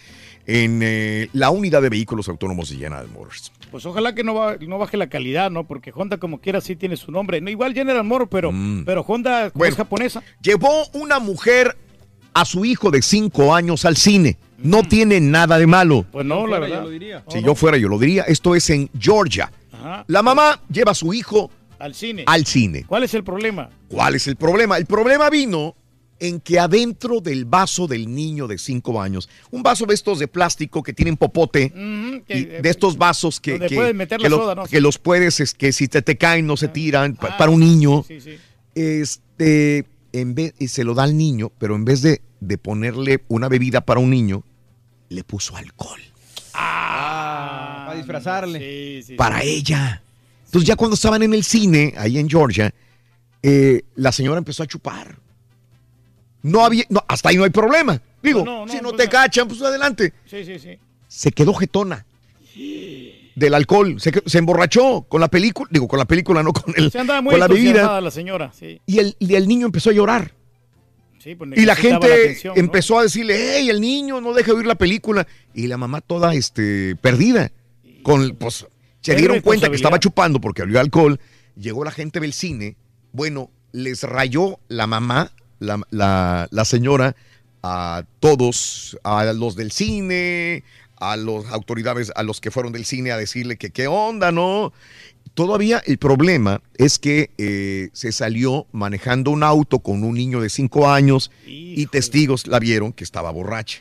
en 0.48 0.80
eh, 0.82 1.28
la 1.34 1.50
unidad 1.50 1.82
de 1.82 1.90
vehículos 1.90 2.26
autónomos 2.28 2.70
de 2.70 2.76
General 2.76 3.06
Motors. 3.08 3.52
Pues 3.70 3.84
ojalá 3.84 4.14
que 4.14 4.24
no, 4.24 4.32
ba- 4.32 4.56
no 4.66 4.78
baje 4.78 4.96
la 4.96 5.08
calidad, 5.10 5.50
¿no? 5.50 5.64
Porque 5.66 5.92
Honda 5.94 6.16
como 6.16 6.40
quiera 6.40 6.62
sí 6.62 6.74
tiene 6.74 6.96
su 6.96 7.12
nombre. 7.12 7.40
No, 7.42 7.50
igual 7.50 7.74
General 7.74 8.02
Motors, 8.02 8.30
pero, 8.30 8.50
pero 8.86 9.02
Honda 9.06 9.48
Mm. 9.48 9.58
Bueno. 9.58 9.70
es 9.72 9.76
japonesa. 9.76 10.22
Llevó 10.42 10.86
una 10.94 11.18
mujer 11.18 11.76
a 12.32 12.44
su 12.46 12.64
hijo 12.64 12.90
de 12.90 13.02
5 13.02 13.54
años 13.54 13.84
al 13.84 13.96
cine. 13.96 14.38
No 14.56 14.82
tiene 14.82 15.20
nada 15.20 15.58
de 15.58 15.66
malo. 15.66 16.06
Pues 16.10 16.24
no, 16.24 16.46
la 16.46 16.58
verdad. 16.58 16.84
Si 17.28 17.42
yo 17.42 17.54
fuera, 17.54 17.76
yo 17.76 17.88
lo 17.88 17.98
diría. 17.98 18.22
Esto 18.22 18.54
es 18.54 18.70
en 18.70 18.88
Georgia. 18.98 19.52
Ajá. 19.72 20.04
La 20.08 20.22
mamá 20.22 20.60
lleva 20.72 20.92
a 20.92 20.94
su 20.94 21.12
hijo 21.12 21.50
Al 21.78 21.94
cine. 21.94 22.24
al 22.26 22.46
cine. 22.46 22.84
¿Cuál 22.88 23.04
es 23.04 23.12
el 23.14 23.22
problema? 23.22 23.68
¿Cuál 23.88 24.14
es 24.14 24.26
el 24.26 24.36
problema? 24.36 24.78
El 24.78 24.86
problema 24.86 25.28
vino 25.30 25.76
en 26.20 26.40
que 26.40 26.58
adentro 26.58 27.20
del 27.20 27.44
vaso 27.44 27.86
del 27.86 28.12
niño 28.12 28.46
de 28.48 28.58
5 28.58 29.00
años, 29.00 29.28
un 29.50 29.62
vaso 29.62 29.86
de 29.86 29.94
estos 29.94 30.18
de 30.18 30.26
plástico 30.28 30.82
que 30.82 30.92
tienen 30.92 31.16
popote, 31.16 31.72
Ujú, 31.74 32.24
que- 32.26 32.38
y 32.38 32.44
de 32.44 32.68
estos 32.70 32.96
vasos 32.98 33.40
que, 33.40 33.58
que- 33.60 33.68
que 33.68 34.18
la 34.18 34.28
lo- 34.28 34.36
soda, 34.38 34.54
¿no? 34.56 34.64
que 34.66 34.80
los 34.80 34.98
puedes, 34.98 35.38
es 35.40 35.54
que 35.54 35.72
si 35.72 35.86
te, 35.88 36.02
te 36.02 36.16
caen 36.18 36.46
no 36.46 36.56
se 36.56 36.68
tiran, 36.68 37.14
pa- 37.14 37.28
Ah, 37.32 37.36
para 37.38 37.50
un 37.52 37.60
niño, 37.60 38.04
Sí, 38.06 38.20
sí. 38.20 38.36
este, 38.74 39.84
en 40.12 40.34
vez, 40.34 40.54
y 40.58 40.68
se 40.68 40.82
lo 40.84 40.94
da 40.94 41.04
al 41.04 41.16
niño, 41.16 41.52
pero 41.58 41.76
en 41.76 41.84
vez 41.84 42.02
de, 42.02 42.20
de 42.40 42.58
ponerle 42.58 43.22
una 43.28 43.48
bebida 43.48 43.80
para 43.82 44.00
un 44.00 44.10
niño, 44.10 44.42
le 45.10 45.22
puso 45.24 45.56
alcohol 45.56 46.00
Ah, 46.54 47.84
para 47.86 47.96
disfrazarle. 47.98 48.58
Sí, 48.58 49.02
sí, 49.08 49.14
para 49.14 49.40
sí. 49.42 49.48
ella. 49.50 50.02
Entonces 50.46 50.66
ya 50.66 50.76
cuando 50.76 50.94
estaban 50.94 51.22
en 51.22 51.34
el 51.34 51.44
cine, 51.44 51.94
ahí 51.96 52.18
en 52.18 52.28
Georgia, 52.28 52.72
eh, 53.42 53.82
la 53.96 54.10
señora 54.12 54.38
empezó 54.38 54.62
a 54.62 54.66
chupar. 54.66 55.16
No 56.42 56.64
había, 56.64 56.84
no, 56.88 57.02
hasta 57.08 57.28
ahí 57.30 57.36
no 57.36 57.44
hay 57.44 57.50
problema. 57.50 58.00
Digo, 58.22 58.44
No, 58.44 58.66
no, 58.66 58.72
si 58.72 58.78
no 58.78 58.90
pues 58.90 58.96
te 59.04 59.08
cachan, 59.08 59.48
pues 59.48 59.60
adelante. 59.62 60.12
Sí, 60.24 60.44
sí, 60.44 60.58
sí. 60.58 60.78
Se 61.08 61.32
quedó 61.32 61.54
jetona 61.54 62.04
del 63.34 63.54
alcohol, 63.54 64.00
se, 64.00 64.12
se 64.26 64.38
emborrachó 64.38 65.02
con 65.08 65.20
la 65.20 65.28
película, 65.28 65.68
digo, 65.70 65.86
con 65.86 65.98
la 65.98 66.04
película, 66.06 66.42
no 66.42 66.52
con 66.52 66.74
el, 66.76 66.90
Se 66.90 66.98
andaba 66.98 67.20
muy 67.22 67.30
con 67.32 67.40
la 67.40 67.46
bebida. 67.48 68.00
la 68.00 68.10
señora, 68.10 68.52
sí. 68.52 68.80
Y 68.84 68.98
el, 68.98 69.16
y 69.20 69.36
el 69.36 69.46
niño 69.46 69.66
empezó 69.66 69.90
a 69.90 69.92
llorar. 69.92 70.34
Sí, 71.18 71.34
pues 71.34 71.50
Y 71.56 71.64
la 71.64 71.76
gente 71.76 72.12
atención, 72.12 72.54
¿no? 72.54 72.60
empezó 72.60 72.98
a 72.98 73.02
decirle, 73.02 73.36
hey, 73.38 73.70
el 73.70 73.80
niño 73.80 74.20
no 74.20 74.32
deja 74.34 74.52
de 74.52 74.58
oír 74.58 74.66
la 74.66 74.74
película. 74.76 75.26
Y 75.54 75.66
la 75.66 75.76
mamá 75.76 76.00
toda 76.00 76.34
este, 76.34 76.96
perdida. 76.96 77.52
Con, 78.02 78.36
pues, 78.36 78.66
se 79.00 79.14
dieron 79.14 79.40
cuenta 79.40 79.68
que 79.68 79.76
estaba 79.76 79.98
chupando 80.00 80.40
porque 80.40 80.62
olió 80.62 80.80
alcohol. 80.80 81.20
Llegó 81.56 81.84
la 81.84 81.90
gente 81.90 82.20
del 82.20 82.32
cine. 82.32 82.76
Bueno, 83.12 83.50
les 83.72 84.02
rayó 84.04 84.58
la 84.68 84.86
mamá, 84.86 85.32
la, 85.58 85.80
la- 85.90 86.48
la 86.50 86.64
señora, 86.64 87.16
a 87.62 88.04
todos, 88.20 88.96
a 89.02 89.24
los 89.32 89.56
del 89.56 89.72
cine, 89.72 90.62
a 90.96 91.16
las 91.16 91.46
autoridades, 91.52 92.12
a 92.14 92.22
los 92.22 92.40
que 92.40 92.50
fueron 92.50 92.72
del 92.72 92.84
cine 92.84 93.10
a 93.12 93.16
decirle 93.16 93.56
que 93.56 93.70
qué 93.70 93.86
onda, 93.88 94.30
¿no? 94.32 94.72
Todavía 95.34 95.80
el 95.86 95.98
problema 95.98 96.60
es 96.76 96.98
que 96.98 97.30
eh, 97.38 97.90
se 97.92 98.10
salió 98.10 98.66
manejando 98.72 99.30
un 99.30 99.42
auto 99.44 99.78
con 99.78 100.02
un 100.02 100.14
niño 100.14 100.40
de 100.40 100.50
5 100.50 100.90
años 100.90 101.30
y 101.46 101.86
testigos 101.86 102.46
la 102.48 102.58
vieron 102.58 102.92
que 102.92 103.04
estaba 103.04 103.30
borracha. 103.30 103.80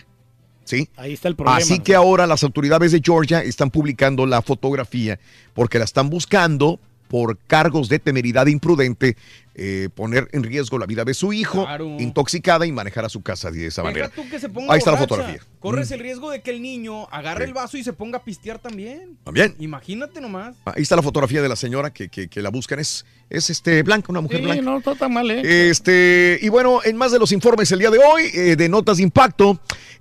¿Sí? 0.66 0.90
Ahí 0.98 1.14
está 1.14 1.30
el 1.30 1.36
problema. 1.36 1.58
Así 1.58 1.80
que 1.80 1.96
ahora 1.96 2.28
las 2.28 2.44
autoridades 2.44 2.92
de 2.92 3.02
Georgia 3.04 3.42
están 3.42 3.72
publicando 3.72 4.26
la 4.26 4.42
fotografía 4.42 5.18
porque 5.54 5.80
la 5.80 5.86
están 5.86 6.10
buscando 6.10 6.80
por 7.08 7.38
cargos 7.48 7.88
de 7.88 8.00
temeridad 8.00 8.48
imprudente, 8.48 9.16
eh, 9.60 9.90
poner 9.94 10.28
en 10.34 10.44
riesgo 10.44 10.78
la 10.78 10.86
vida 10.86 11.04
de 11.04 11.14
su 11.16 11.34
hijo, 11.34 11.66
Claro. 11.66 11.98
intoxicada 12.00 12.66
y 12.68 12.72
manejar 12.72 13.04
a 13.06 13.10
su 13.10 13.22
casa 13.24 13.50
de 13.50 13.66
esa 13.66 13.82
manera. 13.84 14.10
Deja 14.16 14.48
Ahí 14.70 14.78
está 14.78 14.92
la 14.92 14.98
fotografía. 14.98 15.40
Corres 15.60 15.90
Mm. 15.90 15.94
el 15.96 16.00
riesgo 16.00 16.30
de 16.30 16.42
que 16.42 16.52
el 16.52 16.62
niño 16.62 17.08
agarre 17.10 17.46
el 17.46 17.54
vaso 17.54 17.76
y 17.78 17.84
se 17.84 17.92
ponga 17.92 18.20
a 18.20 18.24
pistear 18.24 18.60
también. 18.60 19.18
También. 19.24 19.56
Imagínate 19.60 20.22
nomás. 20.22 20.56
Ahí 20.66 20.84
está 20.84 20.96
la 20.96 21.02
fotografía 21.02 21.42
de 21.42 21.50
la 21.50 21.56
señora 21.56 21.92
que, 21.92 22.08
que- 22.08 22.28
que 22.28 22.42
la 22.42 22.50
buscan. 22.52 22.78
Es, 22.80 23.04
es 23.32 23.50
este, 23.50 23.82
blanca, 23.84 24.08
una 24.10 24.22
mujer 24.22 24.38
Sí, 24.40 24.46
blanca. 24.46 24.62
no 24.62 24.78
está 24.78 24.94
tan 24.96 25.12
mal, 25.12 25.30
¿eh? 25.32 25.70
Este, 25.70 26.38
y 26.42 26.50
bueno, 26.50 26.82
en 26.86 26.96
más 26.96 27.12
de 27.12 27.18
los 27.20 27.32
informes 27.32 27.72
el 27.72 27.80
día 27.80 27.90
de 27.90 27.98
hoy, 27.98 28.24
eh, 28.34 28.56
de 28.56 28.70
notas 28.70 28.98
de 28.98 29.04
impacto, 29.04 29.60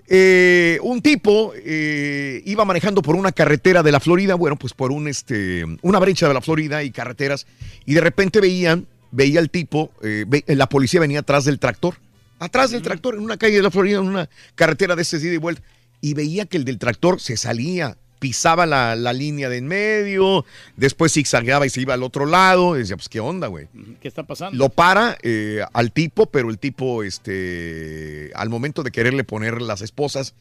eh, 0.09 0.79
un 0.83 1.03
tipo 1.03 1.53
eh, 1.57 2.43
iba 2.45 2.65
manejando 2.65 3.03
por 3.03 3.17
una 3.17 3.33
carretera 3.33 3.83
de 3.83 3.91
la 3.93 4.01
Florida, 4.01 4.35
bueno, 4.35 4.57
pues 4.57 4.73
por 4.73 4.93
un, 4.93 5.09
este, 5.09 5.65
una 5.83 5.99
brecha 5.99 6.29
de 6.29 6.35
la 6.35 6.41
Florida 6.41 6.83
y 6.85 6.91
carreteras, 6.91 7.47
y 7.85 7.95
de 7.95 8.01
repente 8.03 8.41
veían, 8.41 8.87
veía 9.11 9.41
el 9.41 9.51
tipo, 9.51 9.91
eh, 10.03 10.25
ve- 10.27 10.45
la 10.49 10.69
policía 10.69 11.01
venía 11.01 11.21
atrás 11.21 11.45
del 11.45 11.59
tractor, 11.59 11.97
atrás 12.39 12.71
del 12.71 12.83
tractor, 12.83 13.15
en 13.15 13.21
una 13.23 13.37
calle 13.37 13.57
de 13.57 13.63
la 13.63 13.71
Florida, 13.71 13.99
en 13.99 14.07
una 14.09 14.29
carretera 14.55 14.95
de 14.97 15.03
este 15.03 15.17
ida 15.19 15.33
y 15.35 15.39
vuelta, 15.39 15.63
y 16.01 16.15
veía 16.15 16.45
que 16.47 16.57
el 16.57 16.65
del 16.65 16.79
tractor 16.79 17.21
se 17.21 17.37
salía, 17.37 17.97
pisaba 18.19 18.65
la, 18.67 18.97
la 18.97 19.13
línea 19.13 19.49
de 19.49 19.59
en 19.59 19.67
medio, 19.67 20.45
después 20.77 21.13
zigzagueaba 21.13 21.67
y 21.67 21.71
se 21.71 21.81
iba 21.83 21.95
al 21.95 22.03
otro 22.03 22.27
lado, 22.27 22.77
y 22.77 22.81
decía, 22.81 22.97
pues, 22.97 23.09
¿qué 23.09 23.21
onda, 23.21 23.47
güey? 23.47 23.69
¿Qué 24.01 24.09
está 24.09 24.23
pasando? 24.25 24.57
Lo 24.57 24.69
para 24.71 25.17
eh, 25.23 25.63
al 25.73 25.93
tipo, 25.93 26.27
pero 26.27 26.51
el 26.51 26.59
tipo, 26.59 27.03
este, 27.03 28.31
al 28.35 28.49
momento 28.49 28.83
de 28.83 28.91
quererle 28.91 29.25
poner 29.25 29.61
las 29.63 29.83
esposas, 29.83 30.35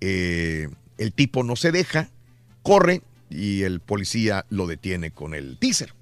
eh, 0.00 0.68
el 0.98 1.12
tipo 1.12 1.42
no 1.42 1.56
se 1.56 1.72
deja, 1.72 2.08
corre 2.62 3.02
y 3.30 3.62
el 3.62 3.80
policía 3.80 4.44
lo 4.50 4.66
detiene 4.66 5.10
con 5.10 5.34
el 5.34 5.56
teaser. 5.58 5.94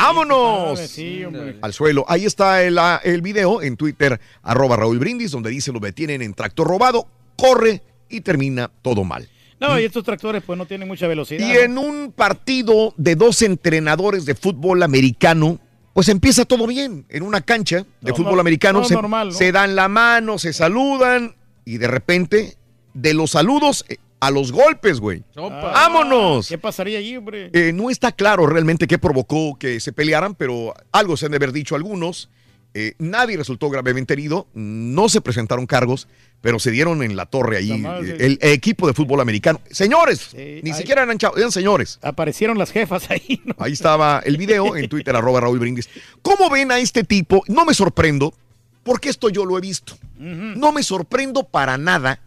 ¡Vámonos! 0.00 0.78
Sí. 0.78 1.24
Al 1.60 1.72
suelo. 1.72 2.04
Ahí 2.08 2.24
está 2.24 2.62
el, 2.62 2.78
ah, 2.78 3.00
el 3.02 3.20
video 3.20 3.62
en 3.62 3.76
Twitter, 3.76 4.20
arroba 4.42 4.76
Raúl 4.76 5.00
Brindis, 5.00 5.32
donde 5.32 5.50
dice 5.50 5.72
lo 5.72 5.80
detienen 5.80 6.22
en 6.22 6.34
tractor 6.34 6.68
robado, 6.68 7.08
corre 7.36 7.82
y 8.08 8.20
termina 8.20 8.70
todo 8.82 9.02
mal. 9.02 9.28
No, 9.60 9.78
y 9.78 9.84
estos 9.84 10.04
tractores 10.04 10.44
pues 10.46 10.56
no 10.56 10.66
tienen 10.66 10.86
mucha 10.86 11.08
velocidad. 11.08 11.44
Y 11.44 11.52
¿no? 11.52 11.58
en 11.60 11.78
un 11.78 12.12
partido 12.12 12.94
de 12.96 13.16
dos 13.16 13.42
entrenadores 13.42 14.24
de 14.24 14.36
fútbol 14.36 14.84
americano, 14.84 15.58
pues 15.94 16.08
empieza 16.08 16.44
todo 16.44 16.68
bien. 16.68 17.04
En 17.08 17.24
una 17.24 17.40
cancha 17.40 17.84
de 18.00 18.14
fútbol 18.14 18.38
americano 18.38 18.80
todo 18.80 18.88
se, 18.88 18.94
normal, 18.94 19.28
¿no? 19.28 19.34
se 19.34 19.50
dan 19.50 19.74
la 19.74 19.88
mano, 19.88 20.38
se 20.38 20.52
saludan 20.52 21.34
y 21.64 21.78
de 21.78 21.88
repente 21.88 22.56
de 22.94 23.14
los 23.14 23.32
saludos 23.32 23.84
eh, 23.88 23.96
a 24.20 24.30
los 24.30 24.52
golpes, 24.52 25.00
güey. 25.00 25.22
¡Vámonos! 25.36 26.48
¿Qué 26.48 26.58
pasaría 26.58 26.98
allí, 26.98 27.16
hombre? 27.16 27.50
Eh, 27.52 27.72
no 27.72 27.90
está 27.90 28.12
claro 28.12 28.46
realmente 28.46 28.86
qué 28.86 28.98
provocó 28.98 29.56
que 29.58 29.80
se 29.80 29.92
pelearan, 29.92 30.34
pero 30.34 30.74
algo 30.92 31.16
se 31.16 31.26
han 31.26 31.32
de 31.32 31.36
haber 31.36 31.52
dicho 31.52 31.74
algunos. 31.76 32.28
Eh, 32.74 32.94
nadie 32.98 33.36
resultó 33.36 33.70
gravemente 33.70 34.12
herido, 34.12 34.46
no 34.54 35.08
se 35.08 35.20
presentaron 35.22 35.66
cargos, 35.66 36.06
pero 36.42 36.58
se 36.58 36.70
dieron 36.70 37.02
en 37.02 37.16
la 37.16 37.24
torre 37.26 37.56
ahí 37.56 37.78
La 37.78 37.98
eh, 38.00 38.16
el 38.20 38.38
equipo 38.42 38.86
de 38.86 38.92
fútbol 38.92 39.20
americano. 39.20 39.60
Señores, 39.70 40.30
ni 40.34 40.70
ahí- 40.70 40.74
siquiera 40.74 41.02
eran 41.02 41.16
chavos, 41.18 41.38
eran 41.38 41.50
señores. 41.50 41.98
Aparecieron 42.02 42.58
las 42.58 42.70
jefas 42.70 43.10
ahí. 43.10 43.40
¿no? 43.44 43.54
Ahí 43.58 43.72
estaba 43.72 44.20
el 44.24 44.36
video 44.36 44.76
en 44.76 44.88
Twitter, 44.88 45.16
arroba 45.16 45.40
Raúl 45.40 45.58
Brindis. 45.58 45.88
¿Cómo 46.22 46.50
ven 46.50 46.70
a 46.70 46.78
este 46.78 47.04
tipo? 47.04 47.42
No 47.48 47.64
me 47.64 47.72
sorprendo, 47.72 48.34
porque 48.82 49.08
esto 49.08 49.28
yo 49.30 49.44
lo 49.46 49.56
he 49.56 49.60
visto. 49.62 49.96
No 50.18 50.70
me 50.72 50.82
sorprendo 50.82 51.44
para 51.44 51.78
nada, 51.78 52.20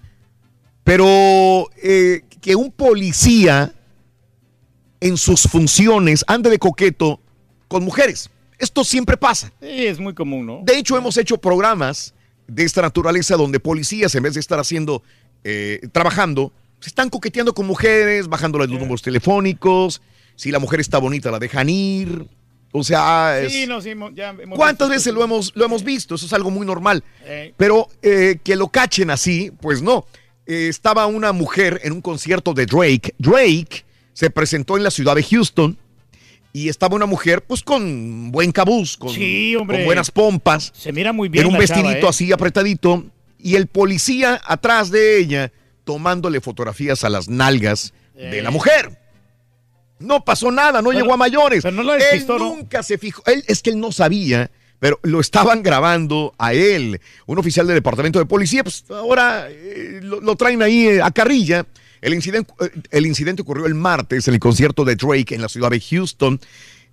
pero 0.91 1.69
eh, 1.81 2.21
que 2.41 2.53
un 2.53 2.69
policía 2.69 3.73
en 4.99 5.15
sus 5.15 5.43
funciones 5.43 6.25
ande 6.27 6.49
de 6.49 6.59
coqueto 6.59 7.21
con 7.69 7.85
mujeres. 7.85 8.29
Esto 8.59 8.83
siempre 8.83 9.15
pasa. 9.15 9.53
Sí, 9.61 9.85
es 9.87 9.99
muy 10.01 10.13
común, 10.13 10.45
¿no? 10.45 10.59
De 10.65 10.77
hecho, 10.77 10.97
hemos 10.97 11.15
hecho 11.15 11.37
programas 11.37 12.13
de 12.45 12.63
esta 12.65 12.81
naturaleza 12.81 13.37
donde 13.37 13.61
policías, 13.61 14.13
en 14.15 14.23
vez 14.23 14.33
de 14.33 14.41
estar 14.41 14.59
haciendo, 14.59 15.01
eh, 15.45 15.79
trabajando, 15.93 16.51
se 16.81 16.89
están 16.89 17.09
coqueteando 17.09 17.53
con 17.53 17.67
mujeres, 17.67 18.27
bajándoles 18.27 18.69
los 18.69 18.77
números 18.77 19.01
telefónicos. 19.01 20.01
Si 20.35 20.51
la 20.51 20.59
mujer 20.59 20.81
está 20.81 20.97
bonita, 20.97 21.31
la 21.31 21.39
dejan 21.39 21.69
ir. 21.69 22.27
O 22.73 22.83
sea, 22.83 23.39
es- 23.39 23.53
Sí, 23.53 23.65
no, 23.65 23.79
sí, 23.79 23.91
ya 24.13 24.31
hemos 24.31 24.57
¿cuántas 24.57 24.89
visto 24.89 24.99
veces 25.09 25.13
lo 25.13 25.23
hemos, 25.23 25.53
lo 25.55 25.63
hemos 25.63 25.85
visto? 25.85 26.15
Eso 26.15 26.25
es 26.25 26.33
algo 26.33 26.51
muy 26.51 26.65
normal. 26.67 27.01
Pero 27.55 27.87
eh, 28.01 28.39
que 28.43 28.57
lo 28.57 28.67
cachen 28.67 29.09
así, 29.09 29.51
pues 29.61 29.81
no. 29.81 30.05
Eh, 30.51 30.67
estaba 30.67 31.05
una 31.05 31.31
mujer 31.31 31.79
en 31.85 31.93
un 31.93 32.01
concierto 32.01 32.53
de 32.53 32.65
Drake. 32.65 33.15
Drake 33.17 33.85
se 34.11 34.29
presentó 34.29 34.75
en 34.75 34.83
la 34.83 34.91
ciudad 34.91 35.15
de 35.15 35.23
Houston 35.23 35.77
y 36.51 36.67
estaba 36.67 36.97
una 36.97 37.05
mujer 37.05 37.41
pues 37.41 37.61
con 37.63 38.31
buen 38.33 38.51
cabuz, 38.51 38.97
con, 38.97 39.13
Sí, 39.13 39.55
con 39.57 39.67
buenas 39.85 40.11
pompas. 40.11 40.73
Se 40.75 40.91
mira 40.91 41.13
muy 41.13 41.29
bien 41.29 41.43
En 41.45 41.47
un 41.47 41.53
chava, 41.53 41.61
vestidito 41.61 42.05
¿eh? 42.05 42.09
así 42.09 42.33
apretadito 42.33 43.05
y 43.39 43.55
el 43.55 43.67
policía 43.67 44.41
atrás 44.45 44.91
de 44.91 45.19
ella 45.19 45.53
tomándole 45.85 46.41
fotografías 46.41 47.05
a 47.05 47.09
las 47.09 47.29
nalgas 47.29 47.93
de 48.13 48.39
Eh. 48.39 48.41
la 48.41 48.51
mujer. 48.51 48.99
No 49.99 50.25
pasó 50.25 50.51
nada, 50.51 50.81
no 50.81 50.89
Pero- 50.89 50.99
llegó 51.01 51.13
a 51.13 51.17
mayores. 51.17 51.63
pero 51.63 51.75
no 51.77 51.83
la 51.83 51.95
él 51.95 52.25
nunca 52.27 52.83
se 52.83 52.97
fijó. 52.97 53.23
Él, 53.25 53.41
es 53.47 53.61
que 53.61 53.69
él 53.69 53.79
no 53.79 53.93
sabía, 53.93 54.51
pero 54.81 54.99
lo 55.03 55.19
estaban 55.19 55.61
grabando 55.61 56.33
a 56.39 56.53
él. 56.53 56.99
Un 57.27 57.37
oficial 57.37 57.67
del 57.67 57.75
departamento 57.75 58.17
de 58.17 58.25
policía, 58.25 58.63
pues 58.63 58.83
ahora 58.89 59.45
eh, 59.47 59.99
lo, 60.01 60.19
lo 60.19 60.35
traen 60.35 60.63
ahí 60.63 60.87
eh, 60.87 61.01
a 61.03 61.11
carrilla. 61.11 61.67
El 62.01 62.15
incidente, 62.15 62.51
eh, 62.61 62.71
el 62.89 63.05
incidente 63.05 63.43
ocurrió 63.43 63.67
el 63.67 63.75
martes 63.75 64.27
en 64.27 64.33
el 64.33 64.39
concierto 64.39 64.83
de 64.83 64.95
Drake 64.95 65.35
en 65.35 65.41
la 65.43 65.49
ciudad 65.49 65.69
de 65.69 65.79
Houston. 65.79 66.39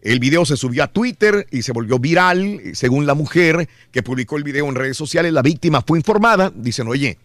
El 0.02 0.20
video 0.20 0.44
se 0.44 0.58
subió 0.58 0.84
a 0.84 0.89
Twitter 0.89 1.47
y 1.50 1.62
se 1.62 1.73
volvió 1.73 1.99
viral. 1.99 2.60
Según 2.75 3.07
la 3.07 3.15
mujer 3.15 3.67
que 3.91 4.02
publicó 4.02 4.36
el 4.36 4.44
video 4.44 4.68
en 4.68 4.75
redes 4.75 4.99
sociales, 4.99 5.33
la 5.33 5.41
víctima 5.41 5.81
fue 5.81 5.99
informada. 5.99 6.52
Dicen, 6.55 6.89
oye, 6.89 7.17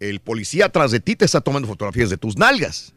el 0.00 0.18
policía 0.18 0.66
atrás 0.66 0.90
de 0.90 0.98
ti 0.98 1.14
te 1.14 1.26
está 1.26 1.40
tomando 1.40 1.68
fotografías 1.68 2.10
de 2.10 2.16
tus 2.16 2.36
nalgas. 2.36 2.92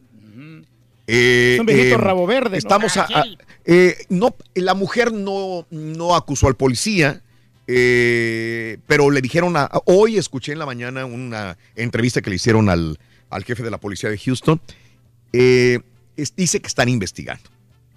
Eh, 1.06 1.54
Es 1.54 1.60
un 1.60 1.66
viejito 1.66 1.94
eh, 1.94 1.98
rabo 1.98 2.26
verde, 2.26 2.50
¿no? 2.50 2.56
Estamos 2.58 2.96
a- 2.96 3.04
a- 3.04 3.24
eh, 3.64 3.96
no, 4.08 4.34
la 4.54 4.74
mujer 4.74 5.12
no, 5.12 5.66
no 5.70 6.14
acusó 6.14 6.46
al 6.48 6.56
policía, 6.56 7.22
eh, 7.66 8.78
pero 8.86 9.10
le 9.10 9.20
dijeron 9.20 9.56
a, 9.56 9.70
hoy 9.86 10.16
escuché 10.18 10.52
en 10.52 10.58
la 10.58 10.66
mañana 10.66 11.04
una 11.06 11.56
entrevista 11.76 12.20
que 12.20 12.30
le 12.30 12.36
hicieron 12.36 12.68
al, 12.68 12.98
al 13.30 13.44
jefe 13.44 13.62
de 13.62 13.70
la 13.70 13.78
policía 13.78 14.10
de 14.10 14.18
Houston. 14.18 14.60
eh, 15.32 15.80
es- 16.16 16.34
dice 16.36 16.60
que 16.60 16.66
están 16.66 16.88
investigando. 16.88 17.48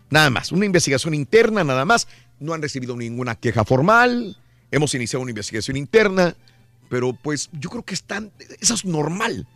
Nada 0.09 0.29
más, 0.29 0.51
una 0.51 0.65
investigación 0.65 1.13
interna, 1.13 1.63
nada 1.63 1.83
más. 1.83 2.07
No 2.39 2.53
han 2.53 2.61
recibido 2.61 2.95
ninguna 2.95 3.35
queja 3.35 3.65
formal. 3.65 4.37
Hemos 4.71 4.93
iniciado 4.95 5.21
una 5.23 5.31
investigación 5.31 5.75
interna, 5.77 6.35
pero 6.89 7.13
pues 7.13 7.49
yo 7.53 7.69
creo 7.69 7.83
que 7.83 7.93
están, 7.93 8.31
eso 8.61 8.73
es 8.75 8.85
normal. 8.85 9.47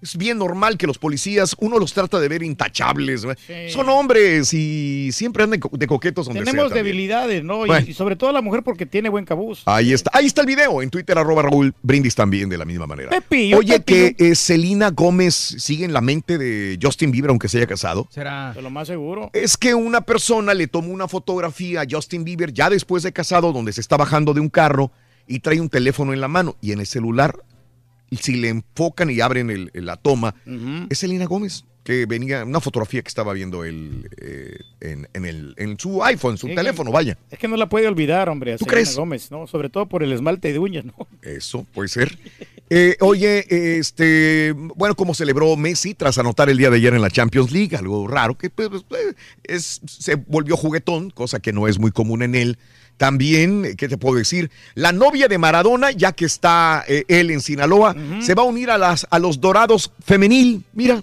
Es 0.00 0.16
bien 0.16 0.38
normal 0.38 0.78
que 0.78 0.86
los 0.86 0.96
policías, 0.96 1.56
uno 1.58 1.78
los 1.78 1.92
trata 1.92 2.20
de 2.20 2.28
ver 2.28 2.42
intachables. 2.44 3.26
Son 3.70 3.88
hombres 3.88 4.54
y 4.54 5.10
siempre 5.12 5.42
andan 5.42 5.58
de 5.58 5.68
co- 5.68 5.76
de 5.76 5.86
coquetos 5.88 6.26
donde 6.26 6.44
sea 6.44 6.52
Tenemos 6.52 6.72
debilidades, 6.72 7.42
¿no? 7.42 7.64
Y- 7.64 7.68
Bueno. 7.68 7.86
Y, 7.88 7.94
sobre 7.94 8.14
todo 8.16 8.30
la 8.32 8.40
mujer 8.40 8.62
porque 8.62 8.86
tiene 8.86 9.08
buen 9.08 9.24
cabuz. 9.24 9.62
Ahí 9.66 9.92
está, 9.92 10.10
ahí 10.14 10.26
está 10.26 10.42
el 10.42 10.46
video, 10.46 10.82
en 10.82 10.90
Twitter 10.90 11.18
arroba 11.18 11.42
Raúl 11.42 11.74
Brindis 11.82 12.14
también 12.14 12.48
de 12.48 12.56
la 12.58 12.64
misma 12.64 12.86
manera. 12.86 13.10
Pepillo, 13.10 13.58
Oye, 13.58 13.80
Pepillo. 13.80 14.14
que 14.16 14.28
eh, 14.30 14.34
Selena 14.34 14.90
Gómez 14.90 15.34
sigue 15.34 15.84
en 15.84 15.92
la 15.92 16.00
mente 16.00 16.38
de 16.38 16.78
Justin 16.80 17.10
Bieber 17.10 17.30
aunque 17.30 17.48
se 17.48 17.58
haya 17.58 17.66
casado. 17.66 18.06
Será. 18.10 18.52
De 18.52 18.62
lo 18.62 18.70
más 18.70 18.86
seguro. 18.86 19.30
Es 19.32 19.56
que 19.56 19.74
una 19.74 20.00
persona 20.02 20.54
le 20.54 20.68
tomó 20.68 20.92
una 20.92 21.08
fotografía 21.08 21.80
a 21.80 21.86
Justin 21.90 22.22
Bieber 22.24 22.52
ya 22.52 22.70
después 22.70 23.02
de 23.02 23.12
casado 23.12 23.52
donde 23.52 23.72
se 23.72 23.80
está 23.80 23.96
bajando 23.96 24.32
de 24.32 24.40
un 24.40 24.48
carro 24.48 24.92
y 25.26 25.40
trae 25.40 25.60
un 25.60 25.68
teléfono 25.68 26.12
en 26.12 26.20
la 26.20 26.28
mano 26.28 26.56
y 26.60 26.72
en 26.72 26.80
el 26.80 26.86
celular, 26.86 27.36
si 28.12 28.36
le 28.36 28.48
enfocan 28.48 29.10
y 29.10 29.20
abren 29.20 29.50
el- 29.50 29.70
la 29.74 29.96
toma, 29.96 30.34
es 30.90 30.98
Selena 30.98 31.26
Gómez 31.26 31.64
que 31.84 32.04
venía, 32.04 32.44
una 32.44 32.60
fotografía 32.60 33.00
que 33.00 33.08
estaba 33.08 33.32
viendo 33.32 33.64
él 33.64 34.10
eh, 34.20 34.58
en, 34.80 35.08
en 35.14 35.24
el, 35.24 35.54
en 35.56 35.78
su 35.80 36.04
iPhone, 36.04 36.36
su 36.36 36.46
teléfono, 36.48 36.90
que- 36.90 36.94
vaya. 36.94 37.18
Es 37.30 37.38
que 37.38 37.48
no 37.48 37.56
la 37.56 37.66
puede 37.70 37.88
olvidar, 37.88 38.28
hombre. 38.28 38.52
a 38.52 38.56
¿Tú 38.58 38.64
Selena 38.66 38.72
crees? 38.74 38.94
Gómez, 38.96 39.30
¿no? 39.30 39.46
Sobre 39.46 39.70
todo 39.70 39.86
por 39.86 40.02
el 40.02 40.12
esmalte 40.12 40.52
de 40.52 40.58
uñas, 40.58 40.84
¿no? 40.84 40.94
Eso 41.22 41.64
puede 41.72 41.88
ser. 41.88 42.18
Eh, 42.68 42.96
oye, 43.00 43.78
este, 43.78 44.52
bueno, 44.76 44.94
como 44.96 45.14
celebró 45.14 45.56
Messi 45.56 45.94
tras 45.94 46.18
anotar 46.18 46.50
el 46.50 46.58
día 46.58 46.68
de 46.68 46.76
ayer 46.76 46.92
en 46.92 47.00
la 47.00 47.08
Champions 47.10 47.50
League, 47.52 47.74
algo 47.74 48.06
raro 48.06 48.36
que 48.36 48.50
pues, 48.50 48.68
eh, 48.90 49.14
es, 49.44 49.80
se 49.86 50.16
volvió 50.16 50.58
juguetón, 50.58 51.08
cosa 51.08 51.40
que 51.40 51.54
no 51.54 51.68
es 51.68 51.78
muy 51.78 51.90
común 51.90 52.22
en 52.22 52.34
él. 52.34 52.58
También, 52.98 53.76
¿qué 53.76 53.88
te 53.88 53.96
puedo 53.96 54.18
decir? 54.18 54.50
La 54.74 54.92
novia 54.92 55.28
de 55.28 55.38
Maradona, 55.38 55.92
ya 55.92 56.12
que 56.12 56.24
está 56.24 56.84
eh, 56.86 57.04
él 57.08 57.30
en 57.30 57.40
Sinaloa, 57.40 57.94
se 58.20 58.34
va 58.34 58.42
a 58.42 58.46
unir 58.46 58.70
a, 58.70 58.76
las, 58.76 59.06
a 59.08 59.18
los 59.20 59.40
Dorados 59.40 59.92
femenil. 60.04 60.64
Mira, 60.72 60.96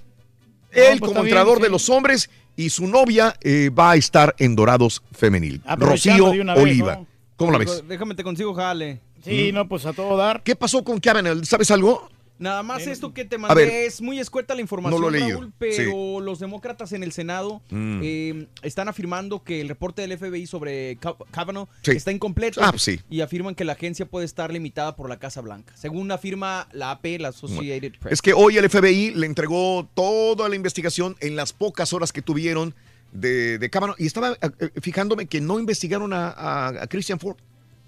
él 0.72 1.00
pues 1.00 1.00
como 1.00 1.22
bien, 1.22 1.28
entrenador 1.28 1.58
sí. 1.58 1.64
de 1.64 1.70
los 1.70 1.90
hombres 1.90 2.30
y 2.58 2.70
su 2.70 2.88
novia 2.88 3.36
eh, 3.42 3.70
va 3.70 3.92
a 3.92 3.96
estar 3.96 4.36
en 4.40 4.56
Dorados 4.56 5.02
femenil. 5.14 5.62
Rocío 5.78 6.32
vez, 6.32 6.58
Oliva. 6.58 6.96
¿no? 6.98 7.08
¿Cómo 7.38 7.52
la 7.54 7.58
ves? 7.60 7.84
Déjame 7.88 8.14
te 8.14 8.24
consigo 8.24 8.54
jale. 8.54 9.00
Sí, 9.24 9.52
no, 9.52 9.68
pues 9.68 9.86
a 9.86 9.94
todo 9.94 10.18
dar. 10.18 10.44
¿Qué 10.44 10.56
pasó 10.56 10.84
con 10.84 11.00
Kavanaugh? 11.00 11.44
¿Sabes 11.46 11.72
algo? 11.72 12.10
Nada 12.38 12.64
más 12.64 12.86
esto 12.86 13.14
que 13.14 13.24
te 13.24 13.38
A 13.38 13.40
mandé 13.40 13.66
ver. 13.66 13.70
es 13.86 14.02
muy 14.02 14.20
escueta 14.20 14.56
la 14.56 14.62
información, 14.62 15.02
No 15.02 15.10
lo 15.10 15.18
Raúl, 15.18 15.54
pero 15.58 16.20
los 16.20 16.40
demócratas 16.40 16.92
en 16.92 17.02
el 17.04 17.12
Senado 17.14 17.62
Mm. 17.70 18.02
eh, 18.04 18.48
están 18.62 18.90
afirmando 18.90 19.44
que 19.44 19.62
el 19.62 19.70
reporte 19.70 20.02
del 20.02 20.12
FBI 20.18 20.46
sobre 20.46 20.98
Ka- 20.98 21.16
Kavanaugh 21.32 21.70
Sí. 21.82 21.92
está 21.92 22.12
incompleto 22.12 22.62
Ah, 22.62 22.74
sí. 22.78 23.00
y 23.10 23.22
afirman 23.22 23.56
que 23.56 23.64
la 23.64 23.74
agencia 23.74 24.06
puede 24.06 24.26
estar 24.26 24.52
limitada 24.52 24.96
por 24.98 25.08
la 25.10 25.18
Casa 25.18 25.40
Blanca, 25.42 25.74
según 25.78 26.12
afirma 26.12 26.68
la 26.74 26.92
AP, 26.92 27.20
la 27.20 27.30
Associated 27.30 27.94
Press. 28.00 28.14
Es 28.14 28.22
que 28.22 28.34
hoy 28.34 28.58
el 28.58 28.66
FBI 28.70 29.12
le 29.16 29.26
entregó 29.28 29.88
toda 29.94 30.50
la 30.50 30.56
investigación 30.56 31.16
en 31.22 31.36
las 31.38 31.54
pocas 31.54 31.94
horas 31.94 32.12
que 32.12 32.22
tuvieron 32.22 32.76
de, 33.14 33.58
de 33.60 33.70
Kavanaugh. 33.70 33.96
Y 33.98 34.08
estaba 34.08 34.34
eh, 34.34 34.70
fijándome 34.82 35.26
que 35.28 35.40
no 35.40 35.58
investigaron 35.58 36.12
a, 36.12 36.28
a- 36.32 36.68
a 36.84 36.88
Christian 36.88 37.18
Ford. 37.18 37.38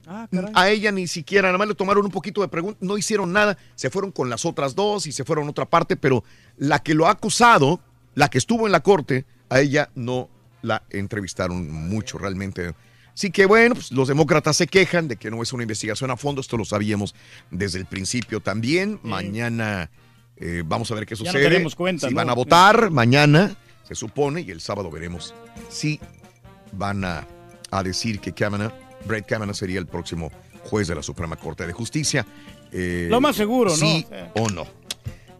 Ah, 0.07 0.27
caray. 0.31 0.51
A 0.55 0.69
ella 0.69 0.91
ni 0.91 1.05
siquiera, 1.07 1.49
nada 1.49 1.57
más 1.57 1.67
le 1.67 1.75
tomaron 1.75 2.05
un 2.05 2.11
poquito 2.11 2.41
de 2.41 2.47
preguntas, 2.47 2.81
no 2.81 2.97
hicieron 2.97 3.33
nada, 3.33 3.57
se 3.75 3.89
fueron 3.89 4.11
con 4.11 4.29
las 4.29 4.45
otras 4.45 4.73
dos 4.75 5.05
y 5.05 5.11
se 5.11 5.23
fueron 5.25 5.47
a 5.47 5.51
otra 5.51 5.65
parte, 5.65 5.97
pero 5.97 6.23
la 6.57 6.79
que 6.79 6.93
lo 6.93 7.07
ha 7.07 7.11
acusado, 7.11 7.81
la 8.15 8.29
que 8.29 8.37
estuvo 8.37 8.65
en 8.65 8.71
la 8.71 8.79
corte, 8.81 9.25
a 9.49 9.59
ella 9.59 9.89
no 9.95 10.29
la 10.61 10.83
entrevistaron 10.89 11.69
mucho 11.69 12.17
realmente. 12.17 12.73
Así 13.13 13.31
que 13.31 13.45
bueno, 13.45 13.75
pues, 13.75 13.91
los 13.91 14.07
demócratas 14.07 14.55
se 14.57 14.67
quejan 14.67 15.07
de 15.07 15.17
que 15.17 15.29
no 15.31 15.41
es 15.41 15.51
una 15.51 15.63
investigación 15.63 16.11
a 16.11 16.17
fondo, 16.17 16.39
esto 16.41 16.55
lo 16.57 16.65
sabíamos 16.65 17.15
desde 17.51 17.79
el 17.79 17.85
principio 17.85 18.39
también. 18.39 18.99
Mañana 19.03 19.89
eh, 20.37 20.63
vamos 20.65 20.89
a 20.91 20.95
ver 20.95 21.05
qué 21.05 21.15
Ya 21.15 21.25
sucede. 21.25 21.43
daremos 21.43 21.75
cuenta, 21.75 22.07
si 22.07 22.13
¿no? 22.13 22.17
van 22.17 22.29
a 22.29 22.33
votar 22.33 22.91
mañana, 22.91 23.55
se 23.87 23.95
supone, 23.95 24.41
y 24.41 24.51
el 24.51 24.61
sábado 24.61 24.91
veremos 24.91 25.33
si 25.69 25.99
van 26.73 27.03
a, 27.05 27.25
a 27.71 27.81
decir 27.83 28.19
que 28.19 28.33
Kavanaugh, 28.33 28.71
Brett 29.07 29.25
Kavanaugh 29.25 29.55
sería 29.55 29.79
el 29.79 29.87
próximo 29.87 30.31
juez 30.69 30.87
de 30.87 30.95
la 30.95 31.03
Suprema 31.03 31.35
Corte 31.37 31.65
de 31.65 31.73
Justicia. 31.73 32.25
Eh, 32.71 33.07
Lo 33.09 33.21
más 33.21 33.35
seguro, 33.35 33.69
¿no? 33.71 33.75
Sí 33.77 34.05
o 34.35 34.49
no. 34.49 34.67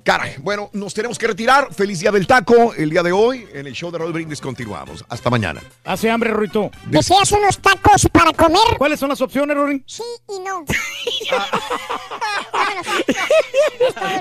Caray, 0.04 0.36
bueno, 0.40 0.70
nos 0.72 0.94
tenemos 0.94 1.18
que 1.20 1.28
retirar. 1.28 1.74
Feliz 1.74 2.00
día 2.00 2.12
del 2.14 2.26
taco 2.26 2.74
el 2.74 2.90
día 2.90 3.04
de 3.04 3.12
hoy. 3.12 3.46
En 3.54 3.68
el 3.68 3.74
show 3.74 3.92
de 3.92 3.98
Raúl 3.98 4.14
Brindis 4.14 4.40
continuamos. 4.40 5.04
Hasta 5.10 5.30
mañana. 5.30 5.62
Hace 5.84 6.10
hambre, 6.10 6.30
Ruito. 6.32 6.72
¿Deseas 6.86 7.30
unos 7.34 7.60
tacos 7.60 8.08
para 8.10 8.32
comer? 8.32 8.78
¿Cuáles 8.78 9.02
son 9.02 9.10
las 9.10 9.20
opciones, 9.20 9.58
Rorín? 9.58 9.84
Sí 9.86 10.04
y 10.30 10.40
no. 10.40 10.64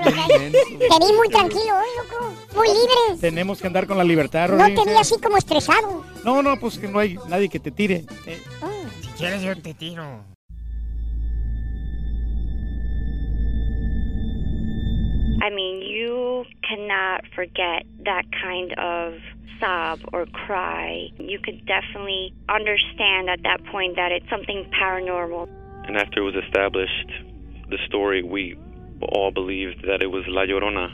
Te 0.07 1.05
vi 1.05 1.13
muy 1.13 1.29
tranquilo 1.29 1.73
hoy, 1.77 1.87
loco. 2.03 2.33
Muy 2.55 2.67
libre. 2.67 3.21
Tenemos 3.21 3.59
que 3.61 3.67
andar 3.67 3.87
con 3.87 3.97
la 3.97 4.03
libertad, 4.03 4.49
No 4.49 4.57
Rorín. 4.57 4.75
te 4.75 4.89
vi 4.89 4.97
así 4.97 5.15
como 5.21 5.37
estresado. 5.37 6.03
No, 6.23 6.41
no, 6.43 6.59
pues 6.59 6.77
que 6.77 6.87
no 6.87 6.99
hay 6.99 7.17
nadie 7.27 7.49
que 7.49 7.59
te 7.59 7.71
tire. 7.71 8.03
Eh, 8.25 8.41
quieres, 9.17 9.43
yo 9.43 9.53
te 9.55 9.73
tiro. 9.73 10.23
I 15.41 15.49
mean, 15.49 15.81
you 15.81 16.45
cannot 16.67 17.23
forget 17.33 17.85
that 18.05 18.23
kind 18.31 18.73
of 18.77 19.13
sob 19.59 19.99
or 20.13 20.25
cry. 20.25 21.09
You 21.17 21.39
could 21.39 21.65
definitely 21.65 22.33
understand 22.49 23.29
at 23.29 23.43
that 23.43 23.63
point 23.71 23.95
that 23.95 24.11
it's 24.11 24.29
something 24.29 24.69
paranormal. 24.79 25.47
And 25.87 25.97
after 25.97 26.19
it 26.19 26.23
was 26.23 26.35
established, 26.35 27.11
the 27.69 27.77
story, 27.87 28.23
we 28.23 28.57
all 29.01 29.31
believed 29.31 29.85
that 29.87 30.01
it 30.01 30.07
was 30.07 30.25
La 30.27 30.41
Llorona. 30.41 30.93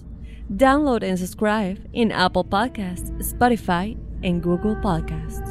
Download 0.51 1.01
and 1.01 1.17
subscribe 1.17 1.79
in 1.93 2.11
Apple 2.11 2.43
Podcasts, 2.43 3.09
Spotify, 3.19 3.95
and 4.21 4.43
Google 4.43 4.75
Podcasts. 4.81 5.49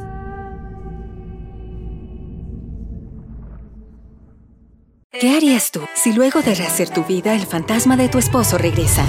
¿Qué 5.19 5.35
harías 5.35 5.71
tú 5.71 5.81
si 5.93 6.13
luego 6.13 6.41
de 6.41 6.55
rehacer 6.55 6.89
tu 6.89 7.03
vida 7.03 7.35
el 7.35 7.41
fantasma 7.41 7.97
de 7.97 8.09
tu 8.09 8.17
esposo 8.17 8.57
regresa? 8.57 9.05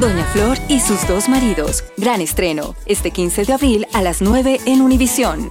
Doña 0.00 0.24
Flor 0.24 0.58
y 0.68 0.80
sus 0.80 1.06
dos 1.08 1.28
maridos. 1.28 1.84
Gran 1.96 2.20
estreno, 2.20 2.74
este 2.84 3.10
15 3.10 3.44
de 3.44 3.52
abril 3.52 3.86
a 3.94 4.02
las 4.02 4.20
9 4.20 4.60
en 4.66 4.82
Univisión. 4.82 5.50